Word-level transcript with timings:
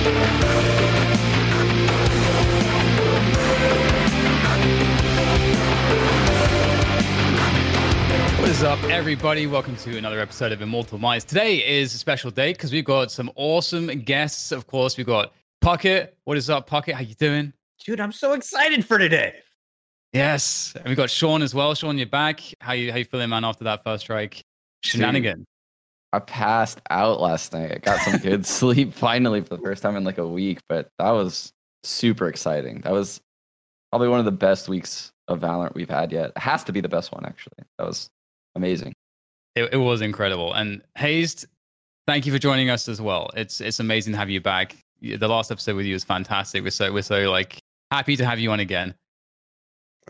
What 0.00 0.08
is 8.48 8.62
up, 8.62 8.82
everybody? 8.84 9.46
Welcome 9.46 9.76
to 9.76 9.98
another 9.98 10.18
episode 10.18 10.52
of 10.52 10.62
Immortal 10.62 10.96
Minds. 10.96 11.26
Today 11.26 11.56
is 11.56 11.94
a 11.94 11.98
special 11.98 12.30
day 12.30 12.54
because 12.54 12.72
we've 12.72 12.82
got 12.82 13.10
some 13.10 13.30
awesome 13.34 13.88
guests. 13.88 14.52
Of 14.52 14.66
course, 14.66 14.96
we've 14.96 15.06
got 15.06 15.34
Pocket. 15.60 16.16
What 16.24 16.38
is 16.38 16.48
up, 16.48 16.66
Pocket? 16.66 16.94
How 16.94 17.02
you 17.02 17.14
doing? 17.16 17.52
Dude, 17.84 18.00
I'm 18.00 18.12
so 18.12 18.32
excited 18.32 18.86
for 18.86 18.96
today. 18.96 19.34
Yes, 20.14 20.72
and 20.76 20.86
we 20.86 20.94
got 20.94 21.10
Sean 21.10 21.42
as 21.42 21.54
well. 21.54 21.74
Sean, 21.74 21.98
you're 21.98 22.06
back. 22.06 22.40
How 22.60 22.72
you 22.72 22.90
how 22.90 22.96
you 22.96 23.04
feeling, 23.04 23.28
man? 23.28 23.44
After 23.44 23.64
that 23.64 23.84
first 23.84 24.04
strike 24.04 24.42
shenanigan. 24.82 25.44
I 26.12 26.18
passed 26.18 26.80
out 26.90 27.20
last 27.20 27.52
night. 27.52 27.72
I 27.72 27.78
got 27.78 28.00
some 28.00 28.18
good 28.18 28.44
sleep 28.58 28.92
finally 28.92 29.40
for 29.40 29.56
the 29.56 29.62
first 29.62 29.82
time 29.82 29.96
in 29.96 30.04
like 30.04 30.18
a 30.18 30.26
week, 30.26 30.58
but 30.68 30.88
that 30.98 31.10
was 31.10 31.52
super 31.84 32.28
exciting. 32.28 32.80
That 32.80 32.92
was 32.92 33.20
probably 33.92 34.08
one 34.08 34.18
of 34.18 34.24
the 34.24 34.32
best 34.32 34.68
weeks 34.68 35.12
of 35.28 35.40
Valorant 35.40 35.74
we've 35.74 35.90
had 35.90 36.12
yet. 36.12 36.32
It 36.36 36.38
has 36.38 36.64
to 36.64 36.72
be 36.72 36.80
the 36.80 36.88
best 36.88 37.12
one, 37.12 37.24
actually. 37.24 37.64
That 37.78 37.86
was 37.86 38.08
amazing. 38.56 38.92
It, 39.54 39.72
it 39.72 39.76
was 39.76 40.00
incredible. 40.00 40.52
And 40.52 40.82
Hazed, 40.96 41.46
thank 42.06 42.26
you 42.26 42.32
for 42.32 42.38
joining 42.38 42.70
us 42.70 42.88
as 42.88 43.00
well. 43.00 43.30
It's 43.36 43.60
it's 43.60 43.80
amazing 43.80 44.12
to 44.14 44.18
have 44.18 44.30
you 44.30 44.40
back. 44.40 44.76
The 45.00 45.28
last 45.28 45.50
episode 45.50 45.76
with 45.76 45.86
you 45.86 45.94
was 45.94 46.04
fantastic. 46.04 46.62
We're 46.62 46.70
so 46.70 46.92
we're 46.92 47.02
so 47.02 47.30
like 47.30 47.58
happy 47.90 48.16
to 48.16 48.26
have 48.26 48.38
you 48.38 48.50
on 48.50 48.60
again. 48.60 48.94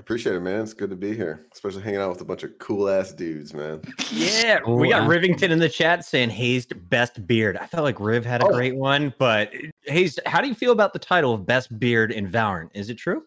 I 0.01 0.03
appreciate 0.03 0.35
it, 0.35 0.41
man. 0.41 0.63
It's 0.63 0.73
good 0.73 0.89
to 0.89 0.97
be 0.97 1.15
here, 1.15 1.47
especially 1.53 1.83
hanging 1.83 2.01
out 2.01 2.09
with 2.09 2.23
a 2.23 2.25
bunch 2.25 2.43
of 2.43 2.59
cool 2.59 2.89
ass 2.89 3.13
dudes, 3.13 3.53
man. 3.53 3.83
Yeah, 4.11 4.61
we 4.67 4.89
got 4.89 5.07
Rivington 5.07 5.51
in 5.51 5.59
the 5.59 5.69
chat 5.69 6.07
saying 6.07 6.31
Hazed 6.31 6.73
best 6.89 7.27
beard. 7.27 7.59
I 7.59 7.67
felt 7.67 7.85
like 7.85 8.01
Riv 8.01 8.25
had 8.25 8.41
a 8.43 8.47
Oh. 8.47 8.51
great 8.51 8.75
one, 8.75 9.13
but 9.19 9.53
Hazed, 9.85 10.21
how 10.25 10.41
do 10.41 10.49
you 10.49 10.55
feel 10.55 10.73
about 10.73 10.95
the 10.95 10.99
title 10.99 11.35
of 11.35 11.45
best 11.45 11.79
beard 11.79 12.13
in 12.13 12.27
Valorant? 12.27 12.71
Is 12.73 12.89
it 12.89 12.95
true? 12.95 13.25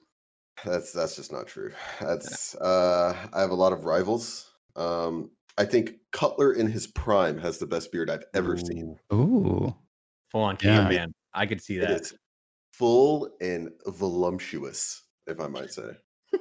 That's 0.65 0.91
that's 0.91 1.15
just 1.15 1.31
not 1.31 1.45
true. 1.45 1.71
That's 2.01 2.55
uh 2.55 3.15
I 3.31 3.39
have 3.41 3.51
a 3.51 3.55
lot 3.55 3.71
of 3.71 3.85
rivals. 3.85 4.51
Um 4.75 5.29
I 5.59 5.65
think 5.65 5.97
Cutler 6.11 6.53
in 6.53 6.65
his 6.65 6.87
prime 6.87 7.37
has 7.37 7.59
the 7.59 7.67
best 7.67 7.91
beard 7.91 8.09
I've 8.09 8.25
ever 8.33 8.57
seen. 8.57 8.97
Ooh. 9.13 9.75
Full 10.31 10.41
on 10.41 10.57
Yeah. 10.63 10.89
yeah. 10.89 10.97
man. 10.97 11.13
I 11.35 11.45
could 11.45 11.61
see 11.61 11.77
that. 11.77 11.89
that. 11.89 12.01
is 12.01 12.13
full 12.71 13.29
and 13.41 13.69
voluptuous, 13.85 15.03
if 15.27 15.39
I 15.39 15.45
might 15.45 15.71
say. 15.71 15.91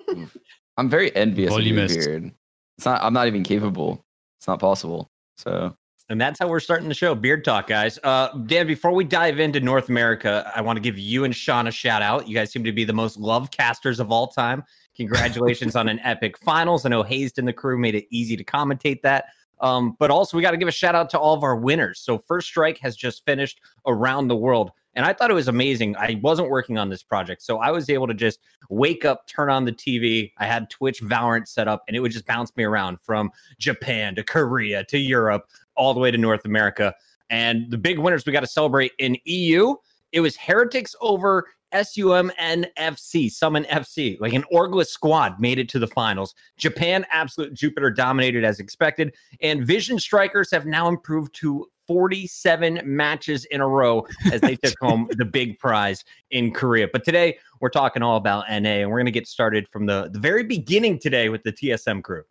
I'm 0.77 0.89
very 0.89 1.15
envious 1.15 1.55
of 1.55 1.63
your 1.63 1.89
beard. 1.89 2.33
It's 2.79 2.87
not. 2.87 3.03
I'm 3.03 3.13
not 3.13 3.27
even 3.27 3.43
capable. 3.43 4.05
It's 4.39 4.49
not 4.49 4.59
possible. 4.59 5.11
So 5.37 5.77
And 6.09 6.21
that's 6.21 6.39
how 6.39 6.49
we're 6.49 6.61
starting 6.61 6.89
the 6.89 6.95
show. 6.95 7.15
Beard 7.15 7.45
Talk, 7.45 7.67
guys. 7.67 7.99
Uh, 8.03 8.37
Dan, 8.47 8.67
before 8.67 8.93
we 8.93 9.05
dive 9.05 9.39
into 9.39 9.61
North 9.61 9.89
America, 9.89 10.51
I 10.55 10.61
want 10.61 10.77
to 10.77 10.81
give 10.81 10.99
you 10.99 11.25
and 11.25 11.35
Sean 11.35 11.67
a 11.67 11.71
shout 11.71 12.03
out. 12.03 12.27
You 12.27 12.35
guys 12.35 12.51
seem 12.51 12.65
to 12.65 12.73
be 12.73 12.85
the 12.85 12.93
most 12.93 13.19
loved 13.19 13.57
casters 13.57 14.01
of 14.01 14.11
all 14.11 14.27
time. 14.27 14.65
Congratulations 14.97 15.77
on 15.77 15.89
an 15.89 16.01
epic 16.05 16.39
finals. 16.39 16.85
I 16.85 16.89
know 16.89 17.03
Hazed 17.03 17.39
and 17.39 17.47
the 17.47 17.53
crew 17.53 17.79
made 17.79 17.95
it 17.95 18.07
easy 18.11 18.37
to 18.37 18.45
commentate 18.45 19.03
that. 19.03 19.27
Um, 19.61 19.97
but 20.01 20.11
also, 20.11 20.37
we 20.37 20.43
got 20.43 20.51
to 20.51 20.57
give 20.57 20.69
a 20.69 20.73
shout 20.73 20.97
out 20.97 21.09
to 21.11 21.19
all 21.19 21.35
of 21.35 21.45
our 21.45 21.55
winners. 21.55 22.01
So, 22.01 22.19
First 22.19 22.49
Strike 22.49 22.79
has 22.79 22.97
just 22.97 23.25
finished 23.25 23.61
around 23.87 24.27
the 24.27 24.37
world. 24.37 24.73
And 24.95 25.07
I 25.07 25.13
thought 25.13 25.31
it 25.31 25.35
was 25.35 25.49
amazing. 25.49 25.97
I 25.97 26.21
wasn't 26.23 26.51
working 26.51 26.79
on 26.79 26.91
this 26.91 27.03
project. 27.03 27.43
So 27.43 27.59
I 27.59 27.71
was 27.71 27.89
able 27.89 28.07
to 28.07 28.15
just 28.15 28.41
wake 28.69 29.05
up, 29.05 29.27
turn 29.27 29.49
on 29.49 29.65
the 29.65 29.73
TV. 29.73 30.33
I 30.39 30.47
had 30.47 30.69
Twitch 30.69 31.03
Valorant 31.03 31.49
set 31.49 31.67
up, 31.67 31.83
and 31.89 31.97
it 31.97 32.01
would 32.01 32.13
just 32.13 32.27
bounce 32.27 32.55
me 32.57 32.65
around 32.65 33.01
from 33.01 33.31
Japan 33.59 34.15
to 34.17 34.23
Korea 34.23 34.85
to 34.85 34.99
Europe, 34.99 35.49
all 35.77 35.95
the 35.95 36.01
way 36.01 36.11
to 36.11 36.19
North 36.19 36.45
America. 36.45 36.95
And 37.31 37.71
the 37.71 37.79
big 37.79 37.99
winners 37.99 38.27
we 38.27 38.33
got 38.33 38.41
to 38.41 38.47
celebrate 38.47 38.93
in 38.99 39.17
EU, 39.25 39.75
it 40.13 40.21
was 40.21 40.37
Heretics 40.37 40.95
over 41.01 41.47
SUMNFC, 41.73 43.31
Summon 43.31 43.65
FC. 43.65 44.21
Like 44.21 44.33
an 44.33 44.45
Orgless 44.53 44.89
squad 44.89 45.41
made 45.41 45.59
it 45.59 45.69
to 45.71 45.79
the 45.79 45.87
finals. 45.87 46.35
Japan, 46.57 47.07
absolute 47.11 47.55
Jupiter 47.55 47.91
dominated 47.91 48.45
as 48.45 48.61
expected. 48.61 49.15
And 49.41 49.67
Vision 49.67 49.99
Strikers 49.99 50.51
have 50.51 50.67
now 50.67 50.89
improved 50.89 51.35
to 51.37 51.67
47 51.87 52.81
matches 52.85 53.45
in 53.47 53.61
a 53.61 53.69
row 53.69 54.07
as 54.33 54.41
they 54.41 54.57
took 54.57 54.75
home 54.81 55.09
the 55.11 55.25
big 55.25 55.59
prize 55.59 56.05
in 56.31 56.53
Korea. 56.53 56.89
But 56.93 57.05
today 57.05 57.39
we're 57.61 57.71
talking 57.71 58.03
all 58.03 58.17
about 58.17 58.45
NA 58.49 58.81
and 58.81 58.91
we're 58.91 58.99
going 58.99 59.07
to 59.07 59.13
get 59.13 59.27
started 59.27 59.69
from 59.71 59.87
the, 59.87 60.09
the 60.13 60.19
very 60.19 60.45
beginning 60.45 60.99
today 60.99 61.29
with 61.29 61.43
the 61.43 61.53
TSM 61.53 62.03
crew. 62.03 62.23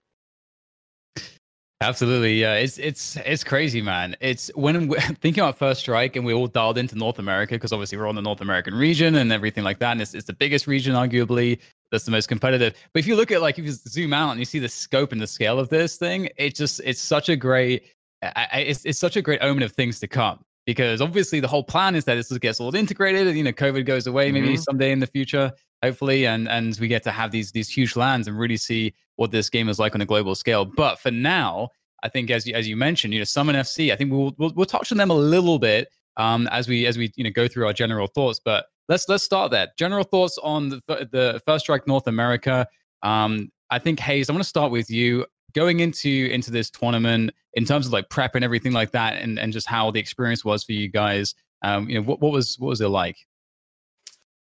Absolutely, 1.82 2.40
yeah. 2.40 2.54
It's 2.56 2.78
it's 2.78 3.18
it's 3.26 3.44
crazy, 3.44 3.82
man. 3.82 4.16
It's 4.22 4.52
when 4.54 4.88
we're 4.88 5.00
thinking 5.22 5.42
about 5.42 5.58
First 5.58 5.82
Strike 5.82 6.16
and 6.16 6.24
we 6.24 6.32
all 6.32 6.46
dialed 6.46 6.78
into 6.78 6.96
North 6.96 7.18
America 7.18 7.56
because 7.56 7.74
obviously 7.74 7.98
we're 7.98 8.08
on 8.08 8.14
the 8.14 8.22
North 8.22 8.40
American 8.42 8.76
region 8.76 9.16
and 9.16 9.32
everything 9.32 9.64
like 9.64 9.80
that, 9.80 9.94
and 9.94 10.02
it's, 10.02 10.14
it's 10.14 10.28
the 10.28 10.34
biggest 10.34 10.68
region, 10.68 10.94
arguably. 10.94 11.58
That's 11.92 12.06
the 12.06 12.12
most 12.12 12.28
competitive. 12.28 12.76
But 12.94 13.00
if 13.00 13.08
you 13.08 13.16
look 13.16 13.32
at 13.32 13.42
like 13.42 13.58
if 13.58 13.66
you 13.66 13.72
zoom 13.72 14.14
out 14.14 14.30
and 14.30 14.40
you 14.40 14.46
see 14.46 14.60
the 14.60 14.70
scope 14.70 15.12
and 15.12 15.20
the 15.20 15.28
scale 15.28 15.60
of 15.60 15.70
this 15.70 15.98
thing, 15.98 16.30
it 16.38 16.54
just 16.56 16.82
it's 16.86 17.02
such 17.02 17.30
a 17.30 17.36
great 17.36 17.84
I, 18.22 18.64
it's 18.68 18.86
it's 18.86 19.00
such 19.00 19.16
a 19.18 19.22
great 19.22 19.40
omen 19.42 19.64
of 19.64 19.72
things 19.72 20.00
to 20.02 20.08
come 20.08 20.40
because 20.68 21.02
obviously 21.02 21.40
the 21.40 21.48
whole 21.48 21.64
plan 21.64 21.96
is 21.96 22.06
that 22.06 22.16
this 22.16 22.32
gets 22.38 22.60
all 22.60 22.74
integrated 22.76 23.26
and 23.26 23.36
you 23.36 23.44
know 23.44 23.52
covid 23.52 23.84
goes 23.84 24.06
away 24.06 24.32
maybe 24.32 24.54
Mhm. 24.54 24.64
someday 24.64 24.92
in 24.92 25.00
the 25.00 25.08
future 25.08 25.52
hopefully 25.84 26.28
and 26.28 26.48
and 26.48 26.78
we 26.80 26.88
get 26.88 27.02
to 27.04 27.12
have 27.12 27.32
these 27.32 27.52
these 27.52 27.68
huge 27.68 27.96
LANs 27.96 28.28
and 28.28 28.38
really 28.38 28.58
see 28.58 28.94
what 29.16 29.32
this 29.32 29.50
game 29.50 29.70
is 29.70 29.80
like 29.80 29.96
on 29.96 30.02
a 30.02 30.06
global 30.06 30.36
scale. 30.36 30.66
But 30.66 31.00
for 31.00 31.12
now 31.12 31.70
i 32.04 32.10
think 32.10 32.32
as 32.32 32.48
you 32.48 32.56
as 32.56 32.68
you 32.68 32.76
mentioned 32.76 33.14
you 33.14 33.20
know 33.20 33.24
summon 33.24 33.56
fc 33.56 33.94
i 33.94 33.96
think 33.96 34.12
we'll 34.12 34.34
we'll, 34.40 34.52
we'll 34.56 34.66
touch 34.66 34.92
on 34.92 34.98
them 34.98 35.12
a 35.12 35.16
little 35.16 35.60
bit 35.60 35.88
um 36.18 36.48
as 36.48 36.68
we 36.68 36.86
as 36.86 36.98
we 36.98 37.12
you 37.16 37.24
know 37.24 37.30
go 37.30 37.48
through 37.48 37.66
our 37.66 37.74
general 37.74 38.08
thoughts. 38.08 38.40
But 38.44 38.66
let's 38.90 39.08
let's 39.08 39.24
start 39.24 39.52
there. 39.52 39.68
General 39.78 40.04
thoughts 40.04 40.38
on 40.44 40.70
the 40.70 40.82
the 40.88 41.42
first 41.46 41.66
strike 41.66 41.88
north 41.88 42.08
america. 42.08 42.68
Um 43.04 43.52
i 43.70 43.80
think 43.80 44.00
Hazed 44.00 44.30
I 44.30 44.34
want 44.34 44.44
to 44.44 44.50
start 44.50 44.72
with 44.72 44.90
you. 44.90 45.26
Going 45.54 45.82
into 45.82 46.30
into 46.32 46.52
this 46.52 46.70
tournament 46.70 47.32
in 47.54 47.66
terms 47.66 47.86
of 47.86 47.94
like 47.94 48.10
prep 48.10 48.36
and 48.36 48.44
everything 48.44 48.72
like 48.72 48.92
that 48.92 49.16
and 49.22 49.38
and 49.38 49.52
just 49.52 49.68
how 49.68 49.92
the 49.92 50.00
experience 50.00 50.46
was 50.46 50.64
for 50.64 50.72
you 50.72 50.88
guys 50.88 51.36
um 51.62 51.90
you 51.90 52.00
know 52.00 52.06
what, 52.06 52.22
what 52.22 52.32
was 52.32 52.58
what 52.60 52.70
was 52.70 52.82
it 52.82 52.88
like? 52.88 53.18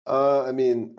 Uh, 0.07 0.45
I 0.45 0.53
mean, 0.53 0.97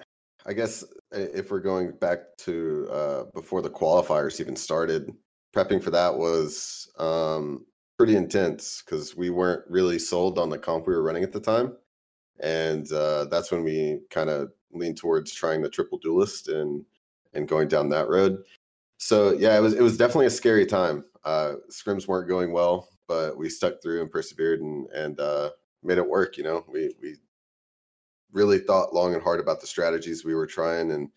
I 0.47 0.53
guess 0.53 0.83
if 1.11 1.51
we're 1.51 1.59
going 1.59 1.91
back 1.99 2.19
to 2.39 2.87
uh, 2.91 3.23
before 3.33 3.61
the 3.61 3.69
qualifiers 3.69 4.39
even 4.39 4.55
started, 4.55 5.11
prepping 5.55 5.81
for 5.81 5.91
that 5.91 6.15
was 6.15 6.91
um, 6.97 7.65
pretty 7.97 8.15
intense 8.15 8.83
because 8.83 9.15
we 9.15 9.29
weren't 9.29 9.63
really 9.69 9.99
sold 9.99 10.37
on 10.37 10.49
the 10.49 10.57
comp 10.57 10.87
we 10.87 10.93
were 10.93 11.03
running 11.03 11.23
at 11.23 11.31
the 11.31 11.39
time, 11.39 11.75
and 12.39 12.91
uh, 12.91 13.25
that's 13.25 13.51
when 13.51 13.63
we 13.63 13.99
kind 14.09 14.29
of 14.29 14.51
leaned 14.71 14.97
towards 14.97 15.33
trying 15.33 15.61
the 15.61 15.69
triple 15.69 15.97
duelist 15.97 16.49
and 16.49 16.83
and 17.33 17.47
going 17.47 17.67
down 17.67 17.89
that 17.89 18.09
road. 18.09 18.37
So 18.97 19.33
yeah, 19.33 19.57
it 19.57 19.61
was 19.61 19.73
it 19.73 19.81
was 19.81 19.97
definitely 19.97 20.27
a 20.27 20.31
scary 20.31 20.65
time. 20.65 21.05
Uh, 21.23 21.53
scrims 21.71 22.07
weren't 22.07 22.29
going 22.29 22.51
well, 22.51 22.89
but 23.07 23.37
we 23.37 23.49
stuck 23.49 23.81
through 23.81 24.01
and 24.01 24.11
persevered 24.11 24.61
and 24.61 24.87
and 24.91 25.19
uh, 25.19 25.51
made 25.83 25.97
it 25.97 26.07
work. 26.07 26.37
You 26.37 26.43
know, 26.43 26.65
we 26.67 26.93
we 27.01 27.15
really 28.31 28.59
thought 28.59 28.93
long 28.93 29.13
and 29.13 29.23
hard 29.23 29.39
about 29.39 29.61
the 29.61 29.67
strategies 29.67 30.25
we 30.25 30.35
were 30.35 30.47
trying 30.47 30.91
and 30.91 31.09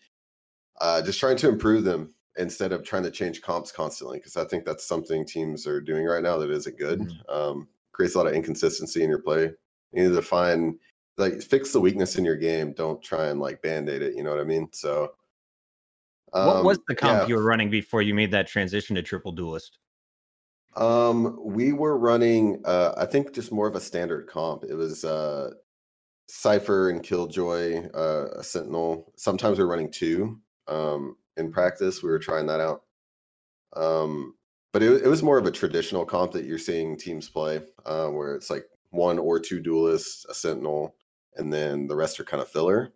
uh, 0.81 1.01
just 1.01 1.19
trying 1.19 1.37
to 1.37 1.49
improve 1.49 1.83
them 1.83 2.13
instead 2.37 2.71
of 2.71 2.83
trying 2.83 3.03
to 3.03 3.11
change 3.11 3.41
comps 3.41 3.71
constantly 3.71 4.17
because 4.17 4.37
i 4.37 4.45
think 4.45 4.63
that's 4.63 4.85
something 4.85 5.25
teams 5.25 5.67
are 5.67 5.81
doing 5.81 6.05
right 6.05 6.23
now 6.23 6.37
that 6.37 6.49
isn't 6.49 6.77
good 6.77 7.11
um, 7.29 7.67
creates 7.91 8.15
a 8.15 8.17
lot 8.17 8.27
of 8.27 8.33
inconsistency 8.33 9.03
in 9.03 9.09
your 9.09 9.21
play 9.21 9.51
you 9.91 10.03
need 10.07 10.15
to 10.15 10.21
find 10.21 10.75
like 11.17 11.41
fix 11.41 11.73
the 11.73 11.81
weakness 11.81 12.15
in 12.15 12.23
your 12.23 12.37
game 12.37 12.71
don't 12.73 13.01
try 13.01 13.27
and 13.27 13.39
like 13.39 13.61
band-aid 13.61 14.01
it 14.01 14.15
you 14.15 14.23
know 14.23 14.29
what 14.29 14.39
i 14.39 14.43
mean 14.43 14.69
so 14.71 15.11
what 16.31 16.63
was 16.63 16.77
um, 16.77 16.83
the 16.87 16.95
comp 16.95 17.21
yeah. 17.21 17.27
you 17.27 17.35
were 17.35 17.43
running 17.43 17.69
before 17.69 18.01
you 18.01 18.13
made 18.13 18.31
that 18.31 18.47
transition 18.47 18.95
to 18.95 19.01
triple 19.01 19.31
duelist? 19.31 19.77
Um, 20.75 21.39
we 21.43 21.73
were 21.73 21.97
running, 21.97 22.61
uh, 22.65 22.93
I 22.97 23.05
think 23.05 23.33
just 23.33 23.51
more 23.51 23.67
of 23.67 23.75
a 23.75 23.81
standard 23.81 24.27
comp. 24.27 24.63
It 24.63 24.75
was 24.75 25.03
uh, 25.03 25.51
Cypher 26.29 26.91
and 26.91 27.01
Killjoy, 27.01 27.89
uh, 27.91 28.27
a 28.37 28.43
Sentinel. 28.43 29.11
Sometimes 29.17 29.57
we're 29.57 29.65
running 29.65 29.91
two 29.91 30.39
um, 30.67 31.15
in 31.37 31.51
practice. 31.51 32.03
We 32.03 32.09
were 32.09 32.19
trying 32.19 32.45
that 32.45 32.59
out. 32.59 32.83
Um, 33.75 34.35
but 34.71 34.83
it, 34.83 35.03
it 35.03 35.07
was 35.07 35.23
more 35.23 35.39
of 35.39 35.47
a 35.47 35.51
traditional 35.51 36.05
comp 36.05 36.33
that 36.33 36.45
you're 36.45 36.59
seeing 36.59 36.97
teams 36.97 37.27
play, 37.29 37.61
uh, 37.85 38.07
where 38.07 38.35
it's 38.35 38.51
like 38.51 38.65
one 38.91 39.17
or 39.17 39.39
two 39.39 39.59
duelists, 39.59 40.25
a 40.29 40.35
Sentinel, 40.35 40.95
and 41.35 41.51
then 41.51 41.87
the 41.87 41.95
rest 41.95 42.19
are 42.19 42.25
kind 42.25 42.41
of 42.41 42.47
filler. 42.47 42.93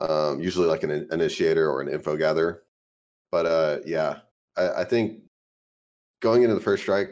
Um, 0.00 0.40
usually 0.40 0.66
like 0.66 0.82
an 0.82 1.08
initiator 1.12 1.70
or 1.70 1.80
an 1.80 1.88
info 1.88 2.16
gatherer. 2.16 2.64
But 3.30 3.46
uh, 3.46 3.78
yeah, 3.86 4.18
I, 4.56 4.80
I 4.80 4.84
think 4.84 5.20
going 6.20 6.42
into 6.42 6.56
the 6.56 6.60
first 6.60 6.82
strike 6.82 7.10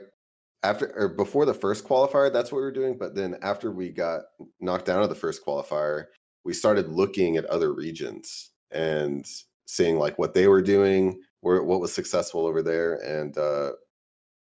after 0.67 0.93
or 0.97 1.09
before 1.09 1.45
the 1.45 1.55
first 1.55 1.85
qualifier 1.85 2.33
that's 2.33 2.51
what 2.51 2.59
we 2.59 2.65
were 2.65 2.73
doing 2.73 2.97
but 2.99 3.15
then 3.15 3.37
after 3.43 3.71
we 3.71 3.89
got 3.89 4.23
knocked 4.61 4.87
down 4.87 5.03
of 5.03 5.09
the 5.09 5.15
first 5.15 5.45
qualifier 5.45 6.07
we 6.45 6.53
started 6.53 6.89
looking 6.89 7.37
at 7.37 7.45
other 7.47 7.73
regions 7.73 8.51
and 8.71 9.27
seeing 9.67 9.99
like 9.99 10.19
what 10.19 10.35
they 10.35 10.49
were 10.49 10.63
doing 10.63 11.21
where 11.41 11.63
what 11.63 11.81
was 11.81 11.93
successful 11.93 12.47
over 12.47 12.63
there 12.63 12.95
and 13.05 13.39
uh 13.39 13.71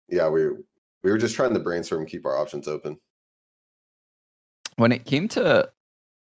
yeah 0.10 0.28
we 0.28 0.50
we 1.04 1.12
were 1.12 1.18
just 1.18 1.36
trying 1.36 1.54
to 1.54 1.60
brainstorm 1.60 2.06
keep 2.06 2.26
our 2.26 2.38
options 2.38 2.68
open. 2.68 2.98
When 4.76 4.92
it 4.92 5.06
came 5.06 5.28
to 5.30 5.70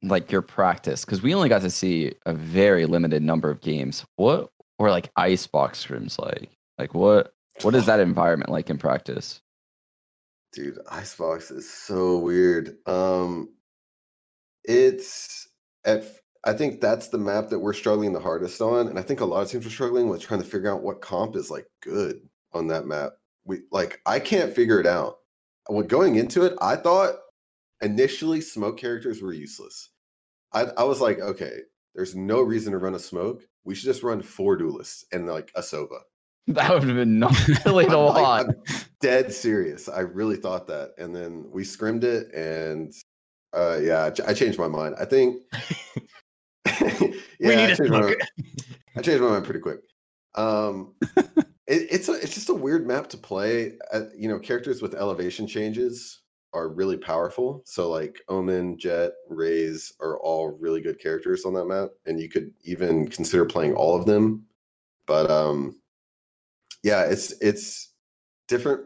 like 0.03 0.31
your 0.31 0.41
practice 0.41 1.03
because 1.03 1.23
we 1.23 1.33
only 1.33 1.49
got 1.49 1.61
to 1.61 1.71
see 1.71 2.13
a 2.27 2.33
very 2.33 2.85
limited 2.85 3.23
number 3.23 3.49
of 3.49 3.61
games 3.61 4.05
what 4.15 4.51
were 4.77 4.91
like 4.91 5.09
ice 5.15 5.47
box 5.47 5.83
scrims 5.83 6.19
like? 6.19 6.51
Like 6.77 6.94
what 6.94 7.33
what 7.63 7.73
is 7.73 7.88
that 7.88 7.99
environment 7.99 8.51
like 8.51 8.69
in 8.69 8.77
practice 8.77 9.41
dude 10.57 10.80
icebox 10.89 11.51
is 11.51 11.71
so 11.71 12.18
weird 12.18 12.77
um 12.88 13.48
it's 14.63 15.48
at 15.86 16.04
i 16.45 16.51
think 16.51 16.81
that's 16.81 17.09
the 17.09 17.18
map 17.18 17.48
that 17.50 17.59
we're 17.59 17.74
struggling 17.74 18.12
the 18.12 18.19
hardest 18.19 18.59
on 18.59 18.88
and 18.88 18.98
i 18.98 19.01
think 19.04 19.19
a 19.19 19.25
lot 19.25 19.44
of 19.44 19.51
teams 19.51 19.68
are 19.68 19.69
struggling 19.69 20.09
with 20.09 20.19
trying 20.19 20.42
to 20.42 20.48
figure 20.48 20.74
out 20.74 20.81
what 20.81 21.00
comp 21.00 21.36
is 21.36 21.51
like 21.51 21.68
good 21.83 22.27
on 22.54 22.65
that 22.65 22.88
map. 22.88 23.12
We 23.45 23.59
like 23.71 24.01
i 24.07 24.19
can't 24.19 24.51
figure 24.51 24.80
it 24.80 24.88
out. 24.88 25.18
When 25.68 25.86
going 25.86 26.15
into 26.15 26.44
it 26.44 26.57
i 26.59 26.75
thought 26.75 27.18
initially 27.81 28.42
smoke 28.42 28.80
characters 28.80 29.21
were 29.21 29.33
useless. 29.33 29.89
I, 30.54 30.62
I 30.75 30.86
was 30.86 31.00
like 31.00 31.19
okay 31.19 31.59
there's 31.94 32.15
no 32.15 32.42
reason 32.42 32.71
to 32.71 32.80
run 32.80 32.95
a 32.95 33.00
smoke. 33.00 33.44
We 33.63 33.75
should 33.75 33.86
just 33.86 34.01
run 34.01 34.24
four 34.24 34.57
duelists 34.57 35.06
and 35.12 35.27
like 35.27 35.51
a 35.54 35.62
sova 35.62 36.00
that 36.47 36.71
would 36.73 36.83
have 36.83 36.95
been 36.95 37.19
gnarly 37.19 37.35
to 37.63 37.69
I'm 37.69 37.73
like- 37.83 37.89
watch 37.89 38.47
I'm 38.47 38.55
dead 39.01 39.33
serious. 39.33 39.88
I 39.89 39.99
really 40.01 40.38
thought 40.38 40.67
that, 40.67 40.94
and 40.97 41.15
then 41.15 41.45
we 41.51 41.63
scrimmed 41.63 42.03
it, 42.03 42.33
and 42.33 42.94
uh, 43.53 43.79
yeah, 43.81 44.09
I 44.25 44.33
changed 44.33 44.59
my 44.59 44.67
mind. 44.67 44.95
I 44.99 45.05
think 45.05 45.41
yeah, 46.81 46.99
We 47.39 47.47
need 47.55 47.57
I 47.57 47.63
a 47.71 47.75
changed, 47.77 47.91
my, 47.91 47.99
mind- 48.01 48.21
I 48.95 49.01
changed 49.01 49.21
my 49.21 49.29
mind 49.29 49.45
pretty 49.45 49.59
quick. 49.61 49.79
Um, 50.35 50.94
it, 51.15 51.33
it's 51.67 52.09
a, 52.09 52.13
it's 52.13 52.33
just 52.35 52.49
a 52.49 52.53
weird 52.53 52.85
map 52.88 53.07
to 53.09 53.17
play. 53.17 53.73
Uh, 53.91 54.01
you 54.15 54.27
know, 54.27 54.38
characters 54.39 54.81
with 54.81 54.95
elevation 54.95 55.47
changes 55.47 56.21
are 56.53 56.69
really 56.69 56.97
powerful. 56.97 57.61
So 57.65 57.89
like 57.89 58.21
Omen, 58.29 58.77
Jett, 58.77 59.13
Raze 59.29 59.94
are 59.99 60.17
all 60.19 60.57
really 60.59 60.81
good 60.81 60.99
characters 60.99 61.45
on 61.45 61.53
that 61.55 61.65
map, 61.65 61.89
and 62.05 62.19
you 62.19 62.29
could 62.29 62.51
even 62.63 63.07
consider 63.07 63.45
playing 63.45 63.73
all 63.75 63.95
of 63.97 64.05
them. 64.05 64.45
But 65.07 65.31
um, 65.31 65.79
yeah, 66.83 67.04
it's 67.04 67.33
it's 67.42 67.94
different 68.47 68.81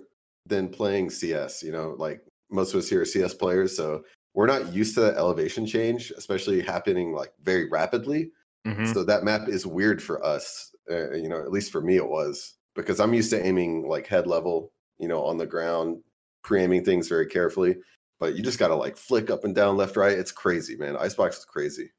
than 0.46 0.70
playing 0.70 1.10
CS. 1.10 1.64
You 1.64 1.72
know, 1.72 1.96
like 1.98 2.22
most 2.50 2.74
of 2.74 2.80
us 2.80 2.90
here 2.90 3.02
are 3.02 3.06
CS 3.06 3.34
players, 3.34 3.76
so 3.76 4.04
we're 4.34 4.48
not 4.48 4.74
used 4.74 4.96
to 4.96 5.02
that 5.02 5.18
elevation 5.18 5.66
change, 5.66 6.12
especially 6.18 6.62
happening 6.62 7.14
like 7.14 7.34
very 7.44 7.70
rapidly. 7.70 8.32
Mhm. 8.66 8.94
So 8.94 9.04
that 9.04 9.24
map 9.24 9.50
is 9.50 9.66
weird 9.66 10.02
for 10.02 10.24
us. 10.24 10.74
Uh, 10.90 11.12
you 11.12 11.30
know, 11.30 11.42
at 11.42 11.52
least 11.52 11.72
for 11.72 11.82
me, 11.82 11.98
it 11.98 12.08
was 12.08 12.56
because 12.76 13.00
I'm 13.00 13.14
used 13.14 13.30
to 13.32 13.46
aiming 13.46 13.88
like 13.88 14.08
head 14.08 14.28
level, 14.28 14.72
you 15.00 15.08
know, 15.08 15.24
on 15.24 15.38
the 15.38 15.46
ground, 15.46 16.02
pre-aiming 16.44 16.86
things 16.86 17.08
very 17.08 17.26
carefully. 17.28 17.76
But 18.20 18.36
you 18.36 18.44
just 18.44 18.60
gotta 18.60 18.76
like 18.76 18.98
flick 18.98 19.30
up 19.30 19.44
and 19.44 19.56
down, 19.56 19.78
left, 19.78 19.98
right. 19.98 20.18
It's 20.18 20.32
crazy, 20.32 20.76
man. 20.76 20.96
Icebox 20.96 21.40
is 21.40 21.46
crazy. 21.46 21.92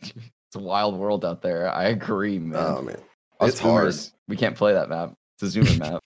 it's 0.00 0.56
a 0.56 0.58
wild 0.58 0.96
world 0.96 1.24
out 1.24 1.42
there 1.42 1.72
i 1.72 1.84
agree 1.84 2.38
man 2.38 2.58
Oh 2.58 2.82
man, 2.82 2.98
Us 3.44 3.50
it's 3.50 3.60
hard. 3.60 3.94
we 4.28 4.36
can't 4.36 4.56
play 4.56 4.72
that 4.72 4.88
map 4.88 5.14
it's 5.40 5.56
a 5.56 5.58
zoomer 5.58 5.78
map 5.92 6.02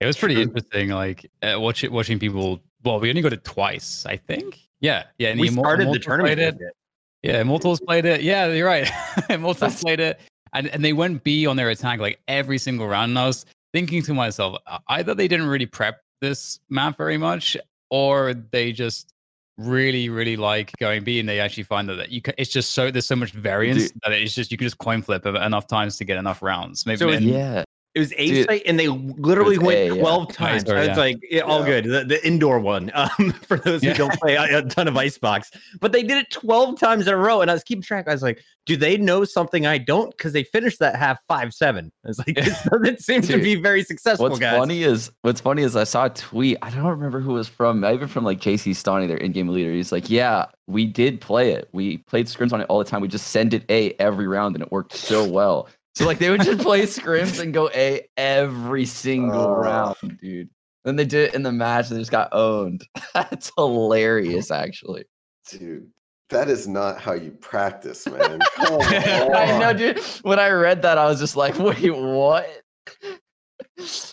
it 0.00 0.06
was 0.06 0.16
pretty 0.16 0.40
interesting 0.40 0.90
like 0.90 1.30
uh, 1.42 1.56
watching 1.58 1.92
watching 1.92 2.18
people 2.18 2.60
well 2.84 3.00
we 3.00 3.10
only 3.10 3.22
got 3.22 3.32
it 3.32 3.44
twice 3.44 4.06
i 4.06 4.16
think 4.16 4.58
yeah 4.80 5.04
yeah 5.18 5.28
and 5.28 5.40
we 5.40 5.48
started 5.48 5.92
the 5.92 5.98
tournament 5.98 6.38
played 6.38 6.60
it. 6.60 6.74
Yeah, 7.22 7.40
Immortals 7.40 7.80
played 7.80 8.06
it. 8.06 8.22
Yeah, 8.22 8.46
you're 8.46 8.66
right. 8.66 8.90
Immortals 9.30 9.80
played 9.82 10.00
it, 10.00 10.20
and 10.54 10.68
and 10.68 10.84
they 10.84 10.92
went 10.92 11.22
B 11.22 11.46
on 11.46 11.56
their 11.56 11.70
attack 11.70 12.00
like 12.00 12.18
every 12.28 12.58
single 12.58 12.86
round. 12.86 13.10
And 13.10 13.18
I 13.18 13.26
was 13.26 13.44
thinking 13.72 14.02
to 14.04 14.14
myself, 14.14 14.58
either 14.88 15.14
they 15.14 15.28
didn't 15.28 15.46
really 15.46 15.66
prep 15.66 16.00
this 16.20 16.60
map 16.70 16.96
very 16.96 17.18
much, 17.18 17.56
or 17.90 18.34
they 18.34 18.72
just 18.72 19.12
really 19.60 20.08
really 20.08 20.36
like 20.36 20.72
going 20.78 21.04
B, 21.04 21.20
and 21.20 21.28
they 21.28 21.40
actually 21.40 21.64
find 21.64 21.88
that, 21.88 21.96
that 21.96 22.10
you 22.10 22.22
can, 22.22 22.34
it's 22.38 22.50
just 22.50 22.72
so 22.72 22.90
there's 22.90 23.06
so 23.06 23.16
much 23.16 23.32
variance 23.32 23.90
Dude. 23.90 24.00
that 24.02 24.12
it's 24.12 24.34
just 24.34 24.50
you 24.50 24.58
can 24.58 24.66
just 24.66 24.78
coin 24.78 25.02
flip 25.02 25.26
enough 25.26 25.66
times 25.66 25.96
to 25.98 26.04
get 26.04 26.16
enough 26.16 26.42
rounds. 26.42 26.86
Maybe 26.86 26.98
So 26.98 27.08
yeah 27.08 27.64
It 27.94 27.98
was 27.98 28.12
a 28.16 28.26
Dude, 28.28 28.46
site, 28.46 28.62
and 28.66 28.78
they 28.78 28.86
literally 28.86 29.58
went 29.58 29.76
A, 29.78 29.86
yeah. 29.94 30.00
twelve 30.00 30.28
Nice, 30.28 30.36
times. 30.62 30.70
or, 30.70 30.76
I 30.76 30.80
was 30.80 30.88
yeah. 30.90 30.96
like, 30.96 31.16
yeah, 31.28 31.40
all 31.40 31.60
Yeah. 31.66 31.80
good. 31.80 31.84
The, 31.86 32.04
the 32.04 32.24
indoor 32.26 32.60
one, 32.60 32.92
um, 32.94 33.32
for 33.32 33.56
those 33.56 33.82
who 33.82 33.88
Yeah. 33.88 33.94
don't 33.94 34.12
play 34.20 34.36
a, 34.36 34.58
a 34.58 34.62
ton 34.62 34.86
of 34.86 34.96
Icebox, 34.96 35.50
but 35.80 35.90
they 35.90 36.02
did 36.04 36.18
it 36.18 36.30
twelve 36.30 36.78
times 36.78 37.08
in 37.08 37.12
a 37.14 37.16
row, 37.16 37.40
and 37.40 37.50
I 37.50 37.54
was 37.54 37.64
keeping 37.64 37.82
track. 37.82 38.06
I 38.06 38.12
was 38.12 38.22
like, 38.22 38.40
do 38.66 38.76
they 38.76 38.96
know 38.96 39.24
something 39.24 39.66
I 39.66 39.78
don't? 39.78 40.10
Because 40.16 40.32
they 40.32 40.44
finished 40.44 40.78
that 40.78 40.94
half 40.94 41.18
five 41.26 41.52
seven. 41.52 41.90
I 42.04 42.08
was 42.08 42.18
like, 42.18 42.36
this 42.36 42.62
doesn't 42.70 43.00
seem 43.02 43.22
to 43.22 43.38
be 43.38 43.56
very 43.56 43.82
successful, 43.82 44.28
What's 44.28 44.38
guys. 44.38 44.56
funny 44.56 44.84
is 44.84 45.10
what's 45.22 45.40
funny 45.40 45.62
is 45.62 45.74
I 45.74 45.82
saw 45.82 46.04
a 46.04 46.10
tweet. 46.10 46.58
I 46.62 46.70
don't 46.70 46.84
remember 46.86 47.18
who 47.18 47.32
it 47.32 47.38
was 47.38 47.48
from. 47.48 47.84
Even 47.84 48.06
from 48.06 48.22
like 48.22 48.38
jcStani, 48.40 49.08
their 49.08 49.16
in-game 49.16 49.48
leader. 49.48 49.72
He's 49.72 49.90
like, 49.90 50.08
"Yeah, 50.08 50.46
we 50.68 50.86
did 50.86 51.20
play 51.20 51.50
it. 51.54 51.68
We 51.72 51.96
played 51.98 52.26
scrims 52.26 52.52
on 52.52 52.60
it 52.60 52.66
all 52.68 52.78
the 52.78 52.84
time. 52.84 53.00
We 53.00 53.08
just 53.08 53.28
send 53.28 53.52
it 53.52 53.64
A 53.68 53.94
every 53.94 54.28
round, 54.28 54.54
and 54.54 54.62
it 54.62 54.70
worked 54.70 54.92
so 54.92 55.28
well." 55.28 55.68
So 55.94 56.06
like 56.06 56.18
they 56.18 56.30
would 56.30 56.42
just 56.42 56.60
play 56.60 56.82
scrims 56.82 57.40
and 57.40 57.52
go 57.52 57.68
A 57.74 58.08
every 58.16 58.86
single 58.86 59.42
Oh. 59.48 59.54
round, 59.54 60.18
dude. 60.20 60.48
Then 60.84 60.96
they 60.96 61.04
did 61.04 61.28
it 61.28 61.34
in 61.34 61.42
the 61.42 61.52
match, 61.52 61.88
and 61.88 61.96
they 61.96 62.00
just 62.00 62.10
got 62.10 62.28
owned. 62.32 62.84
That's 63.14 63.50
hilarious, 63.56 64.50
actually. 64.50 65.04
Dude, 65.50 65.88
that 66.30 66.48
is 66.48 66.66
not 66.68 67.00
how 67.00 67.12
you 67.12 67.32
practice, 67.32 68.06
man. 68.10 68.38
Come 68.54 68.80
I 68.82 69.58
know, 69.58 69.72
dude. 69.74 69.98
When 70.22 70.38
I 70.38 70.48
read 70.50 70.80
that, 70.82 70.96
I 70.96 71.04
was 71.06 71.18
just 71.20 71.36
like, 71.36 71.58
"Wait, 71.58 71.90
what?" 71.90 72.48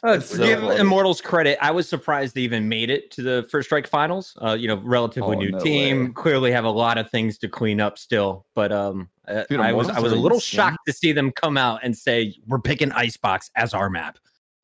Uh, 0.03 0.19
so 0.19 0.37
give 0.45 0.59
funny. 0.61 0.79
Immortals 0.79 1.21
credit. 1.21 1.57
I 1.61 1.71
was 1.71 1.87
surprised 1.87 2.35
they 2.35 2.41
even 2.41 2.67
made 2.69 2.89
it 2.89 3.11
to 3.11 3.21
the 3.21 3.47
first 3.51 3.67
strike 3.67 3.87
finals. 3.87 4.35
Uh, 4.41 4.53
you 4.53 4.67
know, 4.67 4.81
relatively 4.83 5.35
Oh, 5.35 5.39
new 5.39 5.51
no 5.51 5.59
team. 5.59 6.05
way. 6.07 6.11
Clearly 6.13 6.51
have 6.51 6.65
a 6.65 6.69
lot 6.69 6.97
of 6.97 7.09
things 7.11 7.37
to 7.39 7.49
clean 7.49 7.79
up 7.81 7.97
still. 7.97 8.45
But 8.55 8.71
um, 8.71 9.09
uh, 9.27 9.43
Dude, 9.49 9.59
I 9.59 9.73
was 9.73 9.89
I 9.89 9.99
was 9.99 10.11
a 10.11 10.15
little 10.15 10.37
insane. 10.37 10.57
shocked 10.57 10.85
to 10.87 10.93
see 10.93 11.11
them 11.11 11.31
come 11.31 11.57
out 11.57 11.81
and 11.83 11.97
say 11.97 12.35
we're 12.47 12.59
picking 12.59 12.91
Icebox 12.91 13.51
as 13.55 13.73
our 13.73 13.89
map. 13.89 14.17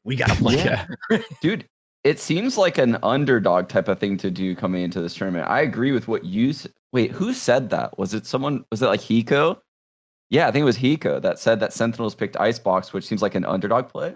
We 0.04 0.16
gotta 0.16 0.36
play. 0.36 0.56
Yeah. 0.56 0.86
it." 1.10 1.24
dude 1.42 1.68
it 2.04 2.20
seems 2.20 2.58
like 2.58 2.78
an 2.78 2.98
underdog 3.02 3.70
type 3.70 3.88
of 3.88 3.98
thing 3.98 4.18
to 4.18 4.30
do 4.30 4.56
coming 4.56 4.84
into 4.84 5.02
this 5.02 5.16
tournament 5.16 5.48
i 5.50 5.62
agree 5.62 5.92
with 5.92 6.08
what 6.08 6.26
you 6.26 6.54
wait 6.92 7.12
who 7.12 7.34
said 7.34 7.70
that 7.70 7.98
was 7.98 8.14
it 8.14 8.26
someone 8.26 8.66
was 8.72 8.82
it 8.82 8.88
like 8.88 9.00
hiko 9.00 9.58
yeah 10.30 10.48
i 10.48 10.52
think 10.52 10.62
it 10.62 10.66
was 10.66 10.78
hiko 10.78 11.22
that 11.22 11.40
said 11.40 11.60
that 11.60 11.74
sentinels 11.74 12.16
picked 12.16 12.38
icebox 12.40 12.94
which 12.94 13.06
seems 13.06 13.22
like 13.22 13.36
an 13.36 13.46
underdog 13.46 13.88
play 13.88 14.16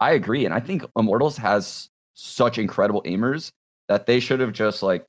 i 0.00 0.12
agree 0.12 0.44
and 0.44 0.54
i 0.54 0.60
think 0.60 0.84
immortals 0.96 1.36
has 1.36 1.88
such 2.14 2.58
incredible 2.58 3.02
aimers 3.02 3.50
that 3.88 4.06
they 4.06 4.20
should 4.20 4.40
have 4.40 4.52
just 4.52 4.82
like 4.82 5.04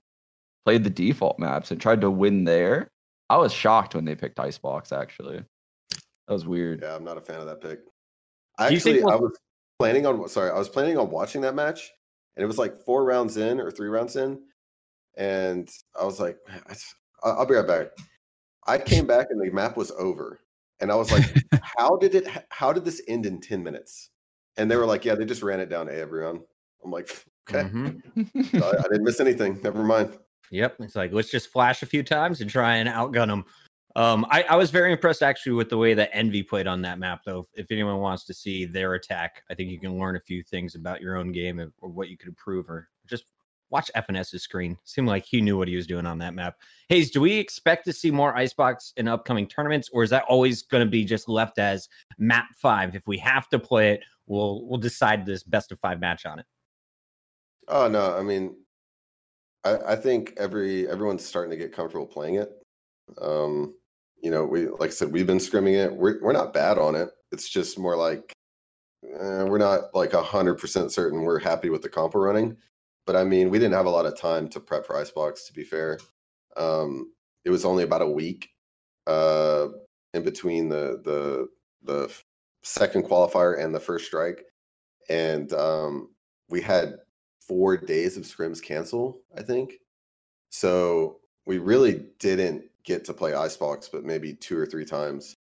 played 0.66 0.84
the 0.84 0.90
default 0.90 1.38
maps 1.38 1.70
and 1.70 1.80
tried 1.80 2.02
to 2.02 2.10
win 2.10 2.44
there 2.44 2.90
i 3.30 3.38
was 3.38 3.52
shocked 3.54 3.96
when 3.96 4.06
they 4.06 4.16
picked 4.16 4.40
icebox 4.40 4.92
actually 4.92 5.44
that 5.92 6.34
was 6.34 6.46
weird 6.46 6.82
Yeah, 6.82 6.96
I'm 6.96 7.04
not 7.04 7.18
a 7.18 7.22
fan 7.22 7.40
of 7.40 7.46
that 7.46 7.62
pick. 7.62 7.80
Do 7.86 7.92
Actually, 8.58 9.04
I 9.04 9.16
was 9.16 9.38
planning 9.78 10.06
on 10.08 10.28
sorry, 10.28 10.50
I 10.50 10.58
was 10.58 10.70
planning 10.70 10.98
on 10.98 11.12
watching 11.12 11.42
that 11.42 11.54
match, 11.54 11.92
and 12.36 12.44
it 12.44 12.48
was 12.48 12.58
like 12.58 12.76
four 12.86 13.04
rounds 13.06 13.38
in 13.38 13.60
or 13.60 13.70
three 13.70 13.90
rounds 13.90 14.16
in, 14.16 14.42
and 15.18 15.70
I 16.00 16.04
was 16.06 16.20
like, 16.20 16.38
I 16.50 16.74
just- 16.74 16.96
I'll 17.24 17.40
I'll 17.40 17.46
be 17.46 17.54
right 17.56 17.68
back. 17.68 17.88
I 18.66 18.78
came 18.80 19.06
back 19.06 19.28
and 19.30 19.40
the 19.40 19.52
map 19.54 19.78
was 19.78 19.92
over, 19.92 20.40
and 20.80 20.92
I 20.92 20.96
was 20.96 21.12
like, 21.12 21.26
how 21.78 21.96
did 21.98 22.16
it? 22.16 22.28
How 22.50 22.74
did 22.74 22.86
this 22.86 23.02
end 23.08 23.26
in 23.28 23.40
ten 23.40 23.62
minutes? 23.62 24.10
And 24.58 24.72
they 24.72 24.78
were 24.78 24.86
like, 24.88 25.06
yeah, 25.06 25.14
they 25.16 25.26
just 25.26 25.44
ran 25.44 25.60
it 25.60 25.70
down 25.70 25.86
to 25.88 25.96
everyone. 25.96 26.40
I'm 26.84 26.90
like, 26.92 27.10
okay, 27.50 27.70
Mhm. 27.70 28.02
I, 28.64 28.70
I 28.80 28.82
didn't 28.84 29.04
miss 29.04 29.20
anything. 29.20 29.60
Never 29.62 29.84
mind. 29.84 30.18
Yep. 30.52 30.78
It's 30.80 30.96
like 30.96 31.12
let's 31.12 31.32
just 31.32 31.52
flash 31.52 31.84
a 31.84 31.86
few 31.86 32.04
times 32.04 32.42
and 32.42 32.50
try 32.50 32.76
and 32.76 32.90
outgun 32.90 33.28
them. 33.28 33.46
Um, 33.96 34.26
I, 34.30 34.44
I 34.44 34.56
was 34.58 34.72
very 34.72 34.92
impressed 34.92 35.24
actually 35.24 35.54
with 35.54 35.70
the 35.70 35.78
way 35.78 35.94
that 35.94 36.10
Envy 36.12 36.44
played 36.44 36.68
on 36.68 36.82
that 36.82 37.00
map, 37.00 37.22
though. 37.26 37.48
If 37.54 37.72
anyone 37.72 38.00
wants 38.00 38.26
to 38.26 38.34
see 38.34 38.66
their 38.66 38.96
attack, 38.96 39.44
I 39.50 39.56
think 39.56 39.70
you 39.70 39.80
can 39.80 39.98
learn 39.98 40.18
a 40.18 40.20
few 40.20 40.44
things 40.44 40.76
about 40.76 41.00
your 41.00 41.16
own 41.16 41.32
game 41.32 41.60
and- 41.60 41.72
or 41.80 41.90
what 41.90 42.10
you 42.10 42.18
could 42.18 42.28
improve, 42.28 42.70
or 42.70 42.90
just 43.08 43.24
watch 43.70 43.90
FNS's 43.96 44.44
screen. 44.44 44.78
Seemed 44.84 45.08
like 45.08 45.24
he 45.24 45.40
knew 45.40 45.58
what 45.58 45.70
he 45.70 45.78
was 45.78 45.88
doing 45.88 46.06
on 46.06 46.18
that 46.20 46.34
map. 46.34 46.58
Hazed, 46.90 47.14
do 47.14 47.22
we 47.22 47.34
expect 47.38 47.86
to 47.86 47.94
see 47.94 48.12
more 48.12 48.36
Icebox 48.36 48.94
in 48.98 49.08
upcoming 49.08 49.48
tournaments, 49.48 49.90
or 49.94 50.04
is 50.04 50.10
that 50.10 50.26
always 50.28 50.62
going 50.62 50.86
to 50.86 50.90
be 50.90 51.06
just 51.06 51.30
left 51.30 51.58
as 51.58 51.88
map 52.18 52.48
five? 52.58 52.96
If 52.96 53.08
we 53.08 53.18
have 53.20 53.48
to 53.50 53.60
play 53.60 53.92
it, 53.92 54.02
we'll 54.28 54.68
we'll 54.68 54.80
decide 54.80 55.26
this 55.26 55.42
best 55.44 55.72
of 55.72 55.80
five 55.80 56.02
match 56.02 56.26
on 56.26 56.40
it. 56.40 56.46
Oh 57.70 57.88
no, 57.88 58.16
I 58.16 58.22
mean, 58.22 58.56
I, 59.66 59.94
I 59.94 59.96
think 59.96 60.34
every 60.38 60.88
everyone's 60.88 61.26
starting 61.26 61.52
to 61.52 61.58
get 61.58 61.74
comfortable 61.74 62.06
playing 62.06 62.36
it. 62.36 62.52
Um, 63.22 63.76
you 64.22 64.32
know, 64.32 64.46
we 64.46 64.68
like 64.68 64.92
I 64.92 64.94
said, 64.94 65.12
we've 65.12 65.28
been 65.28 65.40
scrimming 65.40 65.74
it. 65.74 65.94
We're 65.94 66.22
we're 66.22 66.34
not 66.34 66.54
bad 66.54 66.78
on 66.78 66.96
it. 66.96 67.10
It's 67.32 67.50
just 67.50 67.78
more 67.78 67.98
like 67.98 68.32
uh, 69.04 69.46
we're 69.48 69.58
not 69.58 69.94
like 69.94 70.14
hundred 70.14 70.56
percent 70.56 70.92
certain 70.92 71.24
we're 71.24 71.40
happy 71.40 71.70
with 71.70 71.82
the 71.82 71.90
comp 71.90 72.14
we're 72.14 72.26
running. 72.26 72.58
But 73.06 73.16
I 73.16 73.24
mean, 73.24 73.50
we 73.50 73.60
didn't 73.60 73.74
have 73.74 73.86
a 73.86 73.92
lot 73.92 74.06
of 74.06 74.18
time 74.18 74.48
to 74.50 74.60
prep 74.60 74.86
for 74.86 74.98
Icebox. 74.98 75.48
To 75.48 75.54
be 75.54 75.64
fair, 75.64 76.00
um, 76.58 77.12
it 77.44 77.50
was 77.50 77.66
only 77.66 77.84
about 77.84 78.02
a 78.02 78.10
week 78.10 78.50
uh, 79.08 79.68
in 80.14 80.24
between 80.24 80.70
the 80.70 81.02
the 81.04 81.48
the 81.84 82.14
second 82.64 83.04
qualifier 83.04 83.64
and 83.64 83.76
the 83.76 83.80
first 83.80 84.06
strike, 84.06 84.44
and 85.10 85.52
um, 85.54 86.10
we 86.50 86.62
had 86.62 86.96
four 87.48 87.78
days 87.78 88.18
of 88.18 88.24
scrims 88.24 88.62
cancel. 88.62 89.22
I 89.38 89.42
think 89.44 89.74
so. 90.50 91.20
We 91.46 91.60
really 91.60 92.06
didn't 92.20 92.64
get 92.84 93.06
to 93.06 93.14
play 93.14 93.34
Icebox, 93.34 93.90
but 93.90 94.04
maybe 94.04 94.34
two 94.34 94.58
or 94.58 94.66
three 94.66 94.86
times. 94.86 95.36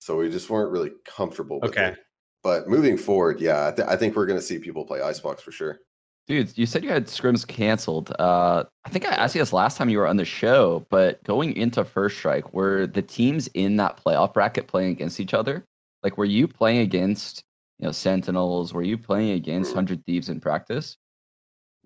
So 0.00 0.16
we 0.18 0.30
just 0.30 0.50
weren't 0.50 0.70
really 0.70 0.92
comfortable. 1.04 1.60
With 1.60 1.70
Okay. 1.70 1.88
it. 1.88 1.98
But 2.42 2.68
moving 2.68 2.96
forward, 2.96 3.40
yeah, 3.40 3.68
I, 3.68 3.72
th- 3.72 3.88
I 3.88 3.96
think 3.96 4.14
we're 4.14 4.26
going 4.26 4.38
to 4.38 4.44
see 4.44 4.58
people 4.58 4.84
play 4.84 5.00
Icebox 5.00 5.42
for 5.42 5.50
sure. 5.50 5.80
Dude, 6.28 6.56
you 6.58 6.66
said 6.66 6.84
you 6.84 6.90
had 6.90 7.06
scrims 7.06 7.46
canceled. 7.46 8.12
Uh, 8.18 8.64
I 8.84 8.88
think 8.88 9.06
I 9.06 9.10
asked 9.10 9.34
you 9.34 9.40
this 9.40 9.52
last 9.52 9.76
time 9.76 9.88
you 9.88 9.98
were 9.98 10.06
on 10.06 10.16
the 10.16 10.24
show, 10.24 10.84
but 10.90 11.22
going 11.24 11.56
into 11.56 11.84
First 11.84 12.18
Strike, 12.18 12.52
were 12.52 12.86
the 12.86 13.02
teams 13.02 13.48
in 13.54 13.76
that 13.76 14.00
playoff 14.02 14.34
bracket 14.34 14.66
playing 14.66 14.90
against 14.92 15.20
each 15.20 15.34
other? 15.34 15.64
Like, 16.02 16.18
were 16.18 16.24
you 16.24 16.46
playing 16.48 16.80
against, 16.80 17.42
you 17.78 17.86
know, 17.86 17.92
Sentinels? 17.92 18.74
Were 18.74 18.82
you 18.82 18.98
playing 18.98 19.30
against 19.32 19.72
Hundred 19.72 20.04
Thieves 20.04 20.28
in 20.28 20.40
practice? 20.40 20.96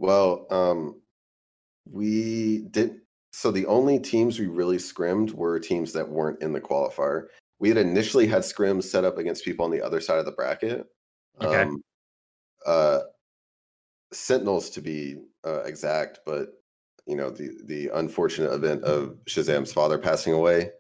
Well, 0.01 0.47
um, 0.51 1.01
we 1.89 2.63
did. 2.71 2.97
So 3.33 3.53
the 3.53 3.67
only 3.67 4.01
teams 4.01 4.41
we 4.41 4.47
really 4.47 4.79
scrimmed 4.79 5.31
were 5.33 5.61
teams 5.61 5.93
that 5.93 6.09
weren't 6.09 6.43
in 6.43 6.53
the 6.53 6.61
qualifier. 6.61 7.27
We 7.61 7.69
had 7.69 7.77
initially 7.79 8.27
had 8.27 8.43
scrims 8.43 8.85
set 8.85 9.05
up 9.05 9.19
against 9.19 9.45
people 9.45 9.65
on 9.65 9.71
the 9.71 9.83
other 9.83 10.01
side 10.01 10.19
of 10.19 10.25
the 10.25 10.33
bracket. 10.33 10.87
Okay. 11.41 11.63
Um, 11.63 11.83
uh, 12.67 13.01
Sentinels 14.13 14.71
to 14.71 14.81
be 14.81 15.17
uh, 15.47 15.61
exact, 15.61 16.21
but 16.25 16.49
you 17.07 17.15
know 17.15 17.31
the 17.31 17.51
the 17.67 17.91
unfortunate 17.95 18.53
event 18.53 18.83
of 18.85 19.17
ShahZaM's 19.27 19.73
father 19.73 19.99
passing 19.99 20.33
away. 20.33 20.71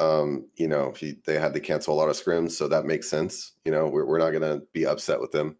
Um, 0.00 0.48
you 0.56 0.68
know, 0.68 0.92
he 0.96 1.16
they 1.26 1.38
had 1.38 1.52
to 1.52 1.60
cancel 1.60 1.94
a 1.94 1.98
lot 1.98 2.08
of 2.08 2.16
scrims, 2.16 2.52
so 2.52 2.66
that 2.68 2.86
makes 2.86 3.10
sense. 3.10 3.52
You 3.66 3.72
know, 3.72 3.88
we're 3.88 4.06
we're 4.06 4.18
not 4.18 4.30
gonna 4.30 4.62
be 4.72 4.86
upset 4.86 5.20
with 5.20 5.32
them 5.32 5.58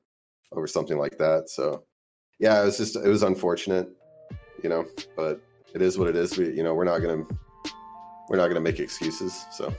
over 0.52 0.66
something 0.66 0.98
like 0.98 1.18
that. 1.18 1.50
So 1.50 1.84
yeah, 2.38 2.60
it 2.62 2.64
was 2.64 2.76
just 2.76 2.96
it 2.96 3.08
was 3.08 3.22
unfortunate, 3.22 3.88
you 4.62 4.68
know, 4.68 4.84
but 5.16 5.40
it 5.74 5.82
is 5.82 5.98
what 5.98 6.08
it 6.08 6.16
is. 6.16 6.36
We 6.36 6.52
you 6.52 6.62
know 6.62 6.74
we're 6.74 6.84
not 6.84 6.98
gonna 6.98 7.24
we're 8.28 8.36
not 8.36 8.48
gonna 8.48 8.60
make 8.60 8.80
excuses. 8.80 9.46
So 9.50 9.72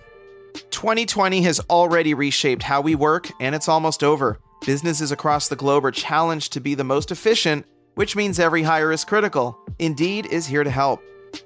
2020 0.72 1.42
has 1.42 1.60
already 1.70 2.14
reshaped 2.14 2.64
how 2.64 2.82
we 2.82 2.96
work, 2.96 3.30
and 3.40 3.56
it's 3.56 3.68
almost 3.68 4.04
over. 4.04 4.40
Businesses 4.66 5.12
across 5.12 5.48
the 5.48 5.56
globe 5.56 5.86
are 5.86 5.92
challenged 5.92 6.54
to 6.54 6.60
be 6.60 6.76
the 6.76 6.84
most 6.84 7.12
efficient, 7.12 7.66
which 7.96 8.16
means 8.16 8.40
every 8.40 8.64
hire 8.64 8.92
is 8.92 9.04
critical. 9.04 9.60
Indeed 9.80 10.26
is 10.28 10.48
here 10.48 10.64
to 10.64 10.70
help. 10.70 11.02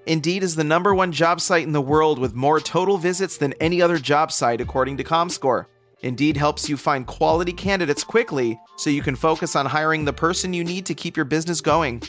Indeed 0.05 0.43
is 0.43 0.55
the 0.55 0.63
number 0.63 0.93
one 0.93 1.11
job 1.11 1.41
site 1.41 1.63
in 1.63 1.71
the 1.71 1.81
world 1.81 2.19
with 2.19 2.35
more 2.35 2.59
total 2.59 2.97
visits 2.97 3.37
than 3.37 3.53
any 3.53 3.81
other 3.81 3.97
job 3.97 4.31
site, 4.31 4.61
according 4.61 4.97
to 4.97 5.03
ComScore. 5.03 5.65
Indeed 6.01 6.37
helps 6.37 6.69
you 6.69 6.77
find 6.77 7.05
quality 7.05 7.51
candidates 7.51 8.03
quickly 8.03 8.59
so 8.77 8.89
you 8.89 9.01
can 9.01 9.15
focus 9.15 9.55
on 9.55 9.65
hiring 9.65 10.05
the 10.05 10.13
person 10.13 10.53
you 10.53 10.63
need 10.63 10.85
to 10.85 10.93
keep 10.93 11.17
your 11.17 11.25
business 11.25 11.61
going. 11.61 12.01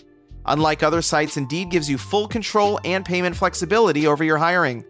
Unlike 0.47 0.83
other 0.83 1.03
sites, 1.03 1.37
Indeed 1.37 1.71
gives 1.71 1.91
you 1.91 1.99
full 1.99 2.29
control 2.29 2.79
and 2.85 3.05
payment 3.05 3.37
flexibility 3.37 4.07
over 4.07 4.25
your 4.25 4.39
hiring. 4.39 4.85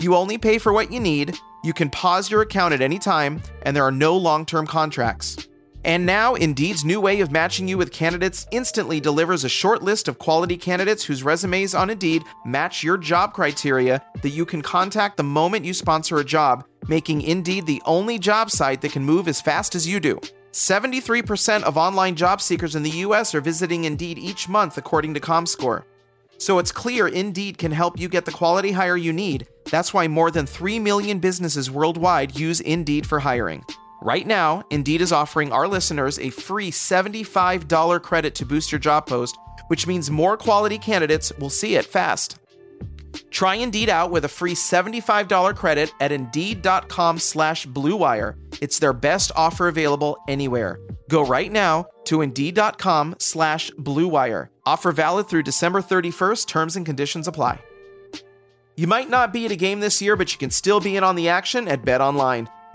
You 0.00 0.14
only 0.14 0.38
pay 0.38 0.58
for 0.58 0.72
what 0.72 0.90
you 0.90 1.00
need, 1.00 1.36
you 1.64 1.72
can 1.72 1.90
pause 1.90 2.30
your 2.30 2.42
account 2.42 2.74
at 2.74 2.80
any 2.80 2.98
time, 2.98 3.42
and 3.62 3.76
there 3.76 3.84
are 3.84 3.92
no 3.92 4.16
long 4.16 4.46
term 4.46 4.66
contracts. 4.66 5.48
And 5.86 6.04
now, 6.04 6.34
Indeed's 6.34 6.84
new 6.84 7.00
way 7.00 7.20
of 7.20 7.30
matching 7.30 7.68
you 7.68 7.78
with 7.78 7.92
candidates 7.92 8.44
instantly 8.50 8.98
delivers 8.98 9.44
a 9.44 9.48
short 9.48 9.84
list 9.84 10.08
of 10.08 10.18
quality 10.18 10.56
candidates 10.56 11.04
whose 11.04 11.22
resumes 11.22 11.76
on 11.76 11.90
Indeed 11.90 12.24
match 12.44 12.82
your 12.82 12.98
job 12.98 13.32
criteria 13.32 14.02
that 14.20 14.30
you 14.30 14.44
can 14.44 14.62
contact 14.62 15.16
the 15.16 15.22
moment 15.22 15.64
you 15.64 15.72
sponsor 15.72 16.18
a 16.18 16.24
job, 16.24 16.64
making 16.88 17.22
Indeed 17.22 17.66
the 17.66 17.80
only 17.86 18.18
job 18.18 18.50
site 18.50 18.80
that 18.80 18.90
can 18.90 19.04
move 19.04 19.28
as 19.28 19.40
fast 19.40 19.76
as 19.76 19.86
you 19.86 20.00
do. 20.00 20.18
73% 20.50 21.62
of 21.62 21.76
online 21.76 22.16
job 22.16 22.40
seekers 22.40 22.74
in 22.74 22.82
the 22.82 23.06
US 23.06 23.32
are 23.32 23.40
visiting 23.40 23.84
Indeed 23.84 24.18
each 24.18 24.48
month, 24.48 24.78
according 24.78 25.14
to 25.14 25.20
ComScore. 25.20 25.84
So 26.38 26.58
it's 26.58 26.72
clear 26.72 27.06
Indeed 27.06 27.58
can 27.58 27.70
help 27.70 27.96
you 27.96 28.08
get 28.08 28.24
the 28.24 28.32
quality 28.32 28.72
hire 28.72 28.96
you 28.96 29.12
need. 29.12 29.46
That's 29.70 29.94
why 29.94 30.08
more 30.08 30.32
than 30.32 30.46
3 30.46 30.80
million 30.80 31.20
businesses 31.20 31.70
worldwide 31.70 32.36
use 32.36 32.60
Indeed 32.60 33.06
for 33.06 33.20
hiring. 33.20 33.64
Right 34.06 34.24
now, 34.24 34.62
Indeed 34.70 35.02
is 35.02 35.10
offering 35.10 35.50
our 35.50 35.66
listeners 35.66 36.20
a 36.20 36.30
free 36.30 36.70
$75 36.70 38.02
credit 38.04 38.36
to 38.36 38.46
boost 38.46 38.70
your 38.70 38.78
job 38.78 39.08
post, 39.08 39.36
which 39.66 39.88
means 39.88 40.12
more 40.12 40.36
quality 40.36 40.78
candidates 40.78 41.32
will 41.40 41.50
see 41.50 41.74
it 41.74 41.84
fast. 41.84 42.38
Try 43.32 43.56
Indeed 43.56 43.88
out 43.88 44.12
with 44.12 44.24
a 44.24 44.28
free 44.28 44.54
$75 44.54 45.56
credit 45.56 45.92
at 45.98 46.12
Indeed.com 46.12 47.18
slash 47.18 47.66
BlueWire. 47.66 48.36
It's 48.62 48.78
their 48.78 48.92
best 48.92 49.32
offer 49.34 49.66
available 49.66 50.16
anywhere. 50.28 50.78
Go 51.08 51.24
right 51.26 51.50
now 51.50 51.86
to 52.04 52.22
Indeed.com 52.22 53.16
slash 53.18 53.72
BlueWire. 53.72 54.50
Offer 54.66 54.92
valid 54.92 55.26
through 55.28 55.42
December 55.42 55.82
31st. 55.82 56.46
Terms 56.46 56.76
and 56.76 56.86
conditions 56.86 57.26
apply. 57.26 57.60
You 58.76 58.86
might 58.86 59.10
not 59.10 59.32
be 59.32 59.46
at 59.46 59.50
a 59.50 59.56
game 59.56 59.80
this 59.80 60.00
year, 60.00 60.14
but 60.14 60.30
you 60.32 60.38
can 60.38 60.50
still 60.50 60.78
be 60.78 60.96
in 60.96 61.02
on 61.02 61.16
the 61.16 61.28
action 61.28 61.66
at 61.66 61.82
BetOnline. 61.82 62.46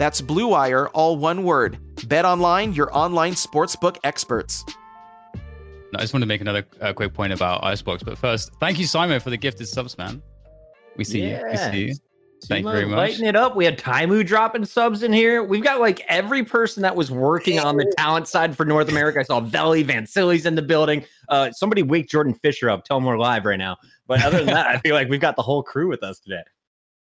That's 0.00 0.22
Blue 0.22 0.46
Wire, 0.46 0.88
all 0.88 1.18
one 1.18 1.42
word. 1.44 1.78
Bet 2.08 2.24
online, 2.24 2.72
your 2.72 2.88
online 2.96 3.34
sportsbook 3.34 3.98
experts. 4.02 4.64
I 5.94 6.00
just 6.00 6.14
want 6.14 6.22
to 6.22 6.26
make 6.26 6.40
another 6.40 6.66
uh, 6.80 6.94
quick 6.94 7.12
point 7.12 7.34
about 7.34 7.62
Icebox, 7.62 8.02
but 8.02 8.16
first, 8.16 8.50
thank 8.60 8.78
you, 8.78 8.86
Simon, 8.86 9.20
for 9.20 9.28
the 9.28 9.36
gifted 9.36 9.68
subs, 9.68 9.98
man. 9.98 10.22
We 10.96 11.04
see 11.04 11.20
you. 11.20 11.38
We 11.50 11.56
see 11.58 11.86
you. 11.88 11.94
Thank 12.44 12.64
you 12.64 12.72
very 12.72 12.86
much. 12.86 12.96
Lighting 12.96 13.26
it 13.26 13.36
up. 13.36 13.56
We 13.56 13.66
had 13.66 13.78
Taimou 13.78 14.26
dropping 14.26 14.64
subs 14.64 15.02
in 15.02 15.12
here. 15.12 15.44
We've 15.44 15.62
got 15.62 15.80
like 15.80 16.00
every 16.08 16.46
person 16.46 16.82
that 16.82 16.96
was 16.96 17.10
working 17.10 17.58
on 17.58 17.76
the 17.76 17.92
talent 17.98 18.26
side 18.26 18.56
for 18.56 18.64
North 18.64 18.88
America. 18.88 19.20
I 19.20 19.24
saw 19.24 19.40
Veli 19.40 19.82
Van 19.82 20.06
Silly's 20.06 20.46
in 20.46 20.54
the 20.54 20.62
building. 20.62 21.04
Uh, 21.28 21.50
somebody 21.52 21.82
wake 21.82 22.08
Jordan 22.08 22.32
Fisher 22.32 22.70
up. 22.70 22.84
Tell 22.86 22.96
him 22.96 23.04
we're 23.04 23.18
live 23.18 23.44
right 23.44 23.58
now. 23.58 23.76
But 24.06 24.24
other 24.24 24.38
than 24.38 24.46
that, 24.46 24.66
I 24.66 24.78
feel 24.78 24.94
like 24.94 25.10
we've 25.10 25.20
got 25.20 25.36
the 25.36 25.42
whole 25.42 25.62
crew 25.62 25.88
with 25.88 26.02
us 26.02 26.20
today. 26.20 26.40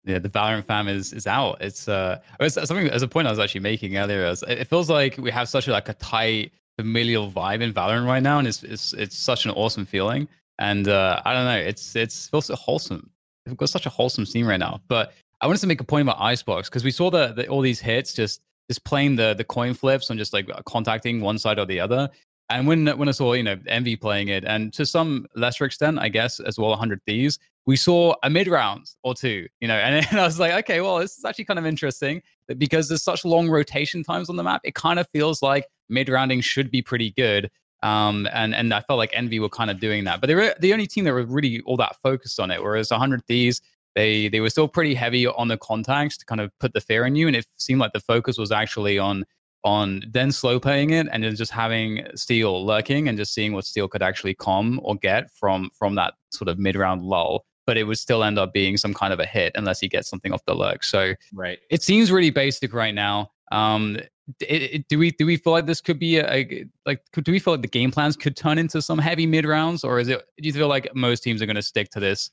Yeah, 0.07 0.19
the 0.19 0.29
Valorant 0.29 0.63
fam 0.63 0.87
is 0.87 1.11
is 1.11 1.27
out. 1.27 1.57
It's 1.59 1.89
uh, 1.89 2.21
it's 2.39 2.55
something 2.55 2.87
as 2.87 3.01
a 3.01 3.09
point 3.09 3.27
I 3.27 3.29
was 3.29 3.39
actually 3.39 3.61
making 3.61 3.97
earlier. 3.97 4.33
It 4.47 4.65
feels 4.65 4.89
like 4.89 5.17
we 5.17 5.29
have 5.31 5.49
such 5.49 5.67
a, 5.67 5.71
like 5.71 5.89
a 5.89 5.93
tight 5.95 6.53
familial 6.79 7.29
vibe 7.29 7.61
in 7.61 7.73
Valorant 7.73 8.07
right 8.07 8.23
now, 8.23 8.39
and 8.39 8.47
it's 8.47 8.63
it's 8.63 8.93
it's 8.93 9.17
such 9.17 9.45
an 9.45 9.51
awesome 9.51 9.85
feeling. 9.85 10.29
And 10.59 10.87
uh, 10.87 11.21
I 11.25 11.33
don't 11.33 11.43
know, 11.43 11.57
it's 11.57 11.93
it's 11.97 12.29
feels 12.29 12.45
so 12.45 12.55
wholesome. 12.55 13.09
We've 13.45 13.57
got 13.57 13.69
such 13.69 13.85
a 13.85 13.89
wholesome 13.89 14.25
scene 14.25 14.45
right 14.45 14.59
now. 14.59 14.79
But 14.87 15.13
I 15.41 15.47
wanted 15.47 15.59
to 15.59 15.67
make 15.67 15.81
a 15.81 15.83
point 15.83 16.03
about 16.03 16.21
Icebox 16.21 16.69
because 16.69 16.85
we 16.85 16.91
saw 16.91 17.11
the, 17.11 17.33
the 17.33 17.47
all 17.49 17.61
these 17.61 17.81
hits 17.81 18.13
just 18.13 18.41
just 18.69 18.85
playing 18.85 19.17
the 19.17 19.33
the 19.33 19.43
coin 19.43 19.73
flips 19.73 20.09
and 20.09 20.17
just 20.17 20.31
like 20.31 20.49
contacting 20.65 21.19
one 21.19 21.37
side 21.37 21.59
or 21.59 21.65
the 21.65 21.81
other. 21.81 22.09
And 22.49 22.65
when 22.65 22.87
when 22.97 23.09
I 23.09 23.11
saw 23.11 23.33
you 23.33 23.43
know 23.43 23.57
Envy 23.67 23.97
playing 23.97 24.29
it, 24.29 24.45
and 24.45 24.71
to 24.73 24.85
some 24.85 25.27
lesser 25.35 25.65
extent, 25.65 25.99
I 25.99 26.07
guess 26.07 26.39
as 26.39 26.57
well, 26.57 26.69
100 26.69 27.01
Thieves, 27.05 27.39
we 27.67 27.75
saw 27.75 28.15
a 28.23 28.29
mid 28.29 28.47
round 28.47 28.89
or 29.03 29.13
two, 29.13 29.45
you 29.59 29.67
know, 29.67 29.75
and, 29.75 30.07
and 30.09 30.19
I 30.19 30.23
was 30.23 30.39
like, 30.39 30.53
okay, 30.63 30.81
well, 30.81 30.97
this 30.97 31.17
is 31.17 31.25
actually 31.25 31.45
kind 31.45 31.59
of 31.59 31.65
interesting 31.67 32.23
because 32.57 32.87
there's 32.87 33.03
such 33.03 33.25
long 33.25 33.49
rotation 33.49 34.03
times 34.03 34.29
on 34.29 34.37
the 34.37 34.43
map. 34.43 34.61
It 34.63 34.73
kind 34.73 34.97
of 34.97 35.07
feels 35.09 35.43
like 35.43 35.67
mid 35.89 36.09
rounding 36.09 36.41
should 36.41 36.71
be 36.71 36.81
pretty 36.81 37.11
good. 37.11 37.51
Um, 37.83 38.27
and 38.33 38.55
and 38.55 38.73
I 38.73 38.81
felt 38.81 38.97
like 38.97 39.11
Envy 39.13 39.39
were 39.39 39.49
kind 39.49 39.69
of 39.69 39.79
doing 39.79 40.05
that, 40.05 40.19
but 40.19 40.27
they 40.27 40.33
were 40.33 40.55
the 40.59 40.73
only 40.73 40.87
team 40.87 41.03
that 41.03 41.13
were 41.13 41.25
really 41.25 41.61
all 41.65 41.77
that 41.77 41.95
focused 42.01 42.39
on 42.39 42.49
it. 42.49 42.63
Whereas 42.63 42.89
100 42.89 43.23
Thieves, 43.27 43.61
they 43.93 44.29
they 44.29 44.39
were 44.39 44.49
still 44.49 44.67
pretty 44.67 44.95
heavy 44.95 45.27
on 45.27 45.47
the 45.47 45.57
contacts 45.57 46.17
to 46.17 46.25
kind 46.25 46.41
of 46.41 46.51
put 46.59 46.73
the 46.73 46.81
fear 46.81 47.05
in 47.05 47.15
you, 47.15 47.27
and 47.27 47.35
it 47.35 47.45
seemed 47.57 47.79
like 47.79 47.93
the 47.93 47.99
focus 47.99 48.37
was 48.39 48.51
actually 48.51 48.97
on 48.97 49.25
on 49.63 50.01
then 50.09 50.31
slow 50.31 50.59
playing 50.59 50.91
it 50.91 51.07
and 51.11 51.23
then 51.23 51.35
just 51.35 51.51
having 51.51 52.05
Steel 52.15 52.65
lurking 52.65 53.09
and 53.09 53.17
just 53.17 53.33
seeing 53.33 53.53
what 53.53 53.65
Steel 53.65 53.87
could 53.87 54.01
actually 54.01 54.33
come 54.33 54.79
or 54.83 54.95
get 54.95 55.29
from 55.31 55.69
from 55.77 55.95
that 55.95 56.13
sort 56.31 56.47
of 56.47 56.57
mid 56.57 56.75
round 56.75 57.03
lull. 57.03 57.45
But 57.67 57.77
it 57.77 57.83
would 57.83 57.99
still 57.99 58.23
end 58.23 58.39
up 58.39 58.53
being 58.53 58.77
some 58.77 58.93
kind 58.93 59.13
of 59.13 59.19
a 59.19 59.25
hit 59.25 59.51
unless 59.55 59.79
he 59.79 59.87
gets 59.87 60.09
something 60.09 60.33
off 60.33 60.43
the 60.45 60.55
lurk. 60.55 60.83
So 60.83 61.13
right, 61.33 61.59
it 61.69 61.83
seems 61.83 62.11
really 62.11 62.31
basic 62.31 62.73
right 62.73 62.95
now. 62.95 63.29
Um, 63.51 63.97
it, 64.39 64.61
it, 64.61 64.87
do 64.87 64.97
we 64.99 65.11
do 65.11 65.25
we 65.25 65.37
feel 65.37 65.53
like 65.53 65.65
this 65.65 65.79
could 65.79 65.99
be 65.99 66.17
a, 66.17 66.33
a 66.33 66.65
like 66.85 67.01
could, 67.13 67.23
do 67.23 67.31
we 67.31 67.39
feel 67.39 67.53
like 67.53 67.61
the 67.61 67.67
game 67.67 67.91
plans 67.91 68.17
could 68.17 68.35
turn 68.35 68.57
into 68.57 68.81
some 68.81 68.97
heavy 68.97 69.25
mid 69.25 69.45
rounds 69.45 69.83
or 69.83 69.99
is 69.99 70.09
it 70.09 70.21
do 70.37 70.47
you 70.47 70.53
feel 70.53 70.67
like 70.67 70.93
most 70.95 71.21
teams 71.21 71.41
are 71.41 71.45
going 71.45 71.55
to 71.55 71.61
stick 71.61 71.89
to 71.91 71.99
this 71.99 72.31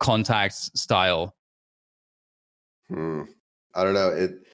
contact 0.00 0.54
style? 0.54 1.34
Hmm. 2.88 3.22
I 3.74 3.84
don't 3.84 3.94
know. 3.94 4.08
It. 4.08 4.46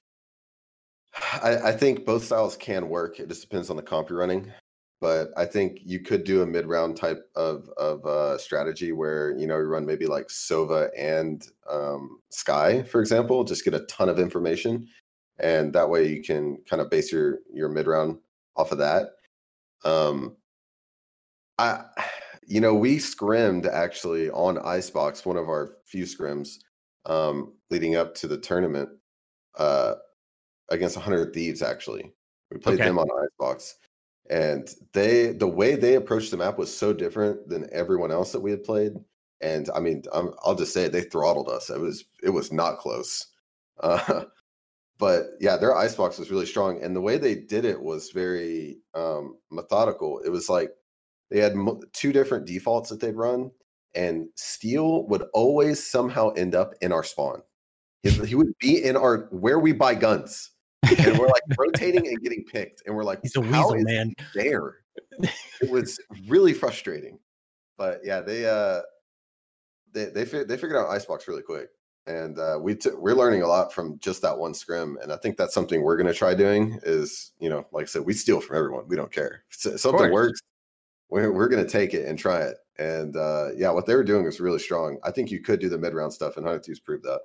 I, 1.41 1.57
I 1.69 1.71
think 1.71 2.05
both 2.05 2.23
styles 2.23 2.55
can 2.55 2.87
work. 2.89 3.19
It 3.19 3.27
just 3.27 3.41
depends 3.41 3.69
on 3.69 3.75
the 3.75 3.81
comp 3.81 4.09
you're 4.09 4.19
running. 4.19 4.51
But 4.99 5.29
I 5.37 5.45
think 5.45 5.79
you 5.83 5.99
could 5.99 6.23
do 6.23 6.41
a 6.41 6.47
mid 6.47 6.65
round 6.65 6.97
type 6.97 7.23
of 7.35 7.69
of 7.77 8.05
uh, 8.05 8.37
strategy 8.37 8.91
where 8.91 9.37
you 9.37 9.45
know 9.45 9.57
you 9.57 9.65
run 9.65 9.85
maybe 9.85 10.07
like 10.07 10.27
Sova 10.27 10.89
and 10.97 11.47
um, 11.69 12.19
Skye, 12.29 12.83
for 12.83 12.99
example. 12.99 13.43
Just 13.43 13.63
get 13.63 13.73
a 13.73 13.85
ton 13.85 14.09
of 14.09 14.19
information 14.19 14.87
and 15.39 15.73
that 15.73 15.89
way 15.89 16.07
you 16.07 16.21
can 16.21 16.57
kind 16.69 16.81
of 16.81 16.89
base 16.89 17.11
your 17.11 17.39
your 17.53 17.69
mid 17.69 17.87
round 17.87 18.17
off 18.55 18.71
of 18.71 18.77
that. 18.79 19.11
Um, 19.85 20.35
I, 21.57 21.85
you 22.47 22.61
know, 22.61 22.73
we 22.73 22.99
scrimmed 22.99 23.65
actually 23.65 24.29
on 24.31 24.57
Icebox, 24.57 25.25
one 25.25 25.37
of 25.37 25.49
our 25.49 25.73
few 25.85 26.05
scrims 26.05 26.57
um, 27.05 27.53
leading 27.69 27.95
up 27.95 28.15
to 28.15 28.27
the 28.27 28.37
tournament 28.37 28.89
uh, 29.57 29.95
against 30.69 30.95
100 30.95 31.33
Thieves. 31.33 31.61
Actually, 31.61 32.11
we 32.51 32.57
played 32.57 32.79
okay. 32.79 32.85
them 32.85 32.99
on 32.99 33.07
Icebox, 33.23 33.75
and 34.29 34.69
they 34.93 35.31
the 35.31 35.47
way 35.47 35.75
they 35.75 35.95
approached 35.95 36.31
the 36.31 36.37
map 36.37 36.57
was 36.57 36.75
so 36.75 36.93
different 36.93 37.47
than 37.49 37.69
everyone 37.71 38.11
else 38.11 38.31
that 38.31 38.41
we 38.41 38.51
had 38.51 38.63
played. 38.63 38.93
And 39.41 39.69
I 39.75 39.79
mean, 39.79 40.03
i 40.13 40.21
will 40.21 40.55
just 40.55 40.73
say 40.73 40.85
it, 40.85 40.91
they 40.91 41.01
throttled 41.01 41.49
us. 41.49 41.69
It 41.69 41.79
was 41.79 42.05
it 42.23 42.29
was 42.29 42.51
not 42.51 42.79
close. 42.79 43.27
Uh, 43.79 44.23
but 44.97 45.25
yeah, 45.39 45.55
their 45.55 45.75
icebox 45.75 46.17
was 46.17 46.31
really 46.31 46.47
strong, 46.47 46.83
and 46.83 46.95
the 46.95 47.01
way 47.01 47.19
they 47.19 47.35
did 47.35 47.63
it 47.63 47.79
was 47.79 48.09
very 48.09 48.79
um, 48.95 49.37
methodical. 49.51 50.19
It 50.25 50.29
was 50.29 50.49
like 50.49 50.71
they 51.29 51.39
had 51.39 51.55
two 51.93 52.11
different 52.11 52.47
defaults 52.47 52.89
that 52.89 52.99
they'd 52.99 53.15
run, 53.15 53.51
and 53.93 54.29
Steel 54.33 55.05
would 55.09 55.25
always 55.33 55.85
somehow 55.85 56.29
end 56.29 56.55
up 56.55 56.73
in 56.81 56.91
our 56.91 57.03
spawn. 57.03 57.43
He, 58.01 58.09
he 58.09 58.33
would 58.35 58.57
be 58.59 58.83
in 58.83 58.97
our 58.97 59.27
where 59.29 59.59
we 59.59 59.73
buy 59.73 59.93
guns, 59.93 60.51
and 60.83 61.17
we're 61.17 61.27
like 61.27 61.43
rotating 61.57 62.07
and 62.07 62.21
getting 62.21 62.43
picked, 62.43 62.83
and 62.85 62.95
we're 62.95 63.03
like, 63.03 63.19
"He's 63.21 63.35
a 63.35 63.41
weasel, 63.41 63.75
man." 63.79 64.13
There, 64.33 64.77
it 65.61 65.69
was 65.69 65.99
really 66.27 66.53
frustrating, 66.53 67.19
but 67.77 68.01
yeah, 68.03 68.21
they 68.21 68.45
uh, 68.45 68.81
they 69.93 70.05
they 70.05 70.23
they 70.23 70.57
figured 70.57 70.75
out 70.75 70.89
icebox 70.89 71.27
really 71.27 71.41
quick. 71.41 71.69
And 72.05 72.39
uh, 72.39 72.57
we 72.61 72.75
t- 72.75 72.91
we're 72.97 73.15
learning 73.15 73.41
a 73.41 73.47
lot 73.47 73.73
from 73.73 73.99
just 73.99 74.21
that 74.21 74.37
one 74.37 74.53
scrim 74.53 74.97
and 75.03 75.11
i 75.11 75.17
think 75.17 75.35
that's 75.35 75.53
something 75.53 75.81
we're 75.81 75.97
going 75.97 76.07
to 76.07 76.13
try 76.13 76.33
doing 76.33 76.79
is 76.83 77.33
you 77.37 77.49
know 77.49 77.67
like 77.73 77.83
i 77.83 77.85
said 77.85 78.05
we 78.05 78.13
steal 78.13 78.39
from 78.39 78.55
everyone. 78.55 78.87
We 78.87 78.95
don't 78.95 79.11
care. 79.11 79.43
If 79.51 79.77
something 79.77 80.11
works 80.11 80.39
we're, 81.09 81.31
we're 81.31 81.49
going 81.49 81.63
to 81.63 81.69
take 81.69 81.93
it 81.93 82.05
and 82.05 82.17
try 82.17 82.41
it. 82.41 82.57
And 82.79 83.15
uh, 83.17 83.49
yeah 83.57 83.71
what 83.71 83.85
they 83.85 83.95
were 83.95 84.05
doing 84.05 84.23
was 84.23 84.39
really 84.39 84.59
strong. 84.59 84.99
I 85.03 85.11
think 85.11 85.31
you 85.31 85.41
could 85.41 85.59
do 85.59 85.67
the 85.67 85.77
mid-round 85.77 86.13
stuff 86.13 86.37
and 86.37 86.45
hundred 86.45 86.63
thieves 86.63 86.79
proved 86.79 87.03
that. 87.03 87.19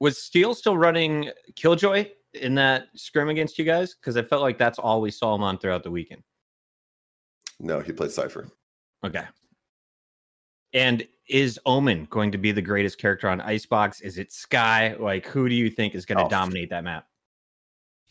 Was 0.00 0.22
steel 0.22 0.54
still 0.54 0.78
running 0.78 1.30
killjoy 1.54 2.08
in 2.34 2.54
that 2.54 2.86
scrim 2.94 3.28
against 3.28 3.58
you 3.58 3.64
guys 3.64 3.94
because 3.94 4.16
i 4.16 4.22
felt 4.22 4.42
like 4.42 4.58
that's 4.58 4.78
all 4.78 5.00
we 5.00 5.10
saw 5.10 5.34
him 5.34 5.42
on 5.42 5.58
throughout 5.58 5.82
the 5.82 5.90
weekend 5.90 6.22
no 7.60 7.80
he 7.80 7.92
played 7.92 8.10
cypher 8.10 8.48
okay 9.04 9.24
and 10.74 11.06
is 11.28 11.58
Omen 11.64 12.06
going 12.10 12.32
to 12.32 12.38
be 12.38 12.52
the 12.52 12.60
greatest 12.60 12.98
character 12.98 13.28
on 13.28 13.40
Icebox? 13.40 14.00
Is 14.00 14.18
it 14.18 14.32
Skye? 14.32 14.94
Like, 14.98 15.26
who 15.26 15.48
do 15.48 15.54
you 15.54 15.70
think 15.70 15.94
is 15.94 16.04
going 16.04 16.18
to 16.18 16.24
oh. 16.24 16.28
dominate 16.28 16.68
that 16.70 16.84
map? 16.84 17.06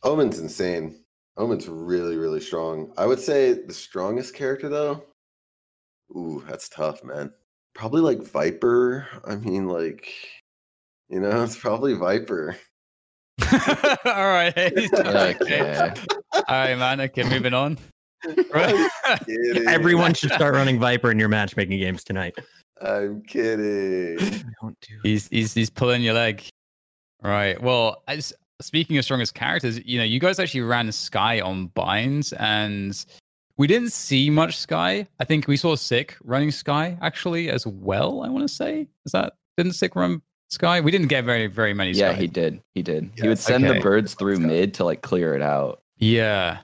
Omen's 0.02 0.40
insane. 0.40 1.04
Omen's 1.38 1.68
really, 1.68 2.18
really 2.18 2.40
strong. 2.40 2.94
I 2.98 3.06
would 3.06 3.20
say 3.20 3.54
the 3.54 3.74
strongest 3.74 4.34
character, 4.34 4.70
though. 4.70 5.04
Ooh, 6.16 6.44
that's 6.48 6.70
tough, 6.70 7.04
man. 7.04 7.32
Probably 7.76 8.02
like 8.02 8.22
Viper. 8.22 9.08
I 9.26 9.36
mean, 9.36 9.68
like, 9.68 10.14
you 11.10 11.20
know, 11.20 11.44
it's 11.44 11.58
probably 11.58 11.94
Viper. 11.94 12.56
All 14.06 14.28
right. 14.28 14.58
okay. 14.58 15.94
All 16.34 16.44
right, 16.50 16.78
man. 16.78 17.02
Okay, 17.02 17.24
moving 17.24 17.54
on. 17.54 17.78
Right. 18.54 18.90
Everyone 19.68 20.14
should 20.14 20.32
start 20.32 20.56
running 20.56 20.80
Viper 20.80 21.12
in 21.12 21.20
your 21.20 21.28
matchmaking 21.28 21.78
games 21.78 22.06
tonight. 22.06 22.34
I'm 22.82 23.22
kidding. 23.24 24.18
Don't 24.62 24.80
do 24.80 24.98
he's 25.04 25.28
he's 25.28 25.54
he's 25.54 25.70
pulling 25.70 26.02
your 26.02 26.14
leg. 26.14 26.42
Right. 27.22 27.62
Well, 27.62 28.02
as, 28.08 28.34
speaking 28.62 28.98
of 28.98 29.04
strongest 29.04 29.34
characters, 29.34 29.86
you 29.86 29.98
know, 29.98 30.06
you 30.06 30.22
guys 30.22 30.40
actually 30.40 30.62
ran 30.62 30.90
Skye 30.94 31.42
on 31.42 31.68
binds, 31.68 32.32
and 32.34 33.06
we 33.58 33.68
didn't 33.68 33.92
see 33.92 34.30
much 34.30 34.58
Skye. 34.58 35.06
I 35.20 35.26
think 35.26 35.48
we 35.50 35.58
saw 35.58 35.76
Sick 35.76 36.16
running 36.24 36.52
Skye 36.52 36.98
actually 37.02 37.50
as 37.50 37.68
well. 37.68 38.22
I 38.22 38.30
want 38.30 38.48
to 38.48 38.54
say 38.54 38.88
is 39.06 39.12
that 39.12 39.34
didn't 39.58 39.74
Sick 39.74 39.98
run 39.98 40.22
Skye? 40.54 40.82
We 40.82 40.92
didn't 40.92 41.08
get 41.08 41.26
very 41.26 41.48
very 41.48 41.74
many. 41.74 41.92
Yeah, 41.92 42.12
Skye. 42.12 42.22
he 42.22 42.28
did. 42.28 42.62
He 42.76 42.82
did. 42.82 43.12
Yeah, 43.16 43.24
he 43.24 43.28
would 43.30 43.40
send 43.40 43.66
okay. 43.66 43.76
the 43.76 43.82
birds 43.82 44.14
through 44.14 44.38
mid 44.40 44.74
to 44.76 44.84
like 44.86 45.02
clear 45.02 45.36
it 45.36 45.42
out 45.42 45.82
Yeah. 45.98 46.60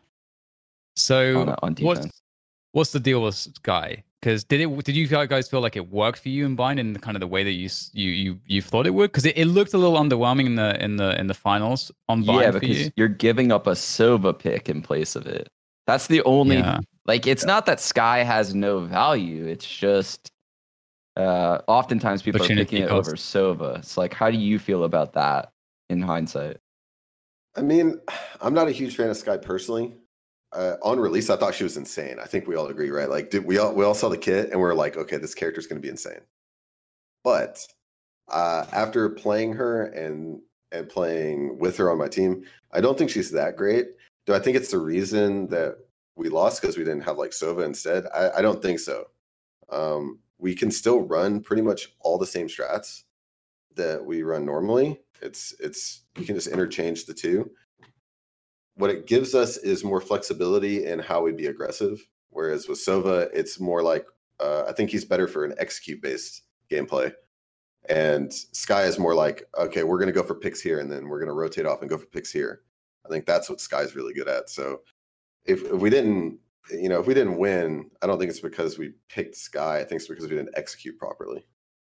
So 0.95 1.41
on, 1.41 1.56
on 1.63 1.75
what's 1.80 2.08
what's 2.71 2.91
the 2.91 2.99
deal 2.99 3.21
with 3.23 3.36
Skye? 3.36 4.04
Because 4.21 4.43
did 4.43 4.60
it? 4.60 4.84
Did 4.84 4.95
you 4.97 5.08
guys 5.08 5.47
feel 5.47 5.62
like 5.62 5.78
it 5.78 5.89
worked 5.89 6.19
for 6.19 6.28
you 6.30 6.45
in 6.45 6.56
Bind 6.56 6.78
in 6.80 6.93
kind 6.97 7.15
of 7.15 7.21
the 7.21 7.28
way 7.28 7.43
that 7.43 7.54
you 7.54 7.69
you 7.93 8.10
you, 8.12 8.39
you 8.45 8.62
thought 8.62 8.86
it 8.86 8.93
would? 8.93 9.12
Because 9.12 9.25
it, 9.25 9.38
it 9.38 9.45
looked 9.45 9.73
a 9.73 9.78
little 9.78 9.97
underwhelming 9.97 10.45
in 10.45 10.56
the 10.56 10.82
in 10.84 10.97
the 10.97 11.17
in 11.19 11.28
the 11.28 11.34
finals 11.34 11.89
on 12.10 12.23
Bind 12.23 12.41
Yeah, 12.41 12.52
because 12.52 12.86
you. 12.86 12.91
you? 12.97 13.06
are 13.06 13.08
giving 13.08 13.52
up 13.52 13.65
a 13.65 13.71
Sova 13.71 14.38
pick 14.38 14.67
in 14.67 14.82
place 14.82 15.15
of 15.15 15.25
it. 15.25 15.47
That's 15.88 16.08
the 16.08 16.21
only 16.23 16.58
Yeah. 16.58 16.80
like. 17.06 17.28
It's 17.28 17.45
not 17.45 17.65
that 17.67 17.80
Skye 17.80 18.23
has 18.23 18.54
no 18.54 18.80
value. 18.82 19.45
It's 19.45 19.65
just 19.65 20.30
uh 21.19 21.62
oftentimes 21.67 22.21
people 22.21 22.41
are 22.41 22.43
Opportunity 22.43 22.65
picking 22.65 22.84
it 22.84 22.89
over 22.89 23.12
Sova. 23.12 23.79
It's 23.79 23.97
like, 23.97 24.13
how 24.13 24.32
do 24.32 24.38
you 24.38 24.58
feel 24.58 24.84
about 24.84 25.13
that 25.13 25.51
in 25.89 26.01
hindsight? 26.01 26.58
I 27.55 27.62
mean, 27.62 27.99
I'm 28.41 28.53
not 28.53 28.67
a 28.67 28.71
huge 28.71 28.95
fan 28.95 29.10
of 29.10 29.17
Skye 29.17 29.38
personally. 29.38 29.95
Uh, 30.51 30.75
on 30.82 30.99
release, 30.99 31.29
I 31.29 31.36
thought 31.36 31.53
she 31.53 31.63
was 31.63 31.77
insane. 31.77 32.17
I 32.19 32.25
think 32.25 32.47
we 32.47 32.55
all 32.55 32.67
agree, 32.67 32.89
right? 32.89 33.10
Like, 33.10 33.29
did 33.29 33.45
we 33.45 33.60
all 33.60 33.73
we 33.75 33.86
all 33.86 33.93
saw 33.93 34.10
the 34.10 34.17
kit 34.17 34.49
and 34.49 34.60
we 34.60 34.65
are 34.65 34.73
like, 34.73 34.97
okay, 34.97 35.17
this 35.17 35.36
character's 35.36 35.67
going 35.67 35.79
to 35.79 35.86
be 35.86 35.91
insane. 35.91 36.21
But 37.23 37.63
uh, 38.29 38.65
after 38.71 39.10
playing 39.10 39.53
her 39.53 39.86
and 39.86 40.41
and 40.71 40.88
playing 40.89 41.58
with 41.60 41.77
her 41.77 41.91
on 41.91 41.97
my 41.97 42.08
team, 42.08 42.45
I 42.71 42.82
don't 42.82 42.97
think 42.97 43.10
she's 43.10 43.32
that 43.32 43.58
great. 43.58 43.88
Do 44.25 44.34
I 44.34 44.39
think 44.39 44.58
it's 44.58 44.71
the 44.71 44.79
reason 44.79 45.47
that 45.47 45.75
we 46.15 46.29
lost 46.29 46.62
because 46.62 46.77
we 46.77 46.84
didn't 46.84 47.01
have 47.01 47.17
like 47.17 47.32
Sova 47.32 47.65
instead? 47.65 48.05
I, 48.13 48.38
I 48.38 48.41
don't 48.41 48.62
think 48.62 48.79
so. 48.79 49.05
Um, 49.69 50.19
we 50.39 50.56
can 50.56 50.71
still 50.71 51.02
run 51.02 51.41
pretty 51.41 51.62
much 51.62 51.89
all 51.99 52.17
the 52.17 52.25
same 52.25 52.47
strats 52.47 53.04
that 53.75 54.04
we 54.04 54.23
run 54.23 54.45
normally. 54.45 54.99
It's 55.21 55.54
it's 55.60 56.06
you 56.17 56.25
can 56.25 56.36
just 56.36 56.47
interchange 56.47 57.06
the 57.06 57.13
two. 57.13 57.52
What 58.75 58.89
it 58.89 59.06
gives 59.06 59.36
us 59.36 59.58
is 59.58 59.84
more 59.84 59.99
flexibility 59.99 60.86
in 60.86 60.99
how 60.99 61.21
we 61.21 61.34
be 61.34 61.47
aggressive. 61.47 62.02
Whereas 62.30 62.67
with 62.67 62.80
Sova, 62.80 63.30
it's 63.34 63.60
more 63.60 63.84
like 63.84 64.06
uh, 64.39 64.63
I 64.67 64.71
think 64.71 64.89
he's 64.89 65.06
better 65.06 65.28
for 65.28 65.43
an 65.43 65.54
execute 65.58 66.02
based 66.02 66.43
gameplay. 66.71 67.12
And 67.89 68.32
Skye 68.34 68.84
is 68.84 68.99
more 68.99 69.15
like, 69.15 69.43
okay, 69.58 69.84
we're 69.84 69.97
going 69.97 70.13
to 70.13 70.13
go 70.13 70.23
for 70.23 70.36
picks 70.36 70.62
here, 70.62 70.80
and 70.80 70.91
then 70.91 71.08
we're 71.08 71.19
going 71.19 71.30
to 71.30 71.34
rotate 71.34 71.65
off 71.65 71.82
and 71.82 71.89
go 71.89 71.97
for 71.97 72.06
picks 72.06 72.32
here. 72.32 72.62
I 73.06 73.10
think 73.10 73.25
that's 73.25 73.49
what 73.49 73.62
Skye's 73.62 73.95
really 73.95 74.13
good 74.13 74.28
at. 74.28 74.49
So 74.49 74.82
if, 75.45 75.63
if 75.63 75.73
we 75.73 75.89
didn't, 75.89 76.38
you 76.71 76.89
know, 76.89 76.99
if 76.99 77.08
we 77.08 77.13
didn't 77.13 77.38
win, 77.38 77.89
I 78.01 78.08
don't 78.08 78.19
think 78.19 78.29
it's 78.29 78.39
because 78.39 78.77
we 78.77 78.93
picked 79.10 79.36
Skye. 79.36 79.79
I 79.79 79.84
think 79.84 80.01
it's 80.01 80.08
because 80.08 80.23
we 80.23 80.36
didn't 80.36 80.55
execute 80.55 80.97
properly. 80.97 81.45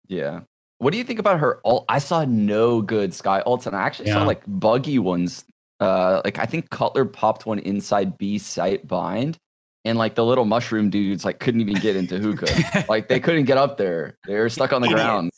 Yeah. 0.08 0.42
What 0.80 0.92
do 0.92 0.98
you 0.98 1.04
think 1.04 1.20
about 1.20 1.40
her 1.40 1.62
ult? 1.64 1.86
I 1.90 2.00
saw 2.00 2.26
no 2.26 2.82
good 2.82 3.14
Skye 3.14 3.44
ults, 3.46 3.68
and 3.68 3.76
I 3.76 3.82
actually 3.82 4.10
saw 4.10 4.24
like 4.24 4.42
buggy 4.48 4.98
ones. 4.98 5.46
Uh, 5.80 6.22
like 6.26 6.40
I 6.40 6.46
think 6.46 6.70
Cutler 6.72 7.06
popped 7.06 7.46
one 7.46 7.60
inside 7.60 8.18
B 8.18 8.40
site 8.40 8.88
bind, 8.88 9.38
and 9.86 9.98
like 9.98 10.16
the 10.16 10.26
little 10.26 10.46
mushroom 10.46 10.90
dudes 10.90 11.24
like 11.24 11.40
couldn't 11.40 11.62
even 11.62 11.76
get 11.76 11.96
into 11.96 12.18
hookah. 12.18 12.86
like 12.90 13.10
they 13.10 13.20
couldn't 13.20 13.46
get 13.46 13.58
up 13.58 13.78
there. 13.78 14.18
They 14.28 14.36
were 14.36 14.50
stuck 14.50 14.74
on 14.74 14.82
the 14.82 14.88
ground. 14.88 15.32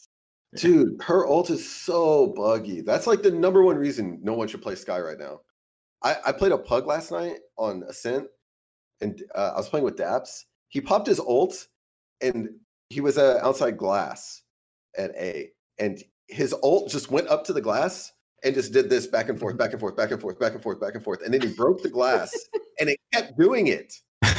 Dude, 0.55 1.01
her 1.01 1.27
ult 1.27 1.49
is 1.49 1.69
so 1.69 2.27
buggy. 2.27 2.81
That's 2.81 3.07
like 3.07 3.21
the 3.21 3.31
number 3.31 3.63
one 3.63 3.75
reason 3.75 4.19
no 4.21 4.33
one 4.33 4.47
should 4.47 4.61
play 4.61 4.75
Skye 4.75 5.01
right 5.01 5.17
now. 5.17 5.41
I, 6.03 6.17
I 6.27 6.31
played 6.31 6.51
a 6.51 6.57
pug 6.57 6.85
last 6.85 7.11
night 7.11 7.37
on 7.57 7.83
Ascent, 7.89 8.27
and 9.01 9.21
uh, 9.35 9.51
I 9.53 9.57
was 9.57 9.69
playing 9.69 9.85
with 9.85 9.97
Daps. 9.97 10.43
He 10.69 10.81
popped 10.81 11.07
his 11.07 11.19
ult, 11.19 11.67
and 12.21 12.49
he 12.89 13.01
was 13.01 13.17
uh, 13.17 13.39
outside 13.41 13.77
glass 13.77 14.41
at 14.97 15.11
A, 15.11 15.49
and 15.79 16.01
his 16.27 16.55
ult 16.63 16.89
just 16.89 17.11
went 17.11 17.27
up 17.27 17.43
to 17.45 17.53
the 17.53 17.61
glass 17.61 18.11
and 18.43 18.53
just 18.53 18.73
did 18.73 18.89
this 18.89 19.07
back 19.07 19.29
and 19.29 19.39
forth, 19.39 19.57
back 19.57 19.71
and 19.71 19.79
forth, 19.79 19.95
back 19.95 20.11
and 20.11 20.21
forth, 20.21 20.39
back 20.39 20.53
and 20.53 20.61
forth, 20.61 20.79
back 20.79 20.95
and 20.95 21.03
forth, 21.03 21.21
and 21.23 21.33
then 21.33 21.41
he 21.41 21.53
broke 21.53 21.81
the 21.81 21.89
glass, 21.89 22.33
and 22.79 22.89
it 22.89 22.99
kept 23.13 23.37
doing 23.37 23.67
it. 23.67 23.93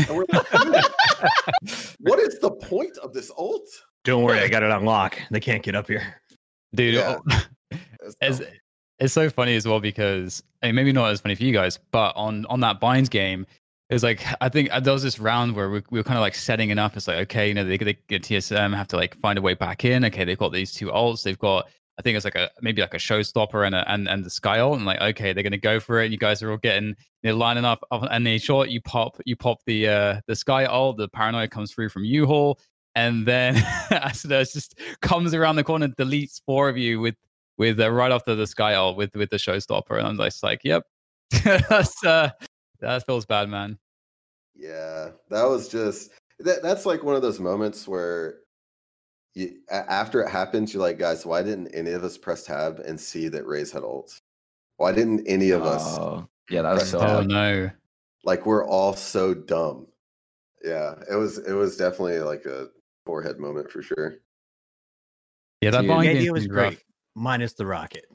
And 0.09 0.17
we're 0.17 0.25
like, 0.33 0.47
what 2.01 2.19
is 2.19 2.39
the 2.41 2.51
point 2.63 2.97
of 2.99 3.13
this 3.13 3.31
ult? 3.39 3.67
Don't 4.05 4.23
worry, 4.23 4.41
I 4.41 4.49
got 4.49 4.63
it 4.63 4.71
on 4.71 4.85
lock. 4.85 5.19
They 5.31 5.41
can't 5.41 5.63
get 5.63 5.75
up 5.75 5.89
here. 5.89 6.21
dude. 6.75 6.95
Yeah. 6.95 7.19
oh, 7.31 7.43
As, 8.21 8.43
it's 8.99 9.15
so 9.15 9.31
funny 9.31 9.57
as 9.57 9.67
well 9.67 9.81
because 9.81 10.43
I 10.63 10.67
mean, 10.67 10.75
maybe 10.75 10.93
not 10.93 11.11
as 11.11 11.21
funny 11.21 11.35
for 11.35 11.43
you 11.43 11.53
guys, 11.53 11.79
but 11.91 12.15
on 12.17 12.47
on 12.47 12.61
that 12.61 12.81
binds 12.81 13.09
game, 13.09 13.47
it's 13.91 14.03
like 14.03 14.25
I 14.41 14.49
think 14.49 14.71
uh, 14.73 14.81
there 14.81 14.93
was 14.93 15.03
this 15.03 15.19
round 15.19 15.55
where 15.55 15.71
we, 15.71 15.83
we 15.91 15.99
were 15.99 16.05
kind 16.05 16.17
of 16.17 16.23
like 16.23 16.35
setting 16.35 16.71
it 16.71 16.79
up. 16.79 16.97
It's 16.97 17.07
like 17.07 17.19
okay, 17.19 17.49
you 17.49 17.55
know, 17.55 17.65
they, 17.65 17.77
they 17.77 17.99
get 18.09 18.23
TSM 18.23 18.75
have 18.75 18.89
to 18.89 18.97
like 18.97 19.15
find 19.17 19.39
a 19.39 19.43
way 19.43 19.55
back 19.55 19.85
in. 19.85 20.05
Okay, 20.07 20.25
they've 20.25 20.39
got 20.39 20.53
these 20.53 20.73
two 20.73 20.87
ults. 20.87 21.23
They've 21.23 21.39
got 21.39 21.69
I 21.99 22.03
think 22.03 22.17
it's 22.17 22.25
like 22.25 22.35
a 22.35 22.51
maybe 22.63 22.81
like 22.81 22.95
a 22.95 22.99
showstopper 22.99 23.67
and 23.67 23.75
a, 23.75 23.91
and 23.93 24.09
and 24.09 24.25
the 24.25 24.31
Skye 24.31 24.61
ult. 24.61 24.77
And 24.77 24.87
like 24.87 25.01
okay, 25.01 25.33
they're 25.33 25.43
gonna 25.43 25.59
go 25.59 25.79
for 25.81 26.01
it. 26.01 26.05
And 26.05 26.13
you 26.13 26.19
guys 26.19 26.43
are 26.43 26.51
all 26.51 26.57
getting 26.57 26.97
they're 27.23 27.35
lining 27.35 27.65
up. 27.65 27.85
And 27.91 28.27
they 28.27 28.39
short 28.39 28.71
you 28.71 28.81
pop 28.81 29.21
you 29.27 29.37
pop 29.37 29.59
the 29.67 29.89
uh 29.89 30.21
the 30.27 30.35
Skye 30.35 30.65
ult. 30.65 30.97
The 30.97 31.09
paranoia 31.09 31.49
comes 31.49 31.73
through 31.73 31.91
from 31.91 32.05
U-Haul. 32.05 32.59
And 32.97 33.27
then 33.27 33.55
Acidos 33.91 34.53
just 34.53 34.79
comes 35.03 35.35
around 35.35 35.57
the 35.57 35.65
corner, 35.65 35.89
deletes 35.89 36.41
four 36.47 36.69
of 36.69 36.79
you 36.79 37.01
with 37.01 37.17
with 37.57 37.81
uh, 37.81 37.91
right 37.91 38.13
after 38.13 38.35
the 38.35 38.47
Skye 38.47 38.75
ult 38.75 38.97
with 38.97 39.15
with 39.15 39.31
the 39.31 39.37
showstopper, 39.37 39.99
and 39.99 40.07
I'm 40.07 40.17
just 40.17 40.43
like, 40.43 40.61
yep, 40.65 40.85
that's 41.45 42.05
uh, 42.05 42.31
that 42.85 43.07
feels 43.07 43.27
bad, 43.27 43.49
man. 43.49 43.79
Yeah, 44.55 45.11
that 45.31 45.45
was 45.49 45.69
just 45.69 46.11
that. 46.41 46.63
That's 46.63 46.87
like 46.87 47.03
one 47.03 47.17
of 47.17 47.23
those 47.23 47.41
moments 47.41 47.89
where, 47.89 48.37
you, 49.35 49.59
a- 49.71 49.91
after 49.91 50.23
it 50.23 50.31
happens, 50.31 50.73
you're 50.73 50.83
like, 50.83 50.99
guys, 50.99 51.27
why 51.27 51.43
didn't 51.43 51.69
any 51.69 51.91
of 51.91 52.05
us 52.05 52.17
press 52.17 52.45
tab 52.45 52.79
and 52.81 52.99
see 53.01 53.29
that 53.29 53.47
Raze 53.47 53.73
had 53.73 53.83
ult? 53.83 54.21
Why 54.77 54.93
didn't 54.93 55.27
any 55.27 55.51
of 55.51 55.65
us? 55.65 55.99
Oh, 55.99 56.29
yeah, 56.51 56.63
that 56.63 56.75
was 56.75 56.91
so. 56.91 56.99
tab? 57.01 57.09
Oh 57.11 57.23
no, 57.23 57.71
Like 58.25 58.47
we're 58.47 58.67
all 58.67 58.95
so 58.95 59.35
dumb. 59.35 59.87
Yeah, 60.63 60.95
it 61.11 61.17
was. 61.17 61.39
It 61.39 61.53
was 61.53 61.77
definitely 61.77 62.21
like 62.21 62.47
a 62.47 62.69
forehead 63.07 63.39
moment 63.39 63.71
for 63.71 63.83
sure. 63.83 64.15
yeah, 65.61 65.71
that 65.71 65.81
Dude, 65.83 65.89
bind 65.89 66.03
The 66.03 66.07
game's 66.13 66.19
idea 66.21 66.33
was 66.33 66.47
pretty 66.47 66.61
rough. 66.63 66.75
great, 66.75 66.85
minus 67.17 67.53
the 67.55 67.67
rocket. 67.67 68.07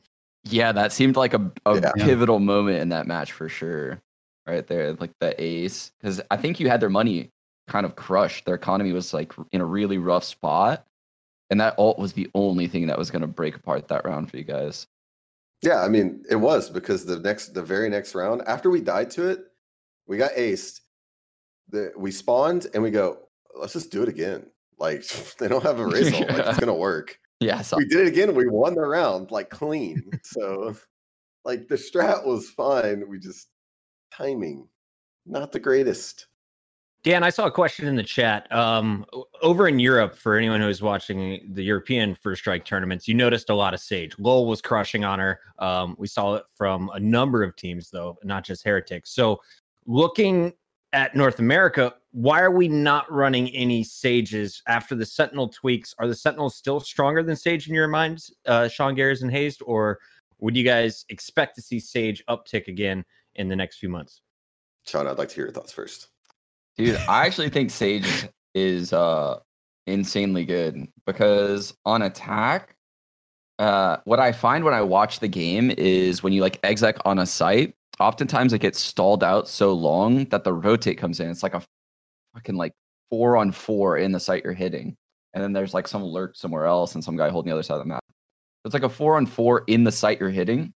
Yeah, 0.45 0.71
that 0.71 0.91
seemed 0.93 1.15
like 1.17 1.33
a, 1.33 1.51
a 1.65 1.75
Yeah. 1.79 1.91
pivotal 1.97 2.39
moment 2.39 2.79
in 2.79 2.89
that 2.89 3.07
match 3.07 3.33
for 3.33 3.49
sure. 3.49 4.01
Right 4.47 4.65
there, 4.65 4.93
like 4.93 5.11
the 5.19 5.39
ace. 5.41 5.91
Because 5.99 6.21
I 6.31 6.37
think 6.37 6.59
you 6.59 6.69
had 6.69 6.81
their 6.81 6.89
money 6.89 7.31
kind 7.67 7.85
of 7.85 7.95
crushed. 7.95 8.45
Their 8.45 8.55
economy 8.55 8.93
was 8.93 9.13
like 9.13 9.33
in 9.51 9.61
a 9.61 9.65
really 9.65 9.97
rough 9.97 10.23
spot. 10.23 10.85
And 11.51 11.59
that 11.61 11.75
ult 11.77 11.97
was 11.97 12.13
the 12.13 12.29
only 12.35 12.67
thing 12.67 12.87
that 12.87 12.97
was 12.97 13.09
going 13.09 13.21
to 13.21 13.27
break 13.27 13.55
apart 13.55 13.87
that 13.87 14.05
round 14.05 14.29
for 14.29 14.37
you 14.37 14.43
guys. 14.43 14.87
Yeah, 15.61 15.81
I 15.81 15.89
mean, 15.89 16.23
it 16.29 16.35
was 16.35 16.69
because 16.69 17.05
the 17.05 17.19
next, 17.19 17.49
the 17.49 17.61
very 17.61 17.89
next 17.89 18.15
round 18.15 18.43
after 18.47 18.69
we 18.69 18.81
died 18.81 19.09
to 19.11 19.29
it, 19.29 19.45
we 20.07 20.17
got 20.17 20.31
aced. 20.31 20.81
The 21.69 21.91
we 21.95 22.11
spawned 22.11 22.67
and 22.73 22.81
we 22.81 22.91
go, 22.91 23.19
let's 23.55 23.73
just 23.73 23.91
do 23.91 24.01
it 24.01 24.09
again. 24.09 24.45
Like 24.77 25.05
they 25.39 25.47
don't 25.47 25.63
have 25.63 25.79
a 25.79 25.85
Raze 25.85 26.13
ult, 26.13 26.29
like 26.29 26.45
it's 26.45 26.59
gonna 26.59 26.73
work. 26.73 27.19
Yeah, 27.39 27.61
so 27.61 27.77
we 27.77 27.85
did 27.85 28.01
it 28.01 28.07
again. 28.07 28.35
We 28.35 28.47
won 28.47 28.75
the 28.75 28.81
round 28.81 29.31
like 29.31 29.49
clean. 29.49 30.09
so, 30.23 30.75
like 31.45 31.67
the 31.67 31.75
strat 31.75 32.25
was 32.25 32.49
fine. 32.49 33.07
We 33.07 33.19
just 33.19 33.47
timing, 34.11 34.67
not 35.25 35.51
the 35.51 35.59
greatest. 35.59 36.27
Dan, 37.01 37.23
I 37.23 37.29
saw 37.29 37.45
a 37.45 37.51
question 37.51 37.87
in 37.87 37.95
the 37.95 38.03
chat. 38.03 38.51
Um, 38.51 39.05
over 39.41 39.69
in 39.69 39.79
Europe, 39.79 40.15
for 40.15 40.35
anyone 40.35 40.59
who's 40.59 40.81
watching 40.81 41.49
the 41.53 41.63
European 41.63 42.13
First 42.13 42.41
Strike 42.41 42.65
tournaments, 42.65 43.07
you 43.07 43.13
noticed 43.13 43.49
a 43.49 43.55
lot 43.55 43.73
of 43.73 43.79
Sage. 43.79 44.15
Lowel 44.19 44.47
was 44.47 44.61
crushing 44.61 45.05
on 45.05 45.17
her. 45.17 45.39
Um, 45.59 45.95
we 45.97 46.07
saw 46.07 46.35
it 46.35 46.43
from 46.55 46.89
a 46.93 46.99
number 46.99 47.41
of 47.41 47.55
teams, 47.55 47.89
though, 47.89 48.17
not 48.23 48.43
just 48.43 48.65
Heretics. 48.65 49.11
So, 49.11 49.39
looking 49.85 50.51
at 50.91 51.15
North 51.15 51.39
America, 51.39 51.93
why 52.11 52.41
are 52.41 52.51
we 52.51 52.67
not 52.67 53.09
running 53.09 53.47
any 53.51 53.81
Sages 53.81 54.61
after 54.67 54.93
the 54.93 55.05
Sentinel 55.05 55.47
tweaks? 55.47 55.95
Are 55.99 56.07
the 56.07 56.15
Sentinels 56.15 56.55
still 56.55 56.81
stronger 56.81 57.23
than 57.23 57.37
Sage 57.37 57.69
in 57.69 57.75
your 57.75 57.87
minds, 57.87 58.33
uh, 58.45 58.67
Sean 58.67 58.93
Gares 58.93 59.21
and 59.21 59.31
Hazed, 59.31 59.61
or 59.65 59.99
would 60.39 60.57
you 60.57 60.65
guys 60.65 61.05
expect 61.07 61.55
to 61.55 61.61
see 61.61 61.79
Sage 61.79 62.23
uptick 62.27 62.67
again 62.67 63.05
in 63.39 63.47
the 63.49 63.55
next 63.55 63.77
few 63.77 63.89
months? 63.89 64.21
Sean, 64.85 65.07
I'd 65.07 65.17
like 65.17 65.29
to 65.29 65.35
hear 65.35 65.45
your 65.45 65.53
thoughts 65.53 65.71
first. 65.71 66.09
Dude, 66.77 66.95
I 67.09 67.25
actually 67.25 67.49
think 67.49 67.71
Sage 67.71 68.05
is- 68.05 68.27
is 68.55 68.93
uh 68.93 69.39
insanely 69.87 70.45
good 70.45 70.87
because 71.05 71.73
on 71.85 72.03
attack, 72.03 72.75
uh 73.57 73.97
what 74.05 74.19
I 74.19 74.31
find 74.31 74.63
when 74.63 74.73
I 74.73 74.81
watch 74.81 75.19
the 75.19 75.27
game 75.27 75.71
is 75.77 76.21
when 76.21 76.33
you 76.33 76.41
like 76.41 76.59
exec 76.63 76.97
on 77.05 77.19
a 77.19 77.25
site, 77.25 77.75
oftentimes 77.99 78.53
it 78.53 78.59
gets 78.59 78.79
stalled 78.79 79.23
out 79.23 79.47
so 79.47 79.73
long 79.73 80.25
that 80.25 80.43
the 80.43 80.53
rotate 80.53 80.97
comes 80.97 81.19
in. 81.19 81.29
It's 81.29 81.43
like 81.43 81.53
a 81.53 81.61
fucking 82.33 82.55
like 82.55 82.73
four 83.09 83.37
on 83.37 83.51
four 83.51 83.97
in 83.97 84.11
the 84.11 84.19
site 84.19 84.43
you're 84.43 84.53
hitting. 84.53 84.95
And 85.33 85.43
then 85.43 85.53
there's 85.53 85.73
like 85.73 85.87
some 85.87 86.03
lurk 86.03 86.35
somewhere 86.35 86.65
else 86.65 86.95
and 86.95 87.03
some 87.03 87.15
guy 87.17 87.29
holding 87.29 87.49
the 87.49 87.53
other 87.55 87.63
side 87.63 87.75
of 87.75 87.79
the 87.81 87.85
map. 87.85 88.03
It's 88.65 88.73
like 88.73 88.83
a 88.83 88.89
four 88.89 89.15
on 89.17 89.25
four 89.25 89.63
in 89.67 89.83
the 89.83 89.91
site 89.91 90.19
you're 90.19 90.29
hitting. 90.29 90.73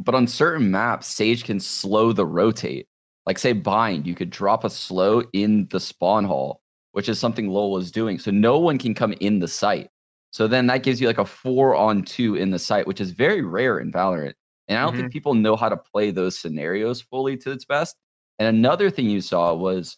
But 0.00 0.14
on 0.16 0.26
certain 0.26 0.70
maps, 0.70 1.06
Sage 1.06 1.44
can 1.44 1.60
slow 1.60 2.12
the 2.12 2.26
rotate. 2.26 2.86
like 3.26 3.38
say 3.38 3.52
bind, 3.52 4.06
you 4.06 4.14
could 4.14 4.30
drop 4.30 4.64
a 4.64 4.70
slow 4.70 5.22
in 5.34 5.68
the 5.70 5.78
spawn 5.80 6.24
hall, 6.24 6.62
which 6.92 7.08
is 7.08 7.18
something 7.20 7.48
Lowel 7.48 7.78
is 7.78 7.92
doing. 7.92 8.18
So 8.18 8.30
no 8.32 8.58
one 8.58 8.78
can 8.78 8.94
come 8.94 9.12
in 9.20 9.38
the 9.40 9.48
site. 9.48 9.88
So 10.32 10.48
then 10.48 10.66
that 10.68 10.82
gives 10.82 11.00
you 11.00 11.06
like 11.06 11.18
a 11.18 11.24
four 11.26 11.74
on 11.76 12.02
two 12.02 12.36
in 12.36 12.50
the 12.50 12.58
site, 12.58 12.86
which 12.86 13.00
is 13.00 13.12
very 13.12 13.42
rare 13.42 13.78
in 13.80 13.92
Valorant. 13.92 14.34
And 14.68 14.78
I 14.78 14.82
don't 14.84 14.94
Mm-hmm. 14.94 14.96
think 14.96 15.12
people 15.12 15.34
know 15.34 15.56
how 15.56 15.68
to 15.68 15.76
play 15.76 16.10
those 16.12 16.38
scenarios 16.38 17.00
fully 17.02 17.36
to 17.38 17.50
its 17.52 17.64
best. 17.64 17.96
And 18.38 18.48
another 18.48 18.90
thing 18.90 19.10
you 19.10 19.20
saw 19.20 19.54
was 19.54 19.96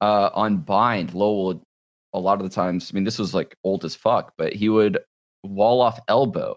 uh, 0.00 0.30
on 0.34 0.58
bind, 0.58 1.14
Lowel 1.14 1.62
a 2.12 2.18
lot 2.20 2.40
of 2.40 2.44
the 2.48 2.54
times, 2.54 2.90
I 2.92 2.94
mean, 2.94 3.04
this 3.04 3.18
was 3.18 3.34
like 3.34 3.56
old 3.64 3.84
as 3.84 3.94
fuck, 3.94 4.32
but 4.38 4.52
he 4.54 4.68
would 4.68 4.98
wall 5.44 5.80
off 5.80 6.00
elbow. 6.08 6.56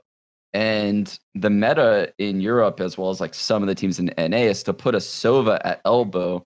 And 0.53 1.17
the 1.33 1.49
meta 1.49 2.13
in 2.19 2.39
Europe, 2.39 2.79
as 2.79 2.97
well 2.97 3.09
as 3.09 3.19
like 3.19 3.33
some 3.33 3.63
of 3.63 3.67
the 3.67 3.75
teams 3.75 3.99
in 3.99 4.13
NA, 4.17 4.37
is 4.37 4.61
to 4.63 4.73
put 4.73 4.93
a 4.93 4.99
Sova 4.99 5.59
at 5.63 5.81
elbow 5.83 6.43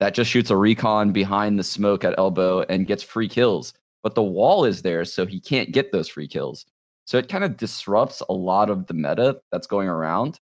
that 0.00 0.14
just 0.14 0.30
shoots 0.30 0.50
a 0.50 0.56
recon 0.56 1.12
behind 1.12 1.58
the 1.58 1.64
smoke 1.64 2.02
at 2.02 2.18
elbow 2.18 2.62
and 2.62 2.86
gets 2.86 3.02
free 3.02 3.28
kills. 3.28 3.74
But 4.02 4.14
the 4.14 4.22
wall 4.22 4.64
is 4.64 4.82
there, 4.82 5.04
so 5.04 5.26
he 5.26 5.38
can't 5.38 5.70
get 5.70 5.92
those 5.92 6.08
free 6.08 6.26
kills. 6.26 6.64
So 7.04 7.18
it 7.18 7.28
kind 7.28 7.44
of 7.44 7.56
disrupts 7.56 8.22
a 8.28 8.32
lot 8.32 8.70
of 8.70 8.86
the 8.86 8.94
meta 8.94 9.40
that's 9.50 9.66
going 9.66 9.88
around. 9.88 10.40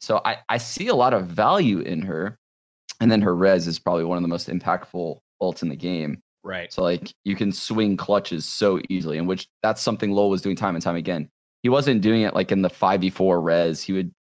So 0.00 0.20
I, 0.24 0.38
I 0.48 0.58
see 0.58 0.88
a 0.88 0.94
lot 0.94 1.14
of 1.14 1.26
value 1.26 1.80
in 1.80 2.02
her. 2.02 2.38
And 3.00 3.10
then 3.10 3.22
her 3.22 3.34
res 3.34 3.66
is 3.66 3.78
probably 3.78 4.04
one 4.04 4.18
of 4.18 4.22
the 4.22 4.28
most 4.28 4.48
impactful 4.48 5.18
ults 5.42 5.62
in 5.62 5.68
the 5.70 5.76
game. 5.76 6.22
Right. 6.42 6.72
So 6.72 6.82
like 6.82 7.12
you 7.24 7.34
can 7.34 7.50
swing 7.52 7.96
clutches 7.96 8.44
so 8.44 8.78
easily, 8.88 9.18
and 9.18 9.26
which 9.26 9.48
that's 9.62 9.80
something 9.80 10.12
Lowel 10.12 10.30
was 10.30 10.42
doing 10.42 10.56
time 10.56 10.76
and 10.76 10.84
time 10.84 10.96
again. 10.96 11.30
He 11.64 11.70
wasn't 11.70 12.02
doing 12.02 12.20
it 12.20 12.34
like 12.34 12.52
in 12.52 12.60
the 12.60 12.68
5v4 12.68 13.42
res. 13.42 13.82
He 13.82 13.94
would 13.94 14.12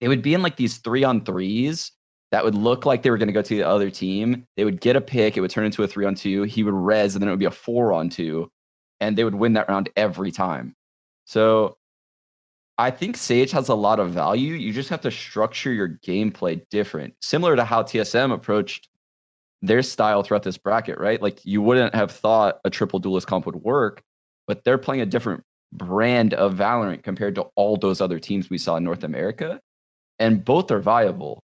it 0.00 0.06
would 0.06 0.22
be 0.22 0.34
in 0.34 0.42
like 0.42 0.54
these 0.54 0.78
three 0.78 1.02
on 1.02 1.24
threes 1.24 1.90
that 2.30 2.44
would 2.44 2.54
look 2.54 2.86
like 2.86 3.02
they 3.02 3.10
were 3.10 3.18
going 3.18 3.28
to 3.28 3.32
go 3.32 3.42
to 3.42 3.56
the 3.56 3.66
other 3.66 3.90
team. 3.90 4.46
They 4.56 4.64
would 4.64 4.80
get 4.80 4.94
a 4.94 5.00
pick, 5.00 5.36
it 5.36 5.40
would 5.40 5.50
turn 5.50 5.64
into 5.64 5.82
a 5.82 5.88
three 5.88 6.04
on 6.06 6.14
two. 6.14 6.44
He 6.44 6.62
would 6.62 6.72
res, 6.72 7.14
and 7.14 7.22
then 7.22 7.28
it 7.28 7.32
would 7.32 7.40
be 7.40 7.44
a 7.44 7.50
four 7.50 7.92
on 7.92 8.08
two, 8.08 8.52
and 9.00 9.18
they 9.18 9.24
would 9.24 9.34
win 9.34 9.54
that 9.54 9.68
round 9.68 9.90
every 9.96 10.30
time. 10.30 10.76
So 11.24 11.76
I 12.78 12.92
think 12.92 13.16
Sage 13.16 13.50
has 13.50 13.68
a 13.68 13.74
lot 13.74 13.98
of 13.98 14.10
value. 14.10 14.54
You 14.54 14.72
just 14.72 14.90
have 14.90 15.00
to 15.00 15.10
structure 15.10 15.72
your 15.72 15.88
gameplay 16.06 16.62
different, 16.70 17.14
similar 17.20 17.56
to 17.56 17.64
how 17.64 17.82
TSM 17.82 18.32
approached 18.32 18.88
their 19.60 19.82
style 19.82 20.22
throughout 20.22 20.44
this 20.44 20.58
bracket, 20.58 21.00
right? 21.00 21.20
Like 21.20 21.44
you 21.44 21.62
wouldn't 21.62 21.96
have 21.96 22.12
thought 22.12 22.60
a 22.64 22.70
triple 22.70 23.00
duelist 23.00 23.26
comp 23.26 23.46
would 23.46 23.56
work, 23.56 24.02
but 24.46 24.62
they're 24.62 24.78
playing 24.78 25.02
a 25.02 25.06
different 25.06 25.42
brand 25.74 26.34
of 26.34 26.54
Valorant 26.54 27.02
compared 27.02 27.34
to 27.34 27.42
all 27.56 27.76
those 27.76 28.00
other 28.00 28.18
teams 28.18 28.48
we 28.48 28.58
saw 28.58 28.76
in 28.76 28.84
North 28.84 29.04
America. 29.04 29.60
And 30.18 30.44
both 30.44 30.70
are 30.70 30.80
viable. 30.80 31.42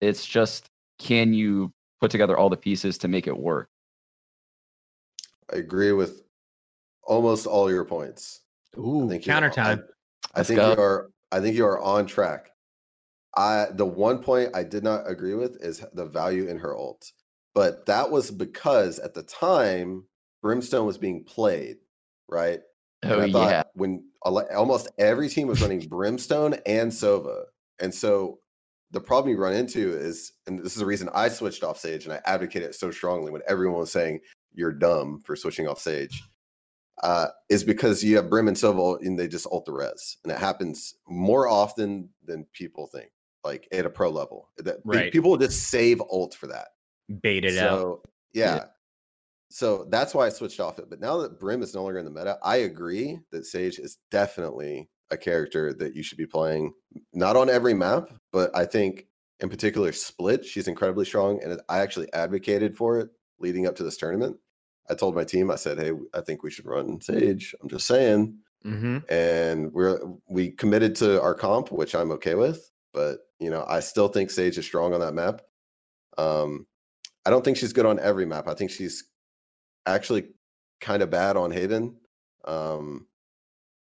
It's 0.00 0.26
just 0.26 0.66
can 0.98 1.32
you 1.32 1.72
put 2.00 2.10
together 2.10 2.36
all 2.36 2.50
the 2.50 2.56
pieces 2.56 2.98
to 2.98 3.08
make 3.08 3.26
it 3.26 3.36
work? 3.36 3.68
I 5.52 5.56
agree 5.56 5.92
with 5.92 6.22
almost 7.02 7.46
all 7.46 7.70
your 7.70 7.84
points. 7.84 8.42
Ooh, 8.78 9.06
I 9.06 9.08
think 9.08 9.26
you're 9.26 9.34
counter 9.34 9.50
time. 9.50 9.82
I 10.34 10.40
Let's 10.40 10.48
think 10.48 10.60
go. 10.60 10.72
you 10.72 10.80
are. 10.80 11.10
I 11.32 11.40
think 11.40 11.56
you 11.56 11.64
are 11.64 11.80
on 11.80 12.06
track. 12.06 12.50
I 13.36 13.66
the 13.72 13.86
one 13.86 14.22
point 14.22 14.50
I 14.54 14.62
did 14.62 14.84
not 14.84 15.08
agree 15.08 15.34
with 15.34 15.62
is 15.62 15.84
the 15.94 16.04
value 16.04 16.48
in 16.48 16.58
her 16.58 16.76
ult, 16.76 17.10
but 17.54 17.86
that 17.86 18.10
was 18.10 18.30
because 18.30 18.98
at 18.98 19.14
the 19.14 19.22
time 19.22 20.04
Brimstone 20.42 20.86
was 20.86 20.98
being 20.98 21.24
played, 21.24 21.76
right? 22.28 22.60
And 23.02 23.12
Oh, 23.12 23.20
I 23.20 23.32
thought 23.32 23.50
yeah. 23.50 23.62
when 23.74 24.04
almost 24.22 24.88
every 24.98 25.28
team 25.28 25.46
was 25.46 25.62
running 25.62 25.80
Brimstone 25.88 26.54
and 26.66 26.90
Sova, 26.92 27.44
and 27.80 27.94
so 27.94 28.40
the 28.90 29.00
problem 29.00 29.32
you 29.32 29.40
run 29.40 29.54
into 29.54 29.92
is, 29.96 30.32
and 30.46 30.58
this 30.58 30.72
is 30.72 30.80
the 30.80 30.86
reason 30.86 31.08
I 31.14 31.28
switched 31.28 31.62
off 31.62 31.78
Sage 31.78 32.04
and 32.04 32.12
I 32.12 32.20
advocated 32.24 32.70
it 32.70 32.74
so 32.74 32.90
strongly 32.90 33.30
when 33.30 33.42
everyone 33.46 33.78
was 33.78 33.92
saying 33.92 34.20
you're 34.52 34.72
dumb 34.72 35.20
for 35.24 35.36
switching 35.36 35.68
off 35.68 35.78
Sage 35.78 36.22
uh, 37.02 37.28
is 37.48 37.64
because 37.64 38.02
you 38.02 38.16
have 38.16 38.28
Brim 38.28 38.48
and 38.48 38.56
Sova 38.56 39.00
and 39.00 39.18
they 39.18 39.28
just 39.28 39.46
ult 39.50 39.64
the 39.64 39.72
res. 39.72 40.18
And 40.24 40.32
it 40.32 40.38
happens 40.38 40.94
more 41.08 41.48
often 41.48 42.10
than 42.24 42.46
people 42.52 42.88
think, 42.88 43.10
like 43.44 43.68
at 43.72 43.86
a 43.86 43.90
pro 43.90 44.10
level. 44.10 44.50
That 44.58 44.78
Right. 44.84 45.12
People 45.12 45.36
just 45.36 45.70
save 45.70 46.00
ult 46.10 46.34
for 46.34 46.48
that. 46.48 46.68
Bait 47.22 47.44
it 47.44 47.58
out. 47.58 47.78
so, 47.78 48.02
Yeah. 48.32 48.64
So 49.50 49.86
that's 49.90 50.14
why 50.14 50.26
I 50.26 50.30
switched 50.30 50.60
off 50.60 50.78
it. 50.78 50.88
But 50.88 51.00
now 51.00 51.18
that 51.18 51.40
Brim 51.40 51.62
is 51.62 51.74
no 51.74 51.82
longer 51.82 51.98
in 51.98 52.04
the 52.04 52.10
meta, 52.10 52.38
I 52.42 52.56
agree 52.58 53.18
that 53.32 53.44
Sage 53.44 53.78
is 53.78 53.98
definitely 54.10 54.88
a 55.10 55.16
character 55.16 55.74
that 55.74 55.94
you 55.96 56.04
should 56.04 56.18
be 56.18 56.26
playing. 56.26 56.72
Not 57.12 57.36
on 57.36 57.50
every 57.50 57.74
map, 57.74 58.10
but 58.32 58.56
I 58.56 58.64
think 58.64 59.06
in 59.40 59.48
particular 59.48 59.90
Split, 59.92 60.44
she's 60.44 60.68
incredibly 60.68 61.04
strong. 61.04 61.42
And 61.42 61.60
I 61.68 61.78
actually 61.80 62.12
advocated 62.12 62.76
for 62.76 63.00
it 63.00 63.10
leading 63.40 63.66
up 63.66 63.74
to 63.76 63.82
this 63.82 63.96
tournament. 63.96 64.36
I 64.88 64.94
told 64.94 65.14
my 65.16 65.24
team, 65.24 65.50
I 65.50 65.56
said, 65.56 65.78
"Hey, 65.78 65.92
I 66.14 66.20
think 66.20 66.42
we 66.42 66.50
should 66.50 66.66
run 66.66 67.00
Sage." 67.00 67.54
I'm 67.60 67.68
just 67.68 67.86
saying, 67.86 68.38
Mm-hmm. 68.64 68.98
and 69.08 69.72
we're 69.72 69.98
we 70.28 70.50
committed 70.50 70.94
to 70.96 71.18
our 71.22 71.34
comp, 71.34 71.72
which 71.72 71.94
I'm 71.94 72.10
okay 72.12 72.34
with. 72.34 72.70
But 72.92 73.20
you 73.38 73.48
know, 73.48 73.64
I 73.66 73.80
still 73.80 74.08
think 74.08 74.30
Sage 74.30 74.58
is 74.58 74.66
strong 74.66 74.92
on 74.92 75.00
that 75.00 75.14
map. 75.14 75.40
Um, 76.18 76.66
I 77.24 77.30
don't 77.30 77.42
think 77.44 77.56
she's 77.56 77.72
good 77.72 77.86
on 77.86 77.98
every 77.98 78.26
map. 78.26 78.48
I 78.48 78.54
think 78.54 78.70
she's 78.70 79.04
actually 79.86 80.28
kind 80.80 81.02
of 81.02 81.10
bad 81.10 81.36
on 81.36 81.50
Haven. 81.50 81.96
Um, 82.44 83.06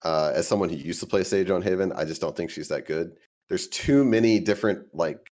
uh, 0.02 0.32
as 0.34 0.46
someone 0.46 0.68
who 0.68 0.76
used 0.76 1.00
to 1.00 1.06
play 1.06 1.24
Sage 1.24 1.50
on 1.50 1.62
Haven, 1.62 1.92
I 1.92 2.04
just 2.04 2.20
don't 2.20 2.36
think 2.36 2.50
she's 2.50 2.68
that 2.68 2.86
good. 2.86 3.12
There's 3.48 3.68
too 3.68 4.04
many 4.04 4.38
different 4.38 4.86
like 4.94 5.30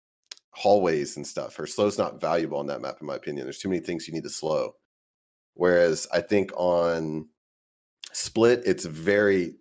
hallways 0.52 1.18
and 1.18 1.26
stuff. 1.26 1.56
Her 1.56 1.66
slow's 1.66 1.98
not 1.98 2.22
valuable 2.22 2.60
on 2.60 2.68
that 2.68 2.82
map, 2.82 2.98
in 3.02 3.08
my 3.08 3.16
opinion. 3.16 3.46
There's 3.46 3.60
too 3.60 3.70
many 3.70 3.82
things 3.82 4.08
you 4.08 4.14
need 4.14 4.24
to 4.24 4.30
slow. 4.30 4.74
Whereas 5.54 6.08
I 6.14 6.22
think 6.22 6.52
on 6.56 7.30
split, 8.14 8.62
it's 8.66 8.86
very 8.86 9.56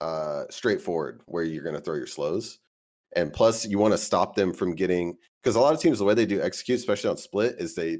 uh, 0.00 0.44
straightforward 0.50 1.22
where 1.26 1.44
you're 1.44 1.62
going 1.62 1.76
to 1.76 1.80
throw 1.80 1.94
your 1.94 2.06
slows. 2.06 2.58
And 3.16 3.32
plus, 3.32 3.66
you 3.66 3.78
want 3.78 3.92
to 3.92 3.98
stop 3.98 4.34
them 4.34 4.52
from 4.52 4.74
getting 4.74 5.16
because 5.42 5.56
a 5.56 5.60
lot 5.60 5.74
of 5.74 5.80
teams, 5.80 5.98
the 5.98 6.04
way 6.04 6.14
they 6.14 6.26
do 6.26 6.42
execute, 6.42 6.78
especially 6.78 7.10
on 7.10 7.16
split, 7.16 7.56
is 7.58 7.74
they 7.74 7.98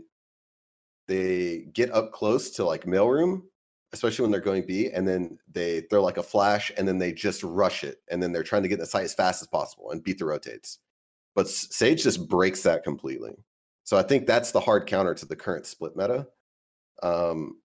they 1.10 1.66
get 1.72 1.90
up 1.90 2.12
close 2.12 2.50
to 2.52 2.64
like 2.64 2.84
mailroom, 2.84 3.42
especially 3.92 4.22
when 4.22 4.30
they're 4.30 4.40
going 4.40 4.64
B, 4.64 4.90
and 4.90 5.06
then 5.06 5.38
they 5.50 5.80
throw 5.80 6.04
like 6.04 6.18
a 6.18 6.22
flash, 6.22 6.70
and 6.78 6.86
then 6.86 6.98
they 6.98 7.12
just 7.12 7.42
rush 7.42 7.82
it, 7.82 7.98
and 8.08 8.22
then 8.22 8.30
they're 8.30 8.44
trying 8.44 8.62
to 8.62 8.68
get 8.68 8.76
in 8.76 8.80
the 8.80 8.86
site 8.86 9.04
as 9.04 9.12
fast 9.12 9.42
as 9.42 9.48
possible 9.48 9.90
and 9.90 10.04
beat 10.04 10.18
the 10.18 10.24
rotates. 10.24 10.78
But 11.34 11.48
Sage 11.48 12.04
just 12.04 12.28
breaks 12.28 12.62
that 12.62 12.84
completely. 12.84 13.32
So 13.82 13.98
I 13.98 14.04
think 14.04 14.26
that's 14.26 14.52
the 14.52 14.60
hard 14.60 14.86
counter 14.86 15.14
to 15.14 15.26
the 15.26 15.34
current 15.34 15.66
split 15.66 15.96
meta. 15.96 16.28
Um, 17.02 17.60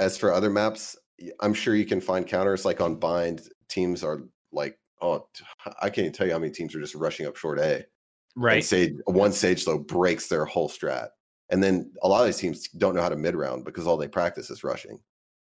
as 0.00 0.18
for 0.18 0.32
other 0.32 0.50
maps, 0.50 0.96
I'm 1.38 1.54
sure 1.54 1.76
you 1.76 1.86
can 1.86 2.00
find 2.00 2.26
counters 2.26 2.64
like 2.64 2.80
on 2.80 2.96
Bind. 2.96 3.42
Teams 3.68 4.02
are 4.02 4.24
like, 4.50 4.76
oh, 5.00 5.28
I 5.80 5.90
can't 5.90 5.98
even 5.98 6.12
tell 6.12 6.26
you 6.26 6.32
how 6.32 6.40
many 6.40 6.52
teams 6.52 6.74
are 6.74 6.80
just 6.80 6.96
rushing 6.96 7.26
up 7.26 7.36
short 7.36 7.60
A. 7.60 7.74
And 7.74 7.84
Right. 8.34 8.64
Sage, 8.64 8.94
one 9.06 9.32
Sage 9.32 9.64
though 9.64 9.78
breaks 9.78 10.26
their 10.28 10.44
whole 10.44 10.68
strat, 10.68 11.08
and 11.50 11.62
then 11.62 11.90
a 12.02 12.08
lot 12.08 12.20
of 12.20 12.26
these 12.26 12.38
teams 12.38 12.68
don't 12.68 12.94
know 12.94 13.02
how 13.02 13.08
to 13.08 13.16
mid 13.16 13.34
round 13.34 13.64
because 13.64 13.86
all 13.86 13.96
they 13.96 14.08
practice 14.08 14.50
is 14.50 14.64
rushing. 14.64 14.98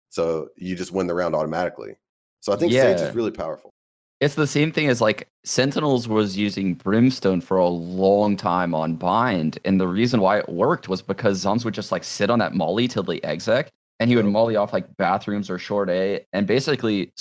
So 0.09 0.49
you 0.57 0.77
just 0.77 0.93
win 0.93 1.07
the 1.07 1.15
round 1.15 1.35
automatically. 1.35 1.97
So 2.41 2.53
I 2.53 2.57
think 2.57 2.73
Sage 2.73 3.01
is 3.01 3.15
really 3.15 3.33
powerful. 3.33 3.73
It's 4.21 4.35
the 4.35 4.47
same 4.47 4.73
thing 4.73 4.89
as 4.89 5.01
like 5.01 5.29
Sentinels 5.45 6.09
was 6.09 6.39
using 6.39 6.75
Brimstone 6.75 7.41
for 7.43 7.59
a 7.59 7.69
long 7.69 8.37
time 8.37 8.75
on 8.75 8.97
Bind, 8.97 9.59
and 9.65 9.79
the 9.79 9.89
reason 9.89 10.21
why 10.21 10.39
it 10.39 10.49
worked 10.49 10.89
was 10.89 11.03
because 11.03 11.39
zombs 11.39 11.65
would 11.65 11.75
just 11.75 11.93
like 11.93 12.05
sit 12.05 12.31
on 12.31 12.39
that 12.39 12.55
molly 12.55 12.89
till 12.89 13.03
the 13.03 13.23
exec, 13.25 13.71
and 14.01 14.09
he 14.09 14.17
would 14.17 14.25
molly 14.25 14.57
off 14.57 14.73
like 14.73 14.97
bathrooms 14.97 15.51
or 15.51 15.59
short 15.59 15.91
A, 15.91 16.25
and 16.33 16.47
basically 16.47 17.13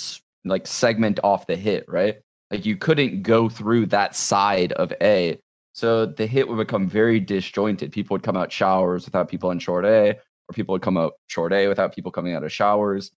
like 0.46 0.66
segment 0.66 1.20
off 1.22 1.46
the 1.46 1.56
hit, 1.56 1.84
right? 1.86 2.20
Like 2.50 2.64
you 2.64 2.76
couldn't 2.76 3.22
go 3.22 3.48
through 3.50 3.86
that 3.86 4.16
side 4.16 4.72
of 4.72 4.92
A, 5.02 5.38
so 5.76 6.06
the 6.06 6.26
hit 6.26 6.48
would 6.48 6.56
become 6.56 6.88
very 6.88 7.20
disjointed. 7.20 7.92
People 7.92 8.14
would 8.14 8.22
come 8.22 8.34
out 8.34 8.50
showers 8.50 9.04
without 9.04 9.28
people 9.28 9.50
in 9.50 9.58
short 9.58 9.84
A, 9.84 10.12
or 10.12 10.54
people 10.54 10.72
would 10.72 10.80
come 10.80 10.96
out 10.96 11.12
short 11.26 11.52
A 11.52 11.68
without 11.68 11.94
people 11.94 12.10
coming 12.10 12.32
out 12.32 12.42
of 12.42 12.50
showers. 12.50 13.10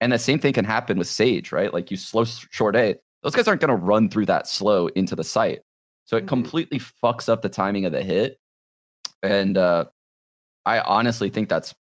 And 0.00 0.12
the 0.12 0.18
same 0.20 0.38
thing 0.38 0.52
can 0.52 0.64
happen 0.64 0.96
with 0.96 1.08
Sage, 1.08 1.50
right? 1.50 1.74
Like 1.74 1.90
you 1.90 1.96
slow 1.96 2.24
short 2.24 2.76
A, 2.76 2.94
those 3.24 3.34
guys 3.34 3.48
aren't 3.48 3.60
going 3.60 3.76
to 3.76 3.84
run 3.84 4.08
through 4.08 4.26
that 4.26 4.46
slow 4.46 4.86
into 4.94 5.16
the 5.16 5.24
site. 5.24 5.62
So 6.04 6.16
it 6.16 6.28
completely 6.28 6.78
fucks 6.78 7.28
up 7.28 7.42
the 7.42 7.48
timing 7.48 7.84
of 7.84 7.90
the 7.90 8.04
hit. 8.04 8.38
And 9.24 9.58
uh, 9.58 9.86
I 10.64 10.82
honestly 10.82 11.30
think 11.30 11.48
that's 11.48 11.74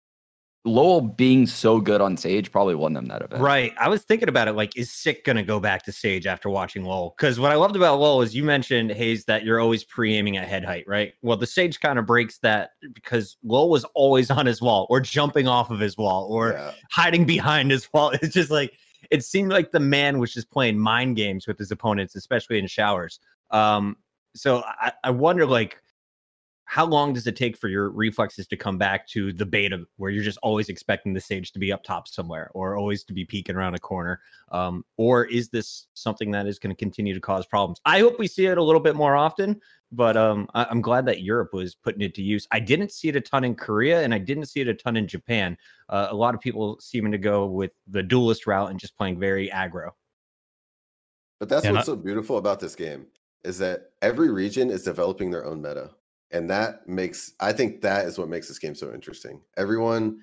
Lowel 0.67 1.01
being 1.01 1.47
so 1.47 1.81
good 1.81 2.03
on 2.03 2.19
Sage 2.19 2.53
probably 2.53 2.75
won 2.75 2.93
them 2.93 3.07
that 3.07 3.23
event. 3.23 3.41
Right. 3.43 3.73
I 3.81 3.89
was 3.89 4.03
thinking 4.03 4.29
about 4.29 4.47
it 4.47 4.53
like, 4.53 4.77
is 4.77 4.93
Sick 4.93 5.25
going 5.25 5.37
to 5.37 5.43
go 5.43 5.59
back 5.59 5.83
to 5.85 5.93
Sage 5.93 6.27
after 6.27 6.51
watching 6.51 6.85
Lowel? 6.85 7.15
Because 7.17 7.41
what 7.41 7.51
I 7.51 7.55
loved 7.55 7.77
about 7.77 7.99
Lowel 7.99 8.21
is 8.21 8.35
you 8.35 8.45
mentioned, 8.45 8.91
Hazed, 8.91 9.27
that 9.27 9.43
you're 9.43 9.59
always 9.59 9.85
pre 9.85 10.15
aiming 10.17 10.37
at 10.37 10.47
head 10.47 10.63
height, 10.65 10.85
right? 10.87 11.15
Well, 11.23 11.39
the 11.39 11.47
Sage 11.47 11.81
kind 11.81 11.99
of 11.99 12.05
breaks 12.05 12.39
that 12.39 12.73
because 12.93 13.39
Lowel 13.43 13.71
was 13.71 13.85
always 13.95 14.31
on 14.31 14.45
his 14.45 14.61
wall 14.61 14.87
or 14.91 15.01
jumping 15.01 15.49
off 15.49 15.71
of 15.71 15.81
his 15.81 15.97
wall 15.97 16.29
or 16.31 16.53
Yeah. 16.53 16.73
hiding 16.91 17.25
behind 17.25 17.71
his 17.71 17.91
wall. 17.95 18.13
It's 18.23 18.35
just 18.35 18.51
like, 18.51 18.75
it 19.11 19.25
seemed 19.25 19.51
like 19.51 19.73
the 19.73 19.81
man 19.81 20.19
was 20.19 20.33
just 20.35 20.51
playing 20.51 20.79
mind 20.79 21.17
games 21.17 21.47
with 21.47 21.59
his 21.59 21.71
opponents, 21.71 22.17
especially 22.17 22.59
in 22.59 22.67
showers. 22.67 23.19
Um, 23.51 23.97
so 24.37 24.63
I, 24.67 24.93
I 25.05 25.11
wonder, 25.11 25.47
like, 25.47 25.81
how 26.71 26.87
long 26.87 27.13
does 27.13 27.27
it 27.27 27.35
take 27.35 27.57
for 27.57 27.67
your 27.67 27.91
reflexes 27.91 28.47
to 28.47 28.57
come 28.57 28.79
back 28.79 29.05
to 29.05 29.33
the 29.33 29.45
beta 29.45 29.83
where 29.97 30.09
you're 30.13 30.23
just 30.23 30.39
always 30.41 30.69
expecting 30.69 31.13
the 31.13 31.21
sage 31.21 31.51
to 31.51 31.59
be 31.59 31.73
up 31.73 31.83
top 31.83 32.07
somewhere 32.07 32.49
or 32.55 32.77
always 32.77 33.03
to 33.03 33.13
be 33.13 33.25
peeking 33.25 33.57
around 33.57 33.75
a 33.75 33.79
corner? 33.81 34.21
Um, 34.53 34.85
or 34.97 35.25
is 35.25 35.49
this 35.49 35.89
something 35.95 36.31
that 36.31 36.47
is 36.47 36.61
going 36.61 36.71
to 36.73 36.79
continue 36.79 37.13
to 37.13 37.19
cause 37.19 37.45
problems? 37.45 37.81
I 37.85 37.99
hope 37.99 38.21
we 38.21 38.29
see 38.29 38.47
it 38.47 38.57
a 38.57 38.63
little 38.63 38.81
bit 38.81 38.95
more 38.95 39.17
often, 39.17 39.61
but 39.91 40.17
um, 40.17 40.47
I- 40.55 40.71
am 40.71 40.81
glad 40.81 41.07
that 41.07 41.23
Europe 41.23 41.53
was 41.53 41.75
putting 41.75 42.03
it 42.03 42.15
to 42.15 42.23
use. 42.23 42.47
I 42.53 42.61
didn't 42.61 42.93
see 42.93 43.09
it 43.09 43.17
a 43.17 43.21
ton 43.21 43.43
in 43.43 43.57
Korea 43.57 44.03
and 44.03 44.15
I 44.15 44.19
didn't 44.19 44.47
see 44.47 44.61
it 44.61 44.69
a 44.69 44.75
ton 44.75 44.97
in 44.97 45.09
Japan. 45.09 45.57
Uh, 45.89 46.07
a 46.11 46.15
lot 46.15 46.37
of 46.37 46.41
people 46.41 46.79
seeming 46.81 47.11
to 47.11 47.19
go 47.19 47.47
with 47.47 47.73
the 47.89 48.05
duelist 48.05 48.47
route 48.47 48.71
and 48.71 48.79
just 48.79 48.97
playing 48.97 49.19
very 49.19 49.49
aggro. 49.49 49.91
But 51.41 51.49
that's 51.49 51.65
Yeah, 51.65 51.73
what's 51.73 51.89
not- 51.89 51.97
so 51.97 52.01
beautiful 52.01 52.39
about 52.39 52.61
this 52.61 52.77
game 52.77 53.09
is 53.43 53.59
that 53.59 53.91
every 54.03 54.31
region 54.31 54.71
is 54.71 54.85
developing 54.85 55.33
their 55.33 55.45
own 55.45 55.61
meta. 55.61 55.91
And 56.33 56.49
that 56.51 56.87
makes 56.89 57.33
I 57.41 57.53
think 57.53 57.81
that 57.83 58.07
is 58.07 58.19
what 58.19 58.29
makes 58.29 58.49
this 58.49 58.59
game 58.59 58.75
so 58.75 58.93
interesting. 58.93 59.41
Everyone, 59.57 60.19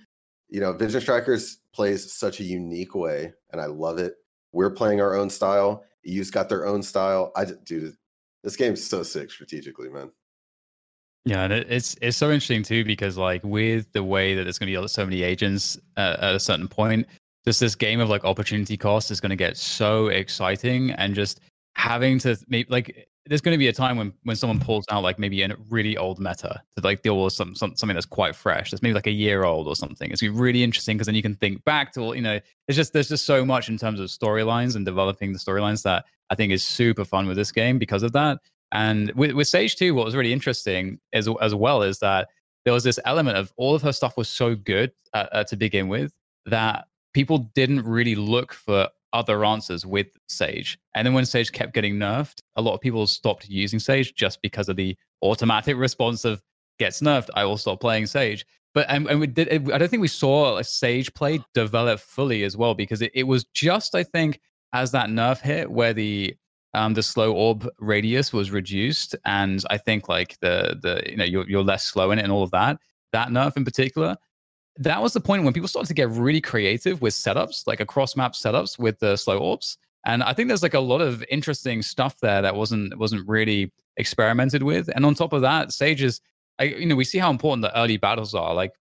you 0.49 0.59
know, 0.59 0.73
Vision 0.73 1.01
Strikers 1.01 1.57
plays 1.73 2.11
such 2.11 2.39
a 2.39 2.43
unique 2.43 2.95
way, 2.95 3.33
and 3.51 3.59
I 3.59 3.65
love 3.65 3.97
it. 3.97 4.15
We're 4.53 4.71
playing 4.71 5.01
our 5.01 5.15
own 5.15 5.29
style. 5.29 5.83
EU's 6.03 6.31
got 6.31 6.49
their 6.49 6.65
own 6.65 6.81
style. 6.81 7.31
I 7.35 7.45
dude, 7.45 7.95
this 8.43 8.55
game's 8.55 8.83
so 8.83 9.03
sick 9.03 9.31
strategically, 9.31 9.89
man. 9.89 10.11
Yeah, 11.25 11.43
and 11.43 11.51
it's 11.51 11.97
it's 12.01 12.15
so 12.15 12.27
interesting 12.27 12.63
too 12.63 12.85
because 12.85 13.17
like 13.17 13.43
with 13.43 13.91
the 13.91 14.03
way 14.03 14.33
that 14.33 14.43
there's 14.43 14.57
going 14.57 14.71
to 14.71 14.81
be 14.81 14.87
so 14.87 15.03
many 15.03 15.23
agents 15.23 15.77
uh, 15.97 16.15
at 16.21 16.35
a 16.35 16.39
certain 16.39 16.69
point, 16.69 17.05
just 17.45 17.59
this 17.59 17.75
game 17.75 17.99
of 17.99 18.09
like 18.09 18.23
opportunity 18.23 18.77
cost 18.77 19.11
is 19.11 19.19
going 19.19 19.31
to 19.31 19.35
get 19.35 19.57
so 19.57 20.07
exciting 20.07 20.91
and 20.91 21.15
just 21.15 21.41
having 21.75 22.17
to 22.19 22.37
like 22.69 23.09
there's 23.27 23.41
going 23.41 23.53
to 23.53 23.57
be 23.57 23.67
a 23.67 23.73
time 23.73 23.97
when 23.97 24.13
when 24.23 24.35
someone 24.35 24.59
pulls 24.59 24.85
out 24.89 25.03
like 25.03 25.19
maybe 25.19 25.41
a 25.41 25.55
really 25.69 25.97
old 25.97 26.19
meta 26.19 26.61
to 26.75 26.83
like 26.83 27.01
deal 27.01 27.23
with 27.23 27.33
some, 27.33 27.55
some 27.55 27.75
something 27.75 27.93
that's 27.93 28.05
quite 28.05 28.35
fresh 28.35 28.71
that's 28.71 28.81
maybe 28.81 28.93
like 28.93 29.07
a 29.07 29.11
year 29.11 29.43
old 29.43 29.67
or 29.67 29.75
something. 29.75 30.11
It's 30.11 30.23
really 30.23 30.63
interesting 30.63 30.97
because 30.97 31.07
then 31.07 31.15
you 31.15 31.21
can 31.21 31.35
think 31.35 31.63
back 31.63 31.93
to 31.93 32.13
you 32.13 32.21
know 32.21 32.39
it's 32.67 32.75
just 32.75 32.93
there's 32.93 33.09
just 33.09 33.25
so 33.25 33.45
much 33.45 33.69
in 33.69 33.77
terms 33.77 33.99
of 33.99 34.07
storylines 34.07 34.75
and 34.75 34.85
developing 34.85 35.33
the 35.33 35.39
storylines 35.39 35.83
that 35.83 36.05
i 36.29 36.35
think 36.35 36.51
is 36.51 36.63
super 36.63 37.05
fun 37.05 37.27
with 37.27 37.37
this 37.37 37.51
game 37.51 37.77
because 37.77 38.03
of 38.03 38.11
that. 38.13 38.39
And 38.73 39.11
with, 39.13 39.31
with 39.31 39.47
sage 39.47 39.77
2 39.77 39.95
what 39.95 40.05
was 40.05 40.15
really 40.15 40.33
interesting 40.33 40.99
as, 41.13 41.29
as 41.41 41.55
well 41.55 41.81
is 41.81 41.99
that 41.99 42.27
there 42.65 42.73
was 42.73 42.83
this 42.83 42.99
element 43.05 43.37
of 43.37 43.53
all 43.55 43.75
of 43.75 43.81
her 43.81 43.93
stuff 43.93 44.17
was 44.17 44.27
so 44.27 44.53
good 44.53 44.91
uh, 45.13 45.27
uh, 45.31 45.43
to 45.45 45.55
begin 45.55 45.87
with 45.87 46.11
that 46.45 46.87
people 47.13 47.49
didn't 47.55 47.83
really 47.83 48.15
look 48.15 48.53
for 48.53 48.89
other 49.17 49.43
answers 49.43 49.85
with 49.85 50.07
Sage. 50.27 50.77
And 50.93 51.05
then 51.05 51.13
when 51.13 51.25
Sage 51.25 51.51
kept 51.51 51.73
getting 51.73 51.95
nerfed, 51.95 52.39
a 52.55 52.61
lot 52.61 52.75
of 52.75 52.81
people 52.81 53.07
stopped 53.07 53.49
using 53.49 53.79
Sage 53.79 54.13
just 54.13 54.41
because 54.41 54.69
of 54.69 54.75
the 54.75 54.95
automatic 55.23 55.75
response 55.87 56.23
of 56.23 56.41
gets 56.77 57.01
nerfed, 57.01 57.29
I 57.33 57.43
will 57.43 57.57
stop 57.57 57.81
playing 57.81 58.05
Sage. 58.05 58.45
But 58.73 58.85
and, 58.89 59.07
and 59.07 59.19
we 59.19 59.27
did, 59.27 59.71
I 59.71 59.77
don't 59.77 59.89
think 59.89 60.01
we 60.01 60.07
saw 60.07 60.57
a 60.57 60.63
Sage 60.63 61.11
play 61.13 61.39
develop 61.55 61.99
fully 61.99 62.43
as 62.43 62.55
well 62.55 62.75
because 62.75 63.01
it, 63.01 63.11
it 63.15 63.23
was 63.23 63.45
just, 63.53 63.95
I 63.95 64.03
think, 64.03 64.39
as 64.73 64.91
that 64.91 65.09
nerf 65.09 65.41
hit 65.41 65.71
where 65.71 65.93
the 65.93 66.35
um, 66.73 66.93
the 66.93 67.01
slow 67.01 67.33
orb 67.33 67.67
radius 67.79 68.31
was 68.31 68.51
reduced, 68.51 69.15
and 69.25 69.63
I 69.69 69.77
think 69.77 70.09
like 70.09 70.37
the 70.41 70.77
the 70.79 71.01
you 71.09 71.17
know 71.17 71.23
you're 71.23 71.49
you're 71.49 71.63
less 71.63 71.85
slow 71.85 72.11
in 72.11 72.19
it 72.19 72.23
and 72.23 72.31
all 72.31 72.43
of 72.43 72.51
that. 72.51 72.77
That 73.13 73.29
nerf 73.29 73.57
in 73.57 73.65
particular, 73.65 74.15
that 74.79 75.01
was 75.01 75.13
the 75.13 75.19
point 75.19 75.43
when 75.43 75.53
people 75.53 75.67
started 75.67 75.87
to 75.87 75.93
get 75.93 76.09
really 76.09 76.41
creative 76.41 77.01
with 77.01 77.13
setups, 77.13 77.65
like 77.67 77.79
across 77.79 78.15
map 78.15 78.33
setups 78.33 78.77
with 78.77 78.99
the 78.99 79.15
slow 79.15 79.37
orbs. 79.39 79.77
And 80.05 80.23
I 80.23 80.33
think 80.33 80.47
there's 80.47 80.63
like 80.63 80.73
a 80.73 80.79
lot 80.79 81.01
of 81.01 81.23
interesting 81.29 81.81
stuff 81.81 82.19
there 82.19 82.41
that 82.41 82.55
wasn't 82.55 82.97
wasn't 82.97 83.27
really 83.27 83.71
experimented 83.97 84.63
with. 84.63 84.89
And 84.95 85.05
on 85.05 85.15
top 85.15 85.33
of 85.33 85.41
that, 85.41 85.73
Sage 85.73 86.01
is, 86.01 86.21
I, 86.59 86.65
you 86.65 86.85
know, 86.85 86.95
we 86.95 87.03
see 87.03 87.17
how 87.17 87.29
important 87.29 87.63
the 87.63 87.77
early 87.77 87.97
battles 87.97 88.33
are. 88.33 88.53
Like 88.53 88.73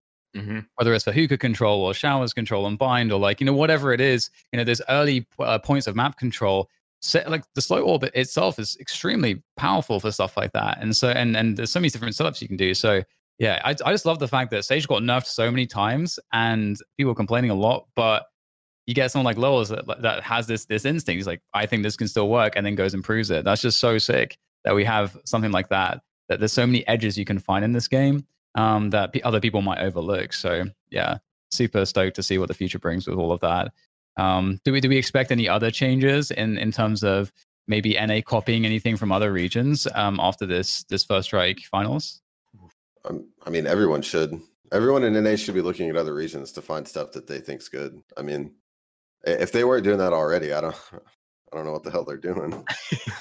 whether 0.75 0.93
it's 0.93 1.05
for 1.05 1.13
hookah 1.13 1.39
control 1.39 1.83
or 1.83 1.95
showers 1.95 2.33
control 2.33 2.67
and 2.67 2.77
bind 2.77 3.13
or 3.13 3.21
like 3.21 3.41
you 3.41 3.47
know 3.47 3.55
whatever 3.55 3.93
it 3.93 4.01
is, 4.01 4.31
you 4.53 4.57
know, 4.57 4.65
there's 4.65 4.83
early 4.89 5.27
uh, 5.39 5.59
points 5.59 5.87
of 5.87 5.97
map 5.97 6.19
control. 6.19 6.69
Set, 7.01 7.31
like 7.31 7.45
the 7.55 7.61
slow 7.61 7.83
orbit 7.83 8.13
itself 8.15 8.59
is 8.59 8.79
extremely 8.81 9.43
powerful 9.57 10.01
for 10.01 10.11
stuff 10.11 10.39
like 10.39 10.53
that. 10.53 10.79
And 10.81 10.97
so 10.97 11.11
and 11.11 11.37
and 11.37 11.57
there's 11.57 11.71
so 11.71 11.79
many 11.79 11.91
different 11.91 12.15
setups 12.15 12.41
you 12.41 12.49
can 12.49 12.57
do. 12.57 12.75
So 12.75 13.03
yeah, 13.39 13.61
I, 13.65 13.71
I 13.71 13.93
just 13.93 14.07
love 14.07 14.19
the 14.19 14.29
fact 14.29 14.51
that 14.53 14.65
Sage 14.65 14.87
got 14.87 15.03
nerfed 15.03 15.27
so 15.27 15.51
many 15.51 15.67
times 15.67 16.19
and 16.33 16.77
people 16.97 17.11
were 17.11 17.17
complaining 17.17 17.51
a 17.51 17.55
lot, 17.55 17.87
but 17.97 18.27
you 18.87 18.95
get 18.95 19.11
someone 19.11 19.25
like 19.25 19.39
Lowel's 19.39 19.71
that, 19.71 19.87
that 20.03 20.23
has 20.23 20.47
this 20.47 20.67
this 20.67 20.85
instinct. 20.85 21.17
He's 21.17 21.27
like, 21.27 21.41
I 21.55 21.67
think 21.67 21.83
this 21.83 21.97
can 21.97 22.09
still 22.09 22.29
work, 22.29 22.53
and 22.57 22.65
then 22.65 22.75
goes 22.75 22.95
and 22.95 23.03
proves 23.03 23.31
it. 23.31 23.45
That's 23.45 23.63
just 23.63 23.81
so 23.81 23.99
sick 23.99 24.37
that 24.65 24.75
we 24.75 24.85
have 24.85 25.17
something 25.25 25.53
like 25.53 25.69
that. 25.71 26.01
That 26.29 26.39
there's 26.39 26.53
so 26.53 26.67
many 26.67 26.87
edges 26.87 27.19
you 27.19 27.25
can 27.25 27.39
find 27.39 27.65
in 27.65 27.73
this 27.73 27.89
game 27.89 28.27
um, 28.55 28.91
that 28.91 29.13
p- 29.13 29.23
other 29.23 29.41
people 29.41 29.63
might 29.63 29.81
overlook. 29.81 30.33
So 30.33 30.65
yeah, 30.91 31.19
super 31.51 31.85
stoked 31.87 32.17
to 32.17 32.23
see 32.23 32.39
what 32.39 32.49
the 32.49 32.55
future 32.55 32.79
brings 32.79 33.07
with 33.07 33.19
all 33.19 33.33
of 33.33 33.41
that. 33.41 33.73
Um, 34.17 34.61
do 34.65 34.73
we 34.73 34.81
do 34.81 34.89
we 34.89 34.97
expect 34.97 35.33
any 35.33 35.49
other 35.49 35.71
changes 35.71 36.31
in 36.31 36.59
in 36.59 36.71
terms 36.71 37.03
of 37.03 37.33
maybe 37.67 37.95
NA 37.95 38.21
copying 38.25 38.67
anything 38.67 38.97
from 38.97 39.11
other 39.11 39.33
regions 39.33 39.89
um, 39.95 40.21
after 40.21 40.47
this 40.47 40.85
this 40.85 41.05
first 41.05 41.29
strike 41.29 41.61
finals? 41.71 42.21
I 43.05 43.51
mean, 43.51 43.67
everyone 43.67 44.03
should. 44.03 44.41
Everyone 44.73 45.05
in 45.05 45.23
NA 45.23 45.37
should 45.37 45.55
be 45.55 45.61
looking 45.61 45.91
at 45.91 45.97
other 45.97 46.15
regions 46.15 46.53
to 46.53 46.63
find 46.63 46.87
stuff 46.89 47.13
that 47.13 47.27
they 47.27 47.39
think's 47.39 47.69
good. 47.69 48.01
I 48.17 48.23
mean, 48.23 48.55
if 49.25 49.53
they 49.53 49.65
weren't 49.65 49.85
doing 49.85 49.99
that 49.99 50.13
already, 50.13 50.53
I 50.53 50.61
don't, 50.61 50.75
I 51.53 51.57
don't 51.57 51.65
know 51.65 51.73
what 51.73 51.83
the 51.83 51.91
hell 51.91 52.05
they're 52.05 52.17
doing. 52.17 52.51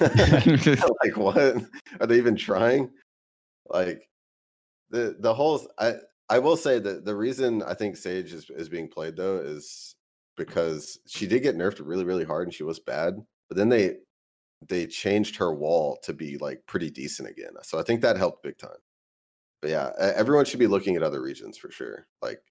like, 0.00 1.16
what 1.16 1.36
are 2.00 2.06
they 2.06 2.16
even 2.16 2.36
trying? 2.36 2.90
Like, 3.68 4.08
the 4.90 5.16
the 5.18 5.34
whole. 5.34 5.66
I 5.78 5.94
I 6.28 6.38
will 6.38 6.56
say 6.56 6.78
that 6.78 7.04
the 7.04 7.14
reason 7.14 7.62
I 7.62 7.74
think 7.74 7.96
Sage 7.96 8.32
is 8.32 8.50
is 8.50 8.68
being 8.68 8.88
played 8.88 9.16
though 9.16 9.36
is 9.36 9.94
because 10.36 10.98
she 11.06 11.26
did 11.26 11.42
get 11.42 11.56
nerfed 11.56 11.80
really 11.84 12.04
really 12.04 12.24
hard 12.24 12.48
and 12.48 12.54
she 12.54 12.64
was 12.64 12.80
bad, 12.80 13.14
but 13.48 13.56
then 13.56 13.68
they 13.68 13.96
they 14.68 14.86
changed 14.86 15.36
her 15.36 15.54
wall 15.54 15.98
to 16.02 16.12
be 16.12 16.38
like 16.38 16.60
pretty 16.66 16.90
decent 16.90 17.28
again. 17.28 17.52
So 17.62 17.78
I 17.78 17.82
think 17.82 18.00
that 18.00 18.16
helped 18.16 18.42
big 18.42 18.58
time 18.58 18.78
but 19.64 19.70
yeah, 19.70 19.92
everyone 20.14 20.44
should 20.44 20.58
be 20.58 20.66
looking 20.66 20.94
at 20.94 21.02
other 21.02 21.22
regions 21.22 21.56
for 21.56 21.70
sure. 21.70 22.06
Like, 22.20 22.42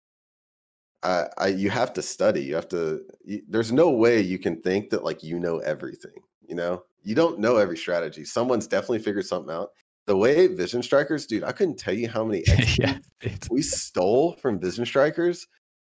I, 1.04 1.28
I, 1.38 1.48
you 1.50 1.70
have 1.70 1.94
to 1.94 2.02
study. 2.02 2.42
You 2.42 2.56
have 2.56 2.68
to. 2.70 3.02
You, 3.24 3.44
there's 3.48 3.72
no 3.72 3.92
way 3.92 4.20
you 4.20 4.40
can 4.40 4.60
think 4.64 4.90
that 4.90 5.04
like 5.04 5.22
you 5.22 5.40
know 5.40 5.60
everything. 5.60 6.16
You 6.42 6.56
know, 6.56 6.86
you 7.04 7.14
don't 7.14 7.38
know 7.38 7.58
every 7.58 7.78
strategy. 7.78 8.26
Someone's 8.26 8.66
definitely 8.66 8.98
figured 9.00 9.28
something 9.28 9.54
out. 9.54 9.70
The 10.08 10.18
way 10.18 10.48
Vision 10.48 10.82
Strikers, 10.82 11.28
dude, 11.28 11.44
I 11.44 11.52
couldn't 11.52 11.78
tell 11.78 11.94
you 11.94 12.10
how 12.10 12.26
many 12.26 12.44
executes 12.48 13.48
we 13.52 13.62
stole 13.62 14.34
from 14.38 14.60
Vision 14.60 14.88
Strikers. 14.88 15.46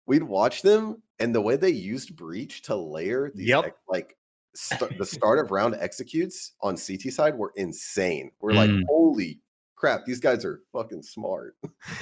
We'd 0.06 0.24
watch 0.24 0.62
them, 0.62 1.04
and 1.20 1.36
the 1.36 1.42
way 1.42 1.58
they 1.58 1.70
used 1.70 2.16
Breach 2.16 2.62
to 2.64 2.76
layer 2.78 3.30
these 3.36 3.50
Yep. 3.50 3.76
like 3.90 4.16
st- 4.56 4.98
the 4.98 5.06
start 5.18 5.38
of 5.40 5.52
round 5.52 5.76
executes 5.78 6.54
on 6.62 6.78
CT 6.78 7.12
side 7.12 7.36
were 7.38 7.52
insane. 7.58 8.32
We're 8.40 8.54
like, 8.54 8.70
Mm. 8.70 8.84
holy 8.88 9.42
crap, 9.80 10.06
these 10.06 10.20
guys 10.20 10.46
are 10.46 10.62
fucking 10.74 11.02
smart. 11.02 11.56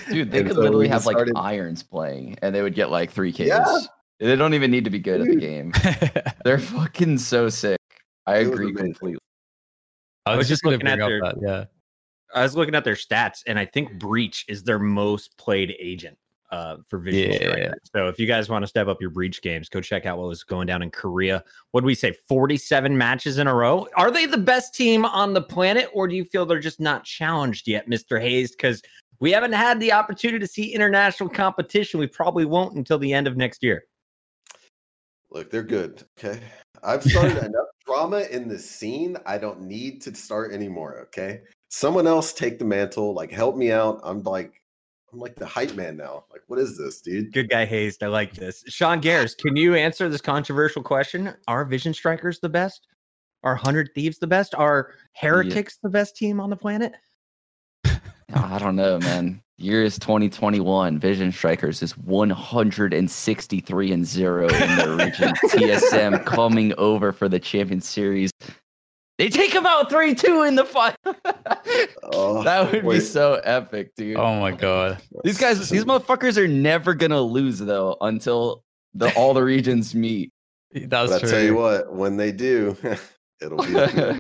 Dude, 0.10 0.32
they 0.32 0.44
could 0.44 0.56
so 0.56 0.62
literally 0.62 0.88
just 0.88 1.06
have 1.08 1.16
like 1.16 1.28
irons 1.36 1.84
playing 1.84 2.38
and 2.42 2.54
they 2.54 2.62
would 2.62 2.76
get 2.76 2.90
like 2.90 3.12
three 3.12 3.32
kills. 3.32 3.50
Yeah. 3.50 3.80
They 4.20 4.36
don't 4.36 4.56
even 4.56 4.72
need 4.72 4.84
to 4.84 4.90
be 4.90 5.00
good 5.00 5.22
at 5.22 5.28
the 5.28 5.36
game. 5.36 5.72
They're 6.44 6.58
fucking 6.58 7.20
so 7.20 7.50
sick. 7.50 7.78
I 8.26 8.38
It 8.38 8.48
agree 8.48 8.74
completely. 8.74 9.20
I 10.26 10.36
was 10.36 10.48
just 10.48 10.66
looking 10.66 10.88
at 10.88 10.98
their 10.98 11.22
that, 11.22 11.36
yeah. 11.40 11.66
I 12.34 12.42
was 12.42 12.56
looking 12.56 12.76
at 12.76 12.84
their 12.84 12.96
stats, 12.96 13.44
and 13.48 13.58
I 13.58 13.66
think 13.66 14.00
Breach 14.00 14.44
is 14.50 14.64
their 14.64 14.80
most 14.80 15.38
played 15.38 15.74
agent 15.80 16.18
uh, 16.52 16.78
for 16.88 17.00
Vision 17.00 17.32
Yeah. 17.32 17.38
Strikers. 17.38 17.80
So 17.94 18.08
if 18.08 18.20
you 18.20 18.28
guys 18.28 18.50
want 18.50 18.64
to 18.64 18.68
step 18.68 18.88
up 18.88 19.02
your 19.02 19.10
Breach 19.10 19.42
games, 19.42 19.70
go 19.70 19.82
check 19.82 20.06
out 20.06 20.18
what 20.18 20.28
was 20.28 20.44
going 20.44 20.68
down 20.68 20.82
in 20.82 20.92
Korea. 20.92 21.44
What 21.72 21.82
do 21.82 21.88
we 21.88 21.96
say? 21.96 22.14
Forty-seven 22.28 22.98
matches 22.98 23.38
in 23.38 23.48
a 23.48 23.54
row. 23.54 23.88
Are 23.96 24.12
they 24.12 24.26
the 24.26 24.38
best 24.38 24.74
team 24.74 25.06
on 25.06 25.34
the 25.34 25.42
planet, 25.42 25.90
or 25.94 26.08
do 26.08 26.16
you 26.16 26.26
feel 26.26 26.46
they're 26.46 26.60
just 26.60 26.80
not 26.80 27.04
challenged 27.04 27.68
yet, 27.68 27.88
Mister 27.88 28.20
Hazed? 28.20 28.56
Because 28.58 28.82
we 29.20 29.32
haven't 29.32 29.54
had 29.54 29.80
the 29.80 29.92
opportunity 29.92 30.40
to 30.40 30.48
see 30.48 30.74
international 30.74 31.30
competition. 31.30 32.00
We 32.00 32.08
probably 32.08 32.46
won't 32.46 32.76
until 32.76 33.00
the 33.00 33.14
end 33.14 33.28
of 33.28 33.36
next 33.36 33.64
year. 33.64 33.86
Look, 35.32 35.50
they're 35.50 35.64
good. 35.64 36.04
Okay. 36.18 36.40
I've 36.84 37.04
started 37.04 37.38
enough 37.38 37.66
drama 37.86 38.22
in 38.32 38.48
this 38.48 38.70
scene. 38.70 39.18
I 39.26 39.38
don't 39.40 39.62
need 39.62 40.02
to 40.04 40.14
start 40.14 40.54
anymore. 40.54 41.00
Okay. 41.04 41.42
Someone 41.70 42.06
else 42.06 42.34
take 42.34 42.60
the 42.60 42.66
mantle. 42.66 43.14
Like, 43.14 43.32
help 43.32 43.58
me 43.58 43.72
out. 43.72 44.00
I'm 44.04 44.22
like, 44.24 44.62
I'm 45.12 45.20
like 45.20 45.36
the 45.36 45.46
hype 45.46 45.74
man 45.76 45.96
now. 45.96 46.26
Like, 46.32 46.42
what 46.48 46.60
is 46.60 46.78
this, 46.78 47.02
dude? 47.02 47.32
Good 47.32 47.50
guy 47.50 47.66
Hazed. 47.66 48.04
I 48.04 48.08
like 48.08 48.34
this. 48.34 48.64
Sean 48.68 49.02
Gares, 49.02 49.38
can 49.38 49.56
you 49.56 49.76
answer 49.76 50.10
this 50.10 50.22
controversial 50.22 50.84
question? 50.84 51.34
Are 51.48 51.64
Vision 51.64 51.94
Strikers 51.94 52.40
the 52.40 52.50
best? 52.50 52.88
Are 53.44 53.56
Hundred 53.56 53.92
Thieves 53.96 54.18
the 54.20 54.28
best? 54.28 54.54
Are 54.56 54.92
Heretics 55.14 55.78
the 55.82 55.90
best 55.90 56.18
team 56.18 56.40
on 56.40 56.50
the 56.50 56.58
planet? 56.58 56.94
I 58.34 58.60
don't 58.60 58.76
know, 58.76 59.00
man. 59.00 59.42
Year 59.58 59.84
is 59.84 59.98
2021. 59.98 61.00
Vision 61.00 61.32
Strikers 61.32 61.82
is 61.82 61.98
163 61.98 63.92
and 63.92 64.06
0 64.06 64.48
in 64.50 64.76
their 64.76 64.90
region. 64.98 65.34
TSM 65.46 66.26
coming 66.26 66.74
over 66.78 67.12
for 67.12 67.30
the 67.30 67.40
Champion 67.40 67.82
Series. 67.82 68.32
They 69.18 69.30
take 69.30 69.52
him 69.54 69.66
out 69.66 69.90
3 69.90 70.14
2 70.16 70.44
in 70.44 70.56
the 70.56 70.66
fight. 70.66 70.96
Oh, 72.14 72.42
that 72.44 72.72
would 72.72 72.88
be 72.90 73.00
so 73.02 73.36
epic, 73.44 73.92
dude. 73.96 74.16
Oh 74.16 74.40
my 74.40 74.52
god. 74.52 75.02
These 75.24 75.38
guys, 75.38 75.70
these 75.70 75.84
motherfuckers 75.84 76.38
are 76.38 76.48
never 76.48 76.94
gonna 76.94 77.20
lose 77.22 77.60
though 77.60 77.98
until 78.00 78.64
the 78.94 79.14
all 79.16 79.34
the 79.34 79.44
regions 79.44 79.94
meet. 79.94 80.32
That's 80.72 81.12
But 81.12 81.26
I 81.26 81.28
tell 81.30 81.42
you 81.44 81.56
what, 81.56 81.94
when 81.94 82.16
they 82.18 82.32
do, 82.32 82.78
it'll 83.42 83.58
be 83.58 83.76
a. 83.76 84.20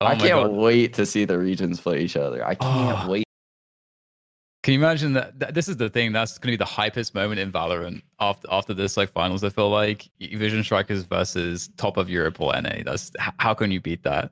Oh 0.00 0.06
I 0.06 0.14
can't 0.16 0.32
God. 0.48 0.50
wait 0.52 0.94
to 0.94 1.06
see 1.06 1.24
the 1.24 1.38
regions 1.38 1.80
play 1.80 2.00
each 2.02 2.16
other. 2.16 2.44
I 2.46 2.54
can't 2.54 3.06
Oh. 3.06 3.10
wait. 3.10 3.24
Can 4.62 4.74
you 4.74 4.78
imagine 4.80 5.12
that, 5.14 5.38
that? 5.40 5.54
This 5.54 5.68
is 5.68 5.76
the 5.76 5.88
thing. 5.90 6.12
That's 6.12 6.38
going 6.38 6.52
to 6.52 6.58
be 6.58 6.64
the 6.64 6.70
hypest 6.70 7.14
moment 7.14 7.40
in 7.40 7.50
Valorant 7.50 8.02
after 8.20 8.46
after 8.50 8.72
this 8.74 8.96
like 8.96 9.10
finals. 9.10 9.42
I 9.42 9.48
feel 9.48 9.70
like 9.70 10.08
Vision 10.20 10.62
Strikers 10.62 11.02
versus 11.02 11.70
top 11.76 11.96
of 11.96 12.08
Europe 12.08 12.40
or 12.40 12.52
NA. 12.60 12.82
That's 12.84 13.10
how 13.18 13.54
can 13.54 13.72
you 13.72 13.80
beat 13.80 14.04
that? 14.04 14.30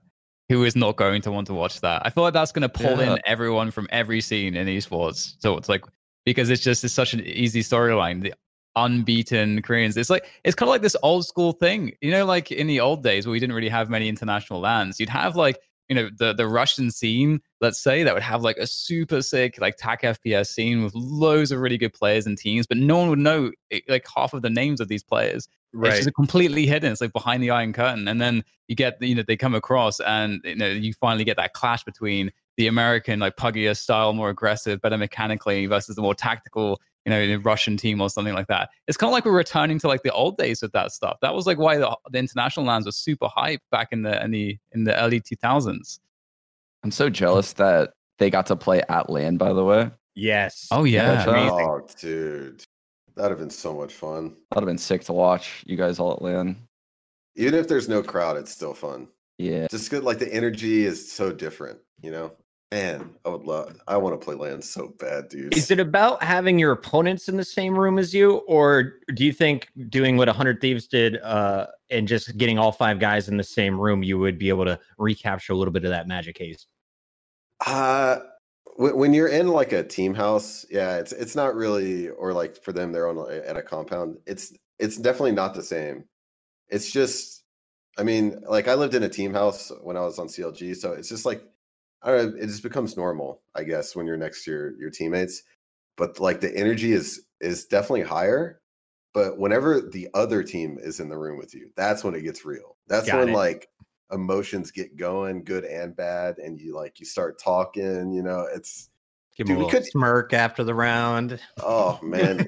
Who 0.48 0.64
is 0.64 0.76
not 0.76 0.96
going 0.96 1.22
to 1.22 1.32
want 1.32 1.46
to 1.48 1.54
watch 1.54 1.80
that? 1.80 2.02
I 2.04 2.10
feel 2.10 2.22
like 2.24 2.32
that's 2.34 2.52
going 2.52 2.62
to 2.62 2.68
pull 2.68 2.98
Yeah. 3.00 3.14
in 3.14 3.18
everyone 3.24 3.70
from 3.72 3.88
every 3.90 4.20
scene 4.20 4.54
in 4.56 4.66
esports. 4.68 5.34
So 5.40 5.56
it's 5.56 5.68
like 5.68 5.84
because 6.24 6.48
it's 6.50 6.62
just 6.62 6.84
it's 6.84 6.94
such 6.94 7.12
an 7.12 7.20
easy 7.20 7.60
storyline. 7.62 8.22
The 8.22 8.34
unbeaten 8.76 9.62
Koreans. 9.62 9.96
It's 9.96 10.10
like 10.10 10.26
it's 10.44 10.54
kind 10.54 10.68
of 10.68 10.70
like 10.70 10.82
this 10.82 10.96
old 11.02 11.26
school 11.26 11.52
thing. 11.52 11.92
You 12.00 12.12
know, 12.12 12.24
like 12.24 12.52
in 12.52 12.66
the 12.68 12.80
old 12.80 13.02
days 13.02 13.26
where 13.26 13.32
we 13.32 13.40
didn't 13.40 13.54
really 13.54 13.68
have 13.68 13.90
many 13.90 14.08
international 14.08 14.60
LANs. 14.60 15.00
You'd 15.00 15.08
have 15.08 15.34
like 15.36 15.58
you 15.90 15.96
know 15.96 16.08
the 16.16 16.32
the 16.32 16.46
Russian 16.46 16.90
scene, 16.92 17.40
let's 17.60 17.80
say, 17.80 18.04
that 18.04 18.14
would 18.14 18.22
have 18.22 18.42
like 18.42 18.56
a 18.58 18.66
super 18.66 19.20
sick 19.20 19.60
like 19.60 19.76
TAC 19.76 20.02
FPS 20.02 20.46
scene 20.46 20.84
with 20.84 20.94
loads 20.94 21.50
of 21.50 21.58
really 21.58 21.76
good 21.76 21.92
players 21.92 22.26
and 22.26 22.38
teams, 22.38 22.64
but 22.66 22.78
no 22.78 22.96
one 22.96 23.10
would 23.10 23.18
know 23.18 23.50
eh, 23.72 23.80
like 23.88 24.06
half 24.16 24.32
of 24.32 24.42
the 24.42 24.48
names 24.48 24.80
of 24.80 24.86
these 24.86 25.02
players. 25.02 25.48
It's 25.48 25.48
Right. 25.72 25.96
just 25.96 26.14
completely 26.14 26.66
hidden. 26.66 26.90
It's 26.92 27.00
like 27.00 27.12
behind 27.12 27.42
the 27.42 27.50
iron 27.50 27.72
curtain, 27.72 28.06
and 28.06 28.20
then 28.20 28.44
you 28.68 28.76
get 28.76 29.02
you 29.02 29.16
know 29.16 29.24
they 29.26 29.36
come 29.36 29.54
across, 29.54 29.98
and 30.00 30.40
you 30.44 30.54
know 30.54 30.68
you 30.68 30.92
finally 30.94 31.24
get 31.24 31.36
that 31.38 31.54
clash 31.54 31.82
between 31.82 32.30
the 32.56 32.68
American 32.68 33.18
like 33.18 33.36
puggier 33.36 33.76
style, 33.76 34.12
more 34.12 34.30
aggressive, 34.30 34.80
better 34.80 34.98
mechanically, 34.98 35.66
versus 35.66 35.96
the 35.96 36.02
more 36.02 36.14
tactical 36.14 36.80
you 37.04 37.10
know, 37.10 37.18
a 37.18 37.36
Russian 37.36 37.76
team 37.76 38.00
or 38.00 38.10
something 38.10 38.34
like 38.34 38.48
that. 38.48 38.70
It's 38.86 38.96
kind 38.96 39.08
of 39.08 39.12
like 39.12 39.24
we're 39.24 39.32
returning 39.32 39.78
to 39.80 39.88
like 39.88 40.02
the 40.02 40.12
old 40.12 40.36
days 40.36 40.62
with 40.62 40.72
that 40.72 40.92
stuff. 40.92 41.18
That 41.22 41.34
was 41.34 41.46
like 41.46 41.58
why 41.58 41.78
the, 41.78 41.96
the 42.10 42.18
international 42.18 42.66
LANs 42.66 42.86
were 42.86 42.92
super 42.92 43.28
hype 43.28 43.62
back 43.70 43.88
in 43.92 44.02
the 44.02 44.22
in 44.22 44.30
the 44.30 44.58
in 44.72 44.84
the 44.84 45.00
early 45.00 45.20
2000s. 45.20 45.98
I'm 46.82 46.90
so 46.90 47.10
jealous 47.10 47.54
that 47.54 47.90
they 48.18 48.30
got 48.30 48.46
to 48.46 48.56
play 48.56 48.82
at 48.88 49.10
LAN, 49.10 49.36
by 49.36 49.52
the 49.52 49.64
way. 49.64 49.90
Yes. 50.14 50.68
Oh 50.70 50.84
yeah, 50.84 51.24
That's. 51.24 51.28
Oh, 51.28 51.86
dude, 51.98 52.64
that'd 53.16 53.30
have 53.30 53.38
been 53.38 53.50
so 53.50 53.74
much 53.74 53.94
fun. 53.94 54.36
That'd 54.50 54.62
have 54.62 54.66
been 54.66 54.78
sick 54.78 55.04
to 55.04 55.12
watch 55.12 55.62
you 55.66 55.76
guys 55.76 55.98
all 55.98 56.12
at 56.12 56.22
LAN. 56.22 56.56
Even 57.36 57.54
if 57.54 57.68
there's 57.68 57.88
no 57.88 58.02
crowd, 58.02 58.36
it's 58.36 58.50
still 58.50 58.74
fun. 58.74 59.08
Yeah. 59.38 59.68
Just 59.70 59.90
good. 59.90 60.04
Like 60.04 60.18
the 60.18 60.32
energy 60.32 60.84
is 60.84 61.10
so 61.10 61.32
different, 61.32 61.78
you 62.02 62.10
know. 62.10 62.32
Man, 62.72 63.10
I 63.24 63.30
would 63.30 63.42
love. 63.42 63.80
I 63.88 63.96
want 63.96 64.20
to 64.20 64.24
play 64.24 64.36
LAN 64.36 64.62
so 64.62 64.94
bad, 64.98 65.28
dude. 65.28 65.56
Is 65.56 65.72
it 65.72 65.80
about 65.80 66.22
having 66.22 66.56
your 66.56 66.70
opponents 66.70 67.28
in 67.28 67.36
the 67.36 67.44
same 67.44 67.76
room 67.76 67.98
as 67.98 68.14
you, 68.14 68.36
or 68.46 69.00
do 69.14 69.24
you 69.24 69.32
think 69.32 69.68
doing 69.88 70.16
what 70.16 70.28
100 70.28 70.60
Thieves 70.60 70.86
did 70.86 71.20
uh, 71.22 71.66
and 71.90 72.06
just 72.06 72.36
getting 72.38 72.60
all 72.60 72.70
five 72.70 73.00
guys 73.00 73.28
in 73.28 73.36
the 73.36 73.42
same 73.42 73.78
room, 73.78 74.04
you 74.04 74.20
would 74.20 74.38
be 74.38 74.48
able 74.50 74.64
to 74.66 74.78
recapture 74.98 75.52
a 75.52 75.56
little 75.56 75.72
bit 75.72 75.84
of 75.84 75.90
that 75.90 76.06
magic 76.06 76.38
haze? 76.38 76.66
Uh 77.66 78.20
when, 78.76 78.96
when 78.96 79.14
you're 79.14 79.28
in 79.28 79.48
like 79.48 79.72
a 79.72 79.82
team 79.82 80.14
house, 80.14 80.64
yeah, 80.70 80.96
it's 80.96 81.12
it's 81.12 81.36
not 81.36 81.54
really 81.54 82.08
or 82.08 82.32
like 82.32 82.62
for 82.62 82.72
them 82.72 82.92
they're 82.92 83.08
on 83.08 83.30
at 83.30 83.56
a 83.56 83.62
compound. 83.62 84.16
It's 84.26 84.54
it's 84.78 84.96
definitely 84.96 85.32
not 85.32 85.54
the 85.54 85.62
same. 85.62 86.04
It's 86.68 86.90
just 86.90 87.44
I 87.98 88.02
mean, 88.02 88.40
like 88.48 88.68
I 88.68 88.74
lived 88.74 88.94
in 88.94 89.02
a 89.02 89.08
team 89.08 89.34
house 89.34 89.70
when 89.82 89.96
I 89.96 90.00
was 90.00 90.18
on 90.18 90.28
CLG, 90.28 90.76
so 90.76 90.92
it's 90.92 91.08
just 91.08 91.26
like 91.26 91.42
I 92.02 92.10
don't 92.10 92.34
know, 92.36 92.42
it 92.42 92.46
just 92.46 92.62
becomes 92.62 92.96
normal, 92.96 93.42
I 93.54 93.64
guess, 93.64 93.94
when 93.94 94.06
you're 94.06 94.16
next 94.16 94.44
to 94.44 94.50
your 94.50 94.78
your 94.80 94.90
teammates. 94.90 95.42
But 95.96 96.18
like 96.20 96.40
the 96.40 96.54
energy 96.56 96.92
is 96.92 97.26
is 97.40 97.66
definitely 97.66 98.02
higher. 98.02 98.60
But 99.12 99.38
whenever 99.38 99.80
the 99.80 100.08
other 100.14 100.42
team 100.42 100.78
is 100.80 101.00
in 101.00 101.08
the 101.08 101.18
room 101.18 101.36
with 101.36 101.52
you, 101.54 101.70
that's 101.76 102.04
when 102.04 102.14
it 102.14 102.22
gets 102.22 102.44
real. 102.44 102.76
That's 102.86 103.06
Got 103.08 103.18
when 103.18 103.28
it. 103.30 103.34
like 103.36 103.68
emotions 104.12 104.70
get 104.70 104.96
going, 104.96 105.42
good 105.44 105.64
and 105.64 105.94
bad, 105.96 106.38
and 106.38 106.60
you 106.60 106.74
like 106.76 107.00
you 107.00 107.06
start 107.06 107.38
talking. 107.40 108.12
You 108.12 108.22
know, 108.22 108.46
it's 108.52 108.88
Give 109.36 109.46
Dude, 109.46 109.58
we 109.58 109.68
could- 109.70 109.84
smirk 109.86 110.32
after 110.32 110.64
the 110.64 110.74
round. 110.74 111.40
oh 111.62 111.98
man, 112.04 112.46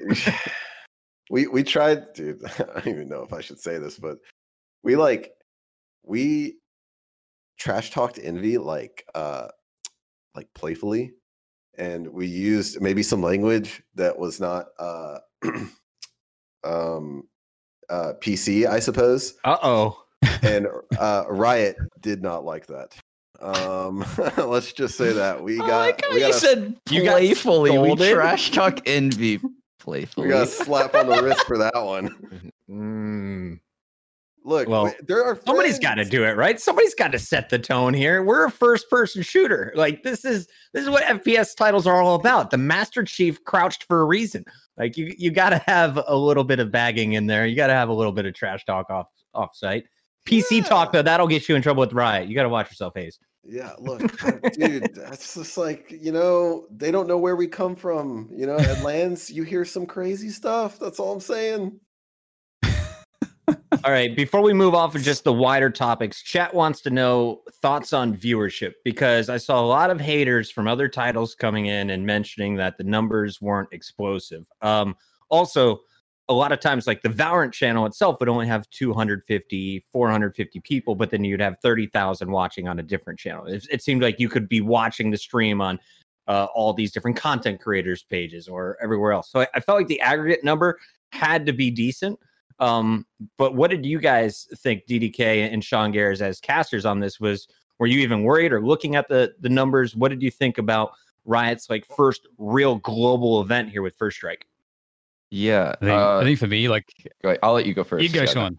we 1.29 1.47
we 1.47 1.63
tried, 1.63 2.13
dude. 2.13 2.43
I 2.59 2.63
don't 2.79 2.87
even 2.87 3.09
know 3.09 3.23
if 3.23 3.33
I 3.33 3.41
should 3.41 3.59
say 3.59 3.77
this, 3.77 3.97
but 3.99 4.17
we 4.83 4.95
like 4.95 5.33
we 6.03 6.57
trash 7.57 7.91
talked 7.91 8.19
envy 8.21 8.57
like 8.57 9.05
uh 9.15 9.47
like 10.35 10.47
playfully, 10.55 11.11
and 11.77 12.07
we 12.07 12.27
used 12.27 12.81
maybe 12.81 13.03
some 13.03 13.21
language 13.21 13.83
that 13.95 14.17
was 14.17 14.39
not 14.39 14.67
uh 14.79 15.19
um 16.63 17.23
uh 17.89 18.13
PC, 18.21 18.65
I 18.67 18.79
suppose. 18.79 19.35
Uh 19.43 19.57
oh. 19.61 20.03
and 20.41 20.67
uh 20.99 21.25
Riot 21.27 21.77
did 21.99 22.21
not 22.21 22.45
like 22.45 22.67
that. 22.67 22.95
Um 23.41 24.05
let's 24.37 24.71
just 24.73 24.97
say 24.97 25.11
that 25.13 25.43
we 25.43 25.55
I 25.59 25.67
got 25.67 25.77
like 25.85 26.01
we 26.09 26.15
you 26.15 26.19
got 26.21 26.29
a- 26.31 26.33
said 26.33 26.75
you 26.89 27.03
got 27.03 27.17
playfully. 27.17 27.77
We 27.77 27.95
trash 27.95 28.51
talk 28.51 28.79
envy 28.85 29.39
playfully. 29.79 30.27
we 30.27 30.31
got 30.33 30.43
a 30.43 30.47
slap 30.47 30.95
on 30.95 31.07
the 31.07 31.21
wrist 31.21 31.45
for 31.45 31.57
that 31.57 31.75
one. 31.75 32.51
Mm. 32.69 33.59
Look, 34.45 34.67
Well, 34.67 34.93
there 35.07 35.23
are 35.23 35.39
Somebody's 35.45 35.79
got 35.79 35.95
to 35.95 36.05
do 36.05 36.25
it, 36.25 36.35
right? 36.35 36.59
Somebody's 36.59 36.93
got 36.93 37.11
to 37.13 37.19
set 37.19 37.49
the 37.49 37.59
tone 37.59 37.93
here. 37.93 38.23
We're 38.23 38.45
a 38.45 38.51
first-person 38.51 39.23
shooter. 39.23 39.71
Like 39.75 40.03
this 40.03 40.25
is 40.25 40.47
this 40.73 40.83
is 40.83 40.89
what 40.89 41.03
FPS 41.03 41.55
titles 41.55 41.87
are 41.87 42.01
all 42.01 42.15
about. 42.15 42.51
The 42.51 42.57
Master 42.57 43.03
Chief 43.03 43.43
crouched 43.45 43.85
for 43.85 44.01
a 44.01 44.05
reason. 44.05 44.43
Like 44.77 44.97
you 44.97 45.13
you 45.17 45.31
got 45.31 45.51
to 45.51 45.57
have 45.59 45.99
a 46.07 46.15
little 46.15 46.43
bit 46.43 46.59
of 46.59 46.71
bagging 46.71 47.13
in 47.13 47.27
there. 47.27 47.45
You 47.45 47.55
got 47.55 47.67
to 47.67 47.73
have 47.73 47.89
a 47.89 47.93
little 47.93 48.11
bit 48.11 48.25
of 48.25 48.33
trash 48.33 48.65
talk 48.65 48.89
off 48.89 49.07
off 49.33 49.55
site. 49.55 49.85
PC 50.25 50.65
talk 50.65 50.91
though, 50.91 51.01
that'll 51.01 51.27
get 51.27 51.47
you 51.47 51.55
in 51.55 51.61
trouble 51.61 51.81
with 51.81 51.93
Riot. 51.93 52.27
You 52.27 52.35
got 52.35 52.43
to 52.43 52.49
watch 52.49 52.69
yourself, 52.69 52.93
Hazed. 52.95 53.19
Yeah, 53.45 53.73
look, 53.77 53.99
dude, 54.53 54.95
that's 54.95 55.33
just 55.33 55.57
like, 55.57 55.91
you 55.91 56.13
know, 56.13 56.65
they 56.71 56.91
don't 56.91 57.09
know 57.09 57.17
where 57.17 57.35
we 57.35 57.45
come 57.45 57.75
from. 57.75 58.29
You 58.33 58.45
know, 58.45 58.57
at 58.57 58.83
LANs, 58.83 59.29
you 59.29 59.43
hear 59.43 59.65
some 59.65 59.85
crazy 59.85 60.29
stuff. 60.29 60.79
That's 60.79 60.97
all 60.97 61.11
I'm 61.11 61.19
saying. 61.19 61.77
All 63.83 63.91
right, 63.91 64.15
before 64.15 64.41
we 64.41 64.53
move 64.53 64.75
off 64.75 64.93
of 64.95 65.01
just 65.01 65.23
the 65.23 65.33
wider 65.33 65.69
topics, 65.69 66.21
chat 66.21 66.53
wants 66.53 66.81
to 66.81 66.89
know 66.89 67.41
thoughts 67.61 67.91
on 67.91 68.15
viewership 68.15 68.73
because 68.83 69.29
I 69.29 69.37
saw 69.37 69.59
a 69.59 69.65
lot 69.65 69.89
of 69.89 69.99
haters 69.99 70.51
from 70.51 70.67
other 70.67 70.87
titles 70.87 71.33
coming 71.33 71.65
in 71.65 71.89
and 71.89 72.05
mentioning 72.05 72.55
that 72.57 72.77
the 72.77 72.83
numbers 72.83 73.41
weren't 73.41 73.69
explosive. 73.71 74.45
Um, 74.61 74.95
also, 75.29 75.81
a 76.29 76.33
lot 76.33 76.51
of 76.51 76.59
times, 76.59 76.87
like 76.87 77.01
the 77.01 77.09
Valorant 77.09 77.51
channel 77.51 77.85
itself 77.85 78.17
would 78.19 78.29
only 78.29 78.47
have 78.47 78.69
250, 78.69 79.85
450 79.91 80.59
people, 80.59 80.95
but 80.95 81.09
then 81.09 81.23
you'd 81.23 81.41
have 81.41 81.57
30,000 81.59 82.29
watching 82.29 82.67
on 82.67 82.79
a 82.79 82.83
different 82.83 83.19
channel. 83.19 83.45
It, 83.45 83.65
it 83.71 83.81
seemed 83.81 84.01
like 84.01 84.19
you 84.19 84.29
could 84.29 84.47
be 84.47 84.61
watching 84.61 85.09
the 85.09 85.17
stream 85.17 85.61
on 85.61 85.79
uh, 86.27 86.47
all 86.53 86.73
these 86.73 86.91
different 86.91 87.17
content 87.17 87.59
creators' 87.59 88.03
pages 88.03 88.47
or 88.47 88.77
everywhere 88.81 89.13
else. 89.13 89.31
So 89.31 89.41
I, 89.41 89.47
I 89.55 89.59
felt 89.59 89.79
like 89.79 89.87
the 89.87 89.99
aggregate 89.99 90.43
number 90.43 90.79
had 91.11 91.45
to 91.45 91.53
be 91.53 91.69
decent. 91.69 92.19
Um, 92.59 93.05
but 93.37 93.55
what 93.55 93.69
did 93.71 93.85
you 93.85 93.99
guys 93.99 94.47
think, 94.59 94.85
DDK 94.87 95.51
and 95.51 95.63
Sean 95.63 95.91
Gares 95.91 96.21
as 96.21 96.39
casters 96.39 96.85
on 96.85 96.99
this? 96.99 97.19
Was 97.19 97.47
were 97.79 97.87
you 97.87 97.99
even 97.99 98.23
worried 98.23 98.53
or 98.53 98.65
looking 98.65 98.95
at 98.95 99.07
the 99.07 99.33
the 99.39 99.49
numbers? 99.49 99.95
What 99.95 100.09
did 100.09 100.21
you 100.21 100.31
think 100.31 100.57
about 100.57 100.91
Riot's 101.25 101.69
like 101.69 101.85
first 101.95 102.27
real 102.37 102.75
global 102.77 103.41
event 103.41 103.69
here 103.69 103.81
with 103.81 103.95
First 103.95 104.17
Strike? 104.17 104.45
yeah. 105.31 105.73
I 105.81 105.85
think, 105.85 105.91
uh, 105.91 106.17
I 106.19 106.23
think 106.23 106.39
for 106.39 106.47
me, 106.47 106.69
like 106.69 106.85
go 107.23 107.29
ahead. 107.29 107.39
I'll 107.43 107.53
let 107.53 107.65
you 107.65 107.73
go 107.73 107.83
first. 107.83 108.03
you 108.03 108.09
go, 108.09 108.19
Shut 108.25 108.29
up. 108.29 108.33
Sean. 108.33 108.57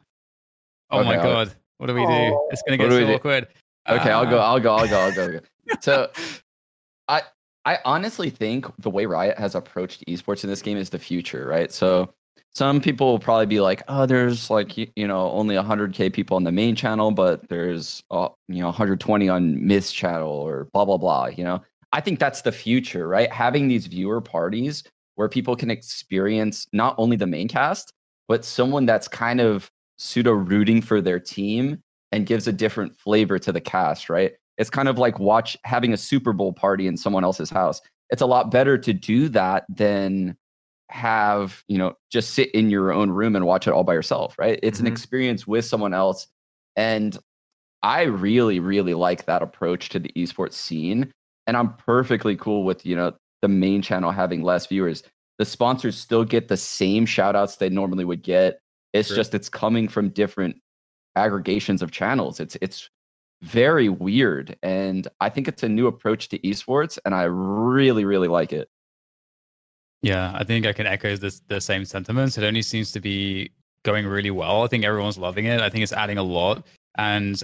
Oh 0.90 1.05
my 1.05 1.16
Okay, 1.16 1.28
I'll- 1.28 1.45
god, 1.47 1.55
what 1.78 1.86
do 1.86 1.95
we 1.95 2.07
do? 2.07 2.49
It's 2.51 2.62
gonna 2.62 2.76
get 2.76 2.90
so 2.90 2.99
we 2.99 3.07
do? 3.07 3.14
awkward. 3.14 3.49
Okay, 3.88 4.11
I'll 4.11 4.24
go. 4.26 4.38
Ah. 4.38 4.53
I'll 4.53 4.61
go. 4.61 4.74
I'll 4.74 4.88
go. 4.88 4.99
I'll 4.99 5.14
go. 5.14 5.22
I'll 5.24 5.32
go. 5.32 5.40
So, 5.80 6.11
I 7.09 7.22
I 7.64 7.78
honestly 7.84 8.30
think 8.30 8.66
the 8.78 8.90
way 8.90 9.07
Riot 9.07 9.38
has 9.38 9.55
approached 9.55 10.05
esports 10.07 10.42
in 10.45 10.51
this 10.51 10.62
game 10.62 10.76
is 10.76 10.90
the 10.90 10.99
future, 10.99 11.47
right? 11.47 11.70
So, 11.72 12.12
some 12.55 12.81
people 12.81 13.09
will 13.11 13.19
probably 13.19 13.47
be 13.47 13.61
like, 13.61 13.83
"Oh, 13.89 14.07
there's 14.07 14.51
like 14.51 14.77
you 14.77 15.09
know 15.09 15.31
only 15.33 15.57
100k 15.57 16.13
people 16.13 16.37
on 16.37 16.45
the 16.45 16.53
main 16.53 16.77
channel, 16.77 17.11
but 17.11 17.49
there's 17.49 18.03
uh, 18.11 18.29
you 18.49 18.61
know 18.61 18.67
120 18.67 19.29
on 19.29 19.67
Myth's 19.67 19.93
channel 19.93 20.31
or 20.31 20.69
blah 20.73 20.85
blah 20.85 20.97
blah." 20.99 21.27
You 21.27 21.45
know, 21.45 21.63
I 21.93 22.01
think 22.01 22.19
that's 22.19 22.43
the 22.43 22.53
future, 22.53 23.09
right? 23.09 23.33
Having 23.33 23.69
these 23.69 23.87
viewer 23.87 24.21
parties 24.21 24.85
where 25.17 25.29
people 25.29 25.57
can 25.57 25.71
experience 25.71 26.67
not 26.73 26.95
only 26.99 27.17
the 27.17 27.27
main 27.27 27.49
cast, 27.49 27.93
but 28.29 28.45
someone 28.45 28.87
that's 28.87 29.09
kind 29.09 29.41
of 29.41 29.71
pseudo 29.97 30.33
rooting 30.33 30.81
for 30.83 31.01
their 31.01 31.21
team 31.21 31.81
and 32.13 32.27
gives 32.27 32.47
a 32.47 32.53
different 32.53 32.97
flavor 32.97 33.39
to 33.39 33.53
the 33.53 33.61
cast, 33.61 34.09
right? 34.09 34.33
It's 34.59 34.71
kind 34.71 34.89
of 34.89 34.99
like 34.99 35.19
watch 35.19 35.57
having 35.65 35.93
a 35.93 35.97
Super 35.97 36.33
Bowl 36.33 36.53
party 36.53 36.87
in 36.87 36.97
someone 36.97 37.25
else's 37.25 37.51
house. 37.51 37.81
It's 38.11 38.23
a 38.23 38.27
lot 38.27 38.51
better 38.51 38.79
to 38.79 38.93
do 38.93 39.29
that 39.31 39.65
than 39.69 40.37
have, 40.91 41.62
you 41.68 41.78
know, 41.78 41.95
just 42.11 42.35
sit 42.35 42.51
in 42.53 42.70
your 42.70 42.93
own 42.93 43.11
room 43.11 43.35
and 43.37 43.47
watch 43.47 43.66
it 43.66 43.72
all 43.72 43.85
by 43.85 43.95
yourself, 43.95 44.37
right? 44.39 44.61
It's 44.62 44.78
Mhm. 44.78 44.82
an 44.82 44.87
experience 44.89 45.47
with 45.47 45.64
someone 45.64 45.95
else. 45.95 46.26
And 46.76 47.18
I 47.82 48.03
really, 48.03 48.61
really 48.61 48.95
like 48.95 49.26
that 49.26 49.43
approach 49.43 49.89
to 49.91 49.99
the 49.99 50.11
esports 50.16 50.55
scene. 50.55 51.12
And 51.47 51.57
I'm 51.57 51.74
perfectly 51.74 52.37
cool 52.37 52.64
with, 52.64 52.87
you 52.87 52.97
know, 52.97 53.14
the 53.43 53.49
main 53.49 53.82
channel 53.82 54.11
having 54.11 54.43
less 54.43 54.66
viewers. 54.66 55.03
The 55.39 55.45
sponsors 55.45 55.97
still 55.99 56.24
get 56.24 56.49
the 56.49 56.57
same 56.57 57.07
shout 57.07 57.37
outs 57.37 57.57
they 57.57 57.68
normally 57.68 58.05
would 58.05 58.22
get. 58.22 58.61
It's 58.93 59.09
Sure. 59.09 59.16
just 59.16 59.35
it's 59.35 59.49
coming 59.49 59.89
from 59.89 60.11
different 60.11 60.57
aggregations 61.16 61.82
of 61.82 61.91
channels. 61.91 62.41
It's 62.41 62.57
it's 62.62 62.89
very 63.43 63.89
weird. 63.91 64.57
And 64.62 65.07
I 65.20 65.28
think 65.28 65.49
it's 65.49 65.62
a 65.62 65.68
new 65.68 65.87
approach 65.87 66.28
to 66.30 66.39
esports, 66.41 66.99
and 67.05 67.14
I 67.14 67.24
really, 67.24 68.05
really 68.05 68.28
like 68.28 68.53
it. 68.53 68.68
Yeah, 70.05 70.33
I 70.35 70.45
think 70.45 70.67
I 70.67 70.73
can 70.75 70.87
echo 70.87 71.17
this, 71.17 71.41
the 71.49 71.61
same 71.61 71.87
sentiments. 71.87 72.37
It 72.37 72.45
only 72.45 72.61
seems 72.61 72.93
to 72.93 73.01
be 73.01 73.51
going 73.85 74.07
really 74.07 74.31
well. 74.31 74.63
I 74.63 74.67
think 74.67 74.85
everyone's 74.85 75.17
loving 75.17 75.47
it. 75.47 75.63
I 75.63 75.71
think 75.71 75.83
it's 75.83 75.95
adding 75.95 76.19
a 76.19 76.23
lot, 76.23 76.67
and 76.99 77.43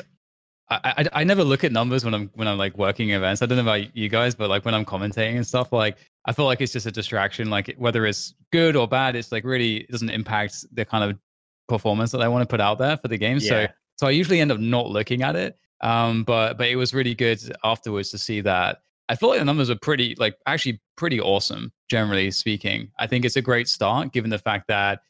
I, 0.69 0.79
I, 0.99 1.21
I 1.21 1.25
never 1.25 1.43
look 1.43 1.65
at 1.65 1.73
numbers 1.73 2.05
when 2.05 2.13
I'm 2.13 2.31
when 2.35 2.47
I'm 2.47 2.59
like 2.59 2.77
working 2.77 3.11
events. 3.11 3.41
I 3.41 3.47
don't 3.47 3.57
know 3.57 3.63
about 3.63 3.97
you 3.97 4.11
guys, 4.11 4.35
but 4.35 4.51
like 4.51 4.67
when 4.67 4.75
I'm 4.75 4.85
commentating 4.85 5.37
and 5.37 5.47
stuff, 5.47 5.73
like 5.73 5.97
I 6.27 6.33
feel 6.33 6.45
like 6.45 6.61
it's 6.61 6.73
just 6.73 6.85
a 6.85 6.93
distraction. 6.93 7.49
Like 7.49 7.75
whether 7.79 8.05
it's 8.05 8.35
good 8.53 8.77
or 8.77 8.87
bad, 8.87 9.17
it's 9.17 9.33
like 9.33 9.45
really 9.45 9.79
it 9.79 9.91
doesn't 9.91 10.11
impact 10.11 10.67
the 10.73 10.85
kind 10.85 11.11
of 11.11 11.19
performance 11.67 12.11
that 12.13 12.21
I 12.21 12.29
want 12.29 12.43
to 12.43 12.47
put 12.47 12.61
out 12.61 12.77
there 12.77 12.99
for 12.99 13.09
the 13.09 13.17
game. 13.17 13.41
So 13.41 13.67
so 13.97 14.07
I 14.07 14.11
usually 14.11 14.41
end 14.41 14.53
up 14.53 14.61
not 14.61 14.89
looking 14.89 15.23
at 15.23 15.35
it. 15.35 15.57
Um, 15.81 16.25
but 16.25 16.59
but 16.59 16.69
it 16.69 16.77
was 16.77 16.93
really 16.93 17.15
good 17.15 17.41
afterwards 17.65 18.11
to 18.11 18.19
see 18.19 18.43
that. 18.43 18.83
I 19.11 19.17
feel 19.17 19.29
like 19.29 19.41
the 19.41 19.45
numbers 19.45 19.69
are 19.71 19.77
pretty 19.77 20.15
like 20.19 20.37
actually 20.47 20.81
pretty 20.97 21.21
awesome, 21.21 21.73
generally 21.89 22.31
speaking. 22.31 22.91
I 22.99 23.07
think 23.09 23.25
it's 23.25 23.37
a 23.37 23.43
great 23.43 23.69
start 23.69 24.13
given 24.13 24.31
the 24.31 24.39
fact 24.39 24.69
that 24.69 25.01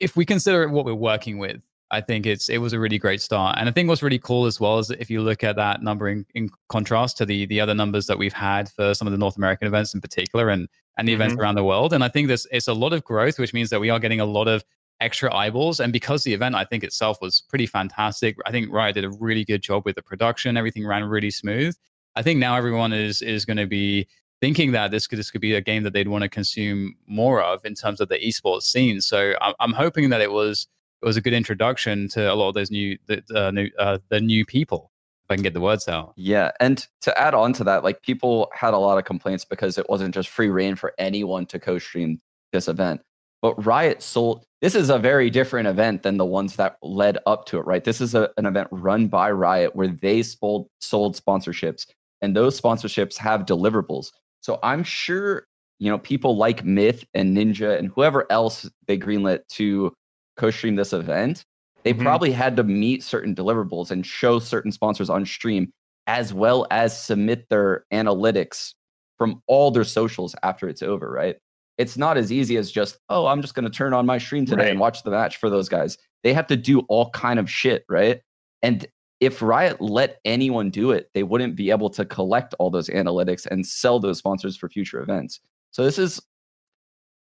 if 0.00 0.16
we 0.16 0.24
consider 0.24 0.68
what 0.68 0.84
we're 0.84 0.94
working 0.94 1.38
with, 1.38 1.60
I 1.90 2.00
think 2.00 2.24
it's 2.26 2.48
it 2.48 2.58
was 2.58 2.72
a 2.72 2.78
really 2.78 2.98
great 2.98 3.20
start. 3.20 3.56
And 3.58 3.68
I 3.68 3.72
think 3.72 3.88
what's 3.88 4.02
really 4.02 4.18
cool 4.18 4.46
as 4.46 4.58
well 4.60 4.78
is 4.78 4.86
that 4.88 5.00
if 5.00 5.10
you 5.10 5.20
look 5.20 5.44
at 5.44 5.56
that 5.56 5.82
number 5.82 6.08
in, 6.08 6.24
in 6.34 6.48
contrast 6.68 7.18
to 7.18 7.26
the 7.26 7.44
the 7.46 7.60
other 7.60 7.74
numbers 7.74 8.06
that 8.06 8.18
we've 8.18 8.32
had 8.32 8.70
for 8.70 8.94
some 8.94 9.06
of 9.08 9.12
the 9.12 9.18
North 9.18 9.36
American 9.36 9.66
events 9.66 9.92
in 9.94 10.00
particular 10.00 10.48
and 10.48 10.68
and 10.96 11.08
the 11.08 11.12
events 11.12 11.34
Mhm. 11.34 11.38
around 11.40 11.54
the 11.56 11.64
world. 11.64 11.92
And 11.92 12.04
I 12.04 12.08
think 12.08 12.28
this 12.28 12.46
it's 12.52 12.68
a 12.68 12.72
lot 12.74 12.92
of 12.92 13.02
growth, 13.04 13.38
which 13.38 13.52
means 13.52 13.70
that 13.70 13.80
we 13.80 13.90
are 13.90 13.98
getting 13.98 14.20
a 14.20 14.24
lot 14.26 14.46
of 14.48 14.64
extra 15.00 15.34
eyeballs. 15.34 15.80
And 15.80 15.92
because 15.92 16.22
the 16.22 16.32
event 16.34 16.54
I 16.54 16.64
think 16.64 16.84
itself 16.84 17.18
was 17.20 17.42
pretty 17.48 17.66
fantastic, 17.66 18.36
I 18.46 18.52
think 18.52 18.70
Riot 18.72 18.94
did 18.94 19.04
a 19.04 19.10
really 19.10 19.44
good 19.44 19.60
job 19.62 19.82
with 19.84 19.96
the 19.96 20.02
production. 20.02 20.56
Everything 20.56 20.86
ran 20.86 21.02
really 21.04 21.30
smooth. 21.30 21.74
I 22.14 22.22
think 22.22 22.38
now 22.38 22.56
everyone 22.56 22.92
is 22.92 23.22
is 23.22 23.44
going 23.44 23.56
to 23.56 23.66
be 23.66 24.06
thinking 24.40 24.72
that 24.72 24.90
this 24.90 25.06
could 25.06 25.18
this 25.18 25.30
could 25.30 25.40
be 25.40 25.54
a 25.54 25.60
game 25.60 25.82
that 25.84 25.92
they'd 25.92 26.08
want 26.08 26.22
to 26.22 26.28
consume 26.28 26.94
more 27.06 27.42
of 27.42 27.64
in 27.64 27.74
terms 27.74 28.00
of 28.00 28.08
the 28.08 28.18
esports 28.18 28.62
scene. 28.62 29.00
So 29.00 29.34
I'm, 29.40 29.54
I'm 29.60 29.72
hoping 29.72 30.10
that 30.10 30.20
it 30.20 30.32
was 30.32 30.66
it 31.00 31.06
was 31.06 31.16
a 31.16 31.20
good 31.20 31.32
introduction 31.32 32.08
to 32.08 32.32
a 32.32 32.34
lot 32.34 32.48
of 32.48 32.54
those 32.54 32.70
new 32.70 32.98
the 33.06 33.22
uh, 33.34 33.50
new 33.50 33.70
uh, 33.78 33.98
the 34.08 34.20
new 34.20 34.44
people. 34.44 34.90
If 35.24 35.30
I 35.30 35.36
can 35.36 35.44
get 35.44 35.54
the 35.54 35.60
words 35.60 35.86
out. 35.86 36.14
Yeah, 36.16 36.50
and 36.58 36.84
to 37.02 37.16
add 37.16 37.32
on 37.32 37.52
to 37.54 37.64
that, 37.64 37.84
like 37.84 38.02
people 38.02 38.50
had 38.52 38.74
a 38.74 38.78
lot 38.78 38.98
of 38.98 39.04
complaints 39.04 39.44
because 39.44 39.78
it 39.78 39.88
wasn't 39.88 40.12
just 40.12 40.28
free 40.28 40.48
reign 40.48 40.74
for 40.74 40.92
anyone 40.98 41.46
to 41.46 41.60
co-stream 41.60 42.20
this 42.50 42.66
event. 42.66 43.02
But 43.40 43.64
Riot 43.64 44.02
sold 44.02 44.44
this 44.60 44.74
is 44.74 44.90
a 44.90 44.98
very 44.98 45.30
different 45.30 45.68
event 45.68 46.02
than 46.02 46.16
the 46.16 46.24
ones 46.24 46.56
that 46.56 46.76
led 46.82 47.18
up 47.26 47.46
to 47.46 47.58
it, 47.58 47.66
right? 47.66 47.82
This 47.82 48.00
is 48.00 48.14
a, 48.14 48.30
an 48.36 48.46
event 48.46 48.68
run 48.70 49.08
by 49.08 49.30
Riot 49.30 49.74
where 49.76 49.88
they 49.88 50.22
sold 50.22 50.68
sold 50.80 51.16
sponsorships, 51.16 51.86
and 52.22 52.34
those 52.34 52.58
sponsorships 52.60 53.18
have 53.18 53.42
deliverables. 53.42 54.12
So 54.40 54.58
I'm 54.62 54.82
sure 54.84 55.46
you 55.78 55.90
know 55.90 55.98
people 55.98 56.36
like 56.36 56.64
Myth 56.64 57.04
and 57.12 57.36
Ninja 57.36 57.78
and 57.78 57.88
whoever 57.88 58.26
else 58.30 58.68
they 58.86 58.96
greenlit 58.96 59.40
to 59.50 59.92
co-stream 60.36 60.76
this 60.76 60.92
event. 60.92 61.44
They 61.84 61.92
Mhm. 61.92 62.02
probably 62.02 62.30
had 62.30 62.56
to 62.56 62.62
meet 62.64 63.02
certain 63.02 63.34
deliverables 63.34 63.90
and 63.90 64.06
show 64.06 64.38
certain 64.38 64.70
sponsors 64.72 65.10
on 65.10 65.26
stream, 65.26 65.72
as 66.06 66.32
well 66.32 66.66
as 66.70 66.98
submit 66.98 67.48
their 67.50 67.84
analytics 67.92 68.72
from 69.18 69.42
all 69.48 69.70
their 69.70 69.84
socials 69.84 70.34
after 70.42 70.68
it's 70.68 70.82
over, 70.82 71.10
right? 71.10 71.36
It's 71.78 71.96
not 71.96 72.16
as 72.16 72.30
easy 72.30 72.56
as 72.56 72.70
just, 72.70 72.98
oh, 73.08 73.26
I'm 73.26 73.40
just 73.42 73.54
going 73.54 73.64
to 73.64 73.70
turn 73.70 73.94
on 73.94 74.06
my 74.06 74.18
stream 74.18 74.46
today 74.46 74.70
and 74.70 74.78
watch 74.78 75.02
the 75.02 75.10
match 75.10 75.38
for 75.38 75.50
those 75.50 75.68
guys. 75.68 75.98
They 76.22 76.32
have 76.34 76.46
to 76.48 76.56
do 76.56 76.80
all 76.88 77.10
kind 77.10 77.38
of 77.40 77.50
shit, 77.50 77.84
right? 77.88 78.20
And 78.62 78.86
if 79.22 79.40
Riot 79.40 79.80
let 79.80 80.18
anyone 80.24 80.68
do 80.68 80.90
it, 80.90 81.08
they 81.14 81.22
wouldn't 81.22 81.54
be 81.54 81.70
able 81.70 81.88
to 81.90 82.04
collect 82.04 82.54
all 82.58 82.70
those 82.70 82.88
analytics 82.88 83.46
and 83.46 83.64
sell 83.64 84.00
those 84.00 84.18
sponsors 84.18 84.56
for 84.56 84.68
future 84.68 85.00
events. 85.00 85.38
So 85.70 85.84
this 85.84 85.96
is 85.96 86.20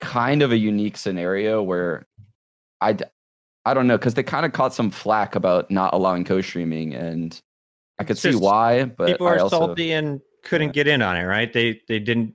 kind 0.01 0.41
of 0.41 0.53
a 0.53 0.57
unique 0.57 0.97
scenario 0.97 1.65
where 1.65 2.07
I 2.81 2.97
I 3.65 3.75
don't 3.75 3.89
know 3.89 3.99
because 3.99 4.15
they 4.15 4.23
kind 4.23 4.47
of 4.47 4.53
caught 4.53 4.73
some 4.73 4.93
flack 4.93 5.35
about 5.35 5.69
not 5.69 5.93
allowing 5.93 6.23
co-streaming, 6.23 6.95
and 6.95 7.39
I 7.99 8.05
could 8.05 8.17
see 8.17 8.37
why. 8.37 8.85
But 8.85 9.09
people 9.09 9.27
I 9.27 9.33
are 9.33 9.41
also, 9.41 9.59
salty 9.59 9.91
and 9.91 10.21
couldn't 10.45 10.73
get 10.73 10.87
in 10.87 11.03
on 11.03 11.17
it, 11.17 11.25
right? 11.25 11.53
They 11.53 11.81
they 11.89 11.99
didn't 11.99 12.35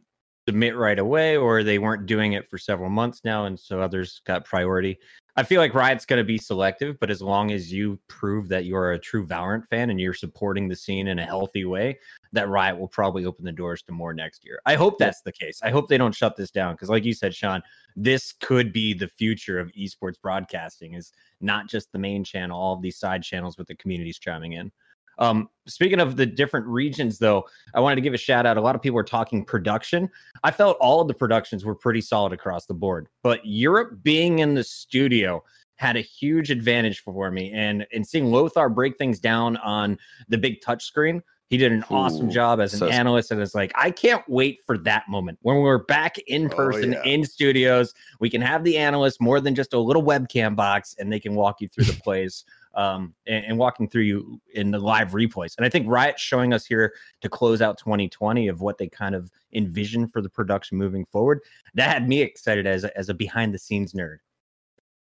submit 0.49 0.75
right 0.75 0.99
away, 0.99 1.37
or 1.37 1.63
they 1.63 1.79
weren't 1.79 2.07
doing 2.07 2.33
it 2.33 2.49
for 2.49 2.57
several 2.57 2.89
months 2.89 3.21
now, 3.23 3.45
and 3.45 3.57
so 3.57 3.79
others 3.79 4.21
got 4.25 4.43
priority. 4.43 4.99
I 5.37 5.43
feel 5.43 5.59
like 5.59 5.73
Riot's 5.73 6.05
going 6.05 6.21
to 6.21 6.23
be 6.23 6.37
selective, 6.37 6.97
but 6.99 7.11
as 7.11 7.21
long 7.21 7.51
as 7.51 7.71
you 7.71 7.99
prove 8.07 8.47
that 8.47 8.63
you're 8.63 8.93
a 8.93 8.99
true 8.99 9.27
Valorant 9.27 9.67
fan 9.67 9.89
and 9.89 9.99
you're 9.99 10.13
supporting 10.13 10.69
the 10.69 10.75
scene 10.75 11.07
in 11.07 11.19
a 11.19 11.25
healthy 11.25 11.65
way, 11.65 11.99
that 12.31 12.47
Riot 12.47 12.79
will 12.79 12.87
probably 12.87 13.25
open 13.25 13.43
the 13.43 13.51
doors 13.51 13.81
to 13.83 13.91
more 13.91 14.13
next 14.13 14.45
year. 14.45 14.59
I 14.65 14.75
hope 14.75 14.97
that's 14.97 15.21
the 15.21 15.33
case. 15.33 15.59
I 15.61 15.71
hope 15.71 15.89
they 15.89 15.97
don't 15.97 16.15
shut 16.15 16.37
this 16.37 16.51
down 16.51 16.75
because, 16.75 16.89
like 16.89 17.03
you 17.03 17.13
said, 17.13 17.35
Sean, 17.35 17.61
this 17.97 18.33
could 18.39 18.71
be 18.71 18.93
the 18.93 19.09
future 19.09 19.59
of 19.59 19.71
esports 19.73 20.21
broadcasting. 20.21 20.93
Is 20.93 21.11
not 21.41 21.67
just 21.67 21.91
the 21.91 21.99
main 21.99 22.23
channel, 22.23 22.57
all 22.57 22.73
of 22.73 22.81
these 22.81 22.97
side 22.97 23.21
channels 23.21 23.57
with 23.57 23.67
the 23.67 23.75
communities 23.75 24.19
chiming 24.19 24.53
in. 24.53 24.71
Um, 25.17 25.49
speaking 25.67 25.99
of 25.99 26.15
the 26.17 26.25
different 26.25 26.65
regions, 26.67 27.17
though, 27.19 27.45
I 27.73 27.79
wanted 27.79 27.95
to 27.95 28.01
give 28.01 28.13
a 28.13 28.17
shout 28.17 28.45
out. 28.45 28.57
A 28.57 28.61
lot 28.61 28.75
of 28.75 28.81
people 28.81 28.99
are 28.99 29.03
talking 29.03 29.45
production. 29.45 30.09
I 30.43 30.51
felt 30.51 30.77
all 30.79 31.01
of 31.01 31.07
the 31.07 31.13
productions 31.13 31.65
were 31.65 31.75
pretty 31.75 32.01
solid 32.01 32.33
across 32.33 32.65
the 32.65 32.73
board, 32.73 33.07
but 33.23 33.45
Europe 33.45 33.99
being 34.03 34.39
in 34.39 34.53
the 34.55 34.63
studio 34.63 35.43
had 35.77 35.97
a 35.97 36.01
huge 36.01 36.51
advantage 36.51 37.01
for 37.01 37.31
me. 37.31 37.51
And 37.51 37.85
and 37.93 38.05
seeing 38.07 38.31
Lothar 38.31 38.69
break 38.69 38.97
things 38.97 39.19
down 39.19 39.57
on 39.57 39.97
the 40.29 40.37
big 40.37 40.61
touch 40.61 40.85
screen, 40.85 41.21
he 41.49 41.57
did 41.57 41.71
an 41.73 41.83
awesome 41.89 42.29
job 42.31 42.59
as 42.61 42.73
an 42.73 42.79
so- 42.79 42.87
analyst. 42.87 43.29
And 43.31 43.41
it's 43.41 43.53
like, 43.53 43.71
I 43.75 43.91
can't 43.91 44.23
wait 44.27 44.59
for 44.65 44.77
that 44.79 45.03
moment 45.09 45.37
when 45.41 45.57
we're 45.57 45.83
back 45.83 46.17
in 46.27 46.45
Oh, 46.45 46.55
person 46.55 46.93
yeah. 46.93 47.03
in 47.03 47.25
studios. 47.25 47.93
We 48.19 48.29
can 48.29 48.41
have 48.41 48.63
the 48.63 48.77
analyst 48.77 49.21
more 49.21 49.39
than 49.41 49.53
just 49.53 49.73
a 49.73 49.79
little 49.79 50.03
webcam 50.03 50.55
box, 50.55 50.95
and 50.97 51.11
they 51.11 51.19
can 51.19 51.35
walk 51.35 51.61
you 51.61 51.67
through 51.67 51.85
the 51.85 51.93
plays 52.03 52.45
um, 52.75 53.13
and, 53.25 53.45
and 53.45 53.57
walking 53.57 53.89
through 53.89 54.03
you 54.03 54.41
in 54.53 54.71
the 54.71 54.79
live 54.79 55.11
replays. 55.11 55.55
And 55.57 55.65
I 55.65 55.69
think 55.69 55.87
Riot 55.87 56.19
showing 56.19 56.53
us 56.53 56.65
here 56.65 56.93
to 57.21 57.29
close 57.29 57.61
out 57.61 57.77
2020 57.77 58.47
of 58.47 58.61
what 58.61 58.77
they 58.77 58.87
kind 58.87 59.15
of 59.15 59.31
envision 59.53 60.07
for 60.07 60.21
the 60.21 60.29
production 60.29 60.77
moving 60.77 61.05
forward. 61.05 61.39
That 61.73 61.89
had 61.89 62.07
me 62.07 62.21
excited 62.21 62.67
as 62.67 62.83
a, 62.83 62.97
as 62.97 63.09
a 63.09 63.13
behind 63.13 63.53
the 63.53 63.59
scenes 63.59 63.93
nerd. 63.93 64.17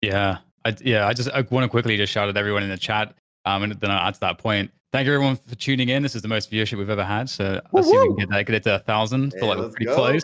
Yeah, 0.01 0.39
I, 0.65 0.77
yeah. 0.81 1.07
I 1.07 1.13
just 1.13 1.31
I 1.31 1.43
want 1.51 1.65
to 1.65 1.69
quickly 1.69 1.97
just 1.97 2.13
shout 2.13 2.29
at 2.29 2.37
everyone 2.37 2.65
in 2.65 2.69
the 2.69 2.77
chat, 2.77 3.15
um, 3.45 3.63
and 3.63 3.73
then 3.73 3.91
I'll 3.91 4.09
add 4.09 4.15
to 4.15 4.21
that 4.21 4.39
point. 4.39 4.71
Thank 4.91 5.07
you 5.07 5.15
everyone 5.15 5.37
for 5.37 5.55
tuning 5.55 5.89
in. 5.89 6.03
This 6.03 6.15
is 6.15 6.23
the 6.23 6.29
most 6.29 6.51
viewership 6.51 6.77
we've 6.77 6.91
ever 6.91 7.05
had, 7.05 7.31
so 7.31 7.61
let's 7.73 7.87
see 7.89 7.95
if 7.95 8.03
we 8.03 8.09
can 8.09 8.17
get 8.17 8.29
that 8.31 8.47
get 8.47 8.55
it 8.57 8.63
to 8.65 8.75
a 8.75 8.79
thousand. 8.81 9.33
Feel 9.33 9.49
like 9.49 9.59
we're 9.59 9.69
pretty 9.69 9.87
go. 9.87 9.95
close. 9.95 10.23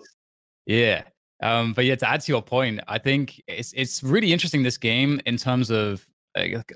Yeah. 0.66 1.03
Um, 1.41 1.72
but 1.72 1.84
yeah, 1.84 1.95
to 1.95 2.09
add 2.09 2.20
to 2.22 2.32
your 2.32 2.43
point, 2.43 2.80
I 2.89 2.99
think 2.99 3.41
it's 3.47 3.72
it's 3.74 4.03
really 4.03 4.32
interesting 4.32 4.64
this 4.64 4.76
game 4.76 5.20
in 5.24 5.36
terms 5.36 5.70
of 5.70 6.08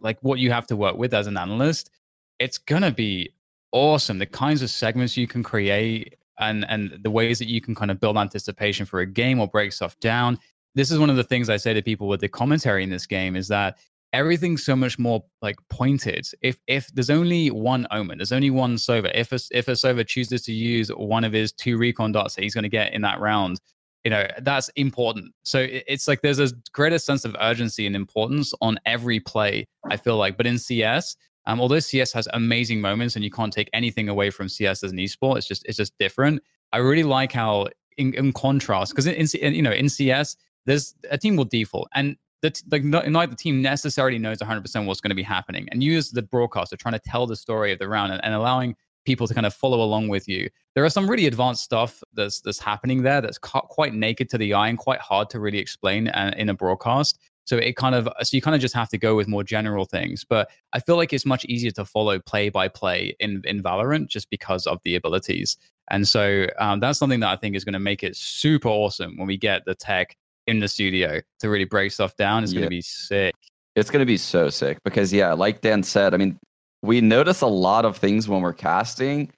like, 0.02 0.18
what 0.22 0.38
you 0.38 0.50
have 0.50 0.66
to 0.68 0.76
work 0.76 0.96
with 0.96 1.14
as 1.14 1.26
an 1.26 1.36
analyst. 1.36 1.90
It's 2.38 2.58
gonna 2.58 2.90
be 2.90 3.30
awesome. 3.72 4.18
The 4.18 4.26
kinds 4.26 4.62
of 4.62 4.70
segments 4.70 5.16
you 5.16 5.26
can 5.26 5.42
create 5.42 6.16
and 6.38 6.64
and 6.68 6.98
the 7.02 7.10
ways 7.10 7.38
that 7.38 7.48
you 7.48 7.60
can 7.60 7.74
kind 7.74 7.90
of 7.90 8.00
build 8.00 8.16
anticipation 8.16 8.86
for 8.86 9.00
a 9.00 9.06
game 9.06 9.40
or 9.40 9.48
break 9.48 9.72
stuff 9.72 9.98
down. 10.00 10.38
This 10.74 10.90
is 10.90 10.98
one 10.98 11.10
of 11.10 11.16
the 11.16 11.24
things 11.24 11.50
I 11.50 11.56
say 11.56 11.74
to 11.74 11.82
people 11.82 12.08
with 12.08 12.20
the 12.20 12.28
commentary 12.28 12.82
in 12.82 12.90
this 12.90 13.06
game 13.06 13.36
is 13.36 13.48
that 13.48 13.78
everything's 14.12 14.64
so 14.64 14.76
much 14.76 14.98
more 14.98 15.24
like 15.40 15.56
pointed. 15.68 16.26
If 16.40 16.58
if 16.66 16.88
there's 16.94 17.10
only 17.10 17.50
one 17.50 17.86
omen, 17.90 18.18
there's 18.18 18.32
only 18.32 18.50
one 18.50 18.76
Sova. 18.76 19.10
If 19.14 19.32
a 19.32 19.38
if 19.50 19.68
a 19.68 19.72
Sova 19.72 20.06
chooses 20.06 20.42
to 20.42 20.52
use 20.52 20.88
one 20.90 21.24
of 21.24 21.32
his 21.32 21.52
two 21.52 21.76
recon 21.78 22.12
dots 22.12 22.34
that 22.34 22.42
he's 22.42 22.54
going 22.54 22.62
to 22.62 22.68
get 22.68 22.92
in 22.92 23.02
that 23.02 23.20
round, 23.20 23.60
you 24.04 24.10
know 24.10 24.26
that's 24.40 24.68
important. 24.70 25.32
So 25.44 25.66
it's 25.68 26.08
like 26.08 26.22
there's 26.22 26.38
a 26.38 26.50
greater 26.72 26.98
sense 26.98 27.24
of 27.24 27.36
urgency 27.40 27.86
and 27.86 27.94
importance 27.94 28.52
on 28.60 28.78
every 28.84 29.20
play. 29.20 29.66
I 29.90 29.96
feel 29.96 30.16
like, 30.16 30.36
but 30.36 30.46
in 30.46 30.58
CS, 30.58 31.16
um, 31.46 31.60
although 31.60 31.80
CS 31.80 32.12
has 32.12 32.28
amazing 32.32 32.80
moments 32.80 33.14
and 33.16 33.24
you 33.24 33.30
can't 33.30 33.52
take 33.52 33.70
anything 33.72 34.08
away 34.08 34.30
from 34.30 34.48
CS 34.48 34.82
as 34.82 34.92
an 34.92 34.98
esport, 34.98 35.38
it's 35.38 35.46
just 35.46 35.64
it's 35.66 35.76
just 35.76 35.96
different. 35.98 36.42
I 36.72 36.78
really 36.78 37.04
like 37.04 37.32
how 37.32 37.68
in, 37.98 38.14
in 38.14 38.32
contrast 38.32 38.92
because 38.92 39.06
in, 39.06 39.26
in 39.40 39.54
you 39.54 39.62
know 39.62 39.72
in 39.72 39.88
CS 39.88 40.36
there's 40.66 40.94
a 41.10 41.18
team 41.18 41.36
will 41.36 41.44
default 41.44 41.88
and 41.94 42.16
the 42.40 42.50
t- 42.50 42.64
like 42.70 42.84
not, 42.84 43.08
not 43.08 43.30
the 43.30 43.36
team 43.36 43.62
necessarily 43.62 44.18
knows 44.18 44.38
100% 44.38 44.86
what's 44.86 45.00
going 45.00 45.10
to 45.10 45.14
be 45.14 45.22
happening 45.22 45.68
and 45.70 45.82
you 45.82 45.96
as 45.96 46.10
the 46.10 46.22
broadcaster 46.22 46.76
trying 46.76 46.94
to 46.94 47.00
tell 47.00 47.26
the 47.26 47.36
story 47.36 47.72
of 47.72 47.78
the 47.78 47.88
round 47.88 48.12
and, 48.12 48.24
and 48.24 48.34
allowing 48.34 48.74
people 49.04 49.26
to 49.26 49.34
kind 49.34 49.46
of 49.46 49.54
follow 49.54 49.82
along 49.82 50.08
with 50.08 50.28
you 50.28 50.48
there 50.74 50.84
are 50.84 50.90
some 50.90 51.08
really 51.08 51.26
advanced 51.26 51.62
stuff 51.62 52.02
that's 52.14 52.40
that's 52.40 52.58
happening 52.58 53.02
there 53.02 53.20
that's 53.20 53.38
ca- 53.38 53.60
quite 53.62 53.94
naked 53.94 54.28
to 54.28 54.38
the 54.38 54.54
eye 54.54 54.68
and 54.68 54.78
quite 54.78 55.00
hard 55.00 55.28
to 55.30 55.40
really 55.40 55.58
explain 55.58 56.08
uh, 56.08 56.32
in 56.36 56.48
a 56.48 56.54
broadcast 56.54 57.18
So 57.44 57.56
it 57.56 57.76
kind 57.76 57.94
of 57.94 58.08
so 58.22 58.36
you 58.36 58.40
kind 58.40 58.54
of 58.54 58.60
just 58.60 58.74
have 58.74 58.88
to 58.90 58.98
go 58.98 59.16
with 59.16 59.28
more 59.28 59.42
general 59.44 59.84
things. 59.84 60.24
But 60.24 60.50
I 60.72 60.80
feel 60.80 60.96
like 60.96 61.12
it's 61.12 61.26
much 61.26 61.44
easier 61.46 61.72
to 61.72 61.84
follow 61.84 62.18
play 62.20 62.50
by 62.50 62.68
play 62.68 63.16
in 63.18 63.42
in 63.44 63.62
Valorant 63.62 64.08
just 64.08 64.30
because 64.30 64.66
of 64.66 64.78
the 64.84 64.94
abilities. 64.94 65.56
And 65.90 66.06
so 66.06 66.46
um, 66.58 66.80
that's 66.80 66.98
something 66.98 67.20
that 67.20 67.28
I 67.28 67.36
think 67.36 67.56
is 67.56 67.64
going 67.64 67.72
to 67.72 67.80
make 67.80 68.02
it 68.02 68.16
super 68.16 68.68
awesome 68.68 69.16
when 69.16 69.26
we 69.26 69.36
get 69.36 69.64
the 69.64 69.74
tech 69.74 70.16
in 70.46 70.60
the 70.60 70.68
studio 70.68 71.20
to 71.40 71.50
really 71.50 71.64
break 71.64 71.92
stuff 71.92 72.16
down. 72.16 72.44
It's 72.44 72.52
going 72.52 72.64
to 72.64 72.70
be 72.70 72.82
sick. 72.82 73.34
It's 73.74 73.90
going 73.90 74.00
to 74.00 74.06
be 74.06 74.16
so 74.18 74.48
sick 74.50 74.78
because, 74.84 75.12
yeah, 75.12 75.32
like 75.32 75.60
Dan 75.60 75.82
said, 75.82 76.14
I 76.14 76.18
mean, 76.18 76.38
we 76.82 77.00
notice 77.00 77.40
a 77.40 77.46
lot 77.46 77.84
of 77.84 77.96
things 77.96 78.28
when 78.28 78.42
we're 78.42 78.52
casting, 78.52 79.32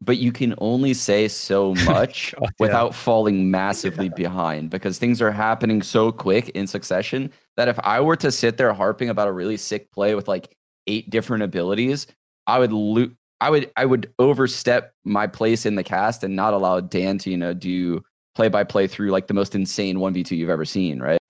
but 0.00 0.18
you 0.18 0.32
can 0.32 0.54
only 0.58 0.94
say 0.94 1.28
so 1.28 1.66
oh 1.78 1.84
much 1.84 2.34
God, 2.34 2.42
yeah. 2.42 2.48
without 2.58 2.94
falling 2.94 3.50
massively 3.50 4.08
behind 4.08 4.70
because 4.70 4.98
things 4.98 5.20
are 5.20 5.30
happening 5.30 5.82
so 5.82 6.10
quick 6.10 6.48
in 6.50 6.66
succession 6.66 7.30
that 7.56 7.68
if 7.68 7.78
I 7.80 8.00
were 8.00 8.16
to 8.16 8.32
sit 8.32 8.56
there 8.56 8.72
harping 8.72 9.10
about 9.10 9.28
a 9.28 9.32
really 9.32 9.56
sick 9.56 9.90
play 9.92 10.14
with 10.14 10.28
like 10.28 10.54
eight 10.86 11.10
different 11.10 11.42
abilities, 11.42 12.06
I 12.46 12.58
would 12.58 12.72
lo- 12.72 13.10
I 13.40 13.50
would 13.50 13.70
I 13.76 13.84
would 13.84 14.12
overstep 14.18 14.92
my 15.04 15.26
place 15.26 15.66
in 15.66 15.74
the 15.74 15.84
cast 15.84 16.24
and 16.24 16.34
not 16.34 16.54
allow 16.54 16.80
Dan 16.80 17.18
to 17.18 17.30
you 17.30 17.36
know 17.36 17.54
do 17.54 18.02
play 18.34 18.48
by 18.48 18.64
play 18.64 18.86
through 18.86 19.10
like 19.10 19.26
the 19.26 19.34
most 19.34 19.54
insane 19.54 20.00
one 20.00 20.14
v 20.14 20.22
two 20.22 20.36
you've 20.36 20.48
ever 20.48 20.64
seen, 20.64 21.00
right? 21.00 21.20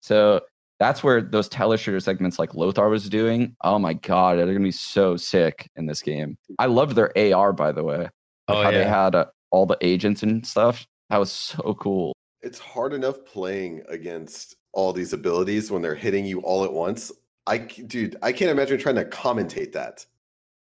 So 0.00 0.42
that's 0.80 1.04
where 1.04 1.20
those 1.20 1.48
telestrator 1.48 2.02
segments 2.02 2.38
like 2.38 2.54
Lothar 2.54 2.88
was 2.88 3.08
doing. 3.08 3.54
Oh 3.62 3.78
my 3.78 3.92
god, 3.92 4.38
they're 4.38 4.46
gonna 4.46 4.60
be 4.60 4.72
so 4.72 5.16
sick 5.16 5.70
in 5.76 5.86
this 5.86 6.02
game. 6.02 6.36
I 6.58 6.66
loved 6.66 6.96
their 6.96 7.12
AR 7.34 7.52
by 7.52 7.70
the 7.70 7.84
way. 7.84 7.98
Like 7.98 8.10
Oh, 8.48 8.62
how 8.64 8.70
they 8.72 8.84
had 8.84 9.14
uh, 9.14 9.26
all 9.52 9.66
the 9.66 9.78
agents 9.82 10.22
and 10.24 10.44
stuff. 10.44 10.86
That 11.10 11.18
was 11.18 11.30
so 11.30 11.76
cool. 11.78 12.12
It's 12.42 12.58
hard 12.58 12.92
enough 12.94 13.24
playing 13.24 13.82
against 13.88 14.56
all 14.72 14.92
these 14.92 15.12
abilities 15.12 15.70
when 15.70 15.82
they're 15.82 15.94
hitting 15.94 16.24
you 16.24 16.40
all 16.40 16.64
at 16.64 16.72
once. 16.72 17.12
I 17.46 17.58
dude, 17.58 18.16
I 18.22 18.32
can't 18.32 18.50
imagine 18.50 18.78
trying 18.78 18.94
to 18.96 19.04
commentate 19.04 19.72
that. 19.72 20.04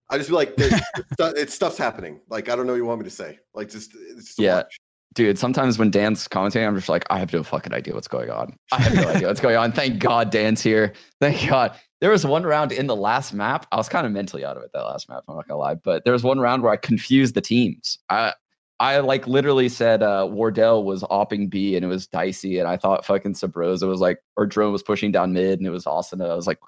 I 0.10 0.18
just 0.18 0.30
be 0.30 0.36
like, 0.36 0.54
stu- 0.60 1.34
it's 1.36 1.54
stuff's 1.54 1.78
happening. 1.78 2.20
Like, 2.30 2.50
I 2.50 2.56
don't 2.56 2.68
know 2.68 2.74
what 2.74 2.78
you 2.78 2.86
want 2.86 3.00
me 3.00 3.06
to 3.06 3.10
say. 3.10 3.40
Like, 3.54 3.70
just, 3.70 3.94
it's 3.96 4.28
just 4.28 4.40
Yeah. 4.40 4.58
watch. 4.58 4.80
Dude, 5.14 5.38
sometimes 5.38 5.78
when 5.78 5.92
Dan's 5.92 6.28
commentating, 6.28 6.68
I'm 6.68 6.76
just 6.76 6.90
like, 6.90 7.06
I 7.10 7.20
have 7.20 7.32
no 7.32 7.44
fucking 7.44 7.74
idea 7.74 7.94
what's 7.94 8.08
going 8.08 8.30
on. 8.30 8.56
I 8.72 8.82
have 8.82 8.96
no 8.96 9.08
idea 9.10 9.28
what's 9.28 9.42
going 9.42 9.56
on. 9.56 9.72
Thank 9.72 10.00
God 10.00 10.32
Dan's 10.32 10.62
here. 10.62 10.94
Thank 11.22 11.48
God. 11.48 11.76
There 12.02 12.10
was 12.10 12.26
one 12.26 12.44
round 12.44 12.72
in 12.72 12.88
the 12.88 12.96
last 12.96 13.34
map. 13.34 13.66
I 13.72 13.78
was 13.78 13.88
kind 13.88 14.06
of 14.06 14.12
mentally 14.12 14.44
out 14.44 14.58
of 14.58 14.64
it 14.64 14.72
that 14.74 14.82
last 14.82 15.08
map. 15.08 15.24
I'm 15.28 15.36
not 15.36 15.48
gonna 15.48 15.60
lie, 15.60 15.76
but 15.76 16.04
there 16.04 16.14
was 16.14 16.24
one 16.24 16.40
round 16.40 16.64
where 16.64 16.72
I 16.72 16.78
confused 16.78 17.36
the 17.36 17.42
teams. 17.42 18.00
I 18.10 18.34
I 18.80 19.00
like 19.00 19.26
literally 19.28 19.70
said 19.70 20.04
uh, 20.04 20.28
Wardell 20.30 20.84
was 20.84 21.04
opping 21.04 21.50
B 21.50 21.76
and 21.78 21.86
it 21.86 21.88
was 21.88 22.08
dicey, 22.08 22.60
and 22.60 22.68
I 22.68 22.76
thought 22.76 23.06
fucking 23.06 23.34
Subroza 23.36 23.88
was 23.88 24.02
like 24.02 24.20
or 24.36 24.46
drone 24.46 24.74
was 24.74 24.84
pushing 24.84 25.12
down 25.12 25.32
mid 25.32 25.60
and 25.60 25.68
it 25.68 25.72
was 25.72 25.88
Austin. 25.88 26.22
I 26.22 26.36
was 26.36 26.48
like, 26.48 26.60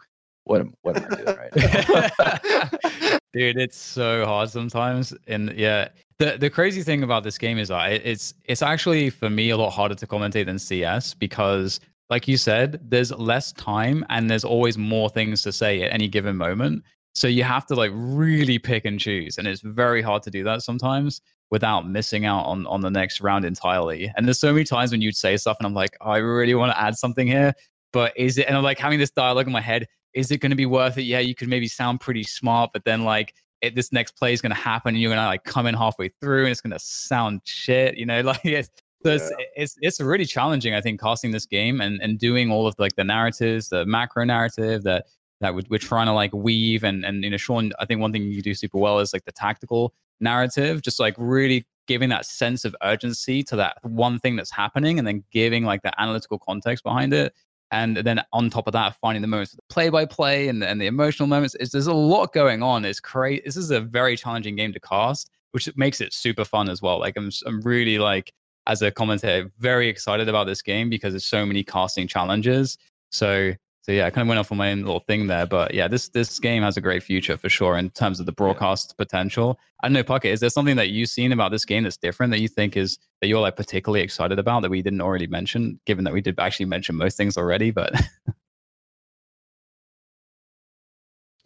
what 0.46 0.62
am 0.62 0.74
what 0.84 0.96
am 0.96 1.08
I 1.12 1.16
doing 1.16 1.38
right 1.38 2.10
now? 2.22 3.20
dude 3.34 3.58
it's 3.58 3.78
so 3.78 4.26
hard 4.26 4.50
sometimes 4.50 5.14
and 5.28 5.52
yeah 5.58 5.90
the 6.20 6.38
the 6.38 6.50
crazy 6.50 6.82
thing 6.82 7.04
about 7.04 7.24
this 7.24 7.38
game 7.38 7.58
is 7.58 7.70
uh, 7.72 7.78
that 7.78 8.10
it's 8.10 8.34
it's 8.46 8.62
actually 8.62 9.10
for 9.10 9.30
me 9.30 9.50
a 9.50 9.58
lot 9.58 9.72
harder 9.72 9.96
to 9.96 10.08
commentate 10.08 10.46
than 10.46 10.58
cs 10.60 11.14
because 11.14 11.80
like 12.10 12.28
you 12.28 12.38
said 12.38 12.80
there's 12.90 13.12
less 13.12 13.52
time 13.54 14.06
and 14.10 14.30
there's 14.30 14.46
always 14.46 14.78
more 14.78 15.10
things 15.10 15.42
to 15.44 15.52
say 15.52 15.82
at 15.82 15.94
any 15.94 16.08
given 16.08 16.38
moment. 16.38 16.84
So 17.14 17.28
you 17.28 17.44
have 17.44 17.66
to 17.68 17.76
like 17.76 17.92
really 17.94 18.60
pick 18.60 18.86
and 18.86 19.00
choose 19.00 19.38
and 19.38 19.48
it's 19.48 19.62
very 19.62 20.02
hard 20.02 20.22
to 20.24 20.32
do 20.32 20.44
that 20.44 20.62
sometimes 20.62 21.22
without 21.50 21.88
missing 21.88 22.26
out 22.26 22.46
on 22.46 22.68
on 22.68 22.82
the 22.82 22.92
next 22.92 23.22
round 23.22 23.46
entirely. 23.46 24.12
And 24.16 24.28
there's 24.28 24.40
so 24.40 24.52
many 24.52 24.66
times 24.66 24.92
when 24.92 25.02
you'd 25.02 25.16
say 25.16 25.38
stuff 25.38 25.58
and 25.60 25.66
i'm 25.66 25.74
like 25.74 25.98
oh, 26.02 26.12
i 26.12 26.18
really 26.18 26.56
want 26.56 26.72
to 26.72 26.80
add 26.80 26.98
something 26.98 27.28
here 27.28 27.54
but 27.94 28.14
is 28.18 28.38
it 28.38 28.48
and 28.48 28.58
i'm 28.58 28.64
like 28.64 28.80
having 28.80 29.00
this 29.00 29.12
dialogue 29.12 29.48
in 29.48 29.54
my 29.54 29.62
head 29.62 29.88
is 30.14 30.32
it 30.32 30.38
going 30.38 30.50
to 30.50 30.56
be 30.56 30.66
worth 30.66 30.98
it? 30.98 31.04
Yeah 31.04 31.20
you 31.20 31.36
could 31.36 31.50
maybe 31.50 31.68
sound 31.68 32.02
pretty 32.02 32.24
smart 32.24 32.72
but 32.74 32.84
then 32.84 33.04
like 33.04 33.34
it, 33.62 33.76
this 33.76 33.92
next 33.92 34.18
play 34.18 34.34
is 34.34 34.42
going 34.42 34.54
to 34.54 34.62
happen 34.62 34.90
and 34.90 35.02
you're 35.02 35.10
going 35.10 35.22
to 35.22 35.26
like 35.26 35.44
come 35.44 35.68
in 35.68 35.76
halfway 35.76 36.10
through 36.22 36.44
and 36.44 36.50
it's 36.50 36.62
going 36.62 36.72
to 36.72 36.80
sound 36.80 37.42
shit 37.46 37.98
you 37.98 38.06
know 38.06 38.22
like 38.22 38.44
it's 38.44 38.70
so 39.04 39.12
it's, 39.12 39.32
it's 39.56 39.78
it's 39.82 40.02
really 40.02 40.26
challenging 40.26 40.74
i 40.74 40.82
think 40.82 41.00
casting 41.00 41.32
this 41.32 41.46
game 41.46 41.82
and 41.82 42.00
and 42.02 42.20
doing 42.20 42.52
all 42.52 42.68
of 42.68 42.76
like 42.80 42.96
the 42.96 43.04
narratives 43.04 43.70
the 43.70 43.86
macro 43.86 44.24
narrative 44.24 44.84
that 44.84 45.06
that 45.42 45.54
we're, 45.54 45.64
we're 45.70 45.78
trying 45.78 46.08
to 46.08 46.14
like 46.14 46.34
weave 46.34 46.84
and 46.84 47.06
and 47.06 47.24
you 47.24 47.30
know 47.30 47.38
sean 47.38 47.72
i 47.80 47.86
think 47.86 48.02
one 48.02 48.12
thing 48.12 48.24
you 48.24 48.42
do 48.42 48.54
super 48.54 48.78
well 48.78 49.00
is 49.00 49.14
like 49.14 49.26
the 49.26 49.32
tactical 49.32 49.94
narrative 50.20 50.82
just 50.82 51.00
like 51.00 51.16
really 51.18 51.66
giving 51.88 52.10
that 52.10 52.26
sense 52.26 52.66
of 52.66 52.76
urgency 52.84 53.44
to 53.44 53.56
that 53.56 53.78
one 53.84 54.18
thing 54.18 54.36
that's 54.36 54.52
happening 54.52 54.98
and 54.98 55.08
then 55.08 55.24
giving 55.32 55.64
like 55.64 55.82
the 55.84 56.02
analytical 56.02 56.40
context 56.40 56.84
behind 56.84 57.14
it 57.14 57.34
and 57.72 57.98
then 57.98 58.22
on 58.34 58.50
top 58.50 58.68
of 58.68 58.74
that 58.74 58.96
finding 58.96 59.22
the 59.22 59.28
moments 59.28 59.54
of 59.54 59.58
the 59.58 59.64
play 59.74 59.90
by 59.90 60.06
play 60.06 60.48
and 60.48 60.62
the, 60.62 60.68
and 60.68 60.80
the 60.80 60.88
emotional 60.88 61.28
moments. 61.28 61.56
Is 61.56 61.72
there's 61.72 61.88
a 61.88 61.94
lot 61.94 62.34
going 62.34 62.62
on. 62.64 62.86
It's 62.86 63.00
crazy 63.00 63.42
this 63.46 63.58
is 63.58 63.72
a 63.72 63.82
very 63.82 64.16
challenging 64.16 64.56
game 64.56 64.74
to 64.74 64.80
cast 64.80 65.30
which 65.52 65.70
makes 65.78 66.02
it 66.02 66.12
super 66.12 66.44
fun 66.44 66.70
as 66.70 66.82
well. 66.82 67.00
Like 67.00 67.16
i'm 67.16 67.32
i'm 67.46 67.62
really 67.62 67.98
like 67.98 68.34
as 68.68 68.82
a 68.82 68.92
commentator 68.92 69.50
very 69.60 69.88
excited 69.88 70.28
about 70.28 70.48
this 70.48 70.62
game 70.62 70.90
because 70.90 71.14
there's 71.14 71.26
so 71.26 71.46
many 71.46 71.64
casting 71.64 72.08
challenges. 72.08 72.78
So 73.10 73.54
so 73.86 73.92
yeah, 73.92 74.08
I 74.08 74.10
kind 74.10 74.24
of 74.24 74.30
went 74.30 74.40
off 74.40 74.52
on 74.52 74.58
my 74.58 74.72
own 74.72 74.82
little 74.82 75.02
thing 75.02 75.28
there, 75.28 75.46
but 75.46 75.72
yeah, 75.72 75.88
this 75.88 76.10
this 76.10 76.40
game 76.40 76.64
has 76.64 76.76
a 76.76 76.82
great 76.82 77.04
future 77.04 77.38
for 77.38 77.50
sure 77.50 77.78
in 77.78 77.92
terms 77.92 78.20
of 78.20 78.26
the 78.26 78.32
broadcast 78.32 78.98
potential. 78.98 79.60
I 79.84 79.88
don't 79.88 79.94
know, 79.94 80.04
Puckett, 80.04 80.32
is 80.32 80.40
there 80.40 80.50
something 80.50 80.76
that 80.78 80.90
you've 80.90 81.10
seen 81.10 81.32
about 81.32 81.52
this 81.52 81.66
game 81.66 81.84
that's 81.84 81.96
different 81.96 82.32
that 82.32 82.40
you 82.40 82.48
think 82.48 82.78
is 82.78 82.98
that 83.22 83.28
you're 83.28 83.42
like 83.42 83.56
particularly 83.56 84.02
excited 84.02 84.40
about 84.40 84.64
that 84.64 84.72
we 84.72 84.82
didn't 84.82 85.02
already 85.02 85.28
mention, 85.28 85.80
given 85.86 86.04
that 86.06 86.14
we 86.14 86.20
did 86.20 86.40
actually 86.40 86.66
mention 86.66 86.96
most 86.96 87.16
things 87.16 87.38
already, 87.38 87.70
but 87.70 87.94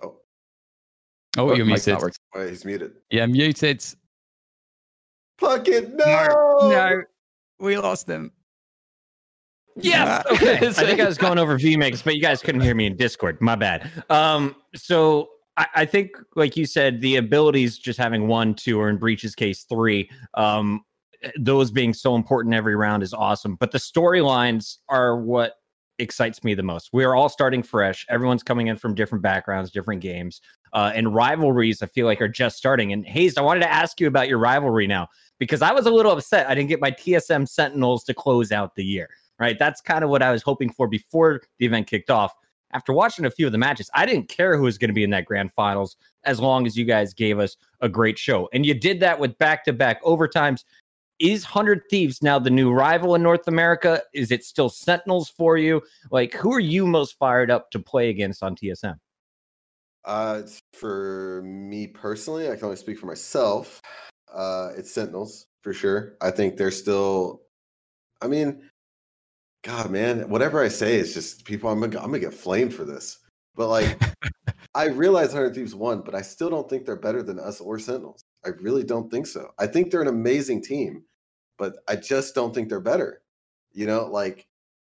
Oh. 0.01 0.15
Oh, 1.37 1.53
you're 1.55 1.65
mic's 1.65 1.87
not 1.87 2.01
muted. 2.01 2.17
Wait, 2.33 2.49
he's 2.51 2.63
muted. 2.63 2.93
Yeah, 3.11 3.25
muted. 3.25 3.83
Puckett, 5.41 5.93
no! 5.93 6.69
No, 6.69 7.03
we 7.59 7.77
lost 7.77 8.07
him. 8.07 8.31
Yes. 9.81 10.25
Okay. 10.31 10.57
I 10.67 10.71
think 10.71 10.99
I 10.99 11.05
was 11.05 11.17
going 11.17 11.37
over 11.37 11.57
VMix, 11.57 12.03
but 12.03 12.15
you 12.15 12.21
guys 12.21 12.41
couldn't 12.41 12.61
hear 12.61 12.75
me 12.75 12.85
in 12.85 12.95
Discord. 12.95 13.39
My 13.41 13.55
bad. 13.55 13.89
Um, 14.09 14.55
so 14.75 15.29
I, 15.57 15.67
I 15.75 15.85
think, 15.85 16.11
like 16.35 16.55
you 16.57 16.65
said, 16.65 17.01
the 17.01 17.17
abilities 17.17 17.77
just 17.77 17.99
having 17.99 18.27
one, 18.27 18.53
two, 18.55 18.79
or 18.79 18.89
in 18.89 18.97
Breach's 18.97 19.35
case, 19.35 19.63
three, 19.63 20.09
um, 20.35 20.83
those 21.37 21.69
being 21.69 21.93
so 21.93 22.15
important 22.15 22.55
every 22.55 22.75
round 22.75 23.03
is 23.03 23.13
awesome. 23.13 23.55
But 23.55 23.71
the 23.71 23.77
storylines 23.77 24.77
are 24.87 25.17
what 25.17 25.55
excites 25.99 26.43
me 26.45 26.53
the 26.53 26.63
most. 26.63 26.89
We 26.93 27.03
are 27.03 27.13
all 27.13 27.27
starting 27.27 27.61
fresh. 27.61 28.05
Everyone's 28.09 28.43
coming 28.43 28.67
in 28.67 28.77
from 28.77 28.95
different 28.95 29.21
backgrounds, 29.21 29.69
different 29.69 30.01
games. 30.01 30.39
Uh, 30.71 30.91
and 30.95 31.13
rivalries, 31.13 31.81
I 31.81 31.87
feel 31.87 32.05
like, 32.05 32.21
are 32.21 32.29
just 32.29 32.57
starting. 32.57 32.93
And 32.93 33.05
Hazed, 33.05 33.37
I 33.37 33.41
wanted 33.41 33.61
to 33.61 33.71
ask 33.71 33.99
you 33.99 34.07
about 34.07 34.29
your 34.29 34.37
rivalry 34.37 34.87
now 34.87 35.07
because 35.39 35.61
I 35.61 35.73
was 35.73 35.85
a 35.87 35.91
little 35.91 36.13
upset. 36.13 36.49
I 36.49 36.55
didn't 36.55 36.69
get 36.69 36.79
my 36.79 36.91
TSM 36.91 37.47
Sentinels 37.49 38.05
to 38.05 38.13
close 38.13 38.51
out 38.51 38.75
the 38.75 38.85
year 38.85 39.09
right? 39.39 39.57
That's 39.57 39.81
kind 39.81 40.03
of 40.03 40.09
what 40.09 40.21
I 40.21 40.31
was 40.31 40.43
hoping 40.43 40.69
for 40.69 40.87
before 40.87 41.41
the 41.57 41.65
event 41.65 41.87
kicked 41.87 42.09
off. 42.09 42.33
After 42.71 42.93
watching 42.93 43.25
a 43.25 43.31
few 43.31 43.47
of 43.47 43.51
the 43.51 43.57
matches, 43.57 43.89
I 43.95 44.05
didn't 44.05 44.29
care 44.29 44.55
who 44.55 44.63
was 44.63 44.77
going 44.77 44.89
to 44.89 44.93
be 44.93 45.03
in 45.03 45.09
that 45.09 45.25
grand 45.25 45.51
finals 45.53 45.97
as 46.23 46.39
long 46.39 46.67
as 46.67 46.77
you 46.77 46.85
guys 46.85 47.13
gave 47.13 47.39
us 47.39 47.57
a 47.81 47.89
great 47.89 48.19
show. 48.19 48.47
And 48.53 48.65
you 48.65 48.75
did 48.75 48.99
that 48.99 49.19
with 49.19 49.37
back 49.39 49.63
to 49.65 49.73
back 49.73 50.03
overtimes. 50.03 50.65
Is 51.17 51.43
100 51.43 51.81
Thieves 51.89 52.21
now 52.21 52.39
the 52.39 52.49
new 52.49 52.71
rival 52.71 53.15
in 53.15 53.23
North 53.23 53.47
America? 53.47 54.01
Is 54.13 54.31
it 54.31 54.45
still 54.45 54.69
Sentinels 54.69 55.29
for 55.29 55.57
you? 55.57 55.81
Like, 56.11 56.33
who 56.33 56.53
are 56.53 56.61
you 56.61 56.85
most 56.85 57.17
fired 57.17 57.51
up 57.51 57.71
to 57.71 57.79
play 57.79 58.09
against 58.09 58.41
on 58.43 58.55
TSM? 58.55 58.95
Uh, 60.05 60.43
for 60.73 61.41
me 61.43 61.87
personally, 61.87 62.49
I 62.49 62.55
can 62.55 62.65
only 62.65 62.77
speak 62.77 62.97
for 62.97 63.07
myself. 63.07 63.81
Uh, 64.33 64.69
it's 64.77 64.91
Sentinels 64.91 65.47
for 65.61 65.73
sure. 65.73 66.15
I 66.21 66.31
think 66.31 66.55
they're 66.55 66.71
still. 66.71 67.41
I 68.21 68.27
mean, 68.27 68.69
God, 69.63 69.91
man, 69.91 70.29
whatever 70.29 70.63
I 70.63 70.69
say 70.69 70.97
is 70.97 71.13
just 71.13 71.43
people. 71.45 71.69
I'm 71.69 71.79
gonna, 71.79 71.97
I'm 71.97 72.07
gonna 72.07 72.19
get 72.19 72.33
flamed 72.33 72.73
for 72.73 72.85
this, 72.85 73.19
but 73.55 73.67
like, 73.67 74.01
I 74.75 74.85
realize 74.87 75.33
Hundred 75.33 75.55
Thieves 75.55 75.75
won, 75.75 76.01
but 76.01 76.15
I 76.15 76.21
still 76.21 76.49
don't 76.49 76.69
think 76.69 76.85
they're 76.85 76.95
better 76.95 77.21
than 77.21 77.39
us 77.39 77.59
or 77.59 77.77
Sentinels. 77.79 78.23
I 78.45 78.49
really 78.61 78.83
don't 78.83 79.11
think 79.11 79.27
so. 79.27 79.51
I 79.59 79.67
think 79.67 79.91
they're 79.91 80.01
an 80.01 80.07
amazing 80.07 80.63
team, 80.63 81.03
but 81.57 81.77
I 81.87 81.97
just 81.97 82.35
don't 82.35 82.53
think 82.53 82.69
they're 82.69 82.79
better. 82.79 83.21
You 83.73 83.85
know, 83.85 84.05
like 84.05 84.47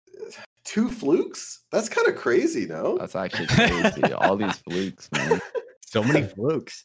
two 0.63 0.89
flukes. 0.89 1.61
That's 1.71 1.89
kind 1.89 2.07
of 2.07 2.15
crazy, 2.15 2.65
no? 2.65 2.97
That's 2.97 3.15
actually 3.15 3.47
crazy. 3.47 4.13
All 4.13 4.35
these 4.35 4.57
flukes, 4.57 5.09
man. 5.11 5.41
So 5.87 6.03
many 6.03 6.23
flukes. 6.27 6.83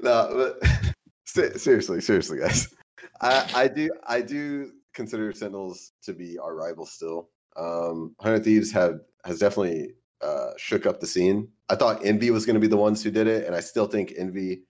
no, 0.00 0.54
but 0.60 0.94
seriously, 1.58 2.00
seriously, 2.00 2.38
guys, 2.38 2.72
I, 3.20 3.50
I 3.52 3.66
do, 3.66 3.90
I 4.06 4.20
do 4.20 4.70
consider 4.98 5.32
Sentinels 5.32 5.92
to 6.02 6.12
be 6.12 6.36
our 6.38 6.54
rival 6.56 6.84
still. 6.84 7.30
Um, 7.56 8.14
Hundred 8.20 8.42
Thieves 8.44 8.70
have 8.72 8.98
has 9.24 9.38
definitely 9.38 9.92
uh, 10.20 10.50
shook 10.58 10.84
up 10.86 10.98
the 11.00 11.06
scene. 11.06 11.48
I 11.70 11.76
thought 11.76 12.04
Envy 12.04 12.30
was 12.32 12.44
going 12.44 12.54
to 12.54 12.60
be 12.60 12.66
the 12.66 12.76
ones 12.76 13.02
who 13.02 13.10
did 13.10 13.26
it, 13.28 13.46
and 13.46 13.54
I 13.54 13.60
still 13.60 13.86
think 13.86 14.12
Envy. 14.18 14.62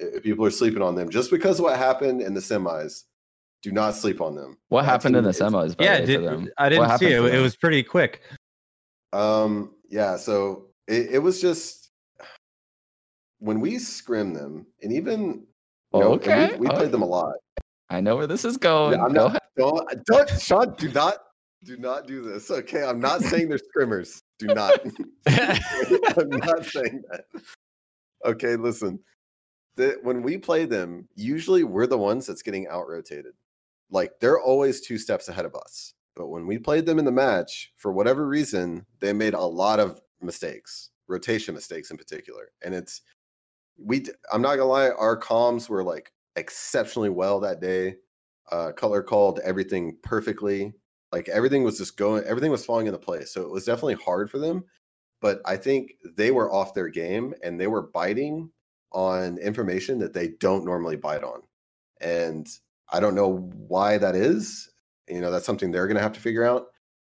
i- 0.00 0.20
People 0.22 0.44
are 0.46 0.50
sleeping 0.50 0.82
on 0.82 0.94
them 0.94 1.08
just 1.10 1.30
because 1.30 1.58
of 1.58 1.64
what 1.64 1.76
happened 1.78 2.22
in 2.22 2.32
the 2.34 2.40
semis. 2.40 3.02
Do 3.62 3.70
not 3.72 3.94
sleep 3.94 4.20
on 4.20 4.34
them. 4.34 4.56
What 4.68 4.82
That 4.82 4.90
happened 4.92 5.16
in 5.16 5.24
the 5.24 5.30
semis? 5.30 5.76
by 5.76 5.84
Yeah, 5.84 5.94
the 5.96 6.00
way, 6.00 6.06
did, 6.06 6.16
for 6.16 6.22
them? 6.22 6.48
I 6.58 6.68
didn't 6.68 6.98
see 6.98 7.06
it. 7.12 7.34
It 7.34 7.40
was 7.40 7.56
pretty 7.56 7.82
quick. 7.82 8.22
Um, 9.12 9.74
yeah, 9.90 10.16
so 10.16 10.66
it, 10.88 11.10
it 11.14 11.18
was 11.18 11.40
just 11.40 11.90
when 13.40 13.60
we 13.60 13.78
scrim 13.78 14.32
them, 14.34 14.66
and 14.82 14.92
even 14.92 15.46
you 15.92 16.00
know, 16.00 16.12
Okay, 16.14 16.52
we, 16.52 16.58
we 16.58 16.66
okay. 16.68 16.76
played 16.76 16.92
them 16.92 17.02
a 17.02 17.06
lot. 17.06 17.34
I 17.90 18.00
know 18.00 18.16
where 18.16 18.26
this 18.26 18.44
is 18.46 18.56
going. 18.56 18.98
Yeah, 18.98 19.04
I'm 19.04 19.12
Go 19.12 19.28
not. 19.28 19.41
Don't, 19.56 19.88
don't, 20.06 20.28
Sean. 20.40 20.74
Do 20.76 20.90
not, 20.92 21.16
do 21.64 21.76
not 21.76 22.06
do 22.06 22.22
this. 22.22 22.50
Okay, 22.50 22.82
I'm 22.82 23.00
not 23.00 23.20
saying 23.22 23.48
they're 23.48 23.58
scrimmers. 23.58 24.22
Do 24.38 24.46
not. 24.48 24.78
I'm 25.26 26.30
not 26.30 26.64
saying 26.64 27.02
that. 27.10 27.24
Okay, 28.24 28.56
listen. 28.56 28.98
The, 29.76 29.98
when 30.02 30.22
we 30.22 30.36
play 30.36 30.66
them, 30.66 31.08
usually 31.14 31.64
we're 31.64 31.86
the 31.86 31.98
ones 31.98 32.26
that's 32.26 32.42
getting 32.42 32.68
out 32.68 32.88
rotated. 32.88 33.32
Like 33.90 34.12
they're 34.20 34.40
always 34.40 34.80
two 34.80 34.98
steps 34.98 35.28
ahead 35.28 35.44
of 35.44 35.54
us. 35.54 35.94
But 36.14 36.28
when 36.28 36.46
we 36.46 36.58
played 36.58 36.84
them 36.84 36.98
in 36.98 37.04
the 37.04 37.12
match, 37.12 37.72
for 37.76 37.92
whatever 37.92 38.26
reason, 38.28 38.84
they 39.00 39.12
made 39.12 39.34
a 39.34 39.40
lot 39.40 39.80
of 39.80 40.00
mistakes, 40.20 40.90
rotation 41.08 41.54
mistakes 41.54 41.90
in 41.90 41.96
particular. 41.96 42.50
And 42.62 42.74
it's 42.74 43.02
we. 43.78 44.04
I'm 44.32 44.42
not 44.42 44.56
gonna 44.56 44.66
lie, 44.66 44.90
our 44.90 45.18
comms 45.18 45.68
were 45.68 45.82
like 45.82 46.12
exceptionally 46.36 47.08
well 47.08 47.40
that 47.40 47.60
day. 47.60 47.96
Uh, 48.52 48.70
color 48.70 49.02
called 49.02 49.40
everything 49.42 49.96
perfectly. 50.02 50.74
Like 51.10 51.28
everything 51.30 51.64
was 51.64 51.78
just 51.78 51.96
going, 51.96 52.22
everything 52.24 52.50
was 52.50 52.66
falling 52.66 52.86
into 52.86 52.98
place. 52.98 53.32
So 53.32 53.40
it 53.42 53.50
was 53.50 53.64
definitely 53.64 53.94
hard 53.94 54.30
for 54.30 54.38
them. 54.38 54.64
But 55.22 55.40
I 55.46 55.56
think 55.56 55.94
they 56.16 56.32
were 56.32 56.52
off 56.52 56.74
their 56.74 56.88
game 56.88 57.32
and 57.42 57.58
they 57.58 57.66
were 57.66 57.82
biting 57.82 58.50
on 58.92 59.38
information 59.38 59.98
that 60.00 60.12
they 60.12 60.28
don't 60.38 60.66
normally 60.66 60.96
bite 60.96 61.24
on. 61.24 61.40
And 62.02 62.46
I 62.90 63.00
don't 63.00 63.14
know 63.14 63.50
why 63.68 63.96
that 63.96 64.14
is. 64.14 64.70
You 65.08 65.22
know, 65.22 65.30
that's 65.30 65.46
something 65.46 65.70
they're 65.70 65.86
going 65.86 65.96
to 65.96 66.02
have 66.02 66.12
to 66.12 66.20
figure 66.20 66.44
out. 66.44 66.66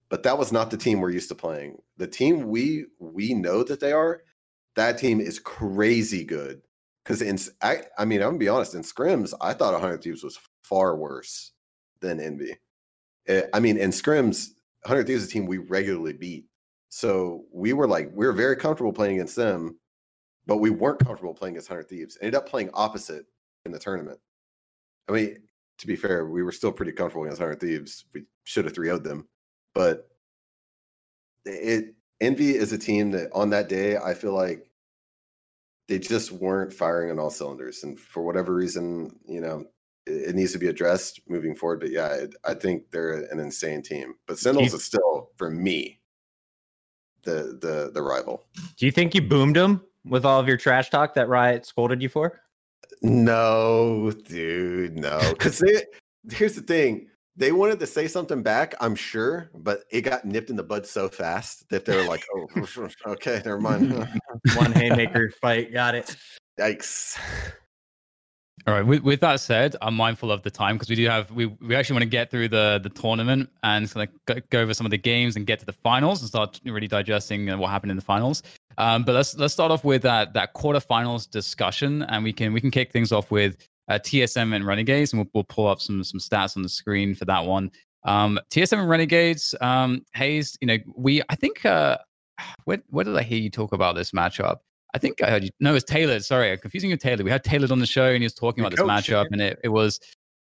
But 0.09 0.21
that 0.23 0.37
was 0.37 0.51
not 0.51 0.69
the 0.69 0.77
team 0.77 0.99
we're 0.99 1.09
used 1.09 1.29
to 1.29 1.35
playing. 1.35 1.81
The 1.97 2.07
team 2.07 2.49
we 2.49 2.85
we 2.99 3.33
know 3.33 3.63
that 3.63 3.79
they 3.79 3.93
are, 3.93 4.21
that 4.75 4.99
team 4.99 5.19
is 5.19 5.39
crazy 5.39 6.23
good. 6.23 6.61
Because 7.03 7.21
in 7.21 7.39
I, 7.63 7.83
I 7.97 8.05
mean, 8.05 8.21
I'm 8.21 8.29
gonna 8.29 8.37
be 8.37 8.49
honest. 8.49 8.75
In 8.75 8.83
scrims, 8.83 9.33
I 9.41 9.53
thought 9.53 9.73
100 9.73 10.03
Thieves 10.03 10.23
was 10.23 10.37
far 10.71 10.95
worse 10.95 11.51
than 11.99 12.19
Envy. 12.19 12.55
Eh, 13.27 13.43
I 13.53 13.59
mean, 13.59 13.77
in 13.77 13.91
scrims, 13.91 14.51
100 14.83 15.05
Thieves 15.05 15.23
is 15.23 15.29
a 15.29 15.31
team 15.31 15.45
we 15.45 15.57
regularly 15.57 16.13
beat. 16.13 16.45
So 16.89 17.43
we 17.53 17.73
were 17.73 17.87
like, 17.87 18.09
we 18.13 18.25
were 18.25 18.33
very 18.33 18.55
comfortable 18.55 18.93
playing 18.93 19.15
against 19.15 19.35
them, 19.35 19.77
but 20.47 20.57
we 20.57 20.69
weren't 20.69 20.99
comfortable 20.99 21.33
playing 21.33 21.55
against 21.55 21.69
100 21.69 21.89
Thieves. 21.89 22.17
Ended 22.21 22.35
up 22.35 22.49
playing 22.49 22.69
opposite 22.73 23.25
in 23.65 23.71
the 23.71 23.79
tournament. 23.79 24.19
I 25.09 25.11
mean, 25.11 25.37
to 25.77 25.87
be 25.87 25.95
fair, 25.95 26.25
we 26.25 26.41
were 26.41 26.51
still 26.53 26.71
pretty 26.71 26.93
comfortable 26.93 27.25
against 27.25 27.41
100 27.41 27.59
Thieves. 27.59 28.05
We 28.13 28.23
should 28.45 28.65
have 28.65 28.73
3 28.73 28.87
0'd 28.87 29.03
them. 29.03 29.27
But 29.75 30.07
it 31.45 31.95
Envy 32.21 32.55
is 32.55 32.71
a 32.71 32.77
team 32.77 33.11
that 33.11 33.29
on 33.33 33.49
that 33.49 33.67
day, 33.67 33.97
I 33.97 34.13
feel 34.13 34.33
like 34.33 34.69
they 35.87 35.99
just 35.99 36.31
weren't 36.31 36.71
firing 36.71 37.11
on 37.11 37.19
all 37.19 37.29
cylinders. 37.29 37.83
And 37.83 37.99
for 37.99 38.23
whatever 38.23 38.53
reason, 38.53 39.19
you 39.27 39.41
know, 39.41 39.65
it, 40.05 40.35
needs 40.35 40.51
to 40.53 40.59
be 40.59 40.67
addressed 40.67 41.21
moving 41.27 41.55
forward. 41.55 41.79
But 41.79 41.91
yeah, 41.91 42.13
it, 42.13 42.35
I 42.43 42.53
think 42.53 42.91
they're 42.91 43.13
an 43.31 43.39
insane 43.39 43.81
team. 43.81 44.15
But 44.27 44.39
Sentinels 44.39 44.73
is 44.73 44.83
still, 44.83 45.29
for 45.37 45.49
me, 45.49 45.99
the 47.23 47.57
the 47.61 47.91
the 47.93 48.01
rival. 48.01 48.45
Do 48.77 48.85
you 48.85 48.91
think 48.91 49.13
you 49.15 49.21
boomed 49.21 49.55
them 49.55 49.81
with 50.05 50.25
all 50.25 50.39
of 50.39 50.47
your 50.47 50.57
trash 50.57 50.89
talk 50.89 51.13
that 51.15 51.27
Riot 51.27 51.65
scolded 51.65 52.01
you 52.01 52.09
for? 52.09 52.41
No, 53.01 54.11
dude, 54.25 54.97
no. 54.97 55.19
Because 55.31 55.59
they 55.59 55.83
here's 56.29 56.55
the 56.55 56.61
thing. 56.61 57.07
They 57.37 57.53
wanted 57.53 57.79
to 57.79 57.87
say 57.87 58.07
something 58.07 58.43
back, 58.43 58.75
I'm 58.81 58.93
sure, 58.93 59.49
but 59.55 59.83
it 59.89 60.01
got 60.01 60.25
nipped 60.25 60.49
in 60.49 60.57
the 60.57 60.63
bud 60.63 60.85
so 60.85 61.07
fast 61.07 61.67
that 61.69 61.85
they 61.85 61.95
were 61.95 62.03
like, 62.03 62.23
"Oh, 62.35 62.87
okay, 63.07 63.41
never 63.45 63.59
mind." 63.59 63.93
One 64.55 64.73
haymaker 64.73 65.31
fight, 65.41 65.71
got 65.71 65.95
it. 65.95 66.15
Yikes! 66.59 67.17
All 68.67 68.75
right. 68.75 68.85
With, 68.85 69.01
with 69.01 69.21
that 69.21 69.39
said, 69.39 69.75
I'm 69.81 69.95
mindful 69.95 70.31
of 70.31 70.43
the 70.43 70.51
time 70.51 70.75
because 70.75 70.89
we 70.89 70.95
do 70.95 71.07
have 71.07 71.31
we, 71.31 71.47
we 71.47 71.75
actually 71.75 71.95
want 71.95 72.03
to 72.03 72.09
get 72.09 72.29
through 72.29 72.49
the 72.49 72.79
the 72.83 72.89
tournament 72.89 73.49
and 73.63 73.89
sort 73.89 74.07
of 74.07 74.15
go, 74.25 74.35
go 74.51 74.59
over 74.59 74.73
some 74.73 74.85
of 74.85 74.91
the 74.91 74.99
games 74.99 75.35
and 75.35 75.47
get 75.47 75.59
to 75.59 75.65
the 75.65 75.73
finals 75.73 76.21
and 76.21 76.29
start 76.29 76.59
really 76.65 76.87
digesting 76.87 77.49
uh, 77.49 77.57
what 77.57 77.71
happened 77.71 77.89
in 77.89 77.95
the 77.97 78.03
finals. 78.03 78.43
Um, 78.77 79.03
but 79.03 79.13
let's 79.13 79.35
let's 79.35 79.53
start 79.53 79.71
off 79.71 79.83
with 79.83 80.03
that 80.03 80.33
that 80.33 80.53
quarterfinals 80.53 81.29
discussion, 81.29 82.03
and 82.03 82.23
we 82.23 82.31
can 82.31 82.53
we 82.53 82.61
can 82.61 82.69
kick 82.69 82.91
things 82.91 83.11
off 83.11 83.31
with 83.31 83.57
uh, 83.87 83.97
TSM 83.97 84.53
and 84.55 84.65
Renegades, 84.65 85.11
and 85.11 85.21
we'll, 85.21 85.29
we'll 85.33 85.43
pull 85.43 85.67
up 85.67 85.81
some 85.81 86.03
some 86.03 86.19
stats 86.19 86.55
on 86.55 86.61
the 86.61 86.69
screen 86.69 87.15
for 87.15 87.25
that 87.25 87.43
one. 87.43 87.71
Um, 88.03 88.39
TSM 88.51 88.79
and 88.79 88.89
Renegades, 88.89 89.55
um, 89.61 90.05
Hazed, 90.13 90.57
you 90.61 90.67
know, 90.67 90.77
we 90.95 91.21
I 91.29 91.35
think 91.35 91.65
uh, 91.65 91.97
where 92.65 92.81
where 92.89 93.05
did 93.05 93.17
I 93.17 93.23
hear 93.23 93.39
you 93.39 93.49
talk 93.49 93.73
about 93.73 93.95
this 93.95 94.11
matchup? 94.11 94.59
I 94.93 94.97
think 94.97 95.21
I 95.21 95.29
heard 95.29 95.43
you. 95.43 95.49
No, 95.59 95.71
it 95.71 95.73
was 95.73 95.83
Taylor. 95.83 96.19
Sorry, 96.19 96.51
I'm 96.51 96.57
confusing 96.57 96.89
you 96.89 96.95
with 96.95 97.01
Taylor. 97.01 97.23
We 97.23 97.31
had 97.31 97.43
Taylor 97.43 97.67
on 97.71 97.79
the 97.79 97.85
show, 97.85 98.07
and 98.07 98.17
he 98.17 98.23
was 98.23 98.33
talking 98.33 98.63
Your 98.63 98.67
about 98.67 98.77
this 98.77 99.09
coach, 99.09 99.15
matchup, 99.15 99.27
and 99.31 99.41
it, 99.41 99.59
it 99.63 99.69
was 99.69 99.99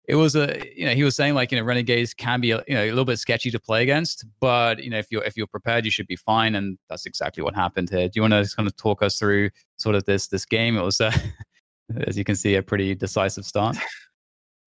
it 0.05 0.15
was 0.15 0.35
a 0.35 0.61
you 0.75 0.85
know 0.85 0.93
he 0.93 1.03
was 1.03 1.15
saying 1.15 1.33
like 1.33 1.51
you 1.51 1.57
know 1.57 1.63
renegades 1.63 2.13
can 2.13 2.41
be 2.41 2.51
a, 2.51 2.63
you 2.67 2.73
know 2.73 2.83
a 2.83 2.89
little 2.89 3.05
bit 3.05 3.19
sketchy 3.19 3.49
to 3.51 3.59
play 3.59 3.83
against, 3.83 4.25
but 4.39 4.83
you 4.83 4.89
know 4.89 4.97
if 4.97 5.07
you're 5.09 5.23
if 5.23 5.37
you're 5.37 5.47
prepared, 5.47 5.85
you 5.85 5.91
should 5.91 6.07
be 6.07 6.15
fine, 6.15 6.55
and 6.55 6.77
that's 6.89 7.05
exactly 7.05 7.43
what 7.43 7.55
happened 7.55 7.89
here. 7.89 8.07
Do 8.07 8.11
you 8.15 8.21
want 8.21 8.33
to 8.33 8.43
just 8.43 8.57
kind 8.57 8.67
of 8.67 8.75
talk 8.75 9.01
us 9.01 9.17
through 9.17 9.49
sort 9.77 9.95
of 9.95 10.03
this 10.05 10.27
this 10.27 10.45
game? 10.45 10.77
It 10.77 10.83
was 10.83 10.99
uh, 10.99 11.11
as 12.07 12.17
you 12.17 12.23
can 12.23 12.35
see 12.35 12.55
a 12.55 12.63
pretty 12.63 12.95
decisive 12.95 13.45
start. 13.45 13.77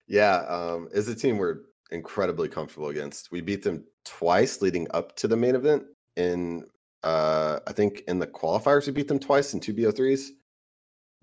Yeah, 0.09 0.37
um, 0.47 0.87
is 0.93 1.09
a 1.09 1.15
team 1.15 1.37
we're 1.37 1.63
incredibly 1.91 2.47
comfortable 2.47 2.87
against. 2.87 3.29
We 3.29 3.41
beat 3.41 3.61
them 3.61 3.83
twice 4.05 4.61
leading 4.61 4.87
up 4.91 5.15
to 5.17 5.27
the 5.27 5.35
main 5.35 5.53
event. 5.53 5.83
In 6.15 6.65
uh, 7.07 7.61
I 7.65 7.71
think 7.71 8.03
in 8.09 8.19
the 8.19 8.27
qualifiers 8.27 8.85
we 8.85 8.91
beat 8.91 9.07
them 9.07 9.17
twice 9.17 9.53
in 9.53 9.61
two 9.61 9.73
BO3s. 9.73 10.31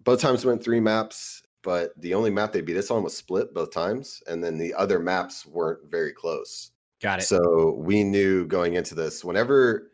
Both 0.03 0.23
times 0.23 0.43
went 0.43 0.65
three 0.65 0.81
maps, 0.81 1.43
but 1.63 1.93
the 2.01 2.15
only 2.15 2.31
map 2.31 2.53
they 2.53 2.63
beat 2.63 2.79
us 2.79 2.91
on 2.91 3.03
was 3.03 3.15
split 3.15 3.53
both 3.53 3.71
times, 3.71 4.23
and 4.27 4.43
then 4.43 4.57
the 4.57 4.73
other 4.73 4.99
maps 4.99 5.45
weren't 5.45 5.91
very 5.91 6.13
close. 6.13 6.71
Got 7.03 7.19
it. 7.19 7.25
So 7.25 7.75
we 7.77 8.03
knew 8.03 8.47
going 8.47 8.75
into 8.75 8.95
this, 8.95 9.23
whenever 9.23 9.91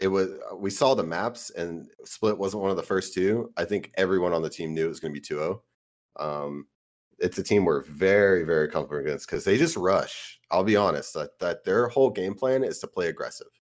it 0.00 0.08
was, 0.08 0.30
we 0.56 0.70
saw 0.70 0.94
the 0.94 1.02
maps 1.02 1.50
and 1.50 1.88
split 2.06 2.38
wasn't 2.38 2.62
one 2.62 2.70
of 2.70 2.78
the 2.78 2.82
first 2.82 3.12
two. 3.12 3.52
I 3.58 3.66
think 3.66 3.92
everyone 3.98 4.32
on 4.32 4.40
the 4.40 4.48
team 4.48 4.72
knew 4.72 4.86
it 4.86 4.88
was 4.88 5.00
going 5.00 5.12
to 5.12 5.20
be 5.20 5.26
2 5.26 5.34
0. 5.36 5.62
Um, 6.18 6.68
it's 7.18 7.36
a 7.36 7.42
team 7.42 7.66
we're 7.66 7.84
very, 7.84 8.44
very 8.44 8.68
comfortable 8.68 9.04
against 9.04 9.26
because 9.26 9.44
they 9.44 9.58
just 9.58 9.76
rush. 9.76 10.40
I'll 10.50 10.64
be 10.64 10.76
honest, 10.76 11.12
that, 11.14 11.38
that 11.40 11.64
their 11.64 11.88
whole 11.88 12.08
game 12.08 12.34
plan 12.34 12.64
is 12.64 12.78
to 12.78 12.86
play 12.86 13.08
aggressive. 13.08 13.53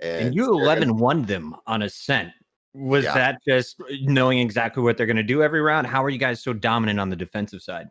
And 0.00 0.34
you 0.34 0.44
11 0.44 0.96
won 0.96 1.22
them 1.22 1.56
on 1.66 1.82
a 1.82 1.86
Ascent. 1.86 2.30
Was 2.74 3.04
Yeah. 3.04 3.14
that 3.14 3.38
just 3.46 3.80
knowing 4.02 4.38
exactly 4.38 4.82
what 4.82 4.96
they're 4.96 5.06
going 5.06 5.16
to 5.16 5.22
do 5.22 5.42
every 5.42 5.60
round? 5.60 5.86
How 5.86 6.04
are 6.04 6.10
you 6.10 6.18
guys 6.18 6.42
so 6.42 6.52
dominant 6.52 7.00
on 7.00 7.08
the 7.10 7.16
defensive 7.16 7.62
side? 7.62 7.88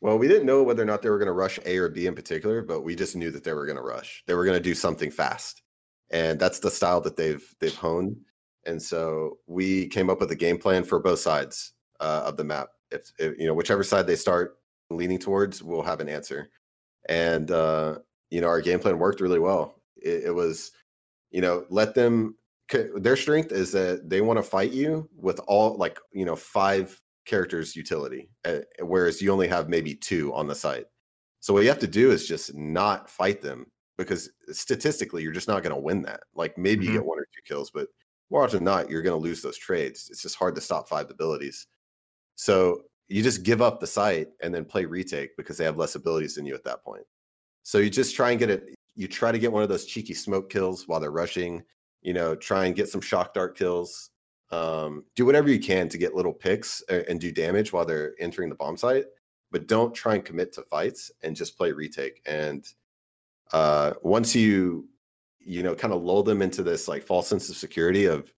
Well, 0.00 0.18
we 0.18 0.28
didn't 0.28 0.46
know 0.46 0.62
whether 0.62 0.82
or 0.82 0.86
not 0.86 1.02
they 1.02 1.10
were 1.10 1.18
going 1.18 1.26
to 1.26 1.32
rush 1.32 1.58
A 1.66 1.76
or 1.76 1.88
B 1.88 2.06
in 2.06 2.14
particular, 2.14 2.62
but 2.62 2.82
we 2.82 2.94
just 2.94 3.16
knew 3.16 3.30
that 3.32 3.44
they 3.44 3.52
were 3.52 3.66
going 3.66 3.76
to 3.76 3.82
rush. 3.82 4.22
They 4.26 4.34
were 4.34 4.44
going 4.44 4.56
to 4.56 4.62
do 4.62 4.74
something 4.74 5.10
fast, 5.10 5.62
and 6.10 6.38
that's 6.38 6.60
the 6.60 6.70
style 6.70 7.00
that 7.02 7.16
they've 7.16 7.44
they've 7.60 7.74
honed. 7.74 8.16
And 8.64 8.80
so 8.80 9.38
we 9.46 9.88
came 9.88 10.08
up 10.10 10.20
with 10.20 10.30
a 10.30 10.36
game 10.36 10.58
plan 10.58 10.84
for 10.84 10.98
both 11.00 11.18
sides 11.20 11.72
uh, 12.00 12.22
of 12.24 12.36
the 12.36 12.44
map. 12.44 12.68
If, 12.90 13.12
if 13.18 13.38
you 13.38 13.46
know 13.46 13.54
whichever 13.54 13.82
side 13.82 14.06
they 14.06 14.16
start 14.16 14.58
leaning 14.90 15.18
towards, 15.18 15.62
we'll 15.62 15.82
have 15.82 16.00
an 16.00 16.08
answer. 16.08 16.48
And 17.08 17.50
uh, 17.50 17.98
you 18.30 18.40
know 18.40 18.48
our 18.48 18.60
game 18.60 18.78
plan 18.78 18.98
worked 18.98 19.20
really 19.20 19.40
well. 19.40 19.82
It, 19.96 20.24
it 20.26 20.34
was, 20.34 20.70
you 21.30 21.40
know, 21.40 21.66
let 21.70 21.94
them. 21.94 22.36
Their 22.96 23.16
strength 23.16 23.50
is 23.50 23.72
that 23.72 24.10
they 24.10 24.20
want 24.20 24.38
to 24.38 24.42
fight 24.42 24.72
you 24.72 25.08
with 25.16 25.40
all 25.48 25.76
like 25.76 25.98
you 26.12 26.24
know 26.24 26.36
five 26.36 27.02
characters 27.24 27.74
utility, 27.76 28.30
uh, 28.44 28.60
whereas 28.80 29.22
you 29.22 29.32
only 29.32 29.48
have 29.48 29.68
maybe 29.70 29.94
two 29.94 30.34
on 30.34 30.46
the 30.48 30.54
site. 30.54 30.86
So 31.40 31.54
what 31.54 31.62
you 31.62 31.68
have 31.68 31.78
to 31.80 31.86
do 31.86 32.10
is 32.10 32.26
just 32.28 32.54
not 32.54 33.08
fight 33.10 33.40
them 33.42 33.70
because 33.96 34.30
statistically 34.50 35.22
you're 35.22 35.32
just 35.32 35.48
not 35.48 35.62
going 35.62 35.74
to 35.74 35.80
win 35.80 36.02
that. 36.02 36.24
Like 36.34 36.58
maybe 36.58 36.84
you 36.86 36.90
Mhm. 36.90 36.92
get 36.92 37.04
one 37.04 37.18
or 37.18 37.26
two 37.34 37.42
kills, 37.46 37.70
but 37.70 37.88
more 38.30 38.44
often 38.44 38.58
than 38.58 38.64
not 38.64 38.90
you're 38.90 39.02
going 39.02 39.18
to 39.18 39.22
lose 39.22 39.42
those 39.42 39.56
trades. 39.58 40.08
It's 40.10 40.22
just 40.22 40.36
hard 40.36 40.54
to 40.56 40.60
stop 40.60 40.88
five 40.88 41.10
abilities. 41.10 41.66
So 42.36 42.84
you 43.08 43.22
just 43.22 43.42
give 43.42 43.62
up 43.62 43.80
the 43.80 43.86
site 43.86 44.28
and 44.42 44.54
then 44.54 44.64
play 44.64 44.84
retake 44.84 45.36
because 45.36 45.56
they 45.58 45.64
have 45.64 45.76
less 45.78 45.94
abilities 45.94 46.34
than 46.34 46.46
you 46.46 46.54
at 46.54 46.64
that 46.64 46.84
point. 46.84 47.04
So 47.64 47.78
you 47.78 47.90
just 47.90 48.16
try 48.16 48.30
and 48.32 48.40
get 48.40 48.50
it. 48.50 48.74
You 48.98 49.06
try 49.06 49.30
to 49.30 49.38
get 49.38 49.52
one 49.52 49.62
of 49.62 49.68
those 49.68 49.84
cheeky 49.86 50.12
smoke 50.12 50.50
kills 50.50 50.88
while 50.88 50.98
they're 50.98 51.12
rushing. 51.12 51.62
You 52.02 52.14
know, 52.14 52.34
try 52.34 52.66
and 52.66 52.74
get 52.74 52.88
some 52.88 53.00
shock 53.00 53.32
dart 53.32 53.56
kills. 53.56 54.10
Um, 54.50 55.04
do 55.14 55.24
whatever 55.24 55.48
you 55.48 55.60
can 55.60 55.88
to 55.88 55.98
get 55.98 56.16
little 56.16 56.32
picks 56.32 56.82
and 56.88 57.20
do 57.20 57.30
damage 57.30 57.72
while 57.72 57.84
they're 57.84 58.14
entering 58.18 58.48
the 58.48 58.56
bomb 58.56 58.76
site, 58.76 59.04
but 59.52 59.68
don't 59.68 59.94
try 59.94 60.16
and 60.16 60.24
commit 60.24 60.52
to 60.54 60.62
fights 60.62 61.12
and 61.22 61.36
just 61.36 61.56
play 61.56 61.70
retake. 61.70 62.20
And 62.26 62.66
uh, 63.52 63.92
once 64.02 64.34
you, 64.34 64.88
you 65.38 65.62
know, 65.62 65.76
kind 65.76 65.94
of 65.94 66.02
lull 66.02 66.24
them 66.24 66.42
into 66.42 66.64
this 66.64 66.88
like 66.88 67.04
false 67.04 67.28
sense 67.28 67.48
of 67.48 67.56
security 67.56 68.06
of, 68.06 68.32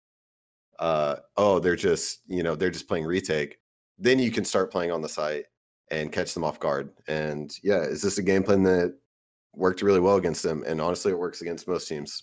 uh, 0.79 1.17
oh, 1.39 1.59
they're 1.59 1.75
just, 1.77 2.21
you 2.27 2.43
know, 2.43 2.55
they're 2.55 2.71
just 2.71 2.89
playing 2.89 3.07
retake, 3.07 3.59
then 3.99 4.19
you 4.19 4.31
can 4.31 4.45
start 4.45 4.71
playing 4.71 4.91
on 4.91 5.01
the 5.01 5.09
site 5.09 5.47
and 5.91 6.13
catch 6.13 6.35
them 6.35 6.45
off 6.45 6.61
guard. 6.61 6.91
And 7.09 7.57
yeah, 7.63 7.81
is 7.81 8.03
this 8.03 8.19
a 8.19 8.23
game 8.23 8.43
plan 8.43 8.63
that 8.65 8.97
worked 9.55 9.83
really 9.83 10.01
well 10.01 10.17
against 10.17 10.43
them? 10.43 10.65
And 10.67 10.81
honestly, 10.81 11.13
it 11.13 11.19
works 11.19 11.41
against 11.41 11.69
most 11.69 11.89
teams. 11.89 12.23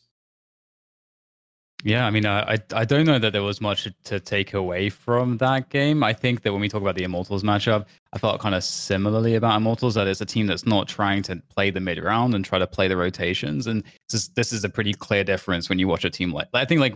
Yeah, 1.83 2.07
I 2.07 2.09
mean, 2.09 2.25
uh, 2.25 2.43
I 2.47 2.57
I 2.75 2.85
don't 2.85 3.05
know 3.05 3.19
that 3.19 3.33
there 3.33 3.43
was 3.43 3.61
much 3.61 3.87
to 4.05 4.19
take 4.19 4.55
away 4.55 4.89
from 4.89 5.37
that 5.37 5.69
game. 5.69 6.03
I 6.03 6.11
think 6.11 6.41
that 6.41 6.51
when 6.51 6.59
we 6.59 6.69
talk 6.69 6.81
about 6.81 6.95
the 6.95 7.03
Immortals 7.03 7.43
matchup, 7.43 7.85
I 8.13 8.17
felt 8.17 8.41
kind 8.41 8.55
of 8.55 8.63
similarly 8.63 9.35
about 9.35 9.57
Immortals 9.57 9.93
that 9.93 10.07
it's 10.07 10.19
a 10.19 10.25
team 10.25 10.47
that's 10.47 10.65
not 10.65 10.87
trying 10.87 11.21
to 11.23 11.35
play 11.49 11.69
the 11.69 11.79
mid 11.79 12.03
round 12.03 12.33
and 12.33 12.43
try 12.43 12.57
to 12.57 12.65
play 12.65 12.87
the 12.87 12.97
rotations. 12.97 13.67
And 13.67 13.83
this 14.09 14.21
is, 14.21 14.29
this 14.29 14.51
is 14.51 14.63
a 14.63 14.69
pretty 14.69 14.93
clear 14.93 15.23
difference 15.23 15.69
when 15.69 15.77
you 15.77 15.87
watch 15.87 16.03
a 16.03 16.09
team 16.09 16.33
like 16.33 16.47
I 16.51 16.65
think 16.65 16.81
like 16.81 16.95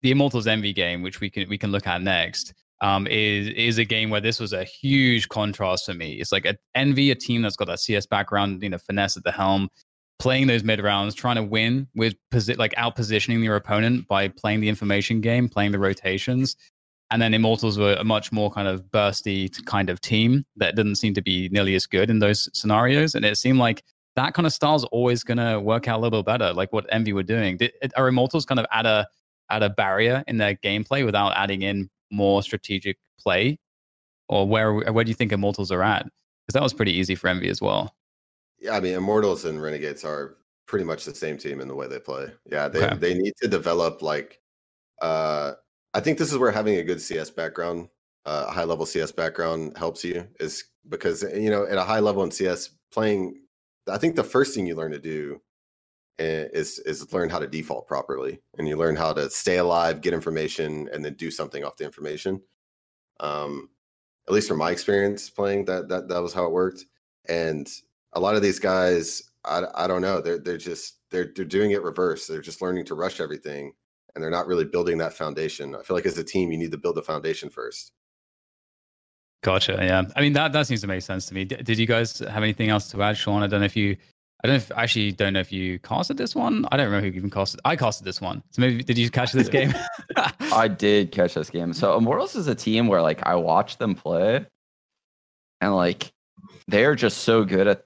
the 0.00 0.10
Immortals 0.10 0.46
Envy 0.46 0.72
game, 0.72 1.02
which 1.02 1.20
we 1.20 1.28
can 1.28 1.48
we 1.50 1.58
can 1.58 1.70
look 1.70 1.86
at 1.86 2.00
next. 2.00 2.54
Um, 2.82 3.06
is 3.06 3.48
is 3.48 3.78
a 3.78 3.84
game 3.84 4.10
where 4.10 4.20
this 4.20 4.40
was 4.40 4.52
a 4.52 4.64
huge 4.64 5.28
contrast 5.28 5.86
for 5.86 5.94
me. 5.94 6.14
It's 6.14 6.32
like 6.32 6.44
a 6.44 6.56
Envy, 6.74 7.12
a 7.12 7.14
team 7.14 7.42
that's 7.42 7.54
got 7.54 7.68
that 7.68 7.78
CS 7.78 8.06
background, 8.06 8.60
you 8.60 8.70
know, 8.70 8.76
FNS 8.76 9.16
at 9.16 9.22
the 9.22 9.30
helm, 9.30 9.68
playing 10.18 10.48
those 10.48 10.64
mid 10.64 10.82
rounds, 10.82 11.14
trying 11.14 11.36
to 11.36 11.42
win 11.42 11.86
with 11.94 12.14
posi- 12.32 12.58
like 12.58 12.74
out 12.76 12.96
positioning 12.96 13.42
your 13.42 13.56
opponent 13.56 14.08
by 14.08 14.28
playing 14.28 14.60
the 14.60 14.68
information 14.68 15.20
game, 15.20 15.48
playing 15.48 15.70
the 15.70 15.78
rotations. 15.78 16.56
And 17.12 17.20
then 17.20 17.34
Immortals 17.34 17.78
were 17.78 17.94
a 17.94 18.04
much 18.04 18.32
more 18.32 18.50
kind 18.50 18.66
of 18.66 18.82
bursty 18.84 19.52
kind 19.66 19.90
of 19.90 20.00
team 20.00 20.44
that 20.56 20.76
didn't 20.76 20.94
seem 20.94 21.12
to 21.14 21.22
be 21.22 21.48
nearly 21.50 21.74
as 21.74 21.86
good 21.86 22.08
in 22.08 22.20
those 22.20 22.48
scenarios. 22.52 23.14
And 23.14 23.24
it 23.24 23.36
seemed 23.36 23.58
like 23.58 23.82
that 24.16 24.32
kind 24.32 24.46
of 24.46 24.52
style 24.52 24.76
is 24.76 24.84
always 24.84 25.22
going 25.22 25.38
to 25.38 25.60
work 25.60 25.88
out 25.88 25.98
a 25.98 26.00
little 26.00 26.22
bit 26.22 26.26
better, 26.26 26.52
like 26.52 26.72
what 26.72 26.86
Envy 26.90 27.12
were 27.12 27.22
doing. 27.22 27.58
Did, 27.58 27.72
are 27.96 28.08
Immortals 28.08 28.46
kind 28.46 28.58
of 28.58 28.66
at 28.72 28.86
a 28.86 29.06
at 29.50 29.62
a 29.62 29.70
barrier 29.70 30.24
in 30.26 30.38
their 30.38 30.54
gameplay 30.54 31.04
without 31.04 31.34
adding 31.36 31.62
in 31.62 31.90
more 32.12 32.42
strategic 32.42 32.98
play, 33.18 33.58
or 34.28 34.46
where 34.46 34.72
where 34.92 35.02
do 35.04 35.08
you 35.10 35.14
think 35.14 35.32
Immortals 35.32 35.72
are 35.72 35.82
at? 35.82 36.04
Because 36.04 36.54
that 36.54 36.62
was 36.62 36.74
pretty 36.74 36.92
easy 36.92 37.14
for 37.16 37.28
Envy 37.28 37.48
as 37.48 37.60
well. 37.60 37.94
Yeah, 38.60 38.76
I 38.76 38.80
mean, 38.80 38.94
Immortals 38.94 39.44
and 39.44 39.60
Renegades 39.60 40.04
are 40.04 40.36
pretty 40.66 40.84
much 40.84 41.04
the 41.04 41.14
same 41.14 41.36
team 41.36 41.60
in 41.60 41.68
the 41.68 41.74
way 41.74 41.88
they 41.88 41.98
play. 41.98 42.28
Yeah, 42.46 42.68
they 42.68 42.84
Okay. 42.84 42.96
they 42.96 43.14
need 43.14 43.34
to 43.42 43.48
develop 43.48 44.02
like 44.02 44.40
uh 45.00 45.52
I 45.94 46.00
think 46.00 46.18
this 46.18 46.32
is 46.32 46.38
where 46.38 46.50
having 46.52 46.76
a 46.76 46.84
good 46.84 47.00
CS 47.02 47.30
background, 47.30 47.88
uh, 48.24 48.46
a 48.48 48.52
high 48.52 48.64
level 48.64 48.86
CS 48.86 49.12
background 49.12 49.76
helps 49.76 50.04
you 50.04 50.26
is 50.40 50.64
because 50.88 51.22
you 51.22 51.50
know, 51.50 51.64
at 51.66 51.76
a 51.78 51.84
high 51.84 52.00
level 52.00 52.22
in 52.22 52.30
CS 52.30 52.70
playing 52.92 53.40
I 53.88 53.98
think 53.98 54.16
the 54.16 54.24
first 54.24 54.54
thing 54.54 54.66
you 54.66 54.74
learn 54.76 54.92
to 54.92 54.98
do 55.00 55.40
is 56.22 56.78
is 56.80 57.12
learn 57.12 57.30
how 57.30 57.38
to 57.38 57.46
default 57.46 57.86
properly 57.86 58.40
and 58.58 58.68
you 58.68 58.76
learn 58.76 58.96
how 58.96 59.12
to 59.12 59.30
stay 59.30 59.58
alive, 59.58 60.00
get 60.00 60.14
information 60.14 60.88
and 60.92 61.04
then 61.04 61.14
do 61.14 61.30
something 61.30 61.64
off 61.64 61.76
the 61.76 61.84
information. 61.84 62.40
Um 63.20 63.70
at 64.28 64.34
least 64.34 64.48
from 64.48 64.58
my 64.58 64.70
experience 64.70 65.30
playing 65.30 65.64
that 65.64 65.88
that 65.88 66.08
that 66.08 66.22
was 66.22 66.32
how 66.32 66.44
it 66.44 66.52
worked 66.52 66.84
and 67.28 67.68
a 68.14 68.20
lot 68.20 68.34
of 68.34 68.42
these 68.42 68.58
guys 68.58 69.22
I, 69.44 69.64
I 69.74 69.86
don't 69.86 70.02
know 70.02 70.20
they're 70.20 70.38
they're 70.38 70.56
just 70.56 70.98
they're 71.10 71.32
they're 71.34 71.44
doing 71.44 71.72
it 71.72 71.82
reverse 71.82 72.26
they're 72.26 72.40
just 72.40 72.62
learning 72.62 72.84
to 72.86 72.94
rush 72.94 73.20
everything 73.20 73.72
and 74.14 74.22
they're 74.22 74.30
not 74.30 74.46
really 74.46 74.64
building 74.64 74.98
that 74.98 75.12
foundation 75.12 75.74
i 75.74 75.82
feel 75.82 75.96
like 75.96 76.06
as 76.06 76.18
a 76.18 76.24
team 76.24 76.52
you 76.52 76.58
need 76.58 76.70
to 76.70 76.78
build 76.78 76.96
the 76.96 77.02
foundation 77.02 77.50
first 77.50 77.92
Gotcha. 79.42 79.76
Yeah. 79.80 80.04
I 80.14 80.20
mean, 80.20 80.34
that, 80.34 80.52
that 80.52 80.68
seems 80.68 80.82
to 80.82 80.86
make 80.86 81.02
sense 81.02 81.26
to 81.26 81.34
me. 81.34 81.44
D- 81.44 81.56
did 81.56 81.76
you 81.76 81.84
guys 81.84 82.20
have 82.20 82.44
anything 82.44 82.68
else 82.68 82.88
to 82.92 83.02
add, 83.02 83.16
Sean? 83.16 83.42
I 83.42 83.48
don't 83.48 83.58
know 83.58 83.66
if 83.66 83.76
you, 83.76 83.96
I 84.42 84.48
don't 84.48 84.54
know 84.54 84.56
if, 84.56 84.72
actually 84.72 85.12
don't 85.12 85.34
know 85.34 85.40
if 85.40 85.52
you 85.52 85.78
casted 85.78 86.16
this 86.16 86.34
one. 86.34 86.66
I 86.72 86.76
don't 86.76 86.86
remember 86.86 87.08
who 87.08 87.16
even 87.16 87.30
casted. 87.30 87.60
I 87.64 87.76
casted 87.76 88.04
this 88.04 88.20
one. 88.20 88.42
So 88.50 88.60
maybe, 88.60 88.82
did 88.82 88.98
you 88.98 89.08
catch 89.08 89.30
this 89.32 89.48
game? 89.48 89.72
I 90.52 90.66
did 90.66 91.12
catch 91.12 91.34
this 91.34 91.48
game. 91.48 91.72
So 91.72 91.96
Immortals 91.96 92.34
is 92.34 92.48
a 92.48 92.54
team 92.54 92.88
where 92.88 93.02
like 93.02 93.24
I 93.24 93.36
watch 93.36 93.78
them 93.78 93.94
play 93.94 94.44
and 95.60 95.76
like 95.76 96.12
they're 96.66 96.96
just 96.96 97.18
so 97.18 97.44
good 97.44 97.68
at 97.68 97.84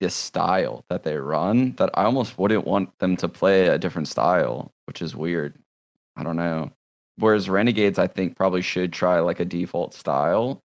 this 0.00 0.14
style 0.14 0.84
that 0.88 1.02
they 1.02 1.16
run 1.16 1.74
that 1.76 1.90
I 1.94 2.04
almost 2.04 2.38
wouldn't 2.38 2.66
want 2.66 2.96
them 2.98 3.16
to 3.18 3.28
play 3.28 3.66
a 3.66 3.78
different 3.78 4.08
style, 4.08 4.72
which 4.86 5.02
is 5.02 5.16
weird. 5.16 5.54
I 6.16 6.22
don't 6.22 6.36
know. 6.36 6.70
Whereas 7.16 7.48
Renegades, 7.48 7.98
I 7.98 8.06
think 8.06 8.36
probably 8.36 8.62
should 8.62 8.92
try 8.92 9.20
like 9.20 9.40
a 9.40 9.44
default 9.44 9.94
style. 9.94 10.62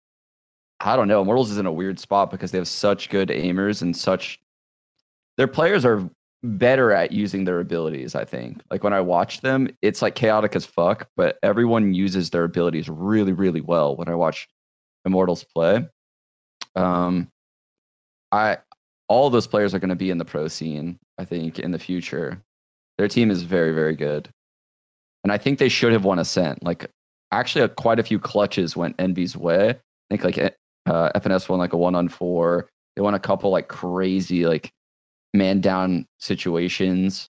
I 0.80 0.96
don't 0.96 1.08
know. 1.08 1.22
Immortals 1.22 1.52
is 1.52 1.58
in 1.58 1.66
a 1.66 1.72
weird 1.72 2.00
spot 2.00 2.32
because 2.32 2.52
they 2.52 2.58
have 2.58 2.68
such 2.68 3.10
good 3.10 3.30
aimers 3.30 3.82
and 3.82 3.96
such 3.96 4.41
their 5.38 5.48
players 5.48 5.86
are 5.86 6.10
better 6.44 6.92
at 6.92 7.12
using 7.12 7.46
their 7.46 7.60
abilities, 7.60 8.16
I 8.16 8.26
think. 8.26 8.62
Like 8.72 8.84
when 8.84 8.94
I 8.94 9.02
watch 9.02 9.42
them, 9.42 9.70
it's 9.82 10.02
like 10.02 10.16
chaotic 10.16 10.56
as 10.56 10.66
fuck, 10.66 11.08
but 11.16 11.38
everyone 11.44 11.94
uses 11.94 12.30
their 12.30 12.44
abilities 12.44 12.90
really, 12.90 13.34
really 13.34 13.62
well 13.62 13.96
when 13.96 14.10
I 14.10 14.16
watch 14.16 14.48
Immortals 15.06 15.44
play. 15.44 15.88
Um 16.76 17.28
I 18.32 18.58
all 19.08 19.30
those 19.30 19.48
players 19.48 19.74
are 19.74 19.80
going 19.80 19.90
to 19.90 19.96
be 19.96 20.10
in 20.10 20.20
the 20.20 20.26
pro 20.26 20.48
scene, 20.48 20.98
I 21.18 21.26
think, 21.26 21.60
in 21.60 21.72
the 21.72 21.80
future. 21.80 22.42
Their 22.98 23.10
team 23.10 23.30
is 23.30 23.44
very, 23.44 23.74
very 23.74 23.94
good. 23.94 24.30
And 25.26 25.34
I 25.34 25.38
think 25.38 25.60
they 25.60 25.68
should 25.68 25.92
have 25.92 26.06
won 26.06 26.18
Ascent. 26.18 26.64
Like 26.64 26.90
actually 27.32 27.64
uh, 27.64 27.68
quite 27.68 28.00
a 28.00 28.04
few 28.04 28.20
clutches 28.20 28.78
went 28.78 28.96
Envy's 29.00 29.36
way. 29.36 29.72
I 29.72 29.76
think 30.10 30.24
like 30.24 30.56
uh, 30.86 31.12
FNS 31.20 31.50
won 31.50 31.60
like 31.60 31.74
a 31.74 31.78
one 31.78 31.94
on 31.94 32.08
four. 32.08 32.70
They 32.96 33.02
won 33.02 33.14
a 33.14 33.20
couple 33.20 33.52
like 33.52 33.68
crazy 33.68 34.46
like 34.46 34.72
man 35.34 35.62
down 35.62 36.06
situations. 36.18 37.30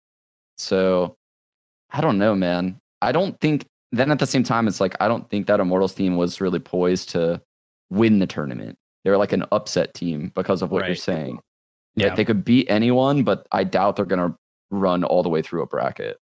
So 0.57 1.15
I 1.91 2.01
don't 2.01 2.17
know, 2.17 2.35
man. 2.35 2.79
I 3.01 3.11
don't 3.11 3.39
think 3.39 3.65
then 3.91 4.09
at 4.11 4.19
the 4.19 4.25
same 4.27 4.43
time, 4.43 4.67
it's 4.67 4.81
like 4.81 4.95
I 4.99 5.07
don't 5.07 5.29
think 5.29 5.47
that 5.47 5.59
Immortals 5.59 5.93
team 5.93 6.17
was 6.17 6.41
really 6.41 6.59
poised 6.59 7.09
to 7.09 7.41
win 7.89 8.19
the 8.19 8.27
tournament. 8.27 8.77
They 9.03 9.11
were 9.11 9.17
like 9.17 9.33
an 9.33 9.45
upset 9.51 9.93
team 9.93 10.31
because 10.33 10.61
of 10.61 10.71
what 10.71 10.85
you're 10.85 10.95
saying. 10.95 11.39
Yeah. 11.95 12.15
They 12.15 12.25
could 12.25 12.43
beat 12.43 12.67
anyone, 12.69 13.23
but 13.23 13.47
I 13.51 13.63
doubt 13.63 13.95
they're 13.97 14.05
gonna 14.05 14.35
run 14.71 15.03
all 15.03 15.21
the 15.21 15.29
way 15.29 15.41
through 15.41 15.61
a 15.61 15.67
bracket. 15.67 16.17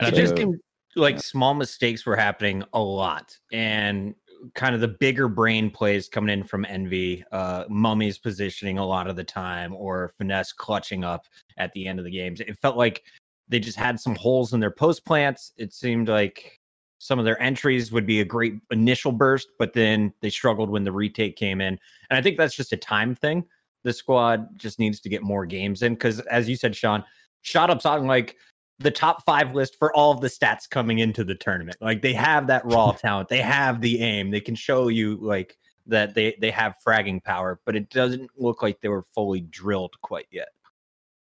It 0.00 0.14
just 0.14 0.30
So- 0.30 0.36
seemed 0.36 0.60
like 0.96 1.20
small 1.20 1.54
mistakes 1.54 2.04
were 2.06 2.16
happening 2.16 2.62
a 2.72 2.80
lot, 2.80 3.36
and 3.52 4.14
kind 4.54 4.74
of 4.74 4.80
the 4.80 4.88
bigger 4.88 5.28
brain 5.28 5.70
plays 5.70 6.08
coming 6.08 6.32
in 6.32 6.44
from 6.44 6.64
Envy, 6.64 7.24
uh, 7.32 7.64
Mummay's 7.68 8.18
positioning 8.18 8.78
a 8.78 8.86
lot 8.86 9.06
of 9.06 9.16
the 9.16 9.24
time, 9.24 9.74
or 9.74 10.12
FNS 10.20 10.54
clutching 10.56 11.04
up 11.04 11.26
at 11.56 11.72
the 11.72 11.86
end 11.86 11.98
of 11.98 12.04
the 12.04 12.10
games. 12.10 12.40
It 12.40 12.58
felt 12.58 12.76
like 12.76 13.02
they 13.48 13.58
just 13.58 13.78
had 13.78 13.98
some 13.98 14.14
holes 14.14 14.52
in 14.52 14.60
their 14.60 14.70
post 14.70 15.04
plants. 15.04 15.52
It 15.56 15.72
seemed 15.72 16.08
like 16.08 16.60
some 16.98 17.18
of 17.18 17.24
their 17.24 17.40
entries 17.42 17.90
would 17.92 18.06
be 18.06 18.20
a 18.20 18.24
great 18.24 18.54
initial 18.70 19.10
burst, 19.10 19.48
but 19.58 19.72
then 19.72 20.12
they 20.20 20.30
struggled 20.30 20.70
when 20.70 20.84
the 20.84 20.92
retake 20.92 21.36
came 21.36 21.60
in. 21.60 21.78
And 22.10 22.18
I 22.18 22.22
think 22.22 22.36
that's 22.36 22.54
just 22.54 22.72
a 22.72 22.76
time 22.76 23.14
thing. 23.14 23.44
The 23.82 23.92
squad 23.92 24.58
just 24.58 24.78
needs 24.78 25.00
to 25.00 25.08
get 25.08 25.22
more 25.22 25.46
games 25.46 25.82
in 25.82 25.94
because, 25.94 26.20
as 26.20 26.48
you 26.48 26.56
said, 26.56 26.76
Sean, 26.76 27.02
ShoT_UP's 27.44 27.86
on 27.86 28.06
like 28.06 28.36
the 28.80 28.90
top 28.90 29.24
five 29.24 29.54
list 29.54 29.76
for 29.78 29.94
all 29.94 30.10
of 30.10 30.20
the 30.20 30.28
stats 30.28 30.68
coming 30.68 30.98
into 30.98 31.22
the 31.22 31.34
tournament. 31.34 31.76
Like 31.80 32.02
they 32.02 32.14
have 32.14 32.46
that 32.48 32.64
raw 32.64 32.92
talent, 32.98 33.28
they 33.28 33.42
have 33.42 33.80
the 33.80 34.00
aim, 34.00 34.30
they 34.30 34.40
can 34.40 34.54
show 34.54 34.88
you 34.88 35.16
like 35.20 35.56
that 35.86 36.14
they 36.14 36.36
they 36.40 36.50
have 36.50 36.74
fragging 36.86 37.22
power, 37.22 37.60
but 37.64 37.76
it 37.76 37.90
doesn't 37.90 38.30
look 38.36 38.62
like 38.62 38.80
they 38.80 38.88
were 38.88 39.04
fully 39.14 39.40
drilled 39.42 39.94
quite 40.00 40.26
yet. 40.30 40.48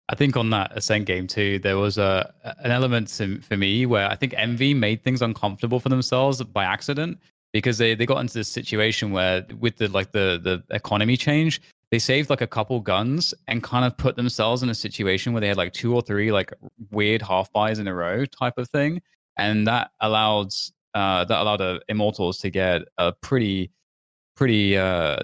I 0.09 0.15
think 0.15 0.37
on 0.37 0.51
that 0.51 0.77
Ascent 0.77 1.07
game 1.07 1.27
too, 1.27 1.59
there 1.61 1.79
was 1.79 1.99
a 1.99 2.33
an 2.61 2.71
element 2.71 3.09
to, 3.17 3.41
for 3.41 3.57
me 3.57 3.87
where 3.87 4.09
I 4.09 4.17
think 4.17 4.35
Envy 4.37 4.75
made 4.75 5.03
things 5.03 5.23
uncomfortable 5.23 5.81
for 5.81 5.89
themselves 5.89 6.43
by 6.43 6.65
accident 6.65 7.19
because 7.53 7.79
they, 7.79 7.95
they 7.95 8.07
got 8.07 8.19
into 8.19 8.35
this 8.35 8.49
situation 8.49 9.13
where 9.13 9.45
with 9.59 9.77
the 9.77 9.89
like 9.89 10.13
the 10.13 10.41
the 10.43 10.63
economy 10.75 11.17
change, 11.17 11.61
they 11.91 11.99
saved 11.99 12.31
like 12.31 12.41
a 12.41 12.47
couple 12.47 12.81
guns 12.81 13.33
and 13.49 13.63
kind 13.63 13.85
of 13.85 13.97
put 13.97 14.17
themselves 14.17 14.63
in 14.63 14.69
a 14.71 14.75
situation 14.75 15.33
where 15.33 15.41
they 15.41 15.49
had 15.49 15.57
like 15.57 15.73
two 15.73 15.95
or 15.95 16.03
three 16.03 16.33
like 16.33 16.53
weird 16.91 17.23
half 17.23 17.53
buys 17.53 17.79
in 17.79 17.87
a 17.87 17.95
row 17.95 18.25
type 18.25 18.55
of 18.59 18.69
thing, 18.71 19.01
and 19.37 19.67
that 19.67 19.91
allowed 20.01 20.53
uh, 20.95 21.25
that 21.25 21.41
allowed 21.41 21.61
uh, 21.61 21.79
Immortals 21.89 22.39
to 22.39 22.51
get 22.51 22.83
a 22.99 23.13
pretty 23.13 23.71
pretty 24.35 24.77
uh, 24.77 25.17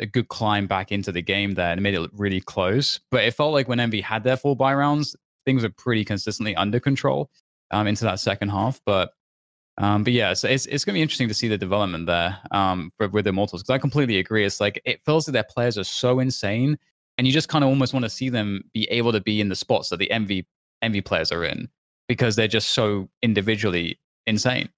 a 0.00 0.06
good 0.06 0.28
climb 0.28 0.66
back 0.66 0.92
into 0.92 1.12
the 1.12 1.22
game 1.22 1.54
there 1.54 1.72
and 1.72 1.82
made 1.82 1.94
it 1.94 2.10
really 2.14 2.40
close. 2.40 3.00
But 3.10 3.24
it 3.24 3.34
felt 3.34 3.52
like 3.52 3.68
when 3.68 3.80
Envy 3.80 4.00
had 4.00 4.24
their 4.24 4.36
full 4.36 4.54
buy 4.54 4.74
rounds, 4.74 5.14
things 5.44 5.62
were 5.62 5.70
pretty 5.70 6.04
consistently 6.04 6.56
under 6.56 6.80
control 6.80 7.30
um, 7.70 7.86
into 7.86 8.04
that 8.04 8.20
second 8.20 8.48
half. 8.48 8.80
But 8.84 9.12
um, 9.80 10.04
but 10.04 10.12
yeah, 10.12 10.34
so 10.34 10.46
it's 10.46 10.66
it's 10.66 10.84
gonna 10.84 10.94
be 10.94 11.02
interesting 11.02 11.28
to 11.28 11.34
see 11.34 11.48
the 11.48 11.56
development 11.56 12.06
there 12.06 12.38
um, 12.50 12.92
with, 13.00 13.12
with 13.12 13.26
Immortals 13.26 13.62
because 13.62 13.74
I 13.74 13.78
completely 13.78 14.18
agree. 14.18 14.44
It's 14.44 14.60
like 14.60 14.80
it 14.84 15.00
feels 15.06 15.26
like 15.26 15.32
their 15.32 15.42
players 15.42 15.78
are 15.78 15.84
so 15.84 16.20
insane, 16.20 16.78
and 17.16 17.26
you 17.26 17.32
just 17.32 17.48
kind 17.48 17.64
of 17.64 17.70
almost 17.70 17.94
want 17.94 18.04
to 18.04 18.10
see 18.10 18.28
them 18.28 18.62
be 18.74 18.84
able 18.90 19.10
to 19.12 19.20
be 19.20 19.40
in 19.40 19.48
the 19.48 19.56
spots 19.56 19.88
that 19.88 19.96
the 19.96 20.10
Envy 20.10 20.46
Envy 20.82 21.00
players 21.00 21.32
are 21.32 21.44
in 21.44 21.68
because 22.08 22.36
they're 22.36 22.46
just 22.46 22.70
so 22.70 23.08
individually 23.22 23.98
insane. 24.26 24.68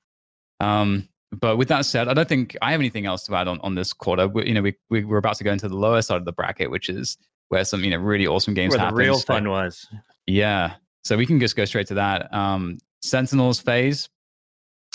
Um, 0.61 1.09
but 1.33 1.57
with 1.57 1.69
that 1.69 1.85
said, 1.85 2.09
I 2.09 2.15
don't 2.15 2.29
think 2.29 2.57
I 2.63 2.71
have 2.71 2.81
anything 2.81 3.07
else 3.07 3.25
to 3.25 3.35
add 3.35 3.49
on, 3.49 3.59
on 3.63 3.75
this 3.75 3.93
quarter. 3.93 4.29
We, 4.29 4.47
you 4.47 4.55
know, 4.55 4.63
we, 4.63 4.77
we 4.89 5.05
we're 5.05 5.17
about 5.17 5.37
to 5.39 5.45
go 5.45 5.51
into 5.51 5.69
the 5.69 5.77
lower 5.77 6.03
side 6.03 6.19
of 6.19 6.27
the 6.27 6.33
bracket, 6.33 6.71
which 6.71 6.89
is 6.89 7.17
where 7.49 7.65
some 7.65 7.83
you 7.83 7.91
know 7.91 7.99
really 7.99 8.27
awesome 8.27 8.55
games 8.55 8.71
Where 8.71 8.79
the 8.79 8.85
happen. 8.85 8.99
real 8.99 9.19
fun 9.19 9.49
was. 9.49 9.89
yeah, 10.29 10.75
so 11.03 11.17
we 11.17 11.27
can 11.27 11.41
just 11.41 11.57
go 11.57 11.65
straight 11.65 11.89
to 11.89 11.95
that. 11.95 12.33
Um, 12.33 12.79
Sentinels 13.03 13.59
phase 13.61 14.09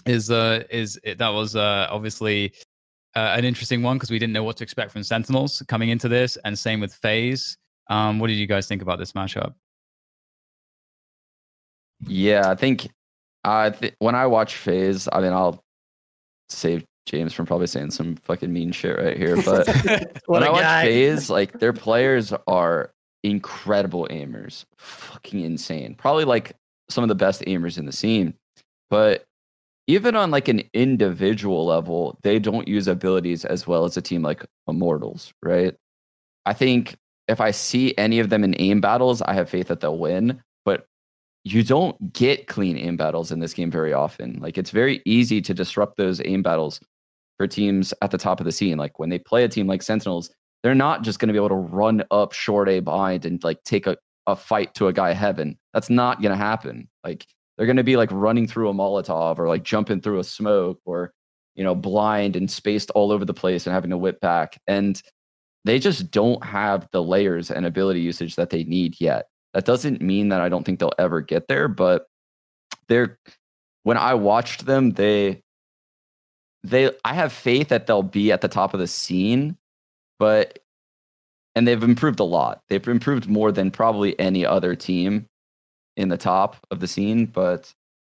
is 0.07 0.31
uh 0.31 0.63
is 0.69 0.99
it, 1.03 1.17
that 1.17 1.29
was 1.29 1.55
uh 1.55 1.87
obviously 1.89 2.53
uh, 3.15 3.33
an 3.35 3.45
interesting 3.45 3.81
one 3.81 3.97
because 3.97 4.11
we 4.11 4.19
didn't 4.19 4.33
know 4.33 4.43
what 4.43 4.57
to 4.57 4.63
expect 4.63 4.91
from 4.91 5.03
Sentinels 5.03 5.63
coming 5.67 5.89
into 5.89 6.07
this, 6.07 6.37
and 6.45 6.57
same 6.57 6.79
with 6.79 6.93
phase. 6.93 7.57
Um, 7.89 8.19
what 8.19 8.27
did 8.27 8.35
you 8.35 8.45
guys 8.45 8.67
think 8.67 8.81
about 8.81 8.99
this 8.99 9.13
matchup? 9.13 9.53
Yeah, 12.05 12.49
I 12.49 12.55
think 12.55 12.89
I 13.43 13.71
th- 13.71 13.95
when 13.99 14.13
I 14.13 14.27
watch 14.27 14.55
Phase, 14.55 15.07
I 15.11 15.21
mean, 15.21 15.33
I'll 15.33 15.63
save 16.49 16.85
James 17.05 17.33
from 17.33 17.45
probably 17.45 17.67
saying 17.67 17.91
some 17.91 18.17
fucking 18.17 18.51
mean 18.51 18.71
shit 18.71 18.97
right 18.97 19.17
here, 19.17 19.41
but 19.45 19.67
when 20.27 20.43
I 20.43 20.49
watch 20.49 20.85
Phase, 20.85 21.29
like 21.29 21.59
their 21.59 21.73
players 21.73 22.33
are 22.45 22.91
incredible 23.23 24.07
aimers, 24.11 24.65
fucking 24.77 25.39
insane. 25.39 25.95
Probably 25.95 26.25
like 26.25 26.53
some 26.89 27.03
of 27.03 27.07
the 27.07 27.15
best 27.15 27.41
aimers 27.43 27.77
in 27.77 27.85
the 27.85 27.91
scene. 27.91 28.33
But 28.89 29.25
even 29.87 30.15
on 30.15 30.31
like 30.31 30.49
an 30.49 30.63
individual 30.73 31.65
level, 31.65 32.19
they 32.21 32.39
don't 32.39 32.67
use 32.67 32.87
abilities 32.87 33.45
as 33.45 33.65
well 33.65 33.85
as 33.85 33.95
a 33.95 34.01
team 34.01 34.21
like 34.21 34.45
Immortals, 34.67 35.33
right? 35.41 35.73
I 36.45 36.53
think 36.53 36.97
if 37.27 37.41
I 37.41 37.51
see 37.51 37.97
any 37.97 38.19
of 38.19 38.29
them 38.29 38.43
in 38.43 38.55
aim 38.59 38.81
battles, 38.81 39.21
I 39.21 39.33
have 39.33 39.49
faith 39.49 39.67
that 39.67 39.79
they'll 39.79 39.97
win. 39.97 40.41
But 40.65 40.85
you 41.45 41.63
don't 41.63 42.13
get 42.13 42.47
clean 42.47 42.77
aim 42.77 42.97
battles 42.97 43.31
in 43.31 43.39
this 43.39 43.53
game 43.53 43.71
very 43.71 43.93
often. 43.93 44.39
Like 44.41 44.57
it's 44.57 44.71
very 44.71 45.01
easy 45.05 45.41
to 45.41 45.53
disrupt 45.53 45.97
those 45.97 46.21
aim 46.25 46.43
battles 46.43 46.81
for 47.37 47.47
teams 47.47 47.93
at 48.01 48.11
the 48.11 48.17
top 48.17 48.39
of 48.41 48.45
the 48.45 48.51
scene. 48.51 48.77
Like 48.77 48.99
when 48.99 49.09
they 49.09 49.19
play 49.19 49.45
a 49.45 49.49
team 49.49 49.67
like 49.67 49.81
Sentinels, 49.81 50.29
they're 50.63 50.75
not 50.75 51.03
just 51.03 51.19
going 51.19 51.27
to 51.27 51.33
be 51.33 51.37
able 51.37 51.49
to 51.49 51.55
run 51.55 52.03
up 52.11 52.33
short 52.33 52.67
A 52.67 52.81
behind 52.81 53.25
and 53.25 53.41
like 53.43 53.63
take 53.63 53.87
a, 53.87 53.95
a 54.25 54.35
fight 54.35 54.73
to 54.75 54.87
a 54.87 54.93
guy 54.93 55.13
heaven. 55.13 55.57
That's 55.73 55.89
not 55.89 56.21
going 56.21 56.31
to 56.31 56.37
happen. 56.37 56.89
Like 57.03 57.25
they're 57.57 57.65
going 57.65 57.77
to 57.77 57.83
be 57.83 57.97
like 57.97 58.11
running 58.11 58.47
through 58.47 58.69
a 58.69 58.73
Molotov 58.73 59.39
or 59.39 59.47
like 59.47 59.63
jumping 59.63 60.01
through 60.01 60.19
a 60.19 60.23
smoke 60.23 60.79
or, 60.85 61.13
you 61.55 61.63
know, 61.63 61.75
blind 61.75 62.35
and 62.35 62.49
spaced 62.49 62.91
all 62.91 63.11
over 63.11 63.25
the 63.25 63.33
place 63.33 63.65
and 63.65 63.73
having 63.73 63.89
to 63.89 63.97
whip 63.97 64.19
back. 64.19 64.61
And 64.67 65.01
they 65.65 65.79
just 65.79 66.11
don't 66.11 66.43
have 66.45 66.87
the 66.91 67.03
layers 67.03 67.49
and 67.49 67.65
ability 67.65 68.01
usage 68.01 68.35
that 68.35 68.51
they 68.51 68.63
need 68.63 69.01
yet. 69.01 69.27
That 69.53 69.65
doesn't 69.65 70.01
mean 70.01 70.29
that 70.29 70.41
I 70.41 70.49
don't 70.49 70.63
think 70.63 70.79
they'll 70.79 70.93
ever 70.99 71.21
get 71.21 71.47
there, 71.47 71.67
but 71.67 72.05
they're 72.87 73.17
when 73.83 73.97
I 73.97 74.13
watched 74.13 74.65
them, 74.65 74.91
they 74.91 75.41
they 76.63 76.91
I 77.03 77.13
have 77.13 77.33
faith 77.33 77.69
that 77.69 77.87
they'll 77.87 78.03
be 78.03 78.31
at 78.31 78.41
the 78.41 78.47
top 78.47 78.73
of 78.73 78.79
the 78.79 78.87
scene, 78.87 79.57
but 80.19 80.59
and 81.55 81.67
they've 81.67 81.81
improved 81.81 82.19
a 82.19 82.23
lot. 82.23 82.61
They've 82.69 82.87
improved 82.87 83.27
more 83.27 83.51
than 83.51 83.71
probably 83.71 84.19
any 84.19 84.45
other 84.45 84.75
team 84.75 85.27
in 85.97 86.09
the 86.09 86.17
top 86.17 86.65
of 86.71 86.79
the 86.79 86.87
scene, 86.87 87.25
but 87.25 87.73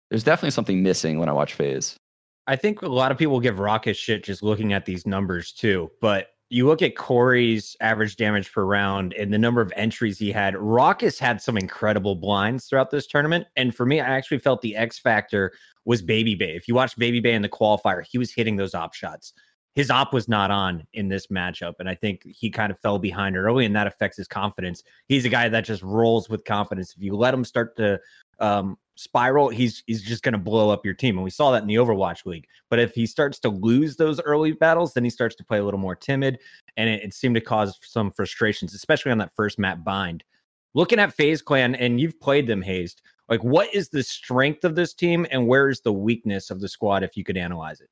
there's 0.09 0.23
definitely 0.23 0.51
something 0.51 0.83
missing 0.83 1.19
when 1.19 1.29
I 1.29 1.33
watch 1.33 1.53
FaZe. 1.53 1.95
I 2.47 2.55
think 2.55 2.81
a 2.81 2.87
lot 2.87 3.11
of 3.11 3.17
people 3.17 3.39
give 3.39 3.57
Rawkus 3.57 3.95
shit 3.95 4.23
just 4.23 4.43
looking 4.43 4.73
at 4.73 4.85
these 4.85 5.05
numbers 5.05 5.51
too, 5.51 5.91
but 6.01 6.27
you 6.49 6.65
look 6.65 6.81
at 6.81 6.95
Corey's 6.95 7.75
average 7.81 8.15
damage 8.15 8.51
per 8.53 8.63
round 8.63 9.13
and 9.13 9.33
the 9.33 9.37
number 9.37 9.59
of 9.59 9.71
entries 9.75 10.17
he 10.17 10.31
had. 10.31 10.53
Rawkus 10.53 11.19
had 11.19 11.41
some 11.41 11.57
incredible 11.57 12.15
blinds 12.15 12.65
throughout 12.65 12.89
this 12.89 13.05
tournament. 13.05 13.47
And 13.57 13.75
for 13.75 13.85
me, 13.85 13.99
I 13.99 14.05
actually 14.05 14.37
felt 14.37 14.61
the 14.61 14.75
X 14.75 14.97
factor 14.97 15.51
was 15.83 16.01
Baby 16.01 16.35
Bay. 16.35 16.55
If 16.55 16.67
you 16.67 16.73
watch 16.73 16.97
Baby 16.97 17.19
Bay 17.19 17.33
in 17.33 17.41
the 17.41 17.49
qualifier, 17.49 18.03
he 18.09 18.17
was 18.17 18.31
hitting 18.31 18.55
those 18.55 18.73
op 18.73 18.93
shots. 18.93 19.33
His 19.77 19.91
op 19.91 20.11
was 20.11 20.27
not 20.27 20.49
on 20.49 20.87
in 20.93 21.07
this 21.07 21.27
matchup. 21.27 21.75
And 21.77 21.87
I 21.87 21.93
think 21.93 22.23
he 22.25 22.49
kind 22.49 22.71
of 22.71 22.79
fell 22.79 22.97
behind 22.97 23.37
early, 23.37 23.63
and 23.63 23.75
that 23.75 23.85
affects 23.85 24.17
his 24.17 24.27
confidence. 24.27 24.81
He's 25.07 25.23
a 25.23 25.29
guy 25.29 25.49
that 25.49 25.65
just 25.65 25.83
rolls 25.83 26.29
with 26.29 26.45
confidence. 26.45 26.95
If 26.97 27.03
you 27.03 27.15
let 27.15 27.31
him 27.31 27.45
start 27.45 27.77
to 27.77 27.99
um, 28.39 28.79
spiral, 28.95 29.49
he's 29.49 29.83
he's 29.85 30.01
just 30.01 30.23
going 30.23 30.33
to 30.33 30.39
blow 30.39 30.71
up 30.71 30.83
your 30.83 30.95
team. 30.95 31.15
And 31.15 31.23
we 31.23 31.29
saw 31.29 31.51
that 31.51 31.61
in 31.61 31.67
the 31.67 31.75
Overwatch 31.75 32.25
League. 32.25 32.47
But 32.71 32.79
if 32.79 32.95
he 32.95 33.05
starts 33.05 33.37
to 33.41 33.49
lose 33.49 33.97
those 33.97 34.19
early 34.21 34.53
battles, 34.53 34.95
then 34.95 35.03
he 35.03 35.11
starts 35.11 35.35
to 35.35 35.45
play 35.45 35.59
a 35.59 35.63
little 35.63 35.79
more 35.79 35.95
timid, 35.95 36.39
and 36.75 36.89
it, 36.89 37.03
it 37.03 37.13
seemed 37.13 37.35
to 37.35 37.41
cause 37.41 37.77
some 37.83 38.09
frustrations, 38.09 38.73
especially 38.73 39.11
on 39.11 39.19
that 39.19 39.35
first 39.35 39.59
map 39.59 39.83
bind. 39.83 40.23
Looking 40.73 40.97
at 40.97 41.13
FaZe 41.13 41.43
Clan, 41.43 41.75
and 41.75 42.01
you've 42.01 42.19
played 42.19 42.47
them, 42.47 42.63
Hazed. 42.63 43.03
Like, 43.29 43.43
what 43.43 43.71
is 43.75 43.89
the 43.89 44.01
strength 44.01 44.65
of 44.65 44.73
this 44.73 44.95
team, 44.95 45.27
and 45.29 45.45
where 45.45 45.69
is 45.69 45.81
the 45.81 45.93
weakness 45.93 46.49
of 46.49 46.61
the 46.61 46.67
squad? 46.67 47.03
If 47.03 47.15
you 47.15 47.23
could 47.23 47.37
analyze 47.37 47.79
it. 47.79 47.89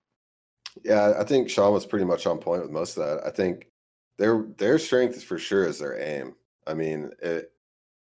Yeah, 0.83 1.13
I 1.17 1.23
think 1.23 1.49
Sean 1.49 1.73
was 1.73 1.85
pretty 1.85 2.05
much 2.05 2.27
on 2.27 2.37
point 2.37 2.61
with 2.61 2.71
most 2.71 2.97
of 2.97 3.05
that. 3.05 3.25
I 3.25 3.31
think 3.31 3.69
their 4.17 4.45
their 4.57 4.79
strength 4.79 5.17
is 5.17 5.23
for 5.23 5.37
sure 5.37 5.65
is 5.65 5.79
their 5.79 5.99
aim. 5.99 6.35
I 6.67 6.73
mean, 6.73 7.11
it, 7.21 7.51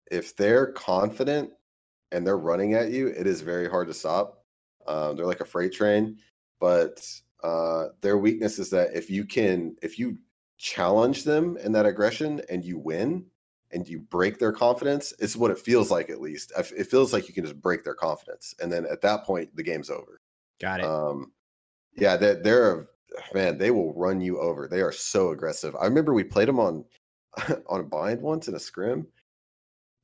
if 0.09 0.35
they're 0.35 0.71
confident 0.73 1.51
and 2.11 2.25
they're 2.25 2.37
running 2.37 2.73
at 2.73 2.91
you, 2.91 3.07
it 3.07 3.27
is 3.27 3.41
very 3.41 3.69
hard 3.69 3.87
to 3.87 3.93
stop. 3.93 4.43
Um, 4.87 5.15
they're 5.15 5.25
like 5.25 5.41
a 5.41 5.45
freight 5.45 5.73
train, 5.73 6.17
but 6.59 7.07
uh, 7.43 7.87
their 8.01 8.17
weakness 8.17 8.59
is 8.59 8.69
that 8.71 8.93
if 8.93 9.09
you 9.09 9.25
can, 9.25 9.75
if 9.81 9.97
you 9.97 10.17
challenge 10.57 11.23
them 11.23 11.57
in 11.57 11.71
that 11.71 11.85
aggression 11.85 12.41
and 12.49 12.63
you 12.63 12.77
win 12.77 13.25
and 13.71 13.87
you 13.87 13.99
break 13.99 14.37
their 14.37 14.51
confidence, 14.51 15.13
it's 15.19 15.35
what 15.35 15.51
it 15.51 15.57
feels 15.57 15.89
like 15.89 16.09
at 16.09 16.21
least. 16.21 16.51
It 16.57 16.87
feels 16.87 17.13
like 17.13 17.27
you 17.27 17.33
can 17.33 17.45
just 17.45 17.61
break 17.61 17.83
their 17.83 17.95
confidence, 17.95 18.53
and 18.61 18.71
then 18.71 18.85
at 18.85 19.01
that 19.01 19.23
point, 19.23 19.55
the 19.55 19.63
game's 19.63 19.89
over. 19.89 20.21
Got 20.59 20.81
it. 20.81 20.85
Um, 20.85 21.31
yeah, 21.95 22.17
they're, 22.17 22.35
they're 22.35 22.87
man, 23.33 23.57
they 23.57 23.71
will 23.71 23.93
run 23.93 24.21
you 24.21 24.39
over. 24.39 24.67
They 24.67 24.81
are 24.81 24.91
so 24.91 25.29
aggressive. 25.31 25.75
I 25.75 25.85
remember 25.85 26.13
we 26.13 26.23
played 26.23 26.47
them 26.47 26.59
on 26.59 26.85
on 27.67 27.79
a 27.79 27.83
bind 27.83 28.21
once 28.21 28.47
in 28.47 28.55
a 28.55 28.59
scrim 28.59 29.07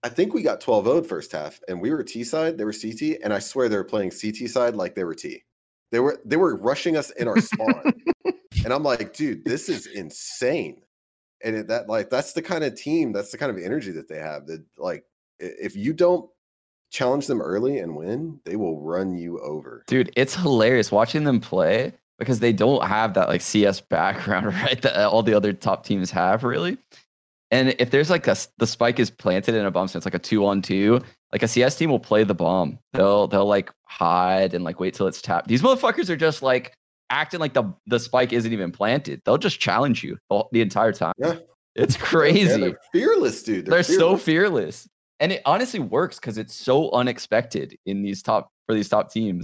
I 0.03 0.09
think 0.09 0.33
we 0.33 0.43
got 0.43 0.61
12 0.61 0.85
0 0.85 1.03
first 1.03 1.31
half, 1.31 1.59
and 1.67 1.81
we 1.81 1.91
were 1.91 2.03
T 2.03 2.23
side, 2.23 2.57
they 2.57 2.65
were 2.65 2.73
CT, 2.73 3.19
and 3.23 3.33
I 3.33 3.39
swear 3.39 3.67
they 3.67 3.77
were 3.77 3.83
playing 3.83 4.11
CT 4.11 4.49
side 4.49 4.75
like 4.75 4.95
they 4.95 5.03
were 5.03 5.15
T. 5.15 5.43
They 5.91 5.99
were 5.99 6.21
they 6.23 6.37
were 6.37 6.55
rushing 6.55 6.97
us 6.97 7.09
in 7.11 7.27
our 7.27 7.39
spawn, 7.39 7.93
and 8.63 8.73
I'm 8.73 8.83
like, 8.83 9.13
dude, 9.13 9.43
this 9.43 9.69
is 9.69 9.87
insane. 9.87 10.81
And 11.43 11.55
it, 11.55 11.67
that 11.67 11.89
like 11.89 12.09
that's 12.09 12.33
the 12.33 12.41
kind 12.41 12.63
of 12.63 12.75
team, 12.75 13.11
that's 13.11 13.31
the 13.31 13.37
kind 13.37 13.51
of 13.51 13.61
energy 13.61 13.91
that 13.91 14.07
they 14.07 14.19
have. 14.19 14.45
That 14.47 14.63
like 14.77 15.03
if 15.39 15.75
you 15.75 15.93
don't 15.93 16.29
challenge 16.89 17.27
them 17.27 17.41
early 17.41 17.79
and 17.79 17.95
win, 17.95 18.39
they 18.45 18.55
will 18.55 18.81
run 18.81 19.17
you 19.17 19.39
over. 19.39 19.83
Dude, 19.87 20.11
it's 20.15 20.35
hilarious 20.35 20.91
watching 20.91 21.23
them 21.23 21.39
play 21.39 21.93
because 22.19 22.39
they 22.39 22.53
don't 22.53 22.85
have 22.85 23.13
that 23.13 23.27
like 23.27 23.41
CS 23.41 23.81
background, 23.81 24.45
right? 24.63 24.81
That 24.81 25.07
all 25.07 25.23
the 25.23 25.33
other 25.33 25.53
top 25.53 25.85
teams 25.85 26.11
have 26.11 26.43
really. 26.43 26.77
And 27.49 27.75
if 27.79 27.91
there's 27.91 28.09
like 28.09 28.27
a 28.27 28.35
the 28.57 28.67
spike 28.67 28.99
is 28.99 29.09
planted 29.09 29.55
in 29.55 29.65
a 29.65 29.71
bomb, 29.71 29.87
so 29.87 29.97
it's 29.97 30.05
like 30.05 30.13
a 30.13 30.19
two 30.19 30.45
on 30.45 30.61
two. 30.61 31.01
Like 31.31 31.43
a 31.43 31.47
CS 31.47 31.75
team 31.75 31.89
will 31.89 31.99
play 31.99 32.23
the 32.23 32.35
bomb. 32.35 32.79
They'll 32.93 33.27
they'll 33.27 33.45
like 33.45 33.71
hide 33.83 34.53
and 34.53 34.63
like 34.63 34.79
wait 34.79 34.93
till 34.93 35.07
it's 35.07 35.21
tapped. 35.21 35.47
These 35.47 35.61
motherfuckers 35.61 36.09
are 36.09 36.17
just 36.17 36.41
like 36.41 36.73
acting 37.09 37.39
like 37.39 37.53
the 37.53 37.73
the 37.85 37.99
spike 37.99 38.33
isn't 38.33 38.51
even 38.51 38.71
planted. 38.71 39.21
They'll 39.23 39.37
just 39.37 39.59
challenge 39.59 40.03
you 40.03 40.17
the 40.51 40.61
entire 40.61 40.91
time. 40.91 41.13
Yeah, 41.17 41.37
it's 41.75 41.95
crazy. 41.95 42.59
Yeah, 42.59 42.71
fearless, 42.91 43.43
dude. 43.43 43.65
They're, 43.65 43.75
they're 43.75 43.83
fearless. 43.83 43.99
so 43.99 44.17
fearless, 44.17 44.89
and 45.19 45.31
it 45.31 45.41
honestly 45.45 45.79
works 45.79 46.19
because 46.19 46.37
it's 46.37 46.53
so 46.53 46.91
unexpected 46.91 47.77
in 47.85 48.01
these 48.01 48.21
top 48.21 48.51
for 48.65 48.75
these 48.75 48.89
top 48.89 49.11
teams. 49.11 49.43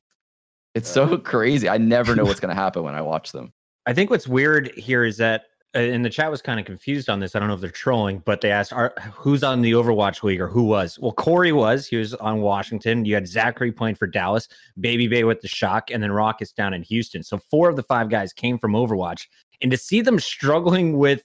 It's 0.75 0.89
so 0.89 1.17
crazy. 1.33 1.69
I 1.69 1.77
never 1.77 2.15
know 2.15 2.25
what's 2.25 2.39
going 2.41 2.55
to 2.55 2.61
happen 2.61 2.83
when 2.83 2.95
I 2.95 3.01
watch 3.01 3.31
them. 3.31 3.53
I 3.85 3.93
think 3.93 4.09
what's 4.09 4.27
weird 4.27 4.71
here 4.77 5.03
is 5.03 5.17
that 5.17 5.43
uh, 5.75 5.79
and 5.79 6.05
the 6.05 6.09
chat 6.09 6.29
was 6.29 6.41
kind 6.41 6.59
of 6.59 6.67
confused 6.67 7.09
on 7.09 7.19
this. 7.19 7.35
I 7.35 7.39
don't 7.39 7.47
know 7.47 7.55
if 7.55 7.61
they're 7.61 7.69
trolling, 7.71 8.21
but 8.25 8.41
they 8.41 8.51
asked, 8.51 8.71
Are, 8.71 8.93
"Who's 9.11 9.43
on 9.43 9.61
the 9.61 9.71
Overwatch 9.71 10.21
League 10.21 10.39
or 10.39 10.47
who 10.47 10.63
was?" 10.63 10.99
Well, 10.99 11.13
Corey 11.13 11.51
was. 11.51 11.87
He 11.87 11.95
was 11.95 12.13
on 12.15 12.41
Washington. 12.41 13.05
You 13.05 13.15
had 13.15 13.27
Zachary 13.27 13.71
playing 13.71 13.95
for 13.95 14.05
Dallas, 14.05 14.47
Baby 14.79 15.07
Bay 15.07 15.23
with 15.23 15.41
the 15.41 15.47
Shock, 15.47 15.89
and 15.89 16.03
then 16.03 16.11
Rawkus 16.11 16.53
down 16.53 16.73
in 16.75 16.83
Houston. 16.83 17.23
So 17.23 17.39
four 17.39 17.69
of 17.69 17.75
the 17.75 17.83
five 17.83 18.09
guys 18.09 18.33
came 18.33 18.59
from 18.59 18.73
Overwatch, 18.73 19.25
and 19.61 19.71
to 19.71 19.77
see 19.77 20.01
them 20.01 20.19
struggling 20.19 20.97
with 20.97 21.23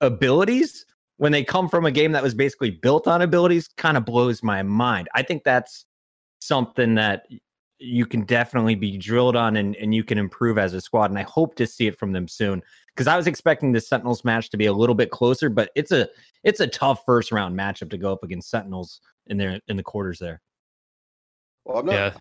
abilities 0.00 0.86
when 1.22 1.30
they 1.30 1.44
come 1.44 1.68
from 1.68 1.86
a 1.86 1.90
game 1.92 2.10
that 2.10 2.20
was 2.20 2.34
basically 2.34 2.68
built 2.68 3.06
on 3.06 3.22
abilities 3.22 3.68
kind 3.76 3.96
of 3.96 4.04
blows 4.04 4.42
my 4.42 4.60
mind. 4.60 5.08
I 5.14 5.22
think 5.22 5.44
that's 5.44 5.86
something 6.40 6.96
that 6.96 7.28
you 7.78 8.06
can 8.06 8.24
definitely 8.24 8.74
be 8.74 8.98
drilled 8.98 9.36
on 9.36 9.54
and, 9.54 9.76
and 9.76 9.94
you 9.94 10.02
can 10.02 10.18
improve 10.18 10.58
as 10.58 10.74
a 10.74 10.80
squad. 10.80 11.10
And 11.10 11.18
I 11.20 11.22
hope 11.22 11.54
to 11.54 11.66
see 11.68 11.86
it 11.86 11.96
from 11.96 12.10
them 12.10 12.26
soon 12.26 12.60
because 12.88 13.06
I 13.06 13.16
was 13.16 13.28
expecting 13.28 13.70
the 13.70 13.80
Sentinels 13.80 14.24
match 14.24 14.50
to 14.50 14.56
be 14.56 14.66
a 14.66 14.72
little 14.72 14.96
bit 14.96 15.12
closer, 15.12 15.48
but 15.48 15.70
it's 15.76 15.92
a 15.92 16.08
it's 16.42 16.58
a 16.58 16.66
tough 16.66 17.04
first 17.06 17.30
round 17.30 17.56
matchup 17.56 17.90
to 17.90 17.98
go 17.98 18.10
up 18.10 18.24
against 18.24 18.50
Sentinels 18.50 19.00
in 19.28 19.36
there 19.36 19.60
in 19.68 19.76
the 19.76 19.82
quarters 19.84 20.18
there. 20.18 20.40
Well, 21.64 21.78
I'm 21.78 21.86
not 21.86 21.92
yeah. 21.92 22.14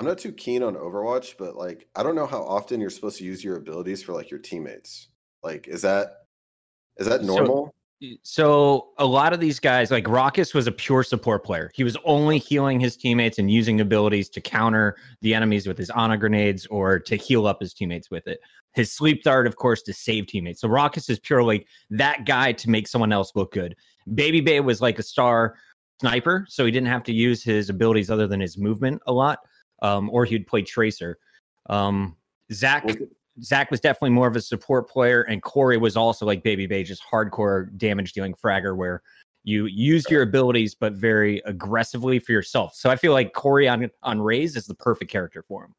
I'm 0.00 0.06
not 0.06 0.18
too 0.18 0.32
keen 0.32 0.64
on 0.64 0.74
Overwatch, 0.74 1.36
but 1.38 1.54
like 1.54 1.86
I 1.94 2.02
don't 2.02 2.16
know 2.16 2.26
how 2.26 2.42
often 2.42 2.80
you're 2.80 2.90
supposed 2.90 3.18
to 3.18 3.24
use 3.24 3.44
your 3.44 3.56
abilities 3.56 4.02
for 4.02 4.14
like 4.14 4.32
your 4.32 4.40
teammates. 4.40 5.10
Like, 5.44 5.68
is 5.68 5.82
that 5.82 6.24
is 6.96 7.06
that 7.06 7.22
normal? 7.22 7.66
So, 7.66 7.74
so 8.22 8.90
a 8.98 9.06
lot 9.06 9.32
of 9.32 9.40
these 9.40 9.58
guys, 9.58 9.90
like 9.90 10.04
Rawkus, 10.04 10.54
was 10.54 10.66
a 10.66 10.72
pure 10.72 11.02
support 11.02 11.44
player. 11.44 11.70
He 11.74 11.84
was 11.84 11.96
only 12.04 12.38
healing 12.38 12.78
his 12.78 12.96
teammates 12.96 13.38
and 13.38 13.50
using 13.50 13.80
abilities 13.80 14.28
to 14.30 14.40
counter 14.40 14.96
the 15.20 15.34
enemies 15.34 15.66
with 15.66 15.76
his 15.76 15.90
Ana 15.90 16.16
grenades 16.16 16.66
or 16.66 16.98
to 17.00 17.16
heal 17.16 17.46
up 17.46 17.60
his 17.60 17.74
teammates 17.74 18.10
with 18.10 18.26
it. 18.26 18.40
His 18.74 18.92
sleep 18.92 19.24
dart, 19.24 19.46
of 19.46 19.56
course, 19.56 19.82
to 19.82 19.92
save 19.92 20.28
teammates. 20.28 20.60
So 20.60 20.68
Rawkus 20.68 21.10
is 21.10 21.18
purely 21.18 21.66
that 21.90 22.24
guy 22.24 22.52
to 22.52 22.70
make 22.70 22.86
someone 22.86 23.12
else 23.12 23.32
look 23.34 23.52
good. 23.52 23.74
Baby 24.14 24.40
Bay 24.40 24.60
was 24.60 24.80
like 24.80 24.98
a 24.98 25.02
star 25.02 25.56
sniper, 26.00 26.46
so 26.48 26.64
he 26.64 26.70
didn't 26.70 26.88
have 26.88 27.02
to 27.04 27.12
use 27.12 27.42
his 27.42 27.68
abilities 27.68 28.10
other 28.10 28.28
than 28.28 28.40
his 28.40 28.56
movement 28.56 29.02
a 29.06 29.12
lot, 29.12 29.40
um, 29.82 30.08
or 30.10 30.24
he'd 30.24 30.46
play 30.46 30.62
tracer. 30.62 31.18
Um, 31.68 32.16
Zach 32.52 32.86
Zach 33.42 33.70
was 33.70 33.80
definitely 33.80 34.10
more 34.10 34.28
of 34.28 34.36
a 34.36 34.40
support 34.40 34.88
player, 34.88 35.22
and 35.22 35.42
Corey 35.42 35.78
was 35.78 35.96
also 35.96 36.26
like 36.26 36.42
Baby 36.42 36.66
Bay, 36.66 36.82
just 36.82 37.02
hardcore 37.02 37.76
damage 37.76 38.12
dealing 38.12 38.34
fragger, 38.34 38.76
where 38.76 39.02
You 39.44 39.66
used 39.66 40.10
your 40.10 40.22
abilities, 40.22 40.74
but 40.74 40.92
very 40.92 41.40
aggressively 41.46 42.18
for 42.18 42.32
yourself. 42.32 42.74
So 42.74 42.90
I 42.90 42.96
feel 42.96 43.12
like 43.12 43.32
Corey 43.32 43.66
on 43.68 43.88
on 44.02 44.20
Raze 44.20 44.56
is 44.56 44.66
the 44.66 44.74
perfect 44.74 45.10
character 45.10 45.42
for 45.42 45.64
him. 45.64 45.74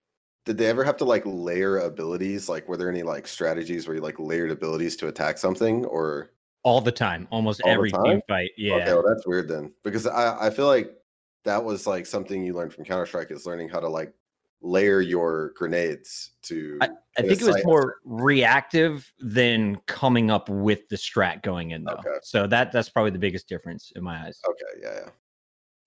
Did 0.45 0.57
they 0.57 0.66
ever 0.66 0.84
have 0.84 0.97
to 0.97 1.05
like 1.05 1.22
layer 1.26 1.78
abilities? 1.78 2.49
Like, 2.49 2.68
were 2.68 2.78
there 2.78 2.89
any 2.89 3.03
like 3.03 3.28
strategies 3.28 3.88
where 3.88 3.95
you 3.95 4.01
like 4.01 4.20
layered 4.20 4.49
abilities 4.49 4.95
to 4.97 5.07
attack 5.07 5.38
something, 5.38 5.86
or 5.86 6.32
all 6.64 6.82
the 6.82 6.91
time, 6.91 7.28
almost 7.30 7.62
All 7.62 7.70
every 7.70 7.91
time? 7.91 8.03
team 8.03 8.22
fight? 8.28 8.51
Yeah. 8.57 8.76
Okay, 8.76 8.93
well, 8.93 9.03
that's 9.07 9.28
weird 9.28 9.47
then, 9.47 9.72
because 9.84 10.07
I 10.07 10.47
I 10.47 10.49
feel 10.49 10.68
like 10.68 10.95
that 11.43 11.64
was 11.64 11.86
like 11.86 12.07
something 12.07 12.43
you 12.43 12.55
learned 12.55 12.74
from 12.74 12.86
Counter 12.86 13.05
Strike 13.05 13.30
is 13.30 13.45
learning 13.45 13.70
how 13.70 13.80
to 13.80 13.89
like 13.89 14.14
layer 14.62 15.01
your 15.01 15.53
grenades 15.55 16.32
to. 16.43 16.78
I, 16.82 16.89
I 17.18 17.22
think 17.22 17.41
it 17.41 17.45
was 17.45 17.55
site. 17.55 17.66
more 17.66 17.97
reactive 18.03 19.12
than 19.20 19.78
coming 19.88 20.32
up 20.32 20.49
with 20.49 20.88
the 20.89 20.95
strat 20.95 21.43
going 21.43 21.72
in 21.72 21.84
though. 21.84 22.01
So 22.24 22.47
that 22.47 22.72
that's 22.72 22.89
probably 22.89 23.12
the 23.12 23.20
biggest 23.20 23.47
difference 23.47 23.91
in 23.95 24.03
my 24.03 24.26
eyes. 24.26 24.39
Okay, 24.47 24.82
yeah, 24.82 24.99
yeah. 25.05 25.10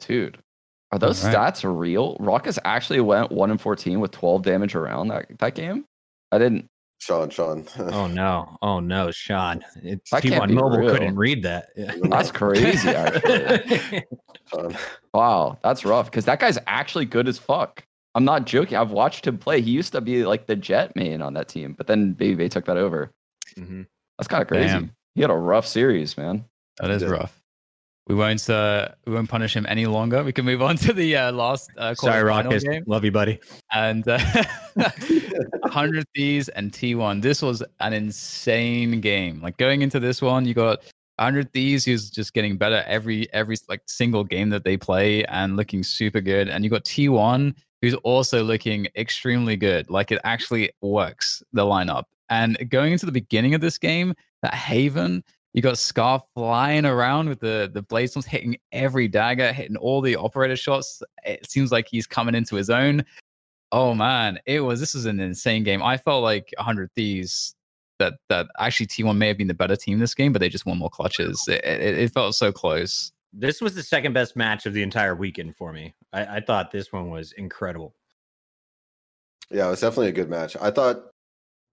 Dude, 0.01 0.39
are 0.91 0.99
those 0.99 1.25
Alright. 1.25 1.55
stats 1.55 1.79
real? 1.79 2.17
Rawkus 2.19 2.59
actually 2.65 3.01
went 3.01 3.31
one 3.31 3.51
and 3.51 3.61
fourteen 3.61 4.01
with 4.01 4.11
twelve 4.11 4.43
damage 4.43 4.75
around 4.75 5.09
that 5.09 5.27
that 5.39 5.55
game. 5.55 5.85
I 6.33 6.39
didn't. 6.39 6.69
Sean, 6.99 7.31
Sean. 7.31 7.67
oh 7.79 8.07
no, 8.09 8.57
oh 8.63 8.79
no, 8.79 9.11
Sean! 9.11 9.65
It's 9.83 10.11
That 10.11 10.23
people 10.23 10.41
on 10.41 10.55
mobile 10.55 10.79
real. 10.79 10.93
couldn't 10.93 11.17
read 11.17 11.43
that. 11.43 11.71
That's 12.05 12.31
crazy, 12.31 12.89
actually. 12.91 14.05
Wow, 15.13 15.59
that's 15.63 15.85
rough 15.85 16.11
because 16.11 16.27
that 16.27 16.39
guy's 16.41 16.59
actually 16.67 17.07
good 17.07 17.27
as 17.27 17.39
fuck. 17.39 17.85
I'm 18.15 18.25
not 18.25 18.45
joking. 18.47 18.77
I've 18.77 18.91
watched 18.91 19.27
him 19.27 19.39
play. 19.39 19.61
He 19.61 19.71
used 19.71 19.93
to 19.93 20.01
be 20.01 20.25
like 20.25 20.47
the 20.47 20.57
Jett 20.57 20.95
main 20.97 21.23
on 21.23 21.33
that 21.35 21.49
team, 21.49 21.75
but 21.77 21.87
then 21.87 22.13
Baby 22.13 22.35
Bay 22.35 22.49
took 22.49 22.65
that 22.67 22.77
over. 22.77 23.11
Mhm. 23.57 23.87
That's 24.19 24.29
kind 24.29 24.43
of 24.43 24.49
crazy. 24.49 24.69
Damn. 24.69 24.95
He 25.15 25.21
had 25.23 25.31
a 25.31 25.35
rough 25.37 25.67
series, 25.67 26.17
man. 26.17 26.45
That 26.81 26.91
is 26.91 27.05
rough. 27.05 27.39
We 28.09 28.15
won't 28.17 28.49
uh, 28.51 28.89
we 29.07 29.13
won't 29.15 29.29
punish 29.29 29.55
him 29.55 29.65
any 29.69 29.87
longer. 29.87 30.23
We 30.25 30.33
can 30.33 30.45
move 30.45 30.61
on 30.61 30.77
to 30.79 30.93
the 30.93 31.17
uh, 31.17 31.33
last 31.33 31.71
uh, 31.79 31.95
Sorry, 31.95 32.23
quarterfinal 32.23 32.51
Rawkus. 32.53 32.65
game. 32.71 32.85
Love 32.87 33.05
you, 33.05 33.13
buddy. 33.13 33.39
and 33.71 34.07
uh, 34.09 34.19
100 35.61 36.07
Thieves 36.15 36.49
and 36.51 36.73
T1. 36.73 37.23
This 37.23 37.43
was 37.43 37.63
an 37.81 37.93
insane 37.93 39.01
game. 39.01 39.41
Like 39.41 39.57
going 39.57 39.83
into 39.83 40.01
this 40.01 40.21
one, 40.21 40.45
you 40.47 40.55
got 40.55 40.81
100 41.17 41.53
Thieves 41.53 41.85
who's 41.85 42.11
just 42.11 42.33
getting 42.35 42.57
better 42.57 42.83
every 42.87 43.33
every 43.33 43.57
like 43.69 43.83
single 43.87 44.25
game 44.25 44.51
that 44.51 44.65
they 44.65 44.77
play 44.77 45.25
and 45.27 45.57
looking 45.57 45.83
super 45.83 46.21
good. 46.21 46.49
And 46.49 46.65
you 46.65 46.71
got 46.71 46.85
T1 46.85 47.55
who's 47.83 47.95
also 47.97 48.43
looking 48.43 48.87
extremely 48.97 49.57
good. 49.57 49.91
Like 49.91 50.11
it 50.11 50.21
actually 50.25 50.71
works 50.81 51.43
the 51.53 51.65
lineup. 51.65 52.05
And 52.31 52.57
going 52.71 52.93
into 52.93 53.05
the 53.05 53.13
beginning 53.13 53.55
of 53.55 53.61
this 53.61 53.77
game, 53.77 54.15
that 54.43 54.55
Haven. 54.55 55.23
You 55.53 55.61
got 55.61 55.77
Scar 55.77 56.23
flying 56.35 56.87
around 56.87 57.29
with 57.29 57.41
the 57.41 57.71
the 57.71 57.83
blade 57.83 58.11
hitting 58.27 58.57
every 58.73 59.07
dagger, 59.07 59.53
hitting 59.53 59.77
all 59.77 60.01
the 60.01 60.17
operator 60.17 60.57
shots. 60.57 61.03
It 61.27 61.51
seems 61.51 61.71
like 61.71 61.87
he's 61.91 62.07
coming 62.07 62.35
into 62.35 62.57
his 62.57 62.71
own. 62.71 63.05
Oh 63.71 63.95
man, 63.95 64.39
it 64.47 64.61
was 64.61 64.81
this 64.81 64.95
was 64.95 65.05
an 65.05 65.21
insane 65.21 65.63
game. 65.63 65.83
I 65.83 65.99
felt 65.99 66.23
like 66.23 66.55
100 66.57 66.91
Thieves 66.95 67.55
that 67.99 68.15
that 68.31 68.47
actually 68.59 68.87
T1 68.87 69.17
may 69.17 69.29
have 69.29 69.37
been 69.37 69.47
the 69.47 69.55
better 69.55 69.77
team 69.77 69.99
this 69.99 70.15
game, 70.15 70.33
but 70.33 70.41
they 70.41 70.49
just 70.49 70.65
won 70.65 70.79
more 70.79 70.91
clutches. 70.91 71.45
It, 71.49 71.63
it, 71.65 71.99
it 71.99 72.13
felt 72.13 72.35
so 72.35 72.51
close. 72.51 73.13
This 73.33 73.61
was 73.61 73.75
the 73.75 73.83
second 73.83 74.13
best 74.13 74.37
match 74.37 74.67
of 74.67 74.75
the 74.75 74.83
entire 74.83 75.15
weekend 75.15 75.57
for 75.57 75.73
me. 75.73 75.95
I, 76.13 76.37
I 76.37 76.41
thought 76.41 76.71
this 76.71 76.93
one 76.93 77.11
was 77.11 77.33
incredible. 77.33 77.95
Yeah, 79.51 79.67
it 79.67 79.71
was 79.71 79.81
definitely 79.81 80.09
a 80.09 80.13
good 80.13 80.31
match. 80.31 80.57
I 80.61 80.71
thought 80.71 81.13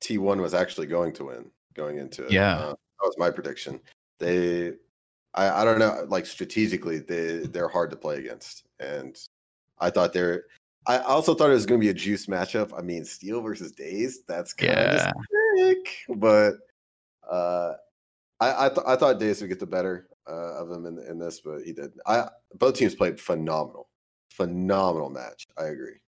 T1 0.01 0.41
was 0.41 0.53
actually 0.53 0.88
going 0.88 1.14
to 1.14 1.26
win 1.26 1.51
going 1.74 1.97
into 1.97 2.26
it. 2.26 2.32
Yeah. 2.32 2.57
Uh, 2.57 2.70
that 2.70 3.03
was 3.03 3.16
my 3.18 3.30
prediction. 3.30 3.80
They, 4.20 4.74
I, 5.34 5.62
I 5.62 5.64
don't 5.66 5.80
know, 5.80 6.05
like 6.10 6.26
strategically, 6.26 6.99
they 6.99 7.39
they're 7.47 7.70
hard 7.70 7.89
to 7.91 7.95
play 7.95 8.18
against, 8.18 8.64
and 8.80 9.18
I 9.80 9.89
thought 9.89 10.12
they're. 10.14 10.45
I 10.88 10.99
also 10.99 11.36
thought 11.36 11.49
it 11.49 11.53
was 11.53 11.66
going 11.66 11.80
to 11.80 11.86
be 11.86 11.91
a 11.91 11.93
juice 11.93 12.26
matchup. 12.26 12.78
I 12.78 12.82
mean, 12.82 13.05
Steel 13.05 13.41
versus 13.41 13.72
Dazed. 13.72 14.22
That's 14.28 14.53
kind 14.53 14.72
Yeah. 14.72 15.12
of 15.12 15.14
sick, 15.57 15.97
but 16.16 16.53
uh, 17.30 17.74
I 18.39 18.66
I, 18.66 18.70
th- 18.70 18.88
I 18.88 18.95
thought 18.95 19.20
Dazed 19.20 19.41
would 19.41 19.49
get 19.49 19.60
the 19.60 19.68
better 19.68 20.07
uh, 20.30 20.61
of 20.61 20.71
him 20.71 20.86
in 20.86 20.99
in 20.99 21.17
this, 21.19 21.41
but 21.41 21.61
he 21.63 21.73
did. 21.73 21.91
I 22.05 22.27
both 22.55 22.75
teams 22.75 22.95
played 22.95 23.19
phenomenal, 23.19 23.89
phenomenal 24.30 25.09
match. 25.09 25.47
I 25.57 25.65
agree. 25.65 25.99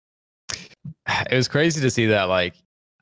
It 1.30 1.36
was 1.36 1.48
crazy 1.48 1.80
to 1.80 1.90
see 1.90 2.06
that. 2.06 2.24
Like 2.24 2.54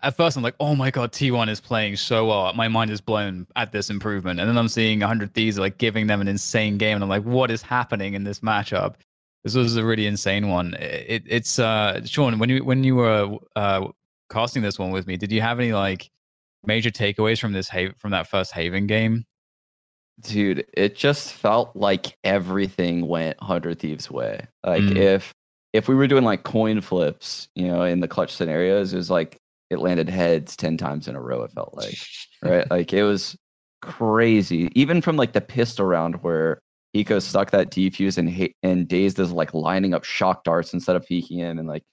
at 0.03 0.17
first, 0.17 0.37
I'm 0.37 0.43
like, 0.43 0.55
oh 0.61 0.75
my 0.75 0.91
god, 0.91 1.13
T1 1.13 1.49
is 1.49 1.61
playing 1.61 1.97
so 1.97 2.27
well. 2.27 2.53
My 2.55 2.69
mind 2.69 2.91
is 2.91 3.01
blown 3.01 3.47
at 3.57 3.73
this 3.73 3.91
improvement. 3.91 4.41
And 4.41 4.49
then 4.49 4.57
I'm 4.57 4.69
seeing 4.69 5.01
100 5.01 5.35
Thieves 5.35 5.59
like 5.59 5.79
giving 5.79 6.07
them 6.07 6.21
an 6.21 6.29
insane 6.29 6.79
game, 6.79 6.97
and 6.97 7.05
I'm 7.05 7.11
like, 7.11 7.25
what 7.25 7.51
is 7.51 7.63
happening 7.63 8.15
in 8.15 8.25
this 8.25 8.41
matchup? 8.41 8.97
This 9.45 9.55
was 9.55 9.77
a 9.77 9.85
really 9.85 10.07
insane 10.07 10.49
one. 10.49 10.75
It, 10.75 11.25
it's 11.27 11.59
uh, 11.59 12.05
Sean, 12.05 12.39
when 12.39 12.51
you 12.51 12.65
when 12.65 12.85
you 12.85 12.97
were 12.97 13.37
uh, 13.57 13.89
casting 14.31 14.63
this 14.63 14.79
one 14.79 14.91
with 14.91 15.07
me, 15.07 15.17
did 15.17 15.33
you 15.33 15.41
have 15.41 15.59
any 15.59 15.73
like 15.73 16.11
major 16.65 16.91
takeaways 16.91 17.41
from 17.41 17.53
this 17.53 17.69
ha- 17.69 17.93
from 17.99 18.11
that 18.11 18.27
first 18.27 18.53
Haven 18.53 18.87
game? 18.87 19.25
Dude, 20.21 20.67
it 20.75 20.97
just 20.97 21.33
felt 21.33 21.75
like 21.77 22.17
everything 22.25 23.07
went 23.07 23.41
100 23.41 23.79
Thieves' 23.79 24.11
way. 24.11 24.47
Like 24.65 24.83
Mm. 24.83 24.97
if 24.97 25.33
if 25.73 25.87
we 25.89 25.95
were 25.95 26.09
doing 26.09 26.25
like 26.25 26.43
coin 26.43 26.81
flips, 26.81 27.49
you 27.55 27.69
know, 27.69 27.83
in 27.85 28.01
the 28.01 28.09
clutch 28.09 28.35
scenarios, 28.35 28.93
it 28.93 28.97
was 28.97 29.11
like 29.11 29.39
it 29.71 29.79
landed 29.79 30.09
heads 30.09 30.57
10 30.57 30.77
times 30.77 31.07
in 31.07 31.15
a 31.15 31.21
row, 31.21 31.43
it 31.43 31.53
felt 31.53 31.73
like. 31.75 31.95
right? 32.43 32.69
Like 32.71 32.93
it 32.93 33.05
was 33.05 33.37
crazy. 33.83 34.71
Even 34.75 35.01
from 35.01 35.17
like 35.17 35.33
the 35.33 35.41
pistol 35.41 35.87
round 35.87 36.23
where 36.23 36.59
Eco 36.93 37.21
stuck 37.21 37.53
that 37.53 37.71
defuse 37.71 38.19
and 38.19 38.29
ha- 38.29 38.53
and 38.65 38.89
Dazed 38.89 39.19
is 39.21 39.31
like 39.31 39.55
lining 39.55 39.95
up 39.95 40.03
shock 40.05 40.43
darts 40.45 40.75
instead 40.75 40.97
of 40.97 41.07
peeking 41.07 41.39
in. 41.39 41.59
And 41.59 41.69
like 41.69 41.85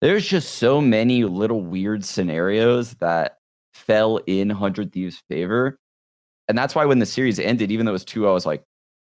there's 0.00 0.26
just 0.26 0.56
so 0.56 0.80
many 0.80 1.24
little 1.24 1.62
weird 1.62 2.04
scenarios 2.04 2.94
that 2.94 3.36
fell 3.74 4.16
in 4.26 4.48
100 4.48 4.92
Thieves' 4.92 5.22
favor. 5.28 5.78
And 6.50 6.58
that's 6.58 6.74
why 6.74 6.84
when 6.84 6.98
the 6.98 7.06
series 7.06 7.38
ended, 7.38 7.70
even 7.70 7.86
though 7.86 7.92
it 7.92 8.00
was 8.02 8.04
2 8.04 8.28
I 8.28 8.32
was 8.32 8.44
like, 8.44 8.64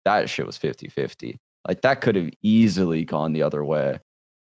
that 0.05 0.29
shit 0.29 0.45
was 0.45 0.59
50 0.59 0.89
50. 0.89 1.39
Like 1.67 1.81
that 1.81 2.03
could 2.03 2.15
have 2.15 2.29
easily 2.43 3.07
gone 3.07 3.33
the 3.33 3.43
other 3.43 3.65
way. 3.65 3.99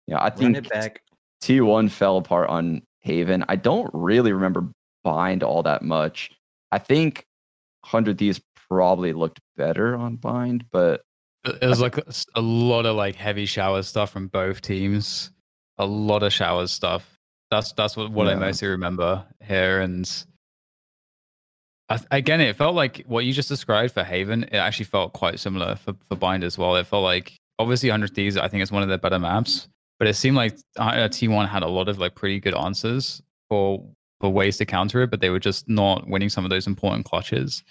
You 0.07 0.15
know, 0.15 0.21
I 0.21 0.31
think 0.31 0.69
back. 0.69 1.03
T1 1.43 1.91
fell 1.91 2.17
apart 2.17 2.49
on 2.49 2.83
Haven. 3.01 3.45
I 3.49 3.57
don't 3.57 3.91
really 3.93 4.33
remember 4.33 4.69
Bind 5.03 5.43
all 5.43 5.65
that 5.65 5.83
much. 5.83 6.31
I 6.71 6.79
think 6.79 7.27
100 7.81 8.19
Thieves 8.19 8.41
probably 8.69 9.13
looked 9.13 9.41
better 9.57 9.97
on 9.97 10.15
Bind, 10.15 10.65
but 10.71 11.03
It 11.45 11.59
it 11.63 11.67
was 11.67 11.81
like 11.81 11.99
a 12.35 12.41
lot 12.41 12.87
of 12.87 12.95
like 12.95 13.17
heavy 13.17 13.47
shower 13.47 13.83
stuff 13.83 14.11
from 14.11 14.29
both 14.29 14.61
teams. 14.61 15.33
A 15.79 15.87
lot 15.87 16.23
of 16.23 16.33
shower 16.33 16.69
stuff. 16.69 17.19
That's 17.51 17.73
that's 17.73 17.97
what, 17.97 18.13
what 18.13 18.29
I 18.29 18.37
mostly 18.37 18.69
remember 18.69 19.25
here. 19.43 19.81
And 19.81 20.09
Again, 22.11 22.41
it 22.41 22.57
felt 22.57 22.75
like 22.75 23.05
what 23.07 23.25
you 23.25 23.33
just 23.33 23.49
described 23.49 23.93
for 23.93 24.03
Haven. 24.03 24.43
It 24.45 24.57
actually 24.57 24.87
felt 24.87 25.13
quite 25.13 25.39
similar 25.39 25.77
for, 25.77 25.95
for 26.09 26.17
Bind 26.17 26.43
as 26.43 26.59
well. 26.59 26.75
It 26.75 26.87
felt 26.87 27.05
like 27.05 27.37
obviously 27.59 27.91
100 27.91 28.15
Thieves. 28.15 28.37
I 28.37 28.49
think 28.49 28.63
it's 28.63 28.73
one 28.73 28.83
of 28.83 28.89
their 28.89 28.99
better 28.99 29.21
maps, 29.21 29.69
but 29.99 30.09
it 30.09 30.15
seemed 30.15 30.37
like 30.37 30.59
uh, 30.79 31.09
T1 31.09 31.49
had 31.49 31.63
a 31.63 31.69
lot 31.69 31.89
of 31.89 31.99
like 31.99 32.15
pretty 32.17 32.41
good 32.41 32.55
answers 32.55 33.23
for 33.49 33.87
for 34.21 34.31
ways 34.31 34.57
to 34.57 34.65
counter 34.65 35.03
it, 35.03 35.11
but 35.11 35.21
they 35.21 35.31
were 35.31 35.39
just 35.39 35.69
not 35.69 36.09
winning 36.09 36.31
some 36.31 36.45
of 36.45 36.51
those 36.51 36.67
important 36.67 37.05
clutches. 37.05 37.63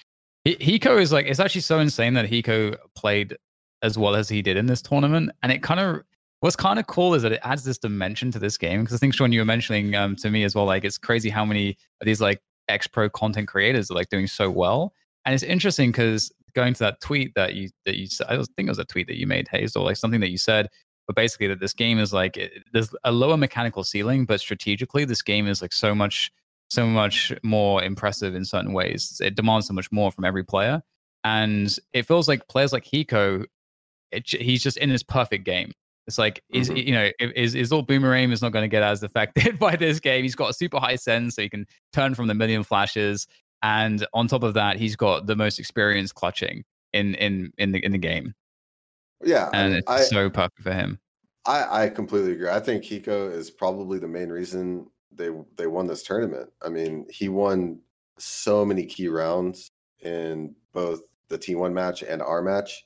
Hi- 0.47 0.55
Hiko 0.55 1.01
is 1.01 1.11
like 1.11 1.25
it's 1.25 1.39
actually 1.39 1.61
so 1.61 1.79
insane 1.79 2.13
that 2.13 2.29
Hiko 2.29 2.77
played 2.95 3.35
as 3.81 3.97
well 3.97 4.15
as 4.15 4.29
he 4.29 4.41
did 4.41 4.55
in 4.55 4.67
this 4.67 4.81
tournament, 4.81 5.31
and 5.43 5.51
it 5.51 5.61
kind 5.61 5.79
of 5.79 6.03
what's 6.39 6.55
kind 6.55 6.79
of 6.79 6.87
cool 6.87 7.15
is 7.15 7.23
that 7.23 7.31
it 7.31 7.39
adds 7.43 7.63
this 7.63 7.77
dimension 7.77 8.31
to 8.31 8.39
this 8.39 8.57
game 8.57 8.81
because 8.81 8.95
I 8.95 8.99
think 8.99 9.13
Sean, 9.13 9.31
you 9.31 9.41
were 9.41 9.45
mentioning 9.45 9.95
um, 9.95 10.15
to 10.17 10.29
me 10.29 10.43
as 10.43 10.55
well, 10.55 10.65
like 10.65 10.85
it's 10.85 10.97
crazy 10.97 11.29
how 11.29 11.43
many 11.43 11.77
of 11.99 12.05
these 12.05 12.21
like 12.21 12.39
ex 12.67 12.87
pro 12.87 13.09
content 13.09 13.47
creators 13.47 13.91
are 13.91 13.95
like 13.95 14.09
doing 14.09 14.27
so 14.27 14.49
well, 14.49 14.93
and 15.25 15.33
it's 15.33 15.43
interesting 15.43 15.91
because 15.91 16.31
going 16.55 16.73
to 16.73 16.79
that 16.79 17.01
tweet 17.01 17.33
that 17.35 17.53
you 17.53 17.69
that 17.85 17.97
you 17.97 18.07
I 18.27 18.37
think 18.37 18.67
it 18.67 18.69
was 18.69 18.79
a 18.79 18.85
tweet 18.85 19.07
that 19.07 19.17
you 19.17 19.27
made, 19.27 19.47
or 19.75 19.83
like 19.83 19.97
something 19.97 20.21
that 20.21 20.31
you 20.31 20.37
said. 20.37 20.69
But 21.07 21.15
basically, 21.15 21.47
that 21.47 21.59
this 21.59 21.73
game 21.73 21.99
is 21.99 22.13
like 22.13 22.37
it, 22.37 22.51
there's 22.73 22.93
a 23.03 23.11
lower 23.11 23.37
mechanical 23.37 23.83
ceiling, 23.83 24.25
but 24.25 24.39
strategically, 24.39 25.05
this 25.05 25.21
game 25.21 25.47
is 25.47 25.61
like 25.61 25.73
so 25.73 25.93
much 25.93 26.31
so 26.71 26.87
much 26.87 27.31
more 27.43 27.83
impressive 27.83 28.33
in 28.33 28.43
certain 28.43 28.73
ways. 28.73 29.21
It 29.23 29.35
demands 29.35 29.67
so 29.67 29.73
much 29.73 29.91
more 29.91 30.11
from 30.11 30.25
every 30.25 30.43
player, 30.43 30.81
and 31.23 31.77
it 31.93 32.03
feels 32.07 32.27
like 32.27 32.47
players 32.47 32.73
like 32.73 32.85
Hiko, 32.85 33.45
it, 34.11 34.27
he's 34.27 34.63
just 34.63 34.77
in 34.77 34.89
his 34.89 35.03
perfect 35.03 35.45
game. 35.45 35.73
It's 36.07 36.17
like 36.17 36.41
is 36.53 36.69
Mhm. 36.69 36.85
you 36.85 36.93
know 36.93 37.09
is 37.19 37.55
is 37.55 37.71
all 37.71 37.81
Boomerang 37.81 38.31
is 38.31 38.41
not 38.41 38.51
going 38.51 38.63
to 38.63 38.67
get 38.67 38.83
as 38.83 39.01
affected 39.01 39.57
by 39.59 39.75
this 39.75 39.99
game. 39.99 40.23
He's 40.23 40.35
got 40.35 40.49
a 40.51 40.53
super 40.53 40.79
high 40.79 40.95
sense, 40.97 41.35
so 41.35 41.41
he 41.41 41.49
can 41.49 41.65
turn 41.93 42.13
from 42.15 42.27
the 42.27 42.33
million 42.35 42.63
flashes, 42.63 43.25
and 43.63 44.05
on 44.13 44.27
top 44.27 44.43
of 44.43 44.53
that, 44.53 44.77
he's 44.77 44.95
got 44.95 45.25
the 45.25 45.35
most 45.35 45.57
experience 45.59 46.11
clutching 46.11 46.63
in 46.93 47.15
in 47.15 47.51
in 47.57 47.71
the 47.71 47.83
in 47.83 47.91
the 47.91 47.97
game, 47.97 48.33
Yeah, 49.23 49.49
I 49.51 49.57
and 49.57 49.69
mean, 49.71 49.79
it's 49.79 49.89
I, 49.91 50.01
so 50.01 50.29
perfect 50.29 50.61
for 50.61 50.73
him. 50.73 50.99
I 51.45 51.85
I 51.85 51.89
completely 51.89 52.33
agree. 52.33 52.49
I 52.49 52.59
think 52.59 52.83
Hiko 52.83 53.31
is 53.31 53.49
probably 53.49 53.97
the 53.99 54.07
main 54.07 54.29
reason 54.29 54.87
they 55.11 55.29
they 55.57 55.65
won 55.67 55.87
this 55.87 56.03
tournament. 56.03 56.51
I 56.61 56.69
mean, 56.69 57.07
he 57.09 57.29
won 57.29 57.79
so 58.19 58.63
many 58.63 58.85
key 58.85 59.07
rounds 59.07 59.71
in 60.01 60.55
both 60.71 61.01
the 61.29 61.37
T1 61.37 61.73
match 61.73 62.03
and 62.03 62.21
our 62.21 62.41
match. 62.43 62.83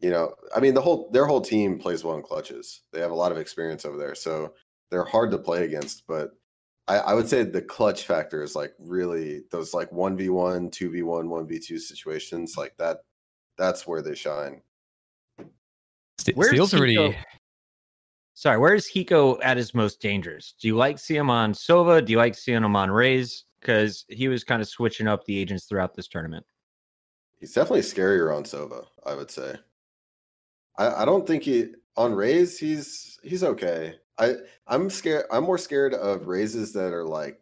You 0.00 0.10
know, 0.10 0.34
I 0.54 0.60
mean, 0.60 0.74
the 0.74 0.82
whole 0.82 1.08
their 1.10 1.26
whole 1.26 1.40
team 1.40 1.78
plays 1.78 2.04
well 2.04 2.16
in 2.16 2.22
clutches. 2.22 2.82
They 2.92 3.00
have 3.00 3.10
a 3.10 3.14
lot 3.14 3.32
of 3.32 3.38
experience 3.38 3.84
over 3.84 3.96
there, 3.96 4.14
so 4.14 4.52
they're 4.90 5.04
hard 5.04 5.30
to 5.30 5.38
play 5.38 5.64
against. 5.64 6.06
But 6.06 6.30
I, 6.86 6.98
I 6.98 7.14
would 7.14 7.28
say 7.28 7.42
the 7.42 7.62
clutch 7.62 8.04
factor 8.04 8.42
is 8.42 8.54
like 8.54 8.74
really 8.78 9.42
those 9.50 9.74
like 9.74 9.90
one 9.92 10.16
v 10.16 10.28
one, 10.28 10.70
two 10.70 10.90
v 10.90 11.02
one, 11.02 11.30
one 11.30 11.46
v 11.46 11.58
two 11.58 11.78
situations 11.78 12.56
like 12.56 12.76
that. 12.78 12.98
That's 13.56 13.86
where 13.86 14.02
they 14.02 14.14
shine. 14.14 14.60
Where's 16.34 16.50
Steel's 16.50 16.72
Hiko- 16.72 16.78
already 16.78 17.16
Sorry, 18.34 18.58
where's 18.58 18.86
Hiko 18.86 19.38
at 19.42 19.56
his 19.56 19.74
most 19.74 19.98
dangerous? 19.98 20.54
Do 20.60 20.68
you 20.68 20.76
like 20.76 20.98
seeing 20.98 21.20
him 21.20 21.30
on 21.30 21.54
Sova? 21.54 22.04
Do 22.04 22.12
you 22.12 22.18
like 22.18 22.34
seeing 22.34 22.62
him 22.62 22.76
on 22.76 22.90
Raze? 22.90 23.46
Because 23.60 24.04
he 24.08 24.28
was 24.28 24.44
kind 24.44 24.60
of 24.60 24.68
switching 24.68 25.08
up 25.08 25.24
the 25.24 25.38
agents 25.38 25.64
throughout 25.64 25.94
this 25.94 26.06
tournament. 26.06 26.44
He's 27.40 27.54
definitely 27.54 27.80
scarier 27.80 28.36
on 28.36 28.44
Sova, 28.44 28.84
I 29.06 29.14
would 29.14 29.30
say. 29.30 29.56
I, 30.78 31.02
I 31.02 31.04
don't 31.04 31.26
think 31.26 31.44
he 31.44 31.68
on 31.96 32.14
Raze 32.14 32.58
he's 32.58 33.18
he's 33.22 33.42
okay. 33.42 33.94
I 34.18 34.34
I'm 34.66 34.90
scared 34.90 35.26
I'm 35.30 35.44
more 35.44 35.58
scared 35.58 35.94
of 35.94 36.26
Razes 36.26 36.72
that 36.72 36.92
are 36.92 37.04
like 37.04 37.40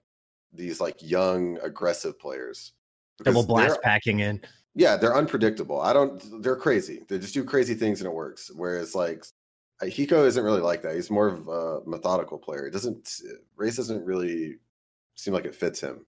these 0.53 0.81
like 0.81 0.97
young 1.01 1.59
aggressive 1.63 2.19
players. 2.19 2.73
Double 3.23 3.45
blast 3.45 3.81
packing 3.83 4.21
in. 4.21 4.41
Yeah, 4.75 4.97
they're 4.97 5.17
unpredictable. 5.17 5.81
I 5.81 5.93
don't 5.93 6.43
they're 6.43 6.57
crazy. 6.57 7.03
They 7.09 7.19
just 7.19 7.35
do 7.35 7.45
crazy 7.45 7.75
things 7.75 8.01
and 8.01 8.09
it 8.09 8.15
works. 8.15 8.51
Whereas 8.55 8.95
like 8.95 9.25
uh, 9.83 9.87
Hiko 9.87 10.27
isn't 10.27 10.45
really 10.45 10.61
like 10.61 10.83
that. 10.83 10.95
He's 10.95 11.11
more 11.11 11.29
of 11.29 11.49
a 11.49 11.81
methodical 11.87 12.39
player. 12.39 12.67
It 12.67 12.73
doesn't 12.73 13.21
Raze 13.57 13.77
doesn't 13.77 14.05
really 14.05 14.57
seem 15.17 15.35
like 15.35 15.45
it 15.45 15.55
fits 15.55 15.81
him. 15.81 16.07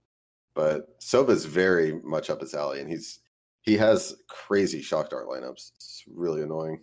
But 0.55 0.97
Sova's 0.99 1.45
very 1.45 2.01
much 2.03 2.31
up 2.31 2.41
his 2.41 2.55
alley 2.55 2.81
and 2.81 2.91
he's 2.91 3.21
he 3.63 3.77
has 3.77 4.17
crazy 4.29 4.81
shock 4.81 5.11
dart 5.11 5.27
lineups. 5.27 5.73
It's 5.75 6.05
really 6.07 6.43
annoying. 6.43 6.81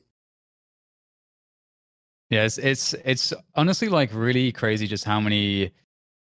Yeah, 2.34 2.49
it's 2.57 2.93
it's 3.05 3.31
honestly 3.53 3.89
like 3.89 4.10
really 4.11 4.51
crazy 4.51 4.88
just 4.88 5.03
how 5.03 5.19
many 5.19 5.72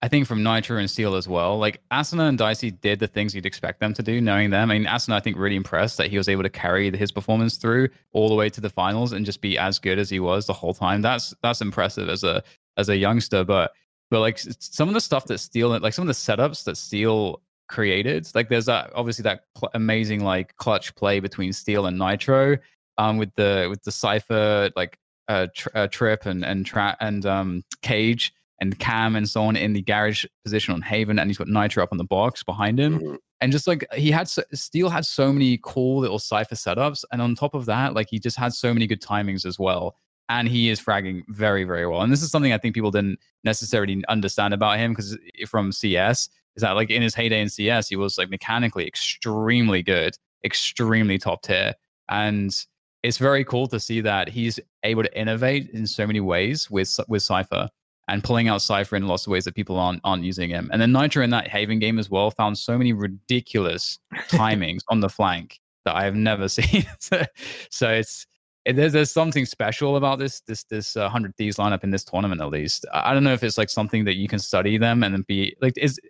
I 0.02 0.08
think 0.08 0.26
from 0.26 0.42
Nitro 0.42 0.76
and 0.76 0.90
Steel 0.90 1.14
as 1.14 1.26
well. 1.26 1.56
Like 1.56 1.80
Asuna 1.90 2.28
and 2.28 2.36
Dicey 2.36 2.70
did 2.70 2.98
the 2.98 3.06
things 3.06 3.34
you'd 3.34 3.46
expect 3.46 3.80
them 3.80 3.94
to 3.94 4.02
do, 4.02 4.20
knowing 4.20 4.50
them. 4.50 4.70
I 4.70 4.78
mean, 4.78 4.86
Asuna 4.86 5.14
I 5.14 5.20
think 5.20 5.38
really 5.38 5.56
impressed 5.56 5.96
that 5.96 6.10
he 6.10 6.18
was 6.18 6.28
able 6.28 6.42
to 6.42 6.50
carry 6.50 6.94
his 6.94 7.10
performance 7.10 7.56
through 7.56 7.88
all 8.12 8.28
the 8.28 8.34
way 8.34 8.50
to 8.50 8.60
the 8.60 8.68
finals 8.68 9.12
and 9.12 9.24
just 9.24 9.40
be 9.40 9.56
as 9.56 9.78
good 9.78 9.98
as 9.98 10.10
he 10.10 10.20
was 10.20 10.44
the 10.46 10.52
whole 10.52 10.74
time. 10.74 11.00
That's 11.00 11.32
that's 11.42 11.62
impressive 11.62 12.10
as 12.10 12.22
a 12.22 12.42
as 12.76 12.90
a 12.90 12.96
youngster. 12.98 13.42
But 13.42 13.72
but 14.10 14.20
like 14.20 14.38
some 14.58 14.88
of 14.88 14.94
the 14.94 15.00
stuff 15.00 15.24
that 15.28 15.38
Steel 15.38 15.70
like 15.70 15.94
some 15.94 16.02
of 16.02 16.08
the 16.08 16.12
setups 16.12 16.64
that 16.64 16.76
Steel 16.76 17.40
created, 17.68 18.28
like 18.34 18.50
there's 18.50 18.66
that 18.66 18.90
obviously 18.94 19.22
that 19.22 19.44
cl- 19.56 19.70
amazing 19.72 20.22
like 20.22 20.54
clutch 20.56 20.94
play 20.96 21.18
between 21.18 21.54
Steel 21.54 21.86
and 21.86 21.98
Nitro, 21.98 22.58
um, 22.98 23.16
with 23.16 23.34
the 23.36 23.68
with 23.70 23.82
the 23.84 23.90
Cypher 23.90 24.70
like 24.76 24.98
uh, 25.28 25.46
tr- 25.54 25.68
uh 25.74 25.86
Trip 25.88 26.26
and 26.26 26.44
and 26.44 26.66
tra- 26.66 26.96
and 27.00 27.24
um 27.26 27.62
Cage 27.82 28.32
and 28.60 28.78
Cam 28.78 29.16
and 29.16 29.28
so 29.28 29.42
on 29.42 29.56
in 29.56 29.72
the 29.72 29.82
garage 29.82 30.24
position 30.44 30.74
on 30.74 30.82
Haven, 30.82 31.18
and 31.18 31.28
he's 31.28 31.38
got 31.38 31.48
Nitro 31.48 31.82
up 31.82 31.92
on 31.92 31.98
the 31.98 32.04
box 32.04 32.42
behind 32.42 32.78
him. 32.78 32.98
Mm-hmm. 32.98 33.14
And 33.40 33.52
just 33.52 33.66
like 33.66 33.86
he 33.92 34.10
had, 34.10 34.28
so, 34.28 34.42
Steel 34.54 34.88
had 34.88 35.04
so 35.04 35.32
many 35.32 35.58
cool 35.62 36.00
little 36.00 36.18
Cypher 36.18 36.54
setups, 36.54 37.04
and 37.12 37.20
on 37.20 37.34
top 37.34 37.54
of 37.54 37.66
that, 37.66 37.94
like 37.94 38.08
he 38.08 38.18
just 38.18 38.38
had 38.38 38.54
so 38.54 38.72
many 38.72 38.86
good 38.86 39.02
timings 39.02 39.44
as 39.44 39.58
well. 39.58 39.96
And 40.30 40.48
he 40.48 40.70
is 40.70 40.80
fragging 40.80 41.24
very, 41.28 41.64
very 41.64 41.86
well. 41.86 42.00
And 42.00 42.10
this 42.10 42.22
is 42.22 42.30
something 42.30 42.54
I 42.54 42.58
think 42.58 42.74
people 42.74 42.90
didn't 42.90 43.18
necessarily 43.44 44.02
understand 44.08 44.54
about 44.54 44.78
him 44.78 44.92
because 44.92 45.18
from 45.46 45.70
CS 45.70 46.30
is 46.56 46.62
that 46.62 46.72
like 46.72 46.88
in 46.88 47.02
his 47.02 47.14
heyday 47.14 47.42
in 47.42 47.50
CS, 47.50 47.88
he 47.88 47.96
was 47.96 48.16
like 48.16 48.30
mechanically 48.30 48.86
extremely 48.86 49.82
good, 49.82 50.16
extremely 50.42 51.18
top 51.18 51.42
tier, 51.42 51.74
and 52.08 52.64
it's 53.04 53.18
very 53.18 53.44
cool 53.44 53.66
to 53.66 53.78
see 53.78 54.00
that 54.00 54.30
he's 54.30 54.58
able 54.82 55.02
to 55.02 55.18
innovate 55.18 55.68
in 55.70 55.86
so 55.86 56.06
many 56.06 56.20
ways 56.20 56.70
with 56.70 56.98
with 57.06 57.22
Cypher 57.22 57.68
and 58.08 58.24
pulling 58.24 58.48
out 58.48 58.62
Cypher 58.62 58.96
in 58.96 59.06
lots 59.06 59.26
of 59.26 59.30
ways 59.30 59.44
that 59.44 59.54
people 59.54 59.78
aren't 59.78 60.00
aren't 60.04 60.24
using 60.24 60.48
him. 60.48 60.70
And 60.72 60.80
then 60.80 60.90
Nitro 60.90 61.22
in 61.22 61.28
that 61.30 61.46
Haven 61.46 61.78
game 61.78 61.98
as 61.98 62.08
well 62.08 62.30
found 62.30 62.56
so 62.56 62.78
many 62.78 62.94
ridiculous 62.94 63.98
timings 64.28 64.80
on 64.88 65.00
the 65.00 65.10
flank 65.10 65.60
that 65.84 65.94
I 65.94 66.04
have 66.04 66.14
never 66.14 66.48
seen. 66.58 66.86
so, 66.98 67.22
so 67.70 67.90
it's 67.90 68.26
it, 68.64 68.74
there's 68.76 68.94
there's 68.94 69.12
something 69.12 69.44
special 69.44 69.96
about 69.96 70.18
this 70.18 70.40
this 70.40 70.64
this 70.64 70.96
uh, 70.96 71.06
hundred 71.10 71.36
Thieves 71.36 71.58
lineup 71.58 71.84
in 71.84 71.90
this 71.90 72.04
tournament 72.04 72.40
at 72.40 72.48
least. 72.48 72.86
I, 72.90 73.10
I 73.10 73.14
don't 73.14 73.22
know 73.22 73.34
if 73.34 73.44
it's 73.44 73.58
like 73.58 73.68
something 73.68 74.06
that 74.06 74.14
you 74.14 74.28
can 74.28 74.38
study 74.38 74.78
them 74.78 75.02
and 75.04 75.14
then 75.14 75.26
be 75.28 75.54
like 75.60 75.74
is 75.76 76.00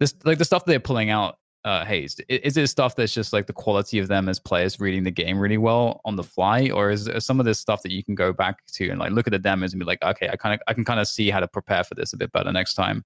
this 0.00 0.14
like 0.24 0.38
the 0.38 0.46
stuff 0.46 0.64
they're 0.64 0.80
pulling 0.80 1.10
out 1.10 1.36
uh 1.64 1.84
hazed 1.84 2.22
is 2.28 2.56
it 2.56 2.68
stuff 2.68 2.94
that's 2.94 3.12
just 3.12 3.32
like 3.32 3.46
the 3.46 3.52
quality 3.52 3.98
of 3.98 4.06
them 4.06 4.28
as 4.28 4.38
players 4.38 4.78
reading 4.78 5.02
the 5.02 5.10
game 5.10 5.38
really 5.38 5.58
well 5.58 6.00
on 6.04 6.14
the 6.14 6.22
fly 6.22 6.70
or 6.70 6.90
is 6.90 7.10
some 7.18 7.40
of 7.40 7.46
this 7.46 7.58
stuff 7.58 7.82
that 7.82 7.90
you 7.90 8.04
can 8.04 8.14
go 8.14 8.32
back 8.32 8.64
to 8.66 8.88
and 8.90 9.00
like 9.00 9.10
look 9.10 9.26
at 9.26 9.32
the 9.32 9.38
demos 9.38 9.72
and 9.72 9.80
be 9.80 9.86
like 9.86 10.02
okay 10.02 10.28
i 10.28 10.36
kind 10.36 10.54
of 10.54 10.60
i 10.68 10.72
can 10.72 10.84
kind 10.84 11.00
of 11.00 11.08
see 11.08 11.30
how 11.30 11.40
to 11.40 11.48
prepare 11.48 11.82
for 11.82 11.94
this 11.94 12.12
a 12.12 12.16
bit 12.16 12.30
better 12.32 12.52
next 12.52 12.74
time 12.74 13.04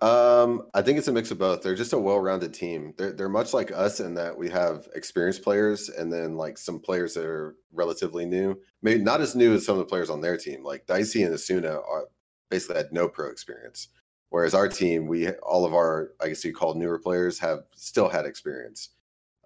Um, 0.00 0.66
I 0.74 0.82
think 0.82 0.98
it's 0.98 1.06
a 1.06 1.12
mix 1.12 1.30
of 1.30 1.38
both. 1.38 1.62
They're 1.62 1.76
just 1.76 1.92
a 1.92 1.98
well-rounded 1.98 2.52
team. 2.52 2.92
They're 2.98 3.12
they're 3.12 3.28
much 3.28 3.54
like 3.54 3.70
us 3.70 4.00
in 4.00 4.14
that 4.14 4.36
we 4.36 4.50
have 4.50 4.88
experienced 4.96 5.44
players 5.44 5.90
and 5.90 6.12
then 6.12 6.36
like 6.36 6.58
some 6.58 6.80
players 6.80 7.14
that 7.14 7.24
are 7.24 7.54
relatively 7.72 8.26
new. 8.26 8.58
Maybe 8.82 9.00
not 9.00 9.20
as 9.20 9.36
new 9.36 9.54
as 9.54 9.64
some 9.64 9.74
of 9.74 9.78
the 9.78 9.88
players 9.88 10.10
on 10.10 10.20
their 10.20 10.36
team. 10.36 10.64
Like 10.64 10.86
Dicey 10.86 11.22
and 11.22 11.32
Asuna 11.32 11.76
are 11.86 12.06
basically 12.50 12.78
had 12.78 12.92
no 12.92 13.08
pro 13.08 13.30
experience. 13.30 13.88
Whereas 14.32 14.54
our 14.54 14.66
team, 14.66 15.06
we 15.06 15.28
all 15.28 15.66
of 15.66 15.74
our 15.74 16.12
I 16.18 16.28
guess 16.28 16.42
you 16.42 16.54
call 16.54 16.72
newer 16.74 16.98
players 16.98 17.38
have 17.40 17.64
still 17.74 18.08
had 18.08 18.24
experience 18.24 18.90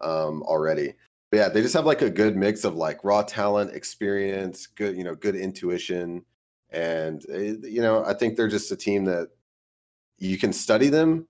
um 0.00 0.44
already. 0.44 0.94
But 1.30 1.36
yeah, 1.38 1.48
they 1.48 1.60
just 1.60 1.74
have 1.74 1.86
like 1.86 2.02
a 2.02 2.10
good 2.10 2.36
mix 2.36 2.62
of 2.62 2.76
like 2.76 3.02
raw 3.02 3.22
talent, 3.22 3.74
experience, 3.74 4.68
good, 4.68 4.96
you 4.96 5.02
know, 5.02 5.16
good 5.16 5.34
intuition. 5.34 6.24
And 6.70 7.24
eh, 7.28 7.54
you 7.64 7.82
know, 7.82 8.04
I 8.04 8.14
think 8.14 8.36
they're 8.36 8.46
just 8.46 8.70
a 8.70 8.76
team 8.76 9.04
that 9.06 9.30
you 10.18 10.38
can 10.38 10.52
study 10.52 10.88
them 10.88 11.26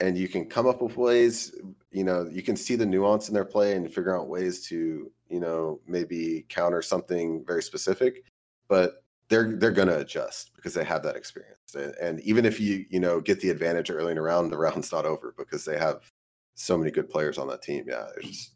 and 0.00 0.18
you 0.18 0.28
can 0.28 0.44
come 0.44 0.66
up 0.66 0.82
with 0.82 0.98
ways 0.98 1.54
you 1.90 2.04
know 2.04 2.28
you 2.30 2.42
can 2.42 2.56
see 2.56 2.76
the 2.76 2.86
nuance 2.86 3.28
in 3.28 3.34
their 3.34 3.44
play 3.44 3.74
and 3.74 3.92
figure 3.92 4.16
out 4.16 4.28
ways 4.28 4.66
to 4.66 5.10
you 5.28 5.40
know 5.40 5.80
maybe 5.86 6.44
counter 6.48 6.82
something 6.82 7.44
very 7.46 7.62
specific 7.62 8.24
but 8.68 9.02
they're 9.28 9.52
they're 9.56 9.70
going 9.70 9.88
to 9.88 9.98
adjust 9.98 10.54
because 10.56 10.74
they 10.74 10.84
have 10.84 11.02
that 11.02 11.16
experience. 11.16 11.74
And, 11.74 11.94
and 12.00 12.20
even 12.20 12.44
if 12.44 12.60
you 12.60 12.86
you 12.88 13.00
know 13.00 13.20
get 13.20 13.40
the 13.40 13.50
advantage 13.50 13.90
early 13.90 14.12
in 14.12 14.18
a 14.18 14.22
round 14.22 14.50
the 14.50 14.58
round's 14.58 14.92
not 14.92 15.04
over 15.04 15.34
because 15.36 15.64
they 15.64 15.78
have 15.78 16.10
so 16.54 16.76
many 16.76 16.90
good 16.90 17.08
players 17.08 17.38
on 17.38 17.48
that 17.48 17.62
team. 17.62 17.84
Yeah 17.86 18.06
they're 18.14 18.22
just 18.22 18.52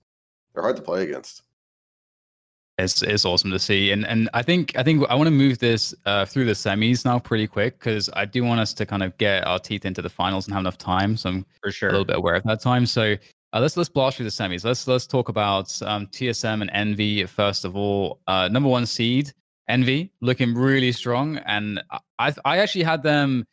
they're 0.54 0.62
hard 0.62 0.76
to 0.76 0.82
play 0.82 1.02
against. 1.02 1.42
It's 2.78 3.02
it's 3.02 3.24
awesome 3.24 3.50
to 3.50 3.58
see. 3.58 3.92
And 3.92 4.06
and 4.06 4.30
i 4.32 4.42
think 4.42 4.72
i 4.76 4.82
think 4.82 5.04
i 5.10 5.14
want 5.14 5.26
to 5.26 5.32
move 5.32 5.58
this 5.58 5.94
uh 6.06 6.24
through 6.24 6.46
the 6.46 6.52
semis 6.52 7.04
now 7.04 7.18
pretty 7.18 7.46
quick 7.46 7.78
because 7.78 8.08
i 8.14 8.24
do 8.24 8.42
want 8.42 8.60
us 8.60 8.72
to 8.74 8.86
kind 8.86 9.02
of 9.02 9.16
get 9.18 9.46
our 9.46 9.58
teeth 9.58 9.84
into 9.84 10.00
the 10.00 10.08
finals 10.08 10.46
and 10.46 10.54
have 10.54 10.62
enough 10.62 10.78
time 10.78 11.16
so 11.16 11.28
i'm 11.28 11.46
for 11.62 11.70
sure 11.70 11.90
a 11.90 11.92
little 11.92 12.06
bit 12.06 12.16
aware 12.16 12.34
of 12.34 12.42
that 12.44 12.60
time. 12.60 12.86
So 12.86 13.16
uh, 13.54 13.60
let's 13.60 13.76
let's 13.76 13.90
blast 13.90 14.16
through 14.16 14.24
the 14.24 14.30
semis. 14.30 14.64
Let's 14.64 14.86
let's 14.88 15.06
talk 15.06 15.28
about 15.28 15.80
um 15.82 16.06
tsm 16.06 16.62
and 16.62 16.70
envy 16.72 17.26
first 17.26 17.66
of 17.66 17.76
all. 17.76 18.20
Uh 18.26 18.48
number 18.48 18.70
one 18.70 18.86
seed 18.86 19.32
envy 19.68 20.12
looking 20.20 20.54
really 20.54 20.92
strong 20.92 21.36
and 21.38 21.82
i 22.18 22.34
i 22.44 22.58
actually 22.58 22.82
had 22.82 23.02
them 23.02 23.46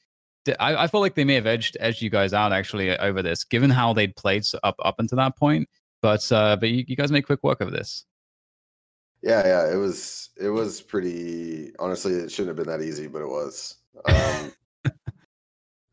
I, 0.59 0.83
I 0.83 0.87
felt 0.87 1.01
like 1.01 1.15
they 1.15 1.25
may 1.25 1.35
have 1.35 1.45
edged 1.45 1.77
edged 1.79 2.01
you 2.01 2.09
guys 2.09 2.33
out 2.33 2.53
actually 2.53 2.97
over 2.97 3.21
this, 3.21 3.43
given 3.43 3.69
how 3.69 3.93
they'd 3.93 4.15
played 4.15 4.43
up 4.63 4.75
up 4.83 4.95
until 4.99 5.17
that 5.17 5.37
point. 5.37 5.69
But 6.01 6.31
uh, 6.31 6.55
but 6.55 6.69
you, 6.69 6.85
you 6.87 6.95
guys 6.95 7.11
made 7.11 7.23
quick 7.23 7.43
work 7.43 7.61
of 7.61 7.71
this. 7.71 8.05
Yeah, 9.21 9.45
yeah, 9.45 9.71
it 9.71 9.75
was 9.75 10.29
it 10.39 10.49
was 10.49 10.81
pretty. 10.81 11.73
Honestly, 11.77 12.13
it 12.13 12.31
shouldn't 12.31 12.57
have 12.57 12.65
been 12.65 12.73
that 12.73 12.85
easy, 12.85 13.07
but 13.07 13.21
it 13.21 13.27
was. 13.27 13.75
Um, 14.05 14.53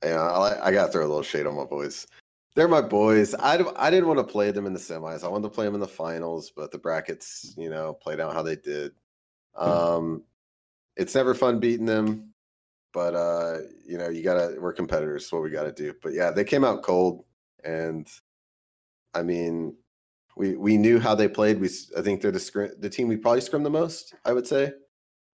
yeah, 0.04 0.22
I, 0.22 0.68
I 0.68 0.72
got 0.72 0.86
to 0.86 0.92
throw 0.92 1.02
a 1.02 1.08
little 1.08 1.22
shade 1.22 1.46
on 1.46 1.56
my 1.56 1.64
boys. 1.64 2.06
They're 2.54 2.68
my 2.68 2.80
boys. 2.80 3.34
I, 3.34 3.62
I 3.76 3.90
didn't 3.90 4.06
want 4.08 4.18
to 4.18 4.24
play 4.24 4.50
them 4.50 4.64
in 4.64 4.72
the 4.72 4.78
semis. 4.78 5.24
I 5.24 5.28
wanted 5.28 5.42
to 5.42 5.54
play 5.54 5.66
them 5.66 5.74
in 5.74 5.80
the 5.80 5.88
finals, 5.88 6.50
but 6.56 6.70
the 6.70 6.78
brackets, 6.78 7.52
you 7.58 7.68
know, 7.68 7.92
played 7.92 8.18
out 8.18 8.32
how 8.32 8.42
they 8.42 8.56
did. 8.56 8.92
Um, 9.56 10.22
it's 10.96 11.14
never 11.14 11.34
fun 11.34 11.60
beating 11.60 11.86
them, 11.86 12.32
but 12.92 13.14
uh, 13.14 13.58
you 13.86 13.98
know, 13.98 14.08
you 14.08 14.22
gotta. 14.22 14.56
We're 14.58 14.72
competitors. 14.72 15.24
It's 15.24 15.32
what 15.32 15.42
we 15.42 15.50
got 15.50 15.64
to 15.64 15.72
do. 15.72 15.94
But 16.02 16.14
yeah, 16.14 16.30
they 16.30 16.44
came 16.44 16.64
out 16.64 16.82
cold, 16.82 17.24
and 17.64 18.08
I 19.14 19.22
mean, 19.22 19.76
we 20.36 20.56
we 20.56 20.76
knew 20.76 20.98
how 20.98 21.14
they 21.14 21.28
played. 21.28 21.60
We 21.60 21.68
I 21.96 22.02
think 22.02 22.20
they're 22.20 22.30
the 22.30 22.40
scrim, 22.40 22.72
the 22.78 22.90
team 22.90 23.08
we 23.08 23.16
probably 23.16 23.40
scrimmed 23.40 23.66
the 23.66 23.70
most. 23.70 24.14
I 24.24 24.32
would 24.32 24.46
say. 24.46 24.72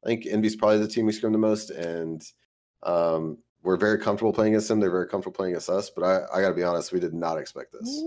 I 0.05 0.09
think 0.09 0.27
Envy's 0.27 0.57
probably 0.57 0.79
the 0.79 0.89
team 0.89 1.07
we 1.07 1.13
scrimmed 1.13 1.35
the 1.35 1.39
most, 1.39 1.71
and 1.71 2.21
um, 2.83 3.39
we're 3.63 3.77
very 3.77 3.99
comfortable 3.99 4.33
playing 4.33 4.55
against 4.55 4.69
them. 4.69 4.81
They're 4.81 4.91
very 4.91 5.07
comfortable 5.07 5.35
playing 5.35 5.53
against 5.53 5.71
us. 5.71 5.91
But 5.91 6.05
I, 6.05 6.39
I 6.39 6.41
got 6.41 6.49
to 6.49 6.55
be 6.55 6.65
honest, 6.65 6.93
we 6.93 6.99
did 6.99 7.15
not 7.15 7.39
expect 7.39 7.73
this. 7.73 8.03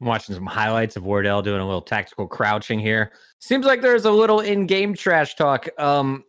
I'm 0.00 0.06
watching 0.06 0.34
some 0.34 0.44
highlights 0.46 0.96
of 0.96 1.04
Wardell 1.04 1.40
doing 1.42 1.60
a 1.60 1.64
little 1.66 1.80
tactical 1.82 2.26
crouching 2.26 2.78
here. 2.78 3.12
Seems 3.40 3.64
like 3.64 3.80
there's 3.80 4.04
a 4.04 4.10
little 4.10 4.40
in-game 4.40 4.94
trash 4.94 5.34
talk. 5.36 5.68
Um, 5.78 6.22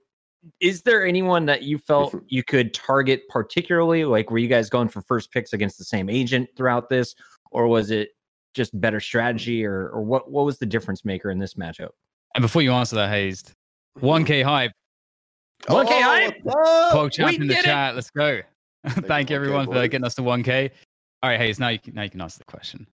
is 0.61 0.81
there 0.84 1.06
anyone 1.06 1.45
that 1.48 1.64
you 1.64 1.77
felt 1.77 2.15
you 2.27 2.44
could 2.44 2.73
target 2.73 3.27
particularly? 3.27 4.06
Like, 4.06 4.31
were 4.31 4.38
you 4.38 4.48
guys 4.48 4.69
going 4.69 4.88
for 4.88 5.02
first 5.02 5.31
picks 5.34 5.52
against 5.52 5.77
the 5.77 5.84
same 5.84 6.10
agent 6.10 6.48
throughout 6.56 6.88
this, 6.89 7.14
or 7.52 7.68
was 7.68 7.91
it 7.91 8.11
just 8.53 8.80
better 8.80 9.02
strategy, 9.02 9.65
or 9.65 9.89
or 9.89 10.02
what? 10.02 10.31
What 10.31 10.45
was 10.45 10.57
the 10.60 10.65
difference 10.65 11.03
maker 11.03 11.30
in 11.31 11.38
this 11.38 11.56
matchup? 11.56 11.89
And 12.35 12.41
before 12.41 12.61
you 12.61 12.72
answer 12.72 12.95
that, 12.95 13.10
Hazed, 13.10 13.52
1K 13.99 14.44
hype. 14.44 14.72
1K 15.64 15.88
Oh, 15.89 16.02
hype. 16.02 16.91
Quote 16.91 17.11
champ 17.11 17.34
in 17.35 17.41
the 17.41 17.48
did 17.56 17.60
it. 17.60 17.65
chat. 17.65 17.95
Let's 17.95 18.10
go. 18.11 18.39
Thank 18.88 19.30
you, 19.30 19.35
you 19.35 19.41
1K 19.41 19.44
everyone 19.44 19.65
for 19.65 19.73
boys. 19.73 19.89
getting 19.89 20.06
us 20.06 20.15
to 20.15 20.22
1K. 20.22 20.69
All 21.23 21.30
right, 21.30 21.39
Hazed. 21.39 21.60
Now 21.60 21.69
you 21.69 21.80
can 21.80 21.94
now 21.95 22.03
you 22.03 22.10
can 22.10 22.22
answer 22.22 22.38
the 22.39 22.45
question. 22.45 22.88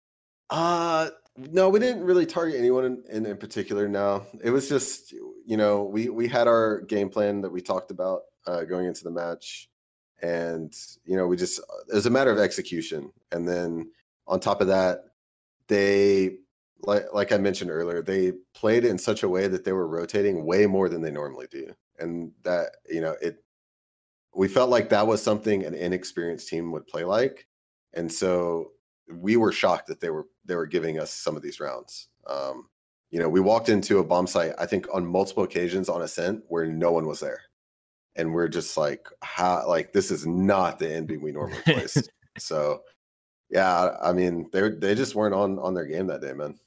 Uh 0.53 1.09
no, 1.39 1.71
we 1.71 1.81
didn't 1.81 2.05
really 2.05 2.27
target 2.27 2.57
anyone 2.59 2.85
in, 2.85 3.03
in, 3.11 3.25
in 3.25 3.39
particular. 3.39 3.89
No, 3.89 4.27
it 4.45 4.51
was 4.51 4.69
just 4.69 5.11
you 5.11 5.57
know 5.57 5.85
we 5.85 6.11
we 6.11 6.29
had 6.29 6.47
our 6.47 6.83
game 6.83 7.09
plan 7.09 7.41
that 7.41 7.51
we 7.51 7.63
talked 7.63 7.91
about 7.91 8.25
uh, 8.47 8.65
going 8.65 8.85
into 8.85 9.03
the 9.03 9.11
match, 9.11 9.71
and 10.21 10.75
you 11.07 11.17
know 11.17 11.27
we 11.27 11.39
just 11.39 11.59
it 11.89 11.95
was 11.95 12.05
a 12.05 12.11
matter 12.11 12.31
of 12.31 12.39
execution. 12.39 13.11
And 13.33 13.49
then 13.49 13.91
on 14.27 14.41
top 14.41 14.61
of 14.61 14.67
that, 14.67 15.07
they 15.69 16.37
like 16.83 17.07
like 17.15 17.33
I 17.33 17.39
mentioned 17.39 17.71
earlier, 17.71 18.03
they 18.03 18.33
played 18.55 18.85
in 18.85 18.99
such 18.99 19.23
a 19.23 19.31
way 19.31 19.49
that 19.49 19.65
they 19.65 19.73
were 19.73 19.89
rotating 19.89 20.45
way 20.45 20.67
more 20.67 20.91
than 20.91 21.01
they 21.01 21.11
normally 21.11 21.47
do, 21.51 21.73
and 21.99 22.31
that 22.43 22.77
you 22.91 23.01
know 23.01 23.17
it. 23.23 23.43
We 24.35 24.49
felt 24.49 24.69
like 24.69 24.91
that 24.91 25.07
was 25.07 25.23
something 25.23 25.65
an 25.65 25.75
inexperienced 25.75 26.49
team 26.49 26.73
would 26.73 26.87
play 26.87 27.05
like, 27.05 27.47
and 27.95 28.13
so 28.13 28.73
we 29.11 29.37
were 29.37 29.53
shocked 29.53 29.87
that 29.89 30.01
they 30.01 30.11
were 30.11 30.27
they 30.45 30.55
were 30.55 30.67
giving 30.67 30.99
us 30.99 31.11
some 31.11 31.37
of 31.37 31.43
these 31.43 31.61
rounds. 31.61 32.09
Um, 32.27 32.69
you 33.11 33.19
know, 33.19 33.29
we 33.29 33.41
walked 33.41 33.69
into 33.69 33.99
a 33.99 34.05
bomb 34.05 34.27
site, 34.27 34.53
I 34.59 34.67
think 34.67 34.87
on 34.93 35.07
multiple 35.07 35.43
occasions 35.43 35.89
on 35.89 36.03
ascent 36.03 36.45
where 36.49 36.67
no 36.67 36.93
one 36.93 37.07
was 37.07 37.21
there. 37.21 37.43
And 38.17 38.33
we're 38.33 38.49
just 38.49 38.77
like, 38.77 39.07
how 39.23 39.67
like 39.69 39.93
this 39.93 40.11
is 40.11 40.27
not 40.27 40.79
the 40.79 40.93
ending 40.93 41.21
we 41.21 41.33
normally 41.33 41.61
place. 41.65 41.97
so 42.39 42.83
yeah, 43.51 43.97
I 44.03 44.13
mean, 44.13 44.49
they 44.53 44.71
they 44.71 44.95
just 44.95 45.15
weren't 45.15 45.35
on 45.35 45.59
on 45.59 45.75
their 45.75 45.85
game 45.87 46.07
that 46.07 46.23
day, 46.23 46.33
man. 46.33 46.59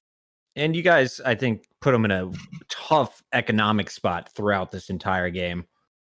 And 0.55 0.75
you 0.75 0.83
guys, 0.83 1.19
I 1.25 1.35
think, 1.35 1.65
put 1.81 1.91
them 1.91 2.05
in 2.05 2.11
a 2.11 2.31
tough 2.69 3.23
economic 3.33 3.89
spot 3.89 4.29
throughout 4.33 4.71
this 4.71 4.89
entire 4.89 5.29
game, 5.29 5.65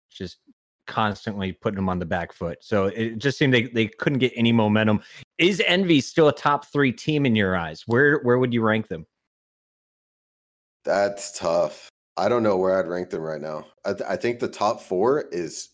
just 0.10 0.38
constantly 0.88 1.52
putting 1.52 1.76
them 1.76 1.90
on 1.90 2.00
the 2.00 2.06
back 2.06 2.34
foot. 2.34 2.58
So 2.62 2.86
it 2.86 3.20
just 3.20 3.38
seemed 3.38 3.54
they, 3.54 3.68
they 3.68 3.88
couldn't 3.88 4.20
get 4.20 4.34
any 4.36 4.52
momentum. 4.52 5.02
Is 5.40 5.64
Envy 5.66 6.02
still 6.02 6.28
a 6.28 6.36
top 6.36 6.66
three 6.66 6.92
team 6.92 7.26
in 7.26 7.36
your 7.36 7.56
eyes? 7.56 7.84
Where 7.88 8.20
where 8.20 8.38
would 8.38 8.54
you 8.54 8.62
rank 8.62 8.90
them? 8.90 9.08
That's 10.84 11.38
tough. 11.38 11.90
I 12.18 12.28
don't 12.28 12.44
know 12.44 12.58
where 12.58 12.78
I'd 12.78 12.88
rank 12.88 13.10
them 13.10 13.22
right 13.22 13.42
now. 13.42 13.66
I, 13.86 13.94
th- 13.94 14.10
I 14.10 14.18
think 14.18 14.40
the 14.40 14.50
top 14.50 14.82
four 14.82 15.26
is, 15.32 15.70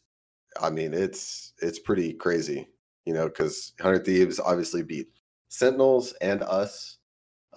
I 0.61 0.69
mean, 0.69 0.93
it's 0.93 1.53
it's 1.59 1.79
pretty 1.79 2.13
crazy, 2.13 2.67
you 3.05 3.13
know, 3.13 3.25
because 3.25 3.73
Hundred 3.81 4.05
Thieves 4.05 4.39
obviously 4.39 4.83
beat 4.83 5.07
Sentinels 5.49 6.13
and 6.21 6.43
us 6.43 6.97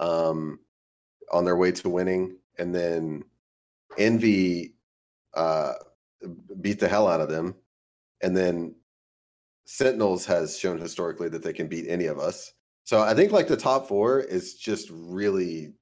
um, 0.01 0.61
on 1.31 1.45
their 1.45 1.57
way 1.57 1.73
to 1.73 1.91
winning, 1.91 2.39
and 2.59 2.75
then 2.75 3.23
Envy 3.99 4.75
uh, 5.35 5.75
beat 6.63 6.81
the 6.81 6.89
hell 6.89 7.07
out 7.07 7.21
of 7.21 7.29
them, 7.29 7.55
and 8.23 8.35
then 8.35 8.75
Sentinels 9.71 10.25
has 10.25 10.59
shown 10.59 10.81
historically 10.81 11.29
that 11.29 11.43
they 11.43 11.53
can 11.53 11.69
beat 11.69 11.87
any 11.89 12.07
of 12.07 12.19
us. 12.19 12.55
So 12.85 13.03
I 13.03 13.13
think 13.13 13.33
like 13.33 13.49
the 13.49 13.57
top 13.57 13.87
four 13.87 14.19
is 14.19 14.55
just 14.55 14.89
really 14.91 15.75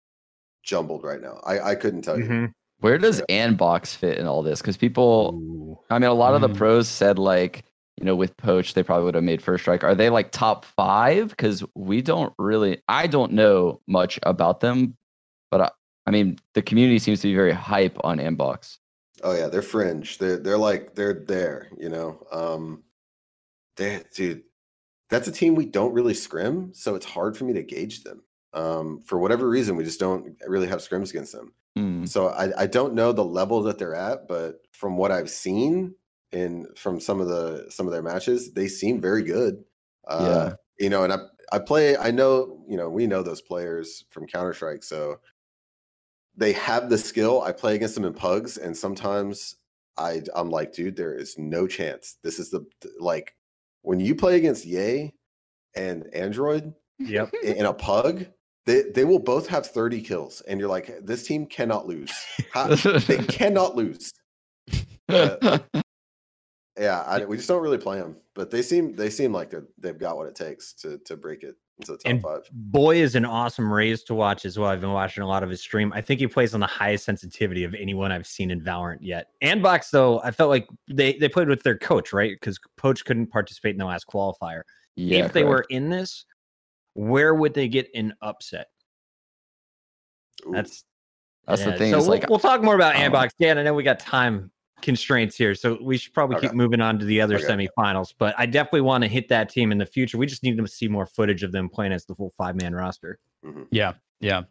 jumbled 0.65 1.05
right 1.05 1.21
now. 1.21 1.41
I, 1.45 1.61
I 1.61 1.75
couldn't 1.77 2.03
tell 2.03 2.19
you. 2.19 2.53
Where 2.81 2.99
does 2.99 3.23
Andbox 3.31 3.95
fit 3.95 4.19
in 4.19 4.27
all 4.27 4.43
this? 4.43 4.61
Because 4.61 4.77
people, 4.77 5.81
I 5.89 6.01
mean, 6.01 6.11
a 6.11 6.15
lot 6.15 6.35
of 6.35 6.41
the 6.41 6.49
Mm. 6.49 6.57
pros 6.57 6.89
said 6.89 7.17
like, 7.17 7.65
you 7.97 8.05
know, 8.05 8.17
with 8.17 8.37
Poach, 8.37 8.75
they 8.75 8.83
probably 8.83 9.05
would 9.05 9.15
have 9.15 9.23
made 9.23 9.41
first 9.41 9.63
strike. 9.63 9.85
Are 9.85 9.95
they 9.95 10.11
like 10.11 10.33
top 10.33 10.65
five? 10.65 11.29
Because 11.29 11.63
we 11.77 12.03
don't 12.03 12.35
really, 12.41 12.83
I 12.89 13.07
don't 13.07 13.33
know 13.33 13.81
much 13.87 14.19
about 14.25 14.59
them, 14.59 14.97
but 15.53 15.61
I, 15.61 15.71
I 16.07 16.11
mean, 16.11 16.41
the 16.55 16.63
community 16.63 16.99
seems 16.99 17.21
to 17.21 17.29
be 17.29 17.37
very 17.37 17.53
hype 17.53 17.97
on 18.03 18.19
Andbox. 18.19 18.79
Oh 19.23 19.33
yeah, 19.33 19.47
they're 19.47 19.63
fringe. 19.63 20.19
They're 20.19 20.39
they're 20.39 20.59
like 20.59 20.97
they're 20.97 21.15
there, 21.15 21.69
you 21.79 21.89
know. 21.89 22.27
Um 22.33 22.83
dude, 23.77 24.43
that's 25.09 25.28
a 25.28 25.32
team 25.32 25.55
we 25.55 25.66
don't 25.66 25.93
really 25.93 26.15
scrim, 26.15 26.73
so 26.74 26.94
it's 26.94 27.07
hard 27.07 27.36
for 27.36 27.44
me 27.44 27.53
to 27.55 27.62
gauge 27.62 28.03
them. 28.03 28.23
Um 28.53 29.03
for 29.05 29.19
whatever 29.19 29.48
reason, 29.48 29.77
we 29.77 29.85
just 29.85 30.01
don't 30.01 30.36
really 30.47 30.69
have 30.69 30.81
scrims 30.81 31.11
against 31.11 31.32
them. 31.32 31.53
Mm. 31.78 32.09
So 32.09 32.28
I, 32.28 32.62
I 32.62 32.66
don't 32.66 32.94
know 32.94 33.12
the 33.12 33.24
level 33.24 33.62
that 33.65 33.78
they're 33.78 33.94
at, 33.94 34.27
but 34.27 34.61
from 34.73 34.97
what 34.97 35.12
I've 35.12 35.31
seen 35.31 35.94
in 36.32 36.66
from 36.77 37.01
some 37.01 37.20
of 37.20 37.28
the 37.28 37.66
some 37.70 37.86
of 37.86 37.93
their 37.93 38.03
matches, 38.03 38.53
they 38.53 38.69
seem 38.69 39.01
very 39.01 39.23
good. 39.23 39.62
Uh 40.09 40.55
you 40.78 40.90
know, 40.90 41.05
and 41.05 41.12
I 41.12 41.19
I 41.53 41.59
play 41.59 41.97
I 41.97 42.11
know, 42.11 42.65
you 42.69 42.77
know, 42.77 42.89
we 42.89 43.07
know 43.07 43.23
those 43.23 43.43
players 43.43 44.05
from 44.11 44.27
Counter-Strike, 44.27 44.82
so 44.82 45.20
they 46.36 46.53
have 46.53 46.90
the 46.90 46.98
skill. 46.98 47.43
I 47.43 47.53
play 47.53 47.74
against 47.77 47.94
them 47.94 48.05
in 48.05 48.12
pugs, 48.12 48.57
and 48.59 48.77
sometimes 48.77 49.57
I 49.97 50.23
I'm 50.35 50.51
like, 50.51 50.73
dude, 50.73 50.97
there 50.97 51.15
is 51.15 51.39
no 51.39 51.66
chance. 51.66 52.16
This 52.23 52.39
is 52.39 52.51
the 52.51 52.66
like 52.98 53.36
when 53.87 54.01
you 54.01 54.17
play 54.17 54.37
against 54.37 54.67
Yay 54.67 55.15
and 55.77 56.13
Android 56.13 56.75
Yep. 56.99 57.35
in 57.45 57.67
a 57.67 57.73
pug, 57.73 58.27
they 58.65 58.83
they 58.83 59.05
will 59.05 59.21
both 59.21 59.47
have 59.47 59.67
30 59.67 60.01
kills, 60.01 60.41
and 60.49 60.59
you're 60.59 60.69
like, 60.69 60.91
this 61.03 61.25
team 61.25 61.47
cannot 61.47 61.87
lose. 61.87 62.11
How, 62.53 62.75
they 62.75 63.19
cannot 63.29 63.77
lose. 63.77 64.13
Uh, 65.09 65.59
yeah, 66.79 67.03
I, 67.07 67.25
we 67.25 67.37
just 67.37 67.49
don't 67.49 67.63
really 67.63 67.79
play 67.79 68.01
them, 68.01 68.17
but 68.35 68.51
they 68.51 68.63
seem 68.63 68.97
they 68.97 69.09
seem 69.09 69.33
like 69.33 69.51
they 69.51 69.59
they've 69.79 69.99
got 69.99 70.17
what 70.17 70.27
it 70.27 70.35
takes 70.35 70.73
to 70.81 70.99
to 71.05 71.17
break 71.17 71.45
it 71.45 71.55
into 71.55 71.55
the 71.55 71.55
top 71.55 71.65
And 72.07 72.23
five. 72.23 72.48
Boy 72.53 72.97
is 72.97 73.15
an 73.15 73.24
awesome 73.24 73.70
Raze 73.70 74.03
to 74.05 74.15
watch 74.15 74.47
as 74.47 74.59
well. 74.59 74.70
I've 74.70 74.81
been 74.81 74.93
watching 74.93 75.23
a 75.23 75.27
lot 75.27 75.43
of 75.43 75.51
his 75.51 75.61
stream. 75.61 75.93
I 75.94 76.01
think 76.01 76.20
he 76.20 76.27
plays 76.27 76.55
on 76.55 76.61
the 76.61 76.66
highest 76.66 77.05
sensitivity 77.05 77.65
of 77.65 77.74
anyone 77.74 78.11
I've 78.11 78.27
seen 78.27 78.51
in 78.51 78.62
Valorant 78.62 78.98
yet. 79.03 79.28
Andbox, 79.43 79.90
though, 79.90 80.20
I 80.20 80.31
felt 80.31 80.48
like 80.48 80.69
they, 80.89 81.15
they 81.19 81.28
played 81.28 81.48
with 81.48 81.62
their 81.62 81.77
coach, 81.77 82.12
right? 82.15 82.32
Because 82.32 82.59
Poach 82.78 83.05
couldn't 83.05 83.27
participate 83.27 83.73
in 83.73 83.78
the 83.78 83.85
last 83.85 84.07
qualifier. 84.07 84.62
Yeah, 84.97 85.27
if 85.27 85.35
they 85.35 85.44
were 85.44 85.66
in 85.69 85.90
this, 85.90 86.24
where 86.94 87.35
would 87.35 87.53
they 87.53 87.69
get 87.69 87.89
an 87.94 88.15
upset? 88.23 88.69
That's 90.51 90.85
That's 91.47 91.62
the 91.62 91.73
thing, 91.73 91.93
So 91.93 91.98
we'll, 91.98 92.09
like, 92.09 92.31
we'll 92.31 92.39
talk 92.39 92.62
more 92.62 92.74
about 92.74 92.97
um, 92.97 93.03
Andbox. 93.03 93.31
Dan, 93.39 93.59
I 93.59 93.62
know 93.62 93.74
we 93.74 93.82
got 93.82 94.01
time 94.01 94.51
constraints 94.82 95.36
here, 95.36 95.55
so 95.55 95.78
we 95.82 95.97
should 95.97 96.12
probably 96.12 96.39
keep 96.40 96.53
moving 96.53 96.81
on 96.81 96.98
to 96.98 97.05
the 97.05 97.20
other 97.20 97.36
Okay. 97.36 97.44
semifinals. 97.47 98.12
But 98.19 98.35
I 98.39 98.47
definitely 98.47 98.82
want 98.82 99.03
to 99.03 99.09
hit 99.09 99.28
that 99.28 99.48
team 99.48 99.73
in 99.73 99.78
the 99.78 99.86
future. 99.86 100.19
We 100.19 100.27
just 100.27 100.43
need 100.43 100.57
to 100.59 100.66
see 100.69 100.89
more 100.89 101.07
footage 101.07 101.43
of 101.43 101.53
them 101.53 101.69
playing 101.69 101.93
as 101.93 102.05
the 102.05 102.15
full 102.15 102.31
five 102.31 102.55
man 102.61 102.74
roster. 102.74 103.19
Yeah, 103.70 103.93
yeah, 104.20 104.43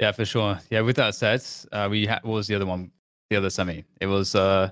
yeah, 0.00 0.12
for 0.12 0.24
sure. 0.24 0.58
Yeah. 0.70 0.82
With 0.82 0.96
that 0.96 1.14
said, 1.14 1.42
uh, 1.72 1.88
we 1.90 2.06
ha- 2.06 2.20
what 2.22 2.34
was 2.34 2.46
the 2.46 2.54
other 2.54 2.66
one? 2.66 2.90
The 3.30 3.36
other 3.36 3.50
semi. 3.50 3.84
It 4.00 4.06
was 4.06 4.34
uh, 4.34 4.70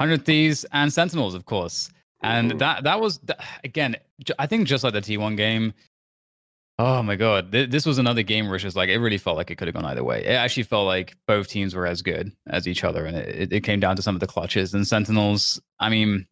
Hundred 0.00 0.24
Thieves 0.24 0.64
and 0.72 0.92
Sentinels, 0.92 1.34
of 1.34 1.44
course. 1.44 1.90
And 2.22 2.52
Mhm. 2.52 2.58
that 2.58 2.84
that 2.84 3.00
was 3.00 3.18
th- 3.18 3.38
again. 3.64 3.96
I 4.38 4.46
think 4.46 4.66
just 4.66 4.84
like 4.84 4.92
the 4.92 5.00
T1 5.00 5.36
game. 5.36 5.72
Oh 6.82 7.02
my 7.02 7.14
god, 7.14 7.52
this 7.52 7.84
was 7.84 7.98
another 7.98 8.22
game 8.22 8.46
where 8.46 8.54
it's 8.54 8.62
just 8.62 8.74
like 8.74 8.88
it 8.88 8.96
really 9.00 9.18
felt 9.18 9.36
like 9.36 9.50
it 9.50 9.56
could 9.56 9.68
have 9.68 9.74
gone 9.74 9.84
either 9.84 10.02
way. 10.02 10.24
It 10.24 10.30
actually 10.30 10.62
felt 10.62 10.86
like 10.86 11.14
both 11.26 11.46
teams 11.46 11.74
were 11.74 11.86
as 11.86 12.00
good 12.00 12.32
as 12.46 12.66
each 12.66 12.84
other, 12.84 13.04
and 13.04 13.18
it, 13.18 13.52
it- 13.52 13.60
came 13.64 13.80
down 13.80 13.96
to 13.96 14.02
some 14.02 14.16
of 14.16 14.20
the 14.20 14.26
clutches 14.26 14.72
and 14.72 14.86
Sentinels. 14.88 15.60
I 15.78 15.90
mean, 15.90 16.26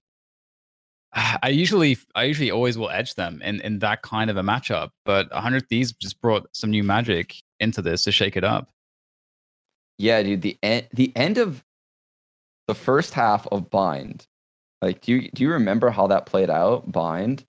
I 1.13 1.51
usually 1.51 1.99
I 2.15 2.25
usually 2.25 2.51
always 2.51 2.79
will 2.79 2.89
edge 2.89 3.15
them 3.15 3.43
in, 3.43 3.61
in 3.61 3.81
that 3.81 4.01
kind 4.01 4.31
of 4.31 4.39
a 4.39 4.43
matchup, 4.43 4.89
but 5.05 5.31
100 5.33 5.69
Thieves 5.69 5.93
just 5.93 6.19
brought 6.23 6.49
some 6.57 6.71
new 6.71 6.83
magic 6.83 7.35
into 7.61 7.83
this 7.83 8.05
to 8.05 8.13
shake 8.13 8.35
it 8.35 8.45
up. 8.45 8.71
Yeah, 9.99 10.23
dude. 10.23 10.41
The 10.41 10.57
end, 10.63 10.89
the 10.95 11.13
end 11.15 11.37
of 11.37 11.63
the 12.69 12.75
first 12.75 13.13
half 13.13 13.47
of 13.49 13.69
Bind. 13.69 14.27
Like, 14.81 15.03
do 15.03 15.13
you 15.13 15.31
do 15.31 15.43
you 15.43 15.51
remember 15.53 15.91
how 15.91 16.07
that 16.07 16.25
played 16.25 16.49
out? 16.49 16.91
Bind. 16.91 17.45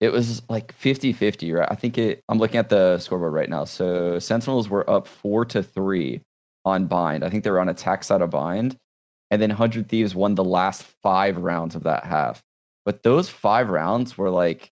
It 0.00 0.12
was 0.12 0.42
like 0.48 0.74
50-50, 0.78 1.58
right? 1.58 1.68
I 1.70 1.74
think 1.74 1.98
it. 1.98 2.22
I'm 2.28 2.38
looking 2.38 2.56
at 2.56 2.70
the 2.70 2.98
scoreboard 2.98 3.34
right 3.34 3.50
now. 3.50 3.64
So 3.64 4.18
Sentinels 4.18 4.68
were 4.68 4.88
up 4.88 5.06
four 5.06 5.44
to 5.46 5.62
three 5.62 6.22
on 6.64 6.86
Bind. 6.86 7.22
I 7.22 7.28
think 7.28 7.44
they 7.44 7.50
were 7.50 7.60
on 7.60 7.68
attack 7.68 8.04
side 8.04 8.22
of 8.22 8.30
Bind, 8.30 8.76
and 9.30 9.40
then 9.40 9.50
Hundred 9.50 9.88
Thieves 9.88 10.14
won 10.14 10.34
the 10.34 10.44
last 10.44 10.84
five 11.02 11.36
rounds 11.36 11.74
of 11.74 11.82
that 11.84 12.04
half. 12.04 12.42
But 12.84 13.02
those 13.02 13.28
five 13.28 13.68
rounds 13.68 14.16
were 14.16 14.30
like 14.30 14.72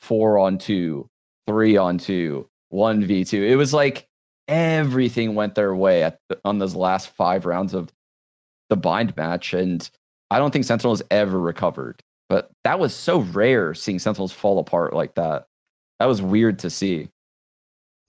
four 0.00 0.38
on 0.38 0.58
two, 0.58 1.08
three 1.46 1.76
on 1.76 1.98
two, 1.98 2.48
one 2.68 3.04
v 3.04 3.24
two. 3.24 3.42
It 3.42 3.56
was 3.56 3.74
like 3.74 4.06
everything 4.48 5.34
went 5.34 5.56
their 5.56 5.74
way 5.74 6.12
the, 6.28 6.38
on 6.44 6.58
those 6.58 6.74
last 6.74 7.08
five 7.08 7.46
rounds 7.46 7.74
of 7.74 7.92
the 8.68 8.76
bind 8.76 9.16
match, 9.16 9.54
and 9.54 9.88
I 10.30 10.38
don't 10.38 10.52
think 10.52 10.64
Sentinels 10.64 11.02
ever 11.10 11.38
recovered. 11.38 12.02
But 12.28 12.50
that 12.64 12.78
was 12.78 12.94
so 12.94 13.20
rare 13.20 13.72
seeing 13.74 13.98
Sentinels 13.98 14.32
fall 14.32 14.58
apart 14.58 14.92
like 14.94 15.14
that. 15.14 15.46
That 16.00 16.06
was 16.06 16.20
weird 16.20 16.58
to 16.60 16.70
see. 16.70 17.08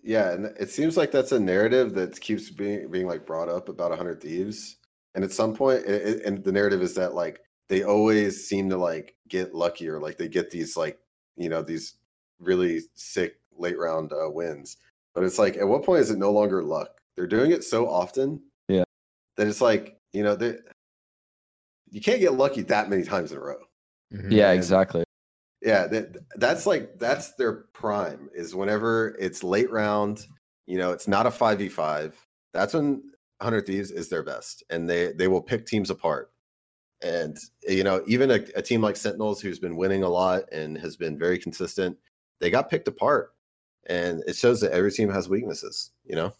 Yeah, 0.03 0.31
and 0.31 0.45
it 0.59 0.69
seems 0.69 0.97
like 0.97 1.11
that's 1.11 1.31
a 1.33 1.39
narrative 1.39 1.93
that 1.95 2.19
keeps 2.19 2.49
being 2.49 2.89
being 2.89 3.07
like 3.07 3.25
brought 3.25 3.49
up 3.49 3.69
about 3.69 3.89
100 3.91 4.21
Thieves. 4.21 4.77
And 5.15 5.23
at 5.23 5.31
some 5.31 5.53
point, 5.55 5.83
it, 5.85 6.07
it- 6.19 6.25
and 6.25 6.43
the 6.43 6.51
narrative 6.51 6.81
is 6.81 6.95
that 6.95 7.13
like 7.13 7.41
they 7.69 7.83
always 7.83 8.47
seem 8.47 8.69
to 8.69 8.77
like 8.77 9.15
get 9.27 9.53
luckier, 9.53 9.99
like 9.99 10.17
they 10.17 10.27
get 10.29 10.49
these 10.49 10.77
like 10.77 10.99
you 11.35 11.49
know 11.49 11.61
these 11.61 11.95
really 12.39 12.81
sick 12.95 13.35
late 13.57 13.77
round 13.77 14.13
uh, 14.13 14.29
wins. 14.29 14.77
But 15.13 15.23
it's 15.23 15.39
like, 15.39 15.57
at 15.57 15.67
what 15.67 15.83
point 15.83 16.01
is 16.01 16.11
it 16.11 16.17
no 16.19 16.31
longer 16.31 16.63
luck? 16.63 17.01
They're 17.15 17.25
doing 17.27 17.51
it 17.51 17.63
so 17.63 17.89
often. 17.89 18.41
Yeah, 18.69 18.83
that 19.35 19.47
it's 19.47 19.61
like 19.61 19.99
you 20.13 20.23
know 20.23 20.35
they- 20.35 20.57
you 21.89 22.01
can't 22.01 22.19
get 22.19 22.33
lucky 22.33 22.61
that 22.63 22.89
many 22.89 23.03
times 23.03 23.31
in 23.31 23.37
a 23.37 23.41
row. 23.41 23.59
Mm-hmm. 24.13 24.31
Yeah, 24.31 24.51
And- 24.51 24.57
exactly. 24.57 25.03
Yeah, 25.61 25.87
that, 25.87 26.15
that's 26.35 26.67
like 26.67 26.99
that's 26.99 27.33
their 27.33 27.65
prime 27.73 28.29
is 28.35 28.53
whenever 28.53 29.17
it's 29.19 29.43
late 29.43 29.71
round. 29.71 30.27
You 30.67 30.77
know, 30.77 30.91
it's 30.91 31.07
not 31.07 31.25
a 31.25 31.31
five 31.31 31.57
v 31.57 31.67
five. 31.67 32.15
That's 32.53 32.75
when 32.75 33.01
Hundred 33.41 33.65
Thieves 33.65 33.89
is 33.89 34.07
their 34.07 34.21
best, 34.23 34.63
and 34.69 34.87
they 34.87 35.13
they 35.13 35.27
will 35.27 35.41
pick 35.41 35.65
teams 35.65 35.89
apart. 35.89 36.31
And 37.03 37.37
you 37.67 37.83
know, 37.83 38.03
even 38.07 38.29
a, 38.31 38.39
a 38.55 38.61
team 38.61 38.81
like 38.81 38.95
Sentinels, 38.97 39.41
who's 39.41 39.57
been 39.59 39.75
winning 39.75 40.03
a 40.03 40.09
lot 40.09 40.43
and 40.51 40.77
has 40.77 40.95
been 40.95 41.17
very 41.17 41.39
consistent, 41.39 41.97
they 42.39 42.51
got 42.51 42.69
picked 42.69 42.87
apart, 42.87 43.33
and 43.87 44.23
it 44.27 44.35
shows 44.35 44.61
that 44.61 44.71
every 44.73 44.91
team 44.91 45.09
has 45.09 45.27
weaknesses. 45.27 45.89
You 46.05 46.15
know. 46.17 46.33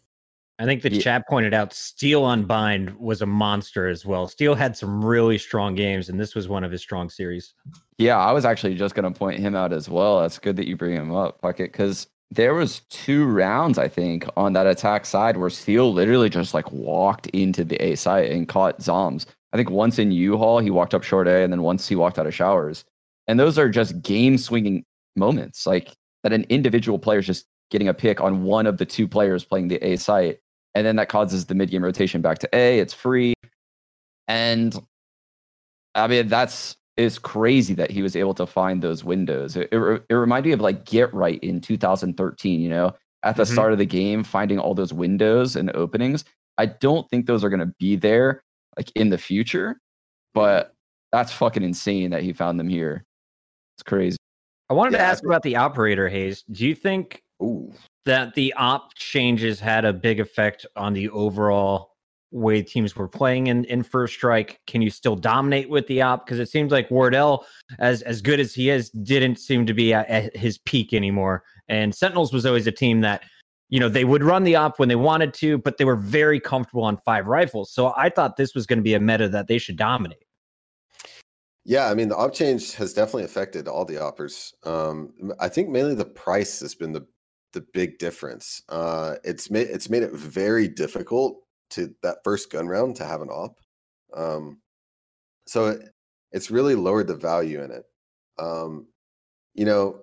I 0.59 0.65
think 0.65 0.81
the 0.81 0.89
chat 0.89 1.27
pointed 1.27 1.53
out 1.53 1.71
Steel 1.71 2.23
on 2.23 2.45
Bind 2.45 2.95
was 2.97 3.21
a 3.21 3.27
monster 3.27 3.88
as 3.88 4.05
well. 4.05 4.27
Steel 4.27 4.55
had 4.55 4.75
some 4.75 5.05
really 5.05 5.38
strong 5.38 5.75
games, 5.75 6.09
and 6.09 6.19
this 6.19 6.34
was 6.34 6.47
one 6.47 6.63
of 6.63 6.71
his 6.71 6.81
strong 6.81 7.09
series. 7.09 7.53
Yeah, 7.99 8.17
I 8.17 8.31
was 8.31 8.43
actually 8.43 8.73
just 8.75 8.95
gonna 8.95 9.11
point 9.11 9.39
him 9.39 9.55
out 9.55 9.71
as 9.71 9.88
well. 9.88 10.21
That's 10.21 10.39
good 10.39 10.55
that 10.55 10.67
you 10.67 10.75
bring 10.75 10.95
him 10.95 11.13
up, 11.13 11.41
Puckett, 11.41 11.71
because 11.71 12.07
there 12.31 12.55
was 12.55 12.81
two 12.89 13.25
rounds 13.25 13.77
I 13.77 13.88
think 13.88 14.25
on 14.35 14.53
that 14.53 14.67
attack 14.67 15.05
side 15.05 15.38
where 15.38 15.49
Steel 15.49 15.93
literally 15.93 16.29
just 16.29 16.53
like 16.53 16.71
walked 16.71 17.27
into 17.27 17.63
the 17.63 17.75
A 17.77 17.95
site 17.95 18.31
and 18.31 18.47
caught 18.47 18.81
zombs. 18.81 19.25
I 19.53 19.57
think 19.57 19.69
once 19.69 19.97
in 19.99 20.11
U-Haul 20.11 20.59
he 20.59 20.71
walked 20.71 20.93
up 20.93 21.03
short 21.03 21.27
A, 21.27 21.43
and 21.43 21.53
then 21.53 21.61
once 21.61 21.88
he 21.88 21.95
walked 21.95 22.17
out 22.19 22.27
of 22.27 22.34
showers. 22.35 22.84
And 23.27 23.39
those 23.39 23.57
are 23.59 23.69
just 23.69 24.01
game 24.01 24.38
swinging 24.38 24.85
moments, 25.15 25.67
like 25.67 25.93
that 26.23 26.34
an 26.34 26.45
individual 26.49 26.97
player 26.97 27.19
is 27.19 27.27
just 27.27 27.45
getting 27.69 27.89
a 27.89 27.93
pick 27.93 28.21
on 28.21 28.43
one 28.43 28.65
of 28.65 28.77
the 28.77 28.85
two 28.85 29.07
players 29.07 29.43
playing 29.43 29.67
the 29.67 29.77
A 29.85 29.97
site, 29.97 30.39
and 30.78 30.86
then 30.86 30.95
that 30.98 31.10
causes 31.10 31.48
the 31.48 31.56
mid 31.56 31.72
game 31.72 31.84
rotation 31.84 32.22
back 32.22 32.38
to 32.40 32.49
A. 32.54 32.78
It's 32.80 32.94
free, 32.94 33.34
and 34.28 34.78
I 35.95 36.08
mean, 36.08 36.28
that's 36.28 36.78
it's 36.95 37.18
crazy 37.20 37.74
that 37.76 37.91
he 37.91 38.02
was 38.02 38.16
able 38.16 38.34
to 38.36 38.45
find 38.45 38.82
those 38.82 39.04
windows. 39.04 39.56
It, 39.56 39.70
it, 39.72 40.04
it 40.10 40.14
reminded 40.14 40.49
me 40.49 40.54
of 40.54 40.62
like 40.62 40.84
GeT_RiGhT 40.86 41.40
in 41.44 41.62
2013, 41.62 42.60
you 42.60 42.70
know, 42.70 42.94
at 43.24 43.36
the 43.36 43.44
Mhm. 43.44 43.54
start 43.54 43.72
of 43.72 43.78
the 43.78 43.86
game, 43.86 44.24
finding 44.24 44.58
all 44.58 44.74
those 44.74 44.94
windows 44.94 45.56
and 45.56 45.70
openings. 45.76 46.24
I 46.58 46.66
don't 46.68 47.08
think 47.10 47.28
those 47.28 47.44
are 47.44 47.49
going 47.49 47.60
to 47.60 47.74
be 47.80 47.95
there 47.95 48.44
like 48.78 48.91
in 48.95 49.10
the 49.10 49.18
future, 49.18 49.80
but 50.34 50.74
that's 51.12 51.32
fucking 51.32 51.64
insane 51.64 52.10
that 52.12 52.24
he 52.24 52.34
found 52.34 52.60
them 52.60 52.68
here. 52.70 53.04
It's 53.76 53.84
crazy. 53.84 54.18
I 54.70 54.74
wanted 54.74 54.91
to 54.91 54.98
Yeah, 54.98 55.08
I 55.08 55.12
ask 55.12 55.24
about 55.24 55.44
the 55.44 55.56
operator 55.56 56.10
Hazed. 56.10 56.45
Do 56.52 56.68
you 56.68 56.74
think 56.76 57.22
that 58.07 58.34
the 58.34 58.53
op 58.53 58.93
changes 58.95 59.59
had 59.59 59.85
a 59.85 59.93
big 59.93 60.19
effect 60.19 60.65
on 60.75 60.93
the 60.93 61.09
overall 61.09 61.91
way 62.31 62.61
teams 62.61 62.95
were 62.95 63.07
playing 63.07 63.47
in, 63.47 63.63
in 63.65 63.84
first 63.84 64.13
strike? 64.15 64.59
Can 64.65 64.81
you 64.81 64.89
still 64.89 65.15
dominate 65.15 65.69
with 65.69 65.88
the 65.88 66.01
op? 66.01 66.25
Because 66.25 66.39
it 66.39 66.49
seems 66.49 66.71
like 66.71 66.89
Wardell, 66.89 67.45
as 67.79 68.01
as 68.01 68.21
good 68.21 68.39
as 68.39 68.53
he 68.53 68.69
is, 68.69 68.89
didn't 68.89 69.38
seem 69.38 69.65
to 69.65 69.73
be 69.73 69.93
at, 69.93 70.07
at 70.09 70.35
his 70.35 70.57
peak 70.57 70.93
anymore. 70.93 71.43
And 71.69 71.93
Sentinels 71.93 72.34
was 72.34 72.45
always 72.45 72.65
a 72.65 72.71
team 72.71 73.01
that, 73.01 73.23
you 73.69 73.79
know, 73.79 73.89
they 73.89 74.05
would 74.05 74.23
run 74.23 74.43
the 74.43 74.55
op 74.55 74.79
when 74.79 74.89
they 74.89 74.95
wanted 74.95 75.34
to, 75.35 75.57
but 75.57 75.77
they 75.77 75.85
were 75.85 75.95
very 75.95 76.39
comfortable 76.39 76.84
on 76.84 76.97
five 76.97 77.27
rifles. 77.27 77.71
So 77.71 77.93
I 77.95 78.09
thought 78.09 78.38
this 78.38 78.55
was 78.55 78.65
going 78.65 78.79
to 78.79 78.84
be 78.84 78.93
a 78.93 78.99
meta 78.99 79.29
that 79.29 79.47
they 79.47 79.57
should 79.57 79.77
dominate. 79.77 80.23
Yeah, 81.65 81.89
I 81.89 81.93
mean 81.93 82.07
the 82.07 82.15
op 82.15 82.34
change 82.34 82.73
has 82.75 82.93
definitely 82.93 83.25
affected 83.25 83.67
all 83.67 83.84
the 83.84 84.01
oppers. 84.01 84.53
Um, 84.63 85.11
I 85.41 85.49
think 85.49 85.67
mainly 85.67 85.95
the 85.95 86.05
price 86.05 86.61
has 86.61 86.73
been 86.73 86.93
the 86.93 87.05
the 87.57 87.65
big 87.73 87.97
difference. 87.97 88.61
Uh, 88.69 89.15
it's 89.23 89.49
made 89.49 89.67
it's 89.67 89.89
made 89.89 90.03
it 90.03 90.13
very 90.13 90.67
difficult 90.67 91.41
to 91.71 91.91
that 92.03 92.23
first 92.23 92.51
gun 92.51 92.67
round 92.67 92.95
to 92.95 93.03
have 93.03 93.21
an 93.21 93.29
op. 93.29 93.57
Um, 94.13 94.59
so 95.47 95.69
it, 95.69 95.89
it's 96.31 96.51
really 96.51 96.75
lowered 96.75 97.07
the 97.07 97.15
value 97.15 97.63
in 97.63 97.71
it. 97.71 97.84
Um, 98.38 98.85
you 99.55 99.65
know, 99.65 100.01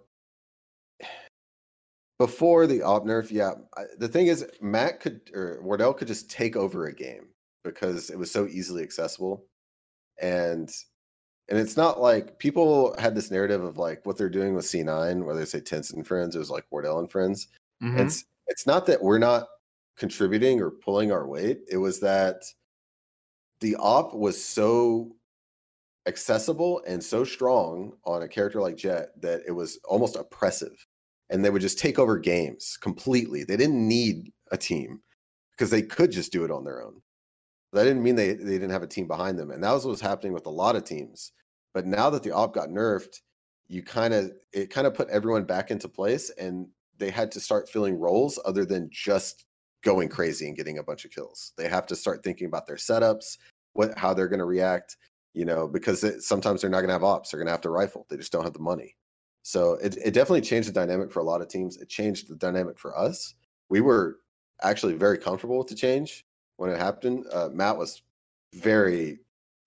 before 2.18 2.66
the 2.66 2.82
op 2.82 3.05
nerf, 3.05 3.31
yeah, 3.31 3.52
I, 3.76 3.85
the 3.98 4.09
thing 4.09 4.26
is 4.26 4.44
Matt 4.60 4.98
could 4.98 5.20
or 5.32 5.60
Wardell 5.62 5.94
could 5.94 6.09
just 6.09 6.28
take 6.28 6.56
over 6.56 6.86
a 6.86 6.94
game 6.94 7.28
because 7.62 8.10
it 8.10 8.18
was 8.18 8.32
so 8.32 8.48
easily 8.48 8.82
accessible, 8.82 9.44
and 10.20 10.68
and 11.49 11.59
it's 11.59 11.77
not 11.77 12.01
like 12.01 12.39
people 12.39 12.95
had 12.99 13.15
this 13.15 13.31
narrative 13.31 13.62
of 13.62 13.79
like 13.79 14.05
what 14.07 14.16
they're 14.16 14.31
doing 14.31 14.55
with 14.55 14.65
C9, 14.66 15.25
whether 15.25 15.41
they 15.41 15.45
say 15.47 15.61
TenZ 15.61 15.93
and 15.95 16.07
Friends, 16.07 16.35
it 16.37 16.39
was 16.41 16.51
like 16.51 16.66
Wardell 16.71 16.99
and 17.01 17.11
Friends. 17.11 17.49
Mhm. 17.83 17.99
It's 18.01 18.25
it's 18.49 18.66
not 18.66 18.87
that 18.87 19.03
we're 19.03 19.19
not 19.19 19.49
contributing 19.97 20.61
or 20.61 20.71
pulling 20.71 21.12
our 21.12 21.27
weight. 21.27 21.61
It 21.69 21.79
was 21.79 22.01
that 22.01 22.43
the 23.61 23.77
op 23.77 24.15
was 24.15 24.43
so 24.43 25.16
accessible 26.07 26.83
and 26.87 27.03
so 27.03 27.25
strong 27.25 27.97
on 28.05 28.23
a 28.23 28.29
character 28.29 28.61
like 28.61 28.77
Jett 28.77 29.09
that 29.21 29.43
it 29.47 29.53
was 29.53 29.79
almost 29.85 30.16
oppressive. 30.16 30.87
And 31.31 31.45
they 31.45 31.51
would 31.51 31.62
just 31.62 31.79
take 31.79 31.99
over 31.99 32.19
games 32.19 32.77
completely. 32.81 33.45
They 33.45 33.57
didn't 33.57 33.89
need 33.89 34.33
a 34.53 34.59
team 34.59 35.03
because 35.53 35.71
they 35.71 35.83
could 35.83 36.12
just 36.12 36.33
do 36.33 36.45
it 36.45 36.51
on 36.51 36.65
their 36.65 36.83
own. 36.83 37.03
That 37.75 37.85
didn't 37.85 38.05
mean 38.05 38.15
they, 38.15 38.35
they 38.35 38.53
didn't 38.53 38.71
have 38.71 38.85
a 38.85 38.89
team 38.89 39.09
behind 39.09 39.37
them. 39.37 39.51
And 39.51 39.63
that 39.63 39.73
was 39.73 39.85
what 39.85 39.91
was 39.91 40.01
happening 40.01 40.33
with 40.33 40.47
a 40.47 40.51
lot 40.51 40.77
of 40.77 40.85
teams. 40.85 41.33
But 41.73 41.87
now 41.87 42.09
that 42.11 42.23
the 42.23 42.31
op 42.31 42.55
got 42.55 42.69
nerfed, 42.69 43.21
you 43.67 43.83
kind 43.83 44.15
of 44.15 44.31
it 44.53 44.71
kind 44.71 44.87
of 44.87 44.95
put 44.95 45.09
everyone 45.09 45.45
back 45.45 45.71
into 45.71 45.89
place 45.89 46.31
and 46.39 46.69
they 46.99 47.11
had 47.11 47.33
to 47.33 47.41
start 47.41 47.69
filling 47.69 47.99
roles 47.99 48.39
other 48.45 48.65
than 48.65 48.89
just 48.93 49.47
going 49.83 50.09
crazy 50.09 50.47
and 50.47 50.57
getting 50.57 50.79
a 50.79 50.83
bunch 50.85 51.05
of 51.05 51.11
kills. 51.11 51.53
They 51.57 51.69
have 51.69 51.87
to 51.87 51.97
start 51.97 52.23
thinking 52.23 52.47
about 52.47 52.67
their 52.67 52.77
setups, 52.77 53.39
what 53.73 53.99
how 53.99 54.15
they're 54.15 54.29
going 54.29 54.39
to 54.39 54.45
react, 54.45 54.97
you 55.33 55.45
know, 55.45 55.67
because 55.67 56.05
it, 56.05 56.23
sometimes 56.23 56.61
they're 56.61 56.71
not 56.71 56.79
going 56.79 56.89
to 56.89 56.95
have 56.95 57.03
ops. 57.03 57.31
They're 57.31 57.41
going 57.41 57.49
to 57.49 57.53
have 57.53 57.61
to 57.63 57.71
rifle. 57.71 58.07
They 58.09 58.17
just 58.17 58.31
don't 58.31 58.45
have 58.45 58.53
the 58.53 58.61
money. 58.61 58.95
So 59.43 59.75
it, 59.83 59.97
it 59.97 60.15
definitely 60.15 60.43
changed 60.43 60.69
the 60.69 60.73
dynamic 60.73 61.11
for 61.11 61.19
a 61.19 61.25
lot 61.25 61.43
of 61.43 61.49
teams. 61.49 61.77
It 61.79 61.89
changed 61.89 62.29
the 62.29 62.37
dynamic 62.37 62.79
for 62.79 62.97
us. 62.97 63.35
We 63.69 63.81
were 63.81 64.19
actually 64.63 64.95
very 64.95 65.19
comfortable 65.19 65.59
with 65.59 65.67
the 65.67 65.75
change 65.75 66.25
when 66.56 66.70
it 66.70 66.78
happened. 66.78 67.24
Uh, 67.32 67.48
Matt 67.52 67.76
was 67.76 68.02
very 68.55 69.18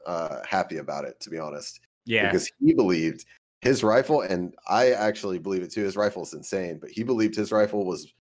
uh, 0.06 0.40
happy 0.48 0.78
about 0.78 1.06
it, 1.06 1.20
to 1.22 1.30
be 1.30 1.40
honest. 1.40 1.82
Yeah. 2.06 2.28
Because 2.28 2.50
he 2.60 2.74
believed 2.74 3.26
his 3.62 3.84
rifle, 3.84 4.22
and 4.22 4.56
I 4.68 4.92
actually 4.92 5.40
believe 5.40 5.64
it 5.64 5.72
too. 5.72 5.84
His 5.84 5.98
rifle 5.98 6.24
is 6.24 6.34
insane, 6.34 6.78
but 6.80 6.90
he 6.90 7.04
believed 7.04 7.36
his 7.36 7.52
rifle 7.52 7.86
was 7.86 8.14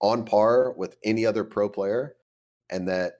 on 0.00 0.24
par 0.24 0.72
with 0.72 0.96
any 1.04 1.26
other 1.26 1.44
pro 1.44 1.68
player, 1.68 2.16
and 2.70 2.88
that 2.88 3.14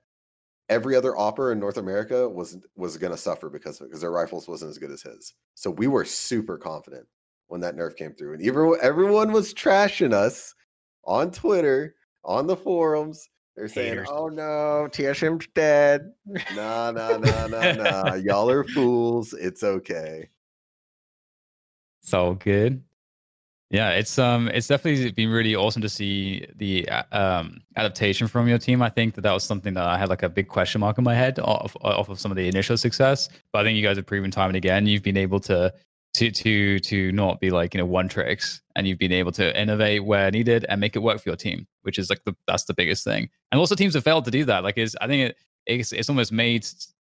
every 0.68 0.94
other 0.96 1.16
opper 1.16 1.52
in 1.52 1.58
North 1.58 1.76
America 1.76 2.28
was 2.28 2.58
was 2.76 2.96
going 2.96 3.12
to 3.12 3.18
suffer 3.18 3.48
because 3.48 3.80
of 3.80 3.86
it, 3.86 3.88
because 3.88 4.00
their 4.00 4.12
rifles 4.12 4.48
wasn't 4.48 4.70
as 4.70 4.78
good 4.78 4.90
as 4.90 5.02
his. 5.02 5.34
So 5.54 5.70
we 5.70 5.86
were 5.86 6.04
super 6.04 6.56
confident 6.56 7.06
when 7.48 7.60
that 7.62 7.76
nerf 7.76 7.96
came 7.96 8.14
through, 8.14 8.34
and 8.34 8.42
even 8.42 8.76
everyone 8.80 9.32
was 9.32 9.52
trashing 9.52 10.12
us 10.12 10.54
on 11.04 11.30
Twitter, 11.30 11.94
on 12.24 12.46
the 12.46 12.56
forums. 12.56 13.28
They're 13.56 13.68
saying, 13.68 13.90
Haters. 13.90 14.08
"Oh 14.10 14.28
no, 14.28 14.88
TSM's 14.90 15.46
dead." 15.54 16.12
Nah, 16.54 16.90
nah, 16.92 17.18
nah, 17.18 17.46
nah, 17.46 17.72
nah. 17.72 18.14
Y'all 18.14 18.50
are 18.50 18.64
fools. 18.64 19.34
It's 19.34 19.62
okay. 19.62 20.28
It's 22.02 22.14
all 22.14 22.34
good. 22.34 22.82
Yeah, 23.70 23.90
it's 23.90 24.18
um, 24.18 24.48
it's 24.48 24.66
definitely 24.66 25.10
been 25.12 25.30
really 25.30 25.56
awesome 25.56 25.80
to 25.80 25.88
see 25.88 26.46
the 26.56 26.86
uh, 26.88 27.04
um 27.12 27.62
adaptation 27.76 28.26
from 28.26 28.46
your 28.46 28.58
team. 28.58 28.82
I 28.82 28.90
think 28.90 29.14
that 29.14 29.22
that 29.22 29.32
was 29.32 29.44
something 29.44 29.72
that 29.74 29.84
I 29.84 29.96
had 29.96 30.10
like 30.10 30.22
a 30.22 30.28
big 30.28 30.48
question 30.48 30.80
mark 30.80 30.98
in 30.98 31.04
my 31.04 31.14
head 31.14 31.38
off 31.38 31.74
off 31.80 32.10
of 32.10 32.20
some 32.20 32.30
of 32.30 32.36
the 32.36 32.48
initial 32.48 32.76
success. 32.76 33.28
But 33.50 33.60
I 33.60 33.64
think 33.64 33.76
you 33.76 33.82
guys 33.82 33.96
have 33.96 34.06
proven 34.06 34.30
time 34.30 34.48
and 34.50 34.56
again 34.56 34.86
you've 34.86 35.02
been 35.02 35.16
able 35.16 35.40
to 35.40 35.72
to 36.14 36.30
to 36.30 36.78
to 36.80 37.12
not 37.12 37.40
be 37.40 37.50
like 37.50 37.74
you 37.74 37.78
know 37.78 37.86
one 37.86 38.08
tricks, 38.08 38.60
and 38.76 38.86
you've 38.86 38.98
been 38.98 39.12
able 39.12 39.32
to 39.32 39.60
innovate 39.60 40.04
where 40.04 40.30
needed 40.30 40.66
and 40.68 40.80
make 40.80 40.96
it 40.96 41.00
work 41.00 41.20
for 41.20 41.28
your 41.28 41.36
team, 41.36 41.66
which 41.82 41.98
is 41.98 42.10
like 42.10 42.22
the 42.24 42.34
that's 42.46 42.64
the 42.64 42.74
biggest 42.74 43.04
thing. 43.04 43.28
And 43.50 43.58
also 43.58 43.74
teams 43.74 43.94
have 43.94 44.04
failed 44.04 44.24
to 44.26 44.30
do 44.30 44.44
that. 44.44 44.62
Like 44.64 44.78
is 44.78 44.96
I 45.00 45.06
think 45.06 45.30
it 45.30 45.36
it's 45.66 45.92
it's 45.92 46.08
almost 46.08 46.32
made. 46.32 46.66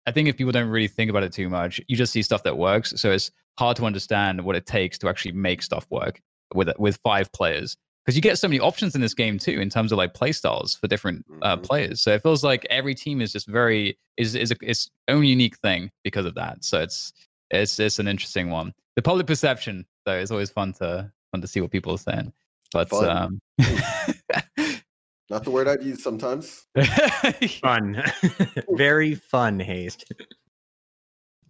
I 0.07 0.11
think 0.11 0.30
if 0.30 0.38
people 0.38 0.51
don't 0.51 0.69
really 0.69 0.88
think 0.88 1.09
about 1.09 1.23
it 1.23 1.34
too 1.34 1.49
much, 1.49 1.81
you 1.88 1.97
just 1.97 2.13
see 2.13 2.22
stuff 2.22 2.43
that 2.43 2.57
works. 2.57 2.93
So 2.95 3.11
it's 3.11 3.31
hard 3.57 3.76
to 3.77 3.85
understand 3.85 4.43
what 4.43 4.55
it 4.55 4.65
takes 4.65 4.97
to 4.99 5.09
actually 5.09 5.31
make 5.31 5.61
stuff 5.61 5.88
work 5.89 6.22
with 6.53 6.69
with 6.77 6.97
five 7.03 7.31
players 7.31 7.76
because 8.05 8.15
you 8.15 8.22
get 8.22 8.38
so 8.38 8.47
many 8.47 8.59
options 8.59 8.93
in 8.93 9.01
this 9.01 9.15
game 9.15 9.39
too 9.39 9.59
in 9.59 9.69
terms 9.69 9.91
of 9.91 9.97
like 9.97 10.13
play 10.13 10.31
styles 10.31 10.76
for 10.76 10.88
different 10.88 11.26
uh, 11.41 11.57
players. 11.57 12.01
So 12.01 12.13
it 12.13 12.22
feels 12.22 12.43
like 12.43 12.65
every 12.69 12.93
team 12.93 13.19
is 13.19 13.31
just 13.31 13.47
very 13.47 13.97
is 14.17 14.35
is 14.35 14.51
a, 14.51 14.55
its 14.61 14.89
own 15.07 15.26
unique 15.26 15.57
thing 15.57 15.91
because 16.03 16.26
of 16.26 16.35
that. 16.35 16.63
So 16.63 16.81
it's 16.81 17.11
it's 17.49 17.80
it's 17.80 17.99
an 17.99 18.07
interesting 18.07 18.51
one. 18.51 18.73
The 18.95 19.01
public 19.01 19.27
perception 19.27 19.85
though 20.05 20.17
is 20.17 20.31
always 20.31 20.49
fun 20.49 20.73
to 20.73 21.11
fun 21.31 21.41
to 21.41 21.47
see 21.47 21.61
what 21.61 21.72
people 21.72 21.93
are 21.93 21.97
saying. 21.97 22.31
But 22.72 22.89
Fun. 22.89 23.09
um, 23.09 23.41
Not 25.30 25.43
the 25.43 25.51
word 25.51 25.67
I'd 25.67 25.84
use 25.84 26.03
sometimes. 26.03 26.67
fun. 27.61 28.03
Very 28.72 29.15
fun, 29.15 29.59
Hazed. 29.59 30.05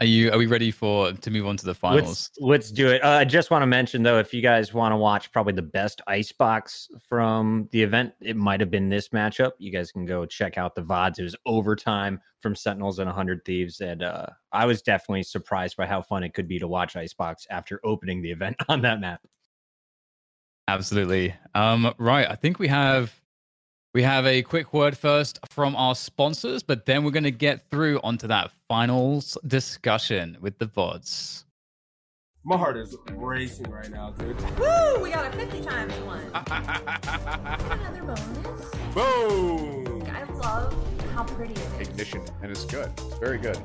Are 0.01 0.05
you? 0.05 0.29
Are 0.31 0.37
we 0.37 0.45
ready 0.45 0.71
for 0.71 1.13
to 1.13 1.31
move 1.31 1.47
on 1.47 1.55
to 1.55 1.65
the 1.65 1.73
finals? 1.73 2.03
Let's, 2.03 2.31
let's 2.39 2.71
do 2.71 2.89
it. 2.89 3.01
Uh, 3.01 3.11
I 3.11 3.23
just 3.23 3.49
want 3.49 3.61
to 3.61 3.67
mention 3.67 4.03
though, 4.03 4.19
if 4.19 4.33
you 4.33 4.41
guys 4.41 4.73
want 4.73 4.91
to 4.91 4.97
watch 4.97 5.31
probably 5.31 5.53
the 5.53 5.61
best 5.61 6.01
icebox 6.07 6.89
from 6.99 7.69
the 7.71 7.81
event, 7.81 8.13
it 8.19 8.35
might 8.35 8.59
have 8.59 8.69
been 8.69 8.89
this 8.89 9.09
matchup. 9.09 9.51
You 9.57 9.71
guys 9.71 9.93
can 9.93 10.05
go 10.05 10.25
check 10.25 10.57
out 10.57 10.75
the 10.75 10.81
vods. 10.81 11.17
It 11.17 11.23
was 11.23 11.35
overtime 11.45 12.19
from 12.41 12.55
Sentinels 12.55 12.99
and 12.99 13.07
100 13.07 13.45
Thieves, 13.45 13.79
and 13.79 14.03
uh, 14.03 14.25
I 14.51 14.65
was 14.65 14.81
definitely 14.81 15.23
surprised 15.23 15.77
by 15.77 15.85
how 15.85 16.01
fun 16.01 16.23
it 16.23 16.33
could 16.33 16.47
be 16.47 16.59
to 16.59 16.67
watch 16.67 16.97
icebox 16.97 17.47
after 17.49 17.79
opening 17.85 18.21
the 18.21 18.31
event 18.31 18.57
on 18.67 18.81
that 18.81 18.99
map. 18.99 19.21
Absolutely. 20.67 21.33
Um, 21.53 21.93
right. 21.97 22.29
I 22.29 22.35
think 22.35 22.59
we 22.59 22.67
have 22.67 23.13
we 23.95 24.03
have 24.03 24.25
a 24.25 24.41
quick 24.41 24.73
word 24.73 24.97
first 24.97 25.39
from 25.47 25.73
our 25.77 25.95
sponsors, 25.95 26.61
but 26.61 26.85
then 26.85 27.05
we're 27.05 27.11
going 27.11 27.23
to 27.23 27.31
get 27.31 27.65
through 27.71 27.97
onto 28.03 28.27
that 28.27 28.51
finals 28.67 29.37
discussion 29.47 30.35
with 30.41 30.57
the 30.57 30.65
VODs. 30.65 31.45
My 32.43 32.57
heart 32.57 32.75
is 32.75 32.97
racing 33.13 33.71
right 33.71 33.89
now, 33.89 34.11
dude. 34.11 34.37
Woo! 34.59 35.01
We 35.01 35.11
got 35.11 35.33
a 35.33 35.37
50 35.37 35.61
times 35.61 35.93
one. 35.99 36.25
Another 37.71 38.03
bonus. 38.03 38.69
Boom! 38.93 40.03
I 40.11 40.23
love 40.41 40.75
how 41.13 41.23
pretty 41.23 41.53
it 41.53 41.81
is. 41.81 41.87
Ignition, 41.87 42.25
and 42.41 42.51
it's 42.51 42.65
good. 42.65 42.91
It's 42.97 43.17
very 43.17 43.37
good. 43.37 43.57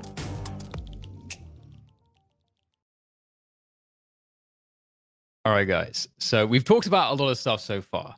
All 5.45 5.53
right, 5.53 5.67
guys. 5.67 6.07
So 6.21 6.47
we've 6.47 6.65
talked 6.65 6.87
about 6.87 7.19
a 7.19 7.21
lot 7.21 7.31
of 7.31 7.39
stuff 7.39 7.61
so 7.61 7.81
far 7.81 8.15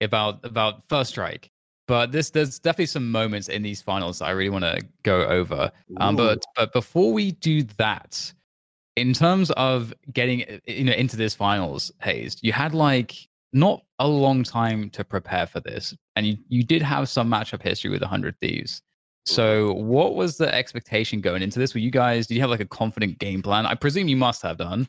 about 0.00 0.44
about 0.44 0.88
First 0.88 1.10
Strike, 1.10 1.50
but 1.86 2.12
this 2.12 2.30
there's 2.30 2.58
definitely 2.58 2.86
some 2.86 3.10
moments 3.10 3.48
in 3.48 3.62
these 3.62 3.80
finals 3.80 4.20
I 4.20 4.30
really 4.30 4.50
want 4.50 4.64
to 4.64 4.82
go 5.02 5.24
over. 5.26 5.70
Um, 5.98 6.16
but 6.16 6.44
but 6.54 6.72
before 6.72 7.12
we 7.12 7.32
do 7.32 7.62
that, 7.78 8.32
in 8.96 9.12
terms 9.12 9.50
of 9.52 9.94
getting 10.12 10.60
you 10.66 10.84
know 10.84 10.92
into 10.92 11.16
this 11.16 11.34
finals, 11.34 11.92
Hazed, 12.02 12.40
you 12.42 12.52
had 12.52 12.74
like 12.74 13.14
not 13.52 13.82
a 13.98 14.06
long 14.06 14.42
time 14.42 14.90
to 14.90 15.04
prepare 15.04 15.46
for 15.46 15.60
this, 15.60 15.94
and 16.16 16.26
you 16.26 16.36
you 16.48 16.62
did 16.62 16.82
have 16.82 17.08
some 17.08 17.30
matchup 17.30 17.62
history 17.62 17.90
with 17.90 18.02
100 18.02 18.38
Thieves. 18.40 18.82
So, 19.26 19.72
what 19.72 20.14
was 20.14 20.36
the 20.36 20.52
expectation 20.54 21.20
going 21.20 21.42
into 21.42 21.58
this? 21.58 21.74
Were 21.74 21.80
you 21.80 21.90
guys? 21.90 22.28
Did 22.28 22.34
you 22.34 22.40
have 22.42 22.50
like 22.50 22.60
a 22.60 22.66
confident 22.66 23.18
game 23.18 23.42
plan? 23.42 23.66
I 23.66 23.74
presume 23.74 24.06
you 24.06 24.16
must 24.16 24.40
have 24.42 24.58
done. 24.58 24.88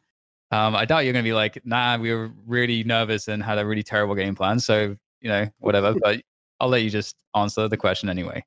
Um, 0.52 0.76
I 0.76 0.86
doubt 0.86 1.04
you're 1.04 1.14
going 1.14 1.26
to 1.26 1.28
be 1.28 1.34
like, 1.34 1.60
nah, 1.66 1.98
we 1.98 2.14
were 2.14 2.32
really 2.46 2.84
nervous 2.84 3.28
and 3.28 3.44
had 3.44 3.58
a 3.58 3.66
really 3.66 3.84
terrible 3.84 4.16
game 4.16 4.36
plan. 4.36 4.60
So, 4.60 4.96
you 5.22 5.30
know, 5.30 5.48
whatever. 5.60 5.94
but 6.02 6.22
I'll 6.60 6.70
let 6.70 6.84
you 6.84 6.90
just 6.90 7.16
answer 7.36 7.68
the 7.68 7.78
question 7.78 8.10
anyway. 8.10 8.44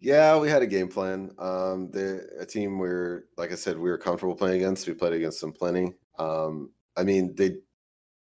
Yeah, 0.00 0.36
we 0.38 0.48
had 0.48 0.62
a 0.62 0.66
game 0.66 0.88
plan. 0.88 1.30
Um, 1.38 1.90
the 1.90 2.28
a 2.40 2.46
team 2.46 2.78
we 2.78 2.88
are 2.88 3.26
like 3.36 3.52
I 3.52 3.54
said, 3.54 3.78
we 3.78 3.88
were 3.90 3.98
comfortable 3.98 4.34
playing 4.34 4.56
against. 4.56 4.86
We 4.88 4.94
played 4.94 5.12
against 5.12 5.40
them 5.40 5.52
plenty. 5.52 5.92
Um, 6.18 6.70
I 6.96 7.04
mean, 7.04 7.34
they 7.36 7.56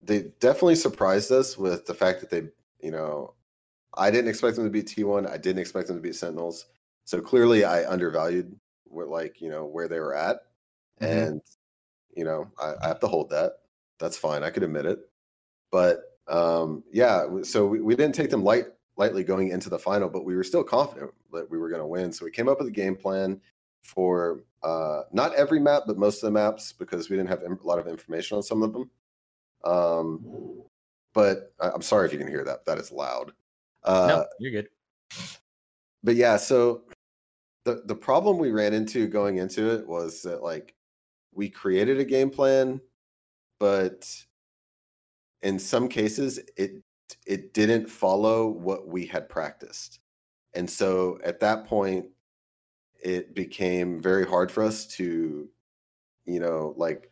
they 0.03 0.26
definitely 0.39 0.76
surprised 0.76 1.31
us 1.31 1.57
with 1.57 1.85
the 1.85 1.93
fact 1.93 2.22
that 2.22 2.30
they, 2.30 2.43
you 2.85 2.91
know, 2.91 3.34
I 3.95 4.11
didn't 4.11 4.30
expect 4.30 4.55
them 4.55 4.65
to 4.65 4.72
beat 4.72 4.88
T1. 4.88 5.30
I 5.30 5.38
didn't 5.38 5.59
expect 5.59 5.88
them 5.88 5.97
to 5.97 6.01
beat 6.01 6.15
Sentinels. 6.15 6.68
So 7.05 7.19
clearly, 7.22 7.63
I 7.65 7.89
undervalued 7.91 8.55
what, 8.85 9.09
like, 9.09 9.41
you 9.41 9.49
know, 9.49 9.65
where 9.65 9.88
they 9.88 9.99
were 9.99 10.15
at, 10.15 10.38
Mm-hmm. 11.01 11.18
and 11.18 11.41
you 12.15 12.26
know, 12.26 12.51
I, 12.61 12.73
I 12.84 12.88
have 12.88 12.99
to 12.99 13.07
hold 13.07 13.30
that. 13.31 13.53
That's 13.99 14.18
fine. 14.18 14.43
I 14.43 14.49
could 14.49 14.63
admit 14.63 14.85
it. 14.85 14.99
But 15.72 16.01
um, 16.27 16.84
yeah, 16.91 17.26
so 17.43 17.65
we, 17.65 17.81
we 17.81 17.95
didn't 17.95 18.15
take 18.15 18.30
them 18.30 18.43
light 18.43 18.65
lightly 18.97 19.23
going 19.23 19.49
into 19.49 19.69
the 19.69 19.80
final, 19.80 20.09
but 20.09 20.26
we 20.26 20.35
were 20.35 20.43
still 20.43 20.63
confident 20.63 21.11
that 21.34 21.49
we 21.49 21.57
were 21.57 21.69
going 21.69 21.81
to 21.81 21.88
win. 21.88 22.11
So 22.11 22.26
we 22.26 22.31
came 22.31 22.47
up 22.49 22.59
with 22.59 22.68
a 22.68 22.72
game 22.72 22.95
plan 22.95 23.39
for 23.84 24.41
uh, 24.63 25.03
not 25.11 25.34
every 25.35 25.59
map, 25.59 25.84
but 25.88 25.97
most 25.97 26.18
of 26.22 26.27
the 26.27 26.31
maps 26.31 26.72
because 26.73 27.09
we 27.09 27.15
didn't 27.18 27.30
have 27.30 27.41
a 27.41 27.57
lot 27.68 27.80
of 27.80 27.88
information 27.88 28.38
on 28.38 28.43
some 28.43 28.61
of 28.61 28.73
them. 28.73 28.89
Um, 29.63 30.61
but 31.13 31.53
I- 31.59 31.69
I'm 31.72 31.81
sorry 31.81 32.05
if 32.07 32.13
you 32.13 32.19
can 32.19 32.27
hear 32.27 32.43
that. 32.43 32.65
That 32.65 32.77
is 32.77 32.91
loud. 32.91 33.31
Uh, 33.84 34.07
no, 34.07 34.26
you're 34.39 34.51
good. 34.51 34.69
but 36.03 36.15
yeah, 36.15 36.38
so 36.38 36.84
the 37.65 37.81
the 37.85 37.95
problem 37.95 38.38
we 38.38 38.51
ran 38.51 38.73
into 38.73 39.07
going 39.07 39.38
into 39.38 39.72
it 39.72 39.88
was 39.88 40.22
that 40.23 40.43
like 40.43 40.76
we 41.34 41.49
created 41.49 41.99
a 41.99 42.05
game 42.05 42.30
plan, 42.30 42.80
but 43.59 44.07
in 45.41 45.57
some 45.57 45.88
cases 45.88 46.39
it 46.57 46.84
it 47.25 47.53
didn't 47.53 47.89
follow 47.89 48.47
what 48.47 48.88
we 48.88 49.05
had 49.05 49.29
practiced. 49.29 49.99
And 50.53 50.69
so 50.69 51.19
at 51.23 51.39
that 51.41 51.65
point 51.65 52.07
it 53.03 53.33
became 53.33 53.99
very 53.99 54.25
hard 54.25 54.51
for 54.51 54.63
us 54.63 54.85
to 54.85 55.49
you 56.25 56.39
know 56.39 56.73
like 56.77 57.09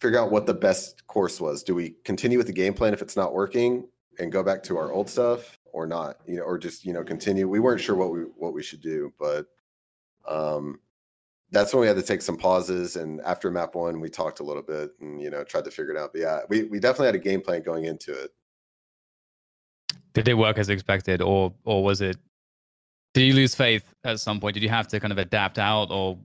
figure 0.00 0.20
out 0.20 0.30
what 0.30 0.46
the 0.46 0.54
best 0.54 1.06
course 1.06 1.40
was. 1.40 1.62
Do 1.62 1.74
we 1.74 1.96
continue 2.04 2.38
with 2.38 2.46
the 2.46 2.52
game 2.52 2.74
plan 2.74 2.92
if 2.92 3.02
it's 3.02 3.16
not 3.16 3.32
working 3.34 3.88
and 4.18 4.30
go 4.30 4.42
back 4.42 4.62
to 4.64 4.76
our 4.76 4.92
old 4.92 5.08
stuff 5.08 5.58
or 5.72 5.86
not? 5.86 6.18
You 6.26 6.36
know, 6.36 6.42
or 6.42 6.58
just, 6.58 6.84
you 6.84 6.92
know, 6.92 7.02
continue. 7.02 7.48
We 7.48 7.60
weren't 7.60 7.80
sure 7.80 7.96
what 7.96 8.12
we 8.12 8.20
what 8.36 8.52
we 8.52 8.62
should 8.62 8.82
do, 8.82 9.12
but 9.18 9.46
um 10.28 10.80
that's 11.52 11.72
when 11.72 11.80
we 11.80 11.86
had 11.86 11.96
to 11.96 12.02
take 12.02 12.22
some 12.22 12.36
pauses 12.36 12.96
and 12.96 13.20
after 13.20 13.50
map 13.50 13.74
one 13.74 14.00
we 14.00 14.08
talked 14.08 14.40
a 14.40 14.42
little 14.42 14.62
bit 14.62 14.90
and 15.00 15.20
you 15.20 15.30
know 15.30 15.44
tried 15.44 15.64
to 15.64 15.70
figure 15.70 15.92
it 15.92 15.98
out 15.98 16.10
but 16.12 16.20
yeah 16.20 16.40
we, 16.48 16.64
we 16.64 16.80
definitely 16.80 17.06
had 17.06 17.14
a 17.14 17.18
game 17.18 17.40
plan 17.40 17.62
going 17.62 17.84
into 17.84 18.12
it 18.12 18.30
Did 20.16 20.28
it 20.28 20.34
work 20.34 20.56
as 20.56 20.70
expected, 20.70 21.20
or 21.20 21.52
or 21.64 21.84
was 21.84 22.00
it? 22.00 22.16
Did 23.12 23.22
you 23.22 23.34
lose 23.34 23.54
faith 23.54 23.84
at 24.04 24.18
some 24.18 24.40
point? 24.40 24.54
Did 24.54 24.62
you 24.62 24.68
have 24.70 24.88
to 24.88 24.98
kind 24.98 25.12
of 25.12 25.18
adapt 25.18 25.58
out, 25.58 25.90
or 25.90 26.18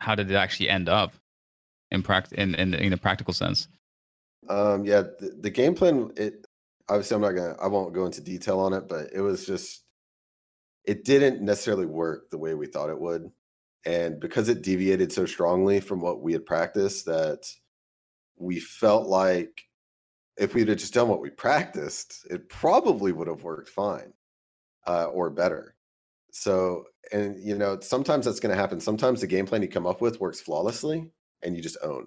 how 0.00 0.14
did 0.14 0.30
it 0.30 0.34
actually 0.34 0.68
end 0.68 0.88
up 0.88 1.14
in 1.90 2.02
pract 2.02 2.32
in 2.32 2.54
in, 2.54 2.74
in 2.74 2.92
a 2.92 2.96
practical 2.98 3.32
sense? 3.32 3.68
um 4.48 4.84
yeah 4.84 5.02
the, 5.18 5.36
the 5.40 5.50
game 5.50 5.74
plan 5.74 6.10
it 6.16 6.46
obviously 6.88 7.14
i'm 7.14 7.20
not 7.20 7.32
gonna 7.32 7.56
i 7.60 7.66
won't 7.66 7.92
go 7.92 8.06
into 8.06 8.20
detail 8.20 8.60
on 8.60 8.72
it 8.72 8.88
but 8.88 9.08
it 9.12 9.20
was 9.20 9.46
just 9.46 9.84
it 10.84 11.04
didn't 11.04 11.42
necessarily 11.42 11.86
work 11.86 12.30
the 12.30 12.38
way 12.38 12.54
we 12.54 12.66
thought 12.66 12.90
it 12.90 13.00
would 13.00 13.30
and 13.84 14.20
because 14.20 14.48
it 14.48 14.62
deviated 14.62 15.12
so 15.12 15.26
strongly 15.26 15.80
from 15.80 16.00
what 16.00 16.22
we 16.22 16.32
had 16.32 16.46
practiced 16.46 17.06
that 17.06 17.46
we 18.36 18.60
felt 18.60 19.06
like 19.06 19.62
if 20.38 20.54
we'd 20.54 20.68
have 20.68 20.78
just 20.78 20.94
done 20.94 21.08
what 21.08 21.20
we 21.20 21.30
practiced 21.30 22.26
it 22.30 22.48
probably 22.48 23.12
would 23.12 23.28
have 23.28 23.42
worked 23.42 23.68
fine 23.68 24.12
uh, 24.86 25.06
or 25.06 25.30
better. 25.30 25.74
So 26.32 26.84
and 27.12 27.40
you 27.42 27.56
know 27.56 27.80
sometimes 27.80 28.26
that's 28.26 28.40
going 28.40 28.54
to 28.54 28.60
happen. 28.60 28.80
Sometimes 28.80 29.20
the 29.20 29.26
game 29.26 29.46
plan 29.46 29.62
you 29.62 29.68
come 29.68 29.86
up 29.86 30.00
with 30.00 30.20
works 30.20 30.40
flawlessly 30.40 31.10
and 31.42 31.56
you 31.56 31.62
just 31.62 31.78
own. 31.82 32.06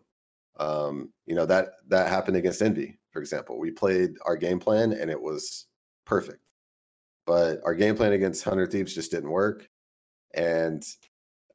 Um, 0.60 1.12
you 1.26 1.36
know 1.36 1.46
that 1.46 1.74
that 1.88 2.10
happened 2.10 2.38
against 2.38 2.62
envy 2.62 3.00
for 3.12 3.20
example. 3.20 3.60
We 3.60 3.72
played 3.72 4.12
our 4.26 4.38
game 4.38 4.60
plan 4.60 4.94
and 4.94 5.10
it 5.10 5.22
was 5.22 5.68
perfect. 6.06 6.40
But 7.26 7.60
our 7.66 7.76
game 7.76 7.96
plan 7.96 8.14
against 8.14 8.44
hundred 8.44 8.72
thieves 8.72 8.96
just 8.96 9.12
didn't 9.12 9.30
work 9.32 9.68
and 10.34 10.84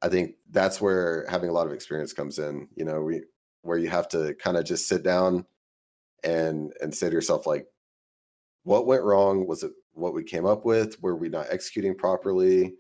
i 0.03 0.09
think 0.09 0.35
that's 0.51 0.81
where 0.81 1.27
having 1.29 1.49
a 1.49 1.53
lot 1.53 1.67
of 1.67 1.73
experience 1.73 2.13
comes 2.13 2.39
in 2.39 2.69
you 2.75 2.85
know 2.85 3.03
we 3.03 3.23
where 3.63 3.79
you 3.79 3.89
have 3.89 4.09
to 4.09 4.35
kind 4.35 4.57
of 4.57 4.65
just 4.65 4.87
sit 4.87 5.03
down 5.03 5.45
and 6.25 6.73
and 6.81 6.95
say 6.95 7.09
to 7.09 7.15
yourself 7.15 7.47
like 7.47 7.67
what 8.65 8.87
went 8.87 9.05
wrong? 9.05 9.47
Was 9.47 9.63
it 9.63 9.73
what 9.93 10.13
we 10.13 10.25
came 10.25 10.45
up 10.45 10.65
with? 10.65 11.01
Were 11.03 11.17
we 11.17 11.29
not 11.29 11.47
executing 11.51 11.95
properly? 11.95 12.75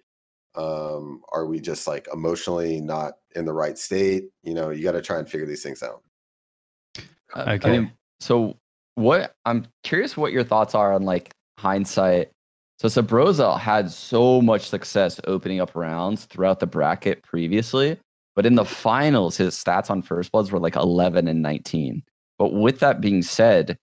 Um 0.55 1.23
are 1.33 1.47
we 1.47 1.61
just 1.61 1.87
like 1.87 2.09
emotionally 2.13 2.81
not 2.81 3.15
in 3.35 3.45
the 3.45 3.53
right 3.53 3.79
state? 3.79 4.25
You 4.43 4.55
know 4.55 4.71
you 4.71 4.83
got 4.83 4.93
to 4.93 5.03
try 5.03 5.19
and 5.19 5.29
figure 5.29 5.47
these 5.47 5.63
things 5.63 5.83
out. 5.83 6.03
Okay 7.37 7.71
I 7.71 7.79
mean, 7.79 7.93
so 8.21 8.57
what 8.97 9.35
I'm 9.45 9.67
curious 9.85 10.17
what 10.17 10.33
your 10.33 10.45
thoughts 10.45 10.75
are 10.75 10.93
on 10.93 11.03
like 11.03 11.33
hindsight. 11.59 12.31
So 12.79 12.89
Subroza 12.89 13.59
had 13.59 13.91
so 13.91 14.43
much 14.43 14.69
success 14.69 15.21
opening 15.27 15.61
up 15.61 15.75
rounds 15.75 16.27
throughout 16.27 16.61
the 16.61 16.67
bracket 16.67 17.23
previously, 17.23 17.99
but 18.35 18.45
in 18.45 18.55
the 18.55 18.67
finals, 18.67 19.37
his 19.37 19.55
stats 19.55 19.91
on 19.91 20.03
first 20.03 20.31
bloods 20.33 20.53
were 20.53 20.59
like 20.59 20.77
11 20.77 21.27
and 21.27 21.41
19. 21.41 22.03
But 22.39 22.53
with 22.53 22.81
that 22.81 23.01
being 23.01 23.23
said, 23.23 23.79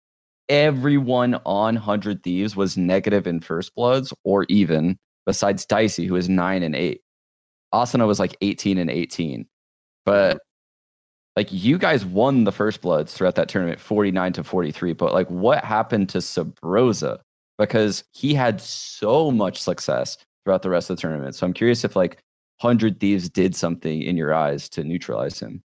everyone 0.49 1.35
on 1.45 1.75
100 1.75 2.23
Thieves 2.23 2.55
was 2.55 2.77
negative 2.77 3.27
in 3.27 3.39
first 3.39 3.73
bloods 3.75 4.13
or 4.23 4.45
even, 4.49 4.97
besides 5.25 5.65
Dicey, 5.65 6.05
who 6.05 6.13
was 6.13 6.29
9 6.29 6.63
and 6.63 6.75
8. 6.75 7.01
Asuna 7.73 8.07
was 8.07 8.19
like 8.19 8.37
18 8.41 8.77
and 8.77 8.89
18. 8.89 9.47
But 10.05 10.39
like 11.35 11.47
you 11.51 11.77
guys 11.77 12.05
won 12.05 12.43
the 12.43 12.51
first 12.51 12.81
bloods 12.81 13.13
throughout 13.13 13.35
that 13.35 13.49
tournament 13.49 13.79
49 13.79 14.33
to 14.33 14.43
43 14.43 14.93
but 14.93 15.13
like 15.13 15.27
what 15.29 15.63
happened 15.63 16.09
to 16.09 16.19
Subroza 16.19 17.19
because 17.57 18.03
he 18.11 18.33
had 18.33 18.61
so 18.61 19.31
much 19.31 19.61
success 19.61 20.17
throughout 20.43 20.61
the 20.61 20.69
rest 20.69 20.89
of 20.89 20.97
the 20.97 21.01
tournament 21.01 21.35
so 21.35 21.45
i'm 21.45 21.53
curious 21.53 21.83
if 21.83 21.95
like 21.95 22.19
100 22.61 22.99
thieves 22.99 23.29
did 23.29 23.55
something 23.55 24.01
in 24.01 24.17
your 24.17 24.33
eyes 24.33 24.69
to 24.69 24.83
neutralize 24.83 25.39
him 25.39 25.63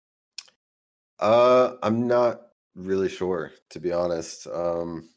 uh 1.20 1.74
i'm 1.82 2.08
not 2.08 2.42
really 2.76 3.10
sure 3.10 3.52
to 3.70 3.80
be 3.80 3.92
honest 3.92 4.48
um 4.48 5.10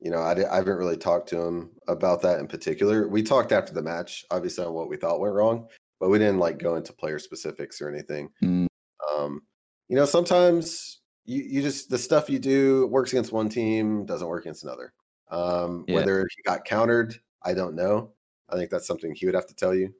you 0.00 0.10
know 0.10 0.18
I, 0.18 0.32
I 0.52 0.56
haven't 0.56 0.76
really 0.76 0.96
talked 0.96 1.28
to 1.30 1.40
him 1.40 1.70
about 1.88 2.22
that 2.22 2.40
in 2.40 2.48
particular 2.48 3.08
we 3.08 3.22
talked 3.22 3.52
after 3.52 3.72
the 3.72 3.82
match 3.82 4.24
obviously 4.30 4.64
on 4.64 4.72
what 4.72 4.88
we 4.88 4.96
thought 4.96 5.20
went 5.20 5.34
wrong 5.34 5.68
but 6.04 6.10
we 6.10 6.18
didn't 6.18 6.38
like 6.38 6.58
go 6.58 6.76
into 6.76 6.92
player 6.92 7.18
specifics 7.18 7.80
or 7.80 7.88
anything. 7.88 8.28
Mm. 8.42 8.66
Um, 9.10 9.40
you 9.88 9.96
know, 9.96 10.04
sometimes 10.04 11.00
you 11.24 11.42
you 11.42 11.62
just 11.62 11.88
the 11.88 11.96
stuff 11.96 12.28
you 12.28 12.38
do 12.38 12.86
works 12.88 13.12
against 13.12 13.32
one 13.32 13.48
team, 13.48 14.04
doesn't 14.04 14.28
work 14.28 14.42
against 14.42 14.64
another. 14.64 14.92
Um, 15.30 15.86
Yeah. 15.88 15.96
Whether 15.96 16.28
he 16.36 16.42
got 16.42 16.66
countered, 16.66 17.14
I 17.42 17.54
don't 17.54 17.74
know. 17.74 18.12
I 18.50 18.56
think 18.56 18.68
that's 18.68 18.86
something 18.86 19.14
he 19.14 19.24
would 19.24 19.34
have 19.34 19.46
to 19.46 19.54
tell 19.54 19.74
you. 19.74 19.94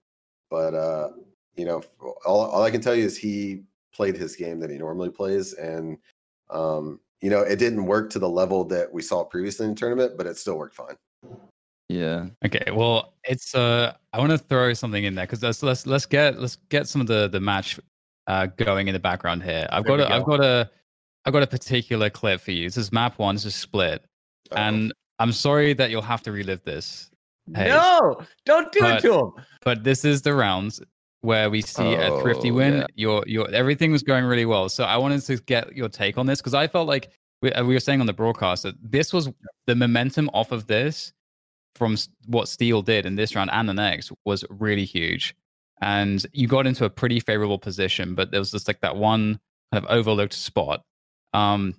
But 0.51 0.74
uh, 0.74 1.09
you 1.56 1.64
know, 1.64 1.82
all 2.26 2.42
all 2.51 2.62
I 2.62 2.70
can 2.70 2.82
tell 2.82 2.94
you 2.94 3.05
is 3.05 3.16
he 3.16 3.62
played 3.94 4.16
his 4.16 4.36
game 4.36 4.60
that 4.60 4.70
he 4.70 4.76
normally 4.76 5.10
plays, 5.10 5.55
and 5.55 5.96
um, 6.50 7.00
you 7.20 7.30
know, 7.30 7.40
it 7.40 7.58
didn't 7.58 7.86
work 7.86 8.10
to 8.10 8.18
the 8.18 8.28
level 8.28 8.64
that 8.64 8.92
we 8.92 9.00
saw 9.02 9.24
previously 9.24 9.64
in 9.66 9.70
the 9.74 9.76
tournament, 9.76 10.16
but 10.16 10.26
it 10.26 10.36
still 10.36 10.58
worked 10.58 10.74
fine. 10.74 10.96
Yeah. 11.88 12.26
Okay, 12.44 12.70
well, 12.72 13.14
it's 13.24 13.54
uh, 13.54 13.92
I 14.12 14.18
want 14.18 14.30
to 14.32 14.38
throw 14.38 14.72
something 14.74 15.04
in 15.04 15.14
there 15.14 15.26
because 15.26 15.42
let's 15.42 15.62
let's 15.62 15.86
let's 15.86 16.06
get 16.06 16.38
let's 16.40 16.56
get 16.68 16.88
some 16.88 17.00
of 17.00 17.06
the 17.06 17.28
the 17.28 17.40
match 17.40 17.78
uh 18.26 18.46
going 18.56 18.88
in 18.88 18.94
the 18.94 18.98
background 19.00 19.42
here. 19.42 19.66
I've 19.70 19.84
There 19.84 19.98
got 19.98 20.08
we 20.08 20.14
a, 20.14 20.16
I've 20.18 20.24
got 20.24 20.40
a 20.42 20.70
I've 21.26 21.32
got 21.32 21.42
a 21.42 21.46
particular 21.46 22.10
clip 22.10 22.40
for 22.40 22.52
you. 22.52 22.66
This 22.68 22.76
is 22.78 22.92
map 22.92 23.18
one. 23.18 23.34
This 23.34 23.44
is 23.44 23.54
split, 23.54 24.02
and 24.52 24.92
I'm 25.18 25.32
sorry 25.32 25.72
that 25.74 25.90
you'll 25.90 26.02
have 26.02 26.22
to 26.22 26.32
relive 26.32 26.62
this. 26.64 27.10
Hazed, 27.54 27.68
No, 27.68 28.16
don't 28.46 28.72
do 28.72 28.80
but- 28.80 28.98
it 28.98 29.00
to 29.02 29.14
him. 29.18 29.32
But 29.62 29.84
this 29.84 30.04
is 30.04 30.22
the 30.22 30.34
rounds 30.34 30.82
where 31.24 31.48
we 31.51 31.62
see 31.62 31.94
a 31.94 32.20
thrifty 32.20 32.51
Oh, 32.51 32.55
win. 32.55 32.74
yeah. 32.76 32.86
Your 32.94 33.24
your 33.26 33.51
everything 33.51 33.90
was 33.92 34.02
going 34.02 34.24
really 34.24 34.44
well. 34.46 34.68
So 34.68 34.84
I 34.84 34.96
wanted 34.96 35.22
to 35.22 35.36
get 35.38 35.74
your 35.74 35.88
take 35.88 36.18
on 36.18 36.26
this 36.26 36.40
because 36.40 36.55
I 36.55 36.66
felt 36.66 36.86
like 36.86 37.10
we, 37.42 37.51
uh, 37.52 37.64
we 37.64 37.74
were 37.74 37.80
saying 37.80 38.01
on 38.01 38.06
the 38.06 38.12
broadcast 38.12 38.62
that 38.64 38.74
this 38.82 39.12
was 39.12 39.30
the 39.66 39.74
momentum 39.74 40.28
off 40.34 40.52
of 40.52 40.66
this 40.66 41.12
from 41.74 41.96
what 42.26 42.48
Steel 42.48 42.82
did 42.82 43.06
in 43.06 43.16
this 43.16 43.34
round 43.34 43.51
and 43.52 43.68
the 43.68 43.74
next 43.74 44.12
was 44.24 44.44
really 44.51 44.84
huge. 44.84 45.34
And 45.80 46.24
you 46.32 46.46
got 46.46 46.66
into 46.66 46.84
a 46.84 46.90
pretty 46.90 47.18
favorable 47.20 47.59
position, 47.59 48.14
but 48.14 48.30
there 48.30 48.40
was 48.40 48.51
just 48.52 48.68
like 48.68 48.80
that 48.80 48.94
one 48.96 49.40
kind 49.72 49.84
of 49.84 49.90
overlooked 49.90 50.32
spot. 50.34 50.82
Um, 51.32 51.74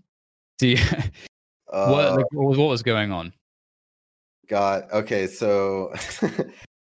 do 0.60 0.68
you, 0.70 0.78
what, 1.68 2.06
Uh, 2.06 2.16
like, 2.18 2.26
what 2.34 2.48
was- 2.50 2.58
what 2.58 2.68
was 2.70 2.84
going 2.84 3.12
on? 3.12 3.32
God. 4.48 4.88
Okay, 4.92 5.26
so 5.28 5.94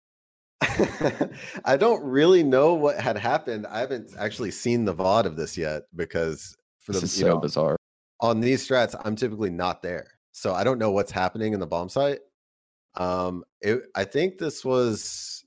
I 1.65 1.77
don't 1.77 2.03
really 2.05 2.43
know 2.43 2.75
what 2.75 3.01
had 3.01 3.17
happened. 3.17 3.67
I 3.67 3.81
haven't 3.81 4.13
actually 4.19 4.51
seen 4.51 4.85
the 4.85 4.95
VOD 4.95 5.27
of 5.27 5.37
this 5.37 5.57
yet 5.59 5.85
because 5.97 6.57
for 6.81 6.93
the 6.93 7.01
This 7.01 7.03
is 7.03 7.19
you 7.19 7.25
so 7.25 7.27
know, 7.27 7.39
bizarre. 7.39 7.77
on 8.21 8.41
these 8.41 8.67
strats, 8.67 8.95
I'm 9.05 9.17
typically 9.17 9.51
not 9.51 9.83
there. 9.83 10.07
So 10.33 10.55
I 10.55 10.65
don't 10.65 10.79
know 10.79 10.91
what's 10.93 11.13
happening 11.13 11.53
in 11.53 11.61
the 11.61 11.67
bomb 11.67 11.89
site. 11.89 12.21
Um 12.97 13.45
it, 13.61 13.83
I 13.95 14.05
think 14.05 14.39
this 14.39 14.65
was 14.65 15.45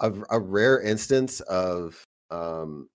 a, 0.00 0.12
a 0.30 0.38
rare 0.40 0.80
instance 0.80 1.40
of 1.40 2.02
um 2.30 2.88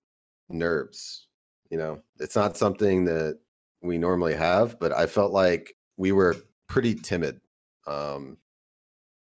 nerves. 0.50 1.28
You 1.70 1.78
know, 1.78 2.02
it's 2.20 2.36
not 2.36 2.58
something 2.58 3.06
that 3.06 3.40
we 3.82 3.98
normally 3.98 4.36
have, 4.36 4.80
but 4.80 4.92
I 4.92 5.08
felt 5.08 5.32
like 5.32 5.76
we 5.98 6.12
were 6.12 6.36
pretty 6.68 6.96
timid 6.96 7.42
um 7.88 8.38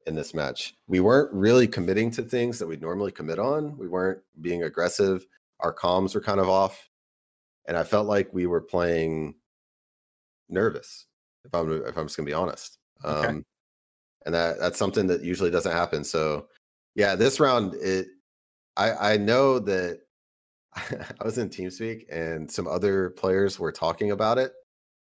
in 0.08 0.16
this 0.16 0.34
match. 0.34 0.76
We 0.88 1.00
weren't 1.00 1.32
really 1.34 1.68
committing 1.68 2.12
to 2.12 2.24
things 2.24 2.60
that 2.60 2.68
we'd 2.68 2.82
normally 2.82 3.12
commit 3.12 3.40
on. 3.40 3.78
We 3.78 3.88
weren't 3.88 4.20
being 4.42 4.64
aggressive. 4.64 5.26
Our 5.60 5.74
comms 5.74 6.16
were 6.16 6.22
kind 6.22 6.40
of 6.40 6.50
off. 6.50 6.90
And 7.68 7.78
I 7.78 7.84
felt 7.84 8.08
like 8.08 8.34
we 8.34 8.48
were 8.48 8.62
playing 8.62 9.36
nervous, 10.50 11.06
if 11.46 11.54
I'm 11.54 11.72
if 11.86 11.98
I'm 11.98 12.06
just 12.06 12.18
gonna 12.18 12.28
be 12.28 12.34
honest. 12.34 12.80
Okay. 13.06 13.28
Um 13.28 13.46
and 14.26 14.36
that 14.36 14.60
that's 14.60 14.78
something 14.80 15.08
that 15.08 15.24
usually 15.24 15.52
doesn't 15.52 15.72
happen. 15.72 16.04
So 16.04 16.48
yeah, 16.96 17.16
this 17.16 17.40
round 17.40 17.76
it 17.76 18.08
I 18.78 19.14
I 19.14 19.18
know 19.18 19.60
that 19.60 20.00
I 20.76 21.24
was 21.24 21.38
in 21.38 21.50
TeamSpeak 21.50 22.06
and 22.12 22.50
some 22.50 22.68
other 22.68 23.12
players 23.12 23.60
were 23.60 23.72
talking 23.72 24.12
about 24.12 24.38
it, 24.38 24.54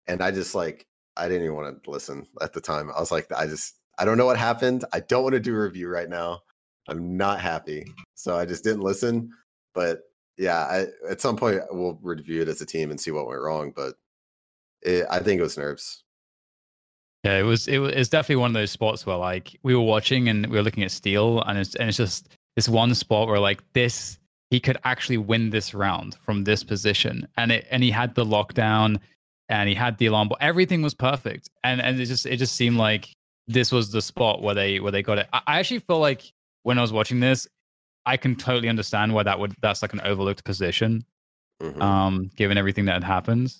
and 0.06 0.23
I 0.23 0.31
just 0.31 0.55
like 0.55 0.86
I 1.16 1.28
didn't 1.28 1.44
even 1.44 1.56
want 1.56 1.82
to 1.82 1.90
listen 1.90 2.27
at 2.43 2.52
the 2.52 2.60
time. 2.60 2.90
I 2.94 3.01
was 3.01 3.10
like, 3.10 3.31
I 3.32 3.47
just 3.47 3.77
I 3.98 4.05
don't 4.05 4.18
know 4.18 4.27
what 4.27 4.39
happened. 4.39 4.85
I 4.93 5.01
don't 5.01 5.23
want 5.23 5.35
to 5.35 5.40
do 5.40 5.55
a 5.55 5.60
review 5.60 5.89
right 5.89 6.09
now. 6.09 6.43
I'm 6.89 7.16
not 7.16 7.40
happy, 7.40 7.86
so 8.14 8.36
I 8.36 8.44
just 8.44 8.62
didn't 8.62 8.82
listen. 8.82 9.31
But 9.74 10.02
yeah, 10.39 10.59
I, 10.59 10.86
at 11.09 11.20
some 11.20 11.36
point 11.36 11.60
we'll 11.70 11.98
review 12.02 12.43
it 12.43 12.48
as 12.48 12.60
a 12.60 12.66
team 12.66 12.90
and 12.90 13.01
see 13.01 13.10
what 13.10 13.27
went 13.27 13.40
wrong. 13.40 13.73
But 13.74 13.94
it, 14.82 15.06
I 15.10 15.20
think 15.20 15.40
it 15.40 15.43
was 15.43 15.59
nerves. 15.59 16.05
Yeah, 17.24 17.39
it 17.39 17.43
was 17.43 17.66
it 17.66 17.78
was 17.78 18.09
definitely 18.09 18.36
one 18.36 18.51
of 18.51 18.55
those 18.55 18.70
spots 18.70 19.05
where 19.05 19.16
like 19.16 19.59
we 19.62 19.74
were 19.74 19.82
watching 19.82 20.28
and 20.28 20.47
we 20.47 20.56
were 20.56 20.62
looking 20.62 20.85
at 20.85 20.93
Steel 20.93 21.43
and 21.43 21.59
it's 21.59 21.74
and 21.74 21.89
it's 21.89 21.97
just 21.97 22.28
this 22.55 22.68
one 22.68 22.94
spot 22.94 23.27
where 23.27 23.40
like 23.40 23.62
this 23.73 24.18
he 24.51 24.60
could 24.60 24.78
actually 24.85 25.18
win 25.18 25.51
this 25.51 25.74
round 25.74 26.14
from 26.23 26.44
this 26.44 26.62
position 26.62 27.27
and 27.36 27.51
it 27.51 27.66
and 27.70 27.82
he 27.82 27.90
had 27.90 28.14
the 28.14 28.24
lockdown 28.24 29.01
and 29.48 29.68
he 29.68 29.74
had 29.74 29.98
the 29.98 30.06
alarm 30.06 30.28
but 30.28 30.39
everything 30.40 30.82
was 30.82 30.94
perfect 30.94 31.51
and 31.64 31.81
and 31.81 32.01
it 32.01 32.06
just 32.06 32.27
it 32.27 32.36
just 32.36 32.55
seemed 32.55 32.77
like 32.77 33.15
this 33.48 33.70
was 33.73 33.90
the 33.90 34.02
spot 34.02 34.43
where 34.43 34.55
they 34.55 34.81
where 34.81 34.93
they 34.93 35.02
got 35.02 35.18
it. 35.18 35.28
I, 35.32 35.40
I 35.47 35.59
actually 35.59 35.81
feel 35.81 35.98
like 36.01 36.23
when 36.62 36.78
I 36.78 36.82
was 36.82 36.93
watching 36.93 37.20
this, 37.20 37.47
I 38.05 38.16
can 38.16 38.35
totally 38.36 38.68
understand 38.68 39.14
why 39.14 39.23
that 39.23 39.39
would 39.39 39.55
that's 39.62 39.82
like 39.82 39.93
an 39.93 40.01
overlooked 40.02 40.44
position, 40.44 41.05
Mhm. 41.62 41.81
um, 41.81 42.31
given 42.36 42.59
everything 42.59 42.85
that 42.86 42.94
had 42.94 43.05
happened. 43.05 43.55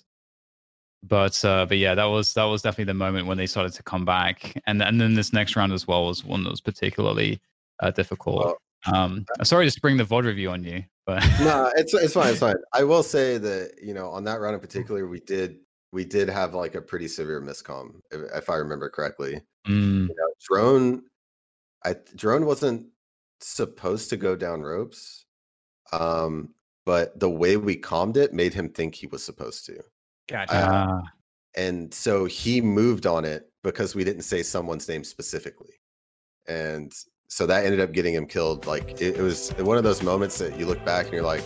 But 1.03 1.43
uh, 1.45 1.65
but 1.67 1.77
yeah, 1.77 1.95
that 1.95 2.05
was 2.05 2.33
that 2.33 2.43
was 2.45 2.61
definitely 2.61 2.85
the 2.85 2.93
moment 2.95 3.27
when 3.27 3.37
they 3.37 3.45
started 3.45 3.73
to 3.73 3.83
come 3.83 4.03
back, 4.03 4.59
and 4.67 4.81
and 4.81 4.99
then 4.99 5.13
this 5.13 5.31
next 5.31 5.55
round 5.55 5.71
as 5.71 5.87
well 5.87 6.05
was 6.05 6.23
one 6.25 6.43
that 6.43 6.49
was 6.49 6.61
particularly 6.61 7.39
uh, 7.81 7.91
difficult. 7.91 8.57
um, 8.93 9.25
sorry 9.43 9.65
to 9.65 9.71
spring 9.71 9.97
the 9.97 10.03
VOD 10.03 10.25
review 10.25 10.49
on 10.49 10.63
you, 10.63 10.83
but 11.05 11.21
no, 11.39 11.71
it's 11.75 11.93
it's 11.93 12.13
fine. 12.13 12.29
It's 12.31 12.39
fine. 12.39 12.55
I 12.73 12.83
will 12.83 13.03
say 13.03 13.37
that 13.37 13.73
you 13.81 13.93
know 13.93 14.09
on 14.09 14.23
that 14.25 14.39
round 14.41 14.55
in 14.55 14.59
particular, 14.59 15.07
we 15.07 15.19
did 15.21 15.59
we 15.93 16.03
did 16.03 16.29
have 16.29 16.53
like 16.53 16.75
a 16.75 16.81
pretty 16.81 17.07
severe 17.07 17.41
miscom, 17.41 17.99
if, 18.11 18.21
if 18.33 18.49
I 18.49 18.55
remember 18.55 18.89
correctly. 18.89 19.41
Mm, 19.67 20.07
You 20.09 20.15
know, 20.15 20.29
drone, 20.49 21.03
I 21.83 21.95
drone 22.15 22.45
wasn't 22.45 22.87
supposed 23.39 24.09
to 24.09 24.17
go 24.17 24.35
down 24.35 24.61
ropes, 24.61 25.25
um, 25.91 26.53
but 26.85 27.19
the 27.19 27.29
way 27.29 27.57
we 27.57 27.75
calmed 27.75 28.17
it 28.17 28.33
made 28.33 28.53
him 28.53 28.69
think 28.69 28.95
he 28.95 29.07
was 29.07 29.23
supposed 29.23 29.65
to. 29.65 29.83
Gotcha. 30.27 30.53
Uh, 30.53 31.01
and 31.55 31.93
so 31.93 32.25
he 32.25 32.61
moved 32.61 33.05
on 33.05 33.25
it 33.25 33.49
because 33.63 33.95
we 33.95 34.03
didn't 34.03 34.21
say 34.21 34.43
someone's 34.43 34.87
name 34.87 35.03
specifically 35.03 35.73
and 36.47 36.93
so 37.27 37.45
that 37.45 37.65
ended 37.65 37.81
up 37.81 37.91
getting 37.91 38.13
him 38.13 38.25
killed 38.25 38.65
like 38.65 39.01
it, 39.01 39.17
it 39.17 39.21
was 39.21 39.49
one 39.59 39.77
of 39.77 39.83
those 39.83 40.01
moments 40.01 40.37
that 40.37 40.57
you 40.57 40.65
look 40.65 40.83
back 40.85 41.05
and 41.05 41.13
you're 41.13 41.23
like 41.23 41.43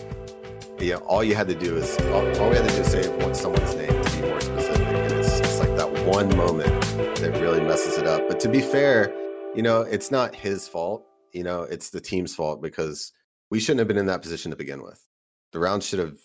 yeah 0.80 0.96
all 0.98 1.24
you 1.24 1.34
had 1.34 1.48
to 1.48 1.56
do 1.56 1.76
is 1.76 1.98
all, 2.08 2.42
all 2.42 2.50
we 2.50 2.56
had 2.56 2.68
to 2.68 2.76
do 2.76 2.82
is 2.82 2.92
say 2.92 3.04
someone's 3.34 3.76
name 3.76 4.04
to 4.04 4.12
be 4.12 4.28
more 4.28 4.42
specific 4.42 4.88
and 4.88 5.14
it's 5.14 5.40
just 5.40 5.60
like 5.60 5.76
that 5.76 5.90
one 6.06 6.36
moment 6.36 6.91
that 7.22 7.40
really 7.40 7.62
messes 7.62 7.98
it 8.00 8.08
up 8.08 8.28
but 8.28 8.40
to 8.40 8.50
be 8.50 8.62
fair 8.62 9.14
you 9.56 9.62
know 9.62 9.82
it's 9.82 10.10
not 10.10 10.34
his 10.34 10.68
fault 10.68 11.06
you 11.34 11.44
know 11.44 11.62
it's 11.64 11.92
the 11.92 12.02
team's 12.02 12.34
fault 12.34 12.62
because 12.62 13.12
we 13.52 13.60
shouldn't 13.60 13.78
have 13.80 13.88
been 13.88 13.98
in 13.98 14.08
that 14.08 14.24
position 14.24 14.50
to 14.50 14.58
begin 14.58 14.82
with 14.82 15.06
the 15.52 15.60
round 15.60 15.84
should 15.84 16.00
have 16.00 16.18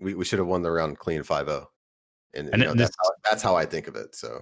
we, 0.00 0.14
we 0.14 0.24
should 0.24 0.40
have 0.40 0.48
won 0.48 0.62
the 0.62 0.70
round 0.70 0.98
clean 0.98 1.22
5-0 1.22 1.66
and, 2.34 2.48
And 2.48 2.62
you 2.62 2.64
know, 2.66 2.72
it- 2.72 2.78
that's, 2.78 2.96
how, 3.00 3.10
that's 3.30 3.42
how 3.42 3.54
I 3.54 3.64
think 3.64 3.86
of 3.86 3.94
it. 3.94 4.14
So 4.16 4.40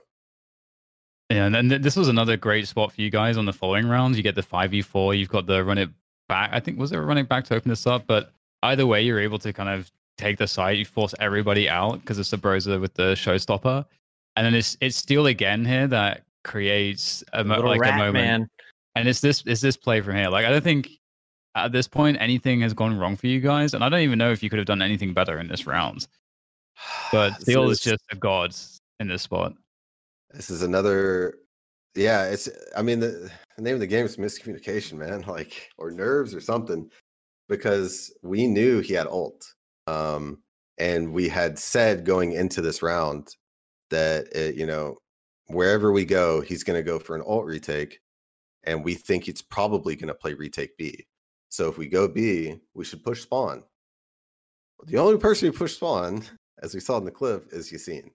Yeah, 1.30 1.44
and 1.46 1.54
then 1.54 1.82
this 1.82 1.96
was 1.96 2.08
another 2.08 2.36
great 2.38 2.66
spot 2.68 2.92
for 2.92 3.00
you 3.02 3.10
guys 3.10 3.36
on 3.36 3.44
the 3.44 3.52
following 3.52 3.86
rounds. 3.86 4.16
You 4.16 4.22
get 4.22 4.34
the 4.34 4.42
five 4.42 4.70
v 4.70 4.80
four. 4.82 5.14
You've 5.14 5.28
got 5.28 5.46
the 5.46 5.62
run 5.64 5.78
it 5.78 5.90
back. 6.28 6.50
I 6.52 6.60
think 6.60 6.78
was 6.78 6.92
it 6.92 6.96
running 6.98 7.26
back 7.26 7.44
to 7.44 7.54
open 7.54 7.68
this 7.68 7.86
up, 7.86 8.06
but 8.06 8.32
either 8.62 8.86
way, 8.86 9.02
you're 9.02 9.20
able 9.20 9.38
to 9.40 9.52
kind 9.52 9.68
of 9.68 9.90
take 10.16 10.38
the 10.38 10.46
site. 10.46 10.78
You 10.78 10.84
force 10.84 11.14
everybody 11.20 11.68
out 11.68 12.00
because 12.00 12.18
it's 12.18 12.30
the 12.30 12.38
Broza 12.38 12.80
with 12.80 12.94
the 12.94 13.12
showstopper, 13.14 13.84
and 14.38 14.46
then 14.46 14.54
it's 14.54 14.76
it's 14.80 14.96
Steel 14.96 15.26
again 15.26 15.64
here 15.64 15.88
that 15.88 16.22
creates 16.44 17.24
a 17.32 17.42
mo- 17.42 17.56
Little 17.56 17.70
like 17.72 17.80
rat 17.80 17.94
a 17.94 17.98
moment. 17.98 18.14
man. 18.14 18.48
And 18.94 19.08
it's 19.08 19.20
this 19.20 19.42
it's 19.46 19.60
this 19.60 19.76
play 19.76 20.00
from 20.00 20.14
here. 20.16 20.28
Like 20.28 20.46
I 20.46 20.50
don't 20.50 20.62
think 20.64 20.88
at 21.56 21.72
this 21.72 21.88
point 21.88 22.16
anything 22.20 22.60
has 22.60 22.72
gone 22.72 22.96
wrong 22.96 23.16
for 23.16 23.26
you 23.26 23.40
guys, 23.40 23.74
and 23.74 23.82
I 23.82 23.88
don't 23.88 24.00
even 24.00 24.18
know 24.18 24.30
if 24.30 24.42
you 24.42 24.48
could 24.48 24.58
have 24.60 24.66
done 24.66 24.80
anything 24.80 25.12
better 25.12 25.38
in 25.40 25.48
this 25.48 25.66
round. 25.66 26.06
But 27.12 27.30
This 27.34 27.42
Steel 27.42 27.64
is 27.70 27.78
is- 27.78 27.84
just 27.84 28.02
a 28.12 28.16
god 28.16 28.54
in 29.00 29.08
this 29.08 29.22
spot. 29.22 29.52
this 30.30 30.50
is 30.50 30.62
another. 30.62 31.34
Yeah, 31.94 32.26
it's. 32.26 32.48
I 32.76 32.82
mean, 32.82 33.00
the, 33.00 33.28
the 33.56 33.62
name 33.62 33.74
of 33.74 33.80
the 33.80 33.86
game 33.86 34.06
is 34.06 34.16
miscommunication, 34.16 34.94
man. 34.98 35.22
Like 35.26 35.68
or 35.78 35.90
nerves 35.90 36.34
or 36.34 36.40
something, 36.40 36.88
because 37.48 38.12
we 38.22 38.46
knew 38.46 38.78
he 38.80 38.92
had 38.94 39.06
ult, 39.08 39.52
um, 39.88 40.38
and 40.78 41.12
we 41.12 41.28
had 41.28 41.58
said 41.58 42.04
going 42.04 42.32
into 42.32 42.60
this 42.60 42.82
round 42.82 43.34
that 43.90 44.26
it, 44.34 44.54
you 44.56 44.66
know 44.66 44.96
wherever 45.48 45.92
we 45.92 46.04
go, 46.04 46.40
he's 46.40 46.62
going 46.62 46.78
to 46.78 46.82
go 46.82 46.98
for 46.98 47.16
an 47.16 47.22
alt 47.22 47.44
retake, 47.44 48.00
and 48.64 48.84
we 48.84 48.94
think 48.94 49.28
it's 49.28 49.42
probably 49.42 49.96
going 49.96 50.08
to 50.08 50.14
play 50.14 50.34
retake 50.34 50.76
B. 50.76 51.06
So 51.48 51.68
if 51.68 51.78
we 51.78 51.88
go 51.88 52.06
B, 52.06 52.58
we 52.74 52.84
should 52.84 53.02
push 53.02 53.22
spawn. 53.22 53.64
The 54.86 54.98
only 54.98 55.18
person 55.18 55.50
who 55.50 55.56
pushed 55.56 55.76
spawn, 55.76 56.22
as 56.62 56.74
we 56.74 56.80
saw 56.80 56.98
in 56.98 57.04
the 57.04 57.10
clip, 57.10 57.48
is 57.50 57.72
Yassine. 57.72 58.10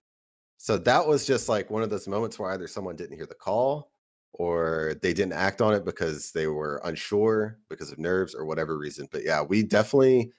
So 0.56 0.78
that 0.78 1.06
was 1.06 1.26
just 1.26 1.48
like 1.48 1.70
one 1.70 1.82
of 1.82 1.90
those 1.90 2.08
moments 2.08 2.38
where 2.38 2.52
either 2.52 2.68
someone 2.68 2.96
didn't 2.96 3.16
hear 3.16 3.26
the 3.26 3.34
call 3.34 3.90
or 4.32 4.94
they 5.02 5.12
didn't 5.12 5.34
act 5.34 5.60
on 5.60 5.74
it 5.74 5.84
because 5.84 6.32
they 6.32 6.46
were 6.46 6.80
unsure 6.84 7.58
because 7.68 7.92
of 7.92 7.98
nerves 7.98 8.34
or 8.34 8.46
whatever 8.46 8.78
reason. 8.78 9.06
But 9.10 9.24
yeah, 9.24 9.42
we 9.42 9.62
definitely 9.62 10.32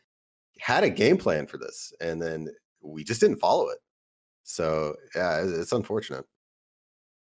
had 0.60 0.84
a 0.84 0.90
game 0.90 1.18
plan 1.18 1.46
for 1.46 1.58
this 1.58 1.94
and 2.02 2.22
then 2.22 2.48
we 2.82 3.04
just 3.04 3.22
didn't 3.22 3.38
follow 3.38 3.70
it. 3.70 3.78
So 4.46 4.96
yeah, 5.14 5.42
it's, 5.42 5.52
it's 5.52 5.72
unfortunate. 5.74 6.26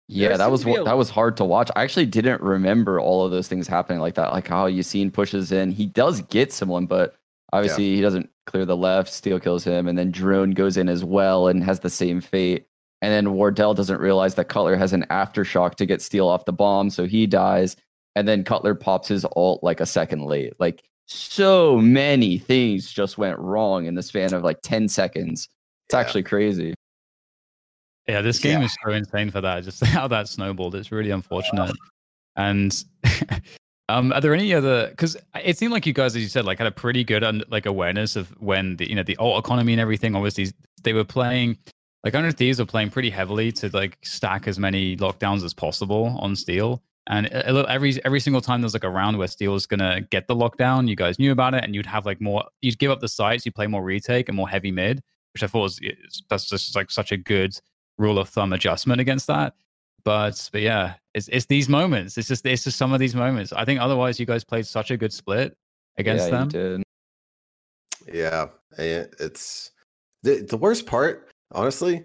Yeah, 0.10 0.36
that 0.38 0.52
was 0.52 0.62
to 0.62 0.66
be 0.68 0.72
what 0.74 0.82
a- 0.82 0.84
that 0.86 0.98
was 0.98 1.10
hard 1.10 1.38
to 1.38 1.46
watch. 1.46 1.72
I 1.76 1.82
actually 1.84 2.06
didn't 2.06 2.42
remember 2.42 3.00
all 3.00 3.26
of 3.26 3.32
those 3.32 3.48
things 3.48 3.68
happening 3.68 4.00
like 4.00 4.16
that. 4.16 4.34
Like 4.34 4.48
how 4.48 4.68
Yassine 4.70 5.12
pushes 5.12 5.52
in, 5.52 5.72
he 5.72 5.86
does 5.88 6.22
get 6.24 6.52
someone, 6.52 6.86
but 6.86 7.16
obviously 7.54 7.96
he 7.96 8.02
doesn't 8.02 8.30
clear 8.46 8.66
the 8.66 8.78
left. 8.78 9.12
Steel 9.12 9.40
kills 9.40 9.64
him, 9.64 9.88
and 9.88 9.98
then 9.98 10.12
Drone 10.12 10.52
goes 10.52 10.76
in 10.78 10.90
as 10.90 11.04
well 11.04 11.48
and 11.48 11.64
has 11.64 11.80
the 11.80 11.90
same 11.90 12.20
fate. 12.22 12.68
And 13.02 13.12
then 13.12 13.34
Wardell 13.34 13.74
doesn't 13.74 14.00
realize 14.00 14.36
that 14.36 14.46
Cutler 14.50 14.76
has 14.76 14.94
an 14.94 15.06
aftershock 15.10 15.76
to 15.76 15.86
get 15.86 16.02
Steel 16.02 16.28
off 16.28 16.46
the 16.46 16.54
bomb, 16.54 16.90
so 16.90 17.06
he 17.06 17.26
dies. 17.26 17.76
And 18.16 18.28
then 18.28 18.44
Cutler 18.44 18.76
pops 18.76 19.08
his 19.08 19.26
ult 19.36 19.64
like 19.64 19.80
a 19.80 19.86
second 19.86 20.22
late. 20.26 20.54
Like 20.60 20.84
so 21.08 21.78
many 21.78 22.38
things 22.38 22.92
just 22.92 23.18
went 23.18 23.40
wrong 23.40 23.86
in 23.86 23.96
the 23.96 24.04
span 24.04 24.34
of 24.34 24.44
like 24.44 24.60
ten 24.64 24.88
seconds. 24.90 25.48
It's 25.88 25.94
actually 25.96 26.24
crazy. 26.24 26.74
Yeah, 28.08 28.22
this 28.22 28.40
game 28.40 28.62
is 28.66 28.76
so 28.84 28.92
insane 28.92 29.30
for 29.32 29.42
that. 29.42 29.64
Just 29.64 29.84
how 29.86 30.08
that 30.10 30.28
snowballed. 30.28 30.76
It's 30.76 30.92
really 30.92 31.12
unfortunate. 31.12 31.72
And 32.36 32.74
um, 33.90 34.12
are 34.14 34.22
there 34.22 34.34
any 34.34 34.54
other? 34.54 34.90
Because 34.90 35.16
it 35.44 35.58
seemed 35.58 35.72
like 35.74 35.86
you 35.86 35.94
guys, 35.94 36.16
as 36.16 36.22
you 36.22 36.28
said, 36.30 36.46
like 36.46 36.58
had 36.58 36.68
a 36.68 36.72
pretty 36.72 37.04
good 37.04 37.24
un, 37.24 37.44
like 37.50 37.66
awareness 37.66 38.16
of 38.16 38.30
when 38.42 38.76
the 38.78 38.90
you 38.90 38.96
know 38.96 39.04
the 39.04 39.16
alt 39.18 39.44
economy 39.44 39.74
and 39.74 39.80
everything. 39.82 40.16
Obviously, 40.16 40.52
they 40.84 40.94
were 40.94 41.04
playing 41.04 41.58
like 42.04 42.14
Hundred 42.14 42.38
Thieves 42.38 42.60
were 42.60 42.66
playing 42.66 42.90
pretty 42.90 43.10
heavily 43.10 43.52
to 43.54 43.70
like 43.74 43.98
stack 44.04 44.48
as 44.48 44.60
many 44.60 44.98
lockdowns 44.98 45.44
as 45.44 45.54
possible 45.54 46.18
on 46.20 46.36
Steel. 46.36 46.82
And 47.08 47.28
a- 47.28 47.50
a 47.50 47.54
little- 47.54 47.70
every 47.70 48.04
every 48.04 48.20
single 48.20 48.42
time 48.42 48.62
there's 48.62 48.74
like 48.74 48.84
a 48.84 48.90
round 48.90 49.18
where 49.18 49.28
Steel 49.28 49.54
was 49.54 49.66
gonna 49.66 50.02
get 50.12 50.28
the 50.28 50.36
lockdown, 50.36 50.88
you 50.90 50.96
guys 50.96 51.20
knew 51.20 51.32
about 51.32 51.54
it, 51.54 51.64
and 51.64 51.74
you'd 51.76 51.86
have 51.86 52.06
like 52.06 52.20
more. 52.20 52.44
You'd 52.62 52.80
give 52.80 52.92
up 52.92 53.00
the 53.00 53.08
sites, 53.08 53.46
you 53.46 53.52
play 53.52 53.68
more 53.68 53.84
retake 53.84 54.28
and 54.28 54.36
more 54.36 54.50
heavy 54.50 54.72
mid, 54.72 55.02
which 55.34 55.44
I 55.44 55.48
thought 55.48 55.62
was 55.62 55.80
that's 56.30 56.50
just 56.50 56.76
like 56.76 56.90
such 56.92 57.12
a 57.12 57.18
good 57.18 57.58
rule 57.98 58.20
of 58.20 58.30
thumb 58.30 58.54
adjustment 58.54 59.02
against 59.02 59.28
that. 59.28 59.54
But 60.04 60.50
but 60.52 60.62
yeah, 60.62 60.96
it's 61.14 61.30
it's 61.30 61.46
these 61.46 61.70
moments. 61.70 62.18
It's 62.18 62.28
just 62.28 62.46
it's 62.46 62.64
just 62.64 62.78
some 62.78 62.94
of 62.94 63.00
these 63.00 63.16
moments. 63.16 63.54
I 63.54 63.66
think 63.66 63.80
otherwise 63.80 64.20
you 64.20 64.26
guys 64.26 64.44
played 64.44 64.66
such 64.66 64.92
a 64.92 64.98
good 64.98 65.14
split 65.14 65.56
against 65.98 66.26
yeah, 66.26 66.32
them. 66.32 66.44
You 66.46 66.50
did. 66.78 66.84
Yeah, 68.14 68.48
it's 68.78 69.72
the 70.24 70.46
the 70.50 70.58
worst 70.58 70.86
part, 70.86 71.30
honestly, 71.52 72.04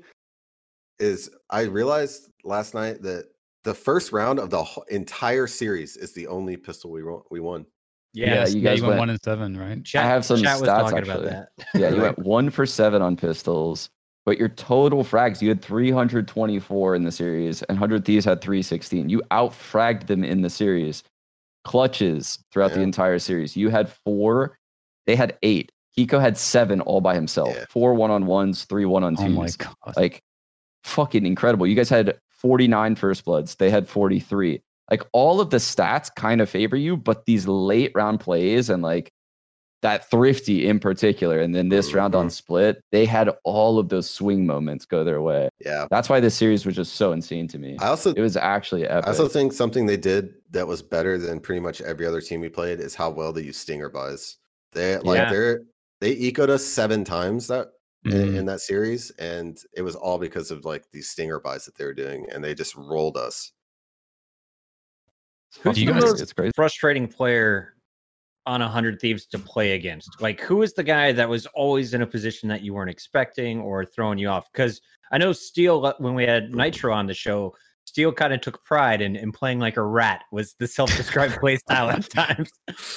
is 1.01 1.31
I 1.51 1.63
realized 1.63 2.31
last 2.45 2.75
night 2.75 3.03
that 3.03 3.27
the 3.65 3.75
first 3.75 4.13
round 4.13 4.39
of 4.39 4.51
the 4.51 4.65
entire 4.91 5.47
series 5.47 5.97
is 5.97 6.13
the 6.13 6.27
only 6.29 6.57
pistol 6.57 6.91
we 6.91 7.03
won. 7.03 7.23
We 7.31 7.41
won. 7.41 7.67
Yeah, 8.15 8.47
you 8.47 8.63
guys 8.63 8.81
went 8.81 8.91
went- 8.91 8.99
one 8.99 9.11
and 9.11 9.21
seven, 9.23 9.57
right? 9.57 9.87
I 9.95 10.03
have 10.03 10.25
some 10.25 10.41
chat 10.41 10.61
was 10.61 10.69
stats 10.69 10.81
talking 10.81 10.99
actually. 10.99 11.29
about 11.29 11.49
that. 11.57 11.67
yeah, 11.75 11.91
you 11.91 12.01
went 12.03 12.19
one 12.21 12.51
for 12.51 12.65
seven 12.65 13.03
on 13.03 13.17
pistols, 13.17 13.91
but 14.29 14.37
your 14.37 14.51
total 14.51 15.05
frags, 15.05 15.41
you 15.41 15.49
had 15.49 15.63
324 15.63 16.95
in 16.95 17.03
the 17.03 17.11
series, 17.11 17.63
and 17.63 17.79
100 17.79 18.05
Thieves 18.05 18.27
had 18.27 18.43
316. 18.43 19.09
You 19.09 19.23
outfragged 19.31 20.07
them 20.07 20.23
in 20.23 20.43
the 20.43 20.51
series. 20.51 21.03
Clutches 21.65 22.39
throughout 22.53 22.75
the 22.75 22.83
entire 22.83 23.19
series. 23.19 23.57
You 23.57 23.71
had 23.71 23.89
four, 23.89 24.59
they 25.07 25.17
had 25.17 25.39
eight. 25.43 25.73
Hiko 25.97 26.21
had 26.21 26.37
seven 26.37 26.83
all 26.83 27.01
by 27.01 27.15
himself. 27.15 27.55
Yeah. 27.55 27.65
Four 27.71 27.95
one 27.95 28.11
on 28.11 28.27
ones, 28.27 28.67
three 28.67 28.85
one 28.85 29.03
on 29.03 29.17
twos. 29.17 29.25
Oh 29.25 29.31
my 29.31 29.49
god! 29.57 29.97
Like 29.97 30.23
fucking 30.85 31.25
incredible. 31.25 31.67
You 31.67 31.75
guys 31.75 31.89
had 31.89 32.19
49 32.29 32.97
first 32.97 33.25
bloods. 33.25 33.55
They 33.55 33.71
had 33.71 33.89
43. 33.89 34.61
Like 34.91 35.05
all 35.15 35.41
of 35.41 35.49
the 35.49 35.57
stats 35.57 36.15
kind 36.15 36.43
of 36.43 36.51
favor 36.51 36.77
you, 36.77 36.99
but 36.99 37.25
these 37.25 37.49
late 37.49 37.93
round 37.95 38.21
plays 38.21 38.69
and 38.69 38.83
like 38.83 39.11
that 39.83 40.11
thrifty 40.11 40.67
in 40.67 40.81
particular, 40.81 41.39
and 41.41 41.55
then 41.55 41.69
this 41.69 41.93
round 41.93 42.13
Mm-hmm. 42.15 42.21
on 42.25 42.31
split, 42.31 42.83
they 42.91 43.05
had 43.05 43.31
all 43.45 43.79
of 43.79 43.89
those 43.89 44.11
swing 44.11 44.45
moments 44.47 44.85
go 44.85 45.05
their 45.05 45.23
way. 45.23 45.49
Yeah. 45.65 45.87
That's 45.91 46.09
why 46.09 46.19
this 46.21 46.35
series 46.35 46.67
was 46.67 46.75
just 46.75 46.95
so 46.95 47.13
insane 47.13 47.47
to 47.49 47.59
me. 47.59 47.77
I 47.81 47.87
also 47.89 48.13
It 48.13 48.21
was 48.21 48.37
actually 48.37 48.87
epic. 48.89 49.05
I 49.07 49.09
also 49.11 49.29
think 49.29 49.53
something 49.53 49.87
they 49.87 49.97
did 49.97 50.35
that 50.51 50.67
was 50.67 50.83
better 50.83 51.17
than 51.19 51.39
pretty 51.39 51.61
much 51.61 51.81
every 51.81 52.07
other 52.07 52.21
team 52.21 52.41
we 52.41 52.49
played 52.49 52.81
is 52.81 52.95
how 52.95 53.11
well 53.11 53.33
they 53.33 53.43
use 53.43 53.57
stinger 53.57 53.89
buys. 53.89 54.37
They 54.73 54.99
like 54.99 55.19
Yeah. 55.19 55.31
they're 55.31 55.61
they 56.01 56.15
ecoed 56.17 56.49
us 56.49 56.65
seven 56.65 57.05
times 57.05 57.47
that 57.49 57.69
in, 58.05 58.13
Mhm. 58.13 58.37
in 58.39 58.47
that 58.47 58.61
series, 58.61 59.11
and 59.19 59.59
it 59.77 59.83
was 59.83 59.95
all 59.97 60.19
because 60.19 60.51
of 60.53 60.65
like 60.65 60.85
these 60.93 61.09
stinger 61.11 61.41
buys 61.41 61.65
that 61.67 61.77
they 61.77 61.85
were 61.85 61.95
doing, 61.95 62.27
and 62.33 62.43
they 62.43 62.55
just 62.55 62.75
rolled 62.77 63.17
us. 63.17 63.53
Who's 65.63 65.75
Do 65.77 65.81
you 65.81 65.87
the 65.89 65.93
guys- 65.95 66.03
most 66.05 66.21
it's 66.21 66.33
crazy. 66.33 66.53
frustrating 66.55 67.09
player 67.09 67.75
on 68.49 68.63
a 68.63 68.69
hundred 68.69 68.99
thieves 68.99 69.27
to 69.27 69.39
play 69.39 69.73
against? 69.73 70.21
Like, 70.21 70.41
who 70.41 70.63
is 70.63 70.73
the 70.73 70.83
guy 70.83 71.13
that 71.13 71.29
was 71.29 71.47
always 71.49 71.93
in 71.93 72.01
a 72.03 72.07
position 72.07 72.49
that 72.49 72.63
you 72.63 72.73
weren't 72.73 72.91
expecting 72.91 73.61
or 73.61 73.85
throwing 73.85 74.19
you 74.19 74.29
off? 74.29 74.51
Because 74.51 74.81
I 75.13 75.19
know 75.19 75.33
Steel, 75.33 75.85
uh, 75.85 75.93
when 75.99 76.15
we 76.15 76.25
had 76.25 76.55
Nitro 76.55 76.93
on 76.95 77.07
the 77.07 77.15
show, 77.15 77.55
Steel 77.85 78.13
kind 78.13 78.33
of 78.33 78.41
took 78.41 78.65
pride 78.65 79.01
in, 79.01 79.17
in 79.17 79.33
playing 79.33 79.59
like 79.61 79.77
a 79.77 79.83
rat 79.83 80.25
was 80.33 80.55
the 80.59 80.67
self-described 80.67 81.39
play 81.41 81.57
style 81.57 81.91
at 81.91 82.09
times. 82.11 82.51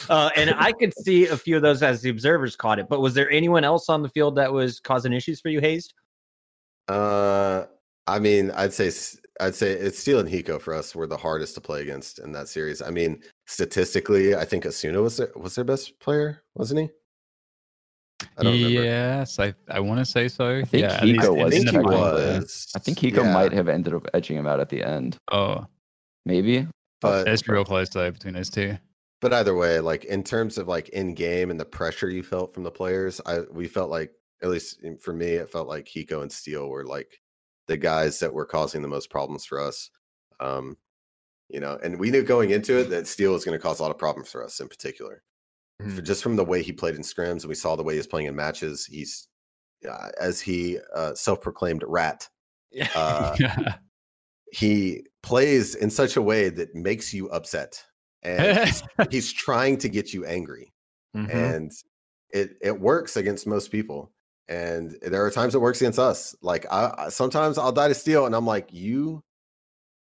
Uh, 0.09 0.29
and 0.35 0.53
I 0.57 0.71
could 0.71 0.93
see 0.99 1.27
a 1.27 1.37
few 1.37 1.55
of 1.57 1.61
those 1.61 1.83
as 1.83 2.01
the 2.01 2.09
observers 2.09 2.55
caught 2.55 2.79
it. 2.79 2.87
But 2.89 3.01
was 3.01 3.13
there 3.13 3.29
anyone 3.29 3.63
else 3.63 3.89
on 3.89 4.01
the 4.01 4.09
field 4.09 4.35
that 4.37 4.51
was 4.51 4.79
causing 4.79 5.13
issues 5.13 5.39
for 5.41 5.49
you, 5.49 5.61
Hazed? 5.61 5.93
Uh, 6.87 7.65
I 8.07 8.19
mean, 8.19 8.51
I'd 8.51 8.73
say 8.73 8.89
I'd 9.41 9.55
say 9.55 9.71
it's 9.71 9.99
Steel 9.99 10.19
and 10.19 10.29
Hiko 10.29 10.61
for 10.61 10.73
us 10.73 10.95
were 10.95 11.07
the 11.07 11.17
hardest 11.17 11.55
to 11.55 11.61
play 11.61 11.81
against 11.81 12.19
in 12.19 12.31
that 12.33 12.47
series. 12.47 12.81
I 12.81 12.91
mean, 12.91 13.21
statistically, 13.47 14.35
I 14.35 14.45
think 14.45 14.63
Asuna 14.65 15.01
was 15.01 15.17
their, 15.17 15.31
was 15.35 15.55
their 15.55 15.63
best 15.65 15.99
player, 15.99 16.43
wasn't 16.55 16.81
he? 16.81 16.89
I 18.37 18.43
don't 18.43 18.53
remember. 18.53 18.83
Yes, 18.83 19.39
I 19.39 19.53
I 19.67 19.79
want 19.79 19.99
to 19.99 20.05
say 20.05 20.27
so. 20.27 20.57
I 20.59 20.63
think 20.63 20.83
yeah, 20.83 20.99
Hiko 20.99 21.35
in- 21.37 21.43
was. 21.43 21.55
in 21.55 21.65
the 21.65 21.71
he 21.71 21.77
was. 21.79 22.67
I 22.75 22.79
think 22.79 22.99
Hiko 22.99 23.23
Yeah. 23.23 23.33
might 23.33 23.51
have 23.51 23.67
ended 23.67 23.93
up 23.95 24.07
edging 24.13 24.37
him 24.37 24.45
out 24.47 24.59
at 24.59 24.69
the 24.69 24.83
end. 24.83 25.17
Oh, 25.31 25.65
Maybe. 26.25 26.67
But 27.01 27.27
it's 27.27 27.47
real 27.47 27.65
close 27.65 27.89
though 27.89 28.11
between 28.11 28.35
those 28.35 28.51
two. 28.51 28.77
but 29.21 29.33
either 29.33 29.55
way, 29.55 29.79
like 29.79 30.05
in 30.05 30.23
terms 30.23 30.59
of 30.59 30.67
like 30.67 30.89
in 30.89 31.15
game 31.15 31.49
and 31.49 31.59
the 31.59 31.65
pressure 31.65 32.09
you 32.09 32.21
felt 32.21 32.53
from 32.53 32.61
the 32.63 32.69
players, 32.71 33.19
I 33.25 33.39
we 33.51 33.67
felt 33.67 33.89
like 33.89 34.11
at 34.43 34.49
least 34.49 34.81
for 35.01 35.13
me, 35.13 35.29
it 35.33 35.49
felt 35.51 35.67
like 35.67 35.85
Hiko 35.87 36.21
and 36.21 36.31
Steel 36.31 36.69
were 36.69 36.85
like 36.85 37.19
the 37.71 37.77
guys 37.77 38.19
that 38.19 38.33
were 38.33 38.45
causing 38.45 38.81
the 38.81 38.87
most 38.87 39.09
problems 39.09 39.45
for 39.45 39.59
us. 39.59 39.89
Um, 40.39 40.77
you 41.49 41.59
know, 41.59 41.79
and 41.83 41.99
we 41.99 42.11
knew 42.11 42.23
going 42.23 42.51
into 42.51 42.79
it 42.79 42.89
that 42.89 43.07
Steel 43.07 43.33
was 43.33 43.43
going 43.45 43.57
to 43.57 43.61
cause 43.61 43.79
a 43.79 43.83
lot 43.83 43.91
of 43.91 43.97
problems 43.97 44.29
for 44.29 44.43
us 44.43 44.59
in 44.59 44.67
particular. 44.67 45.23
For 45.95 46.01
just 46.01 46.21
from 46.21 46.35
the 46.35 46.45
way 46.45 46.61
he 46.61 46.71
played 46.71 46.95
in 46.95 47.01
scrims, 47.01 47.41
and 47.41 47.49
we 47.49 47.55
saw 47.55 47.75
the 47.75 47.83
way 47.83 47.93
he 47.93 47.99
was 47.99 48.07
playing 48.07 48.27
in 48.27 48.35
matches. 48.35 48.85
He's 48.85 49.27
uh, 49.89 50.09
as 50.19 50.39
he 50.39 50.77
uh, 50.95 51.15
self-proclaimed 51.15 51.83
rat. 51.87 52.29
Uh, 52.95 53.35
he 54.51 55.03
plays 55.23 55.75
in 55.75 55.89
such 55.89 56.17
a 56.17 56.21
way 56.21 56.49
that 56.49 56.75
makes 56.75 57.13
you 57.13 57.29
upset 57.29 57.83
and 58.21 58.67
he's, 58.67 58.83
he's 59.09 59.33
trying 59.33 59.77
to 59.77 59.89
get 59.89 60.13
you 60.13 60.25
angry 60.25 60.71
Mm-hmm. 61.15 61.37
and 61.37 61.71
it 62.33 62.51
it 62.61 62.79
works 62.79 63.17
against 63.17 63.45
most 63.45 63.69
people 63.69 64.13
and 64.49 64.97
there 65.01 65.25
are 65.25 65.31
times 65.31 65.55
it 65.55 65.61
works 65.61 65.79
against 65.81 65.99
us 65.99 66.35
like 66.41 66.65
i, 66.71 66.93
I 66.97 67.09
sometimes 67.09 67.57
i'll 67.57 67.71
die 67.71 67.87
to 67.87 67.93
Steel 67.93 68.25
and 68.25 68.35
i'm 68.35 68.45
like 68.45 68.73
you 68.73 69.21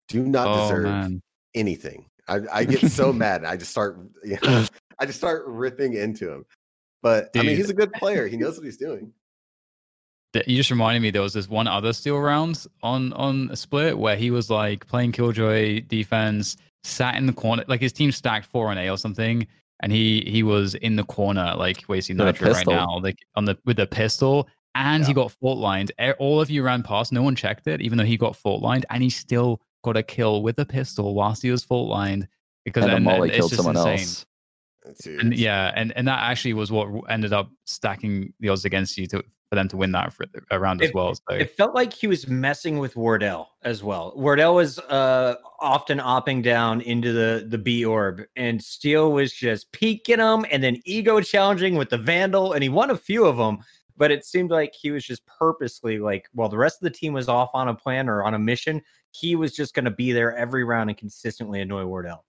do 0.07 0.23
not 0.23 0.47
Oh, 0.47 0.61
deserve 0.61 0.83
man. 0.85 1.21
anything. 1.55 2.05
I, 2.27 2.39
I 2.51 2.63
get 2.65 2.91
so 2.91 3.11
mad 3.23 3.41
and 3.41 3.47
i 3.47 3.55
just 3.57 3.71
start 3.71 3.99
you 4.23 4.37
know, 4.43 4.65
i 4.99 5.05
just 5.05 5.17
start 5.17 5.43
ripping 5.47 5.93
into 5.93 6.31
him 6.31 6.45
but 7.01 7.29
i 7.35 7.41
mean 7.41 7.55
he's 7.55 7.69
a 7.69 7.73
good 7.73 7.91
player. 7.93 8.27
He 8.27 8.37
knows 8.37 8.57
what 8.57 8.65
he's 8.65 8.77
doing. 8.77 9.13
You 10.47 10.57
just 10.57 10.69
reminded 10.69 11.01
me 11.01 11.11
there 11.11 11.21
was 11.21 11.31
this 11.33 11.47
one 11.47 11.65
other 11.65 11.93
steel 11.93 12.19
round 12.19 12.67
on 12.83 13.13
on 13.13 13.49
a 13.51 13.55
split 13.55 13.97
where 13.97 14.17
he 14.17 14.31
was 14.31 14.49
like 14.49 14.85
playing 14.85 15.13
Killjoy 15.13 15.81
defense, 15.87 16.57
sat 16.83 17.15
in 17.15 17.25
the 17.25 17.31
corner, 17.31 17.63
like 17.69 17.79
his 17.79 17.93
team 17.93 18.11
stacked 18.11 18.45
four 18.45 18.69
and 18.69 18.77
A 18.77 18.89
or 18.89 18.97
something, 18.97 19.47
and 19.85 19.93
he 19.93 20.23
he 20.25 20.41
was 20.41 20.73
in 20.73 20.95
the 20.95 21.03
corner 21.03 21.53
like 21.55 21.83
wasting 21.87 22.17
nitro 22.17 22.51
right 22.51 22.65
now, 22.65 22.97
like 22.97 23.19
on 23.35 23.45
the 23.45 23.55
with 23.65 23.77
the 23.77 23.85
pistol, 23.85 24.49
and 24.73 25.05
he 25.05 25.13
got 25.13 25.31
fault 25.31 25.59
lined. 25.59 25.91
All 26.17 26.41
of 26.41 26.49
you 26.49 26.63
ran 26.63 26.81
past, 26.81 27.11
no 27.11 27.21
one 27.21 27.35
checked 27.35 27.67
it, 27.67 27.81
even 27.81 27.99
though 27.99 28.03
he 28.03 28.17
got 28.17 28.35
fault 28.35 28.63
lined, 28.63 28.87
and 28.89 29.03
he 29.03 29.11
still 29.11 29.61
got 29.83 29.95
a 29.95 30.01
kill 30.01 30.41
with 30.41 30.57
a 30.57 30.65
pistol 30.65 31.13
whilst 31.13 31.43
he 31.43 31.51
was 31.51 31.63
fault 31.63 31.87
lined 31.87 32.27
because 32.65 32.83
And 32.83 32.93
a 32.93 32.99
molly 32.99 33.29
killed 33.29 33.51
just 33.51 33.61
someone 33.61 33.77
insane. 33.77 33.99
else. 33.99 34.25
Dude, 35.01 35.19
And 35.19 35.37
yeah, 35.37 35.71
and, 35.75 35.91
and 35.95 36.07
that 36.07 36.19
actually 36.19 36.53
was 36.53 36.71
what 36.71 36.89
ended 37.09 37.33
up 37.33 37.49
stacking 37.65 38.33
the 38.39 38.49
odds 38.49 38.65
against 38.65 38.97
you 38.97 39.07
to 39.07 39.23
for 39.49 39.55
them 39.55 39.67
to 39.67 39.77
win 39.77 39.91
that 39.91 40.11
for, 40.11 40.25
around 40.49 40.81
as 40.81 40.91
well. 40.93 41.13
So 41.13 41.35
It 41.35 41.51
felt 41.51 41.75
like 41.75 41.93
he 41.93 42.07
was 42.07 42.27
messing 42.27 42.79
with 42.79 42.95
Wardell 42.95 43.49
as 43.61 43.83
well. 43.83 44.11
Wardell 44.15 44.55
was 44.55 44.79
uh, 44.79 45.35
often 45.59 45.99
opping 45.99 46.41
down 46.41 46.81
into 46.81 47.13
the 47.13 47.45
the 47.47 47.57
B 47.57 47.85
orb, 47.85 48.23
and 48.35 48.61
Steel 48.63 49.11
was 49.11 49.33
just 49.33 49.71
peeking 49.71 50.19
him, 50.19 50.45
and 50.51 50.63
then 50.63 50.81
ego 50.85 51.21
challenging 51.21 51.75
with 51.75 51.89
the 51.89 51.97
Vandal, 51.97 52.53
and 52.53 52.63
he 52.63 52.69
won 52.69 52.89
a 52.89 52.97
few 52.97 53.25
of 53.25 53.37
them. 53.37 53.59
but 53.97 54.11
it 54.11 54.25
seemed 54.25 54.51
like 54.51 54.73
he 54.73 54.91
was 54.91 55.05
just 55.05 55.21
purposely 55.25 55.99
like, 55.99 56.27
while 56.33 56.49
the 56.49 56.57
rest 56.57 56.81
of 56.81 56.83
the 56.83 56.97
team 56.97 57.13
was 57.13 57.29
off 57.29 57.49
on 57.53 57.69
a 57.69 57.73
plan 57.75 58.09
or 58.09 58.23
on 58.23 58.33
a 58.33 58.39
mission, 58.39 58.81
he 59.11 59.35
was 59.35 59.55
just 59.55 59.73
going 59.73 59.85
to 59.85 59.91
be 59.91 60.11
there 60.11 60.35
every 60.35 60.63
round 60.63 60.89
and 60.89 60.97
consistently 60.97 61.61
annoy 61.61 61.85
Wardell. 61.85 62.25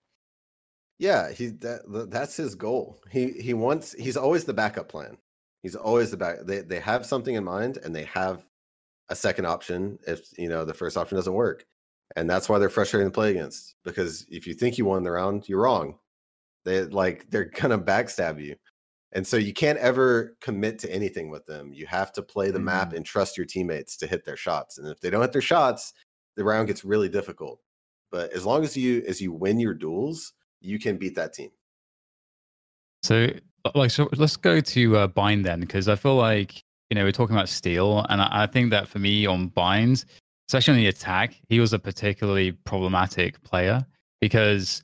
Yeah, 0.99 1.31
he 1.31 1.47
that, 1.47 2.07
that's 2.09 2.35
his 2.35 2.55
goal. 2.55 2.99
He 3.11 3.31
he 3.31 3.53
wants 3.53 3.93
he's 3.93 4.17
always 4.17 4.45
the 4.45 4.53
backup 4.53 4.89
plan. 4.89 5.17
He's 5.61 5.75
always 5.75 6.11
the 6.11 6.17
back. 6.17 6.37
They 6.45 6.61
they 6.61 6.79
have 6.79 7.05
something 7.05 7.35
in 7.35 7.43
mind 7.43 7.77
and 7.77 7.95
they 7.95 8.05
have 8.05 8.45
a 9.09 9.15
second 9.15 9.45
option 9.45 9.99
if 10.07 10.27
you 10.37 10.49
know 10.49 10.65
the 10.65 10.73
first 10.73 10.97
option 10.97 11.15
doesn't 11.17 11.33
work, 11.33 11.65
and 12.15 12.29
that's 12.29 12.49
why 12.49 12.57
they're 12.57 12.69
frustrating 12.69 13.09
to 13.09 13.13
play 13.13 13.31
against. 13.31 13.75
Because 13.83 14.25
if 14.29 14.47
you 14.47 14.53
think 14.53 14.77
you 14.77 14.85
won 14.85 15.03
the 15.03 15.11
round, 15.11 15.47
you're 15.47 15.61
wrong. 15.61 15.99
They 16.65 16.83
like 16.83 17.29
they're 17.29 17.45
gonna 17.55 17.79
backstab 17.79 18.43
you, 18.43 18.55
and 19.11 19.25
so 19.25 19.37
you 19.37 19.53
can't 19.53 19.79
ever 19.79 20.35
commit 20.41 20.79
to 20.79 20.91
anything 20.91 21.29
with 21.29 21.45
them. 21.45 21.73
You 21.73 21.85
have 21.87 22.11
to 22.13 22.23
play 22.23 22.49
the 22.49 22.59
mm. 22.59 22.63
map 22.63 22.93
and 22.93 23.05
trust 23.05 23.37
your 23.37 23.45
teammates 23.45 23.97
to 23.97 24.07
hit 24.07 24.25
their 24.25 24.37
shots. 24.37 24.77
And 24.77 24.87
if 24.87 24.99
they 24.99 25.09
don't 25.09 25.21
hit 25.21 25.31
their 25.31 25.41
shots, 25.41 25.93
the 26.35 26.43
round 26.43 26.67
gets 26.67 26.83
really 26.83 27.09
difficult. 27.09 27.59
But 28.11 28.31
as 28.33 28.45
long 28.45 28.63
as 28.63 28.75
you 28.75 29.03
as 29.07 29.21
you 29.21 29.31
win 29.31 29.59
your 29.59 29.73
duels, 29.73 30.33
you 30.61 30.79
can 30.79 30.97
beat 30.97 31.15
that 31.15 31.33
team. 31.33 31.49
So, 33.03 33.29
like, 33.75 33.91
so 33.91 34.09
let's 34.17 34.37
go 34.37 34.59
to 34.59 34.97
uh, 34.97 35.07
Bind 35.07 35.45
then, 35.45 35.61
because 35.61 35.87
I 35.87 35.95
feel 35.95 36.15
like 36.15 36.63
you 36.89 36.95
know 36.95 37.03
we're 37.03 37.11
talking 37.11 37.35
about 37.35 37.49
Steel, 37.49 38.05
and 38.09 38.21
I, 38.21 38.43
I 38.43 38.47
think 38.47 38.71
that 38.71 38.87
for 38.87 38.99
me 38.99 39.25
on 39.25 39.47
Binds, 39.47 40.05
especially 40.49 40.73
on 40.73 40.79
the 40.79 40.87
attack, 40.87 41.35
he 41.49 41.59
was 41.59 41.73
a 41.73 41.79
particularly 41.79 42.51
problematic 42.51 43.41
player 43.43 43.85
because 44.21 44.83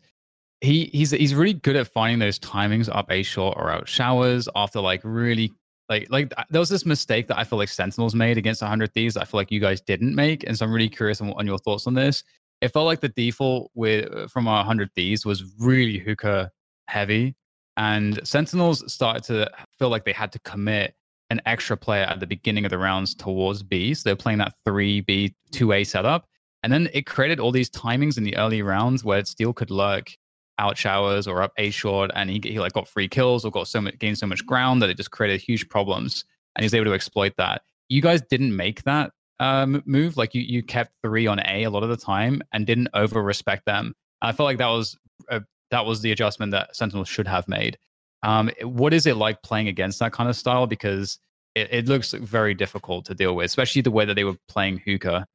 he 0.62 0.86
he's 0.94 1.12
he's 1.12 1.36
really 1.36 1.54
good 1.54 1.76
at 1.76 1.88
finding 1.88 2.20
those 2.20 2.40
timings 2.40 2.94
up 2.94 3.12
a 3.12 3.24
short 3.24 3.58
or 3.58 3.70
out 3.70 3.88
showers 3.88 4.48
after 4.56 4.80
like 4.80 5.02
really 5.04 5.52
like 5.90 6.08
like 6.10 6.34
there 6.50 6.60
was 6.60 6.70
this 6.70 6.86
mistake 6.86 7.28
that 7.28 7.38
I 7.38 7.44
feel 7.44 7.60
like 7.60 7.70
Sentinels 7.70 8.16
made 8.16 8.38
against 8.38 8.62
100 8.62 8.94
Thieves. 8.94 9.18
I 9.18 9.26
feel 9.26 9.40
like 9.40 9.52
you 9.52 9.60
guys 9.60 9.82
didn't 9.82 10.16
make, 10.16 10.46
and 10.48 10.58
so 10.58 10.66
I'm 10.66 10.72
really 10.72 10.90
curious 10.90 11.20
on, 11.20 11.34
on 11.34 11.46
your 11.46 11.58
thoughts 11.58 11.88
on 11.88 11.94
this 11.94 12.24
it 12.64 12.72
felt 12.72 12.86
like 12.86 13.02
the 13.02 13.10
default 13.10 13.70
with 13.76 14.10
uh, 14.14 14.28
from 14.28 14.48
our 14.48 14.60
100 14.60 14.90
Thieves 14.96 15.26
was 15.26 15.44
really 15.60 15.98
hookah 15.98 16.50
heavy. 16.88 17.36
And 17.76 18.26
Sentinels 18.26 18.90
started 18.92 19.24
to 19.26 19.52
feel 19.78 19.90
like 19.90 20.06
they 20.06 20.14
had 20.14 20.32
to 20.32 20.40
commit 20.40 20.96
an 21.30 21.42
extra 21.46 21.76
player 21.76 22.06
at 22.06 22.22
the 22.22 22.28
beginning 22.28 22.64
of 22.64 22.72
the 22.72 22.78
rounds 22.78 23.16
towards 23.16 23.64
B. 23.64 23.94
So 23.94 24.04
they're 24.06 24.16
playing 24.16 24.40
that 24.40 24.54
3B, 24.66 25.34
2A 25.52 25.86
setup. 25.86 26.26
And 26.62 26.72
then 26.72 26.88
it 26.94 27.06
created 27.06 27.42
all 27.42 27.52
these 27.52 27.70
timings 27.70 28.18
in 28.18 28.24
the 28.24 28.38
early 28.38 28.62
rounds 28.62 29.04
where 29.04 29.26
Steel 29.26 29.52
could 29.52 29.70
lurk 29.70 30.16
out 30.58 30.78
showers 30.78 31.28
or 31.28 31.42
up 31.42 31.52
A 31.58 31.70
short 31.70 32.12
and 32.16 32.30
he, 32.30 32.40
he 32.42 32.60
like 32.62 32.72
got 32.72 32.88
free 32.88 33.10
kills 33.10 33.44
or 33.44 33.52
got 33.52 33.68
so 33.68 33.82
much 33.82 34.00
gained 34.00 34.18
so 34.18 34.28
much 34.28 34.46
ground 34.46 34.82
that 34.82 34.90
it 34.90 34.96
just 34.96 35.12
created 35.12 35.42
huge 35.42 35.68
problems. 35.68 36.24
And 36.56 36.64
he's 36.64 36.74
able 36.74 36.86
to 36.86 36.94
exploit 36.94 37.34
that. 37.38 37.64
You 37.90 38.02
guys 38.02 38.22
didn't 38.22 38.56
make 38.56 38.84
that 38.84 39.12
um, 39.40 39.82
move. 39.86 40.18
Like 40.18 40.34
you, 40.34 40.42
you 40.42 40.64
kept 40.64 40.92
three 41.04 41.28
on 41.28 41.40
A 41.48 41.64
a 41.64 41.70
lot 41.70 41.84
of 41.84 41.90
the 41.90 41.98
time 41.98 42.42
and 42.52 42.66
didn't 42.66 42.90
over 42.94 43.22
respect 43.22 43.66
them. 43.66 43.94
I 44.22 44.32
felt 44.32 44.46
like 44.46 44.58
that 44.58 44.68
was 44.68 44.98
a, 45.30 45.42
that 45.72 45.86
was 45.86 46.02
the 46.02 46.12
adjustment 46.12 46.52
that 46.52 46.76
Sentinel 46.76 47.06
should 47.06 47.28
have 47.28 47.48
made. 47.48 47.78
Um, 48.24 48.52
what 48.62 48.94
is 48.94 49.06
it 49.06 49.18
like 49.18 49.42
playing 49.42 49.68
against 49.68 50.00
that 50.00 50.14
kind 50.14 50.30
of 50.30 50.36
style? 50.36 50.66
Because 50.66 51.20
it, 51.56 51.68
it 51.72 51.88
looks 51.88 52.14
very 52.14 52.54
difficult 52.54 53.06
to 53.06 53.16
deal 53.16 53.36
with, 53.36 53.46
especially 53.46 53.82
the 53.82 53.92
way 53.92 54.06
that 54.06 54.14
they 54.14 54.24
were 54.24 54.38
playing 54.48 54.82
Hookah. 54.86 55.28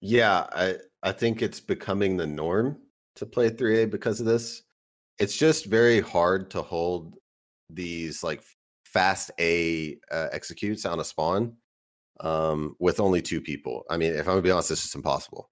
Yeah, 0.00 0.46
I 0.52 0.76
I 1.02 1.12
think 1.12 1.40
it's 1.40 1.60
becoming 1.60 2.16
the 2.16 2.26
norm 2.26 2.78
to 3.16 3.26
play 3.26 3.50
3A 3.50 3.90
because 3.90 4.20
of 4.20 4.26
this. 4.26 4.62
It's 5.18 5.36
just 5.36 5.64
very 5.64 6.00
hard 6.00 6.50
to 6.50 6.62
hold 6.62 7.14
these 7.70 8.22
like 8.22 8.42
fast 8.84 9.30
A 9.40 9.98
uh, 10.10 10.28
executes 10.32 10.84
on 10.84 11.00
a 11.00 11.04
spawn 11.04 11.56
um, 12.20 12.76
with 12.78 13.00
only 13.00 13.22
two 13.22 13.40
people. 13.40 13.84
I 13.90 13.96
mean, 13.96 14.12
if 14.12 14.20
I'm 14.20 14.26
gonna 14.26 14.42
be 14.42 14.50
honest, 14.50 14.70
it's 14.70 14.82
just 14.82 14.94
impossible. 14.94 15.48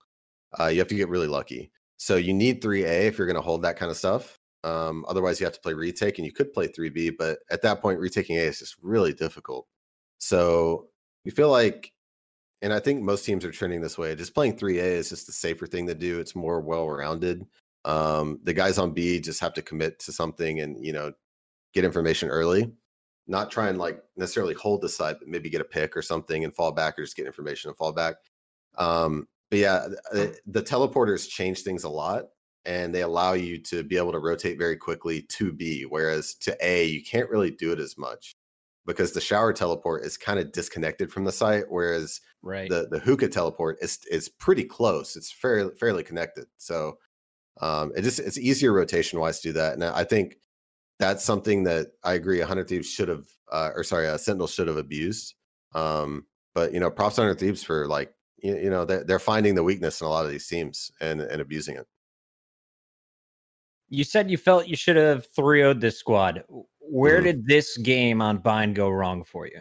Uh, 0.59 0.66
you 0.66 0.78
have 0.78 0.89
to 0.89 0.95
get 0.95 1.09
really 1.09 1.27
lucky. 1.27 1.70
So 1.97 2.16
you 2.16 2.35
need 2.35 2.62
3A 2.62 3.07
if 3.07 3.19
you're 3.19 3.27
gonna 3.27 3.41
hold 3.41 3.62
that 3.62 3.77
kind 3.77 3.91
of 3.91 3.97
stuff. 3.97 4.39
Um, 4.65 5.05
otherwise, 5.09 5.41
you 5.41 5.47
have 5.47 5.55
to 5.55 5.61
play 5.61 5.74
retake, 5.74 6.19
and 6.19 6.27
you 6.27 6.32
could 6.32 6.53
play 6.53 6.69
3B, 6.69 7.12
but 7.19 7.39
at 7.51 7.62
that 7.62 7.82
point, 7.82 8.01
retaking 8.01 8.36
A 8.36 8.43
is 8.43 8.61
just 8.61 8.77
really 8.82 9.12
difficult. 9.12 9.66
So 10.19 10.89
we 11.24 11.31
feel 11.31 11.51
like, 11.51 11.93
and 12.62 12.73
I 12.73 12.81
think 12.81 13.03
most 13.03 13.24
teams 13.27 13.45
are 13.45 13.53
trending 13.53 13.82
this 13.82 13.99
way. 13.99 14.15
Just 14.15 14.35
playing 14.35 14.57
3A 14.57 14.78
is 14.78 15.11
just 15.11 15.27
the 15.27 15.32
safer 15.32 15.66
thing 15.66 15.86
to 15.89 15.95
do. 15.95 16.19
It's 16.20 16.35
more 16.35 16.61
well-rounded. 16.61 17.47
Um, 17.85 18.41
the 18.45 18.55
guys 18.55 18.78
on 18.78 18.93
B 18.93 19.20
just 19.20 19.41
have 19.41 19.53
to 19.55 19.62
commit 19.62 19.99
to 20.01 20.12
something 20.12 20.61
and 20.61 20.82
you 20.85 20.93
know 20.93 21.12
get 21.74 21.85
information 21.85 22.31
early 22.31 22.73
not 23.27 23.51
try 23.51 23.69
and 23.69 23.79
like 23.79 24.03
necessarily 24.17 24.55
hold 24.55 24.83
the 24.83 24.89
site, 24.89 25.19
but 25.19 25.29
maybe 25.29 25.51
get 25.51 25.61
a 25.61 25.65
pick 25.65 25.97
or 25.97 26.03
something 26.03 26.45
and 26.45 26.55
fall 26.55 26.73
back 26.73 26.99
or 26.99 27.03
just 27.03 27.17
get 27.17 27.27
information 27.27 27.69
and 27.69 27.77
fall 27.77 27.93
back. 27.93 28.17
Um, 28.77 29.29
but 29.51 29.59
yeah, 29.59 29.87
the, 30.13 30.37
the 30.47 30.63
teleporters 30.63 31.29
change 31.29 31.63
things 31.63 31.85
a 31.85 31.89
lot 31.89 32.25
and 32.65 32.95
they 32.95 33.03
allow 33.03 33.35
you 33.35 33.59
to 33.63 33.83
be 33.83 33.97
able 33.97 34.13
to 34.13 34.19
rotate 34.19 34.59
very 34.59 34.77
quickly 34.77 35.23
to 35.23 35.53
B, 35.53 35.85
whereas 35.89 36.35
to 36.37 36.57
A, 36.61 36.85
you 36.85 37.03
can't 37.03 37.31
really 37.31 37.51
do 37.51 37.73
it 37.73 37.79
as 37.79 37.97
much 37.99 38.37
because 38.87 39.13
the 39.13 39.21
shower 39.21 39.53
teleport 39.53 40.05
is 40.05 40.17
kind 40.17 40.39
of 40.39 40.53
disconnected 40.53 41.13
from 41.13 41.25
the 41.25 41.33
site, 41.33 41.65
whereas 41.69 42.21
right. 42.43 42.69
the, 42.69 42.89
the 42.91 42.99
hookah 42.99 43.29
teleport 43.29 43.79
is 43.81 43.99
is 44.11 44.29
pretty 44.29 44.65
close. 44.65 45.17
It's 45.17 45.31
fairly 45.31 45.75
fairly 45.79 46.03
connected. 46.03 46.47
So 46.57 46.99
um, 47.61 47.93
it 47.97 48.03
just 48.03 48.19
it's 48.19 48.39
easier 48.39 48.73
rotation 48.73 49.21
wise 49.21 49.41
to 49.41 49.49
do 49.49 49.53
that. 49.55 49.75
And 49.75 49.85
I 49.85 50.05
think 50.05 50.37
that's 50.99 51.25
something 51.25 51.65
that 51.65 51.89
I 52.03 52.15
agree. 52.15 52.39
100 52.39 52.69
Thieves 52.69 52.89
should 52.89 53.09
have, 53.09 53.27
uh, 53.51 53.71
or 53.75 53.85
sorry, 53.85 54.09
uh, 54.09 54.16
Sentinel 54.16 54.47
should 54.47 54.69
have 54.69 54.77
abused. 54.77 55.35
Um, 55.75 56.27
but 56.55 56.73
you 56.73 56.81
know, 56.81 56.91
props 56.91 57.19
100 57.19 57.39
Thieves 57.39 57.62
for 57.62 57.87
like, 57.87 58.12
you, 58.39 58.57
you 58.57 58.71
know, 58.71 58.85
they're, 58.85 59.05
they're 59.05 59.19
finding 59.19 59.55
the 59.55 59.62
weakness 59.62 60.01
in 60.01 60.07
a 60.07 60.11
lot 60.11 60.25
of 60.25 60.31
these 60.31 60.47
teams 60.47 60.91
and 61.01 61.21
and 61.21 61.41
abusing 61.41 61.77
it. 61.77 61.87
You 63.89 64.05
said 64.05 64.31
you 64.31 64.37
felt 64.37 64.66
you 64.66 64.77
should 64.77 64.97
have 64.97 65.27
3 65.35 65.61
0 65.61 65.75
this 65.75 65.99
squad. 65.99 66.45
Where 66.81 67.16
mm-hmm. 67.16 67.25
did 67.25 67.47
this 67.47 67.77
game 67.79 68.21
on 68.21 68.39
Bind 68.39 68.75
go 68.75 68.89
wrong 68.89 69.25
for 69.25 69.47
you? 69.47 69.61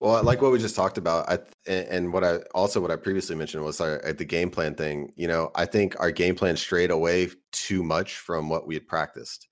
Well, 0.00 0.22
like 0.22 0.42
what 0.42 0.52
we 0.52 0.58
just 0.58 0.76
talked 0.76 0.98
about, 0.98 1.28
I 1.30 1.38
and 1.66 2.12
what 2.12 2.22
I 2.22 2.36
also 2.54 2.80
what 2.80 2.90
I 2.90 2.96
previously 2.96 3.34
mentioned 3.34 3.64
was 3.64 3.80
our, 3.80 4.00
the 4.12 4.26
game 4.26 4.50
plan 4.50 4.74
thing. 4.74 5.12
You 5.16 5.26
know, 5.26 5.50
I 5.54 5.64
think 5.64 5.98
our 5.98 6.10
game 6.10 6.34
plan 6.34 6.56
strayed 6.56 6.90
away 6.90 7.30
too 7.52 7.82
much 7.82 8.16
from 8.16 8.50
what 8.50 8.66
we 8.66 8.74
had 8.74 8.86
practiced. 8.86 9.48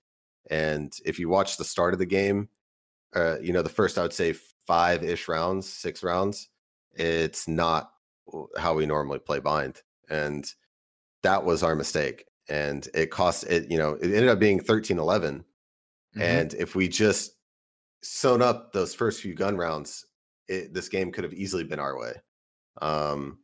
And 0.49 0.95
if 1.05 1.19
you 1.19 1.29
watch 1.29 1.57
the 1.57 1.63
start 1.63 1.93
of 1.93 1.99
the 1.99 2.05
game, 2.05 2.49
uh, 3.15 3.39
you 3.39 3.53
know, 3.53 3.61
the 3.61 3.69
first, 3.69 3.97
I 3.97 4.01
would 4.01 4.13
say 4.13 4.35
five 4.67 5.03
ish 5.03 5.27
rounds, 5.27 5.67
six 5.67 6.03
rounds, 6.03 6.49
it's 6.93 7.47
not 7.47 7.91
how 8.57 8.73
we 8.73 8.85
normally 8.85 9.19
play 9.19 9.39
bind. 9.39 9.81
And 10.09 10.49
that 11.23 11.43
was 11.43 11.63
our 11.63 11.75
mistake. 11.75 12.25
And 12.47 12.87
it 12.93 13.09
cost 13.09 13.45
it, 13.45 13.71
you 13.71 13.77
know, 13.77 13.93
it 13.93 14.03
ended 14.03 14.29
up 14.29 14.39
being 14.39 14.59
13 14.59 14.99
11. 14.99 15.39
Mm-hmm. 15.39 16.21
And 16.21 16.53
if 16.53 16.75
we 16.75 16.87
just 16.87 17.31
sewn 18.03 18.41
up 18.41 18.71
those 18.71 18.93
first 18.93 19.21
few 19.21 19.33
gun 19.33 19.57
rounds, 19.57 20.05
it, 20.47 20.73
this 20.73 20.89
game 20.89 21.11
could 21.11 21.23
have 21.23 21.33
easily 21.33 21.63
been 21.63 21.79
our 21.79 21.97
way. 21.97 22.13
Um, 22.81 23.39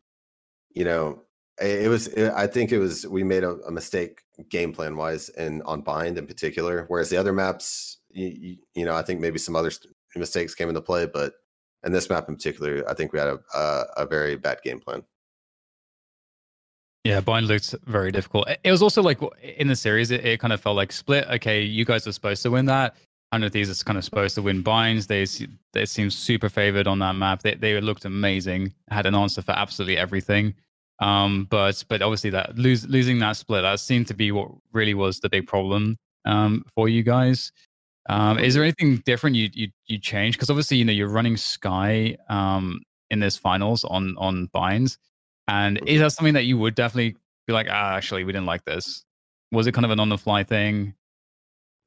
you 0.71 0.85
know, 0.85 1.23
it 1.61 1.89
was 1.89 2.13
eh, 2.15 2.31
i 2.35 2.47
think 2.47 2.71
it 2.71 2.79
was 2.79 3.05
we 3.07 3.23
made 3.23 3.43
a, 3.43 3.51
a, 3.67 3.71
mistake 3.71 4.21
game 4.49 4.73
plan 4.73 4.95
wise 4.95 5.29
and 5.29 5.61
on 5.63 5.81
bind 5.81 6.17
in 6.17 6.27
particular 6.27 6.85
whereas 6.87 7.09
the 7.09 7.17
other 7.17 7.33
maps 7.33 7.97
you, 8.09 8.57
you, 8.73 8.85
know 8.85 8.95
i 8.95 9.01
think 9.01 9.19
maybe 9.19 9.39
some 9.39 9.55
other 9.55 9.71
mistakes 10.15 10.55
came 10.55 10.69
into 10.69 10.81
play 10.81 11.05
but 11.05 11.33
in 11.85 11.91
this 11.91 12.09
map 12.09 12.27
in 12.29 12.35
particular 12.35 12.83
i 12.89 12.93
think 12.93 13.13
we 13.13 13.19
had 13.19 13.29
a, 13.29 13.39
a, 13.55 13.85
a 13.97 14.05
very 14.05 14.35
bad 14.35 14.59
game 14.63 14.79
plan 14.79 15.03
yeah, 17.03 17.19
bind 17.19 17.47
looked 17.47 17.73
very 17.87 18.11
difficult. 18.11 18.47
It 18.63 18.69
was 18.69 18.83
also 18.83 19.01
like 19.01 19.19
in 19.41 19.67
the 19.67 19.75
series, 19.75 20.11
it, 20.11 20.23
it 20.23 20.39
kind 20.39 20.53
of 20.53 20.61
felt 20.61 20.75
like 20.75 20.91
split. 20.91 21.27
Okay, 21.29 21.61
you 21.61 21.83
guys 21.83 22.05
are 22.05 22.11
supposed 22.11 22.43
to 22.43 22.51
win 22.51 22.65
that. 22.67 22.95
Hundred 23.31 23.53
Thieves 23.53 23.69
is 23.69 23.81
kind 23.81 23.97
of 23.97 24.03
supposed 24.03 24.35
to 24.35 24.41
win 24.41 24.61
binds. 24.61 25.07
They 25.07 25.25
they 25.73 25.85
seemed 25.85 26.13
super 26.13 26.49
favored 26.49 26.85
on 26.85 26.99
that 26.99 27.13
map. 27.13 27.41
They 27.41 27.55
they 27.55 27.79
looked 27.81 28.05
amazing. 28.05 28.73
Had 28.89 29.05
an 29.05 29.15
answer 29.15 29.41
for 29.41 29.53
absolutely 29.53 29.97
everything. 29.97 30.53
Um, 31.01 31.47
but 31.49 31.83
but 31.89 32.01
obviously 32.01 32.29
that 32.29 32.57
lose, 32.57 32.87
losing 32.87 33.19
that 33.19 33.33
split 33.33 33.63
that 33.63 33.79
seemed 33.79 34.07
to 34.07 34.13
be 34.13 34.31
what 34.31 34.51
really 34.71 34.93
was 34.93 35.19
the 35.19 35.29
big 35.29 35.47
problem 35.47 35.97
um, 36.25 36.63
for 36.75 36.87
you 36.87 37.03
guys. 37.03 37.51
Um, 38.09 38.39
is 38.39 38.53
there 38.53 38.63
anything 38.63 38.97
different 38.97 39.35
you 39.35 39.49
you 39.53 39.69
you 39.87 39.97
change? 39.97 40.35
Because 40.35 40.49
obviously 40.49 40.77
you 40.77 40.85
know 40.85 40.93
you're 40.93 41.09
running 41.09 41.37
Skye 41.37 42.17
um, 42.29 42.81
in 43.09 43.19
this 43.19 43.35
finals 43.35 43.83
on 43.83 44.15
on 44.17 44.45
binds, 44.53 44.97
and 45.47 45.79
is 45.87 46.01
that 46.01 46.11
something 46.11 46.35
that 46.35 46.45
you 46.45 46.57
would 46.57 46.75
definitely 46.75 47.15
be 47.47 47.53
like, 47.53 47.67
ah, 47.69 47.95
actually 47.95 48.23
we 48.23 48.31
didn't 48.31 48.45
like 48.45 48.63
this? 48.65 49.03
Was 49.51 49.67
it 49.67 49.73
kind 49.73 49.85
of 49.85 49.91
an 49.91 49.99
on 49.99 50.09
the 50.09 50.17
fly 50.17 50.43
thing? 50.43 50.93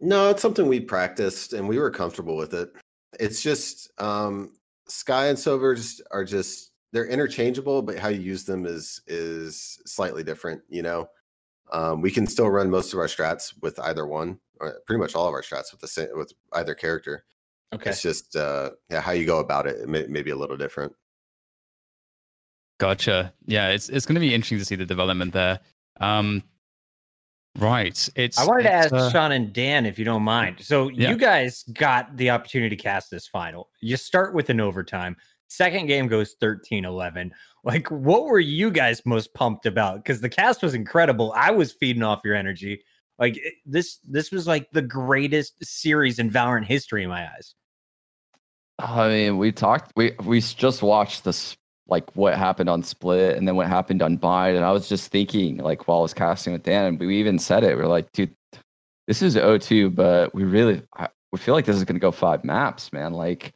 No, 0.01 0.31
it's 0.31 0.43
something 0.43 0.67
we 0.67 0.81
practiced 0.81 1.53
and 1.53 1.69
we 1.69 1.79
were 1.79 1.91
comfortable 1.91 2.37
with 2.37 2.53
it. 2.53 2.73
It's 3.21 3.43
just 3.43 3.91
um, 3.99 4.53
Skye 4.89 5.29
and 5.29 5.39
Silver 5.39 5.75
just 5.75 6.03
are 6.11 6.25
just 6.25 6.73
they're 6.95 7.07
interchangeable, 7.07 7.83
but 7.83 7.99
how 7.99 8.09
you 8.09 8.21
use 8.21 8.45
them 8.45 8.65
is 8.65 9.03
is 9.09 9.81
slightly 9.85 10.23
different. 10.23 10.63
You 10.69 10.83
know, 10.83 11.11
um, 11.73 12.01
we 12.01 12.11
can 12.11 12.25
still 12.27 12.49
run 12.49 12.71
most 12.71 12.93
of 12.93 13.01
our 13.01 13.07
strats 13.09 13.53
with 13.61 13.79
either 13.81 14.07
one, 14.07 14.39
or 14.61 14.81
pretty 14.87 15.01
much 15.01 15.17
all 15.17 15.27
of 15.27 15.35
our 15.35 15.43
strats 15.43 15.73
with 15.73 15.81
the 15.81 15.89
same 15.89 16.09
with 16.15 16.33
either 16.53 16.75
character. 16.75 17.25
Okay. 17.75 17.91
It's 17.91 18.01
just 18.01 18.37
uh, 18.37 18.71
yeah, 18.89 19.01
how 19.01 19.11
you 19.11 19.27
go 19.27 19.41
about 19.41 19.67
it, 19.67 19.81
it 19.81 19.89
may, 19.89 20.07
may 20.07 20.23
be 20.23 20.31
a 20.31 20.37
little 20.37 20.57
different. 20.57 20.93
Gotcha. 22.79 23.35
Yeah, 23.45 23.71
it's 23.71 23.89
it's 23.89 24.07
going 24.07 24.15
to 24.15 24.21
be 24.21 24.33
interesting 24.33 24.59
to 24.59 24.65
see 24.65 24.77
the 24.77 24.87
development 24.87 25.33
there. 25.33 25.59
Um, 26.01 26.45
right. 27.59 28.09
It's. 28.15 28.39
I 28.39 28.47
wanted 28.47 28.65
to 28.65 28.73
ask 28.73 28.93
uh, 28.93 29.11
Sean 29.11 29.33
and 29.33 29.53
Dan 29.53 29.85
if 29.85 29.99
you 29.99 30.05
don't 30.05 30.23
mind. 30.23 30.59
So 30.61 30.91
Yeah. 30.91 31.11
you 31.11 31.17
guys 31.17 31.65
got 31.73 32.17
the 32.17 32.31
opportunity 32.31 32.77
to 32.77 32.81
cast 32.81 33.11
this 33.11 33.27
final. 33.27 33.71
You 33.81 33.97
start 33.97 34.33
with 34.33 34.49
an 34.51 34.61
overtime. 34.61 35.17
Second 35.49 35.87
game 35.87 36.09
goes 36.09 36.35
13-11. 36.43 37.31
Like 37.65 37.89
what 37.89 38.25
were 38.25 38.41
you 38.41 38.71
guys 38.71 39.01
most 39.07 39.33
pumped 39.33 39.65
about? 39.65 39.97
Because 39.97 40.21
the 40.21 40.29
cast 40.29 40.63
was 40.63 40.75
incredible. 40.75 41.33
I 41.35 41.51
was 41.51 41.73
feeding 41.73 42.03
off 42.03 42.21
your 42.25 42.35
energy. 42.35 42.83
Like 43.19 43.41
this 43.65 44.01
this 44.05 44.31
was 44.31 44.47
like 44.47 44.71
the 44.73 44.83
greatest 44.83 45.65
series 45.65 46.19
in 46.19 46.31
Valorant 46.31 46.67
history 46.67 47.05
in 47.05 47.09
my 47.09 47.27
eyes. 47.27 47.55
I 48.79 49.09
mean, 49.09 49.39
we 49.39 49.53
talked. 49.53 49.93
We 49.97 50.13
we 50.25 50.41
just 50.41 50.83
watched 50.83 51.25
this, 51.25 51.57
like 51.87 52.15
what 52.17 52.37
happened 52.37 52.69
on 52.69 52.83
Split, 52.83 53.37
and 53.37 53.47
then 53.47 53.55
what 53.57 53.69
happened 53.69 54.03
on 54.03 54.17
Bind, 54.17 54.57
and 54.57 54.65
I 54.65 54.73
was 54.73 54.89
just 54.89 55.13
thinking, 55.13 55.59
like 55.59 55.87
while 55.87 55.99
I 55.99 56.03
was 56.03 56.15
casting 56.15 56.53
with 56.53 56.65
Dan, 56.65 56.87
and 56.87 57.01
we 57.01 57.19
even 57.19 57.39
said 57.39 57.63
it. 57.63 57.77
We 57.77 57.83
are 57.83 57.89
like, 57.89 58.11
dude, 58.13 58.35
this 59.07 59.23
is 59.23 59.37
O2, 59.37 59.95
but 59.95 60.35
we 60.35 60.45
really, 60.45 60.83
I, 60.97 61.09
we 61.31 61.39
feel 61.39 61.55
like 61.55 61.67
this 61.67 61.77
is 61.77 61.85
gonna 61.85 62.01
go 62.01 62.11
five 62.11 62.45
maps, 62.45 62.93
man. 62.93 63.13
Like, 63.13 63.55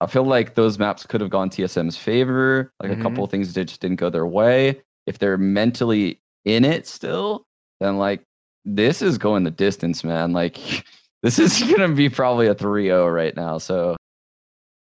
I 0.00 0.06
feel 0.06 0.24
like 0.24 0.54
those 0.54 0.78
maps 0.78 1.04
could 1.04 1.20
have 1.20 1.30
gone 1.30 1.50
TSM's 1.50 1.96
favor. 1.96 2.72
Like 2.80 2.90
a 2.90 2.94
mm-hmm. 2.94 3.02
couple 3.02 3.24
of 3.24 3.30
things 3.30 3.52
that 3.52 3.64
just 3.64 3.80
didn't 3.80 3.96
go 3.96 4.10
their 4.10 4.26
way. 4.26 4.80
If 5.06 5.18
they're 5.18 5.38
mentally 5.38 6.20
in 6.44 6.64
it 6.64 6.86
still, 6.86 7.46
then 7.80 7.98
like 7.98 8.22
this 8.64 9.02
is 9.02 9.18
going 9.18 9.44
the 9.44 9.50
distance, 9.50 10.04
man. 10.04 10.32
Like 10.32 10.58
this 11.22 11.38
is 11.38 11.60
gonna 11.70 11.94
be 11.94 12.08
probably 12.08 12.46
a 12.46 12.54
3-0 12.54 13.12
right 13.12 13.34
now. 13.34 13.58
So 13.58 13.96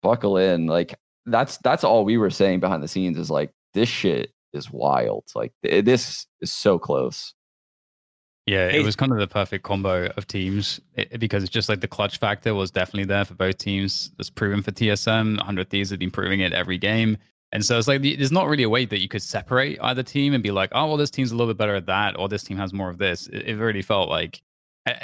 buckle 0.03 0.37
in. 0.37 0.67
Like 0.67 0.95
that's 1.27 1.59
that's 1.59 1.85
all 1.85 2.05
we 2.05 2.19
were 2.19 2.31
saying 2.31 2.61
behind 2.61 2.83
the 2.83 2.89
scenes 2.89 3.19
is 3.19 3.31
like 3.31 3.51
this 3.75 3.89
shit 3.89 4.31
is 4.53 4.71
wild. 4.71 5.25
Like 5.35 5.53
th- 5.65 5.85
this 5.85 6.27
is 6.41 6.53
so 6.53 6.79
close. 6.79 7.35
Yeah, 8.47 8.69
it 8.69 8.85
was 8.85 8.97
kind 8.97 9.13
of 9.13 9.19
the 9.19 9.29
perfect 9.29 9.63
combo 9.63 10.07
of 10.17 10.27
teams 10.27 10.81
it, 10.95 11.21
because 11.21 11.45
it's 11.45 11.53
just 11.53 11.69
like 11.69 11.81
the 11.81 11.87
clutch 11.87 12.19
factor 12.19 12.55
was 12.55 12.73
definitely 12.73 13.05
there 13.05 13.25
for 13.25 13.35
both 13.35 13.59
teams. 13.59 14.11
It's 14.19 14.31
proven 14.31 14.63
for 14.63 14.73
TSM. 14.73 15.37
100 15.37 15.71
Thieves 15.71 15.91
have 15.91 16.01
been 16.01 16.11
proving 16.11 16.41
it 16.41 16.53
every 16.53 16.77
game. 16.77 17.19
And 17.53 17.65
so 17.65 17.79
it's 17.79 17.87
like 17.87 18.03
there's 18.03 18.33
not 18.33 18.49
really 18.49 18.65
a 18.65 18.69
way 18.69 18.85
that 18.85 19.01
you 19.01 19.09
could 19.09 19.23
separate 19.23 19.79
either 19.81 20.03
team 20.03 20.35
and 20.35 20.43
be 20.43 20.51
like, 20.51 20.71
oh, 20.73 20.87
well, 20.89 20.97
this 20.97 21.11
team's 21.11 21.31
a 21.31 21.37
little 21.37 21.53
bit 21.53 21.59
better 21.59 21.77
at 21.77 21.87
that, 21.87 22.19
or 22.19 22.29
this 22.29 22.43
team 22.43 22.57
has 22.57 22.73
more 22.73 22.89
of 22.89 22.99
this. 22.99 23.29
It, 23.29 23.47
it 23.47 23.57
really 23.57 23.83
felt 23.83 24.09
like, 24.09 24.43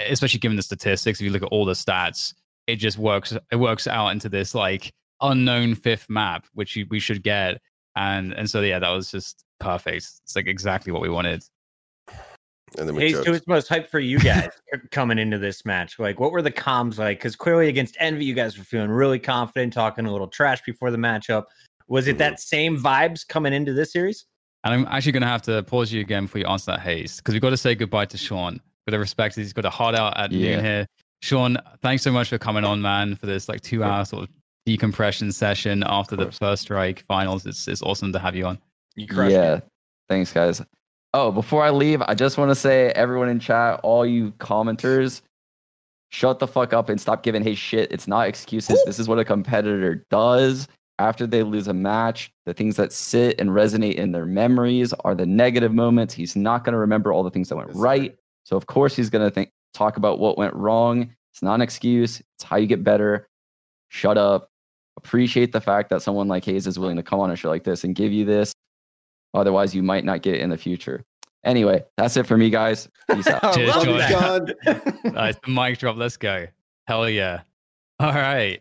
especially 0.09 0.41
given 0.41 0.57
the 0.57 0.63
statistics, 0.63 1.21
if 1.21 1.25
you 1.25 1.31
look 1.31 1.43
at 1.43 1.51
all 1.51 1.65
the 1.65 1.75
stats, 1.75 2.35
it 2.67 2.77
just 2.77 2.99
works. 2.99 3.37
It 3.53 3.57
works 3.57 3.87
out 3.87 4.09
into 4.09 4.29
this 4.29 4.55
like 4.55 4.93
unknown 5.21 5.75
fifth 5.75 6.09
map, 6.09 6.47
which 6.55 6.75
you, 6.75 6.87
we 6.91 6.99
should 6.99 7.23
get. 7.23 7.61
And 7.95 8.33
and 8.33 8.49
so 8.49 8.63
yeah, 8.63 8.79
that 8.79 8.91
was 8.91 9.11
just 9.11 9.45
perfect. 9.61 10.07
It's 10.25 10.35
like 10.35 10.49
exactly 10.49 10.91
what 10.91 11.03
we 11.03 11.11
wanted. 11.11 11.45
And 12.79 12.89
then 12.89 12.97
Hey, 12.97 13.13
so 13.13 13.23
it's 13.33 13.47
most 13.47 13.69
hyped 13.69 13.89
for 13.89 14.01
you 14.01 14.19
guys 14.19 14.51
coming 14.91 15.19
into 15.19 15.39
this 15.39 15.65
match. 15.65 15.99
Like, 15.99 16.21
what 16.21 16.33
were 16.33 16.43
the 16.43 16.51
comms 16.51 16.99
like? 16.99 17.19
Because 17.19 17.37
clearly 17.37 17.69
against 17.69 17.97
Envy, 18.01 18.25
you 18.25 18.35
guys 18.35 18.59
were 18.59 18.65
feeling 18.65 18.91
really 18.91 19.19
confident, 19.19 19.73
talking 19.73 20.07
a 20.07 20.13
little 20.13 20.29
trash 20.29 20.61
before 20.67 20.91
the 20.91 20.99
matchup. 20.99 21.45
Was 21.89 22.07
it 22.07 22.13
Mm-hmm. 22.13 22.19
that 22.19 22.41
same 22.41 22.77
vibes 22.79 23.27
coming 23.27 23.53
into 23.53 23.73
this 23.73 23.93
series? 23.93 24.27
And 24.65 24.75
I'm 24.75 24.87
actually 24.87 25.13
going 25.13 25.23
to 25.23 25.29
have 25.29 25.43
to 25.43 25.63
pause 25.63 25.93
you 25.93 26.01
again 26.01 26.25
before 26.25 26.41
you 26.41 26.47
answer 26.47 26.73
that, 26.73 26.81
Hayes, 26.81 27.17
because 27.19 27.33
we've 27.33 27.41
got 27.43 27.51
to 27.51 27.57
say 27.57 27.75
goodbye 27.75 28.07
to 28.07 28.19
Sean. 28.19 28.61
Got 28.87 28.93
to 28.93 28.99
respect 28.99 29.35
that 29.37 29.43
he's 29.43 29.53
got 29.53 29.65
a 29.65 29.71
hard 29.71 29.95
out 29.95 30.19
at 30.19 30.33
Yeah. 30.33 30.57
noon 30.57 30.65
here. 30.65 30.87
Sean, 31.23 31.57
thanks 31.83 32.03
so 32.03 32.13
much 32.13 32.29
for 32.29 32.39
coming 32.39 32.65
on, 32.65 32.81
man, 32.83 33.15
for 33.17 33.27
this 33.27 33.49
like 33.49 33.61
two 33.61 33.83
hour 33.85 34.05
sort 34.05 34.25
of 34.25 34.29
decompression 34.67 35.33
session 35.33 35.83
after 35.87 36.15
the 36.17 36.31
first 36.31 36.63
strike 36.63 37.01
finals. 37.03 37.47
It's 37.47 37.67
it's 37.69 37.83
awesome 37.83 38.13
to 38.13 38.19
have 38.19 38.37
you 38.37 38.47
on. 38.47 38.59
You 38.97 39.07
yeah. 39.29 39.61
Thanks, 40.09 40.33
guys. 40.33 40.63
Oh, 41.15 41.33
before 41.33 41.63
I 41.63 41.71
leave, 41.71 42.03
I 42.03 42.15
just 42.15 42.37
want 42.37 42.51
to 42.51 42.55
say, 42.55 42.91
everyone 42.91 43.29
in 43.29 43.41
chat, 43.41 43.81
all 43.83 44.05
you 44.05 44.33
commenters, 44.33 45.23
shut 46.11 46.39
the 46.39 46.47
fuck 46.47 46.73
up 46.73 46.89
and 46.89 47.01
stop 47.01 47.23
giving 47.23 47.43
hey 47.43 47.55
shit. 47.55 47.91
It's 47.91 48.07
not 48.07 48.29
excuses. 48.29 48.83
This 48.85 48.99
is 48.99 49.09
what 49.09 49.19
a 49.19 49.25
competitor 49.25 50.07
does 50.11 50.69
after 50.99 51.27
they 51.27 51.43
lose 51.43 51.69
a 51.69 51.75
match. 51.75 52.31
The 52.47 52.55
things 52.55 52.77
that 52.77 52.93
sit 52.93 53.41
and 53.41 53.51
resonate 53.51 53.95
in 53.95 54.13
their 54.13 54.27
memories 54.27 54.93
are 55.05 55.15
the 55.15 55.27
negative 55.27 55.73
moments. 55.73 56.13
He's 56.15 56.37
not 56.37 56.65
going 56.65 56.73
to 56.73 56.79
remember 56.79 57.13
all 57.13 57.23
the 57.23 57.31
things 57.31 57.49
that 57.49 57.57
went 57.57 57.71
right. 57.75 58.17
So 58.45 58.57
of 58.57 58.67
course 58.67 58.97
he's 58.97 59.11
going 59.11 59.27
to 59.27 59.35
think 59.35 59.51
talk 59.75 59.97
about 59.97 60.19
what 60.19 60.39
went 60.39 60.55
wrong. 60.55 61.15
It's 61.33 61.43
not 61.43 61.55
an 61.55 61.63
excuse. 61.63 62.21
It's 62.37 62.45
how 62.45 62.57
you 62.57 62.67
get 62.67 62.83
better. 62.83 63.29
Shut 63.89 64.19
up. 64.19 64.51
Appreciate 64.97 65.53
the 65.53 65.61
fact 65.61 65.91
that 65.91 66.03
someone 66.03 66.29
like 66.29 66.45
Hayes 66.45 66.67
is 66.67 66.79
willing 66.79 66.97
to 66.97 67.03
come 67.03 67.21
on 67.21 67.31
a 67.31 67.37
show 67.37 67.49
like 67.49 67.65
this 67.65 67.85
and 67.85 67.95
give 67.95 68.13
you 68.13 68.25
this. 68.25 68.53
Otherwise, 69.39 69.75
you 69.75 69.83
might 69.83 70.05
not 70.05 70.23
get 70.23 70.35
it 70.35 70.41
in 70.41 70.51
the 70.51 70.57
future. 70.57 71.05
Anyway, 71.45 71.83
that's 71.97 72.17
it 72.17 72.27
for 72.27 72.37
me, 72.37 72.51
guys. 72.51 72.89
Peace 73.11 73.27
out. 73.29 73.55
Cheers, 73.55 73.77
Love 73.77 73.85
John. 74.09 74.47
John. 74.65 75.15
Nice. 75.15 75.37
mic 75.47 75.79
drop. 75.79 75.97
Let's 75.97 76.17
go. 76.17 76.47
Hell 76.87 77.09
yeah. 77.09 77.43
All 78.01 78.13
right. 78.13 78.61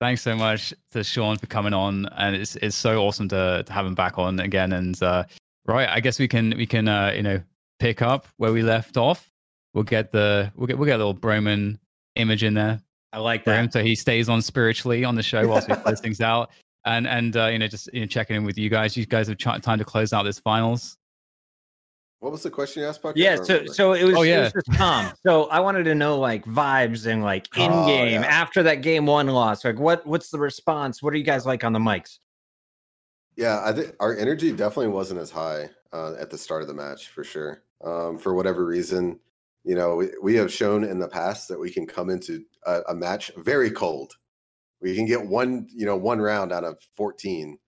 Thanks 0.00 0.22
so 0.22 0.34
much 0.34 0.74
to 0.92 1.04
Sean 1.04 1.36
for 1.36 1.46
coming 1.46 1.72
on, 1.72 2.06
and 2.16 2.34
it's 2.34 2.56
it's 2.56 2.74
so 2.74 3.02
awesome 3.02 3.28
to 3.28 3.62
to 3.64 3.72
have 3.72 3.86
him 3.86 3.94
back 3.94 4.18
on 4.18 4.40
again. 4.40 4.72
And 4.72 5.00
uh, 5.02 5.24
right, 5.66 5.88
I 5.88 6.00
guess 6.00 6.18
we 6.18 6.26
can 6.26 6.54
we 6.56 6.66
can 6.66 6.88
uh, 6.88 7.12
you 7.14 7.22
know 7.22 7.40
pick 7.78 8.02
up 8.02 8.26
where 8.36 8.52
we 8.52 8.62
left 8.62 8.96
off. 8.96 9.30
We'll 9.74 9.84
get 9.84 10.10
the 10.10 10.50
we'll 10.56 10.66
get 10.66 10.78
we'll 10.78 10.86
get 10.86 10.96
a 10.96 11.04
little 11.04 11.14
Broman 11.14 11.78
image 12.16 12.42
in 12.42 12.54
there. 12.54 12.80
I 13.12 13.18
like 13.18 13.44
for 13.44 13.54
him, 13.54 13.70
so 13.70 13.82
he 13.82 13.94
stays 13.94 14.28
on 14.28 14.40
spiritually 14.40 15.04
on 15.04 15.14
the 15.14 15.22
show 15.22 15.46
whilst 15.46 15.68
we 15.68 15.74
close 15.84 16.00
things 16.00 16.20
out. 16.20 16.50
And 16.84 17.06
and 17.06 17.36
uh, 17.36 17.46
you 17.46 17.58
know 17.58 17.68
just 17.68 17.88
you 17.92 18.00
know, 18.00 18.06
checking 18.06 18.36
in 18.36 18.44
with 18.44 18.58
you 18.58 18.68
guys. 18.68 18.96
You 18.96 19.06
guys 19.06 19.28
have 19.28 19.38
ch- 19.38 19.62
time 19.62 19.78
to 19.78 19.84
close 19.84 20.12
out 20.12 20.24
this 20.24 20.38
finals. 20.38 20.96
What 22.20 22.30
was 22.30 22.42
the 22.44 22.50
question 22.50 22.82
you 22.82 22.88
asked, 22.88 23.02
Puck? 23.02 23.14
Yeah, 23.16 23.36
so 23.42 23.66
so 23.66 23.94
it 23.94 24.04
was, 24.04 24.14
Oh, 24.16 24.22
it 24.22 24.28
yeah. 24.28 24.40
was 24.42 24.52
just 24.52 24.78
calm. 24.78 25.12
So 25.26 25.44
I 25.46 25.58
wanted 25.58 25.84
to 25.84 25.94
know 25.94 26.18
like 26.18 26.44
vibes 26.44 27.06
and 27.06 27.22
like 27.22 27.48
in 27.56 27.70
Oh, 27.72 27.86
game 27.86 28.22
yeah. 28.22 28.26
after 28.28 28.62
that 28.62 28.76
game 28.76 29.06
one 29.06 29.26
loss. 29.26 29.64
Like 29.64 29.78
what 29.78 30.06
what's 30.06 30.30
the 30.30 30.38
response? 30.38 31.02
What 31.02 31.12
are 31.14 31.16
you 31.16 31.24
guys 31.24 31.46
like 31.46 31.64
on 31.64 31.72
the 31.72 31.80
mics? 31.80 32.18
Yeah, 33.36 33.60
I 33.64 33.72
think 33.72 33.94
our 33.98 34.16
energy 34.16 34.52
definitely 34.52 34.88
wasn't 34.88 35.20
as 35.20 35.30
high 35.30 35.70
uh, 35.92 36.14
at 36.18 36.30
the 36.30 36.38
start 36.38 36.62
of 36.62 36.68
the 36.68 36.74
match 36.74 37.08
for 37.08 37.24
sure. 37.24 37.62
Um, 37.82 38.18
for 38.18 38.34
whatever 38.34 38.64
reason, 38.66 39.18
you 39.64 39.74
know, 39.74 39.96
we, 39.96 40.10
we 40.22 40.34
have 40.36 40.52
shown 40.52 40.84
in 40.84 40.98
the 41.00 41.08
past 41.08 41.48
that 41.48 41.58
we 41.58 41.70
can 41.70 41.86
come 41.86 42.10
into 42.10 42.44
a, 42.66 42.82
a 42.90 42.94
match 42.94 43.32
very 43.38 43.70
cold. 43.70 44.12
We 44.82 44.94
can 44.96 45.06
get 45.06 45.24
one, 45.24 45.68
you 45.72 45.86
know, 45.86 45.96
one 45.96 46.20
round 46.20 46.52
out 46.52 46.64
of 46.64 46.76
14 46.96 47.58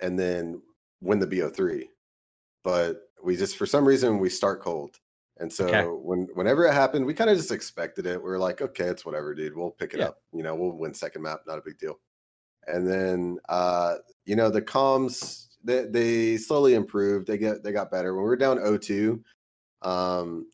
and 0.00 0.18
then 0.18 0.62
win 1.00 1.18
the 1.18 1.26
BO3. 1.26 1.88
But 2.62 3.00
we 3.22 3.36
just, 3.36 3.56
for 3.56 3.66
some 3.66 3.84
reason, 3.86 4.18
we 4.18 4.30
start 4.30 4.62
cold. 4.62 4.96
And 5.38 5.52
so 5.52 5.66
Okay. 5.66 5.82
when 5.82 6.28
whenever 6.34 6.64
it 6.66 6.72
happened, 6.74 7.04
we 7.04 7.14
kind 7.14 7.30
of 7.30 7.36
just 7.36 7.50
expected 7.50 8.06
it. 8.06 8.18
We 8.18 8.28
were 8.30 8.38
like, 8.38 8.60
okay, 8.62 8.84
it's 8.84 9.04
whatever, 9.04 9.34
dude. 9.34 9.56
We'll 9.56 9.70
pick 9.72 9.92
it 9.94 10.00
Yeah. 10.00 10.08
up. 10.08 10.18
You 10.32 10.42
know, 10.44 10.54
we'll 10.54 10.72
win 10.72 10.94
second 10.94 11.22
map, 11.22 11.40
not 11.46 11.58
a 11.58 11.62
big 11.62 11.78
deal. 11.78 11.98
And 12.68 12.86
then 12.86 13.38
uh, 13.48 13.96
you 14.24 14.36
know, 14.36 14.50
the 14.50 14.62
comms 14.62 15.48
they, 15.64 15.86
they 15.86 16.36
slowly 16.36 16.74
improved. 16.74 17.26
They 17.26 17.38
get 17.38 17.64
they 17.64 17.72
got 17.72 17.90
better. 17.90 18.14
When 18.14 18.22
we 18.22 18.28
were 18.28 18.36
down 18.36 18.58
0-2, 18.58 19.20
um, 19.82 20.46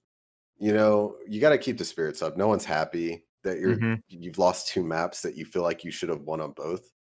you 0.58 0.72
know, 0.72 1.16
you 1.26 1.40
got 1.40 1.50
to 1.50 1.58
keep 1.58 1.76
the 1.78 1.84
spirits 1.84 2.22
up. 2.22 2.36
No 2.36 2.48
one's 2.48 2.64
happy 2.64 3.24
that 3.44 3.58
you're 3.58 3.76
Mhm. 3.76 4.02
you've 4.08 4.38
lost 4.38 4.68
two 4.68 4.82
maps 4.84 5.22
that 5.22 5.36
you 5.36 5.44
feel 5.44 5.62
like 5.62 5.84
you 5.84 5.90
should 5.90 6.08
have 6.08 6.22
won 6.22 6.40
on 6.40 6.52
both. 6.52 6.90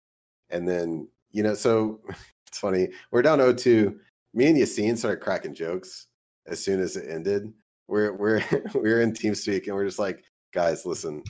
And 0.50 0.66
then, 0.68 1.08
you 1.30 1.42
know, 1.42 1.54
so 1.54 2.00
it's 2.46 2.58
funny. 2.58 2.88
We're 3.10 3.22
down 3.22 3.38
0-2. 3.40 3.98
Me 4.34 4.46
and 4.46 4.56
Yassine 4.56 4.96
started 4.96 5.20
cracking 5.22 5.54
jokes 5.54 6.06
as 6.46 6.62
soon 6.62 6.80
as 6.80 6.96
it 6.96 7.08
ended. 7.10 7.52
We're 7.88 8.12
we're 8.12 8.40
we're 8.74 9.00
in 9.00 9.12
team 9.14 9.34
speak 9.34 9.66
and 9.66 9.74
we're 9.76 9.86
just 9.86 9.98
like, 9.98 10.24
guys, 10.52 10.84
listen. 10.86 11.22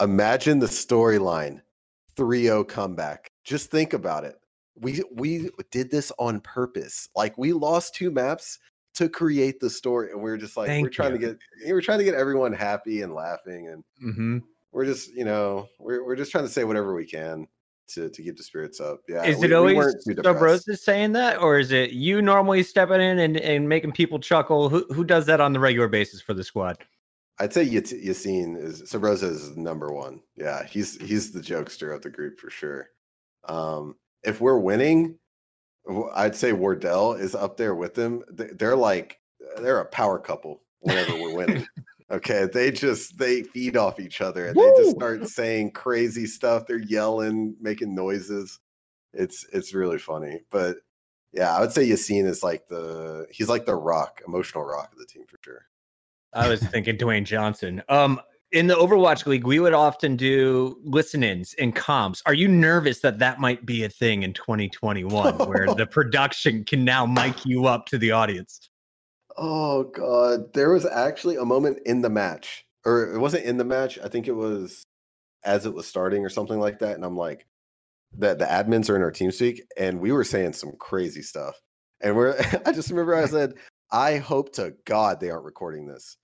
Imagine 0.00 0.58
the 0.58 0.66
storyline 0.66 1.60
3-0 2.16 2.66
comeback. 2.68 3.30
Just 3.44 3.70
think 3.70 3.92
about 3.92 4.24
it. 4.24 4.36
We 4.76 5.02
we 5.12 5.50
did 5.70 5.90
this 5.90 6.10
on 6.18 6.40
purpose. 6.40 7.08
Like 7.14 7.36
we 7.36 7.52
lost 7.52 7.94
two 7.94 8.10
maps 8.10 8.58
to 8.94 9.08
create 9.08 9.60
the 9.60 9.70
story, 9.70 10.10
and 10.12 10.22
we 10.22 10.30
are 10.30 10.36
just 10.36 10.56
like 10.56 10.68
we're 10.68 10.74
Thank 10.74 10.92
trying 10.92 11.12
to 11.12 11.18
get 11.18 11.38
we're 11.66 11.80
trying 11.80 11.98
to 11.98 12.04
get 12.04 12.14
everyone 12.14 12.52
happy 12.52 13.02
and 13.02 13.12
laughing, 13.14 13.68
and 13.68 13.84
Mm-hmm. 14.04 14.38
we're 14.72 14.84
just 14.86 15.12
you 15.14 15.24
know 15.24 15.68
we're 15.78 16.04
we're 16.04 16.16
just 16.16 16.30
trying 16.32 16.44
to 16.44 16.50
say 16.50 16.64
whatever 16.64 16.94
we 16.94 17.06
can 17.06 17.46
to 17.88 18.08
to 18.10 18.22
keep 18.22 18.36
the 18.36 18.42
spirits 18.42 18.80
up. 18.80 19.00
Yeah, 19.08 19.24
is 19.24 19.38
we- 19.38 19.46
it 19.46 19.52
always 19.52 19.76
depressed. 20.04 20.66
Subroza 20.68 20.78
saying 20.78 21.12
that, 21.12 21.40
or 21.40 21.58
is 21.58 21.72
it 21.72 21.90
you 21.92 22.20
normally 22.22 22.62
stepping 22.62 23.00
in 23.00 23.18
and, 23.18 23.36
and 23.36 23.68
making 23.68 23.92
people 23.92 24.18
chuckle? 24.18 24.68
Who 24.68 24.84
who 24.92 25.04
does 25.04 25.26
that 25.26 25.40
on 25.40 25.52
the 25.52 25.60
regular 25.60 25.88
basis 25.88 26.20
for 26.20 26.34
the 26.34 26.44
squad? 26.44 26.78
I'd 27.38 27.52
say 27.54 27.62
Yat- 27.62 27.84
Yassine 27.84 28.62
is 28.62 28.82
Subroza 28.82 29.22
is 29.30 29.56
number 29.56 29.92
one. 29.92 30.20
Yeah, 30.36 30.66
he's 30.66 31.00
he's 31.00 31.32
the 31.32 31.40
jokester 31.40 31.94
of 31.94 32.02
the 32.02 32.10
group 32.10 32.38
for 32.38 32.50
sure. 32.50 32.90
Um, 33.48 33.94
if 34.22 34.40
we're 34.42 34.58
winning, 34.58 35.18
I'd 36.14 36.36
say 36.36 36.52
Wardell 36.52 37.14
is 37.14 37.34
up 37.34 37.56
there 37.56 37.74
with 37.74 37.94
them. 37.94 38.22
They're 38.30 38.76
like 38.76 39.18
they're 39.58 39.80
a 39.80 39.86
power 39.86 40.18
couple 40.18 40.62
whenever 40.80 41.14
we're 41.14 41.34
winning. 41.34 41.66
Okay, 42.10 42.48
they 42.52 42.72
just 42.72 43.16
they 43.18 43.44
feed 43.44 43.76
off 43.76 44.00
each 44.00 44.20
other 44.20 44.48
and 44.48 44.56
they 44.56 44.72
just 44.76 44.96
start 44.96 45.28
saying 45.28 45.70
crazy 45.70 46.26
stuff. 46.26 46.66
They're 46.66 46.78
yelling, 46.78 47.54
making 47.60 47.94
noises. 47.94 48.58
It's 49.12 49.46
it's 49.52 49.74
really 49.74 49.98
funny. 49.98 50.40
But 50.50 50.78
yeah, 51.32 51.56
I 51.56 51.60
would 51.60 51.70
say 51.70 51.88
Yassine 51.88 52.26
is 52.26 52.42
like 52.42 52.66
the 52.66 53.26
he's 53.30 53.48
like 53.48 53.64
the 53.64 53.76
rock, 53.76 54.22
emotional 54.26 54.64
rock 54.64 54.92
of 54.92 54.98
the 54.98 55.06
team 55.06 55.22
for 55.28 55.38
sure. 55.44 55.66
I 56.32 56.48
was 56.48 56.60
thinking 56.60 56.96
Dwayne 56.96 57.24
Johnson. 57.24 57.82
Um, 57.88 58.20
in 58.52 58.66
the 58.66 58.74
Overwatch 58.74 59.26
League, 59.26 59.46
we 59.46 59.60
would 59.60 59.74
often 59.74 60.16
do 60.16 60.78
listen-ins 60.82 61.54
and 61.58 61.74
comps. 61.74 62.22
Are 62.26 62.34
you 62.34 62.48
nervous 62.48 63.00
that 63.00 63.18
that 63.20 63.38
might 63.38 63.64
be 63.64 63.84
a 63.84 63.88
thing 63.88 64.22
in 64.22 64.32
2021, 64.32 65.34
where 65.48 65.66
the 65.74 65.86
production 65.86 66.64
can 66.64 66.84
now 66.84 67.06
mic 67.06 67.44
you 67.44 67.66
up 67.66 67.86
to 67.86 67.98
the 67.98 68.10
audience? 68.10 68.68
Oh 69.36 69.84
god, 69.84 70.52
there 70.52 70.72
was 70.72 70.84
actually 70.84 71.36
a 71.36 71.44
moment 71.44 71.78
in 71.86 72.02
the 72.02 72.10
match, 72.10 72.66
or 72.84 73.14
it 73.14 73.18
wasn't 73.18 73.44
in 73.44 73.56
the 73.56 73.64
match. 73.64 73.98
I 74.02 74.08
think 74.08 74.26
it 74.28 74.32
was 74.32 74.82
as 75.44 75.66
it 75.66 75.72
was 75.72 75.86
starting 75.86 76.24
or 76.24 76.28
something 76.28 76.58
like 76.58 76.80
that. 76.80 76.96
And 76.96 77.04
I'm 77.04 77.16
like, 77.16 77.46
the 78.16 78.34
the 78.34 78.44
admins 78.44 78.90
are 78.90 78.96
in 78.96 79.02
our 79.02 79.12
team 79.12 79.30
speak, 79.30 79.62
and 79.78 80.00
we 80.00 80.12
were 80.12 80.24
saying 80.24 80.54
some 80.54 80.72
crazy 80.78 81.22
stuff. 81.22 81.54
And 82.00 82.16
we're 82.16 82.36
I 82.66 82.72
just 82.72 82.90
remember 82.90 83.14
I 83.14 83.26
said, 83.26 83.54
I 83.92 84.18
hope 84.18 84.52
to 84.54 84.74
God 84.84 85.20
they 85.20 85.30
aren't 85.30 85.44
recording 85.44 85.86
this. 85.86 86.16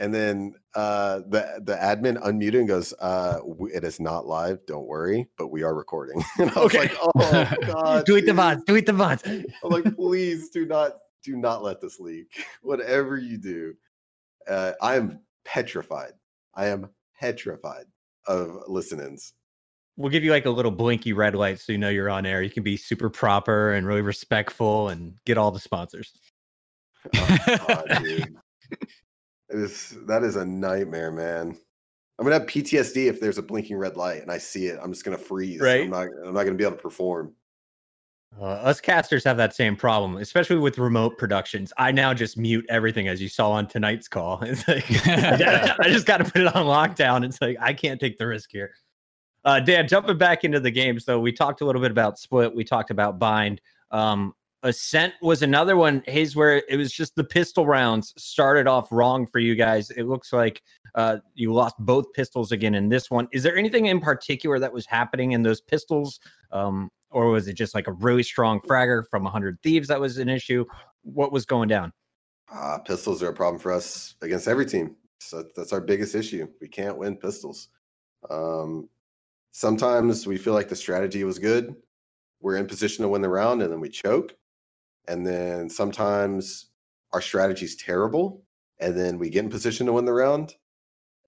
And 0.00 0.14
then 0.14 0.54
uh, 0.74 1.18
the 1.28 1.60
the 1.62 1.74
admin 1.74 2.20
unmuted 2.22 2.60
and 2.60 2.66
goes, 2.68 2.94
uh, 3.00 3.40
"It 3.72 3.84
is 3.84 4.00
not 4.00 4.26
live. 4.26 4.64
Don't 4.66 4.86
worry, 4.86 5.28
but 5.36 5.48
we 5.48 5.62
are 5.62 5.74
recording." 5.74 6.24
And 6.38 6.50
I 6.52 6.60
was 6.60 6.72
like, 6.72 6.96
"Oh 7.02 7.10
God!" 7.66 8.06
tweet 8.06 8.24
the 8.24 8.32
dude." 8.32 8.36
VODs, 8.36 8.66
tweet 8.66 8.86
the 8.86 8.92
VODs. 8.92 9.44
I'm 9.62 9.70
like, 9.70 9.94
"Please 9.94 10.48
do 10.48 10.64
not, 10.64 10.92
do 11.22 11.36
not 11.36 11.62
let 11.62 11.82
this 11.82 12.00
leak. 12.00 12.28
Whatever 12.62 13.18
you 13.18 13.36
do, 13.36 13.74
uh, 14.48 14.72
I 14.80 14.96
am 14.96 15.20
petrified. 15.44 16.12
I 16.54 16.68
am 16.68 16.88
petrified 17.20 17.84
of 18.26 18.62
listen-ins." 18.68 19.34
We'll 19.98 20.10
give 20.10 20.24
you 20.24 20.30
like 20.30 20.46
a 20.46 20.50
little 20.50 20.70
blinky 20.70 21.12
red 21.12 21.34
light 21.34 21.60
so 21.60 21.72
you 21.72 21.78
know 21.78 21.90
you're 21.90 22.08
on 22.08 22.24
air. 22.24 22.40
You 22.40 22.48
can 22.48 22.62
be 22.62 22.78
super 22.78 23.10
proper 23.10 23.74
and 23.74 23.86
really 23.86 24.00
respectful 24.00 24.88
and 24.88 25.16
get 25.26 25.36
all 25.36 25.50
the 25.50 25.60
sponsors. 25.60 26.14
God, 27.12 27.84
dude. 28.02 28.34
It 28.70 28.88
is 29.50 29.96
that 30.06 30.22
is 30.22 30.36
a 30.36 30.44
nightmare, 30.44 31.10
man. 31.10 31.56
I'm 32.18 32.24
gonna 32.24 32.38
have 32.38 32.46
PTSD 32.46 33.06
if 33.06 33.20
there's 33.20 33.38
a 33.38 33.42
blinking 33.42 33.76
red 33.76 33.96
light 33.96 34.22
and 34.22 34.30
I 34.30 34.38
see 34.38 34.66
it. 34.66 34.78
I'm 34.82 34.92
just 34.92 35.04
gonna 35.04 35.18
freeze. 35.18 35.60
Right. 35.60 35.84
I'm 35.84 35.90
not. 35.90 36.08
I'm 36.26 36.34
not 36.34 36.44
gonna 36.44 36.56
be 36.56 36.64
able 36.64 36.76
to 36.76 36.82
perform. 36.82 37.34
Uh, 38.38 38.44
us 38.44 38.80
casters 38.80 39.24
have 39.24 39.36
that 39.36 39.54
same 39.54 39.74
problem, 39.74 40.16
especially 40.18 40.56
with 40.56 40.78
remote 40.78 41.18
productions. 41.18 41.72
I 41.78 41.90
now 41.90 42.14
just 42.14 42.38
mute 42.38 42.64
everything, 42.68 43.08
as 43.08 43.20
you 43.20 43.28
saw 43.28 43.50
on 43.50 43.66
tonight's 43.66 44.06
call. 44.06 44.40
It's 44.44 44.68
like 44.68 44.84
I 45.06 45.88
just 45.88 46.06
got 46.06 46.18
to 46.18 46.24
put 46.24 46.42
it 46.42 46.54
on 46.54 46.66
lockdown. 46.66 47.24
It's 47.24 47.40
like 47.40 47.56
I 47.60 47.72
can't 47.72 48.00
take 48.00 48.18
the 48.18 48.26
risk 48.26 48.50
here. 48.52 48.72
Uh, 49.44 49.58
Dan, 49.58 49.88
jumping 49.88 50.18
back 50.18 50.44
into 50.44 50.60
the 50.60 50.70
game. 50.70 51.00
So 51.00 51.18
we 51.18 51.32
talked 51.32 51.60
a 51.60 51.64
little 51.64 51.80
bit 51.80 51.90
about 51.90 52.18
split. 52.18 52.54
We 52.54 52.62
talked 52.62 52.90
about 52.90 53.18
bind. 53.18 53.60
Um, 53.90 54.34
Ascent 54.62 55.14
was 55.22 55.42
another 55.42 55.76
one. 55.76 56.02
Hayes, 56.06 56.36
where 56.36 56.62
it 56.68 56.76
was 56.76 56.92
just 56.92 57.16
the 57.16 57.24
pistol 57.24 57.66
rounds 57.66 58.12
started 58.16 58.66
off 58.66 58.88
wrong 58.90 59.26
for 59.26 59.38
you 59.38 59.54
guys. 59.54 59.90
It 59.90 60.04
looks 60.04 60.32
like 60.32 60.62
uh, 60.94 61.18
you 61.34 61.52
lost 61.52 61.76
both 61.78 62.12
pistols 62.12 62.52
again 62.52 62.74
in 62.74 62.88
this 62.88 63.10
one. 63.10 63.28
Is 63.32 63.42
there 63.42 63.56
anything 63.56 63.86
in 63.86 64.00
particular 64.00 64.58
that 64.58 64.72
was 64.72 64.86
happening 64.86 65.32
in 65.32 65.42
those 65.42 65.60
pistols? 65.60 66.20
Um, 66.52 66.90
or 67.10 67.30
was 67.30 67.48
it 67.48 67.54
just 67.54 67.74
like 67.74 67.86
a 67.86 67.92
really 67.92 68.22
strong 68.22 68.60
fragger 68.60 69.04
from 69.10 69.24
100 69.24 69.58
Thieves 69.62 69.88
that 69.88 70.00
was 70.00 70.18
an 70.18 70.28
issue? 70.28 70.64
What 71.02 71.32
was 71.32 71.46
going 71.46 71.68
down? 71.68 71.92
Uh, 72.52 72.78
pistols 72.78 73.22
are 73.22 73.28
a 73.28 73.34
problem 73.34 73.60
for 73.60 73.72
us 73.72 74.14
against 74.22 74.48
every 74.48 74.66
team. 74.66 74.96
So 75.20 75.44
that's 75.56 75.72
our 75.72 75.80
biggest 75.80 76.14
issue. 76.14 76.48
We 76.60 76.68
can't 76.68 76.98
win 76.98 77.16
pistols. 77.16 77.68
Um, 78.28 78.88
sometimes 79.52 80.26
we 80.26 80.36
feel 80.36 80.54
like 80.54 80.68
the 80.68 80.76
strategy 80.76 81.24
was 81.24 81.38
good. 81.38 81.74
We're 82.40 82.56
in 82.56 82.66
position 82.66 83.02
to 83.02 83.08
win 83.08 83.22
the 83.22 83.28
round 83.28 83.62
and 83.62 83.72
then 83.72 83.80
we 83.80 83.88
choke. 83.88 84.34
And 85.08 85.26
then 85.26 85.68
sometimes 85.68 86.66
our 87.12 87.20
strategy 87.20 87.64
is 87.64 87.76
terrible. 87.76 88.42
And 88.78 88.98
then 88.98 89.18
we 89.18 89.30
get 89.30 89.44
in 89.44 89.50
position 89.50 89.86
to 89.86 89.92
win 89.92 90.04
the 90.04 90.12
round 90.12 90.54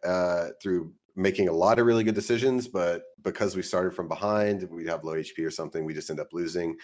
uh, 0.05 0.49
through 0.62 0.93
making 1.15 1.49
a 1.49 1.53
lot 1.53 1.78
of 1.78 1.86
really 1.86 2.05
good 2.05 2.15
decisions. 2.15 2.69
But 2.69 3.03
because 3.23 3.57
we 3.57 3.62
started 3.62 3.94
from 3.94 4.09
behind, 4.09 4.69
we 4.70 4.86
have 4.86 5.05
low 5.05 5.15
HP 5.15 5.44
or 5.44 5.51
something, 5.51 5.85
we 5.85 5.94
just 5.94 6.11
end 6.11 6.20
up 6.20 6.32
losing. 6.32 6.77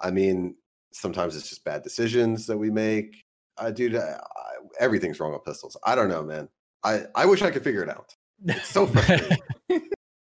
I 0.00 0.10
mean, 0.10 0.56
sometimes 0.92 1.36
it's 1.36 1.48
just 1.48 1.64
bad 1.64 1.82
decisions 1.82 2.46
that 2.46 2.56
we 2.56 2.70
make. 2.70 3.24
Uh, 3.56 3.70
dude, 3.70 3.96
I, 3.96 3.98
I, 3.98 4.20
everything's 4.78 5.20
wrong 5.20 5.32
with 5.32 5.44
pistols. 5.44 5.76
I 5.84 5.94
don't 5.94 6.08
know, 6.08 6.22
man. 6.22 6.48
I, 6.82 7.04
I 7.14 7.26
wish 7.26 7.42
I 7.42 7.50
could 7.50 7.64
figure 7.64 7.82
it 7.82 7.90
out. 7.90 8.14
It's 8.46 8.68
so 8.68 8.86
frustrating. 8.86 9.38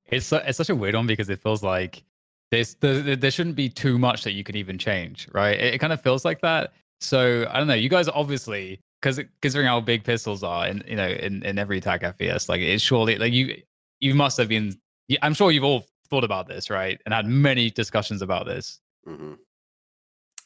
It's 0.09 0.25
su- 0.25 0.39
it's 0.45 0.57
such 0.57 0.69
a 0.69 0.75
weird 0.75 0.95
one 0.95 1.07
because 1.07 1.29
it 1.29 1.41
feels 1.41 1.63
like 1.63 2.03
there, 2.51 3.15
there 3.15 3.31
shouldn't 3.31 3.55
be 3.55 3.69
too 3.69 3.97
much 3.97 4.23
that 4.23 4.31
you 4.31 4.43
could 4.43 4.55
even 4.55 4.77
change, 4.77 5.27
right? 5.33 5.59
It, 5.59 5.75
it 5.75 5.77
kind 5.79 5.93
of 5.93 6.01
feels 6.01 6.23
like 6.23 6.41
that. 6.41 6.73
So 6.99 7.47
I 7.49 7.57
don't 7.57 7.67
know. 7.67 7.73
You 7.73 7.89
guys 7.89 8.07
obviously 8.07 8.79
because 9.01 9.19
considering 9.41 9.67
how 9.67 9.79
big 9.79 10.03
pistols 10.03 10.43
are 10.43 10.67
in 10.67 10.83
you 10.87 10.95
know 10.95 11.07
in, 11.07 11.43
in 11.43 11.59
every 11.59 11.77
attack 11.77 12.01
FPS, 12.01 12.49
like 12.49 12.61
it's 12.61 12.83
surely 12.83 13.17
like 13.17 13.33
you 13.33 13.61
you 13.99 14.15
must 14.15 14.37
have 14.37 14.47
been. 14.47 14.75
I'm 15.21 15.33
sure 15.33 15.51
you've 15.51 15.63
all 15.63 15.85
thought 16.09 16.23
about 16.23 16.47
this, 16.47 16.69
right? 16.69 16.99
And 17.05 17.13
had 17.13 17.25
many 17.25 17.69
discussions 17.69 18.21
about 18.21 18.45
this. 18.45 18.79
hmm 19.05 19.33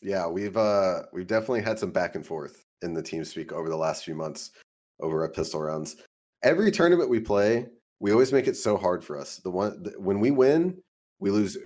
Yeah, 0.02 0.28
we've 0.28 0.58
uh 0.58 1.04
we've 1.14 1.28
definitely 1.28 1.62
had 1.62 1.80
some 1.80 1.92
back 1.92 2.16
and 2.16 2.26
forth 2.26 2.66
in 2.82 2.94
the 2.94 3.04
team 3.04 3.24
speak 3.24 3.54
over 3.54 3.70
the 3.70 3.78
last 3.78 4.04
few 4.04 4.16
months 4.16 4.52
over 5.00 5.24
at 5.24 5.34
pistol 5.34 5.62
rounds. 5.62 5.98
Every 6.44 6.72
tournament 6.72 7.10
we 7.10 7.20
play, 7.20 7.68
we 8.00 8.12
always 8.12 8.34
make 8.34 8.48
it 8.48 8.58
so 8.58 8.76
hard 8.78 9.04
for 9.04 9.18
us. 9.18 9.38
The 9.38 9.52
one 9.52 9.84
the, 9.84 9.92
when 10.00 10.20
we 10.20 10.32
win, 10.32 10.82
we 11.20 11.32
lose 11.32 11.58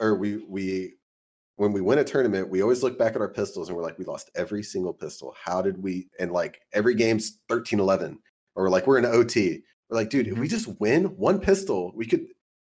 or 0.00 0.16
we 0.16 0.44
we 0.48 0.94
when 1.56 1.72
we 1.72 1.80
win 1.80 1.98
a 1.98 2.04
tournament, 2.04 2.50
we 2.50 2.62
always 2.62 2.82
look 2.82 2.98
back 2.98 3.14
at 3.14 3.20
our 3.20 3.28
pistols 3.28 3.68
and 3.68 3.76
we're 3.76 3.82
like, 3.82 3.98
we 3.98 4.04
lost 4.04 4.30
every 4.34 4.62
single 4.62 4.92
pistol. 4.92 5.34
How 5.42 5.62
did 5.62 5.82
we? 5.82 6.08
And 6.18 6.32
like 6.32 6.60
every 6.72 6.94
game's 6.94 7.38
13 7.48 7.78
11, 7.78 8.18
or 8.56 8.68
like 8.70 8.86
we're 8.86 8.98
in 8.98 9.06
OT. 9.06 9.62
We're 9.88 9.96
like, 9.96 10.10
dude, 10.10 10.26
if 10.26 10.34
we 10.34 10.46
mm-hmm. 10.46 10.56
just 10.56 10.80
win 10.80 11.04
one 11.16 11.40
pistol, 11.40 11.92
we 11.94 12.06
could, 12.06 12.26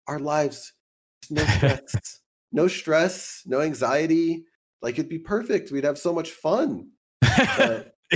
our 0.07 0.19
lives, 0.19 0.73
no 1.29 1.45
stress, 1.57 2.21
no 2.53 2.69
stress, 2.69 3.43
no 3.47 3.61
anxiety. 3.61 4.45
Like 4.81 4.95
it'd 4.95 5.11
be 5.11 5.19
perfect. 5.19 5.71
We'd 5.71 5.85
have 5.85 5.99
so 5.99 6.13
much 6.13 6.31
fun. 6.31 6.91
But- 7.21 7.93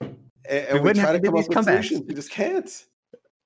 and, 0.00 0.18
and 0.48 0.74
we, 0.74 0.80
wouldn't 0.80 1.04
try 1.04 1.12
to 1.12 1.20
to 1.20 1.24
come 1.24 1.36
up 1.36 1.48
with 1.48 1.56
comebacks. 1.56 1.64
solutions. 1.64 2.02
We 2.08 2.14
just 2.14 2.30
can't. 2.30 2.84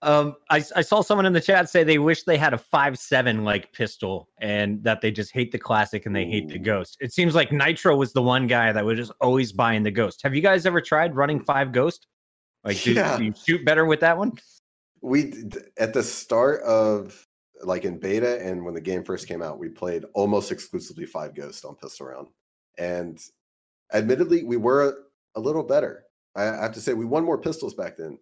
Um, 0.00 0.36
I, 0.48 0.64
I 0.76 0.82
saw 0.82 1.00
someone 1.00 1.26
in 1.26 1.32
the 1.32 1.40
chat 1.40 1.68
say 1.68 1.82
they 1.82 1.98
wish 1.98 2.22
they 2.22 2.36
had 2.36 2.54
a 2.54 2.58
five 2.58 2.98
seven 2.98 3.42
like 3.42 3.72
pistol 3.72 4.28
and 4.40 4.82
that 4.84 5.00
they 5.00 5.10
just 5.10 5.32
hate 5.32 5.50
the 5.50 5.58
classic 5.58 6.06
and 6.06 6.14
they 6.14 6.24
hate 6.24 6.48
the 6.48 6.58
ghost. 6.58 6.96
It 7.00 7.12
seems 7.12 7.34
like 7.34 7.50
Nitro 7.50 7.96
was 7.96 8.12
the 8.12 8.22
one 8.22 8.46
guy 8.46 8.70
that 8.70 8.84
was 8.84 8.96
just 8.96 9.12
always 9.20 9.52
buying 9.52 9.82
the 9.82 9.90
ghost. 9.90 10.20
Have 10.22 10.36
you 10.36 10.40
guys 10.40 10.66
ever 10.66 10.80
tried 10.80 11.16
running 11.16 11.40
five 11.40 11.72
ghost? 11.72 12.06
Like, 12.62 12.80
do, 12.80 12.92
Yeah. 12.92 13.16
do 13.16 13.24
you 13.24 13.34
shoot 13.44 13.64
better 13.64 13.86
with 13.86 14.00
that 14.00 14.16
one? 14.16 14.32
we 15.00 15.32
at 15.78 15.92
the 15.92 16.02
start 16.02 16.60
of 16.62 17.24
like 17.62 17.84
in 17.84 17.98
beta 17.98 18.44
and 18.44 18.64
when 18.64 18.74
the 18.74 18.80
game 18.80 19.04
first 19.04 19.28
came 19.28 19.42
out 19.42 19.58
we 19.58 19.68
played 19.68 20.04
almost 20.14 20.50
exclusively 20.52 21.06
five 21.06 21.34
ghost 21.34 21.64
on 21.64 21.74
pistol 21.76 22.06
round 22.06 22.28
and 22.78 23.20
admittedly 23.92 24.42
we 24.44 24.56
were 24.56 24.96
a 25.36 25.40
little 25.40 25.62
better 25.62 26.04
I 26.34 26.42
have 26.44 26.72
to 26.72 26.80
say 26.80 26.94
we 26.94 27.04
won 27.04 27.24
more 27.24 27.38
pistols 27.38 27.74
back 27.74 27.96
then 27.96 28.18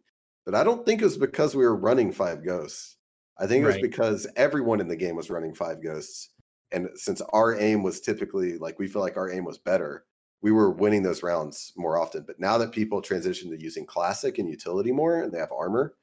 but 0.47 0.55
i 0.55 0.65
don't 0.65 0.87
think 0.87 1.03
it 1.03 1.05
was 1.05 1.19
because 1.19 1.55
we 1.55 1.65
were 1.65 1.77
running 1.77 2.11
five 2.11 2.43
ghosts 2.45 2.97
i 3.39 3.47
think 3.47 3.63
it 3.63 3.67
was 3.67 3.75
Right. 3.75 3.83
because 3.83 4.27
everyone 4.37 4.81
in 4.81 4.89
the 4.89 4.97
game 4.97 5.17
was 5.17 5.29
running 5.29 5.55
five 5.55 5.83
ghosts 5.83 6.31
and 6.73 6.89
since 6.95 7.21
our 7.33 7.59
aim 7.61 7.83
was 7.83 8.01
typically 8.01 8.57
like 8.59 8.79
we 8.79 8.89
feel 8.89 9.03
like 9.03 9.17
our 9.19 9.31
aim 9.31 9.45
was 9.45 9.59
better 9.59 10.05
we 10.43 10.53
were 10.53 10.71
winning 10.71 11.03
those 11.03 11.23
rounds 11.23 11.73
more 11.77 11.99
often 11.99 12.23
but 12.27 12.39
now 12.41 12.57
that 12.59 12.73
people 12.73 13.03
transition 13.03 13.51
to 13.51 13.61
using 13.61 13.85
classic 13.85 14.39
and 14.39 14.49
utility 14.49 14.93
more 14.93 15.23
and 15.23 15.33
they 15.33 15.39
have 15.39 15.53
armor 15.53 15.95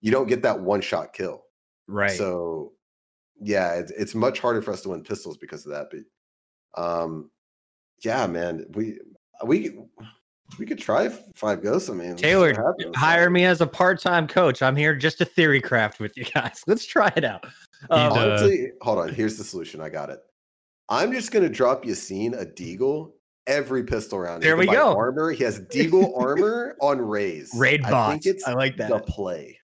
you 0.00 0.10
don't 0.10 0.28
get 0.28 0.40
that 0.42 0.58
one 0.60 0.80
shot 0.80 1.12
kill. 1.12 1.42
Right. 1.86 2.10
So 2.12 2.72
yeah, 3.38 3.74
it's, 3.74 3.90
it's 3.92 4.14
much 4.14 4.38
harder 4.40 4.62
for 4.62 4.72
us 4.72 4.80
to 4.82 4.88
win 4.88 5.02
pistols 5.02 5.36
because 5.36 5.66
of 5.66 5.72
that. 5.72 5.88
But 6.74 6.82
um 6.82 7.30
yeah, 8.02 8.26
man, 8.26 8.64
we 8.72 8.98
we 9.44 9.78
we 10.58 10.66
could 10.66 10.78
try 10.78 11.08
five 11.34 11.62
ghosts. 11.62 11.88
I 11.90 11.94
mean, 11.94 12.16
Taylor, 12.16 12.74
hire 12.94 13.30
me 13.30 13.44
as 13.44 13.60
a 13.60 13.66
part 13.66 14.00
time 14.00 14.26
coach. 14.26 14.62
I'm 14.62 14.76
here 14.76 14.94
just 14.94 15.18
to 15.18 15.24
theory 15.24 15.60
craft 15.60 16.00
with 16.00 16.16
you 16.16 16.24
guys. 16.24 16.62
Let's 16.66 16.84
try 16.84 17.12
it 17.16 17.24
out. 17.24 17.44
Um, 17.90 18.12
Honestly, 18.12 18.72
hold 18.82 18.98
on. 18.98 19.12
Here's 19.12 19.38
the 19.38 19.44
solution. 19.44 19.80
I 19.80 19.88
got 19.88 20.10
it. 20.10 20.20
I'm 20.88 21.12
just 21.12 21.30
gonna 21.32 21.48
drop 21.48 21.84
Yassine 21.84 22.38
a 22.38 22.44
deagle 22.44 23.12
every 23.46 23.84
pistol 23.84 24.18
round. 24.18 24.42
He 24.42 24.48
There 24.48 24.56
can 24.56 24.66
we 24.68 24.74
go. 24.74 24.96
Armor. 24.96 25.30
He 25.30 25.44
has 25.44 25.60
deagle 25.60 26.18
armor 26.20 26.76
on 26.80 27.00
Raze. 27.00 27.50
Raid 27.54 27.84
I 27.84 28.10
think 28.10 28.26
it's 28.26 28.46
I 28.46 28.54
like 28.54 28.76
that. 28.76 28.88
the 28.88 29.00
play. 29.00 29.58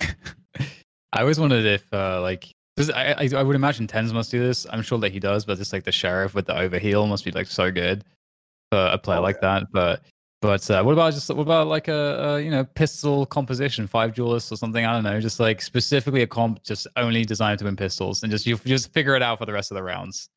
I 0.00 1.20
always 1.20 1.38
wondered 1.38 1.64
if 1.64 1.92
uh 1.92 2.20
like 2.20 2.50
I, 2.94 3.14
I 3.18 3.28
I 3.36 3.42
would 3.42 3.56
imagine 3.56 3.86
TenZ 3.86 4.12
must 4.12 4.30
do 4.30 4.40
this. 4.40 4.66
I'm 4.70 4.82
sure 4.82 4.98
that 4.98 5.12
he 5.12 5.20
does, 5.20 5.44
but 5.44 5.58
just 5.58 5.72
like 5.72 5.84
the 5.84 5.92
sheriff 5.92 6.34
with 6.34 6.46
the 6.46 6.54
overheal 6.54 7.08
must 7.08 7.24
be 7.24 7.30
like 7.30 7.46
so 7.46 7.70
good 7.70 8.04
for 8.72 8.86
a 8.92 8.96
player 8.98 9.18
Oh, 9.18 9.22
like 9.22 9.40
that. 9.42 9.64
But 9.70 10.02
But 10.40 10.68
uh, 10.70 10.82
what 10.82 10.92
about 10.92 11.12
just 11.12 11.28
what 11.28 11.42
about 11.42 11.66
like 11.68 11.88
a, 11.88 12.02
a 12.36 12.40
you 12.40 12.50
know 12.50 12.64
pistol 12.64 13.26
composition, 13.26 13.86
five 13.86 14.14
duelists 14.14 14.50
or 14.50 14.56
something? 14.56 14.84
I 14.86 14.92
don't 14.92 15.04
know, 15.04 15.20
just 15.20 15.38
like 15.38 15.60
specifically 15.60 16.22
a 16.22 16.26
comp 16.26 16.62
just 16.64 16.86
only 16.96 17.24
designed 17.24 17.58
to 17.60 17.66
win 17.66 17.76
pistols, 17.76 18.22
and 18.22 18.32
just 18.32 18.46
you 18.46 18.56
just 18.64 18.92
figure 18.92 19.14
it 19.14 19.22
out 19.22 19.38
for 19.38 19.46
the 19.46 19.52
rest 19.52 19.70
of 19.70 19.76
the 19.76 19.82
rounds. 19.82 20.30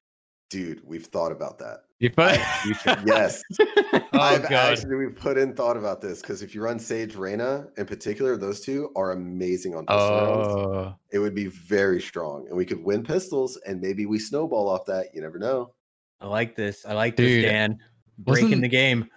Dude, 0.51 0.81
we've 0.85 1.05
thought 1.07 1.31
about 1.31 1.57
that. 1.59 1.77
You 1.99 2.09
put 2.11 2.37
yes. 3.05 3.41
oh 3.59 4.01
I've 4.13 4.43
god. 4.43 4.73
actually 4.73 4.95
we 4.97 5.07
put 5.07 5.37
in 5.37 5.55
thought 5.55 5.77
about 5.77 6.01
this 6.01 6.21
because 6.21 6.43
if 6.43 6.53
you 6.53 6.61
run 6.61 6.77
Sage 6.77 7.15
Reyna 7.15 7.67
in 7.77 7.85
particular, 7.87 8.35
those 8.37 8.59
two 8.59 8.91
are 8.97 9.13
amazing 9.13 9.73
on 9.75 9.85
pistol 9.85 10.09
rounds. 10.11 10.47
Oh, 10.49 10.95
It 11.11 11.19
would 11.19 11.33
be 11.33 11.47
very 11.47 11.99
strong, 12.01 12.47
and 12.49 12.55
we 12.57 12.65
could 12.65 12.83
win 12.83 13.01
pistols, 13.01 13.57
and 13.65 13.79
maybe 13.81 14.05
we 14.05 14.19
snowball 14.19 14.67
off 14.69 14.85
that. 14.85 15.15
You 15.15 15.21
never 15.21 15.39
know. 15.39 15.73
I 16.21 16.27
like 16.27 16.55
this. 16.55 16.85
I 16.85 16.93
like 16.93 17.15
Dude, 17.15 17.43
this, 17.43 17.51
Dan. 17.51 17.79
Breaking 18.17 18.45
wasn't- 18.45 18.61
the 18.63 18.67
game. 18.69 19.09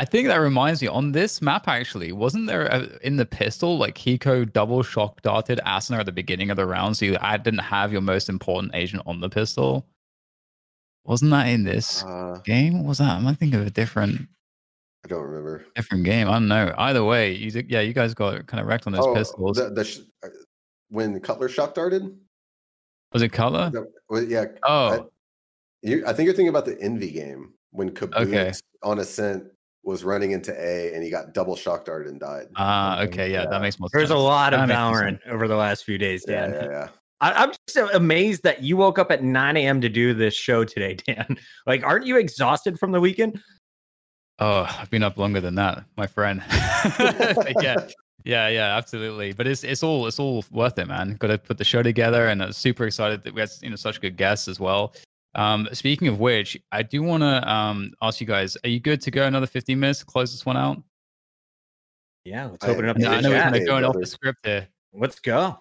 I 0.00 0.04
think 0.04 0.28
that 0.28 0.36
reminds 0.36 0.80
me 0.80 0.86
on 0.86 1.10
this 1.10 1.42
map 1.42 1.66
actually, 1.66 2.12
wasn't 2.12 2.46
there 2.46 2.66
a, 2.66 2.88
in 3.04 3.16
the 3.16 3.26
pistol 3.26 3.78
like 3.78 3.96
Hiko 3.96 4.50
double 4.52 4.84
shock 4.84 5.20
darted 5.22 5.58
Asuna 5.66 5.98
at 5.98 6.06
the 6.06 6.12
beginning 6.12 6.50
of 6.50 6.56
the 6.56 6.66
round, 6.66 6.96
so 6.96 7.04
you 7.04 7.16
I 7.20 7.36
didn't 7.36 7.58
have 7.60 7.90
your 7.90 8.00
most 8.00 8.28
important 8.28 8.76
agent 8.76 9.02
on 9.06 9.20
the 9.20 9.28
pistol. 9.28 9.88
Wasn't 11.04 11.30
that 11.32 11.46
in 11.48 11.64
this 11.64 12.04
Uh, 12.04 12.38
game? 12.44 12.78
What 12.78 12.88
was 12.90 12.98
that? 12.98 13.16
Am 13.16 13.26
I 13.26 13.34
thinking 13.34 13.58
of 13.60 13.66
a 13.66 13.70
different 13.70 14.28
I 15.04 15.08
don't 15.08 15.22
remember. 15.24 15.64
different 15.74 16.04
game? 16.04 16.28
I 16.28 16.34
don't 16.34 16.46
know. 16.48 16.72
Either 16.78 17.02
way, 17.04 17.32
you 17.32 17.50
did- 17.50 17.68
yeah, 17.68 17.80
you 17.80 17.92
guys 17.92 18.14
got 18.14 18.46
kind 18.46 18.60
of 18.60 18.68
wrecked 18.68 18.86
on 18.86 18.92
those 18.92 19.04
Oh, 19.04 19.14
pistols. 19.14 19.56
the, 19.56 19.70
the 19.70 19.84
sh- 19.84 20.00
uh, 20.24 20.28
when 20.90 21.18
Cutler 21.20 21.48
shock 21.48 21.74
darted. 21.74 22.16
was 23.12 23.22
it 23.22 23.30
color? 23.32 23.70
No, 23.74 23.86
well, 24.10 24.22
yeah. 24.22 24.44
Oh, 24.62 24.88
I, 24.90 25.00
you, 25.82 26.04
I 26.06 26.12
think 26.12 26.26
you're 26.26 26.34
thinking 26.34 26.48
about 26.50 26.66
the 26.66 26.80
Envy 26.80 27.10
game 27.10 27.54
when 27.70 27.90
Caboose 27.94 28.16
Okay. 28.28 28.52
on 28.82 28.98
Ascent 28.98 29.44
was 29.84 30.04
running 30.04 30.32
into 30.32 30.52
A 30.52 30.92
and 30.94 31.02
he 31.02 31.10
got 31.10 31.32
double 31.32 31.56
shock 31.56 31.84
darted 31.84 32.10
and 32.10 32.20
died. 32.20 32.46
ah, 32.56 33.00
okay, 33.02 33.30
yeah, 33.32 33.46
that 33.46 33.60
makes 33.62 33.78
more 33.80 33.88
There's 33.92 34.08
sense. 34.08 34.16
a 34.18 34.22
lot 34.22 34.52
of 34.54 34.66
That 34.68 34.76
Valorant 34.76 35.18
over 35.28 35.48
the 35.48 35.56
last 35.56 35.84
few 35.84 35.96
days, 35.98 36.24
Dan. 36.24 36.52
yeah, 36.52 36.64
yeah. 36.64 36.88
I, 37.20 37.32
I'm 37.32 37.52
just 37.66 37.94
amazed 37.94 38.42
that 38.44 38.62
you 38.62 38.76
woke 38.76 38.98
up 38.98 39.10
at 39.10 39.24
9 39.24 39.56
a.m. 39.56 39.80
to 39.80 39.88
do 39.88 40.14
this 40.14 40.34
show 40.34 40.64
today, 40.64 40.94
Dan. 41.06 41.36
Like, 41.66 41.82
aren't 41.84 42.06
you 42.06 42.16
exhausted 42.16 42.78
from 42.78 42.92
the 42.92 43.00
weekend? 43.00 43.40
Oh, 44.40 44.68
I've 44.78 44.90
been 44.90 45.02
up 45.02 45.16
longer 45.18 45.40
than 45.40 45.54
that, 45.56 45.84
my 45.96 46.06
friend. 46.06 46.42
Yeah, 47.60 47.76
yeah, 48.24 48.48
yeah, 48.48 48.76
absolutely. 48.76 49.32
But 49.32 49.46
it's 49.46 49.64
it's 49.64 49.82
all 49.82 50.06
it's 50.06 50.18
all 50.18 50.44
worth 50.52 50.78
it, 50.78 50.86
man. 50.86 51.16
Got 51.16 51.28
to 51.28 51.38
put 51.38 51.56
the 51.58 51.64
show 51.64 51.82
together, 51.82 52.26
and 52.28 52.42
I'm 52.42 52.52
super 52.52 52.84
excited 52.86 53.22
that 53.24 53.34
we 53.34 53.40
had 53.40 53.50
you 53.62 53.70
know 53.70 53.76
such 53.76 54.00
good 54.00 54.16
guests 54.16 54.46
as 54.48 54.60
well. 54.60 54.94
Um, 55.34 55.68
speaking 55.72 56.08
of 56.08 56.20
which, 56.20 56.58
I 56.72 56.82
do 56.82 57.02
want 57.02 57.22
to 57.22 57.50
um 57.50 57.92
ask 58.02 58.20
you 58.20 58.26
guys: 58.26 58.56
Are 58.64 58.68
you 58.68 58.80
good 58.80 59.00
to 59.02 59.10
go 59.10 59.24
another 59.26 59.46
15 59.46 59.78
minutes 59.78 60.00
to 60.00 60.06
close 60.06 60.32
this 60.32 60.46
one 60.46 60.56
out? 60.56 60.82
Yeah, 62.24 62.46
let's 62.46 62.64
open 62.64 62.84
it 62.84 62.90
up. 62.90 62.98
Yeah, 62.98 63.10
I 63.12 63.16
the 63.16 63.22
know 63.22 63.30
we're 63.30 63.40
kind 63.40 63.56
of 63.56 63.66
going 63.66 63.84
off 63.84 63.96
the 63.98 64.06
script 64.06 64.44
here. 64.44 64.68
Let's 64.92 65.20
go. 65.20 65.58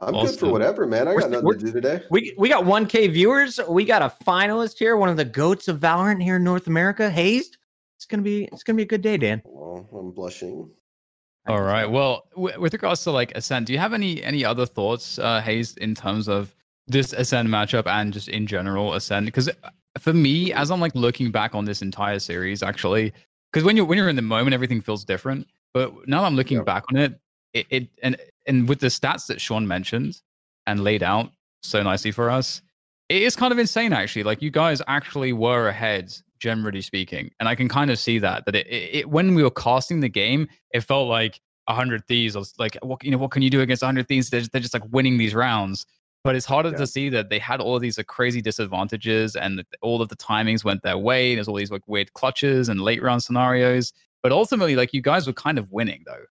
I'm 0.00 0.14
good 0.14 0.38
for 0.38 0.50
whatever, 0.50 0.86
man. 0.86 1.08
I 1.08 1.14
got 1.14 1.30
nothing 1.30 1.52
to 1.52 1.58
do 1.58 1.72
today. 1.72 2.02
We 2.10 2.34
we 2.38 2.48
got 2.48 2.64
1K 2.64 3.12
viewers. 3.12 3.58
We 3.68 3.84
got 3.84 4.02
a 4.02 4.12
finalist 4.24 4.78
here, 4.78 4.96
one 4.96 5.08
of 5.08 5.16
the 5.16 5.24
goats 5.24 5.66
of 5.66 5.80
Valorant 5.80 6.22
here 6.22 6.36
in 6.36 6.44
North 6.44 6.68
America, 6.68 7.10
Hazed. 7.10 7.56
It's 7.96 8.06
gonna 8.06 8.22
be 8.22 8.44
it's 8.44 8.62
gonna 8.62 8.76
be 8.76 8.84
a 8.84 8.86
good 8.86 9.02
day, 9.02 9.16
Dan. 9.16 9.42
Well, 9.44 9.88
I'm 9.92 10.12
blushing. 10.12 10.70
All 11.48 11.62
right. 11.62 11.86
Well, 11.86 12.28
w- 12.34 12.60
with 12.60 12.74
regards 12.74 13.02
to 13.04 13.10
like 13.10 13.32
Ascent, 13.34 13.66
do 13.66 13.72
you 13.72 13.78
have 13.80 13.92
any 13.92 14.22
any 14.22 14.44
other 14.44 14.66
thoughts, 14.66 15.18
uh, 15.18 15.40
Hayes, 15.40 15.76
in 15.78 15.94
terms 15.96 16.28
of 16.28 16.54
this 16.88 17.12
Ascent 17.12 17.48
matchup 17.48 17.86
and 17.86 18.12
just 18.12 18.28
in 18.28 18.46
general 18.46 18.94
Ascent? 18.94 19.26
Because 19.26 19.48
for 19.98 20.12
me, 20.12 20.52
as 20.52 20.70
I'm 20.70 20.80
like 20.80 20.94
looking 20.94 21.30
back 21.30 21.54
on 21.54 21.64
this 21.64 21.82
entire 21.82 22.18
series, 22.18 22.62
actually, 22.62 23.12
because 23.52 23.64
when 23.64 23.76
you're 23.76 23.86
when 23.86 23.98
you're 23.98 24.08
in 24.08 24.16
the 24.16 24.22
moment, 24.22 24.54
everything 24.54 24.80
feels 24.80 25.04
different. 25.04 25.46
But 25.74 26.08
now 26.08 26.20
that 26.22 26.26
I'm 26.26 26.36
looking 26.36 26.58
Yep. 26.58 26.66
back 26.66 26.84
on 26.90 26.98
it, 26.98 27.20
it, 27.52 27.66
it 27.70 27.88
and 28.02 28.16
and 28.46 28.68
with 28.68 28.80
the 28.80 28.88
stats 28.88 29.26
that 29.26 29.40
Sean 29.40 29.66
mentioned 29.66 30.20
and 30.66 30.82
laid 30.84 31.02
out 31.02 31.30
so 31.62 31.82
nicely 31.82 32.10
for 32.10 32.30
us, 32.30 32.62
it 33.08 33.22
is 33.22 33.36
kind 33.36 33.52
of 33.52 33.58
insane 33.58 33.92
actually. 33.92 34.22
Like 34.22 34.42
you 34.42 34.50
guys 34.50 34.82
actually 34.86 35.32
were 35.32 35.68
ahead, 35.68 36.14
generally 36.38 36.82
speaking, 36.82 37.30
and 37.40 37.48
I 37.48 37.54
can 37.54 37.68
kind 37.68 37.90
of 37.90 37.98
see 37.98 38.18
that 38.18 38.44
that 38.46 38.54
it, 38.54 38.66
it, 38.66 38.94
it 38.94 39.10
when 39.10 39.34
we 39.34 39.42
were 39.42 39.50
casting 39.50 40.00
the 40.00 40.08
game, 40.08 40.48
it 40.72 40.80
felt 40.80 41.08
like 41.08 41.40
hundred 41.68 42.06
thieves. 42.06 42.34
I 42.34 42.38
was 42.38 42.54
like, 42.58 42.78
what 42.82 43.04
you 43.04 43.10
know, 43.10 43.18
what 43.18 43.30
can 43.30 43.42
you 43.42 43.50
do 43.50 43.60
against 43.60 43.82
hundred 43.82 44.08
thieves? 44.08 44.30
They're, 44.30 44.42
they're 44.42 44.60
just 44.60 44.74
like 44.74 44.84
winning 44.90 45.18
these 45.18 45.34
rounds. 45.34 45.84
But 46.28 46.36
it's 46.36 46.44
harder 46.44 46.68
Yeah. 46.72 46.76
to 46.76 46.86
see 46.86 47.08
that 47.08 47.30
they 47.30 47.38
had 47.38 47.58
all 47.58 47.74
of 47.74 47.80
these 47.80 47.96
like, 47.96 48.06
crazy 48.06 48.42
disadvantages, 48.42 49.34
and 49.34 49.64
all 49.80 50.02
of 50.02 50.10
the 50.10 50.16
timings 50.16 50.62
went 50.62 50.82
their 50.82 50.98
way. 50.98 51.34
There's 51.34 51.48
all 51.48 51.54
these 51.54 51.70
like 51.70 51.88
weird 51.88 52.12
clutches 52.12 52.68
and 52.68 52.82
late 52.82 53.02
round 53.02 53.22
scenarios. 53.22 53.94
But 54.22 54.30
ultimately, 54.32 54.76
like 54.76 54.92
you 54.92 55.00
guys 55.00 55.26
were 55.26 55.32
kind 55.32 55.58
of 55.58 55.72
winning 55.72 56.02
though. 56.04 56.24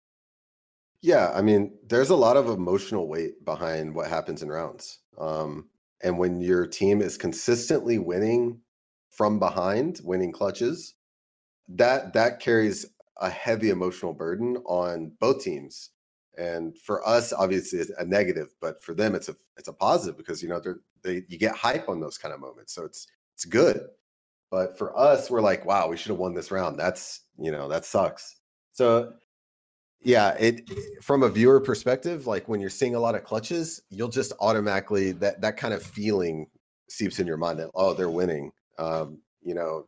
Yeah, 1.00 1.30
I 1.32 1.42
mean, 1.42 1.78
there's 1.86 2.10
a 2.10 2.16
lot 2.16 2.36
of 2.36 2.48
emotional 2.48 3.06
weight 3.06 3.44
behind 3.44 3.94
what 3.94 4.08
happens 4.08 4.42
in 4.42 4.48
rounds. 4.48 4.98
Um, 5.16 5.68
and 6.02 6.18
when 6.18 6.40
your 6.40 6.66
team 6.66 7.00
is 7.00 7.16
consistently 7.16 7.98
winning 7.98 8.62
from 9.10 9.38
behind, 9.38 10.00
winning 10.02 10.32
clutches, 10.32 10.94
that 11.68 12.14
that 12.14 12.40
carries 12.40 12.84
a 13.20 13.30
heavy 13.30 13.70
emotional 13.70 14.12
burden 14.12 14.56
on 14.66 15.12
both 15.20 15.44
teams. 15.44 15.90
And 16.39 16.77
for 16.78 17.06
us, 17.06 17.32
obviously, 17.32 17.78
it's 17.78 17.90
a 17.98 18.05
negative, 18.05 18.55
but 18.61 18.82
for 18.82 18.94
them, 18.94 19.15
it's 19.15 19.28
a 19.28 19.36
it's 19.56 19.69
a 19.69 19.73
positive 19.73 20.16
because 20.16 20.43
you 20.43 20.48
know 20.48 20.61
they're 20.61 20.81
they 21.02 21.23
you 21.28 21.39
get 21.39 21.55
hype 21.55 21.89
on 21.89 22.01
those 22.01 22.19
kind 22.19 22.35
of 22.35 22.40
moments, 22.40 22.74
so 22.74 22.85
it's 22.85 23.06
it's 23.35 23.44
good. 23.44 23.86
But 24.51 24.78
for 24.78 24.97
us, 24.97 25.31
we're 25.31 25.40
like, 25.40 25.65
wow, 25.65 25.89
we 25.89 25.97
should 25.97 26.11
have 26.11 26.19
won 26.19 26.35
this 26.35 26.51
round. 26.51 26.78
That's 26.78 27.20
you 27.39 27.52
know 27.52 27.69
that 27.69 27.85
sucks. 27.85 28.36
So 28.73 29.15
yeah, 30.05 30.36
it 30.39 30.69
from 31.02 31.23
a 31.23 31.28
viewer 31.28 31.61
perspective, 31.61 32.27
like 32.27 32.48
when 32.48 32.61
you're 32.61 32.70
seeing 32.70 32.94
a 32.94 33.01
lot 33.01 33.15
of 33.15 33.24
clutches, 33.24 33.81
you'll 33.90 34.09
just 34.09 34.32
automatically 34.40 35.12
that 35.12 35.40
that 35.40 35.56
kind 35.56 35.73
of 35.73 35.82
feeling 35.82 36.47
seeps 36.89 37.19
in 37.19 37.27
your 37.27 37.39
mind 37.39 37.59
that 37.59 37.70
oh 37.74 37.94
they're 37.94 38.11
winning, 38.11 38.52
um, 38.78 39.19
you 39.43 39.55
know, 39.55 39.86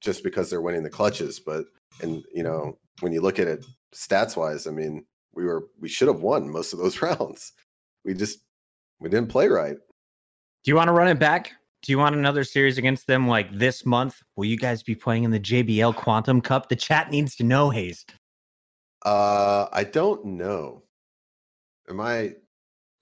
just 0.00 0.22
because 0.22 0.50
they're 0.50 0.60
winning 0.60 0.82
the 0.82 0.90
clutches. 0.90 1.40
But 1.40 1.64
and 2.02 2.22
you 2.32 2.42
know 2.42 2.78
when 3.00 3.12
you 3.12 3.20
look 3.20 3.38
at 3.38 3.48
it 3.48 3.64
stats 3.94 4.36
wise, 4.36 4.66
I 4.66 4.70
mean 4.70 5.04
we 5.38 5.44
were 5.44 5.68
we 5.80 5.88
should 5.88 6.08
have 6.08 6.20
won 6.20 6.50
most 6.50 6.72
of 6.72 6.80
those 6.80 7.00
rounds. 7.02 7.52
We 8.04 8.12
just 8.12 8.40
we 8.98 9.08
didn't 9.08 9.28
play 9.30 9.46
right. 9.48 9.76
Do 10.64 10.70
you 10.70 10.74
want 10.74 10.88
to 10.88 10.92
run 10.92 11.08
it 11.08 11.20
back? 11.20 11.52
Do 11.82 11.92
you 11.92 11.98
want 11.98 12.16
another 12.16 12.42
series 12.42 12.76
against 12.76 13.06
them 13.06 13.28
like 13.28 13.56
this 13.56 13.86
month? 13.86 14.20
Will 14.34 14.46
you 14.46 14.56
guys 14.58 14.82
be 14.82 14.96
playing 14.96 15.22
in 15.22 15.30
the 15.30 15.38
JBL 15.38 15.94
Quantum 15.94 16.40
Cup? 16.40 16.68
The 16.68 16.74
chat 16.74 17.12
needs 17.12 17.36
to 17.36 17.44
know, 17.44 17.70
Hayes. 17.70 18.04
Uh, 19.06 19.68
I 19.72 19.84
don't 19.84 20.24
know. 20.24 20.82
Am 21.88 22.00
I? 22.00 22.34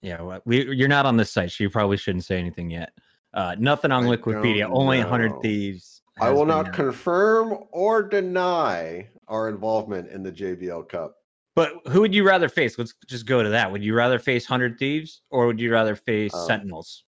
Yeah, 0.03 0.21
well, 0.21 0.41
we, 0.45 0.63
you're 0.75 0.87
not 0.87 1.07
on 1.07 1.17
this 1.17 1.31
site, 1.31 1.51
so 1.51 1.63
you 1.63 1.71
probably 1.71 1.97
shouldn't 1.97 2.23
say 2.25 2.37
anything 2.37 2.69
yet. 2.69 2.91
Uh, 3.33 3.55
nothing 3.57 3.91
on 3.91 4.05
I 4.05 4.15
Liquipedia. 4.15 4.59
don't 4.59 4.73
Only 4.73 4.99
100. 4.99 5.41
Thieves. 5.41 6.03
I 6.21 6.29
will 6.29 6.45
not 6.45 6.61
announced. 6.67 6.75
confirm 6.75 7.57
or 7.71 8.03
deny 8.03 9.09
our 9.27 9.49
involvement 9.49 10.11
in 10.11 10.21
the 10.21 10.31
JBL 10.31 10.87
Cup. 10.87 11.15
But 11.57 11.73
who 11.87 12.01
would 12.01 12.13
you 12.13 12.23
rather 12.23 12.49
face? 12.49 12.77
Let's 12.77 12.93
just 13.07 13.25
go 13.25 13.41
to 13.41 13.49
that. 13.49 13.71
Would 13.71 13.83
you 13.83 13.95
rather 13.95 14.19
face 14.19 14.47
100 14.47 14.77
Thieves 14.77 15.23
or 15.31 15.47
would 15.47 15.59
you 15.59 15.71
rather 15.71 15.95
face 15.95 16.31
Um, 16.31 16.45
Sentinels? 16.45 17.03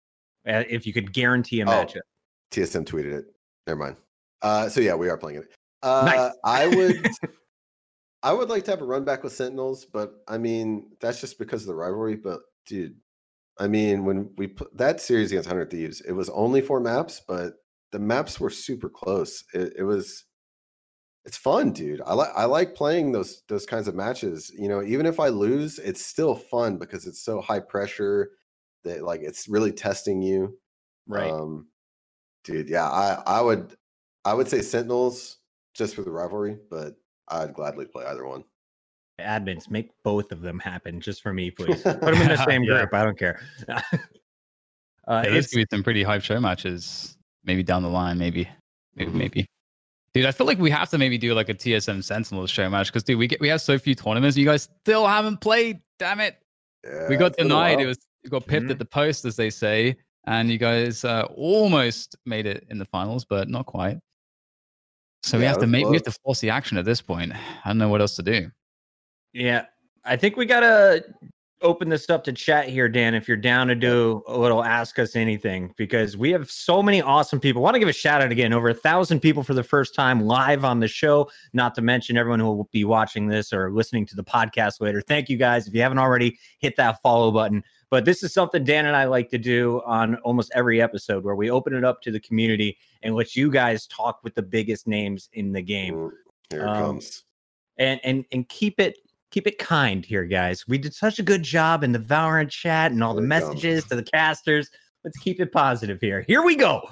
If 0.45 0.87
you 0.87 0.93
could 0.93 1.15
guarantee 1.15 1.63
a 1.63 1.65
Oh. 1.65 1.69
matchup. 1.71 2.03
TSM 2.51 2.85
tweeted 2.85 3.15
it. 3.15 3.25
Never 3.67 3.79
mind. 3.81 3.97
Uh, 4.43 4.69
so 4.69 4.83
yeah, 4.83 4.95
we 4.97 5.09
are 5.09 5.17
playing 5.17 5.39
it. 5.39 5.49
Uh, 5.83 6.03
Nice. 6.05 6.33
I 6.45 6.67
would, 6.67 7.07
I 8.23 8.35
would 8.35 8.51
like 8.51 8.65
to 8.67 8.71
have 8.73 8.83
a 8.83 8.85
run 8.85 9.03
back 9.03 9.25
with 9.25 9.33
Sentinels, 9.33 9.87
but 9.87 10.23
I 10.29 10.37
mean 10.37 10.91
that's 11.01 11.23
just 11.23 11.39
because 11.39 11.63
of 11.63 11.69
the 11.69 11.75
rivalry. 11.75 12.17
But 12.17 12.41
dude, 12.67 12.97
I 13.59 13.67
mean 13.67 14.05
when 14.05 14.31
we 14.37 14.47
put 14.47 14.77
that 14.77 15.01
series 15.01 15.31
against 15.33 15.49
Hundred 15.49 15.71
Thieves, 15.71 16.03
it 16.03 16.13
was 16.13 16.29
only 16.29 16.61
four 16.61 16.81
maps, 16.81 17.23
but 17.27 17.55
the 17.93 17.99
maps 17.99 18.39
were 18.39 18.51
super 18.51 18.91
close. 18.91 19.43
It, 19.55 19.73
it 19.79 19.85
was, 19.85 20.25
it's 21.25 21.37
fun, 21.37 21.73
dude. 21.73 22.03
I 22.05 22.15
like 22.15 22.31
I 22.37 22.45
like 22.45 22.75
playing 22.75 23.13
those 23.13 23.43
those 23.49 23.67
kinds 23.67 23.89
of 23.89 23.95
matches. 23.95 24.53
You 24.57 24.69
know, 24.69 24.83
even 24.83 25.07
if 25.07 25.19
I 25.19 25.29
lose, 25.29 25.79
it's 25.79 26.05
still 26.05 26.35
fun 26.35 26.77
because 26.79 27.07
it's 27.07 27.21
so 27.21 27.41
high 27.41 27.61
pressure 27.61 28.33
that 28.85 29.03
like 29.03 29.23
it's 29.23 29.49
really 29.49 29.73
testing 29.73 30.21
you. 30.21 30.59
Right. 31.07 31.31
Um, 31.31 31.69
dude, 32.45 32.69
yeah, 32.69 32.89
I 32.89 33.23
I 33.27 33.41
would 33.41 33.75
I 34.25 34.35
would 34.35 34.49
say 34.49 34.61
Sentinels 34.61 35.39
just 35.75 35.95
for 35.95 36.03
the 36.03 36.11
rivalry, 36.11 36.59
but 36.71 36.95
I'd 37.29 37.55
gladly 37.55 37.87
play 37.87 38.05
either 38.05 38.27
one. 38.27 38.45
Admins, 39.21 39.71
make 39.71 39.91
both 40.03 40.33
of 40.33 40.41
them 40.41 40.59
happen 40.59 41.01
just 41.01 41.23
for 41.23 41.33
me, 41.33 41.51
please. 41.51 41.83
Put 41.83 42.01
them 42.01 42.15
in 42.15 42.29
the 42.29 42.45
same 42.49 42.65
Yeah. 42.65 42.81
group. 42.81 42.95
I 42.95 43.05
don't 43.05 43.19
care. 43.19 43.41
uh, 43.69 43.81
Yeah, 45.09 45.23
there's 45.23 45.45
it's, 45.47 45.55
gonna 45.55 45.65
be 45.65 45.77
some 45.77 45.83
pretty 45.85 46.03
hype 46.03 46.23
show 46.23 46.41
matches. 46.41 47.17
Maybe 47.45 47.63
down 47.63 47.83
the 47.83 47.89
line, 47.89 48.19
maybe, 48.19 48.49
maybe, 48.97 49.13
maybe. 49.13 49.47
Dude, 50.15 50.27
I 50.27 50.31
feel 50.31 50.47
like 50.47 50.59
we 50.59 50.71
have 50.71 50.89
to 50.91 50.99
maybe 50.99 51.19
do 51.19 51.35
like 51.35 51.49
a 51.49 51.55
TSM 51.55 52.03
Sentinels 52.05 52.49
show 52.49 52.71
match 52.71 52.87
because 52.87 53.03
dude, 53.03 53.19
we 53.19 53.27
get 53.27 53.41
we 53.41 53.49
have 53.49 53.61
so 53.61 53.77
few 53.79 53.97
tournaments. 53.97 54.37
You 54.37 54.45
guys 54.45 54.69
still 54.83 55.07
haven't 55.07 55.41
played. 55.41 55.81
Damn 55.99 56.21
it! 56.21 56.37
Yeah, 56.85 57.09
we 57.09 57.17
got 57.17 57.33
it's 57.33 57.37
been 57.37 57.47
a 57.47 57.49
denied. 57.49 57.81
It 57.81 57.87
was 57.87 57.99
we 58.23 58.31
got 58.31 58.47
pipped 58.47 58.67
Mhm. 58.67 58.71
at 58.71 58.79
the 58.79 58.85
post, 58.85 59.25
as 59.25 59.35
they 59.35 59.51
say, 59.51 59.97
and 60.29 60.51
you 60.51 60.59
guys 60.59 61.05
uh, 61.05 61.27
almost 61.35 62.17
made 62.27 62.47
it 62.47 62.65
in 62.71 62.79
the 62.79 62.85
finals, 62.85 63.25
but 63.25 63.49
not 63.49 63.67
quite. 63.67 63.99
So 65.25 65.37
we 65.39 65.45
have 65.45 65.57
to 65.57 65.63
it 65.63 65.67
was 65.67 65.71
make 65.71 65.87
we 65.87 65.97
have 65.97 66.05
to 66.05 66.13
force 66.25 66.39
the 66.41 66.51
action 66.51 66.79
at 66.79 66.85
this 66.85 67.01
point. 67.01 67.33
I 67.33 67.69
don't 67.69 67.79
know 67.79 67.89
what 67.89 68.01
else 68.01 68.15
to 68.17 68.23
do. 68.23 68.51
Yeah, 69.33 69.67
I 70.05 70.17
think 70.17 70.37
we 70.37 70.47
gotta 70.47 71.05
open 71.65 71.89
this 71.89 72.09
up 72.11 72.23
to 72.25 72.33
chat 72.33 72.69
here, 72.69 72.89
Dan. 72.89 73.15
If 73.15 73.27
you're 73.27 73.37
down 73.37 73.67
to 73.69 73.75
do 73.75 74.23
a 74.29 74.37
little 74.39 74.63
ask 74.63 74.99
us 74.99 75.17
anything, 75.17 75.73
because 75.77 76.17
we 76.17 76.31
have 76.31 76.51
so 76.51 76.83
many 76.83 77.01
awesome 77.03 77.41
people. 77.41 77.63
Want 77.63 77.75
to 77.75 77.81
give 77.81 77.89
a 77.89 77.93
shout 77.93 78.23
out 78.23 78.31
again? 78.31 78.53
Over 78.53 78.69
a 78.69 78.75
thousand 78.75 79.21
people 79.21 79.43
for 79.43 79.55
the 79.55 79.63
first 79.63 79.95
time 79.95 80.21
live 80.21 80.65
on 80.65 80.79
the 80.79 80.87
show. 80.89 81.29
Not 81.53 81.75
to 81.77 81.83
mention 81.83 82.17
everyone 82.17 82.39
who 82.41 82.47
will 82.55 82.69
be 82.71 82.85
watching 82.85 83.27
this 83.27 83.53
or 83.53 83.73
listening 83.73 84.07
to 84.07 84.17
the 84.17 84.23
podcast 84.23 84.81
later. 84.81 85.01
Thank 85.01 85.29
you 85.29 85.37
guys. 85.37 85.67
If 85.67 85.75
you 85.75 85.81
haven't 85.81 85.99
already, 85.99 86.39
hit 86.61 86.77
that 86.77 87.01
follow 87.03 87.31
button. 87.33 87.65
But 87.91 88.05
this 88.05 88.23
is 88.23 88.33
something 88.35 88.63
Dan 88.63 88.87
and 88.87 88.97
I 88.97 89.05
like 89.05 89.31
to 89.31 89.39
do 89.39 89.81
on 89.87 90.17
almost 90.17 90.53
every 90.55 90.83
episode, 90.83 91.25
where 91.25 91.35
we 91.37 91.51
open 91.51 91.75
it 91.75 91.85
up 91.85 92.03
to 92.03 92.13
the 92.13 92.21
community 92.21 92.77
and 93.03 93.15
let 93.15 93.35
you 93.35 93.51
guys 93.51 93.87
talk 93.87 94.21
with 94.23 94.35
the 94.35 94.43
biggest 94.43 94.87
names 94.87 95.29
in 95.33 95.53
the 95.53 95.63
game. 95.63 96.11
Here 96.51 96.61
it 96.61 96.69
Um, 96.69 96.83
comes. 96.85 97.25
and 97.79 98.01
and 98.05 98.25
and 98.33 98.49
keep 98.49 98.79
it 98.81 98.99
keep 99.35 99.49
it 99.49 99.59
kind 99.59 100.07
here, 100.07 100.25
guys. 100.25 100.67
We 100.69 100.79
did 100.79 100.95
such 100.95 101.19
a 101.19 101.23
good 101.23 101.43
job 101.43 101.83
in 101.83 101.91
the 101.91 101.99
Valorant 101.99 102.51
chat 102.51 102.93
and 102.93 103.03
all 103.03 103.15
the 103.15 103.21
Here 103.21 103.27
it 103.27 103.41
comes. 103.41 103.55
messages 103.55 103.85
to 103.87 103.97
the 103.97 104.05
casters. 104.05 104.71
Let's 105.03 105.19
keep 105.19 105.41
it 105.41 105.51
positive 105.51 106.01
here. 106.01 106.25
Here 106.29 106.43
we 106.43 106.55
go. 106.55 106.89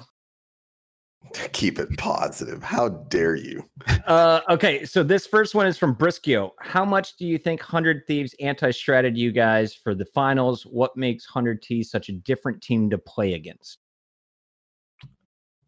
Keep 1.53 1.79
it 1.79 1.97
positive. 1.97 2.61
How 2.61 2.89
dare 2.89 3.35
you? 3.35 3.63
Uh, 4.05 4.41
okay, 4.49 4.83
so 4.83 5.01
this 5.01 5.25
first 5.25 5.55
one 5.55 5.65
is 5.65 5.77
from 5.77 5.95
Briskio. 5.95 6.51
How 6.59 6.83
much 6.83 7.15
do 7.15 7.25
you 7.25 7.37
think 7.37 7.61
Hundred 7.61 8.03
Thieves 8.05 8.35
anti-strated 8.41 9.17
you 9.17 9.31
guys 9.31 9.73
for 9.73 9.95
the 9.95 10.03
finals? 10.03 10.63
What 10.63 10.97
makes 10.97 11.25
Hundred 11.25 11.61
T 11.61 11.83
such 11.83 12.09
a 12.09 12.11
different 12.11 12.61
team 12.61 12.89
to 12.89 12.97
play 12.97 13.35
against? 13.35 13.79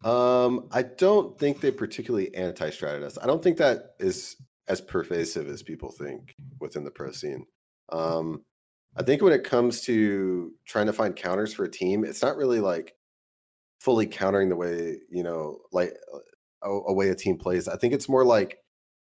Um, 0.04 0.68
I 0.70 0.82
don't 0.82 1.38
think 1.38 1.62
they 1.62 1.70
particularly 1.70 2.34
anti-stratted 2.34 3.02
us. 3.02 3.16
I 3.22 3.26
don't 3.26 3.42
think 3.42 3.56
that 3.56 3.94
is 3.98 4.36
as 4.68 4.80
pervasive 4.80 5.48
as 5.48 5.62
people 5.62 5.90
think 5.90 6.34
within 6.60 6.84
the 6.84 6.90
pro 6.90 7.12
scene. 7.12 7.46
Um, 7.90 8.44
I 8.96 9.02
think 9.02 9.22
when 9.22 9.32
it 9.32 9.44
comes 9.44 9.82
to 9.82 10.52
trying 10.66 10.86
to 10.86 10.92
find 10.92 11.14
counters 11.14 11.52
for 11.54 11.64
a 11.64 11.70
team, 11.70 12.04
it's 12.04 12.22
not 12.22 12.36
really 12.36 12.60
like 12.60 12.94
fully 13.80 14.06
countering 14.06 14.48
the 14.48 14.56
way 14.56 14.98
you 15.10 15.22
know, 15.22 15.58
like 15.72 15.94
a, 16.62 16.70
a 16.70 16.92
way 16.92 17.10
a 17.10 17.14
team 17.14 17.36
plays. 17.36 17.68
I 17.68 17.76
think 17.76 17.92
it's 17.92 18.08
more 18.08 18.24
like 18.24 18.58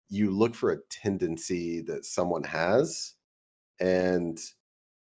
you 0.09 0.31
look 0.31 0.55
for 0.55 0.73
a 0.73 0.81
tendency 0.91 1.83
that 1.83 2.05
someone 2.05 2.45
has, 2.45 3.15
and 3.81 4.39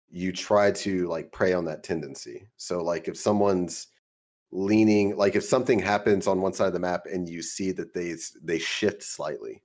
you 0.09 0.31
try 0.31 0.71
to 0.71 1.07
like 1.07 1.31
prey 1.31 1.53
on 1.53 1.65
that 1.65 1.83
tendency. 1.83 2.47
So, 2.57 2.83
like 2.83 3.07
if 3.07 3.17
someone's 3.17 3.87
leaning 4.51 5.15
like 5.17 5.35
if 5.35 5.43
something 5.43 5.79
happens 5.79 6.27
on 6.27 6.39
one 6.39 6.53
side 6.53 6.67
of 6.67 6.73
the 6.73 6.79
map 6.79 7.07
and 7.11 7.27
you 7.27 7.41
see 7.41 7.71
that 7.71 7.91
they 7.93 8.15
they 8.43 8.59
shift 8.59 9.01
slightly 9.01 9.63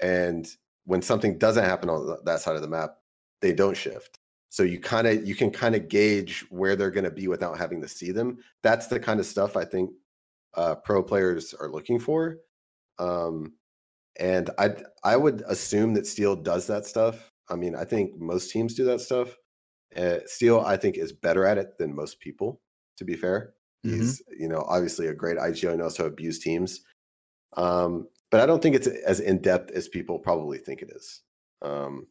and 0.00 0.48
when 0.84 1.02
something 1.02 1.38
doesn't 1.38 1.64
happen 1.64 1.88
on 1.88 2.18
that 2.24 2.40
side 2.40 2.56
of 2.56 2.62
the 2.62 2.68
map 2.68 2.96
they 3.40 3.52
don't 3.52 3.76
shift. 3.76 4.18
So 4.50 4.64
you 4.64 4.80
kind 4.80 5.06
of 5.06 5.26
you 5.26 5.34
can 5.34 5.50
kind 5.50 5.74
of 5.74 5.88
gauge 5.88 6.44
where 6.50 6.76
they're 6.76 6.90
going 6.90 7.04
to 7.04 7.10
be 7.10 7.28
without 7.28 7.56
having 7.56 7.80
to 7.82 7.88
see 7.88 8.10
them. 8.12 8.38
That's 8.62 8.88
the 8.88 9.00
kind 9.00 9.20
of 9.20 9.26
stuff 9.26 9.56
i 9.56 9.64
think 9.64 9.90
uh, 10.54 10.74
pro 10.76 11.02
players 11.02 11.54
are 11.54 11.70
looking 11.70 11.98
for. 11.98 12.38
Um, 12.98 13.54
and 14.18 14.50
i 14.58 14.70
i 15.04 15.16
would 15.16 15.42
assume 15.48 15.94
that 15.94 16.06
steel 16.06 16.36
does 16.36 16.66
that 16.66 16.86
stuff. 16.86 17.32
I 17.48 17.56
mean 17.56 17.74
i 17.74 17.84
think 17.84 18.18
most 18.18 18.50
teams 18.50 18.74
do 18.74 18.84
that 18.86 19.00
stuff. 19.00 19.36
Uh, 19.96 20.18
steel 20.26 20.60
i 20.60 20.76
think 20.76 20.96
is 20.96 21.12
better 21.12 21.44
at 21.46 21.58
it 21.58 21.78
than 21.78 21.94
most 21.94 22.20
people 22.20 22.60
to 23.00 23.04
be 23.04 23.16
fair. 23.16 23.54
He's, 23.96 24.22
you 24.38 24.48
know, 24.48 24.64
obviously 24.68 25.06
a 25.06 25.14
great 25.14 25.38
IGL, 25.38 25.78
knows 25.78 25.96
how 25.96 26.04
to 26.04 26.10
abuse 26.10 26.38
teams. 26.38 26.82
Um, 27.56 28.08
but 28.30 28.40
I 28.40 28.46
don't 28.46 28.62
think 28.62 28.76
it's 28.76 28.86
as 28.86 29.20
in 29.20 29.40
depth 29.40 29.70
as 29.72 29.88
people 29.88 30.18
probably 30.18 30.58
think 30.58 30.82
it 30.82 30.90
is. 30.94 31.22
Um, 31.62 32.06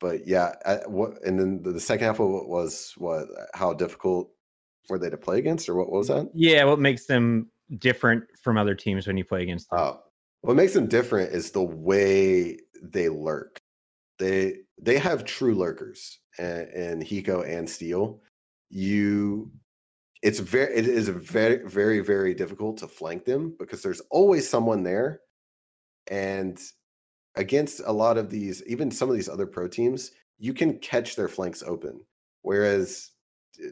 but 0.00 0.26
yeah, 0.26 0.52
I, 0.66 0.74
what 0.86 1.22
and 1.24 1.38
then 1.38 1.62
the, 1.62 1.72
the 1.72 1.80
second 1.80 2.06
half 2.06 2.20
of 2.20 2.28
it 2.30 2.48
was 2.48 2.92
what 2.96 3.26
how 3.54 3.72
difficult 3.72 4.30
were 4.88 4.98
they 4.98 5.10
to 5.10 5.16
play 5.16 5.38
against, 5.38 5.68
or 5.68 5.76
what, 5.76 5.90
what 5.90 5.98
was 5.98 6.08
that? 6.08 6.28
Yeah, 6.34 6.64
what 6.64 6.78
makes 6.78 7.06
them 7.06 7.50
different 7.78 8.24
from 8.42 8.58
other 8.58 8.74
teams 8.74 9.06
when 9.06 9.16
you 9.16 9.24
play 9.24 9.42
against 9.42 9.70
them? 9.70 9.78
Oh, 9.80 10.00
what 10.42 10.56
makes 10.56 10.74
them 10.74 10.86
different 10.86 11.32
is 11.32 11.52
the 11.52 11.62
way 11.62 12.58
they 12.82 13.08
lurk. 13.08 13.60
They 14.18 14.58
they 14.80 14.98
have 14.98 15.24
true 15.24 15.54
lurkers, 15.54 16.18
and, 16.38 16.68
and 16.68 17.02
Hiko 17.02 17.48
and 17.48 17.68
Steel. 17.68 18.20
You, 18.70 19.52
it's 20.22 20.40
very 20.40 20.74
it 20.74 20.86
is 20.86 21.08
very 21.08 21.66
very 21.66 22.00
very 22.00 22.34
difficult 22.34 22.78
to 22.78 22.88
flank 22.88 23.24
them 23.24 23.54
because 23.58 23.82
there's 23.82 24.02
always 24.10 24.48
someone 24.48 24.82
there, 24.82 25.20
and 26.08 26.60
against 27.36 27.80
a 27.86 27.92
lot 27.92 28.18
of 28.18 28.30
these, 28.30 28.62
even 28.66 28.90
some 28.90 29.08
of 29.08 29.14
these 29.14 29.28
other 29.28 29.46
pro 29.46 29.68
teams, 29.68 30.12
you 30.38 30.54
can 30.54 30.78
catch 30.78 31.16
their 31.16 31.28
flanks 31.28 31.62
open. 31.62 32.00
Whereas, 32.42 33.10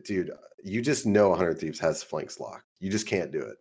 dude, 0.04 0.30
you 0.62 0.82
just 0.82 1.06
know 1.06 1.28
100 1.30 1.58
Thieves 1.58 1.78
has 1.80 2.02
flanks 2.02 2.40
locked. 2.40 2.66
You 2.80 2.90
just 2.90 3.06
can't 3.06 3.30
do 3.30 3.40
it 3.40 3.56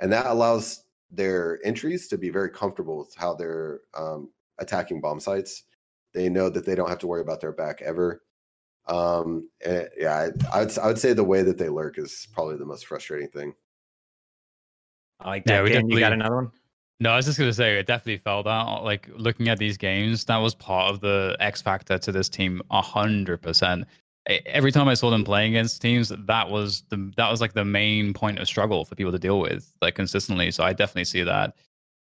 and 0.00 0.12
that 0.12 0.26
allows 0.26 0.84
their 1.10 1.58
entries 1.64 2.08
to 2.08 2.18
be 2.18 2.30
very 2.30 2.50
comfortable 2.50 2.98
with 2.98 3.14
how 3.14 3.34
they're 3.34 3.80
um, 3.96 4.30
attacking 4.58 5.00
bomb 5.00 5.20
sites. 5.20 5.64
They 6.14 6.28
know 6.28 6.50
that 6.50 6.64
they 6.64 6.74
don't 6.74 6.88
have 6.88 6.98
to 7.00 7.06
worry 7.06 7.20
about 7.20 7.40
their 7.40 7.52
back 7.52 7.82
ever. 7.82 8.22
Um, 8.86 9.48
eh, 9.62 9.84
yeah, 9.98 10.14
I, 10.52 10.56
I 10.56 10.60
would 10.60 10.68
s- 10.68 10.78
I 10.78 10.86
would 10.86 10.98
say 10.98 11.12
the 11.12 11.24
way 11.24 11.42
that 11.42 11.58
they 11.58 11.68
lurk 11.68 11.98
is 11.98 12.26
probably 12.32 12.56
the 12.56 12.64
most 12.64 12.86
frustrating 12.86 13.28
thing. 13.28 13.54
I 15.20 15.28
like 15.28 15.44
that. 15.44 15.52
Yeah, 15.52 15.58
that. 15.58 15.64
we 15.64 15.70
Dan, 15.70 15.88
you 15.90 16.00
got 16.00 16.12
another 16.12 16.36
one? 16.36 16.50
No, 17.00 17.10
I 17.10 17.16
was 17.16 17.26
just 17.26 17.38
gonna 17.38 17.52
say, 17.52 17.78
it 17.78 17.86
definitely 17.86 18.18
felt 18.18 18.46
that. 18.46 18.82
Like 18.82 19.08
looking 19.14 19.48
at 19.48 19.58
these 19.58 19.76
games, 19.76 20.24
that 20.24 20.38
was 20.38 20.54
part 20.54 20.92
of 20.92 21.00
the 21.00 21.36
X 21.38 21.62
factor 21.62 21.96
to 21.98 22.12
this 22.12 22.28
team, 22.28 22.60
a 22.70 22.82
hundred 22.82 23.40
percent. 23.40 23.86
Every 24.46 24.72
time 24.72 24.88
I 24.88 24.94
saw 24.94 25.08
them 25.08 25.24
playing 25.24 25.54
against 25.54 25.80
teams, 25.80 26.12
that 26.26 26.50
was 26.50 26.82
the 26.90 27.12
that 27.16 27.30
was 27.30 27.40
like 27.40 27.52
the 27.52 27.64
main 27.64 28.12
point 28.12 28.40
of 28.40 28.48
struggle 28.48 28.84
for 28.84 28.94
people 28.94 29.12
to 29.12 29.18
deal 29.18 29.38
with, 29.38 29.72
like 29.80 29.94
consistently. 29.94 30.50
So 30.50 30.64
I 30.64 30.72
definitely 30.72 31.04
see 31.04 31.22
that. 31.22 31.54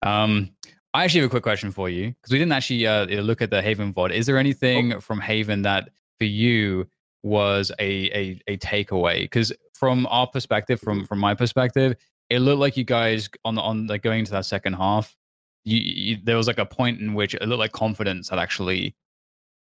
Um, 0.03 0.51
I 0.93 1.05
actually 1.05 1.21
have 1.21 1.29
a 1.29 1.31
quick 1.31 1.45
question 1.45 1.71
for 1.71 1.89
you 1.89 2.09
because 2.09 2.33
we 2.33 2.39
didn't 2.39 2.53
actually 2.53 2.87
uh, 2.87 3.07
look 3.23 3.41
at 3.41 3.51
the 3.51 3.63
Haven 3.63 3.95
VOD. 3.95 4.13
Is 4.13 4.27
there 4.27 4.39
anything 4.39 4.99
from 5.01 5.21
Haven 5.21 5.63
that 5.63 5.91
for 6.19 6.25
you 6.25 6.89
was 7.23 7.71
a 7.79 8.11
a, 8.11 8.41
a 8.49 8.57
takeaway? 8.59 9.23
Because 9.23 9.53
from 9.73 10.07
our 10.11 10.27
perspective, 10.27 10.81
from 10.81 11.07
from 11.07 11.21
my 11.21 11.35
perspective, 11.35 11.95
it 12.31 12.39
looked 12.39 12.61
like 12.61 12.77
you 12.77 12.85
guys 12.85 13.29
on 13.45 13.57
the 13.57 13.61
on 13.61 13.89
like 13.89 14.03
going 14.03 14.21
into 14.21 14.31
that 14.33 14.47
second 14.47 14.75
half, 14.75 15.15
you, 15.65 15.79
you 15.79 16.19
there 16.23 16.37
was 16.37 16.47
like 16.47 16.59
a 16.59 16.65
point 16.65 17.01
in 17.01 17.13
which 17.15 17.35
it 17.35 17.43
looked 17.43 17.59
like 17.59 17.73
confidence 17.73 18.29
had 18.31 18.39
actually 18.39 18.95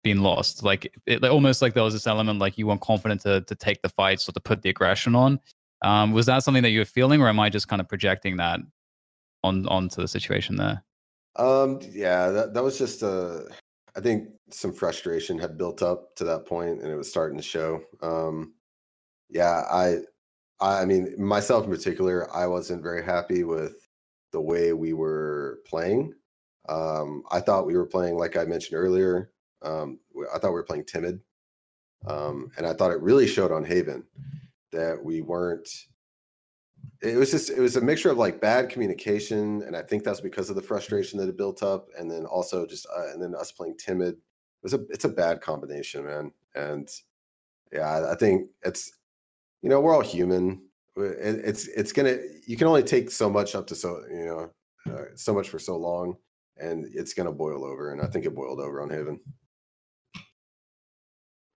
been 0.03 0.21
lost. 0.21 0.63
Like 0.63 0.93
it 1.05 1.23
almost 1.25 1.61
like 1.61 1.73
there 1.73 1.83
was 1.83 1.93
this 1.93 2.07
element 2.07 2.39
like 2.39 2.57
you 2.57 2.67
weren't 2.67 2.81
confident 2.81 3.21
to 3.21 3.41
to 3.41 3.55
take 3.55 3.81
the 3.81 3.89
fights 3.89 4.29
or 4.29 4.31
to 4.33 4.39
put 4.39 4.61
the 4.61 4.69
aggression 4.69 5.15
on. 5.15 5.39
Um, 5.81 6.11
was 6.11 6.27
that 6.27 6.43
something 6.43 6.63
that 6.63 6.69
you 6.69 6.79
were 6.79 6.85
feeling, 6.85 7.21
or 7.21 7.27
am 7.27 7.39
I 7.39 7.49
just 7.49 7.67
kind 7.67 7.81
of 7.81 7.89
projecting 7.89 8.37
that 8.37 8.59
on 9.43 9.67
onto 9.67 10.01
the 10.01 10.07
situation 10.07 10.55
there? 10.55 10.83
Um, 11.35 11.79
yeah, 11.91 12.29
that, 12.29 12.53
that 12.53 12.63
was 12.63 12.77
just 12.77 13.01
uh 13.01 13.41
I 13.95 14.01
think 14.01 14.29
some 14.51 14.73
frustration 14.73 15.39
had 15.39 15.57
built 15.57 15.81
up 15.81 16.15
to 16.15 16.23
that 16.25 16.45
point 16.45 16.81
and 16.81 16.91
it 16.91 16.95
was 16.95 17.09
starting 17.09 17.37
to 17.37 17.43
show. 17.43 17.81
Um 18.01 18.53
yeah, 19.29 19.63
I 19.71 19.99
I 20.61 20.85
mean 20.85 21.13
myself 21.17 21.65
in 21.65 21.71
particular, 21.71 22.33
I 22.35 22.47
wasn't 22.47 22.83
very 22.83 23.03
happy 23.03 23.43
with 23.43 23.87
the 24.31 24.41
way 24.41 24.73
we 24.73 24.93
were 24.93 25.59
playing. 25.65 26.13
Um 26.67 27.23
I 27.31 27.39
thought 27.39 27.65
we 27.65 27.77
were 27.77 27.85
playing 27.85 28.17
like 28.17 28.37
I 28.37 28.45
mentioned 28.45 28.77
earlier. 28.79 29.31
Um 29.61 29.99
I 30.33 30.37
thought 30.37 30.49
we 30.49 30.55
were 30.55 30.63
playing 30.63 30.85
timid. 30.85 31.19
Um 32.07 32.51
and 32.57 32.65
I 32.65 32.73
thought 32.73 32.91
it 32.91 33.01
really 33.01 33.27
showed 33.27 33.51
on 33.51 33.63
Haven 33.63 34.03
that 34.71 35.03
we 35.03 35.21
weren't 35.21 35.67
it 37.01 37.15
was 37.15 37.31
just 37.31 37.49
it 37.49 37.59
was 37.59 37.75
a 37.75 37.81
mixture 37.81 38.11
of 38.11 38.17
like 38.17 38.41
bad 38.41 38.69
communication 38.69 39.63
and 39.63 39.75
i 39.75 39.81
think 39.81 40.03
that's 40.03 40.21
because 40.21 40.49
of 40.49 40.55
the 40.55 40.61
frustration 40.61 41.19
that 41.19 41.27
it 41.29 41.37
built 41.37 41.63
up 41.63 41.87
and 41.97 42.09
then 42.09 42.25
also 42.25 42.65
just 42.65 42.85
uh, 42.95 43.07
and 43.11 43.21
then 43.21 43.33
us 43.35 43.51
playing 43.51 43.75
timid 43.77 44.13
it 44.13 44.63
was 44.63 44.73
a 44.73 44.79
it's 44.89 45.05
a 45.05 45.09
bad 45.09 45.41
combination 45.41 46.05
man 46.05 46.31
and 46.55 46.89
yeah 47.71 48.09
I 48.09 48.15
think 48.15 48.49
it's 48.63 48.91
you 49.61 49.69
know 49.69 49.79
we're 49.79 49.93
all 49.93 50.01
human 50.01 50.61
it, 50.97 51.41
it's 51.45 51.67
it's 51.67 51.91
gonna 51.91 52.17
you 52.47 52.57
can 52.57 52.67
only 52.67 52.83
take 52.83 53.11
so 53.11 53.29
much 53.29 53.55
up 53.55 53.67
to 53.67 53.75
so 53.75 54.01
you 54.09 54.25
know 54.25 54.49
uh, 54.93 55.05
so 55.15 55.33
much 55.33 55.49
for 55.49 55.59
so 55.59 55.77
long 55.77 56.15
and 56.57 56.85
it's 56.93 57.13
gonna 57.13 57.31
boil 57.31 57.63
over 57.65 57.91
and 57.91 58.01
i 58.01 58.05
think 58.07 58.25
it 58.25 58.35
boiled 58.35 58.59
over 58.59 58.81
on 58.81 58.89
haven 58.89 59.19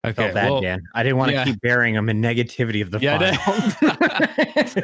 I 0.06 0.10
Okay, 0.10 0.16
felt 0.24 0.34
bad, 0.34 0.52
well, 0.52 0.60
Dan. 0.62 0.82
I 0.94 1.02
didn't 1.02 1.18
want 1.18 1.30
to 1.30 1.34
yeah. 1.36 1.44
keep 1.46 1.62
burying 1.62 1.96
him 1.96 2.10
in 2.10 2.22
negativity 2.22 2.82
of 2.82 2.92
the 2.92 3.00
Yeah, 3.00 3.18
I 3.18 3.38
final. 3.38 4.84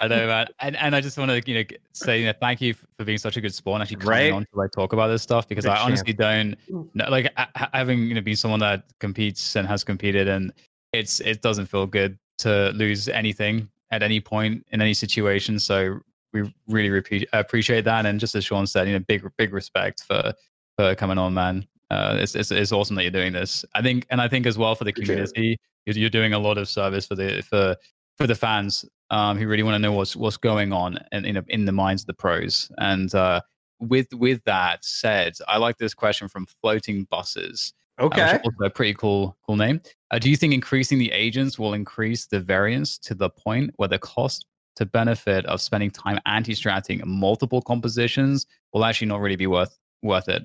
I 0.00 0.08
know, 0.08 0.26
man, 0.26 0.48
and 0.58 0.76
and 0.76 0.96
I 0.96 1.00
just 1.00 1.16
want 1.16 1.30
to 1.30 1.40
you 1.48 1.58
know 1.62 1.76
say 1.92 2.18
you 2.18 2.26
know, 2.26 2.32
thank 2.40 2.60
you 2.60 2.74
for 2.74 3.04
being 3.04 3.18
such 3.18 3.36
a 3.36 3.40
good 3.40 3.54
sport 3.54 3.76
and 3.76 3.82
actually 3.82 3.98
coming 3.98 4.10
Right? 4.10 4.32
on 4.32 4.42
to 4.42 4.48
like 4.54 4.72
talk 4.72 4.92
about 4.92 5.06
this 5.08 5.22
stuff 5.22 5.46
because 5.46 5.64
Good 5.64 5.70
I 5.70 5.80
honestly 5.80 6.12
don't 6.12 6.56
know, 6.94 7.08
like 7.08 7.32
ha- 7.36 7.50
ha- 7.54 7.70
having 7.72 8.00
you 8.08 8.14
know 8.14 8.20
been 8.20 8.34
someone 8.34 8.58
that 8.58 8.86
competes 8.98 9.54
and 9.54 9.64
has 9.68 9.84
competed 9.84 10.26
and 10.26 10.52
it's 10.98 11.20
it 11.20 11.42
doesn't 11.42 11.66
feel 11.66 11.86
good 11.86 12.18
to 12.38 12.70
lose 12.74 13.08
anything 13.08 13.68
at 13.90 14.02
any 14.02 14.20
point 14.20 14.66
in 14.70 14.80
any 14.80 14.94
situation. 14.94 15.58
So 15.58 16.00
we 16.32 16.52
really 16.68 16.90
repeat, 16.90 17.28
appreciate 17.32 17.84
that. 17.84 18.04
And 18.06 18.20
just 18.20 18.34
as 18.34 18.44
Sean 18.44 18.66
said, 18.66 18.86
you 18.86 18.94
know, 18.94 19.04
big 19.06 19.24
big 19.36 19.52
respect 19.52 20.04
for 20.04 20.32
for 20.76 20.94
coming 20.94 21.18
on, 21.18 21.34
man. 21.34 21.66
Uh, 21.90 22.16
it's, 22.18 22.34
it's 22.34 22.50
it's 22.50 22.72
awesome 22.72 22.96
that 22.96 23.02
you're 23.02 23.12
doing 23.12 23.32
this. 23.32 23.64
I 23.74 23.82
think, 23.82 24.06
and 24.10 24.20
I 24.20 24.28
think 24.28 24.46
as 24.46 24.58
well 24.58 24.74
for 24.74 24.84
the 24.84 24.92
community, 24.92 25.58
you're, 25.86 25.96
you're 25.96 26.10
doing 26.10 26.32
a 26.32 26.38
lot 26.38 26.58
of 26.58 26.68
service 26.68 27.06
for 27.06 27.14
the 27.14 27.42
for 27.42 27.76
for 28.16 28.26
the 28.26 28.34
fans 28.34 28.84
um, 29.10 29.38
who 29.38 29.46
really 29.46 29.62
want 29.62 29.76
to 29.76 29.78
know 29.78 29.92
what's 29.92 30.16
what's 30.16 30.36
going 30.36 30.72
on 30.72 30.98
in 31.12 31.24
in, 31.24 31.44
in 31.48 31.64
the 31.64 31.72
minds 31.72 32.02
of 32.02 32.06
the 32.06 32.14
pros. 32.14 32.70
And 32.78 33.14
uh, 33.14 33.40
with 33.78 34.12
with 34.12 34.42
that 34.44 34.84
said, 34.84 35.34
I 35.46 35.58
like 35.58 35.78
this 35.78 35.94
question 35.94 36.28
from 36.28 36.46
Floating 36.60 37.04
Buses. 37.04 37.72
Okay. 37.98 38.20
Uh, 38.20 38.38
a 38.62 38.70
pretty 38.70 38.94
cool 38.94 39.36
cool 39.46 39.56
name. 39.56 39.80
Uh, 40.10 40.18
do 40.18 40.28
you 40.28 40.36
think 40.36 40.52
increasing 40.52 40.98
the 40.98 41.10
agents 41.12 41.58
will 41.58 41.72
increase 41.72 42.26
the 42.26 42.40
variance 42.40 42.98
to 42.98 43.14
the 43.14 43.30
point 43.30 43.70
where 43.76 43.88
the 43.88 43.98
cost 43.98 44.46
to 44.76 44.84
benefit 44.84 45.46
of 45.46 45.60
spending 45.60 45.90
time 45.90 46.20
anti-stratting 46.26 47.02
multiple 47.06 47.62
compositions 47.62 48.46
will 48.72 48.84
actually 48.84 49.08
not 49.08 49.20
really 49.20 49.36
be 49.36 49.46
worth 49.46 49.78
worth 50.02 50.28
it? 50.28 50.42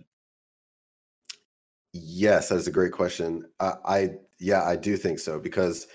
Yes, 1.94 2.50
that 2.50 2.56
is 2.56 2.68
a 2.68 2.72
great 2.72 2.94
question. 2.94 3.44
I, 3.60 3.74
I 3.86 4.10
yeah, 4.40 4.64
I 4.64 4.78
do 4.78 4.96
think 4.96 5.20
so 5.20 5.38
because 5.38 5.88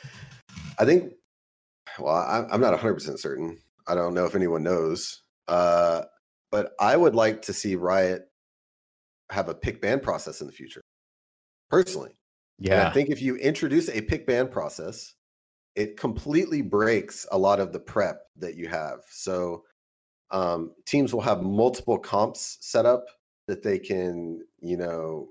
I 0.78 0.85
think 0.85 1.15
well, 1.99 2.15
I, 2.15 2.45
I'm 2.51 2.61
not 2.61 2.73
100 2.73 2.95
percent 2.95 3.19
certain. 3.19 3.59
I 3.89 3.95
don't 3.95 4.15
know 4.15 4.27
if 4.27 4.35
anyone 4.35 4.62
knows, 4.62 5.23
uh, 5.49 6.03
but 6.51 6.73
I 6.78 6.97
would 6.97 7.15
like 7.15 7.41
to 7.43 7.53
see 7.55 7.77
Riot 7.77 8.28
have 9.31 9.49
a 9.49 9.55
pick 9.55 9.81
ban 9.81 10.01
process 10.01 10.43
in 10.43 10.47
the 10.47 10.53
future. 10.53 10.83
Personally, 11.71 12.17
and 12.71 12.79
Yeah. 12.79 12.89
I 12.89 12.93
think 12.93 13.11
if 13.11 13.21
you 13.21 13.37
introduce 13.37 13.89
a 13.89 14.01
pick 14.01 14.27
ban 14.27 14.49
process, 14.49 15.15
it 15.75 15.97
completely 15.97 16.63
breaks 16.63 17.27
a 17.33 17.39
lot 17.39 17.61
of 17.61 17.73
the 17.73 17.81
prep 17.81 18.23
that 18.37 18.57
you 18.57 18.69
have. 18.69 19.01
So 19.11 19.65
um, 20.31 20.75
teams 20.87 21.13
will 21.13 21.21
have 21.23 21.43
multiple 21.43 21.99
comps 21.99 22.59
set 22.61 22.87
up 22.87 23.05
that 23.49 23.63
they 23.63 23.79
can, 23.79 24.45
you 24.61 24.77
know, 24.77 25.29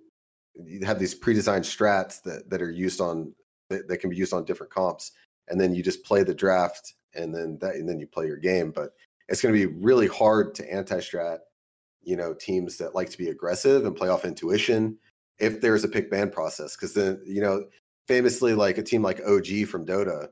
have 0.83 0.99
these 0.99 1.15
pre-designed 1.15 1.65
strats 1.65 2.21
that 2.23 2.49
that 2.49 2.61
are 2.61 2.71
used 2.71 3.01
on 3.01 3.33
that, 3.69 3.87
that 3.87 3.97
can 3.97 4.09
be 4.09 4.15
used 4.15 4.33
on 4.33 4.45
different 4.45 4.71
comps, 4.71 5.11
and 5.49 5.59
then 5.59 5.75
you 5.75 5.83
just 5.83 6.05
play 6.05 6.23
the 6.23 6.33
draft, 6.33 6.93
and 7.13 7.35
then 7.35 7.57
that, 7.59 7.75
and 7.75 7.89
then 7.89 7.99
you 7.99 8.07
play 8.07 8.27
your 8.27 8.37
game. 8.37 8.71
But 8.71 8.91
it's 9.27 9.41
going 9.41 9.53
to 9.53 9.67
be 9.67 9.73
really 9.81 10.07
hard 10.07 10.55
to 10.55 10.73
anti-strat, 10.73 11.39
you 12.03 12.15
know, 12.15 12.33
teams 12.33 12.77
that 12.77 12.95
like 12.95 13.09
to 13.09 13.17
be 13.17 13.29
aggressive 13.29 13.85
and 13.85 13.95
play 13.95 14.09
off 14.09 14.25
intuition 14.25 14.97
if 15.39 15.61
there's 15.61 15.83
a 15.83 15.89
pick 15.89 16.09
ban 16.09 16.29
process, 16.31 16.75
because 16.75 16.93
then 16.93 17.21
you 17.25 17.41
know, 17.41 17.65
famously, 18.07 18.53
like 18.53 18.77
a 18.77 18.83
team 18.83 19.01
like 19.01 19.21
OG 19.25 19.67
from 19.67 19.85
Dota 19.85 20.29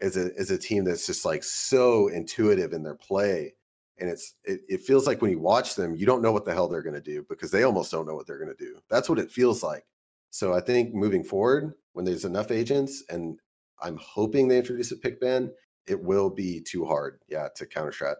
is 0.00 0.16
a 0.16 0.34
is 0.34 0.50
a 0.50 0.58
team 0.58 0.84
that's 0.84 1.06
just 1.06 1.24
like 1.24 1.44
so 1.44 2.08
intuitive 2.08 2.72
in 2.72 2.82
their 2.82 2.96
play 2.96 3.54
and 3.98 4.10
it's 4.10 4.34
it, 4.44 4.60
it 4.68 4.80
feels 4.80 5.06
like 5.06 5.22
when 5.22 5.30
you 5.30 5.38
watch 5.38 5.76
them 5.76 5.94
you 5.94 6.04
don't 6.04 6.22
know 6.22 6.32
what 6.32 6.44
the 6.44 6.52
hell 6.52 6.68
they're 6.68 6.82
going 6.82 6.94
to 6.94 7.00
do 7.00 7.24
because 7.28 7.50
they 7.50 7.62
almost 7.62 7.90
don't 7.92 8.06
know 8.06 8.14
what 8.14 8.26
they're 8.26 8.38
going 8.38 8.54
to 8.54 8.64
do. 8.64 8.78
That's 8.90 9.08
what 9.08 9.18
it 9.18 9.30
feels 9.30 9.62
like. 9.62 9.84
So 10.30 10.52
i 10.52 10.60
think 10.60 10.94
moving 10.94 11.22
forward 11.22 11.74
when 11.92 12.04
there's 12.04 12.24
enough 12.24 12.50
agents 12.50 13.04
and 13.08 13.38
i'm 13.80 13.96
hoping 13.98 14.48
they 14.48 14.58
introduce 14.58 14.90
a 14.90 14.96
pick 14.96 15.20
ban 15.20 15.52
it 15.86 16.02
will 16.02 16.28
be 16.28 16.60
too 16.60 16.84
hard 16.84 17.20
yeah 17.28 17.48
to 17.54 17.66
counter 17.66 17.92
strat 17.92 18.16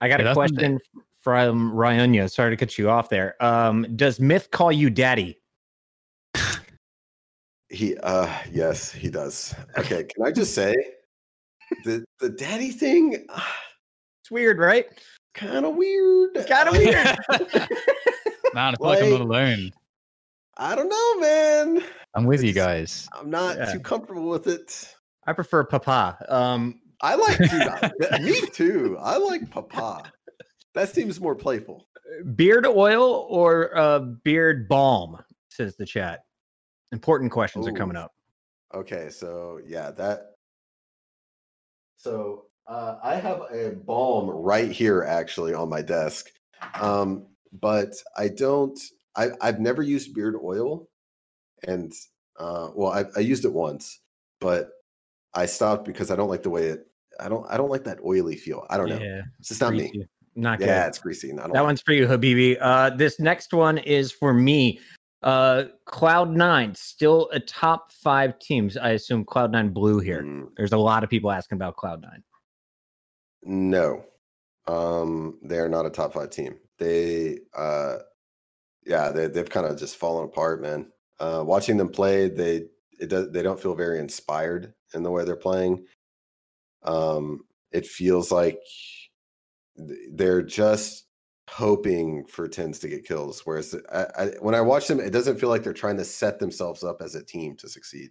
I 0.00 0.08
got 0.08 0.20
Yeah, 0.20 0.32
a 0.32 0.34
question 0.34 0.78
from 1.26 1.72
Ryonya. 1.72 2.30
Sorry 2.30 2.50
to 2.52 2.56
cut 2.56 2.78
you 2.78 2.88
off 2.88 3.08
there. 3.08 3.34
Um, 3.42 3.84
does 3.96 4.20
Myth 4.20 4.48
call 4.52 4.70
you 4.70 4.90
daddy? 4.90 5.40
he 7.68 7.96
uh 8.04 8.32
yes 8.52 8.92
he 8.92 9.10
does 9.10 9.52
okay 9.76 10.04
can 10.04 10.24
i 10.24 10.30
just 10.30 10.54
say 10.54 10.72
the 11.84 12.04
the 12.20 12.28
daddy 12.28 12.70
thing 12.70 13.26
It's 14.22 14.30
weird, 14.30 14.58
right? 14.60 14.86
kind 15.34 15.66
of 15.66 15.74
weird 15.74 16.34
Kind 16.48 16.68
of 16.68 16.76
weird. 16.76 16.94
Man, 18.54 18.74
I 18.74 18.76
feel 18.76 18.86
like 18.86 19.02
I'm 19.02 19.10
not 19.10 19.20
alone. 19.20 19.70
i 20.58 20.74
don't 20.76 20.88
know 20.88 21.20
man 21.20 21.82
I'm 22.14 22.24
with 22.24 22.44
you 22.44 22.52
guys. 22.52 23.08
i'm 23.18 23.30
not 23.30 23.56
Yeah. 23.56 23.72
too 23.72 23.80
comfortable 23.80 24.28
with 24.28 24.46
it 24.46 24.94
I 25.26 25.32
prefer 25.32 25.64
Papa. 25.64 26.24
Um, 26.28 26.80
I 27.00 27.16
like 27.16 27.38
dude, 27.38 27.50
I- 28.12 28.18
me 28.22 28.40
too. 28.52 28.96
I 29.00 29.16
like 29.16 29.50
Papa. 29.50 30.04
That 30.76 30.94
seems 30.94 31.18
more 31.18 31.34
playful. 31.34 31.88
beard 32.34 32.66
oil 32.66 33.26
or 33.30 33.74
uh, 33.76 33.98
beard 33.98 34.68
balm? 34.68 35.16
Says 35.48 35.74
the 35.74 35.86
chat. 35.86 36.24
Important 36.92 37.32
questions 37.32 37.66
are 37.66 37.72
coming 37.72 37.96
up. 37.96 38.12
Okay, 38.74 39.08
so 39.08 39.58
yeah, 39.66 39.90
that. 39.92 40.32
So 41.96 42.44
uh, 42.68 42.96
I 43.02 43.14
have 43.14 43.40
a 43.50 43.70
balm 43.70 44.28
right 44.28 44.70
here, 44.70 45.02
actually, 45.02 45.54
on 45.54 45.70
my 45.70 45.80
desk, 45.80 46.30
um, 46.74 47.26
but 47.58 47.94
I 48.18 48.28
don't. 48.28 48.78
I 49.16 49.30
I've 49.40 49.60
never 49.60 49.80
used 49.80 50.14
beard 50.14 50.34
oil, 50.44 50.88
and 51.66 51.90
uh, 52.38 52.68
well, 52.74 52.92
I, 52.92 53.06
I 53.16 53.20
used 53.20 53.46
it 53.46 53.52
once, 53.52 54.00
but 54.42 54.68
I 55.32 55.46
stopped 55.46 55.86
because 55.86 56.10
I 56.10 56.16
don't 56.16 56.28
like 56.28 56.42
the 56.42 56.50
way 56.50 56.66
it. 56.66 56.86
I 57.18 57.30
don't. 57.30 57.46
I 57.48 57.56
don't 57.56 57.70
like 57.70 57.84
that 57.84 58.00
oily 58.04 58.36
feel. 58.36 58.66
I 58.68 58.76
don't 58.76 58.90
know. 58.90 59.00
Yeah, 59.00 59.22
It's 59.38 59.48
just 59.48 59.62
not 59.62 59.72
me. 59.72 60.06
Not 60.36 60.60
Yeah, 60.60 60.86
it's 60.86 60.98
greasy. 60.98 61.30
and 61.30 61.40
I 61.40 61.44
don't 61.44 61.52
That 61.54 61.60
like 61.60 61.68
one's 61.68 61.80
for 61.80 61.92
you, 61.92 62.06
Habibi. 62.06 62.58
Uh, 62.60 62.90
this 62.90 63.18
next 63.18 63.52
one 63.52 63.78
is 63.78 64.12
for 64.12 64.32
me. 64.34 64.78
Uh, 65.22 65.64
Cloud 65.86 66.30
Nine 66.30 66.74
still 66.74 67.28
a 67.32 67.40
top 67.40 67.90
five 67.90 68.38
teams. 68.38 68.76
I 68.76 68.90
assume 68.90 69.24
Cloud 69.24 69.50
Nine 69.50 69.70
Blue 69.70 69.98
here. 69.98 70.22
Mm. 70.22 70.48
There's 70.56 70.72
a 70.72 70.78
lot 70.78 71.02
of 71.02 71.10
people 71.10 71.30
asking 71.32 71.56
about 71.56 71.76
Cloud 71.76 72.02
Nine. 72.02 72.22
No. 73.42 74.04
Um, 74.66 75.38
they're 75.42 75.68
not 75.68 75.86
a 75.86 75.90
top 75.90 76.12
five 76.14 76.30
team. 76.30 76.56
They 76.78 77.38
uh 77.56 77.98
yeah, 78.84 79.10
they 79.10 79.26
they've 79.28 79.48
kind 79.48 79.66
of 79.66 79.78
just 79.78 79.96
fallen 79.96 80.26
apart, 80.26 80.60
man. 80.60 80.92
Uh 81.18 81.42
watching 81.46 81.76
them 81.78 81.88
play, 81.88 82.28
they 82.28 82.66
it 83.00 83.08
does 83.08 83.30
they 83.32 83.42
don't 83.42 83.58
feel 83.60 83.74
very 83.74 83.98
inspired 83.98 84.74
in 84.94 85.02
the 85.02 85.10
way 85.10 85.24
they're 85.24 85.36
playing. 85.36 85.86
Um 86.82 87.40
it 87.72 87.86
feels 87.86 88.30
like 88.30 88.58
they're 89.76 90.42
just 90.42 91.04
hoping 91.48 92.24
for 92.26 92.48
TenZ 92.48 92.80
to 92.80 92.88
get 92.88 93.06
kills 93.06 93.42
whereas 93.44 93.74
I, 93.92 94.06
I, 94.18 94.26
when 94.40 94.56
i 94.56 94.60
watch 94.60 94.88
them 94.88 94.98
it 94.98 95.10
doesn't 95.10 95.38
feel 95.38 95.48
like 95.48 95.62
they're 95.62 95.72
trying 95.72 95.96
to 95.98 96.04
set 96.04 96.40
themselves 96.40 96.82
up 96.82 97.00
as 97.00 97.14
a 97.14 97.22
team 97.22 97.56
to 97.58 97.68
succeed 97.68 98.10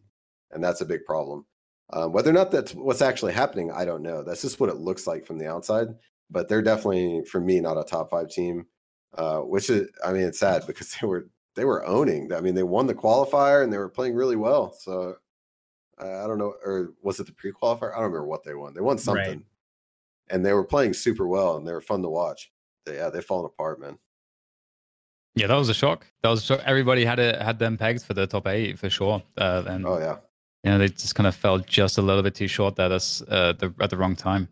and 0.51 0.63
that's 0.63 0.79
a 0.79 0.85
big 0.85 1.03
problem 1.03 1.45
um, 1.93 2.11
whether 2.11 2.29
or 2.29 2.33
not 2.33 2.51
that's 2.51 2.73
what's 2.73 3.01
actually 3.01 3.33
happening, 3.33 3.71
I 3.71 3.85
don't 3.85 4.01
know. 4.01 4.23
That's 4.23 4.41
just 4.41 4.59
what 4.59 4.69
it 4.69 4.77
looks 4.77 5.05
like 5.05 5.25
from 5.25 5.37
the 5.37 5.47
outside. 5.49 5.89
But 6.31 6.47
they're 6.47 6.63
definitely, 6.63 7.23
for 7.25 7.39
me, 7.39 7.59
not 7.59 7.77
a 7.77 7.83
top 7.83 8.09
five 8.09 8.29
team. 8.29 8.65
Uh, 9.13 9.39
which 9.39 9.69
is, 9.69 9.89
I 10.03 10.11
mean, 10.11 10.23
it's 10.23 10.39
sad 10.39 10.67
because 10.67 10.93
they 11.01 11.07
were 11.07 11.29
they 11.55 11.63
were 11.63 11.85
owning. 11.85 12.33
I 12.33 12.41
mean, 12.41 12.55
they 12.55 12.63
won 12.63 12.87
the 12.87 12.95
qualifier 12.95 13.63
and 13.63 13.71
they 13.71 13.77
were 13.77 13.89
playing 13.89 14.15
really 14.15 14.35
well. 14.35 14.73
So 14.73 15.15
I 15.97 16.27
don't 16.27 16.37
know, 16.37 16.55
or 16.65 16.93
was 17.01 17.19
it 17.19 17.27
the 17.27 17.31
pre-qualifier? 17.31 17.91
I 17.93 17.95
don't 17.95 18.11
remember 18.11 18.25
what 18.25 18.43
they 18.43 18.55
won. 18.55 18.73
They 18.73 18.81
won 18.81 18.97
something, 18.97 19.45
and 20.29 20.45
they 20.45 20.53
were 20.53 20.63
playing 20.63 20.93
super 20.93 21.27
well 21.27 21.57
and 21.57 21.67
they 21.67 21.73
were 21.73 21.81
fun 21.81 22.01
to 22.01 22.09
watch. 22.09 22.51
They, 22.85 22.95
yeah, 22.95 23.09
they've 23.09 23.23
fallen 23.23 23.45
apart, 23.45 23.79
man. 23.79 23.97
Yeah, 25.35 25.47
that 25.47 25.55
was 25.55 25.69
a 25.69 25.73
shock. 25.73 26.07
That 26.23 26.29
was 26.29 26.43
a 26.43 26.45
shock. 26.45 26.61
Everybody 26.65 27.03
had 27.03 27.19
it 27.19 27.41
had 27.41 27.59
them 27.59 27.77
pegged 27.77 28.03
for 28.03 28.13
the 28.13 28.25
top 28.25 28.47
eight 28.47 28.79
for 28.79 28.89
sure. 28.89 29.21
Uh, 29.37 29.63
and 29.67 29.85
Oh 29.85 29.99
yeah, 29.99 30.17
you 30.63 30.71
know, 30.71 30.77
they 30.77 30.87
just 30.87 31.13
kind 31.13 31.27
of 31.27 31.35
fell 31.35 31.59
just 31.59 31.97
a 31.97 32.01
little 32.01 32.23
bit 32.23 32.35
too 32.35 32.47
short 32.47 32.75
there. 32.75 32.89
That's 32.89 33.21
uh, 33.23 33.53
the, 33.53 33.73
at 33.81 33.89
the 33.89 33.97
wrong 33.97 34.15
time. 34.15 34.47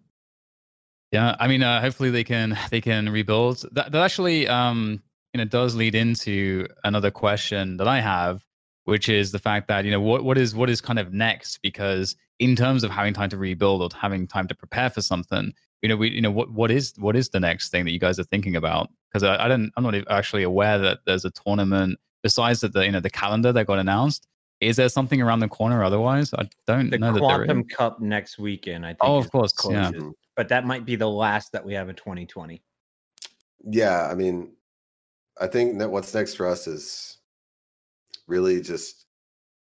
Yeah, 1.11 1.35
I 1.39 1.47
mean, 1.47 1.63
uh, 1.63 1.79
hopefully 1.79 2.09
they 2.09 2.23
can 2.23 2.57
they 2.69 2.81
can 2.81 3.09
rebuild. 3.09 3.65
That, 3.71 3.91
that 3.91 4.01
actually, 4.01 4.47
um, 4.47 5.01
you 5.33 5.37
know, 5.37 5.45
does 5.45 5.75
lead 5.75 5.95
into 5.95 6.67
another 6.83 7.11
question 7.11 7.77
that 7.77 7.87
I 7.87 8.01
have, 8.01 8.45
which 8.85 9.09
is 9.09 9.31
the 9.31 9.39
fact 9.39 9.67
that 9.67 9.85
you 9.85 9.91
know 9.91 10.01
what 10.01 10.23
what 10.23 10.37
is 10.37 10.55
what 10.55 10.69
is 10.69 10.81
kind 10.81 10.99
of 10.99 11.13
next 11.13 11.59
because 11.61 12.15
in 12.39 12.55
terms 12.55 12.83
of 12.83 12.91
having 12.91 13.13
time 13.13 13.29
to 13.29 13.37
rebuild 13.37 13.81
or 13.81 13.89
having 13.97 14.27
time 14.27 14.47
to 14.47 14.55
prepare 14.55 14.89
for 14.89 15.01
something, 15.01 15.53
you 15.81 15.89
know, 15.89 15.95
we 15.95 16.09
you 16.09 16.21
know 16.21 16.31
what 16.31 16.51
what 16.51 16.71
is 16.71 16.93
what 16.97 17.15
is 17.15 17.29
the 17.29 17.39
next 17.39 17.69
thing 17.69 17.85
that 17.85 17.91
you 17.91 17.99
guys 17.99 18.19
are 18.19 18.23
thinking 18.25 18.55
about? 18.55 18.89
Because 19.11 19.23
I, 19.23 19.45
I 19.45 19.47
don't, 19.47 19.71
I'm 19.77 19.83
not 19.83 19.95
actually 20.09 20.43
aware 20.43 20.77
that 20.79 20.99
there's 21.05 21.25
a 21.25 21.31
tournament 21.31 21.99
besides 22.23 22.61
that 22.61 22.73
the 22.73 22.85
you 22.85 22.91
know 22.91 22.99
the 22.99 23.09
calendar 23.09 23.51
that 23.51 23.67
got 23.67 23.79
announced. 23.79 24.27
Is 24.61 24.77
there 24.77 24.87
something 24.87 25.21
around 25.21 25.39
the 25.39 25.49
corner 25.49 25.83
otherwise? 25.83 26.33
I 26.33 26.47
don't 26.67 26.89
The 26.89 26.97
know 26.97 27.11
that 27.13 27.19
there 27.19 27.45
Quantum. 27.45 27.63
Cup 27.65 27.99
next 27.99 28.39
weekend, 28.39 28.85
I 28.85 28.89
think. 28.89 28.99
Oh, 29.01 29.17
of 29.17 29.29
course, 29.29 29.53
yeah. 29.69 29.91
closest. 29.91 30.15
But 30.37 30.47
that 30.49 30.65
might 30.65 30.85
be 30.85 30.95
the 30.95 31.09
last 31.09 31.51
that 31.51 31.65
we 31.65 31.73
have 31.73 31.89
in 31.89 31.95
2020. 31.95 32.61
yeah. 33.69 34.07
I 34.09 34.15
mean, 34.15 34.53
I 35.39 35.47
think 35.47 35.79
that 35.79 35.91
what's 35.91 36.13
next 36.13 36.35
for 36.35 36.47
us 36.47 36.65
is 36.67 37.17
really 38.27 38.61
just 38.61 39.05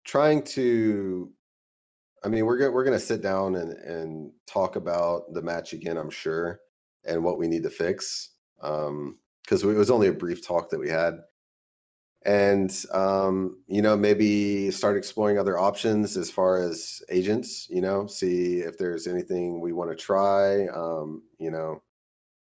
trying 0.06 0.44
to 0.44 1.32
I 2.24 2.30
mean, 2.30 2.46
we're 2.46 2.58
gonna 2.58 2.72
we're 2.72 2.86
gonna 2.86 3.00
sit 3.00 3.22
down 3.22 3.56
and 3.56 3.74
and 3.74 4.32
talk 4.48 4.76
about 4.76 5.34
the 5.34 5.42
match 5.42 5.74
again, 5.74 5.98
I'm 5.98 6.10
sure, 6.10 6.62
and 7.04 7.24
what 7.24 7.38
we 7.38 7.48
need 7.48 7.64
to 7.64 7.70
fix. 7.70 8.30
Um, 8.62 9.20
because 9.44 9.62
it 9.64 9.68
was 9.68 9.92
only 9.92 10.08
a 10.08 10.14
brief 10.14 10.46
talk 10.46 10.70
that 10.70 10.80
we 10.80 10.90
had, 10.90 11.20
and 12.26 12.74
um, 12.94 13.62
you 13.68 13.82
know 13.82 13.98
maybe 13.98 14.72
start 14.72 14.96
exploring 14.96 15.38
other 15.38 15.60
options 15.60 16.16
as 16.16 16.32
far 16.32 16.58
as 16.58 17.02
agents 17.10 17.68
you 17.70 17.82
know 17.82 18.08
see 18.08 18.60
if 18.60 18.78
there's 18.78 19.08
anything 19.08 19.60
we 19.60 19.74
want 19.74 19.90
to 19.90 19.96
try 19.96 20.68
um, 20.68 21.24
you 21.40 21.52
know 21.52 21.82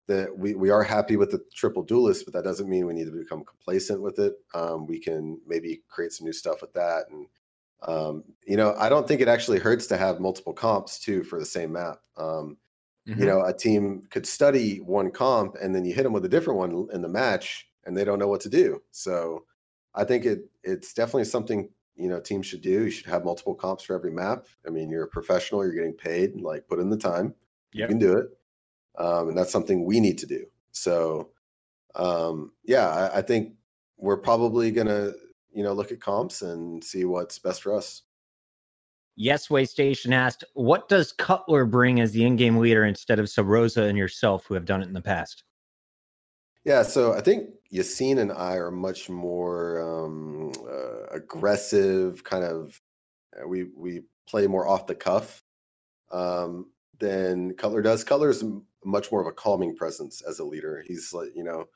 that 0.07 0.37
we, 0.37 0.55
we 0.55 0.71
are 0.71 0.83
happy 0.83 1.17
with 1.17 1.31
the 1.31 1.43
triple 1.55 1.83
duelist 1.83 2.25
but 2.25 2.35
that 2.35 2.45
doesn't 2.45 2.69
mean 2.69 2.87
we 2.87 2.95
need 2.95 3.07
to 3.07 3.11
become 3.11 3.45
complacent 3.45 4.01
with 4.01 4.19
it 4.19 4.35
um, 4.55 4.87
we 4.87 4.99
can 4.99 5.41
maybe 5.47 5.83
create 5.89 6.13
some 6.13 6.27
new 6.27 6.33
stuff 6.33 6.61
with 6.61 6.73
that 6.73 7.05
and 7.11 7.27
um, 7.87 8.25
you 8.47 8.57
know 8.57 8.75
i 8.79 8.89
don't 8.89 9.07
think 9.07 9.21
it 9.21 9.29
actually 9.29 9.59
hurts 9.59 9.87
to 9.87 9.97
have 9.97 10.21
multiple 10.21 10.53
comps 10.53 10.99
too 10.99 11.23
for 11.23 11.39
the 11.39 11.47
same 11.47 11.73
map 11.73 11.99
um, 12.17 12.57
Mm-hmm. 13.07 13.21
you 13.21 13.27
know 13.27 13.45
a 13.45 13.53
team 13.53 14.01
could 14.09 14.25
study 14.25 14.79
one 14.79 15.11
comp 15.11 15.57
and 15.61 15.75
then 15.75 15.85
you 15.85 15.93
hit 15.93 16.05
them 16.05 16.15
with 16.15 16.25
a 16.25 16.29
different 16.31 16.59
one 16.59 16.89
in 16.91 17.03
the 17.03 17.09
match 17.09 17.69
and 17.85 17.95
they 17.95 18.03
don't 18.03 18.19
know 18.19 18.29
what 18.29 18.41
to 18.41 18.49
do 18.49 18.81
so 18.93 19.45
I 19.95 20.05
think 20.05 20.25
it 20.25 20.41
it's 20.63 20.93
definitely 20.93 21.25
something 21.25 21.69
you 21.97 22.09
know 22.09 22.21
teams 22.21 22.47
should 22.47 22.63
do. 22.63 22.85
You 22.85 22.91
should 22.91 23.07
have 23.07 23.25
multiple 23.25 23.55
comps 23.55 23.85
for 23.85 23.95
every 23.95 24.11
map. 24.11 24.47
I 24.67 24.71
mean, 24.71 24.91
you're 24.91 25.05
a 25.05 25.09
professional. 25.09 25.65
You're 25.65 25.75
getting 25.75 25.93
paid. 25.95 26.41
Like, 26.41 26.67
put 26.67 26.81
in 26.81 26.91
the 26.91 26.97
time. 26.97 27.35
You 27.73 27.89
can 27.89 27.99
do 27.99 28.17
it, 28.17 28.27
um, 28.99 29.29
and 29.29 29.39
that's 29.39 29.53
something 29.53 29.85
we 29.85 30.01
need 30.01 30.19
to 30.19 30.27
do. 30.27 30.47
So, 30.73 31.31
um, 31.95 32.53
yeah, 32.65 32.89
I, 32.89 33.19
I 33.19 33.23
think 33.23 33.55
we're 33.97 34.17
probably 34.17 34.71
gonna 34.71 35.13
you 35.53 35.63
know 35.63 35.73
look 35.73 35.93
at 35.93 36.01
comps 36.01 36.43
and 36.43 36.83
see 36.83 37.05
what's 37.05 37.39
best 37.39 37.63
for 37.63 37.77
us. 37.77 38.03
Yes 39.17 39.49
Way 39.49 39.65
Station 39.65 40.13
asked, 40.13 40.45
"What 40.55 40.89
does 40.89 41.13
Cutler 41.13 41.65
bring 41.65 42.01
as 42.01 42.13
the 42.13 42.25
in-game 42.25 42.57
leader 42.57 42.85
instead 42.85 43.19
of 43.19 43.27
Subroza 43.27 43.89
and 43.89 43.97
yourself, 43.97 44.47
who 44.47 44.55
have 44.55 44.65
done 44.65 44.83
it 44.83 44.89
in 44.89 44.95
the 44.95 45.01
past?" 45.01 45.45
Yeah, 46.65 46.83
so 46.83 47.13
I 47.13 47.21
think 47.21 47.51
Yassine 47.73 48.19
and 48.19 48.33
I 48.33 48.55
are 48.55 48.71
much 48.71 49.11
more 49.11 49.81
um, 49.81 50.53
uh, 50.67 51.07
aggressive. 51.13 52.25
Kind 52.25 52.45
of, 52.45 52.81
uh, 53.39 53.47
we 53.47 53.65
we 53.77 54.03
play 54.27 54.47
more 54.47 54.67
off 54.67 54.87
the 54.87 54.95
cuff 54.95 55.43
um, 56.11 56.71
than 56.99 57.55
Cutler 57.55 57.83
does. 57.83 58.03
Cutler 58.03 58.31
is 58.31 58.43
m- 58.43 58.65
much 58.85 59.11
more 59.11 59.21
of 59.21 59.27
a 59.27 59.33
calming 59.33 59.75
presence 59.75 60.23
as 60.23 60.39
a 60.39 60.45
leader. 60.45 60.85
He's 60.87 61.13
like, 61.13 61.31
you 61.35 61.45
know, 61.45 61.67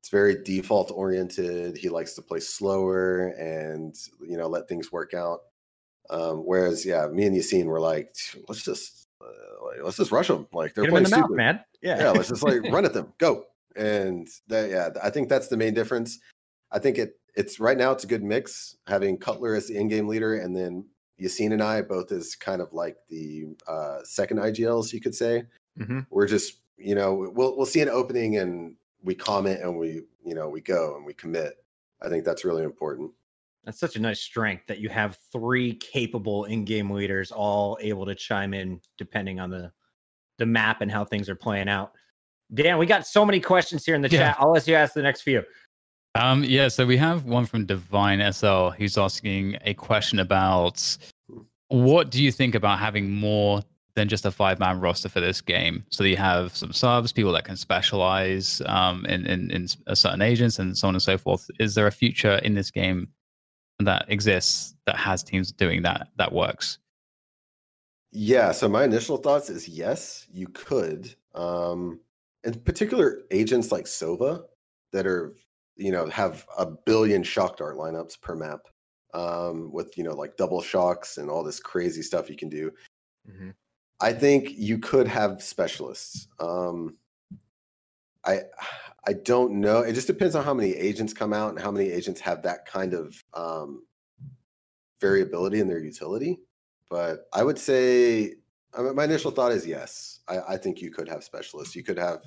it's 0.00 0.10
very 0.10 0.42
default 0.42 0.90
oriented. 0.92 1.76
He 1.76 1.88
likes 1.88 2.14
to 2.14 2.22
play 2.22 2.40
slower 2.40 3.28
and 3.38 3.94
you 4.20 4.36
know 4.36 4.48
let 4.48 4.68
things 4.68 4.92
work 4.92 5.14
out. 5.14 5.40
Um, 6.10 6.38
whereas, 6.38 6.86
yeah, 6.86 7.06
me 7.08 7.26
and 7.26 7.36
Yassine 7.36 7.66
were 7.66 7.80
like, 7.80 8.14
let's 8.48 8.62
just 8.62 9.08
uh, 9.20 9.66
like, 9.66 9.82
let's 9.82 9.96
just 9.96 10.12
rush 10.12 10.28
them. 10.28 10.46
Like 10.52 10.74
they're 10.74 10.84
in 10.84 10.90
playing 10.90 11.04
the 11.04 11.10
mouth, 11.10 11.26
stupid. 11.26 11.36
man. 11.36 11.60
Yeah. 11.82 11.98
yeah. 11.98 12.10
Let's 12.10 12.28
just 12.28 12.42
like 12.42 12.62
run 12.70 12.84
at 12.84 12.94
them. 12.94 13.12
Go. 13.18 13.44
And 13.76 14.26
that, 14.48 14.70
yeah, 14.70 14.88
I 15.02 15.10
think 15.10 15.28
that's 15.28 15.48
the 15.48 15.56
main 15.56 15.74
difference. 15.74 16.18
I 16.72 16.78
think 16.78 16.98
it 16.98 17.18
it's 17.34 17.60
right 17.60 17.78
now 17.78 17.92
it's 17.92 18.04
a 18.04 18.08
good 18.08 18.22
mix 18.22 18.76
having 18.86 19.16
Cutler 19.16 19.54
as 19.54 19.68
the 19.68 19.76
in-game 19.76 20.08
leader 20.08 20.38
and 20.38 20.56
then 20.56 20.84
Yassine 21.20 21.52
and 21.52 21.62
I 21.62 21.82
both 21.82 22.10
as 22.10 22.34
kind 22.34 22.60
of 22.60 22.72
like 22.72 22.96
the 23.08 23.46
uh, 23.66 23.98
second 24.04 24.38
IGLs, 24.38 24.92
you 24.92 25.00
could 25.00 25.14
say. 25.14 25.44
Mhm. 25.78 26.06
We're 26.10 26.26
just 26.26 26.58
you 26.76 26.94
know 26.94 27.14
we'll 27.34 27.56
we'll 27.56 27.66
see 27.66 27.80
an 27.80 27.88
opening 27.88 28.36
and 28.38 28.74
we 29.02 29.14
comment 29.14 29.60
and 29.62 29.78
we 29.78 30.02
you 30.24 30.34
know 30.34 30.48
we 30.48 30.60
go 30.60 30.96
and 30.96 31.04
we 31.04 31.14
commit. 31.14 31.54
I 32.02 32.08
think 32.08 32.24
that's 32.24 32.44
really 32.44 32.62
important. 32.64 33.10
That's 33.64 33.78
such 33.80 33.96
a 33.96 34.00
nice 34.00 34.20
strength 34.20 34.66
that 34.68 34.78
you 34.78 34.88
have 34.88 35.18
three 35.32 35.74
capable 35.74 36.44
in-game 36.44 36.90
leaders 36.90 37.30
all 37.32 37.76
able 37.80 38.06
to 38.06 38.14
chime 38.14 38.54
in 38.54 38.80
depending 38.96 39.40
on 39.40 39.50
the 39.50 39.72
the 40.38 40.46
map 40.46 40.80
and 40.80 40.90
how 40.90 41.04
things 41.04 41.28
are 41.28 41.34
playing 41.34 41.68
out. 41.68 41.92
Dan, 42.54 42.78
we 42.78 42.86
got 42.86 43.06
so 43.06 43.26
many 43.26 43.40
questions 43.40 43.84
here 43.84 43.94
in 43.94 44.00
the 44.02 44.08
Yeah. 44.08 44.18
chat. 44.32 44.36
I'll 44.38 44.52
let 44.52 44.66
you 44.66 44.74
ask 44.74 44.94
the 44.94 45.02
next 45.02 45.22
few. 45.22 45.42
Um, 46.14 46.44
yeah, 46.44 46.68
so 46.68 46.86
we 46.86 46.96
have 46.96 47.26
one 47.26 47.44
from 47.44 47.66
Divine 47.66 48.20
SL 48.20 48.70
who's 48.70 48.96
asking 48.96 49.58
a 49.62 49.74
question 49.74 50.18
about 50.20 50.96
what 51.68 52.10
do 52.10 52.22
you 52.22 52.32
think 52.32 52.54
about 52.54 52.78
having 52.78 53.10
more 53.10 53.60
than 53.98 54.08
just 54.08 54.24
a 54.24 54.30
five 54.30 54.58
man 54.58 54.80
roster 54.80 55.08
for 55.08 55.20
this 55.20 55.40
game? 55.40 55.84
So 55.90 56.04
you 56.04 56.16
have 56.16 56.56
some 56.56 56.72
subs, 56.72 57.12
people 57.12 57.32
that 57.32 57.44
can 57.44 57.56
specialize 57.56 58.62
um, 58.66 59.04
in, 59.06 59.26
in, 59.26 59.50
in 59.50 59.66
uh, 59.86 59.94
certain 59.94 60.22
agents 60.22 60.58
and 60.58 60.78
so 60.78 60.88
on 60.88 60.94
and 60.94 61.02
so 61.02 61.18
forth. 61.18 61.50
Is 61.58 61.74
there 61.74 61.86
a 61.86 61.92
future 61.92 62.36
in 62.36 62.54
this 62.54 62.70
game 62.70 63.08
that 63.80 64.06
exists 64.08 64.74
that 64.86 64.96
has 64.96 65.22
teams 65.22 65.52
doing 65.52 65.82
that 65.82 66.08
that 66.16 66.32
works? 66.32 66.78
Yeah, 68.12 68.52
so 68.52 68.68
my 68.68 68.84
initial 68.84 69.18
thoughts 69.18 69.50
is 69.50 69.68
yes, 69.68 70.26
you 70.32 70.46
could. 70.48 71.14
Um 71.34 72.00
in 72.44 72.54
particular 72.60 73.22
agents 73.32 73.72
like 73.72 73.84
Sova 73.84 74.44
that 74.92 75.06
are 75.06 75.34
you 75.76 75.90
know 75.90 76.06
have 76.06 76.46
a 76.56 76.66
billion 76.66 77.22
shock 77.22 77.56
dart 77.56 77.76
lineups 77.76 78.20
per 78.20 78.34
map 78.34 78.60
um 79.14 79.72
with 79.72 79.98
you 79.98 80.04
know 80.04 80.14
like 80.14 80.36
double 80.36 80.62
shocks 80.62 81.18
and 81.18 81.28
all 81.30 81.42
this 81.42 81.58
crazy 81.60 82.02
stuff 82.02 82.30
you 82.30 82.36
can 82.36 82.48
do. 82.48 82.70
I 84.00 84.12
think 84.12 84.52
you 84.56 84.78
could 84.78 85.08
have 85.08 85.42
specialists. 85.42 86.28
Um 86.38 86.96
I 88.24 88.40
I 89.06 89.12
don't 89.14 89.60
know. 89.60 89.80
It 89.80 89.94
just 89.94 90.06
depends 90.06 90.34
on 90.34 90.44
how 90.44 90.54
many 90.54 90.74
agents 90.74 91.12
come 91.14 91.32
out 91.32 91.50
and 91.50 91.60
how 91.60 91.70
many 91.70 91.90
agents 91.90 92.20
have 92.20 92.42
that 92.42 92.66
kind 92.66 92.94
of 92.94 93.22
um 93.34 93.84
variability 95.00 95.60
in 95.60 95.68
their 95.68 95.78
utility. 95.80 96.40
But 96.90 97.28
I 97.32 97.42
would 97.42 97.58
say 97.58 98.34
I 98.74 98.82
mean, 98.82 98.94
my 98.94 99.04
initial 99.04 99.30
thought 99.30 99.52
is 99.52 99.66
yes. 99.66 100.20
I, 100.28 100.40
I 100.50 100.56
think 100.56 100.80
you 100.80 100.90
could 100.90 101.08
have 101.08 101.24
specialists. 101.24 101.74
You 101.74 101.82
could 101.82 101.98
have 101.98 102.22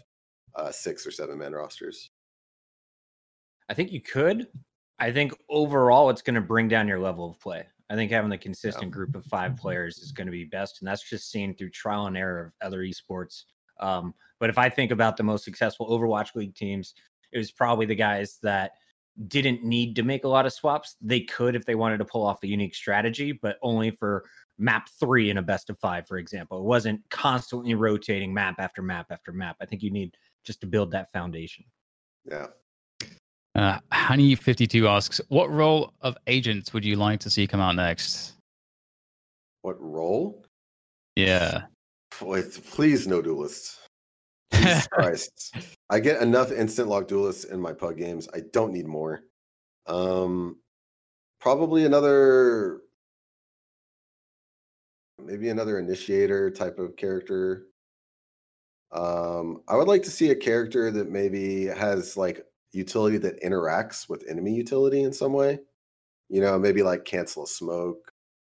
uh, 0.55 0.71
six 0.71 1.05
or 1.05 1.11
seven 1.11 1.37
man 1.37 1.53
rosters. 1.53 2.09
I 3.69 3.73
think 3.73 3.91
you 3.91 4.01
could. 4.01 4.47
I 4.99 5.11
think 5.11 5.33
overall 5.49 6.09
it's 6.09 6.21
going 6.21 6.35
to 6.35 6.41
bring 6.41 6.67
down 6.67 6.87
your 6.87 6.99
level 6.99 7.29
of 7.29 7.39
play. 7.39 7.65
I 7.91 7.95
think 7.95 8.09
having 8.09 8.31
a 8.31 8.37
consistent 8.37 8.89
group 8.89 9.15
of 9.15 9.25
five 9.25 9.57
players 9.57 9.97
is 9.97 10.13
going 10.13 10.27
to 10.27 10.31
be 10.31 10.45
best, 10.45 10.79
and 10.79 10.87
that's 10.87 11.07
just 11.07 11.29
seen 11.29 11.53
through 11.53 11.71
trial 11.71 12.07
and 12.07 12.15
error 12.15 12.45
of 12.45 12.65
other 12.65 12.79
esports. 12.83 13.43
Um, 13.81 14.13
but 14.39 14.49
if 14.49 14.57
I 14.57 14.69
think 14.69 14.91
about 14.91 15.17
the 15.17 15.23
most 15.23 15.43
successful 15.43 15.89
Overwatch 15.89 16.33
League 16.33 16.55
teams, 16.55 16.93
it 17.33 17.37
was 17.37 17.51
probably 17.51 17.85
the 17.85 17.95
guys 17.95 18.39
that 18.43 18.71
didn't 19.27 19.65
need 19.65 19.97
to 19.97 20.03
make 20.03 20.23
a 20.23 20.29
lot 20.29 20.45
of 20.45 20.53
swaps. 20.53 20.95
They 21.01 21.19
could 21.19 21.53
if 21.53 21.65
they 21.65 21.75
wanted 21.75 21.97
to 21.97 22.05
pull 22.05 22.25
off 22.25 22.41
a 22.43 22.47
unique 22.47 22.75
strategy, 22.75 23.33
but 23.33 23.57
only 23.61 23.91
for 23.91 24.23
map 24.57 24.87
three 24.97 25.29
in 25.29 25.37
a 25.37 25.41
best 25.41 25.69
of 25.69 25.77
five, 25.79 26.07
for 26.07 26.17
example. 26.17 26.59
It 26.59 26.63
wasn't 26.63 27.01
constantly 27.09 27.73
rotating 27.73 28.33
map 28.33 28.55
after 28.59 28.81
map 28.81 29.07
after 29.11 29.33
map. 29.33 29.57
I 29.59 29.65
think 29.65 29.83
you 29.83 29.91
need 29.91 30.15
just 30.45 30.61
to 30.61 30.67
build 30.67 30.91
that 30.91 31.11
foundation. 31.11 31.65
Yeah. 32.23 32.47
Uh, 33.55 33.79
Honey52 33.91 34.87
asks, 34.89 35.19
what 35.27 35.51
role 35.51 35.93
of 36.01 36.17
agents 36.27 36.73
would 36.73 36.85
you 36.85 36.95
like 36.95 37.19
to 37.19 37.29
see 37.29 37.45
come 37.47 37.59
out 37.59 37.75
next? 37.75 38.33
What 39.61 39.81
role? 39.81 40.45
Yeah. 41.15 41.63
Please 42.11 43.07
no 43.07 43.21
duelists. 43.21 43.79
Christ. 44.91 45.55
I 45.89 45.99
get 45.99 46.21
enough 46.21 46.51
instant 46.51 46.87
lock 46.87 47.07
duelists 47.07 47.45
in 47.45 47.59
my 47.59 47.73
pug 47.73 47.97
games. 47.97 48.27
I 48.33 48.41
don't 48.53 48.73
need 48.73 48.87
more. 48.87 49.23
Um 49.87 50.57
probably 51.39 51.85
another 51.85 52.81
maybe 55.19 55.49
another 55.49 55.79
initiator 55.79 56.51
type 56.51 56.77
of 56.79 56.95
character. 56.95 57.67
Um 58.91 59.63
I 59.67 59.75
would 59.75 59.87
like 59.87 60.03
to 60.03 60.11
see 60.11 60.29
a 60.29 60.35
character 60.35 60.91
that 60.91 61.09
maybe 61.09 61.65
has 61.65 62.15
like 62.15 62.45
utility 62.71 63.17
that 63.17 63.41
interacts 63.43 64.09
with 64.09 64.25
enemy 64.29 64.53
utility 64.53 65.03
in 65.03 65.13
some 65.13 65.33
way. 65.33 65.59
You 66.29 66.41
know, 66.41 66.57
maybe 66.57 66.83
like 66.83 67.03
cancel 67.05 67.43
a 67.43 67.47
smoke 67.47 68.11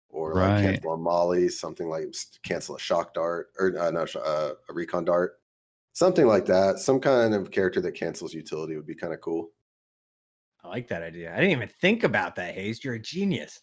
or 0.10 0.36
like 0.36 0.64
cancel 0.64 0.94
a 0.94 0.98
molly, 0.98 1.50
something 1.50 1.90
like 1.90 2.06
cancel 2.44 2.76
a 2.76 2.80
shock 2.80 3.14
dart 3.14 3.50
or 3.60 3.78
uh, 3.78 3.92
no, 3.92 4.06
uh, 4.24 4.52
a 4.70 4.74
recon 4.74 5.06
dart, 5.06 5.40
something 5.94 6.26
like 6.26 6.46
that. 6.46 6.80
Some 6.80 7.00
kind 7.00 7.36
of 7.36 7.52
character 7.52 7.82
that 7.82 7.94
cancels 7.94 8.34
utility 8.34 8.76
would 8.76 8.88
be 8.88 8.96
kind 8.96 9.14
of 9.14 9.22
cool. 9.22 9.50
I 10.64 10.70
like 10.70 10.88
that 10.88 11.04
idea. 11.04 11.32
I 11.32 11.36
didn't 11.36 11.52
even 11.52 11.70
think 11.70 12.04
about 12.04 12.36
that, 12.36 12.56
Hazed. 12.56 12.84
You're 12.84 12.96
a 12.96 13.00
genius. 13.00 13.60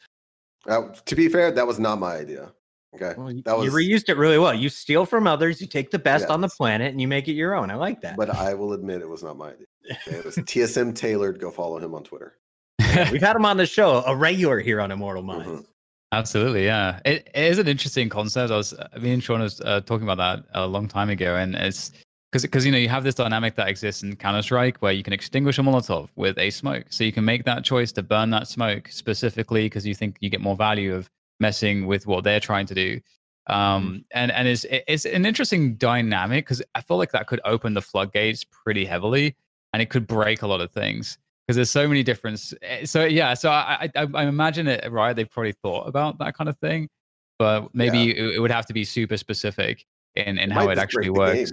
Uh, 0.66 0.88
to 1.04 1.16
be 1.16 1.28
fair, 1.28 1.50
that 1.50 1.66
was 1.66 1.78
not 1.78 1.98
my 1.98 2.16
idea. 2.16 2.52
Okay, 2.94 3.14
that 3.44 3.56
was 3.56 3.66
you 3.66 3.72
reused 3.72 4.08
it 4.08 4.16
really 4.16 4.38
well. 4.38 4.54
You 4.54 4.68
steal 4.68 5.04
from 5.04 5.26
others, 5.26 5.60
you 5.60 5.66
take 5.66 5.90
the 5.90 5.98
best 5.98 6.28
on 6.28 6.40
the 6.40 6.48
planet, 6.48 6.92
and 6.92 7.00
you 7.00 7.08
make 7.08 7.28
it 7.28 7.32
your 7.32 7.54
own. 7.54 7.70
I 7.70 7.74
like 7.74 8.00
that. 8.02 8.16
but 8.16 8.30
I 8.30 8.54
will 8.54 8.72
admit 8.72 9.00
it 9.00 9.08
was 9.08 9.22
not 9.22 9.36
my 9.36 9.50
idea. 9.50 9.66
It 10.06 10.24
was 10.24 10.36
TSM 10.36 10.94
tailored. 10.94 11.40
Go 11.40 11.50
follow 11.50 11.78
him 11.78 11.94
on 11.94 12.04
Twitter. 12.04 12.38
We've 13.10 13.20
had 13.20 13.36
him 13.36 13.44
on 13.44 13.56
the 13.56 13.66
show, 13.66 14.04
a 14.06 14.14
regular 14.14 14.60
here 14.60 14.80
on 14.80 14.90
Immortal 14.90 15.22
Minds. 15.22 15.46
Mm-hmm. 15.46 15.60
Absolutely, 16.12 16.64
yeah. 16.64 17.00
It, 17.04 17.28
it 17.34 17.44
is 17.44 17.58
an 17.58 17.66
interesting 17.66 18.08
concept. 18.08 18.52
I 18.52 18.56
was, 18.56 18.72
uh, 18.72 18.88
me 19.00 19.12
and 19.12 19.22
Sean 19.22 19.40
was 19.40 19.60
uh, 19.60 19.80
talking 19.80 20.08
about 20.08 20.18
that 20.18 20.44
a 20.54 20.66
long 20.66 20.86
time 20.86 21.10
ago, 21.10 21.34
and 21.34 21.56
it's 21.56 21.90
because 22.30 22.42
because 22.42 22.64
you 22.64 22.70
know 22.70 22.78
you 22.78 22.88
have 22.88 23.02
this 23.04 23.16
dynamic 23.16 23.56
that 23.56 23.68
exists 23.68 24.02
in 24.02 24.14
Counter 24.16 24.42
Strike 24.42 24.78
where 24.78 24.92
you 24.92 25.02
can 25.02 25.12
extinguish 25.12 25.58
a 25.58 25.62
Molotov 25.62 26.08
with 26.14 26.38
a 26.38 26.50
smoke, 26.50 26.84
so 26.90 27.02
you 27.02 27.12
can 27.12 27.24
make 27.24 27.44
that 27.44 27.64
choice 27.64 27.90
to 27.92 28.02
burn 28.02 28.30
that 28.30 28.46
smoke 28.46 28.88
specifically 28.90 29.64
because 29.64 29.84
you 29.84 29.94
think 29.94 30.16
you 30.20 30.30
get 30.30 30.40
more 30.40 30.56
value 30.56 30.94
of 30.94 31.10
messing 31.40 31.86
with 31.86 32.06
what 32.06 32.24
they're 32.24 32.40
trying 32.40 32.66
to 32.66 32.74
do. 32.74 33.00
Um, 33.46 34.04
and 34.12 34.32
and 34.32 34.48
it's 34.48 34.64
it- 34.64 34.84
it's 34.88 35.04
an 35.04 35.26
interesting 35.26 35.74
dynamic 35.76 36.46
because 36.46 36.62
I 36.74 36.80
feel 36.80 36.96
like 36.96 37.12
that 37.12 37.26
could 37.26 37.40
open 37.44 37.74
the 37.74 37.82
floodgates 37.82 38.44
pretty 38.44 38.84
heavily, 38.86 39.36
and 39.72 39.82
it 39.82 39.90
could 39.90 40.06
break 40.06 40.42
a 40.42 40.46
lot 40.46 40.60
of 40.60 40.70
things. 40.72 41.18
because 41.46 41.56
there's 41.56 41.70
so 41.70 41.86
many 41.86 42.02
different. 42.02 42.40
eh, 42.62 42.86
So 42.86 43.04
yeah, 43.04 43.34
so 43.34 43.50
I, 43.50 43.90
I 43.94 44.06
I 44.14 44.24
imagine 44.24 44.66
it 44.66 44.90
right. 44.90 45.14
They've 45.14 45.30
probably 45.30 45.52
thought 45.52 45.86
about 45.86 46.16
that 46.20 46.34
kind 46.34 46.48
of 46.48 46.56
thing, 46.58 46.88
but 47.38 47.74
maybe 47.74 48.12
it, 48.18 48.36
it 48.36 48.40
would 48.40 48.50
have 48.50 48.64
to 48.66 48.72
be 48.72 48.82
super 48.84 49.18
specific 49.18 49.84
in 50.16 50.38
in 50.38 50.50
how 50.50 50.60
it 50.70 50.78
actually 50.78 51.10
works. 51.10 51.52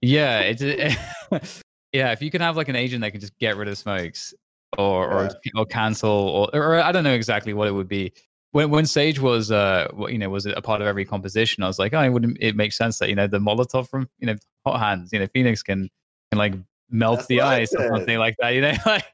Yeah, 0.00 0.40
it's 0.50 0.62
yeah. 1.92 2.12
If 2.12 2.22
you 2.22 2.30
can 2.30 2.40
have 2.40 2.56
like 2.56 2.68
an 2.68 2.76
agent 2.76 3.02
that 3.02 3.10
can 3.10 3.20
just 3.20 3.36
get 3.38 3.56
rid 3.58 3.68
of 3.68 3.76
smokes 3.76 4.32
or 4.78 5.06
or, 5.12 5.30
or 5.56 5.66
cancel 5.66 6.10
or, 6.10 6.48
or 6.54 6.82
I 6.82 6.90
don't 6.92 7.04
know 7.04 7.12
exactly 7.14 7.52
what 7.52 7.68
it 7.68 7.72
would 7.72 7.88
be. 7.88 8.12
When 8.52 8.70
when 8.70 8.86
Sage 8.86 9.20
was 9.20 9.50
uh 9.50 9.88
you 10.08 10.18
know 10.18 10.28
was 10.30 10.46
a 10.46 10.62
part 10.62 10.80
of 10.80 10.86
every 10.86 11.04
composition, 11.04 11.62
I 11.62 11.66
was 11.66 11.78
like, 11.78 11.92
oh, 11.94 12.00
it 12.02 12.08
wouldn't 12.10 12.38
it 12.40 12.56
makes 12.56 12.76
sense 12.76 12.98
that 12.98 13.08
you 13.08 13.14
know 13.14 13.26
the 13.26 13.38
Molotov 13.38 13.88
from 13.88 14.08
you 14.18 14.26
know 14.26 14.36
Hot 14.64 14.78
Hands, 14.80 15.08
you 15.12 15.18
know 15.18 15.26
Phoenix 15.34 15.62
can 15.62 15.90
can 16.30 16.38
like 16.38 16.54
melt 16.90 17.16
That's 17.18 17.26
the 17.28 17.40
ice 17.42 17.74
or 17.74 17.88
something 17.88 18.18
like 18.18 18.36
that, 18.40 18.50
you 18.50 18.60
know. 18.62 18.74
like, 18.86 19.04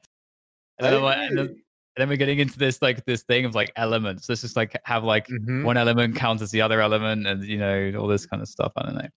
and 0.79 0.93
then, 0.93 1.01
like- 1.01 1.17
and 1.17 1.37
then- 1.37 1.59
and 1.95 2.01
then 2.01 2.09
we're 2.09 2.17
getting 2.17 2.39
into 2.39 2.57
this 2.57 2.81
like 2.81 3.05
this 3.05 3.21
thing 3.21 3.45
of 3.45 3.53
like 3.53 3.71
elements. 3.75 4.27
Let's 4.27 4.41
just 4.41 4.55
like 4.55 4.75
have 4.83 5.03
like 5.03 5.27
Mm-hmm. 5.27 5.63
one 5.63 5.77
element 5.77 6.15
counters 6.15 6.49
the 6.49 6.59
other 6.59 6.81
element, 6.81 7.27
and 7.27 7.43
you 7.43 7.57
know 7.59 7.93
all 7.99 8.07
this 8.07 8.25
kind 8.25 8.41
of 8.41 8.47
stuff. 8.47 8.71
I 8.75 8.81
don't 8.81 8.95
know. 8.95 9.07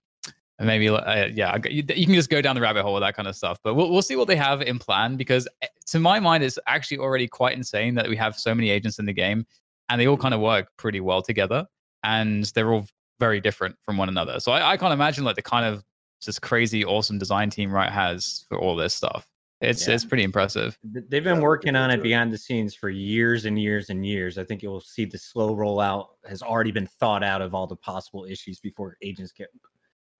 And 0.58 0.66
maybe 0.66 0.86
uh, 0.90 1.26
yeah, 1.32 1.56
you, 1.64 1.82
you 1.94 2.04
can 2.04 2.14
just 2.14 2.28
go 2.28 2.42
down 2.42 2.54
the 2.54 2.60
rabbit 2.60 2.82
hole 2.82 2.92
with 2.92 3.02
that 3.02 3.16
kind 3.16 3.28
of 3.28 3.34
stuff. 3.36 3.58
But 3.64 3.76
we'll 3.76 3.90
we'll 3.90 4.02
see 4.02 4.16
what 4.16 4.28
they 4.28 4.36
have 4.36 4.60
in 4.60 4.78
plan 4.78 5.16
because 5.16 5.48
eh, 5.62 5.68
to 5.86 5.98
my 6.00 6.20
mind, 6.20 6.44
it's 6.44 6.58
actually 6.66 6.98
already 6.98 7.26
quite 7.26 7.56
insane 7.56 7.94
that 7.94 8.10
we 8.10 8.16
have 8.16 8.38
so 8.38 8.54
many 8.54 8.68
agents 8.68 8.98
in 8.98 9.06
the 9.06 9.12
game, 9.14 9.46
and 9.88 10.00
they 10.00 10.06
all 10.06 10.16
mm. 10.16 10.20
kind 10.20 10.34
of 10.34 10.40
work 10.40 10.68
pretty 10.76 11.00
well 11.00 11.22
together, 11.22 11.66
and 12.02 12.44
they're 12.54 12.72
all 12.72 12.86
very 13.18 13.40
different 13.40 13.76
from 13.82 13.96
one 13.96 14.08
another. 14.08 14.40
So 14.40 14.52
I, 14.52 14.72
I 14.72 14.76
can't 14.76 14.92
imagine 14.92 15.24
like 15.24 15.36
the 15.36 15.42
kind 15.42 15.64
of 15.64 15.84
just 16.20 16.42
crazy 16.42 16.84
awesome 16.84 17.18
design 17.18 17.50
team 17.50 17.72
Riot 17.72 17.92
has 17.92 18.44
for 18.48 18.58
all 18.58 18.76
this 18.76 18.94
stuff. 18.94 19.26
It's 19.62 19.88
Yeah. 19.88 19.94
it's 19.94 20.04
pretty 20.04 20.22
impressive. 20.22 20.78
They've 20.84 21.24
been 21.24 21.40
working 21.40 21.76
on 21.76 21.90
it 21.90 22.02
behind 22.02 22.32
the 22.32 22.38
scenes 22.38 22.74
for 22.74 22.90
years 22.90 23.46
and 23.46 23.58
years 23.58 23.88
and 23.88 24.04
years. 24.04 24.36
I 24.36 24.44
think 24.44 24.62
you'll 24.62 24.80
see 24.80 25.06
the 25.06 25.18
slow 25.18 25.56
rollout 25.56 26.08
has 26.28 26.42
already 26.42 26.72
been 26.72 26.86
thought 26.86 27.24
out 27.24 27.40
of 27.40 27.54
all 27.54 27.66
the 27.66 27.76
possible 27.76 28.26
issues 28.26 28.60
before 28.60 28.98
agents 29.02 29.32
get 29.32 29.48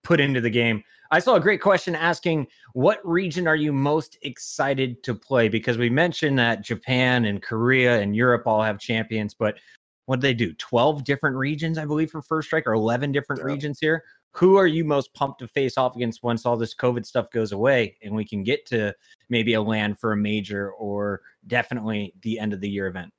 put 0.06 0.20
into 0.20 0.40
the 0.40 0.50
game. 0.50 0.84
I 1.10 1.18
saw 1.18 1.34
a 1.34 1.40
great 1.40 1.60
question 1.60 1.96
asking, 1.96 2.46
what 2.74 3.00
region 3.04 3.48
are 3.48 3.56
you 3.56 3.72
most 3.72 4.18
excited 4.22 5.02
to 5.02 5.14
play? 5.14 5.48
Because 5.48 5.78
we 5.78 5.90
mentioned 5.90 6.38
that 6.38 6.62
Japan 6.62 7.24
and 7.24 7.42
Korea 7.42 8.00
and 8.00 8.14
Europe 8.14 8.46
all 8.46 8.62
have 8.62 8.78
champions, 8.78 9.34
but 9.34 9.56
what 10.04 10.20
do 10.20 10.22
they 10.22 10.34
do? 10.34 10.54
12 10.54 11.02
different 11.02 11.36
regions, 11.36 11.76
I 11.76 11.84
believe, 11.84 12.10
for 12.10 12.22
First 12.22 12.46
Strike, 12.46 12.68
or 12.68 12.74
11 12.74 13.10
different 13.10 13.42
regions 13.42 13.78
here. 13.80 14.04
Who 14.30 14.56
are 14.56 14.66
you 14.68 14.84
most 14.84 15.12
pumped 15.14 15.40
to 15.40 15.48
face 15.48 15.76
off 15.76 15.96
against 15.96 16.22
once 16.22 16.46
all 16.46 16.56
this 16.56 16.74
COVID 16.74 17.04
stuff 17.04 17.30
goes 17.30 17.50
away 17.50 17.96
and 18.02 18.14
we 18.14 18.24
can 18.24 18.44
get 18.44 18.64
to 18.66 18.94
maybe 19.28 19.54
a 19.54 19.62
LAN 19.62 19.96
for 19.96 20.12
a 20.12 20.16
major 20.16 20.70
or 20.72 21.22
definitely 21.48 22.14
the 22.22 22.38
end 22.38 22.52
of 22.52 22.60
the 22.60 22.68
year 22.68 22.86
event? 22.86 23.12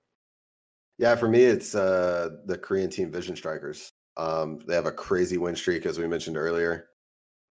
Yeah, 0.98 1.16
for 1.16 1.28
me, 1.28 1.44
it's 1.44 1.76
uh, 1.76 2.30
the 2.46 2.58
Korean 2.58 2.90
team 2.90 3.12
Vision 3.12 3.36
Strikers. 3.36 3.92
Um, 4.18 4.60
they 4.68 4.74
have 4.74 4.88
a 4.88 4.92
crazy 4.92 5.38
win 5.38 5.56
streak, 5.56 5.86
as 5.86 6.00
we 6.00 6.08
mentioned 6.08 6.38
earlier. 6.38 6.90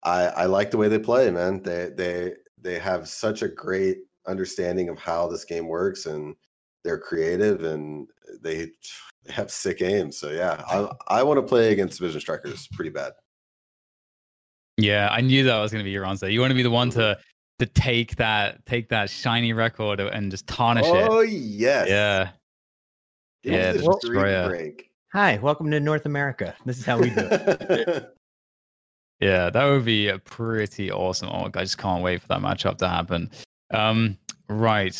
I, 0.02 0.26
I 0.26 0.44
like 0.46 0.70
the 0.70 0.76
way 0.76 0.88
they 0.88 0.98
play, 0.98 1.30
man. 1.30 1.62
They 1.62 1.90
they 1.96 2.34
they 2.60 2.78
have 2.78 3.08
such 3.08 3.42
a 3.42 3.48
great 3.48 3.98
understanding 4.26 4.88
of 4.88 4.98
how 4.98 5.28
this 5.28 5.44
game 5.44 5.68
works, 5.68 6.06
and 6.06 6.34
they're 6.84 6.98
creative, 6.98 7.64
and 7.64 8.08
they, 8.42 8.70
they 9.24 9.32
have 9.32 9.50
sick 9.50 9.80
aim. 9.80 10.10
So 10.10 10.30
yeah, 10.30 10.62
I 10.68 11.18
I 11.20 11.22
want 11.22 11.38
to 11.38 11.42
play 11.42 11.72
against 11.72 12.00
Vision 12.00 12.20
Strikers 12.20 12.68
pretty 12.72 12.90
bad. 12.90 13.12
Yeah, 14.76 15.08
I 15.10 15.20
knew 15.20 15.44
that 15.44 15.58
was 15.58 15.72
going 15.72 15.82
to 15.82 15.88
be 15.88 15.92
your 15.92 16.04
answer. 16.04 16.28
You 16.28 16.40
want 16.40 16.50
to 16.50 16.56
be 16.56 16.62
the 16.62 16.70
one 16.70 16.90
to 16.90 17.18
to 17.58 17.66
take 17.66 18.16
that 18.16 18.64
take 18.66 18.88
that 18.88 19.08
shiny 19.08 19.52
record 19.52 20.00
and 20.00 20.30
just 20.30 20.46
tarnish 20.46 20.84
Oh 20.86 20.96
it. 20.96 21.08
Oh 21.10 21.20
yes, 21.20 21.88
Yeah. 21.88 22.30
Give 23.42 23.52
Yeah, 23.52 23.72
the 23.72 23.78
the 23.78 24.48
break. 24.48 24.90
Hi, 25.16 25.38
welcome 25.38 25.70
to 25.70 25.80
North 25.80 26.04
America. 26.04 26.54
This 26.66 26.76
is 26.76 26.84
how 26.84 26.98
we 26.98 27.08
do 27.08 27.26
it. 27.30 28.14
Yeah, 29.18 29.48
that 29.48 29.64
would 29.64 29.86
be 29.86 30.08
a 30.08 30.18
pretty 30.18 30.92
awesome. 30.92 31.30
Oh, 31.30 31.48
I 31.54 31.62
just 31.62 31.78
can't 31.78 32.02
wait 32.02 32.20
for 32.20 32.28
that 32.28 32.40
matchup 32.40 32.76
to 32.78 32.88
happen. 32.88 33.30
Um, 33.72 34.18
right. 34.50 34.94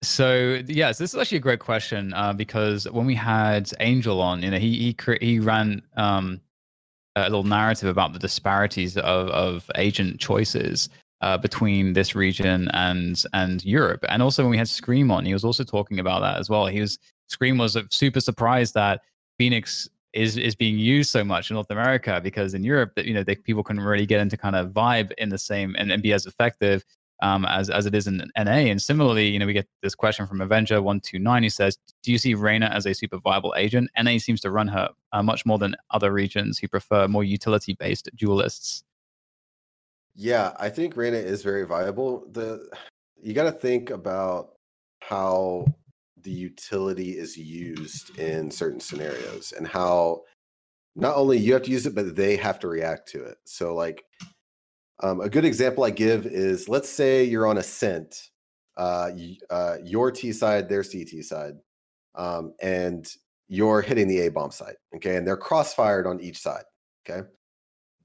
So 0.00 0.62
yes, 0.68 0.98
this 0.98 1.12
is 1.12 1.20
actually 1.20 1.38
a 1.38 1.40
great 1.40 1.58
question 1.58 2.14
uh, 2.14 2.34
because 2.34 2.88
when 2.88 3.04
we 3.04 3.16
had 3.16 3.68
Angel 3.80 4.20
on, 4.20 4.44
you 4.44 4.52
know, 4.52 4.58
he 4.58 4.78
he 4.78 4.94
cre- 4.94 5.20
he 5.20 5.40
ran 5.40 5.82
um, 5.96 6.40
a 7.16 7.22
little 7.22 7.42
narrative 7.42 7.88
about 7.88 8.12
the 8.12 8.20
disparities 8.20 8.96
of 8.96 9.26
of 9.30 9.68
agent 9.74 10.20
choices 10.20 10.88
uh, 11.20 11.36
between 11.36 11.94
this 11.94 12.14
region 12.14 12.68
and 12.74 13.24
and 13.32 13.64
Europe, 13.64 14.04
and 14.08 14.22
also 14.22 14.44
when 14.44 14.52
we 14.52 14.56
had 14.56 14.68
Scream 14.68 15.10
on, 15.10 15.24
he 15.24 15.32
was 15.32 15.44
also 15.44 15.64
talking 15.64 15.98
about 15.98 16.20
that 16.20 16.38
as 16.38 16.48
well. 16.48 16.66
He 16.68 16.80
was 16.80 16.96
Scream 17.26 17.58
was 17.58 17.76
super 17.90 18.20
surprised 18.20 18.74
that 18.74 19.00
Phoenix 19.38 19.88
is 20.12 20.36
is 20.36 20.54
being 20.54 20.78
used 20.78 21.10
so 21.10 21.24
much 21.24 21.50
in 21.50 21.54
North 21.54 21.70
America 21.70 22.20
because 22.22 22.54
in 22.54 22.64
Europe 22.64 22.92
that 22.96 23.06
you 23.06 23.14
know 23.14 23.22
they, 23.22 23.36
people 23.36 23.62
can 23.62 23.80
really 23.80 24.06
get 24.06 24.20
into 24.20 24.36
kind 24.36 24.56
of 24.56 24.70
vibe 24.70 25.10
in 25.18 25.30
the 25.30 25.38
same 25.38 25.74
and, 25.78 25.90
and 25.90 26.02
be 26.02 26.12
as 26.12 26.26
effective 26.26 26.84
um, 27.22 27.46
as 27.46 27.70
as 27.70 27.86
it 27.86 27.94
is 27.94 28.06
in 28.06 28.18
NA. 28.36 28.68
And 28.70 28.82
similarly, 28.82 29.28
you 29.28 29.38
know, 29.38 29.46
we 29.46 29.52
get 29.52 29.68
this 29.80 29.94
question 29.94 30.26
from 30.26 30.40
Avenger 30.40 30.82
one 30.82 31.00
two 31.00 31.18
nine 31.18 31.42
who 31.42 31.48
says, 31.48 31.78
"Do 32.02 32.12
you 32.12 32.18
see 32.18 32.34
Reyna 32.34 32.66
as 32.66 32.84
a 32.84 32.92
super 32.92 33.18
viable 33.18 33.54
agent? 33.56 33.90
NA 33.98 34.18
seems 34.18 34.40
to 34.42 34.50
run 34.50 34.68
her 34.68 34.90
uh, 35.12 35.22
much 35.22 35.46
more 35.46 35.58
than 35.58 35.76
other 35.90 36.12
regions 36.12 36.58
who 36.58 36.68
prefer 36.68 37.08
more 37.08 37.24
utility 37.24 37.74
based 37.74 38.10
duelists." 38.16 38.84
Yeah, 40.14 40.52
I 40.58 40.68
think 40.68 40.96
Reyna 40.96 41.16
is 41.16 41.42
very 41.42 41.64
viable. 41.64 42.26
The 42.32 42.68
you 43.22 43.32
got 43.32 43.44
to 43.44 43.52
think 43.52 43.90
about 43.90 44.56
how 45.00 45.66
the 46.22 46.30
utility 46.30 47.18
is 47.18 47.36
used 47.36 48.18
in 48.18 48.50
certain 48.50 48.80
scenarios 48.80 49.52
and 49.56 49.66
how 49.66 50.22
not 50.94 51.16
only 51.16 51.38
you 51.38 51.52
have 51.52 51.62
to 51.62 51.70
use 51.70 51.86
it, 51.86 51.94
but 51.94 52.14
they 52.16 52.36
have 52.36 52.58
to 52.60 52.68
react 52.68 53.08
to 53.08 53.24
it. 53.24 53.38
So, 53.44 53.74
like 53.74 54.04
um, 55.02 55.20
a 55.20 55.28
good 55.28 55.44
example 55.44 55.84
I 55.84 55.90
give 55.90 56.26
is 56.26 56.68
let's 56.68 56.88
say 56.88 57.24
you're 57.24 57.46
on 57.46 57.58
Ascent, 57.58 58.30
uh, 58.76 59.10
uh, 59.50 59.76
your 59.82 60.10
T 60.10 60.32
side, 60.32 60.68
their 60.68 60.84
CT 60.84 61.24
side, 61.24 61.54
um, 62.14 62.54
and 62.60 63.06
you're 63.48 63.82
hitting 63.82 64.08
the 64.08 64.20
A 64.20 64.30
bomb 64.30 64.50
site. 64.50 64.76
Okay, 64.94 65.16
and 65.16 65.26
they're 65.26 65.36
crossfired 65.36 66.06
on 66.06 66.20
each 66.20 66.38
side. 66.38 66.64
Okay, 67.08 67.26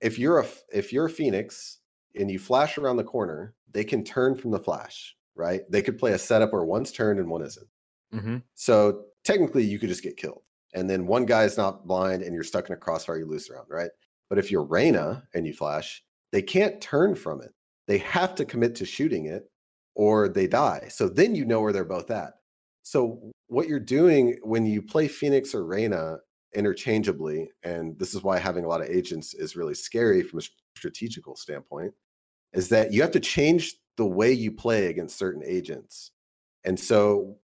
if 0.01 0.17
you're 0.17 0.39
a 0.39 0.47
if 0.73 0.93
you're 0.93 1.05
a 1.05 1.09
Phoenix 1.09 1.79
and 2.15 2.31
you 2.31 2.39
flash 2.39 2.77
around 2.77 2.97
the 2.97 3.03
corner, 3.03 3.53
they 3.71 3.83
can 3.83 4.03
turn 4.03 4.35
from 4.35 4.51
the 4.51 4.59
flash. 4.59 5.15
Right? 5.35 5.61
They 5.69 5.83
could 5.83 5.99
play 5.99 6.13
a 6.13 6.17
setup 6.17 6.51
where 6.51 6.63
one's 6.63 6.91
turned 6.91 7.19
and 7.19 7.29
one 7.29 7.43
isn't. 7.43 7.67
Mm-hmm. 8.13 8.37
So 8.55 9.05
technically, 9.23 9.63
you 9.63 9.79
could 9.79 9.89
just 9.89 10.03
get 10.03 10.17
killed, 10.17 10.43
and 10.73 10.89
then 10.89 11.07
one 11.07 11.25
guy 11.25 11.43
is 11.43 11.57
not 11.57 11.87
blind, 11.87 12.23
and 12.23 12.33
you're 12.33 12.43
stuck 12.43 12.67
in 12.69 12.73
a 12.73 12.77
crossfire. 12.77 13.17
You 13.17 13.25
lose 13.25 13.47
the 13.47 13.55
round, 13.55 13.67
right? 13.69 13.91
But 14.29 14.39
if 14.39 14.51
you're 14.51 14.63
Reyna 14.63 15.23
and 15.33 15.45
you 15.45 15.53
flash, 15.53 16.03
they 16.31 16.41
can't 16.41 16.81
turn 16.81 17.15
from 17.15 17.41
it. 17.41 17.53
They 17.87 17.99
have 17.99 18.35
to 18.35 18.45
commit 18.45 18.75
to 18.75 18.85
shooting 18.85 19.25
it, 19.27 19.49
or 19.95 20.27
they 20.27 20.47
die. 20.47 20.87
So 20.89 21.07
then 21.09 21.35
you 21.35 21.45
know 21.45 21.61
where 21.61 21.73
they're 21.73 21.85
both 21.85 22.11
at. 22.11 22.33
So 22.83 23.31
what 23.47 23.67
you're 23.67 23.79
doing 23.79 24.37
when 24.43 24.65
you 24.65 24.81
play 24.81 25.07
Phoenix 25.07 25.53
or 25.53 25.65
Reyna 25.65 26.17
interchangeably, 26.55 27.49
and 27.63 27.97
this 27.99 28.13
is 28.13 28.23
why 28.23 28.39
having 28.39 28.63
a 28.63 28.67
lot 28.67 28.81
of 28.81 28.89
agents 28.89 29.33
is 29.33 29.55
really 29.55 29.73
scary 29.73 30.23
from 30.23 30.39
a 30.39 30.43
strategical 30.77 31.35
standpoint, 31.35 31.93
is 32.53 32.69
that 32.69 32.93
you 32.93 33.01
have 33.01 33.11
to 33.11 33.19
change 33.19 33.75
the 33.97 34.05
way 34.05 34.31
you 34.31 34.51
play 34.51 34.87
against 34.87 35.17
certain 35.17 35.43
agents. 35.45 36.11
And 36.63 36.79
so 36.79 37.37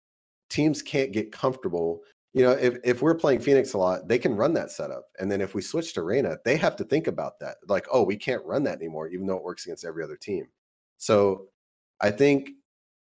teams 0.54 0.82
can't 0.82 1.12
get 1.12 1.32
comfortable. 1.32 2.02
You 2.34 2.44
know, 2.44 2.52
if, 2.52 2.78
if 2.84 3.02
we're 3.02 3.16
playing 3.16 3.42
Phoenix 3.42 3.74
a 3.74 3.78
lot, 3.78 4.08
they 4.08 4.20
can 4.20 4.36
run 4.36 4.54
that 4.54 4.72
setup. 4.72 5.06
And 5.20 5.32
then 5.32 5.42
if 5.42 5.54
we 5.54 5.62
switch 5.62 5.94
to 5.94 6.04
Reyna, 6.04 6.38
they 6.46 6.58
have 6.58 6.76
to 6.78 6.84
think 6.84 7.08
about 7.08 7.40
that. 7.40 7.58
Like, 7.68 7.88
oh, 7.92 8.04
we 8.04 8.18
can't 8.18 8.46
run 8.46 8.64
that 8.64 8.78
anymore, 8.78 9.08
even 9.10 9.26
though 9.28 9.38
it 9.38 9.44
works 9.44 9.66
against 9.66 9.86
every 9.86 10.04
other 10.04 10.16
team. 10.16 10.48
So 10.98 11.48
I 12.02 12.12
think 12.12 12.52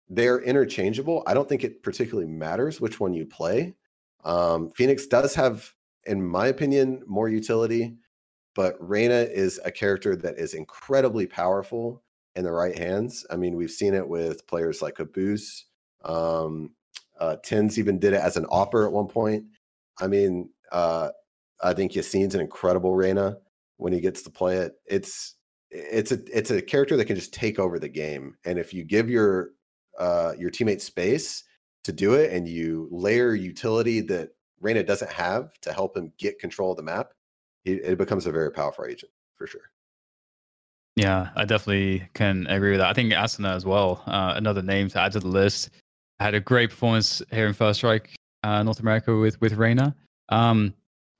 they're 0.10 0.42
interchangeable. 0.42 1.24
I 1.28 1.34
don't 1.34 1.48
think 1.48 1.64
it 1.64 1.84
particularly 1.84 2.30
matters 2.30 2.82
which 2.82 3.00
one 3.00 3.14
you 3.14 3.26
play. 3.26 3.76
Um, 4.24 4.72
Phoenix 4.72 5.08
does 5.08 5.36
have, 5.36 5.74
in 6.06 6.24
my 6.24 6.48
opinion, 6.48 7.04
more 7.08 7.30
utility, 7.30 7.96
but 8.56 8.76
Reyna 8.80 9.28
is 9.30 9.60
a 9.64 9.72
character 9.72 10.16
that 10.16 10.38
is 10.38 10.54
incredibly 10.54 11.28
powerful 11.28 12.04
in 12.36 12.44
the 12.44 12.52
right 12.52 12.78
hands. 12.78 13.26
I 13.30 13.36
mean, 13.36 13.56
we've 13.56 13.72
seen 13.72 13.94
it 13.94 14.08
with 14.08 14.48
players 14.48 14.82
like 14.82 14.96
Caboose. 14.96 15.66
Um, 16.06 16.72
uh, 17.20 17.38
TenZ 17.44 17.78
even 17.78 18.00
did 18.00 18.14
it 18.14 18.22
as 18.22 18.38
an 18.38 18.46
opper 18.50 18.86
at 18.86 18.92
one 18.92 19.08
point. 19.08 19.46
I 20.00 20.08
mean, 20.08 20.50
uh, 20.72 21.10
I 21.62 21.74
think 21.74 21.94
Yassine's 21.94 22.36
an 22.36 22.42
incredible 22.42 22.96
Reyna 22.96 23.38
when 23.78 23.94
he 23.94 24.00
gets 24.00 24.22
to 24.24 24.30
play 24.30 24.58
it. 24.58 24.74
It's 24.86 25.36
it's 25.70 26.12
a 26.12 26.20
it's 26.36 26.52
a 26.52 26.62
character 26.62 26.96
that 26.98 27.06
can 27.06 27.16
just 27.16 27.34
take 27.34 27.60
over 27.60 27.80
the 27.80 27.90
game, 27.90 28.36
and 28.46 28.58
if 28.58 28.74
you 28.74 28.84
give 28.84 29.10
your 29.10 29.52
uh, 30.00 30.34
your 30.38 30.52
teammate 30.52 30.82
space 30.82 31.44
to 31.84 31.92
do 31.92 32.14
it, 32.14 32.32
and 32.32 32.48
you 32.48 32.88
layer 32.92 33.34
utility 33.34 34.02
that 34.02 34.30
Reyna 34.60 34.84
doesn't 34.84 35.12
have 35.12 35.60
to 35.62 35.74
help 35.74 35.96
him 35.96 36.12
get 36.18 36.40
control 36.40 36.72
of 36.72 36.78
the 36.78 36.84
map, 36.84 37.14
it, 37.66 37.84
it 37.84 37.98
becomes 37.98 38.26
a 38.26 38.32
very 38.32 38.52
powerful 38.52 38.86
agent 38.86 39.12
for 39.36 39.48
sure. 39.48 39.72
Yeah, 40.96 41.30
I 41.36 41.46
definitely 41.46 42.10
can 42.16 42.48
agree 42.48 42.72
with 42.72 42.80
that. 42.80 42.90
I 42.90 42.94
think 42.94 43.14
Asuna 43.14 43.56
as 43.56 43.66
well, 43.66 44.02
uh, 44.08 44.34
another 44.36 44.64
name 44.64 44.90
to 44.90 45.00
add 45.00 45.12
to 45.12 45.20
the 45.20 45.28
list. 45.28 45.70
Had 46.20 46.34
a 46.34 46.40
great 46.40 46.72
performance 46.72 47.22
here 47.32 47.48
in 47.48 47.54
First 47.54 47.80
Strike 47.80 48.16
uh, 48.44 48.64
North 48.64 48.80
America 48.80 49.16
with 49.16 49.40
with 49.42 49.54
Reyna. 49.54 49.96
Um, 50.30 50.74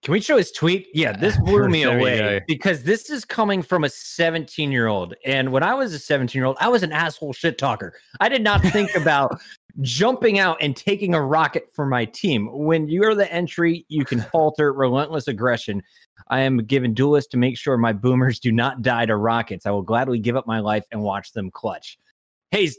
Can 0.04 0.12
we 0.12 0.22
show 0.22 0.38
his 0.38 0.52
tweet? 0.52 0.88
Yeah, 0.94 1.12
this 1.12 1.38
blew 1.46 1.68
me 1.70 1.84
away 1.84 2.42
because 2.48 2.84
this 2.84 3.10
is 3.10 3.26
coming 3.26 3.62
from 3.62 3.84
a 3.84 3.90
17 3.90 4.72
year 4.72 4.88
old. 4.88 5.14
And 5.26 5.52
when 5.52 5.64
I 5.64 5.74
was 5.74 5.94
a 5.94 6.00
17 6.00 6.40
year 6.40 6.46
old, 6.46 6.58
I 6.60 6.68
was 6.68 6.84
an 6.84 6.92
asshole 6.92 7.34
shit 7.34 7.58
talker. 7.58 7.94
I 8.20 8.30
did 8.30 8.44
not 8.44 8.62
think 8.62 8.96
about 8.96 9.40
jumping 9.82 10.40
out 10.40 10.58
and 10.62 10.76
taking 10.76 11.14
a 11.14 11.22
rocket 11.22 11.70
for 11.74 11.86
my 11.86 12.06
team. 12.06 12.50
When 12.52 12.88
you're 12.88 13.14
the 13.14 13.32
entry, 13.32 13.86
you 13.90 14.06
can 14.06 14.22
falter 14.22 14.74
relentless 14.74 15.28
aggression. 15.28 15.84
I 16.30 16.40
am 16.40 16.58
given 16.58 16.94
duelist 16.94 17.32
to 17.32 17.38
make 17.38 17.58
sure 17.58 17.78
my 17.78 17.94
boomers 17.94 18.40
do 18.40 18.52
not 18.52 18.82
die 18.82 19.06
to 19.06 19.16
rockets. 19.16 19.66
I 19.66 19.72
will 19.72 19.84
gladly 19.84 20.18
give 20.20 20.36
up 20.36 20.48
my 20.48 20.60
life 20.60 20.86
and 20.92 21.02
watch 21.02 21.34
them 21.34 21.52
clutch. 21.52 22.00
Hey, 22.50 22.72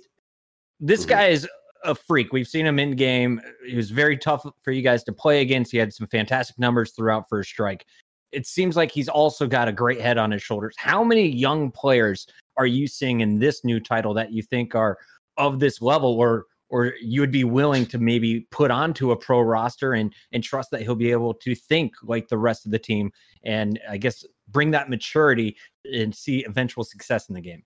this 0.80 1.04
guy 1.04 1.26
is 1.26 1.48
a 1.84 1.94
freak. 1.94 2.32
We've 2.32 2.46
seen 2.46 2.66
him 2.66 2.78
in 2.78 2.92
game. 2.92 3.40
He 3.66 3.76
was 3.76 3.90
very 3.90 4.16
tough 4.16 4.46
for 4.62 4.72
you 4.72 4.82
guys 4.82 5.04
to 5.04 5.12
play 5.12 5.40
against. 5.40 5.72
He 5.72 5.78
had 5.78 5.92
some 5.92 6.06
fantastic 6.06 6.58
numbers 6.58 6.92
throughout 6.92 7.28
first 7.28 7.50
strike. 7.50 7.86
It 8.32 8.46
seems 8.46 8.76
like 8.76 8.90
he's 8.90 9.08
also 9.08 9.46
got 9.46 9.68
a 9.68 9.72
great 9.72 10.00
head 10.00 10.18
on 10.18 10.30
his 10.30 10.42
shoulders. 10.42 10.74
How 10.76 11.02
many 11.02 11.28
young 11.28 11.70
players 11.70 12.26
are 12.56 12.66
you 12.66 12.86
seeing 12.86 13.20
in 13.20 13.38
this 13.38 13.64
new 13.64 13.80
title 13.80 14.12
that 14.14 14.32
you 14.32 14.42
think 14.42 14.74
are 14.74 14.98
of 15.36 15.60
this 15.60 15.80
level 15.80 16.14
or 16.14 16.46
or 16.70 16.92
you 17.00 17.22
would 17.22 17.32
be 17.32 17.44
willing 17.44 17.86
to 17.86 17.98
maybe 17.98 18.40
put 18.50 18.70
onto 18.70 19.12
a 19.12 19.16
pro 19.16 19.40
roster 19.40 19.94
and 19.94 20.12
and 20.32 20.44
trust 20.44 20.70
that 20.70 20.82
he'll 20.82 20.94
be 20.94 21.10
able 21.10 21.32
to 21.32 21.54
think 21.54 21.94
like 22.02 22.28
the 22.28 22.36
rest 22.36 22.66
of 22.66 22.72
the 22.72 22.78
team 22.78 23.10
and 23.44 23.80
I 23.88 23.96
guess 23.96 24.24
bring 24.48 24.70
that 24.72 24.90
maturity 24.90 25.56
and 25.84 26.14
see 26.14 26.44
eventual 26.44 26.84
success 26.84 27.28
in 27.28 27.34
the 27.34 27.40
game. 27.40 27.62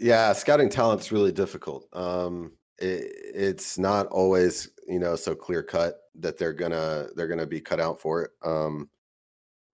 Yeah, 0.00 0.32
scouting 0.32 0.68
talent's 0.68 1.12
really 1.12 1.32
difficult. 1.32 1.86
Um, 1.92 2.52
it, 2.78 3.12
it's 3.34 3.78
not 3.78 4.06
always 4.08 4.70
you 4.86 4.98
know 4.98 5.16
so 5.16 5.34
clear 5.34 5.62
cut 5.62 6.00
that 6.16 6.38
they're 6.38 6.52
gonna 6.52 7.08
they're 7.16 7.28
gonna 7.28 7.46
be 7.46 7.60
cut 7.60 7.80
out 7.80 8.00
for 8.00 8.22
it. 8.22 8.30
Um, 8.42 8.88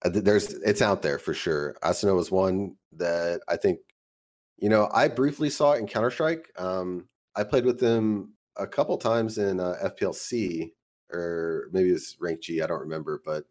uh, 0.05 0.11
there's 0.13 0.53
it's 0.55 0.83
out 0.83 1.03
there 1.03 1.19
for 1.19 1.35
sure. 1.35 1.77
Asuna 1.83 2.15
was 2.15 2.31
one 2.31 2.77
that 2.93 3.41
I 3.49 3.57
think 3.57 3.81
you 4.59 4.69
know 4.69 4.89
I 4.93 5.09
briefly 5.09 5.51
saw 5.51 5.75
in 5.75 5.87
Counter 5.87 6.11
Strike. 6.11 6.51
Um, 6.57 7.09
I 7.37 7.45
played 7.45 7.65
with 7.65 7.81
them 7.81 8.35
a 8.57 8.67
couple 8.67 8.97
times 8.99 9.39
in 9.39 9.61
uh, 9.61 9.77
FPLC 9.85 10.73
or 11.13 11.69
maybe 11.73 11.91
it's 11.91 12.17
rank 12.21 12.41
G. 12.41 12.63
I 12.63 12.67
don't 12.67 12.81
remember, 12.81 13.21
but 13.25 13.45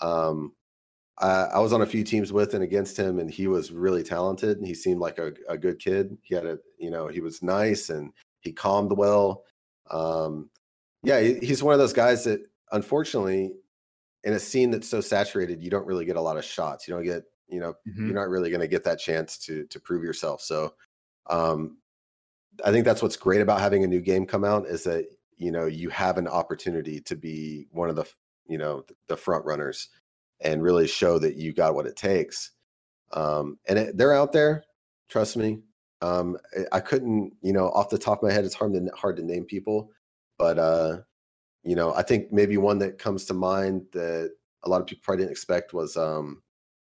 um, 0.00 0.52
I, 1.18 1.44
I 1.54 1.58
was 1.58 1.72
on 1.72 1.82
a 1.82 1.86
few 1.86 2.04
teams 2.04 2.32
with 2.32 2.54
and 2.54 2.62
against 2.62 2.96
him, 2.96 3.18
and 3.18 3.30
he 3.30 3.46
was 3.46 3.72
really 3.72 4.02
talented. 4.02 4.58
And 4.58 4.66
he 4.66 4.74
seemed 4.74 5.00
like 5.00 5.18
a, 5.18 5.32
a 5.48 5.58
good 5.58 5.78
kid. 5.78 6.16
He 6.22 6.34
had 6.34 6.46
a, 6.46 6.58
you 6.78 6.90
know, 6.90 7.08
he 7.08 7.20
was 7.20 7.42
nice 7.42 7.90
and 7.90 8.12
he 8.42 8.52
calmed 8.52 8.92
well. 8.92 9.44
Um, 9.90 10.50
yeah, 11.04 11.20
he's 11.20 11.62
one 11.62 11.74
of 11.74 11.80
those 11.80 11.94
guys 11.94 12.24
that, 12.24 12.40
unfortunately, 12.72 13.52
in 14.24 14.34
a 14.34 14.40
scene 14.40 14.70
that's 14.70 14.88
so 14.88 15.00
saturated, 15.00 15.62
you 15.62 15.70
don't 15.70 15.86
really 15.86 16.04
get 16.04 16.16
a 16.16 16.20
lot 16.22 16.36
of 16.38 16.44
shots. 16.44 16.88
You 16.88 16.94
don't 16.94 17.04
get, 17.04 17.24
you 17.48 17.60
know, 17.60 17.74
Mhm. 17.86 18.08
you're 18.08 18.16
not 18.16 18.28
really 18.30 18.50
going 18.50 18.60
to 18.60 18.68
get 18.68 18.84
that 18.84 18.98
chance 19.00 19.38
to 19.40 19.66
to 19.66 19.80
prove 19.80 20.04
yourself. 20.04 20.42
So, 20.42 20.74
um, 21.28 21.78
I 22.64 22.70
think 22.72 22.84
that's 22.84 23.02
what's 23.02 23.16
great 23.16 23.40
about 23.40 23.60
having 23.60 23.84
a 23.84 23.88
new 23.88 24.00
game 24.00 24.26
come 24.26 24.44
out 24.44 24.66
is 24.66 24.84
that 24.84 25.06
you 25.36 25.50
know 25.50 25.66
you 25.66 25.88
have 25.90 26.18
an 26.18 26.28
opportunity 26.28 27.00
to 27.02 27.16
be 27.16 27.66
one 27.72 27.88
of 27.90 27.96
the 27.96 28.04
you 28.46 28.58
know 28.58 28.84
the 29.08 29.16
front 29.16 29.44
runners 29.44 29.88
and 30.40 30.62
really 30.62 30.86
show 30.86 31.18
that 31.18 31.36
you 31.36 31.52
got 31.52 31.74
what 31.74 31.86
it 31.86 31.96
takes. 31.96 32.52
Um, 33.12 33.58
and 33.68 33.78
it, 33.78 33.96
they're 33.98 34.14
out 34.14 34.32
there, 34.32 34.64
trust 35.08 35.36
me. 35.36 35.62
Um, 36.02 36.36
I- 36.72 36.80
couldn't, 36.80 37.32
you 37.42 37.52
know, 37.52 37.68
off 37.70 37.88
the 37.88 37.98
top 37.98 38.18
of 38.18 38.28
my 38.28 38.32
head, 38.32 38.44
it's 38.44 38.54
hard 38.54 38.72
to 38.74 38.90
hard 38.94 39.16
to 39.16 39.22
name 39.22 39.44
people, 39.44 39.90
but 40.38 40.58
uh, 40.58 40.98
you 41.62 41.76
know, 41.76 41.94
I 41.94 42.02
think 42.02 42.32
maybe 42.32 42.56
one 42.56 42.78
that 42.80 42.98
comes 42.98 43.24
to 43.26 43.34
mind 43.34 43.86
that 43.92 44.32
a 44.64 44.68
lot 44.68 44.80
of 44.80 44.86
people 44.86 45.02
probably 45.04 45.22
didn't 45.22 45.32
expect 45.32 45.72
was 45.72 45.96
um, 45.96 46.42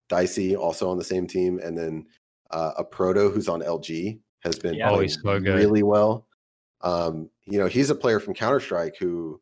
Dicey, 0.10 0.56
also 0.56 0.90
on 0.90 0.98
the 0.98 1.04
same 1.04 1.28
team, 1.28 1.60
and 1.60 1.78
then 1.78 2.06
uh, 2.52 2.74
a 2.78 2.84
Proto 2.84 3.30
who's 3.30 3.50
on 3.50 3.62
LG 3.62 4.20
has 4.42 4.58
been 4.58 4.76
Yeah. 4.76 4.92
Oh, 4.92 4.96
playing 4.96 5.10
so 5.10 5.40
really 5.40 5.84
well. 5.84 6.28
Um, 6.82 7.30
you 7.46 7.60
know, 7.60 7.68
he's 7.68 7.90
a 7.90 7.96
player 7.96 8.20
from 8.20 8.34
Counter 8.34 8.60
Strike 8.60 8.96
who 8.98 9.42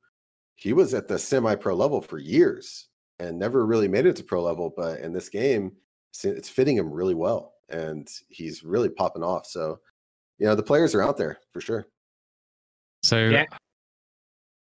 he 0.56 0.74
was 0.74 0.94
at 0.94 1.08
the 1.08 1.20
semi-pro 1.20 1.76
level 1.76 2.02
for 2.02 2.18
years 2.18 2.90
and 3.20 3.38
never 3.38 3.66
really 3.66 3.88
made 3.88 4.06
it 4.06 4.16
to 4.16 4.24
pro 4.24 4.42
level. 4.42 4.74
But 4.76 5.02
in 5.02 5.14
this 5.14 5.30
game, 5.30 5.74
it's 6.24 6.50
fitting 6.50 6.78
him 6.78 6.92
really 6.92 7.14
well, 7.14 7.54
and 7.70 8.08
he's 8.30 8.64
really 8.64 8.90
popping 8.90 9.24
off. 9.24 9.46
So, 9.46 9.80
you 10.40 10.46
know, 10.46 10.56
the 10.56 10.64
players 10.64 10.94
are 10.96 11.02
out 11.02 11.18
there 11.18 11.40
for 11.54 11.62
sure. 11.62 11.88
So 13.04 13.28
Yeah. 13.30 13.46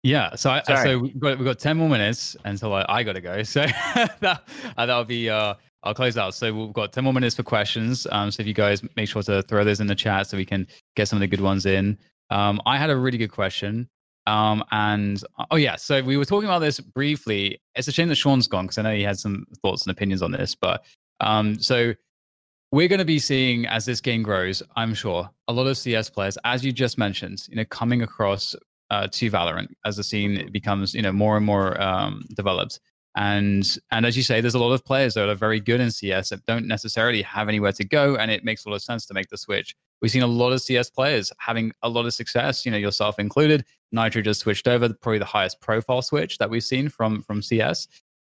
yeah, 0.02 0.34
so 0.34 0.50
I, 0.50 0.62
Sorry. 0.62 0.88
so 0.88 0.98
we've 0.98 1.18
got, 1.18 1.38
we've 1.38 1.44
got 1.46 1.58
ten 1.58 1.76
more 1.76 1.88
minutes 1.88 2.36
until 2.44 2.74
I, 2.74 2.84
I 2.88 3.02
got 3.02 3.14
to 3.14 3.20
go. 3.20 3.42
So 3.44 3.66
that 4.20 4.42
uh, 4.76 4.86
that'll 4.86 5.04
be 5.04 5.28
uh, 5.30 5.54
I'll 5.82 5.94
close 5.94 6.16
out. 6.16 6.34
So 6.34 6.52
we've 6.52 6.72
got 6.72 6.92
ten 6.92 7.04
more 7.04 7.12
minutes 7.12 7.34
for 7.36 7.42
questions. 7.42 8.06
Um, 8.10 8.30
so 8.30 8.40
if 8.40 8.46
you 8.46 8.54
guys 8.54 8.82
make 8.96 9.08
sure 9.08 9.22
to 9.22 9.42
throw 9.42 9.64
those 9.64 9.80
in 9.80 9.86
the 9.86 9.94
chat 9.94 10.26
so 10.26 10.36
we 10.36 10.44
can 10.44 10.66
get 10.96 11.08
some 11.08 11.16
of 11.16 11.20
the 11.20 11.26
good 11.26 11.40
ones 11.40 11.66
in. 11.66 11.98
Um, 12.30 12.60
I 12.66 12.76
had 12.76 12.90
a 12.90 12.96
really 12.96 13.18
good 13.18 13.30
question. 13.30 13.88
Um, 14.26 14.64
and 14.72 15.22
oh 15.52 15.56
yeah, 15.56 15.76
so 15.76 16.02
we 16.02 16.16
were 16.16 16.24
talking 16.24 16.48
about 16.48 16.58
this 16.58 16.80
briefly. 16.80 17.60
It's 17.76 17.86
a 17.86 17.92
shame 17.92 18.08
that 18.08 18.16
Sean's 18.16 18.48
gone 18.48 18.64
because 18.64 18.78
I 18.78 18.82
know 18.82 18.94
he 18.94 19.04
had 19.04 19.18
some 19.18 19.46
thoughts 19.62 19.86
and 19.86 19.92
opinions 19.92 20.22
on 20.22 20.32
this. 20.32 20.54
But 20.56 20.84
um, 21.20 21.60
so 21.60 21.94
we're 22.76 22.88
going 22.88 22.98
to 22.98 23.06
be 23.06 23.18
seeing 23.18 23.64
as 23.64 23.86
this 23.86 24.02
game 24.02 24.22
grows, 24.22 24.62
I'm 24.76 24.92
sure, 24.92 25.30
a 25.48 25.52
lot 25.54 25.66
of 25.66 25.78
CS 25.78 26.10
players, 26.10 26.36
as 26.44 26.62
you 26.62 26.72
just 26.72 26.98
mentioned, 26.98 27.46
you 27.48 27.56
know, 27.56 27.64
coming 27.64 28.02
across 28.02 28.54
uh, 28.90 29.08
to 29.12 29.30
Valorant 29.30 29.68
as 29.86 29.96
the 29.96 30.04
scene 30.04 30.50
becomes, 30.52 30.92
you 30.92 31.00
know, 31.00 31.10
more 31.10 31.38
and 31.38 31.46
more 31.46 31.80
um, 31.80 32.22
developed. 32.36 32.78
And 33.16 33.66
and 33.92 34.04
as 34.04 34.14
you 34.14 34.22
say, 34.22 34.42
there's 34.42 34.56
a 34.56 34.58
lot 34.58 34.74
of 34.74 34.84
players 34.84 35.14
that 35.14 35.26
are 35.26 35.34
very 35.34 35.58
good 35.58 35.80
in 35.80 35.90
CS 35.90 36.28
that 36.28 36.44
don't 36.44 36.68
necessarily 36.68 37.22
have 37.22 37.48
anywhere 37.48 37.72
to 37.72 37.82
go, 37.82 38.16
and 38.16 38.30
it 38.30 38.44
makes 38.44 38.66
a 38.66 38.68
lot 38.68 38.76
of 38.76 38.82
sense 38.82 39.06
to 39.06 39.14
make 39.14 39.30
the 39.30 39.38
switch. 39.38 39.74
We've 40.02 40.10
seen 40.10 40.22
a 40.22 40.26
lot 40.26 40.52
of 40.52 40.60
CS 40.60 40.90
players 40.90 41.32
having 41.38 41.72
a 41.82 41.88
lot 41.88 42.04
of 42.04 42.12
success, 42.12 42.66
you 42.66 42.72
know, 42.72 42.76
yourself 42.76 43.18
included. 43.18 43.64
Nitro 43.90 44.20
just 44.20 44.40
switched 44.40 44.68
over, 44.68 44.92
probably 45.00 45.18
the 45.18 45.24
highest 45.24 45.62
profile 45.62 46.02
switch 46.02 46.36
that 46.36 46.50
we've 46.50 46.62
seen 46.62 46.90
from 46.90 47.22
from 47.22 47.40
CS, 47.40 47.88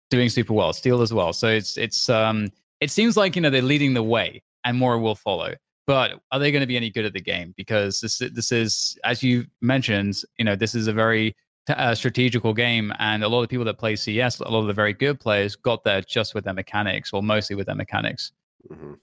doing 0.09 0.29
super 0.29 0.53
well. 0.53 0.73
Steel 0.73 1.03
as 1.03 1.13
well. 1.13 1.31
So 1.31 1.47
it's 1.47 1.77
it's 1.77 2.09
um 2.09 2.49
it 2.81 2.91
seems 2.91 3.15
like 3.15 3.35
you 3.35 3.41
know 3.41 3.49
they're 3.49 3.61
leading 3.61 3.93
the 3.93 4.03
way, 4.03 4.41
and 4.65 4.77
more 4.77 4.99
will 4.99 5.15
follow. 5.15 5.53
But 5.87 6.19
are 6.31 6.39
they 6.39 6.51
going 6.51 6.61
to 6.61 6.67
be 6.67 6.77
any 6.77 6.89
good 6.89 7.05
at 7.05 7.13
the 7.13 7.21
game? 7.21 7.53
Because 7.55 8.01
this 8.01 8.17
this 8.17 8.51
is, 8.51 8.97
as 9.03 9.23
you 9.23 9.45
mentioned, 9.61 10.21
you 10.37 10.45
know, 10.45 10.55
this 10.55 10.75
is 10.75 10.87
a 10.87 10.93
very 10.93 11.35
uh, 11.69 11.95
strategical 11.95 12.53
game, 12.53 12.91
and 12.99 13.23
a 13.23 13.27
lot 13.27 13.43
of 13.43 13.49
people 13.49 13.65
that 13.65 13.77
play 13.77 13.95
CS, 13.95 14.39
a 14.39 14.49
lot 14.49 14.61
of 14.61 14.67
the 14.67 14.73
very 14.73 14.93
good 14.93 15.19
players, 15.19 15.55
got 15.55 15.83
there 15.83 16.01
just 16.01 16.33
with 16.35 16.43
their 16.43 16.53
mechanics, 16.53 17.13
or 17.13 17.23
mostly 17.23 17.55
with 17.55 17.67
their 17.67 17.75
mechanics. 17.75 18.31
Mhm. 18.69 18.97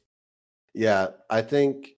Yeah, 0.74 1.08
I 1.30 1.42
think 1.42 1.96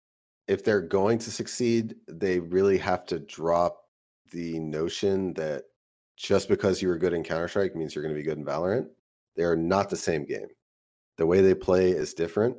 if 0.49 0.65
they're 0.65 0.81
going 0.81 1.18
to 1.18 1.31
succeed, 1.31 1.97
they 2.09 2.41
really 2.41 2.78
have 2.78 3.07
to 3.07 3.18
drop 3.20 3.89
the 4.33 4.59
notion 4.59 5.33
that 5.34 5.65
just 6.17 6.49
because 6.49 6.83
you 6.83 6.89
were 6.89 6.99
good 6.99 7.12
in 7.12 7.23
Counter 7.23 7.49
Strike 7.49 7.75
means 7.75 7.94
you're 7.94 8.02
going 8.02 8.15
to 8.15 8.20
be 8.20 8.25
good 8.25 8.39
in 8.39 8.44
Valorant. 8.44 8.89
They 9.36 9.42
are 9.44 9.57
not 9.57 9.91
the 9.91 9.97
same 9.97 10.25
game. 10.25 10.49
The 11.21 11.27
way 11.27 11.43
they 11.43 11.55
play 11.55 11.91
is 11.91 12.15
different, 12.15 12.57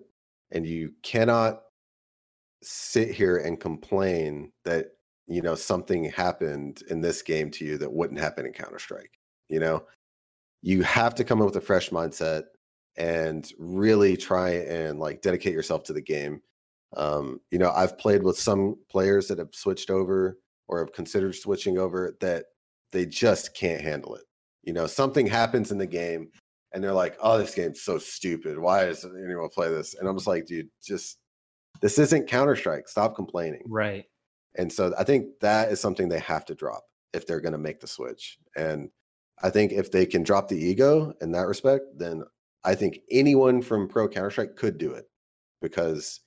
and 0.52 0.68
you 0.68 0.94
cannot 1.02 1.64
sit 2.62 3.10
here 3.10 3.38
and 3.38 3.60
complain 3.60 4.52
that 4.66 4.90
you 5.26 5.42
know 5.42 5.56
something 5.56 6.04
happened 6.04 6.84
in 6.88 7.02
this 7.02 7.24
game 7.24 7.50
to 7.50 7.66
you 7.66 7.80
that 7.80 7.92
wouldn't 7.92 8.20
happen 8.20 8.46
in 8.46 8.54
Counter 8.54 8.78
Strike. 8.78 9.18
You 9.50 9.62
know, 9.62 9.88
you 10.62 10.84
have 10.84 11.16
to 11.16 11.24
come 11.24 11.42
up 11.42 11.48
with 11.48 11.56
a 11.56 11.62
fresh 11.62 11.90
mindset 11.90 12.44
and 12.98 13.52
really 13.58 14.16
try 14.16 14.52
and 14.52 15.00
like 15.00 15.24
dedicate 15.24 15.54
yourself 15.54 15.82
to 15.86 15.94
the 15.94 16.00
game. 16.00 16.44
Um, 16.96 17.42
you 17.50 17.58
know, 17.58 17.72
I've 17.72 17.98
played 17.98 18.22
with 18.22 18.38
some 18.38 18.76
players 18.92 19.28
that 19.30 19.40
have 19.40 19.56
switched 19.56 19.90
over 19.90 20.38
or 20.68 20.82
have 20.82 20.94
considered 20.94 21.34
switching 21.34 21.80
over 21.80 22.16
that 22.22 22.46
they 22.92 23.08
just 23.08 23.56
can't 23.56 23.82
handle 23.82 24.14
it. 24.14 24.26
You 24.62 24.74
know, 24.74 24.86
something 24.86 25.26
happens 25.26 25.72
in 25.72 25.80
the 25.80 25.88
game 25.88 26.30
and 26.74 26.84
they're 26.84 26.94
like, 26.94 27.18
"Oh, 27.22 27.38
this 27.38 27.56
game's 27.56 27.82
so 27.82 27.98
stupid. 27.98 28.58
Why 28.58 28.86
does 28.86 29.06
anyone 29.06 29.50
play 29.50 29.70
this?" 29.70 29.96
And 29.96 30.08
I'm 30.08 30.16
just 30.16 30.28
like, 30.28 30.46
"Dude, 30.46 30.70
just 30.84 31.18
this 31.82 32.00
isn't 32.00 32.28
Counter 32.28 32.56
Strike. 32.56 32.88
Stop 32.88 33.16
complaining." 33.16 33.64
Right. 33.68 34.06
And 34.56 34.72
so 34.72 34.94
I 34.98 35.04
think 35.04 35.40
that 35.42 35.72
is 35.72 35.80
something 35.80 36.10
they 36.10 36.20
have 36.20 36.46
to 36.46 36.56
drop 36.56 36.84
if 37.14 37.26
they're 37.26 37.42
going 37.42 37.54
to 37.54 37.58
make 37.58 37.80
the 37.80 37.88
switch. 37.88 38.38
And 38.56 38.90
I 39.42 39.50
think 39.50 39.72
if 39.72 39.92
they 39.92 40.06
can 40.06 40.24
drop 40.24 40.48
the 40.48 40.58
ego 40.58 41.14
in 41.22 41.32
that 41.32 41.48
respect, 41.48 41.86
then 41.98 42.24
I 42.64 42.76
think 42.76 43.00
anyone 43.10 43.62
from 43.62 43.88
Pro 43.88 44.08
Counter 44.08 44.32
Strike 44.32 44.56
could 44.56 44.78
do 44.78 44.92
it 44.92 45.06
because 45.62 46.22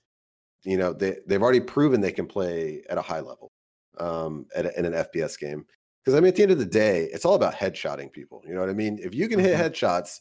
you 0.65 0.77
know 0.77 0.93
they 0.93 1.17
they've 1.27 1.43
already 1.43 1.61
proven 1.61 2.01
they 2.01 2.13
can 2.13 2.27
play 2.27 2.83
at 2.89 2.99
a 2.99 3.03
high 3.03 3.21
level 3.21 3.53
um, 3.99 4.47
at 4.55 4.67
a, 4.67 4.79
in 4.79 4.85
an 4.87 4.93
FPS 4.93 5.39
game. 5.39 5.65
Because 6.05 6.19
I 6.19 6.21
mean, 6.21 6.29
at 6.29 6.37
the 6.37 6.43
end 6.43 6.53
of 6.53 6.59
the 6.59 6.67
day, 6.67 7.09
it's 7.13 7.25
all 7.25 7.35
about 7.35 7.55
headshotting 7.55 8.13
people. 8.13 8.43
You 8.47 8.55
know 8.55 8.61
what 8.61 8.69
I 8.69 8.75
mean? 8.75 8.99
If 9.03 9.15
you 9.15 9.27
can 9.29 9.39
hit 9.39 9.59
headshots, 9.59 10.21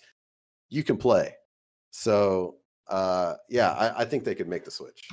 you 0.70 0.84
can 0.84 0.98
play. 0.98 1.36
So 1.92 2.56
uh, 2.88 3.36
yeah, 3.50 3.72
I, 3.72 4.02
I 4.02 4.06
think 4.06 4.24
they 4.24 4.36
could 4.36 4.48
make 4.48 4.64
the 4.64 4.72
switch. 4.72 5.08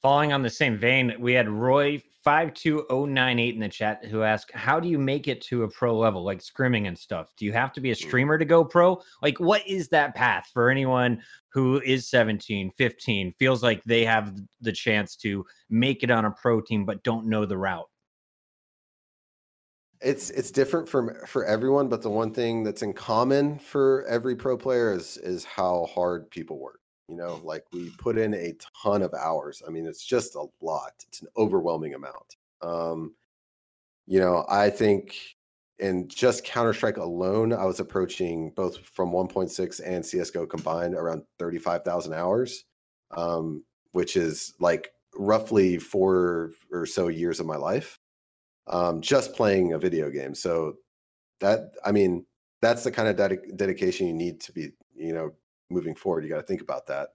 Following 0.00 0.32
on 0.32 0.42
the 0.42 0.50
same 0.50 0.76
vein, 0.76 1.14
we 1.20 1.32
had 1.32 1.48
Roy 1.48 2.02
five 2.24 2.54
two 2.54 2.84
oh 2.90 3.04
nine 3.04 3.38
eight 3.38 3.54
in 3.54 3.60
the 3.60 3.68
chat 3.68 4.04
who 4.04 4.22
asked, 4.22 4.50
"How 4.52 4.80
do 4.80 4.88
you 4.88 4.98
make 4.98 5.28
it 5.28 5.40
to 5.42 5.62
a 5.62 5.68
pro 5.68 5.96
level, 5.96 6.24
like 6.24 6.40
scrimming 6.40 6.88
and 6.88 6.98
stuff? 6.98 7.32
Do 7.36 7.44
you 7.44 7.52
have 7.52 7.72
to 7.74 7.80
be 7.80 7.92
a 7.92 7.94
streamer 7.94 8.36
to 8.36 8.44
go 8.44 8.64
pro? 8.64 9.00
Like, 9.22 9.38
what 9.38 9.66
is 9.66 9.88
that 9.88 10.16
path 10.16 10.50
for 10.52 10.70
anyone 10.70 11.22
who 11.52 11.80
is 11.82 12.08
17, 12.08 12.72
15, 12.78 13.32
feels 13.38 13.62
like 13.62 13.84
they 13.84 14.04
have 14.04 14.34
the 14.60 14.72
chance 14.72 15.14
to 15.16 15.44
make 15.70 16.02
it 16.02 16.10
on 16.10 16.24
a 16.24 16.30
pro 16.30 16.60
team 16.60 16.84
but 16.84 17.04
don't 17.04 17.26
know 17.26 17.46
the 17.46 17.58
route?" 17.58 17.88
It's 20.04 20.30
it's 20.30 20.50
different 20.50 20.88
for 20.88 21.24
for 21.26 21.44
everyone, 21.44 21.88
but 21.88 22.02
the 22.02 22.10
one 22.10 22.32
thing 22.32 22.64
that's 22.64 22.82
in 22.82 22.92
common 22.92 23.58
for 23.58 24.04
every 24.08 24.36
pro 24.36 24.56
player 24.56 24.92
is 24.92 25.16
is 25.18 25.44
how 25.44 25.86
hard 25.94 26.30
people 26.30 26.58
work. 26.58 26.80
You 27.08 27.16
know, 27.16 27.40
like 27.44 27.64
we 27.72 27.90
put 27.98 28.18
in 28.18 28.34
a 28.34 28.54
ton 28.82 29.02
of 29.02 29.14
hours. 29.14 29.62
I 29.66 29.70
mean, 29.70 29.86
it's 29.86 30.04
just 30.04 30.34
a 30.34 30.46
lot. 30.60 30.92
It's 31.08 31.22
an 31.22 31.28
overwhelming 31.36 31.94
amount. 31.94 32.36
Um, 32.62 33.14
you 34.06 34.18
know, 34.20 34.44
I 34.48 34.70
think 34.70 35.16
in 35.78 36.08
just 36.08 36.44
Counter 36.44 36.72
Strike 36.72 36.96
alone, 36.96 37.52
I 37.52 37.64
was 37.64 37.80
approaching 37.80 38.50
both 38.50 38.78
from 38.78 39.12
1.6 39.12 39.80
and 39.84 40.04
CS:GO 40.04 40.46
combined 40.46 40.94
around 40.94 41.24
35,000 41.38 42.14
hours, 42.14 42.64
um, 43.10 43.64
which 43.92 44.16
is 44.16 44.54
like 44.60 44.92
roughly 45.14 45.78
four 45.78 46.52
or 46.70 46.86
so 46.86 47.08
years 47.08 47.40
of 47.40 47.46
my 47.46 47.56
life, 47.56 47.98
um, 48.66 49.00
just 49.00 49.34
playing 49.34 49.72
a 49.72 49.78
video 49.78 50.10
game. 50.10 50.34
So 50.34 50.74
that, 51.40 51.72
I 51.84 51.92
mean, 51.92 52.26
that's 52.60 52.84
the 52.84 52.92
kind 52.92 53.08
of 53.08 53.16
dedic- 53.16 53.56
dedication 53.56 54.06
you 54.06 54.14
need 54.14 54.40
to 54.42 54.52
be, 54.52 54.70
you 54.94 55.12
know, 55.12 55.32
moving 55.70 55.94
forward. 55.94 56.24
You 56.24 56.30
got 56.30 56.36
to 56.36 56.42
think 56.46 56.60
about 56.60 56.86
that. 56.86 57.08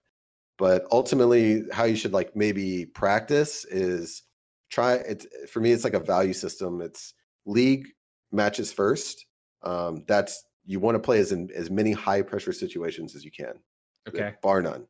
But 0.58 0.86
ultimately, 0.90 1.64
how 1.72 1.84
you 1.84 1.96
should 1.96 2.12
like 2.12 2.34
maybe 2.34 2.84
practice 2.86 3.64
is 3.64 4.24
try 4.70 4.94
it. 4.94 5.24
For 5.48 5.60
me, 5.60 5.70
it's 5.70 5.84
like 5.84 5.94
a 5.94 6.00
value 6.00 6.32
system. 6.32 6.80
It's 6.82 7.14
league 7.46 7.86
matches 8.32 8.72
first. 8.72 9.26
Um, 9.62 10.04
that's 10.08 10.44
you 10.66 10.80
want 10.80 10.96
to 10.96 10.98
play 10.98 11.20
as 11.20 11.32
in 11.32 11.48
as 11.54 11.70
many 11.70 11.92
high 11.92 12.22
pressure 12.22 12.52
situations 12.52 13.14
as 13.16 13.24
you 13.24 13.30
can, 13.30 13.54
Okay. 14.08 14.34
bar 14.42 14.60
none. 14.60 14.86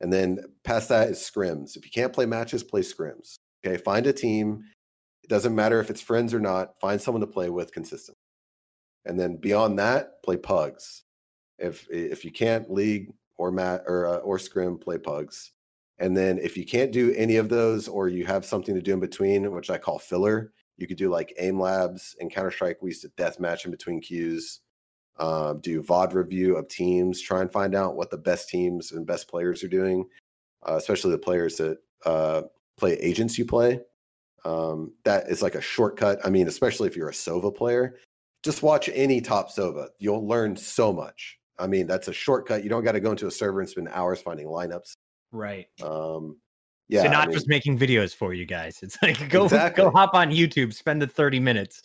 And 0.00 0.12
then 0.12 0.38
past 0.64 0.88
that 0.88 1.10
is 1.10 1.18
scrims. 1.18 1.76
If 1.76 1.84
you 1.84 1.90
can't 1.90 2.12
play 2.12 2.24
matches, 2.24 2.62
play 2.62 2.80
scrims. 2.80 3.34
Okay, 3.64 3.76
find 3.76 4.06
a 4.06 4.12
team. 4.12 4.64
It 5.22 5.28
doesn't 5.28 5.54
matter 5.54 5.80
if 5.80 5.90
it's 5.90 6.00
friends 6.00 6.34
or 6.34 6.40
not. 6.40 6.78
Find 6.80 7.00
someone 7.00 7.20
to 7.20 7.26
play 7.26 7.50
with 7.50 7.72
consistently. 7.72 8.20
And 9.04 9.18
then 9.18 9.36
beyond 9.36 9.78
that, 9.78 10.22
play 10.22 10.36
pugs. 10.36 11.04
If 11.58 11.86
if 11.90 12.24
you 12.24 12.32
can't 12.32 12.70
league 12.70 13.12
or 13.36 13.50
mat 13.50 13.82
or 13.86 14.06
uh, 14.06 14.16
or 14.18 14.38
scrim, 14.38 14.78
play 14.78 14.98
pugs. 14.98 15.52
And 15.98 16.16
then 16.16 16.38
if 16.38 16.56
you 16.56 16.64
can't 16.64 16.92
do 16.92 17.12
any 17.14 17.36
of 17.36 17.50
those, 17.50 17.86
or 17.86 18.08
you 18.08 18.24
have 18.24 18.44
something 18.44 18.74
to 18.74 18.80
do 18.80 18.94
in 18.94 19.00
between, 19.00 19.50
which 19.52 19.68
I 19.68 19.76
call 19.76 19.98
filler, 19.98 20.52
you 20.78 20.86
could 20.86 20.96
do 20.96 21.10
like 21.10 21.34
aim 21.38 21.60
labs 21.60 22.16
and 22.20 22.30
Counter 22.30 22.50
Strike. 22.50 22.78
We 22.80 22.90
used 22.90 23.02
to 23.02 23.12
death 23.16 23.38
match 23.38 23.66
in 23.66 23.70
between 23.70 24.00
queues. 24.00 24.60
Um, 25.18 25.60
do 25.60 25.82
VOD 25.82 26.14
review 26.14 26.56
of 26.56 26.68
teams. 26.68 27.20
Try 27.20 27.42
and 27.42 27.52
find 27.52 27.74
out 27.74 27.96
what 27.96 28.10
the 28.10 28.16
best 28.16 28.48
teams 28.48 28.92
and 28.92 29.06
best 29.06 29.28
players 29.28 29.62
are 29.62 29.68
doing, 29.68 30.06
uh, 30.66 30.76
especially 30.76 31.10
the 31.10 31.18
players 31.18 31.56
that 31.58 31.78
uh, 32.06 32.42
play 32.78 32.94
agents 32.94 33.38
you 33.38 33.44
play. 33.44 33.80
Um, 34.44 34.92
that 35.04 35.28
is 35.28 35.42
like 35.42 35.54
a 35.54 35.60
shortcut. 35.60 36.18
I 36.24 36.30
mean, 36.30 36.48
especially 36.48 36.88
if 36.88 36.96
you're 36.96 37.08
a 37.10 37.12
Sova 37.12 37.54
player, 37.54 37.96
just 38.42 38.62
watch 38.62 38.88
any 38.92 39.20
top 39.20 39.50
Sova. 39.50 39.88
You'll 39.98 40.26
learn 40.26 40.56
so 40.56 40.92
much. 40.92 41.38
I 41.58 41.66
mean, 41.66 41.86
that's 41.86 42.08
a 42.08 42.12
shortcut. 42.12 42.64
You 42.64 42.70
don't 42.70 42.84
got 42.84 42.92
to 42.92 43.00
go 43.00 43.10
into 43.10 43.26
a 43.26 43.30
server 43.30 43.60
and 43.60 43.68
spend 43.68 43.88
hours 43.88 44.22
finding 44.22 44.46
lineups. 44.46 44.92
Right. 45.30 45.66
Um, 45.82 46.38
yeah. 46.88 47.02
so 47.02 47.08
I 47.08 47.10
not 47.12 47.28
mean, 47.28 47.34
just 47.36 47.48
making 47.48 47.78
videos 47.78 48.14
for 48.14 48.32
you 48.32 48.46
guys. 48.46 48.78
It's 48.82 48.96
like 49.02 49.28
go 49.28 49.44
Exactly. 49.44 49.84
go 49.84 49.90
hop 49.90 50.14
on 50.14 50.30
YouTube, 50.30 50.72
spend 50.72 51.02
the 51.02 51.06
30 51.06 51.38
minutes. 51.38 51.82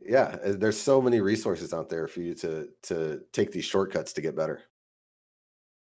yeah. 0.00 0.36
uh, 0.44 0.52
There's 0.56 0.78
so 0.80 1.02
many 1.02 1.20
resources 1.20 1.74
out 1.74 1.90
there 1.90 2.08
for 2.08 2.20
you 2.22 2.34
to 2.36 2.68
to 2.84 3.20
take 3.32 3.52
these 3.52 3.66
shortcuts 3.66 4.14
to 4.14 4.20
get 4.22 4.34
better. 4.34 4.62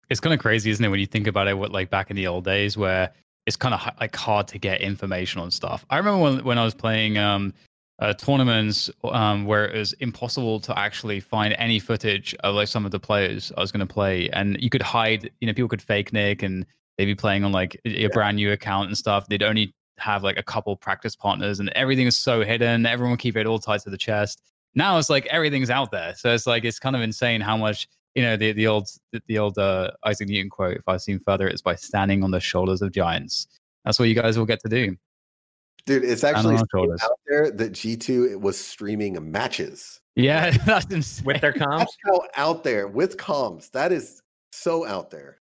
it's 0.08 0.20
kind 0.20 0.32
of 0.32 0.38
crazy, 0.40 0.70
isn't 0.70 0.84
it, 0.84 0.88
when 0.88 1.00
you 1.00 1.06
think 1.06 1.26
about 1.26 1.48
it? 1.48 1.58
What 1.58 1.72
like 1.72 1.90
back 1.90 2.10
in 2.10 2.16
the 2.16 2.28
old 2.28 2.44
days, 2.44 2.76
where 2.76 3.12
it's 3.46 3.56
kind 3.56 3.74
of 3.74 3.80
like 4.00 4.14
hard 4.14 4.48
to 4.48 4.58
get 4.58 4.80
information 4.80 5.40
on 5.40 5.50
stuff. 5.50 5.86
I 5.90 5.98
remember 5.98 6.22
when 6.22 6.44
when 6.44 6.58
I 6.58 6.64
was 6.64 6.74
playing 6.74 7.16
um, 7.16 7.54
uh, 8.00 8.12
tournaments 8.12 8.90
um, 9.04 9.46
where 9.46 9.66
it 9.66 9.78
was 9.78 9.92
impossible 9.94 10.60
to 10.60 10.78
actually 10.78 11.20
find 11.20 11.54
any 11.58 11.78
footage 11.78 12.34
of 12.40 12.54
like 12.54 12.68
some 12.68 12.84
of 12.84 12.90
the 12.90 13.00
players 13.00 13.52
I 13.56 13.60
was 13.60 13.72
going 13.72 13.86
to 13.86 13.92
play, 13.92 14.28
and 14.30 14.60
you 14.60 14.68
could 14.68 14.82
hide. 14.82 15.30
You 15.40 15.46
know, 15.46 15.54
people 15.54 15.68
could 15.68 15.82
fake 15.82 16.12
nick, 16.12 16.42
and 16.42 16.66
they'd 16.98 17.06
be 17.06 17.14
playing 17.14 17.44
on 17.44 17.52
like 17.52 17.80
a 17.84 18.04
a 18.04 18.10
brand 18.10 18.36
new 18.36 18.52
account 18.52 18.88
and 18.88 18.98
stuff. 18.98 19.28
They'd 19.28 19.42
only 19.42 19.74
have 19.98 20.22
like 20.22 20.36
a 20.38 20.42
couple 20.42 20.76
practice 20.76 21.16
partners, 21.16 21.60
and 21.60 21.70
everything 21.70 22.06
is 22.06 22.18
so 22.18 22.42
hidden. 22.42 22.84
Everyone 22.84 23.16
keep 23.16 23.36
it 23.36 23.46
all 23.46 23.58
tied 23.58 23.80
to 23.82 23.90
the 23.90 23.98
chest. 23.98 24.42
Now 24.74 24.98
it's 24.98 25.08
like 25.08 25.24
everything's 25.26 25.70
out 25.70 25.90
there, 25.90 26.14
so 26.16 26.34
it's 26.34 26.46
like 26.46 26.64
it's 26.64 26.78
kind 26.78 26.96
of 26.96 27.02
insane 27.02 27.40
how 27.40 27.56
much 27.56 27.88
you 28.16 28.22
know 28.22 28.36
the 28.36 28.52
the 28.52 28.66
old 28.66 28.88
the 29.26 29.38
old 29.38 29.58
uh, 29.58 29.90
Isaac 30.04 30.28
Newton 30.28 30.48
quote. 30.48 30.78
If 30.78 30.88
I've 30.88 31.02
seen 31.02 31.20
further, 31.20 31.46
it's 31.46 31.60
by 31.60 31.74
standing 31.74 32.24
on 32.24 32.30
the 32.30 32.40
shoulders 32.40 32.80
of 32.80 32.90
giants. 32.90 33.46
That's 33.84 33.98
what 33.98 34.08
you 34.08 34.14
guys 34.14 34.38
will 34.38 34.46
get 34.46 34.60
to 34.60 34.68
do. 34.70 34.96
Dude, 35.84 36.02
it's 36.02 36.24
actually 36.24 36.54
our 36.54 36.58
seen 36.58 36.66
shoulders. 36.74 37.00
out 37.04 37.20
there 37.28 37.50
that 37.50 37.72
G2 37.72 38.40
was 38.40 38.58
streaming 38.58 39.30
matches. 39.30 40.00
Yeah, 40.16 40.50
that's 40.66 40.86
insane. 40.86 41.26
With 41.26 41.40
their 41.42 41.52
comms? 41.52 41.78
That's 41.80 41.96
how 42.06 42.22
out 42.36 42.64
there 42.64 42.88
with 42.88 43.18
comms. 43.18 43.70
That 43.70 43.92
is 43.92 44.22
so 44.50 44.86
out 44.86 45.10
there. 45.10 45.38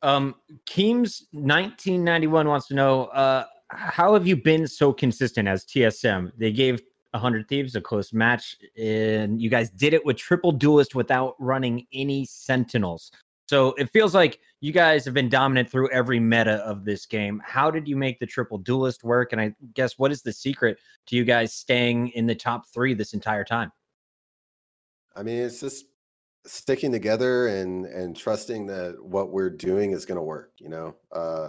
Um, 0.00 0.36
Keems 0.66 1.26
1991 1.32 2.46
wants 2.46 2.68
to 2.68 2.74
know 2.74 3.06
uh, 3.06 3.46
how 3.70 4.14
have 4.14 4.28
you 4.28 4.36
been 4.36 4.68
so 4.68 4.92
consistent 4.92 5.48
as 5.48 5.64
TSM? 5.64 6.30
They 6.38 6.52
gave 6.52 6.80
100 7.12 7.48
Thieves 7.48 7.74
a 7.74 7.80
close 7.80 8.12
match, 8.12 8.56
and 8.76 9.40
you 9.40 9.48
guys 9.48 9.70
did 9.70 9.94
it 9.94 10.04
with 10.04 10.16
triple 10.16 10.52
duelist 10.52 10.94
without 10.94 11.34
running 11.38 11.86
any 11.92 12.24
sentinels. 12.26 13.10
So 13.48 13.72
it 13.78 13.90
feels 13.90 14.14
like 14.14 14.40
you 14.60 14.72
guys 14.72 15.06
have 15.06 15.14
been 15.14 15.30
dominant 15.30 15.70
through 15.70 15.90
every 15.90 16.20
meta 16.20 16.56
of 16.56 16.84
this 16.84 17.06
game. 17.06 17.40
How 17.42 17.70
did 17.70 17.88
you 17.88 17.96
make 17.96 18.18
the 18.18 18.26
triple 18.26 18.58
duelist 18.58 19.04
work? 19.04 19.32
And 19.32 19.40
I 19.40 19.54
guess 19.72 19.98
what 19.98 20.12
is 20.12 20.20
the 20.20 20.32
secret 20.32 20.78
to 21.06 21.16
you 21.16 21.24
guys 21.24 21.54
staying 21.54 22.08
in 22.08 22.26
the 22.26 22.34
top 22.34 22.66
three 22.68 22.92
this 22.92 23.14
entire 23.14 23.44
time? 23.44 23.72
I 25.16 25.22
mean, 25.22 25.38
it's 25.38 25.60
just 25.60 25.86
sticking 26.44 26.92
together 26.92 27.48
and 27.48 27.86
and 27.86 28.16
trusting 28.16 28.66
that 28.66 29.02
what 29.02 29.30
we're 29.30 29.50
doing 29.50 29.92
is 29.92 30.04
going 30.04 30.16
to 30.16 30.22
work. 30.22 30.52
You 30.58 30.68
know, 30.68 30.96
uh, 31.10 31.48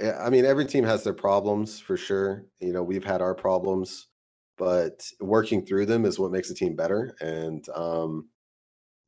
I 0.00 0.30
mean, 0.30 0.44
every 0.44 0.64
team 0.64 0.84
has 0.84 1.02
their 1.04 1.14
problems 1.14 1.80
for 1.80 1.96
sure. 1.96 2.44
You 2.60 2.72
know, 2.72 2.82
we've 2.82 3.04
had 3.04 3.20
our 3.20 3.34
problems, 3.34 4.08
but 4.56 5.10
working 5.20 5.64
through 5.64 5.86
them 5.86 6.04
is 6.04 6.18
what 6.18 6.30
makes 6.30 6.50
a 6.50 6.54
team 6.54 6.76
better. 6.76 7.16
And 7.20 7.68
um, 7.70 8.28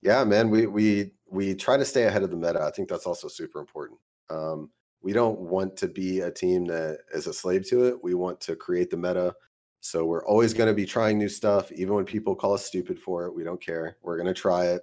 yeah, 0.03 0.25
man, 0.25 0.51
we 0.51 0.67
we 0.67 1.13
we 1.27 1.55
try 1.55 1.77
to 1.77 1.85
stay 1.85 2.05
ahead 2.05 2.23
of 2.23 2.31
the 2.31 2.37
meta. 2.37 2.63
I 2.63 2.71
think 2.71 2.89
that's 2.89 3.07
also 3.07 3.29
super 3.29 3.61
important. 3.61 4.01
Um, 4.31 4.71
we 5.03 5.13
don't 5.13 5.41
want 5.41 5.77
to 5.79 5.89
be 5.89 6.21
a 6.21 6.31
team 6.31 6.67
that 6.67 7.01
is 7.15 7.27
a 7.27 7.33
slave 7.33 7.67
to 7.69 7.85
it. 7.87 8.03
We 8.03 8.15
want 8.15 8.41
to 8.43 8.57
create 8.57 8.91
the 8.91 8.97
meta. 8.97 9.35
So 9.81 10.05
we're 10.05 10.27
always 10.27 10.53
going 10.53 10.69
to 10.69 10.75
be 10.75 10.85
trying 10.85 11.19
new 11.19 11.29
stuff, 11.29 11.73
even 11.73 11.95
when 11.95 12.05
people 12.05 12.35
call 12.35 12.53
us 12.55 12.67
stupid 12.67 12.99
for 12.99 13.25
it. 13.27 13.35
We 13.35 13.45
don't 13.45 13.61
care. 13.63 13.97
We're 14.03 14.17
going 14.17 14.27
to 14.27 14.35
try 14.35 14.67
it, 14.67 14.83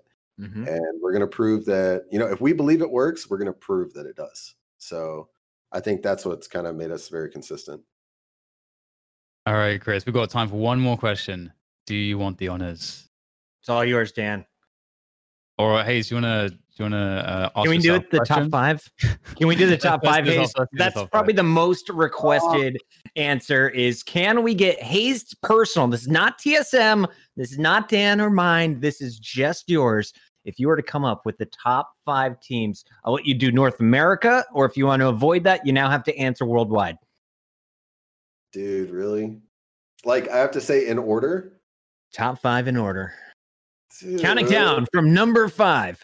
and 0.68 1.02
we're 1.02 1.12
going 1.12 1.22
to 1.22 1.28
prove 1.28 1.66
that 1.66 2.06
you 2.12 2.20
know 2.20 2.28
if 2.28 2.42
we 2.42 2.54
believe 2.54 2.82
it 2.82 2.90
works, 2.92 3.30
we're 3.30 3.38
going 3.38 3.48
to 3.48 3.54
prove 3.54 3.94
that 3.94 4.06
it 4.08 4.16
does. 4.16 4.56
So 4.78 5.30
I 5.72 5.80
think 5.80 6.02
that's 6.02 6.26
what's 6.26 6.48
kind 6.48 6.68
of 6.68 6.76
made 6.76 6.92
us 6.92 7.10
very 7.10 7.30
consistent. 7.30 7.82
All 9.46 9.54
right, 9.54 9.80
Chris, 9.80 10.06
we've 10.06 10.14
got 10.16 10.30
time 10.30 10.50
for 10.50 10.56
one 10.56 10.80
more 10.80 10.98
question. 10.98 11.52
Do 11.86 11.96
you 11.96 12.18
want 12.18 12.38
the 12.38 12.50
honors? 12.50 13.08
It's 13.62 13.70
all 13.70 13.86
yours, 13.86 14.12
Dan. 14.12 14.46
Or 15.58 15.84
Hazed, 15.84 16.10
do 16.10 16.16
you 16.16 16.22
wanna 16.22 16.50
do 16.50 16.56
you 16.78 16.86
wanna 16.86 17.52
uh, 17.56 17.62
Can 17.64 17.70
we 17.72 17.78
do 17.80 17.96
it 17.96 18.12
the 18.12 18.22
a 18.22 18.26
top 18.26 18.50
five? 18.50 18.88
Can 19.38 19.48
we 19.48 19.56
do 19.56 19.66
the 19.66 19.78
top 19.78 20.04
five? 20.04 20.26
Hazed? 20.26 20.54
top- 20.54 20.60
let's 20.60 20.72
do 20.72 20.78
the 20.78 20.84
That's 20.84 20.96
top 20.96 21.12
probably 21.12 21.32
five. 21.34 21.38
the 21.38 21.44
most 21.44 21.90
requested 21.90 22.78
answer. 23.16 23.70
Is 23.70 24.04
can 24.04 24.44
we 24.44 24.54
get 24.54 24.82
Hazed 24.82 25.42
personal? 25.42 25.88
This 25.88 26.02
is 26.02 26.08
not 26.10 26.38
TSM. 26.40 27.08
This 27.36 27.52
is 27.52 27.58
not 27.58 27.90
Dan 27.90 28.22
or 28.22 28.30
mine. 28.30 28.80
This 28.80 29.02
is 29.02 29.18
just 29.18 29.70
yours. 29.70 30.14
If 30.48 30.60
you 30.60 30.70
were 30.70 30.78
to 30.78 30.82
come 30.82 31.04
up 31.04 31.26
with 31.26 31.38
the 31.38 31.46
top 31.48 31.92
five 32.06 32.40
teams, 32.40 32.86
uh, 32.88 33.10
I'll 33.10 33.14
let 33.14 33.26
you 33.26 33.34
do 33.34 33.52
North 33.52 33.82
America, 33.82 34.46
or 34.54 34.66
if 34.66 34.78
you 34.78 34.86
want 34.86 35.02
to 35.02 35.10
avoid 35.10 35.44
that, 35.44 35.66
you 35.68 35.74
now 35.74 35.90
have 35.90 36.06
to 36.06 36.18
answer 36.18 36.46
worldwide. 36.46 36.98
Dude, 38.54 38.90
really? 38.90 39.42
Like 40.06 40.30
I 40.30 40.38
have 40.38 40.52
to 40.52 40.62
say 40.62 40.88
in 40.88 40.98
order. 40.98 41.60
Top 42.14 42.40
five 42.40 42.70
in 42.70 42.78
order. 42.78 43.14
Dude, 44.00 44.22
Counting 44.22 44.48
down 44.48 44.88
from 44.94 45.14
number 45.14 45.50
five. 45.50 46.02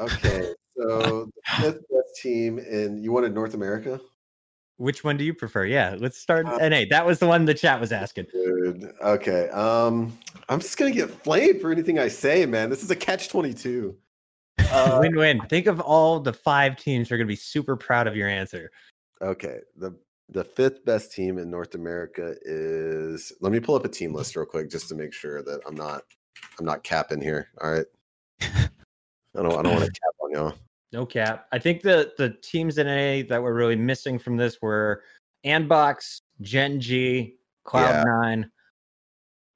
Okay, 0.00 0.54
so 0.74 1.26
the 1.26 1.30
fifth 1.60 1.80
best 1.90 2.16
team 2.22 2.58
and 2.58 3.04
you 3.04 3.12
wanted 3.12 3.34
North 3.34 3.52
America. 3.52 4.00
Which 4.76 5.04
one 5.04 5.16
do 5.16 5.24
you 5.24 5.34
prefer? 5.34 5.66
Yeah, 5.66 5.96
let's 5.98 6.18
start. 6.18 6.46
and 6.60 6.74
hey, 6.74 6.86
that 6.86 7.06
was 7.06 7.18
the 7.20 7.26
one 7.26 7.44
the 7.44 7.54
chat 7.54 7.80
was 7.80 7.92
asking. 7.92 8.26
Dude, 8.32 8.92
okay. 9.02 9.48
Um, 9.50 10.18
I'm 10.48 10.60
just 10.60 10.76
gonna 10.76 10.90
get 10.90 11.10
flamed 11.10 11.60
for 11.60 11.70
anything 11.70 11.98
I 11.98 12.08
say, 12.08 12.44
man. 12.44 12.70
This 12.70 12.82
is 12.82 12.90
a 12.90 12.96
catch 12.96 13.28
twenty 13.28 13.54
two. 13.54 13.96
Uh, 14.58 14.98
win 15.00 15.16
win. 15.16 15.40
Think 15.48 15.66
of 15.66 15.80
all 15.80 16.20
the 16.20 16.32
five 16.32 16.76
teams 16.76 17.08
who 17.08 17.14
are 17.14 17.18
going 17.18 17.26
to 17.26 17.32
be 17.32 17.36
super 17.36 17.76
proud 17.76 18.06
of 18.06 18.16
your 18.16 18.28
answer. 18.28 18.70
Okay. 19.22 19.60
The 19.76 19.96
the 20.30 20.44
fifth 20.44 20.84
best 20.84 21.12
team 21.12 21.38
in 21.38 21.50
North 21.50 21.74
America 21.74 22.34
is 22.42 23.32
let 23.40 23.52
me 23.52 23.60
pull 23.60 23.74
up 23.74 23.84
a 23.84 23.88
team 23.88 24.12
list 24.12 24.36
real 24.36 24.46
quick 24.46 24.70
just 24.70 24.88
to 24.88 24.94
make 24.94 25.12
sure 25.12 25.42
that 25.42 25.60
I'm 25.66 25.74
not 25.74 26.02
I'm 26.58 26.64
not 26.64 26.82
capping 26.82 27.20
here. 27.20 27.48
All 27.60 27.72
right. 27.72 27.86
I 28.40 28.68
don't 29.42 29.52
I 29.52 29.62
don't 29.62 29.74
want 29.74 29.84
to 29.84 29.92
cap 29.92 30.14
on 30.20 30.30
y'all. 30.32 30.54
No 30.94 31.04
cap. 31.04 31.48
I 31.50 31.58
think 31.58 31.82
the 31.82 32.12
the 32.18 32.30
teams 32.40 32.78
in 32.78 32.86
A 32.86 33.22
that 33.22 33.42
were 33.42 33.52
really 33.52 33.74
missing 33.74 34.16
from 34.16 34.36
this 34.36 34.62
were 34.62 35.02
Andbox, 35.44 36.20
Gen 36.40 36.80
G, 36.80 37.34
Cloud 37.64 38.06
Nine, 38.06 38.48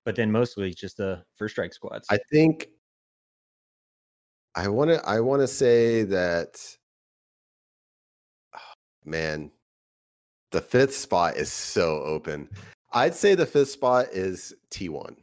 but 0.05 0.17
then 0.17 0.33
mostly 0.33 0.75
just 0.75 0.97
the 0.97 1.23
first 1.36 1.55
strike 1.55 1.73
squads. 1.73 2.08
I 2.10 2.18
think 2.33 2.67
I 4.57 4.67
want 4.67 4.91
to 4.91 5.00
I 5.08 5.20
want 5.20 5.41
to 5.42 5.47
say 5.47 6.02
that 6.02 6.60
man 9.05 9.52
the 10.50 10.60
fifth 10.60 10.97
spot 10.97 11.36
is 11.36 11.52
so 11.52 12.02
open. 12.02 12.49
I'd 12.92 13.15
say 13.15 13.36
the 13.36 13.47
fifth 13.47 13.70
spot 13.70 14.07
is 14.10 14.52
T1. 14.73 15.15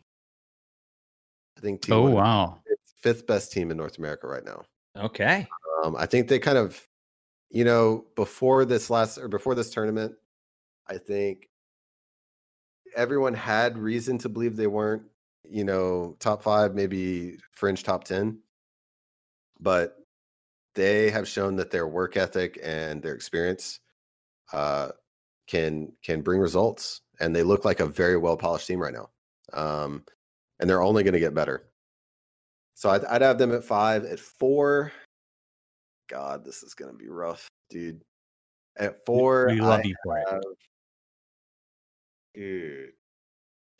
I 1.58 1.60
think 1.60 1.82
T1 1.82 1.92
Oh 1.92 2.10
wow. 2.10 2.60
fifth- 2.66 2.94
fifth 3.02 3.27
best 3.27 3.52
team 3.52 3.69
in 3.69 3.76
North 3.76 3.98
America 3.98 4.27
right 4.27 4.45
now. 4.45 4.64
okay. 4.95 5.45
Um, 5.85 5.95
I 5.95 6.07
think 6.07 6.27
they 6.27 6.39
kind 6.39 6.57
of, 6.57 6.81
you 7.51 7.64
know, 7.64 8.05
before 8.15 8.65
this 8.65 8.89
last 8.89 9.19
or 9.19 9.27
before 9.27 9.53
this 9.53 9.69
tournament, 9.69 10.14
I 10.88 10.97
think 10.97 11.47
everyone 12.95 13.35
had 13.35 13.77
reason 13.77 14.17
to 14.19 14.30
believe 14.30 14.55
they 14.55 14.67
weren't, 14.67 15.03
you 15.43 15.64
know, 15.64 16.15
top 16.19 16.41
five, 16.41 16.73
maybe 16.73 17.38
fringe 17.51 17.83
top 17.83 18.03
10. 18.03 18.39
But 19.59 19.95
they 20.73 21.11
have 21.11 21.27
shown 21.27 21.55
that 21.57 21.69
their 21.69 21.88
work 21.88 22.17
ethic 22.17 22.59
and 22.64 23.01
their 23.01 23.14
experience 23.14 23.80
uh, 24.53 24.89
can 25.47 25.91
can 26.03 26.22
bring 26.22 26.39
results. 26.39 27.01
And 27.19 27.35
they 27.35 27.43
look 27.43 27.64
like 27.64 27.80
a 27.80 27.85
very 27.85 28.17
well 28.17 28.38
polished 28.38 28.67
team 28.67 28.80
right 28.80 28.93
now. 28.93 29.09
Um, 29.53 30.03
and 30.59 30.67
they're 30.67 30.81
only 30.81 31.03
going 31.03 31.14
to 31.14 31.19
get 31.19 31.35
better. 31.35 31.67
So 32.73 32.89
I'd, 32.89 33.05
I'd 33.05 33.22
have 33.22 33.38
them 33.38 33.53
at 33.53 33.64
five. 33.64 34.03
At 34.03 34.19
four, 34.19 34.91
God, 36.09 36.43
this 36.45 36.64
is 36.64 36.74
gonna 36.74 36.93
be 36.93 37.08
rough, 37.09 37.48
dude. 37.69 38.01
At 38.77 39.06
four, 39.06 39.48
we 39.50 39.59
love 39.61 39.82
I 39.84 39.88
you 39.88 39.95
for 40.03 40.17
it. 40.17 40.25
have- 40.30 40.42
Dude, 42.34 42.90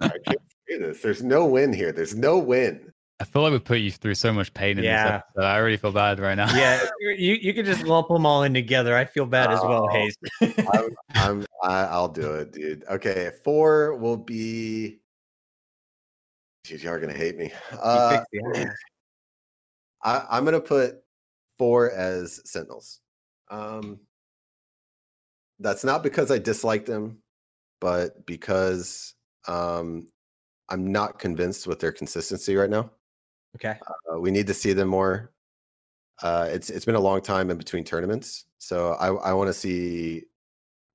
I 0.00 0.08
can't 0.26 0.38
say 0.68 0.78
this. 0.78 1.02
There's 1.02 1.22
no 1.22 1.44
win 1.44 1.72
here. 1.74 1.92
There's 1.92 2.16
no 2.16 2.38
win. 2.38 2.90
I 3.20 3.24
feel 3.24 3.42
like 3.42 3.52
we 3.52 3.58
put 3.58 3.78
you 3.80 3.90
through 3.90 4.14
so 4.14 4.32
much 4.32 4.52
pain 4.54 4.78
in 4.78 4.84
Yeah. 4.84 5.04
this 5.18 5.22
episode. 5.36 5.46
I 5.46 5.56
already 5.58 5.76
feel 5.76 5.92
bad 5.92 6.18
right 6.18 6.34
now. 6.34 6.52
Yeah, 6.56 6.82
you 7.00 7.34
you 7.34 7.52
can 7.52 7.66
just 7.66 7.82
lump 7.84 8.08
them 8.08 8.24
all 8.24 8.42
in 8.44 8.54
together. 8.54 8.96
I 8.96 9.04
feel 9.04 9.26
bad 9.26 9.50
as 9.52 9.60
well, 9.60 9.84
Oh. 9.84 9.88
Hazed. 9.88 10.18
I'm, 10.72 10.88
I'm 11.14 11.46
I, 11.62 11.82
I'll 11.84 12.08
do 12.08 12.32
it, 12.34 12.52
dude. 12.52 12.84
Okay, 12.90 13.30
four 13.44 13.94
will 13.96 14.16
be. 14.16 15.00
Dude, 16.64 16.82
y'all 16.82 16.94
are 16.94 17.00
gonna 17.00 17.12
hate 17.12 17.36
me. 17.36 17.52
Uh, 17.72 18.10
fixed 18.10 18.26
the 18.32 18.60
odds. 18.62 18.76
I, 20.02 20.26
I'm 20.30 20.44
gonna 20.46 20.60
put 20.60 21.01
four 21.58 21.90
as 21.90 22.40
Sentinels. 22.48 23.00
Um, 23.50 24.00
that's 25.58 25.84
not 25.84 26.02
because 26.02 26.30
I 26.30 26.38
dislike 26.38 26.86
them, 26.86 27.18
but 27.80 28.26
because 28.26 29.14
um, 29.46 30.08
I'm 30.68 30.90
not 30.90 31.18
convinced 31.18 31.66
with 31.66 31.78
their 31.80 31.92
consistency 31.92 32.56
right 32.56 32.70
now. 32.70 32.90
Okay. 33.56 33.78
Uh, 34.10 34.18
we 34.18 34.30
need 34.30 34.46
to 34.46 34.54
see 34.54 34.72
them 34.72 34.88
more. 34.88 35.32
Uh, 36.22 36.48
it's 36.50 36.70
it's 36.70 36.84
been 36.84 36.94
a 36.94 37.00
long 37.00 37.20
time 37.20 37.50
in 37.50 37.58
between 37.58 37.84
tournaments, 37.84 38.46
so 38.58 38.92
I 38.94 39.08
I 39.08 39.32
want 39.32 39.48
to 39.48 39.54
see. 39.54 40.22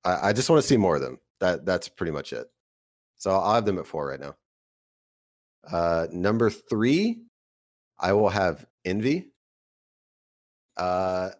I, 0.04 0.28
I 0.28 0.32
just 0.32 0.48
want 0.48 0.62
to 0.62 0.66
see 0.66 0.76
more 0.76 0.96
of 0.96 1.02
them. 1.02 1.18
That 1.40 1.66
that's 1.66 1.88
pretty 1.88 2.12
much 2.12 2.32
it. 2.32 2.46
So 3.16 3.30
I'll 3.30 3.54
have 3.54 3.64
them 3.64 3.78
at 3.78 3.86
four 3.86 4.06
right 4.06 4.20
now. 4.20 4.36
Uh, 5.70 6.06
number 6.12 6.50
three, 6.50 7.22
I 7.98 8.12
will 8.12 8.30
have 8.30 8.64
Envy. 8.84 9.32
Uh, 10.78 11.30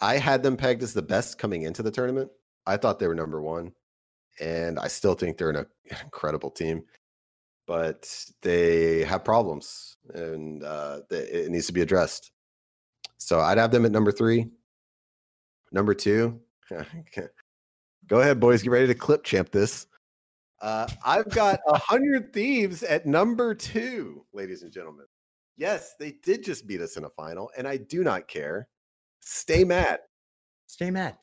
I 0.00 0.18
had 0.18 0.42
them 0.42 0.56
pegged 0.56 0.82
as 0.82 0.92
the 0.92 1.02
best 1.02 1.38
coming 1.38 1.62
into 1.62 1.82
the 1.82 1.90
tournament. 1.90 2.30
I 2.66 2.76
thought 2.76 2.98
they 2.98 3.08
were 3.08 3.14
number 3.14 3.40
one, 3.40 3.72
and 4.40 4.78
I 4.78 4.88
still 4.88 5.14
think 5.14 5.36
they're 5.36 5.50
an, 5.50 5.56
an 5.56 5.66
incredible 6.04 6.50
team. 6.50 6.84
But 7.66 8.12
they 8.42 9.04
have 9.04 9.24
problems, 9.24 9.96
and 10.12 10.62
uh, 10.62 11.00
they, 11.08 11.20
it 11.20 11.50
needs 11.50 11.66
to 11.68 11.72
be 11.72 11.80
addressed. 11.80 12.30
So 13.16 13.40
I'd 13.40 13.56
have 13.56 13.70
them 13.70 13.86
at 13.86 13.92
number 13.92 14.12
three. 14.12 14.50
Number 15.72 15.94
two, 15.94 16.40
go 18.06 18.20
ahead, 18.20 18.38
boys, 18.38 18.62
get 18.62 18.70
ready 18.70 18.86
to 18.86 18.94
clip 18.94 19.24
champ 19.24 19.50
this. 19.50 19.86
Uh, 20.60 20.86
I've 21.04 21.28
got 21.30 21.60
a 21.66 21.78
hundred 21.82 22.32
thieves 22.32 22.82
at 22.82 23.06
number 23.06 23.54
two, 23.54 24.24
ladies 24.32 24.62
and 24.62 24.70
gentlemen. 24.70 25.06
Yes, 25.56 25.94
they 25.98 26.12
did 26.22 26.44
just 26.44 26.66
beat 26.66 26.80
us 26.80 26.96
in 26.96 27.04
a 27.04 27.10
final, 27.10 27.50
and 27.56 27.66
I 27.66 27.76
do 27.76 28.04
not 28.04 28.28
care. 28.28 28.68
Stay 29.24 29.64
mad. 29.64 30.00
Stay 30.66 30.90
mad. 30.90 31.16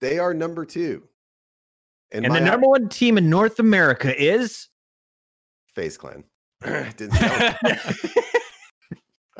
They 0.00 0.18
are 0.18 0.32
number 0.32 0.64
two. 0.64 1.02
In 2.12 2.24
And 2.24 2.34
the 2.34 2.40
my 2.40 2.46
number 2.46 2.68
one 2.68 2.88
team 2.88 3.18
in 3.18 3.28
North 3.28 3.58
America 3.58 4.14
is 4.20 4.68
FaZe 5.74 5.96
Clan. 5.96 6.24
Didn't 6.64 7.12
see 7.12 7.18
that 7.18 7.58
one. 7.62 8.12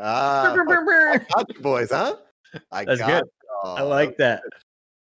Ah, 0.03 0.53
I 0.55 1.19
got 1.19 1.55
you 1.55 1.61
boys, 1.61 1.91
huh? 1.91 2.17
I 2.73 2.85
That's 2.85 3.01
got 3.01 3.23
good. 3.23 3.31
I 3.65 3.83
like 3.83 4.17
that. 4.17 4.43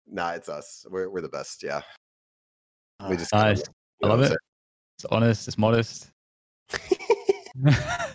Nah, 0.07 0.31
it's 0.31 0.49
us. 0.49 0.87
We're 0.89 1.11
we're 1.11 1.23
the 1.23 1.29
best. 1.29 1.63
Yeah. 1.63 1.83
We 3.09 3.17
just 3.17 3.33
Nice. 3.33 3.63
I 4.03 4.07
love 4.07 4.21
it. 4.23 4.37
It's 4.99 5.05
honest. 5.11 5.49
It's 5.49 5.59
modest. 5.59 6.11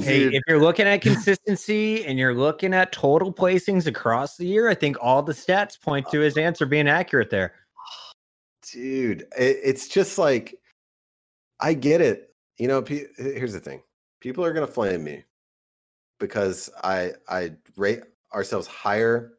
Hey, 0.00 0.20
Dude. 0.20 0.34
if 0.34 0.42
you're 0.46 0.60
looking 0.60 0.86
at 0.86 1.00
consistency 1.00 2.04
and 2.04 2.18
you're 2.18 2.34
looking 2.34 2.72
at 2.72 2.92
total 2.92 3.32
placings 3.32 3.86
across 3.86 4.36
the 4.36 4.46
year, 4.46 4.68
I 4.68 4.74
think 4.74 4.96
all 5.00 5.22
the 5.22 5.32
stats 5.32 5.80
point 5.80 6.08
to 6.10 6.20
his 6.20 6.36
answer 6.36 6.66
being 6.66 6.88
accurate 6.88 7.30
there. 7.30 7.54
dude 8.72 9.22
it, 9.36 9.58
it's 9.62 9.88
just 9.88 10.18
like 10.18 10.58
i 11.60 11.72
get 11.74 12.00
it. 12.00 12.34
You 12.58 12.68
know 12.68 12.82
pe- 12.82 13.06
here's 13.16 13.52
the 13.52 13.60
thing. 13.60 13.82
People 14.20 14.44
are 14.44 14.52
going 14.52 14.66
to 14.66 14.72
flame 14.72 15.04
me 15.04 15.24
because 16.20 16.70
i 16.82 17.12
i 17.28 17.52
rate 17.76 18.02
ourselves 18.34 18.66
higher 18.66 19.34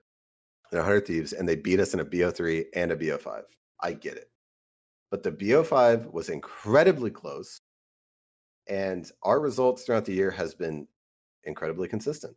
than 0.72 0.80
100 0.80 1.06
thieves 1.06 1.34
and 1.34 1.48
they 1.48 1.56
beat 1.56 1.80
us 1.80 1.94
in 1.94 2.00
a 2.00 2.06
bo3 2.06 2.66
and 2.76 2.92
a 2.92 2.96
bo5 2.96 3.44
i 3.82 3.94
get 3.94 4.18
it. 4.18 4.30
But 5.12 5.24
the 5.24 5.32
bo5 5.32 6.12
was 6.12 6.30
incredibly 6.30 7.12
close 7.12 7.62
and 8.70 9.12
our 9.24 9.40
results 9.40 9.84
throughout 9.84 10.06
the 10.06 10.14
year 10.14 10.32
has 10.32 10.54
been 10.54 10.88
incredibly 11.44 11.88
consistent 11.88 12.36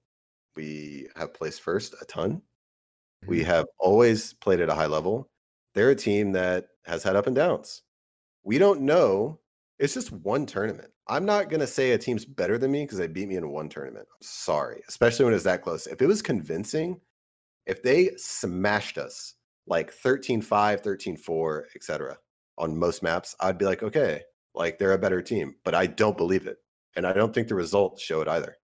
we 0.57 1.09
have 1.17 1.35
placed 1.35 1.61
first 1.61 1.95
a 2.01 2.05
ton 2.07 2.43
we 3.27 3.39
mm-hmm. 3.39 3.47
have 3.47 3.67
always 3.79 4.33
played 4.35 4.61
at 4.61 4.69
a 4.69 4.75
high 4.75 4.87
level 4.87 5.29
they're 5.75 5.91
a 5.91 5.97
team 5.97 6.33
that 6.33 6.69
has 6.85 7.03
had 7.03 7.17
up 7.17 7.27
and 7.27 7.37
downs. 7.37 7.83
We 8.45 8.59
don't 8.59 8.83
know. 8.83 9.41
It's 9.79 9.95
just 9.95 10.13
one 10.13 10.47
tournament. 10.47 10.91
I'm 11.09 11.25
not 11.25 11.49
going 11.49 11.61
to 11.61 11.67
say 11.67 11.93
a 11.93 11.99
team's 11.99 12.25
better 12.25 12.59
than 12.59 12.71
me 12.71 12.85
because 12.85 12.99
they 12.99 13.09
beat 13.09 13.29
me 13.29 13.37
in 13.37 13.51
one 13.51 13.69
tournament. 13.69 14.07
I'm 14.11 14.23
sorry, 14.23 14.83
especially 14.89 15.25
when 15.25 15.35
it's 15.35 15.45
that 15.45 15.63
close. 15.63 15.87
If 15.87 16.01
it 16.01 16.07
was 16.07 16.23
convincing, 16.23 17.01
if 17.67 17.83
they 17.83 18.11
smashed 18.17 18.99
us 18.99 19.35
like 19.67 19.93
13 19.93 20.43
5, 20.43 20.81
13 20.81 21.17
4, 21.17 21.69
etc., 21.75 22.19
on 22.59 22.77
most 22.77 23.03
maps, 23.03 23.35
I'd 23.41 23.59
be 23.59 23.65
like, 23.65 23.83
okay, 23.83 24.23
like 24.55 24.79
they're 24.79 24.93
a 24.93 24.99
better 24.99 25.23
team. 25.23 25.55
But 25.65 25.75
I 25.75 25.87
don't 25.87 26.17
believe 26.17 26.47
it. 26.47 26.59
And 26.97 27.07
I 27.07 27.13
don't 27.13 27.33
think 27.35 27.49
the 27.49 27.55
results 27.55 28.03
show 28.03 28.21
it 28.21 28.29
either. 28.29 28.57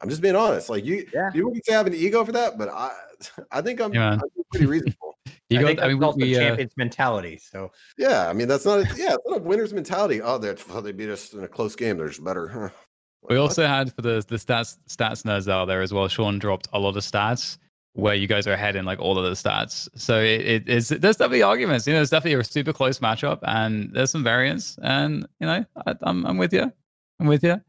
I'm 0.00 0.08
just 0.08 0.20
being 0.22 0.36
honest. 0.36 0.68
Like 0.68 0.84
you, 0.84 1.06
people 1.32 1.50
can 1.52 1.62
say 1.64 1.74
I 1.74 1.78
have 1.78 1.86
an 1.86 1.94
ego 1.94 2.24
for 2.24 2.32
that, 2.32 2.58
but 2.58 2.68
I, 2.68 2.92
I 3.50 3.62
think 3.62 3.80
I'm, 3.80 3.92
Yeah. 3.94 4.12
I'm 4.12 4.20
pretty 4.50 4.66
reasonable. 4.66 5.14
You 5.48 5.60
I 5.60 5.62
got. 5.62 5.66
think 5.68 5.80
I 5.80 5.88
mean, 5.88 6.00
that's 6.00 6.06
also 6.06 6.18
we, 6.18 6.36
uh, 6.36 6.40
champions 6.40 6.72
mentality. 6.76 7.38
So 7.38 7.70
Yeah, 7.96 8.28
I 8.28 8.32
mean 8.32 8.48
that's 8.48 8.64
not 8.64 8.78
a, 8.80 8.82
yeah, 8.96 9.14
it's 9.14 9.22
not 9.26 9.38
a 9.38 9.42
winner's 9.42 9.72
mentality. 9.72 10.20
Oh, 10.20 10.38
they 10.38 10.52
well, 10.68 10.82
they 10.82 10.90
beat 10.90 11.08
us 11.08 11.34
in 11.34 11.44
a 11.44 11.48
close 11.48 11.76
game. 11.76 11.98
They're 11.98 12.08
just 12.08 12.24
better. 12.24 12.48
Huh. 12.48 12.68
We 13.28 13.36
also 13.36 13.64
had 13.64 13.94
for 13.94 14.02
the 14.02 14.24
the 14.26 14.36
stats 14.36 14.76
stats 14.88 15.22
nerds 15.22 15.48
out 15.48 15.66
there 15.66 15.82
as 15.82 15.92
well. 15.92 16.08
Sean 16.08 16.40
dropped 16.40 16.66
a 16.72 16.78
lot 16.80 16.96
of 16.96 17.04
stats 17.04 17.58
where 17.96 18.14
you 18.14 18.26
guys 18.26 18.46
are 18.46 18.52
ahead 18.52 18.76
in 18.76 18.84
like 18.84 19.00
all 19.00 19.18
of 19.18 19.24
the 19.24 19.30
stats. 19.30 19.88
So 19.96 20.20
it, 20.20 20.40
it 20.42 20.68
is 20.68 20.88
there's 20.88 21.16
definitely 21.16 21.42
arguments. 21.42 21.86
You 21.86 21.94
know, 21.94 21.98
there's 21.98 22.10
definitely 22.10 22.38
a 22.38 22.44
super 22.44 22.72
close 22.72 22.98
matchup, 22.98 23.38
and 23.42 23.90
there's 23.92 24.10
some 24.10 24.22
variance. 24.22 24.78
And 24.82 25.26
you 25.40 25.46
know, 25.46 25.64
I, 25.86 25.94
I'm 26.02 26.26
I'm 26.26 26.36
with 26.36 26.52
you. 26.52 26.70
I'm 27.20 27.26
with 27.26 27.42
you. 27.42 27.60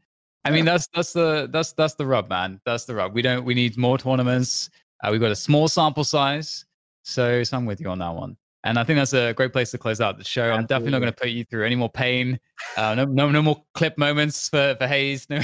I 0.44 0.50
mean, 0.50 0.64
that's 0.64 0.86
that's 0.94 1.12
the 1.12 1.48
that's 1.50 1.72
that's 1.72 1.94
the 1.94 2.06
rub, 2.06 2.28
man. 2.28 2.60
That's 2.64 2.84
the 2.84 2.94
rub. 2.94 3.14
We 3.14 3.22
don't 3.22 3.44
we 3.44 3.54
need 3.54 3.76
more 3.78 3.98
tournaments. 3.98 4.70
Uh, 5.02 5.08
we've 5.10 5.20
got 5.20 5.30
a 5.30 5.36
small 5.36 5.66
sample 5.68 6.04
size, 6.04 6.64
so, 7.04 7.42
so 7.42 7.56
I'm 7.56 7.66
with 7.66 7.80
you 7.80 7.88
on 7.88 7.98
that 8.00 8.14
one. 8.14 8.36
And 8.64 8.78
I 8.78 8.84
think 8.84 8.98
that's 8.98 9.14
a 9.14 9.32
great 9.32 9.52
place 9.52 9.70
to 9.70 9.78
close 9.78 10.00
out 10.00 10.18
the 10.18 10.24
show. 10.24 10.50
I'm 10.50 10.66
definitely 10.66 10.90
not 10.90 10.98
going 10.98 11.12
to 11.12 11.18
put 11.18 11.28
you 11.28 11.44
through 11.44 11.64
any 11.64 11.76
more 11.76 11.88
pain. 11.88 12.38
Uh, 12.76 12.94
no, 12.94 13.04
no, 13.04 13.30
no 13.30 13.40
more 13.40 13.62
clip 13.74 13.96
moments 13.96 14.48
for 14.48 14.76
for 14.78 14.86
Hazed. 14.86 15.30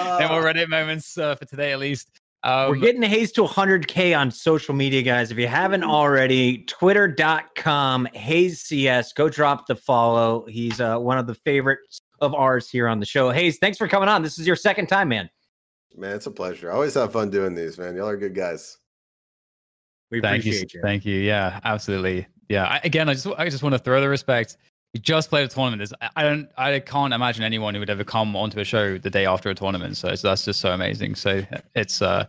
No. 0.00 0.18
no 0.20 0.28
more 0.28 0.44
Reddit 0.44 0.68
moments 0.68 1.18
uh, 1.18 1.34
for 1.34 1.44
today, 1.44 1.72
at 1.72 1.80
least. 1.80 2.20
Um, 2.44 2.70
We're 2.70 2.76
getting 2.76 3.02
Hazed 3.02 3.34
to 3.34 3.44
100K 3.44 4.16
on 4.16 4.30
social 4.30 4.74
media, 4.74 5.02
guys. 5.02 5.30
If 5.30 5.38
you 5.38 5.48
haven't 5.48 5.82
already, 5.82 6.58
twitter.com, 6.64 8.06
Hazed 8.14 8.66
CS. 8.66 9.12
Go 9.12 9.28
drop 9.28 9.66
the 9.66 9.74
follow. 9.74 10.46
He's 10.46 10.80
uh, 10.80 10.98
one 10.98 11.18
of 11.18 11.26
the 11.26 11.34
favorites 11.34 12.00
of 12.20 12.34
ours 12.34 12.70
here 12.70 12.86
on 12.86 13.00
the 13.00 13.06
show. 13.06 13.30
Hazed, 13.30 13.60
thanks 13.60 13.76
for 13.76 13.88
coming 13.88 14.08
on. 14.08 14.22
This 14.22 14.38
is 14.38 14.46
your 14.46 14.56
second 14.56 14.86
time, 14.86 15.08
man. 15.08 15.28
Man, 15.96 16.14
it's 16.14 16.26
a 16.26 16.30
pleasure. 16.30 16.70
I 16.70 16.74
always 16.74 16.94
have 16.94 17.12
fun 17.12 17.30
doing 17.30 17.54
these, 17.54 17.76
man. 17.76 17.96
Y'all 17.96 18.08
are 18.08 18.16
good 18.16 18.34
guys. 18.34 18.78
We 20.10 20.20
thank 20.20 20.44
you, 20.44 20.52
you. 20.52 20.80
Thank 20.80 21.04
you. 21.04 21.16
Yeah, 21.16 21.60
absolutely. 21.64 22.26
Yeah. 22.48 22.64
I, 22.64 22.80
again, 22.84 23.08
I 23.08 23.14
just 23.14 23.26
I 23.26 23.48
just 23.48 23.62
want 23.62 23.74
to 23.74 23.78
throw 23.78 24.00
the 24.00 24.08
respect. 24.08 24.56
You 24.94 25.00
just 25.00 25.28
played 25.28 25.44
a 25.44 25.48
tournament. 25.48 25.80
There's, 25.80 25.92
I 26.16 26.22
don't 26.22 26.48
I 26.56 26.78
can't 26.80 27.12
imagine 27.12 27.44
anyone 27.44 27.74
who 27.74 27.80
would 27.80 27.90
ever 27.90 28.04
come 28.04 28.34
onto 28.34 28.58
a 28.58 28.64
show 28.64 28.96
the 28.96 29.10
day 29.10 29.26
after 29.26 29.50
a 29.50 29.54
tournament. 29.54 29.96
So, 29.98 30.14
so 30.14 30.28
that's 30.28 30.46
just 30.46 30.60
so 30.60 30.72
amazing. 30.72 31.14
So 31.14 31.42
it's 31.74 32.00
uh 32.00 32.26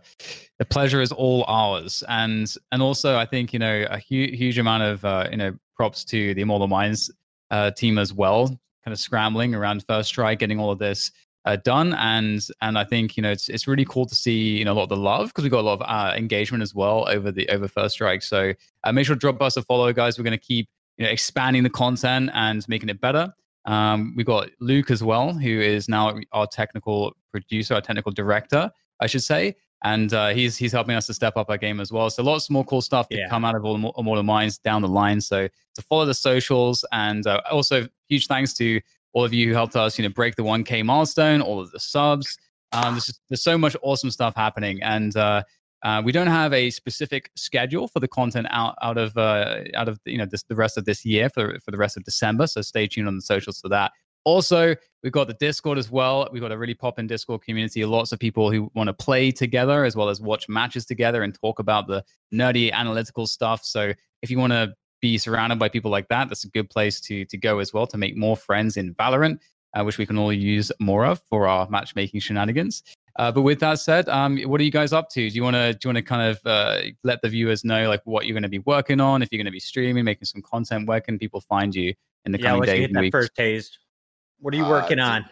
the 0.58 0.66
pleasure 0.66 1.00
is 1.00 1.10
all 1.10 1.44
ours. 1.48 2.04
And 2.08 2.52
and 2.70 2.82
also 2.82 3.16
I 3.16 3.24
think, 3.24 3.52
you 3.54 3.58
know, 3.58 3.86
a 3.88 3.98
huge 3.98 4.36
huge 4.36 4.58
amount 4.58 4.82
of 4.82 5.04
uh, 5.04 5.28
you 5.30 5.38
know, 5.38 5.56
props 5.74 6.04
to 6.06 6.34
the 6.34 6.42
Immortal 6.42 6.68
Minds 6.68 7.10
uh, 7.50 7.70
team 7.70 7.98
as 7.98 8.12
well, 8.12 8.48
kind 8.84 8.92
of 8.92 8.98
scrambling 8.98 9.54
around 9.54 9.84
first 9.88 10.12
try, 10.12 10.34
getting 10.34 10.60
all 10.60 10.70
of 10.70 10.78
this 10.78 11.10
uh, 11.46 11.56
done 11.56 11.94
and 11.94 12.46
and 12.60 12.78
I 12.78 12.84
think 12.84 13.16
you 13.16 13.22
know 13.22 13.30
it's 13.30 13.48
it's 13.48 13.66
really 13.66 13.86
cool 13.86 14.04
to 14.04 14.14
see 14.14 14.58
you 14.58 14.64
know 14.64 14.72
a 14.72 14.74
lot 14.74 14.82
of 14.84 14.88
the 14.90 14.96
love 14.96 15.28
because 15.28 15.44
we 15.44 15.50
got 15.50 15.60
a 15.60 15.62
lot 15.62 15.80
of 15.80 15.82
uh, 15.82 16.14
engagement 16.14 16.62
as 16.62 16.74
well 16.74 17.08
over 17.08 17.32
the 17.32 17.48
over 17.48 17.66
first 17.66 17.94
strike. 17.94 18.22
So 18.22 18.52
uh, 18.84 18.92
make 18.92 19.06
sure 19.06 19.16
to 19.16 19.20
drop 19.20 19.40
us 19.40 19.56
a 19.56 19.62
follow, 19.62 19.92
guys. 19.92 20.18
We're 20.18 20.24
going 20.24 20.38
to 20.38 20.44
keep 20.44 20.68
you 21.00 21.06
know 21.06 21.10
expanding 21.12 21.62
the 21.62 21.70
content 21.70 22.30
and 22.34 22.64
making 22.68 22.90
it 22.90 23.00
better. 23.00 23.32
Um, 23.64 24.14
we 24.16 24.22
got 24.22 24.50
Luke 24.60 24.90
as 24.90 25.02
well, 25.02 25.32
who 25.32 25.60
is 25.60 25.88
now 25.88 26.18
our 26.32 26.46
technical 26.46 27.16
producer, 27.32 27.74
our 27.74 27.80
technical 27.80 28.12
director, 28.12 28.70
I 29.00 29.06
should 29.06 29.22
say, 29.22 29.56
and 29.82 30.12
uh, 30.12 30.28
he's 30.28 30.58
he's 30.58 30.72
helping 30.72 30.94
us 30.94 31.06
to 31.06 31.14
step 31.14 31.38
up 31.38 31.48
our 31.48 31.56
game 31.58 31.80
as 31.80 31.90
well. 31.90 32.10
So 32.10 32.22
lots 32.22 32.50
more 32.50 32.64
cool 32.66 32.82
stuff 32.82 33.08
to 33.08 33.16
Yeah. 33.16 33.28
come 33.30 33.44
out 33.46 33.54
of 33.54 33.64
all 33.64 33.78
the 33.78 33.92
Immortal 33.98 34.24
Minds 34.24 34.58
down 34.58 34.82
the 34.82 34.88
line. 34.88 35.20
So 35.22 35.48
to 35.74 35.82
follow 35.82 36.04
the 36.04 36.12
socials 36.14 36.84
and 36.92 37.26
uh, 37.26 37.40
also 37.50 37.88
huge 38.08 38.26
thanks 38.26 38.52
to 38.54 38.80
all 39.14 39.24
of 39.24 39.32
you 39.32 39.48
who 39.48 39.54
helped 39.54 39.74
us, 39.76 39.98
you 39.98 40.02
know, 40.04 40.12
break 40.12 40.36
the 40.36 40.42
1K 40.42 40.84
milestone, 40.84 41.40
all 41.40 41.60
of 41.60 41.70
the 41.72 41.80
subs. 41.80 42.38
Um, 42.72 42.94
there's, 42.94 43.06
just, 43.06 43.20
there's 43.28 43.42
so 43.42 43.58
much 43.58 43.74
awesome 43.82 44.10
stuff 44.12 44.34
happening, 44.36 44.80
and 44.82 45.16
uh, 45.16 45.42
uh, 45.82 46.02
we 46.04 46.12
don't 46.12 46.26
have 46.26 46.52
a 46.52 46.70
specific 46.70 47.30
schedule 47.36 47.88
for 47.88 48.00
the 48.00 48.08
content 48.08 48.46
out 48.50 48.76
out 48.82 48.98
of 48.98 49.16
uh, 49.16 49.60
out 49.74 49.88
of 49.88 49.98
you 50.04 50.18
know 50.18 50.26
this, 50.26 50.42
the 50.44 50.54
rest 50.54 50.76
of 50.76 50.84
this 50.84 51.04
year 51.04 51.28
for 51.28 51.58
for 51.60 51.70
the 51.70 51.78
rest 51.78 51.96
of 51.96 52.04
December. 52.04 52.46
So 52.46 52.60
stay 52.60 52.86
tuned 52.86 53.08
on 53.08 53.16
the 53.16 53.22
socials 53.22 53.60
for 53.60 53.68
that. 53.70 53.92
Also, 54.24 54.74
we've 55.02 55.12
got 55.12 55.28
the 55.28 55.34
Discord 55.34 55.78
as 55.78 55.90
well. 55.90 56.28
We've 56.30 56.42
got 56.42 56.52
a 56.52 56.58
really 56.58 56.74
poppin' 56.74 57.06
Discord 57.06 57.42
community. 57.42 57.84
Lots 57.86 58.12
of 58.12 58.18
people 58.18 58.50
who 58.50 58.70
want 58.74 58.88
to 58.88 58.92
play 58.92 59.30
together 59.30 59.84
as 59.84 59.96
well 59.96 60.10
as 60.10 60.20
watch 60.20 60.48
matches 60.48 60.84
together 60.84 61.22
and 61.22 61.34
talk 61.34 61.58
about 61.58 61.86
the 61.86 62.04
nerdy 62.32 62.70
analytical 62.70 63.26
stuff. 63.26 63.64
So 63.64 63.94
if 64.20 64.30
you 64.30 64.38
want 64.38 64.52
to 64.52 64.74
be 65.00 65.16
surrounded 65.16 65.58
by 65.58 65.70
people 65.70 65.90
like 65.90 66.08
that, 66.08 66.28
that's 66.28 66.44
a 66.44 66.48
good 66.48 66.68
place 66.68 67.00
to 67.02 67.24
to 67.24 67.38
go 67.38 67.58
as 67.58 67.72
well 67.72 67.86
to 67.86 67.96
make 67.96 68.16
more 68.16 68.36
friends 68.36 68.76
in 68.76 68.94
Valorant, 68.96 69.38
uh, 69.74 69.82
which 69.82 69.96
we 69.96 70.04
can 70.04 70.18
all 70.18 70.32
use 70.32 70.70
more 70.80 71.06
of 71.06 71.22
for 71.30 71.48
our 71.48 71.66
matchmaking 71.70 72.20
shenanigans. 72.20 72.82
Uh, 73.20 73.30
but 73.30 73.42
with 73.42 73.60
that 73.60 73.78
said, 73.78 74.08
um, 74.08 74.38
what 74.44 74.58
are 74.62 74.64
you 74.64 74.70
guys 74.70 74.94
up 74.94 75.10
to? 75.10 75.28
Do 75.28 75.36
you 75.36 75.42
want 75.42 75.54
to 75.54 75.74
do 75.74 75.78
you 75.84 75.88
want 75.94 75.96
to 75.98 76.02
kind 76.02 76.30
of 76.30 76.40
uh, 76.46 76.80
let 77.04 77.20
the 77.20 77.28
viewers 77.28 77.64
know 77.64 77.86
like 77.86 78.00
what 78.04 78.24
you're 78.24 78.32
going 78.32 78.44
to 78.44 78.48
be 78.48 78.60
working 78.60 78.98
on? 78.98 79.20
If 79.20 79.28
you're 79.30 79.38
going 79.38 79.44
to 79.44 79.50
be 79.52 79.60
streaming, 79.60 80.04
making 80.04 80.24
some 80.24 80.40
content, 80.40 80.88
where 80.88 81.02
can 81.02 81.18
people 81.18 81.42
find 81.42 81.74
you 81.74 81.92
in 82.24 82.32
the 82.32 82.38
Yeah, 82.38 82.46
coming 82.46 82.60
let's 82.60 82.72
days 82.72 82.80
get 82.80 82.84
and 82.90 82.96
that 82.96 83.00
weeks? 83.02 83.12
first 83.12 83.34
taste. 83.34 83.78
What 84.38 84.54
are 84.54 84.56
you 84.56 84.64
Uh, 84.64 84.70
working 84.70 84.96
dude- 84.96 85.04
on? 85.04 85.24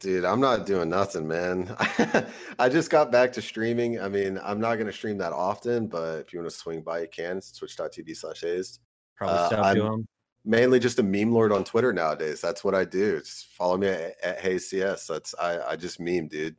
Dude, 0.00 0.24
I'm 0.24 0.38
not 0.40 0.66
doing 0.66 0.88
nothing, 0.90 1.26
man. 1.26 1.74
I 2.60 2.68
just 2.68 2.90
got 2.90 3.10
back 3.10 3.32
to 3.32 3.42
streaming. 3.42 3.98
I 4.00 4.08
mean, 4.08 4.38
I'm 4.44 4.60
not 4.60 4.74
going 4.76 4.86
to 4.86 4.92
stream 4.92 5.18
that 5.18 5.32
often, 5.32 5.88
but 5.88 6.20
if 6.20 6.32
you 6.32 6.38
want 6.40 6.50
to 6.52 6.56
swing 6.56 6.82
by, 6.82 7.00
you 7.00 7.08
can. 7.08 7.38
It's 7.38 7.50
twitch.tv 7.52 8.16
slash 8.16 8.42
Hazed. 8.42 8.78
Probably 9.16 9.38
Uh, 9.38 9.62
I'm 9.62 9.76
to 9.76 9.86
him. 9.86 10.08
Mainly 10.44 10.78
just 10.78 10.98
a 11.00 11.02
meme 11.02 11.32
lord 11.32 11.52
on 11.52 11.64
Twitter 11.64 11.92
nowadays. 11.92 12.40
That's 12.40 12.62
what 12.62 12.74
I 12.74 12.84
do. 12.84 13.18
Just 13.18 13.46
follow 13.48 13.76
me 13.78 13.88
at, 13.88 14.14
at 14.22 14.38
Hazed 14.40 14.68
CS. 14.68 15.06
That's 15.08 15.34
I, 15.40 15.60
I 15.72 15.76
just 15.76 15.98
meme, 15.98 16.28
dude. 16.28 16.54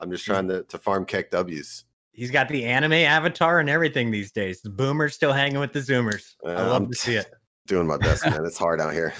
I'm 0.00 0.10
just 0.10 0.24
trying 0.24 0.48
to, 0.48 0.62
to 0.64 0.78
farm 0.78 1.06
KEKW's. 1.06 1.84
He's 2.12 2.30
got 2.30 2.48
the 2.48 2.64
anime 2.64 2.92
avatar 2.94 3.60
and 3.60 3.68
everything 3.68 4.10
these 4.10 4.32
days. 4.32 4.62
The 4.62 4.70
boomers 4.70 5.14
still 5.14 5.32
hanging 5.32 5.58
with 5.60 5.72
the 5.72 5.80
zoomers. 5.80 6.34
I 6.46 6.50
Uh, 6.50 6.66
love 6.68 6.82
I'm 6.82 6.90
to 6.90 6.96
see 6.96 7.16
it. 7.16 7.26
Doing 7.66 7.86
my 7.86 7.96
best, 7.98 8.24
man. 8.24 8.44
It's 8.44 8.56
hard 8.58 8.80
out 8.80 8.92
here. 8.92 9.12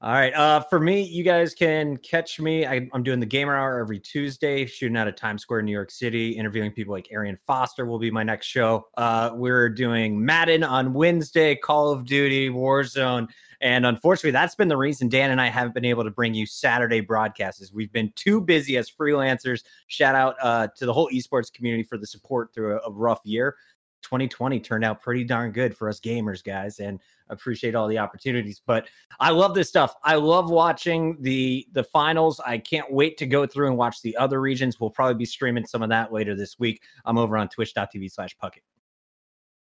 All 0.00 0.12
right. 0.12 0.32
Uh, 0.32 0.60
for 0.60 0.78
me, 0.78 1.02
you 1.02 1.24
guys 1.24 1.54
can 1.54 1.96
catch 1.96 2.38
me. 2.38 2.64
I, 2.64 2.88
I'm 2.92 3.02
doing 3.02 3.18
the 3.18 3.26
Gamer 3.26 3.56
Hour 3.56 3.80
every 3.80 3.98
Tuesday, 3.98 4.64
shooting 4.64 4.96
out 4.96 5.08
of 5.08 5.16
Times 5.16 5.42
Square, 5.42 5.62
New 5.62 5.72
York 5.72 5.90
City, 5.90 6.30
interviewing 6.30 6.70
people 6.70 6.94
like 6.94 7.08
Arian 7.10 7.36
Foster 7.48 7.84
will 7.84 7.98
be 7.98 8.08
my 8.08 8.22
next 8.22 8.46
show. 8.46 8.86
Uh, 8.96 9.30
we're 9.34 9.68
doing 9.68 10.24
Madden 10.24 10.62
on 10.62 10.92
Wednesday, 10.92 11.56
Call 11.56 11.90
of 11.90 12.04
Duty, 12.04 12.48
Warzone, 12.48 13.26
and 13.60 13.84
unfortunately, 13.84 14.30
that's 14.30 14.54
been 14.54 14.68
the 14.68 14.76
reason 14.76 15.08
Dan 15.08 15.32
and 15.32 15.40
I 15.40 15.48
haven't 15.48 15.74
been 15.74 15.84
able 15.84 16.04
to 16.04 16.12
bring 16.12 16.32
you 16.32 16.46
Saturday 16.46 17.00
broadcasts. 17.00 17.60
Is 17.60 17.72
we've 17.72 17.92
been 17.92 18.12
too 18.14 18.40
busy 18.40 18.76
as 18.76 18.88
freelancers. 18.88 19.64
Shout 19.88 20.14
out 20.14 20.36
uh, 20.40 20.68
to 20.76 20.86
the 20.86 20.92
whole 20.92 21.10
esports 21.12 21.52
community 21.52 21.82
for 21.82 21.98
the 21.98 22.06
support 22.06 22.54
through 22.54 22.78
a, 22.78 22.88
a 22.88 22.92
rough 22.92 23.20
year. 23.24 23.56
2020 24.02 24.60
turned 24.60 24.84
out 24.84 25.02
pretty 25.02 25.24
darn 25.24 25.52
good 25.52 25.76
for 25.76 25.88
us 25.88 26.00
gamers, 26.00 26.42
guys, 26.42 26.78
and 26.78 27.00
appreciate 27.28 27.74
all 27.74 27.88
the 27.88 27.98
opportunities. 27.98 28.60
But 28.64 28.88
I 29.20 29.30
love 29.30 29.54
this 29.54 29.68
stuff. 29.68 29.94
I 30.04 30.14
love 30.14 30.50
watching 30.50 31.16
the 31.20 31.66
the 31.72 31.84
finals. 31.84 32.40
I 32.44 32.58
can't 32.58 32.90
wait 32.90 33.16
to 33.18 33.26
go 33.26 33.46
through 33.46 33.68
and 33.68 33.76
watch 33.76 34.02
the 34.02 34.16
other 34.16 34.40
regions. 34.40 34.80
We'll 34.80 34.90
probably 34.90 35.14
be 35.14 35.24
streaming 35.24 35.66
some 35.66 35.82
of 35.82 35.88
that 35.90 36.12
later 36.12 36.34
this 36.34 36.58
week. 36.58 36.82
I'm 37.04 37.18
over 37.18 37.36
on 37.36 37.48
twitch.tv 37.48 38.10
slash 38.10 38.36
puckett. 38.42 38.62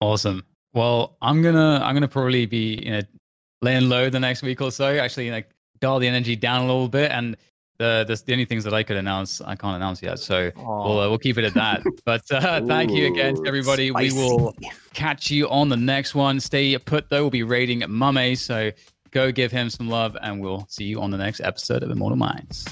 Awesome. 0.00 0.44
Well, 0.72 1.16
I'm 1.20 1.42
gonna 1.42 1.80
I'm 1.82 1.94
gonna 1.94 2.08
probably 2.08 2.46
be 2.46 2.82
you 2.84 2.92
know 2.92 3.02
laying 3.62 3.88
low 3.88 4.10
the 4.10 4.20
next 4.20 4.42
week 4.42 4.60
or 4.60 4.70
so. 4.70 4.96
Actually, 4.96 5.30
like 5.30 5.50
dial 5.80 5.98
the 5.98 6.08
energy 6.08 6.36
down 6.36 6.62
a 6.62 6.66
little 6.66 6.88
bit, 6.88 7.10
and 7.10 7.36
the 7.80 8.04
the, 8.06 8.22
the 8.26 8.32
only 8.32 8.44
things 8.44 8.62
that 8.64 8.74
I 8.74 8.82
could 8.82 8.98
announce 8.98 9.40
I 9.40 9.56
can't 9.56 9.74
announce 9.74 10.02
yet. 10.02 10.18
So 10.18 10.52
we'll 10.54 11.00
uh, 11.00 11.08
we'll 11.08 11.18
keep 11.18 11.38
it 11.38 11.44
at 11.44 11.54
that. 11.54 11.82
But 12.04 12.22
uh, 12.30 12.60
thank 12.66 12.90
you 12.90 13.06
again, 13.06 13.34
to 13.36 13.42
Ooh, 13.42 13.46
everybody. 13.46 13.90
We 13.90 14.12
will 14.12 14.54
catch 14.94 15.30
you 15.30 15.48
on 15.48 15.68
the 15.68 15.76
next 15.76 16.14
one. 16.14 16.40
Stay 16.40 16.76
put 16.78 17.08
though. 17.08 17.22
We'll 17.22 17.30
be 17.30 17.42
rating 17.42 17.82
Mame, 17.88 18.36
so 18.36 18.70
go 19.10 19.32
give 19.32 19.50
him 19.50 19.70
some 19.70 19.88
love, 19.88 20.16
and 20.22 20.40
we'll 20.40 20.66
see 20.68 20.84
you 20.84 21.00
on 21.00 21.10
the 21.10 21.18
next 21.18 21.40
episode 21.40 21.82
of 21.82 21.90
Immortal 21.90 22.18
Minds. 22.18 22.66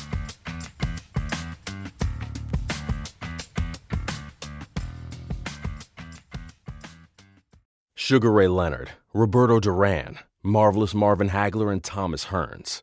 Sugar 7.95 8.33
Ray 8.33 8.49
Leonard, 8.49 8.91
Roberto 9.13 9.61
Duran, 9.61 10.19
Marvelous 10.43 10.95
Marvin 10.95 11.31
Hagler, 11.31 11.73
and 11.73 11.83
Thomas 11.83 12.27
Hearns. 12.27 12.83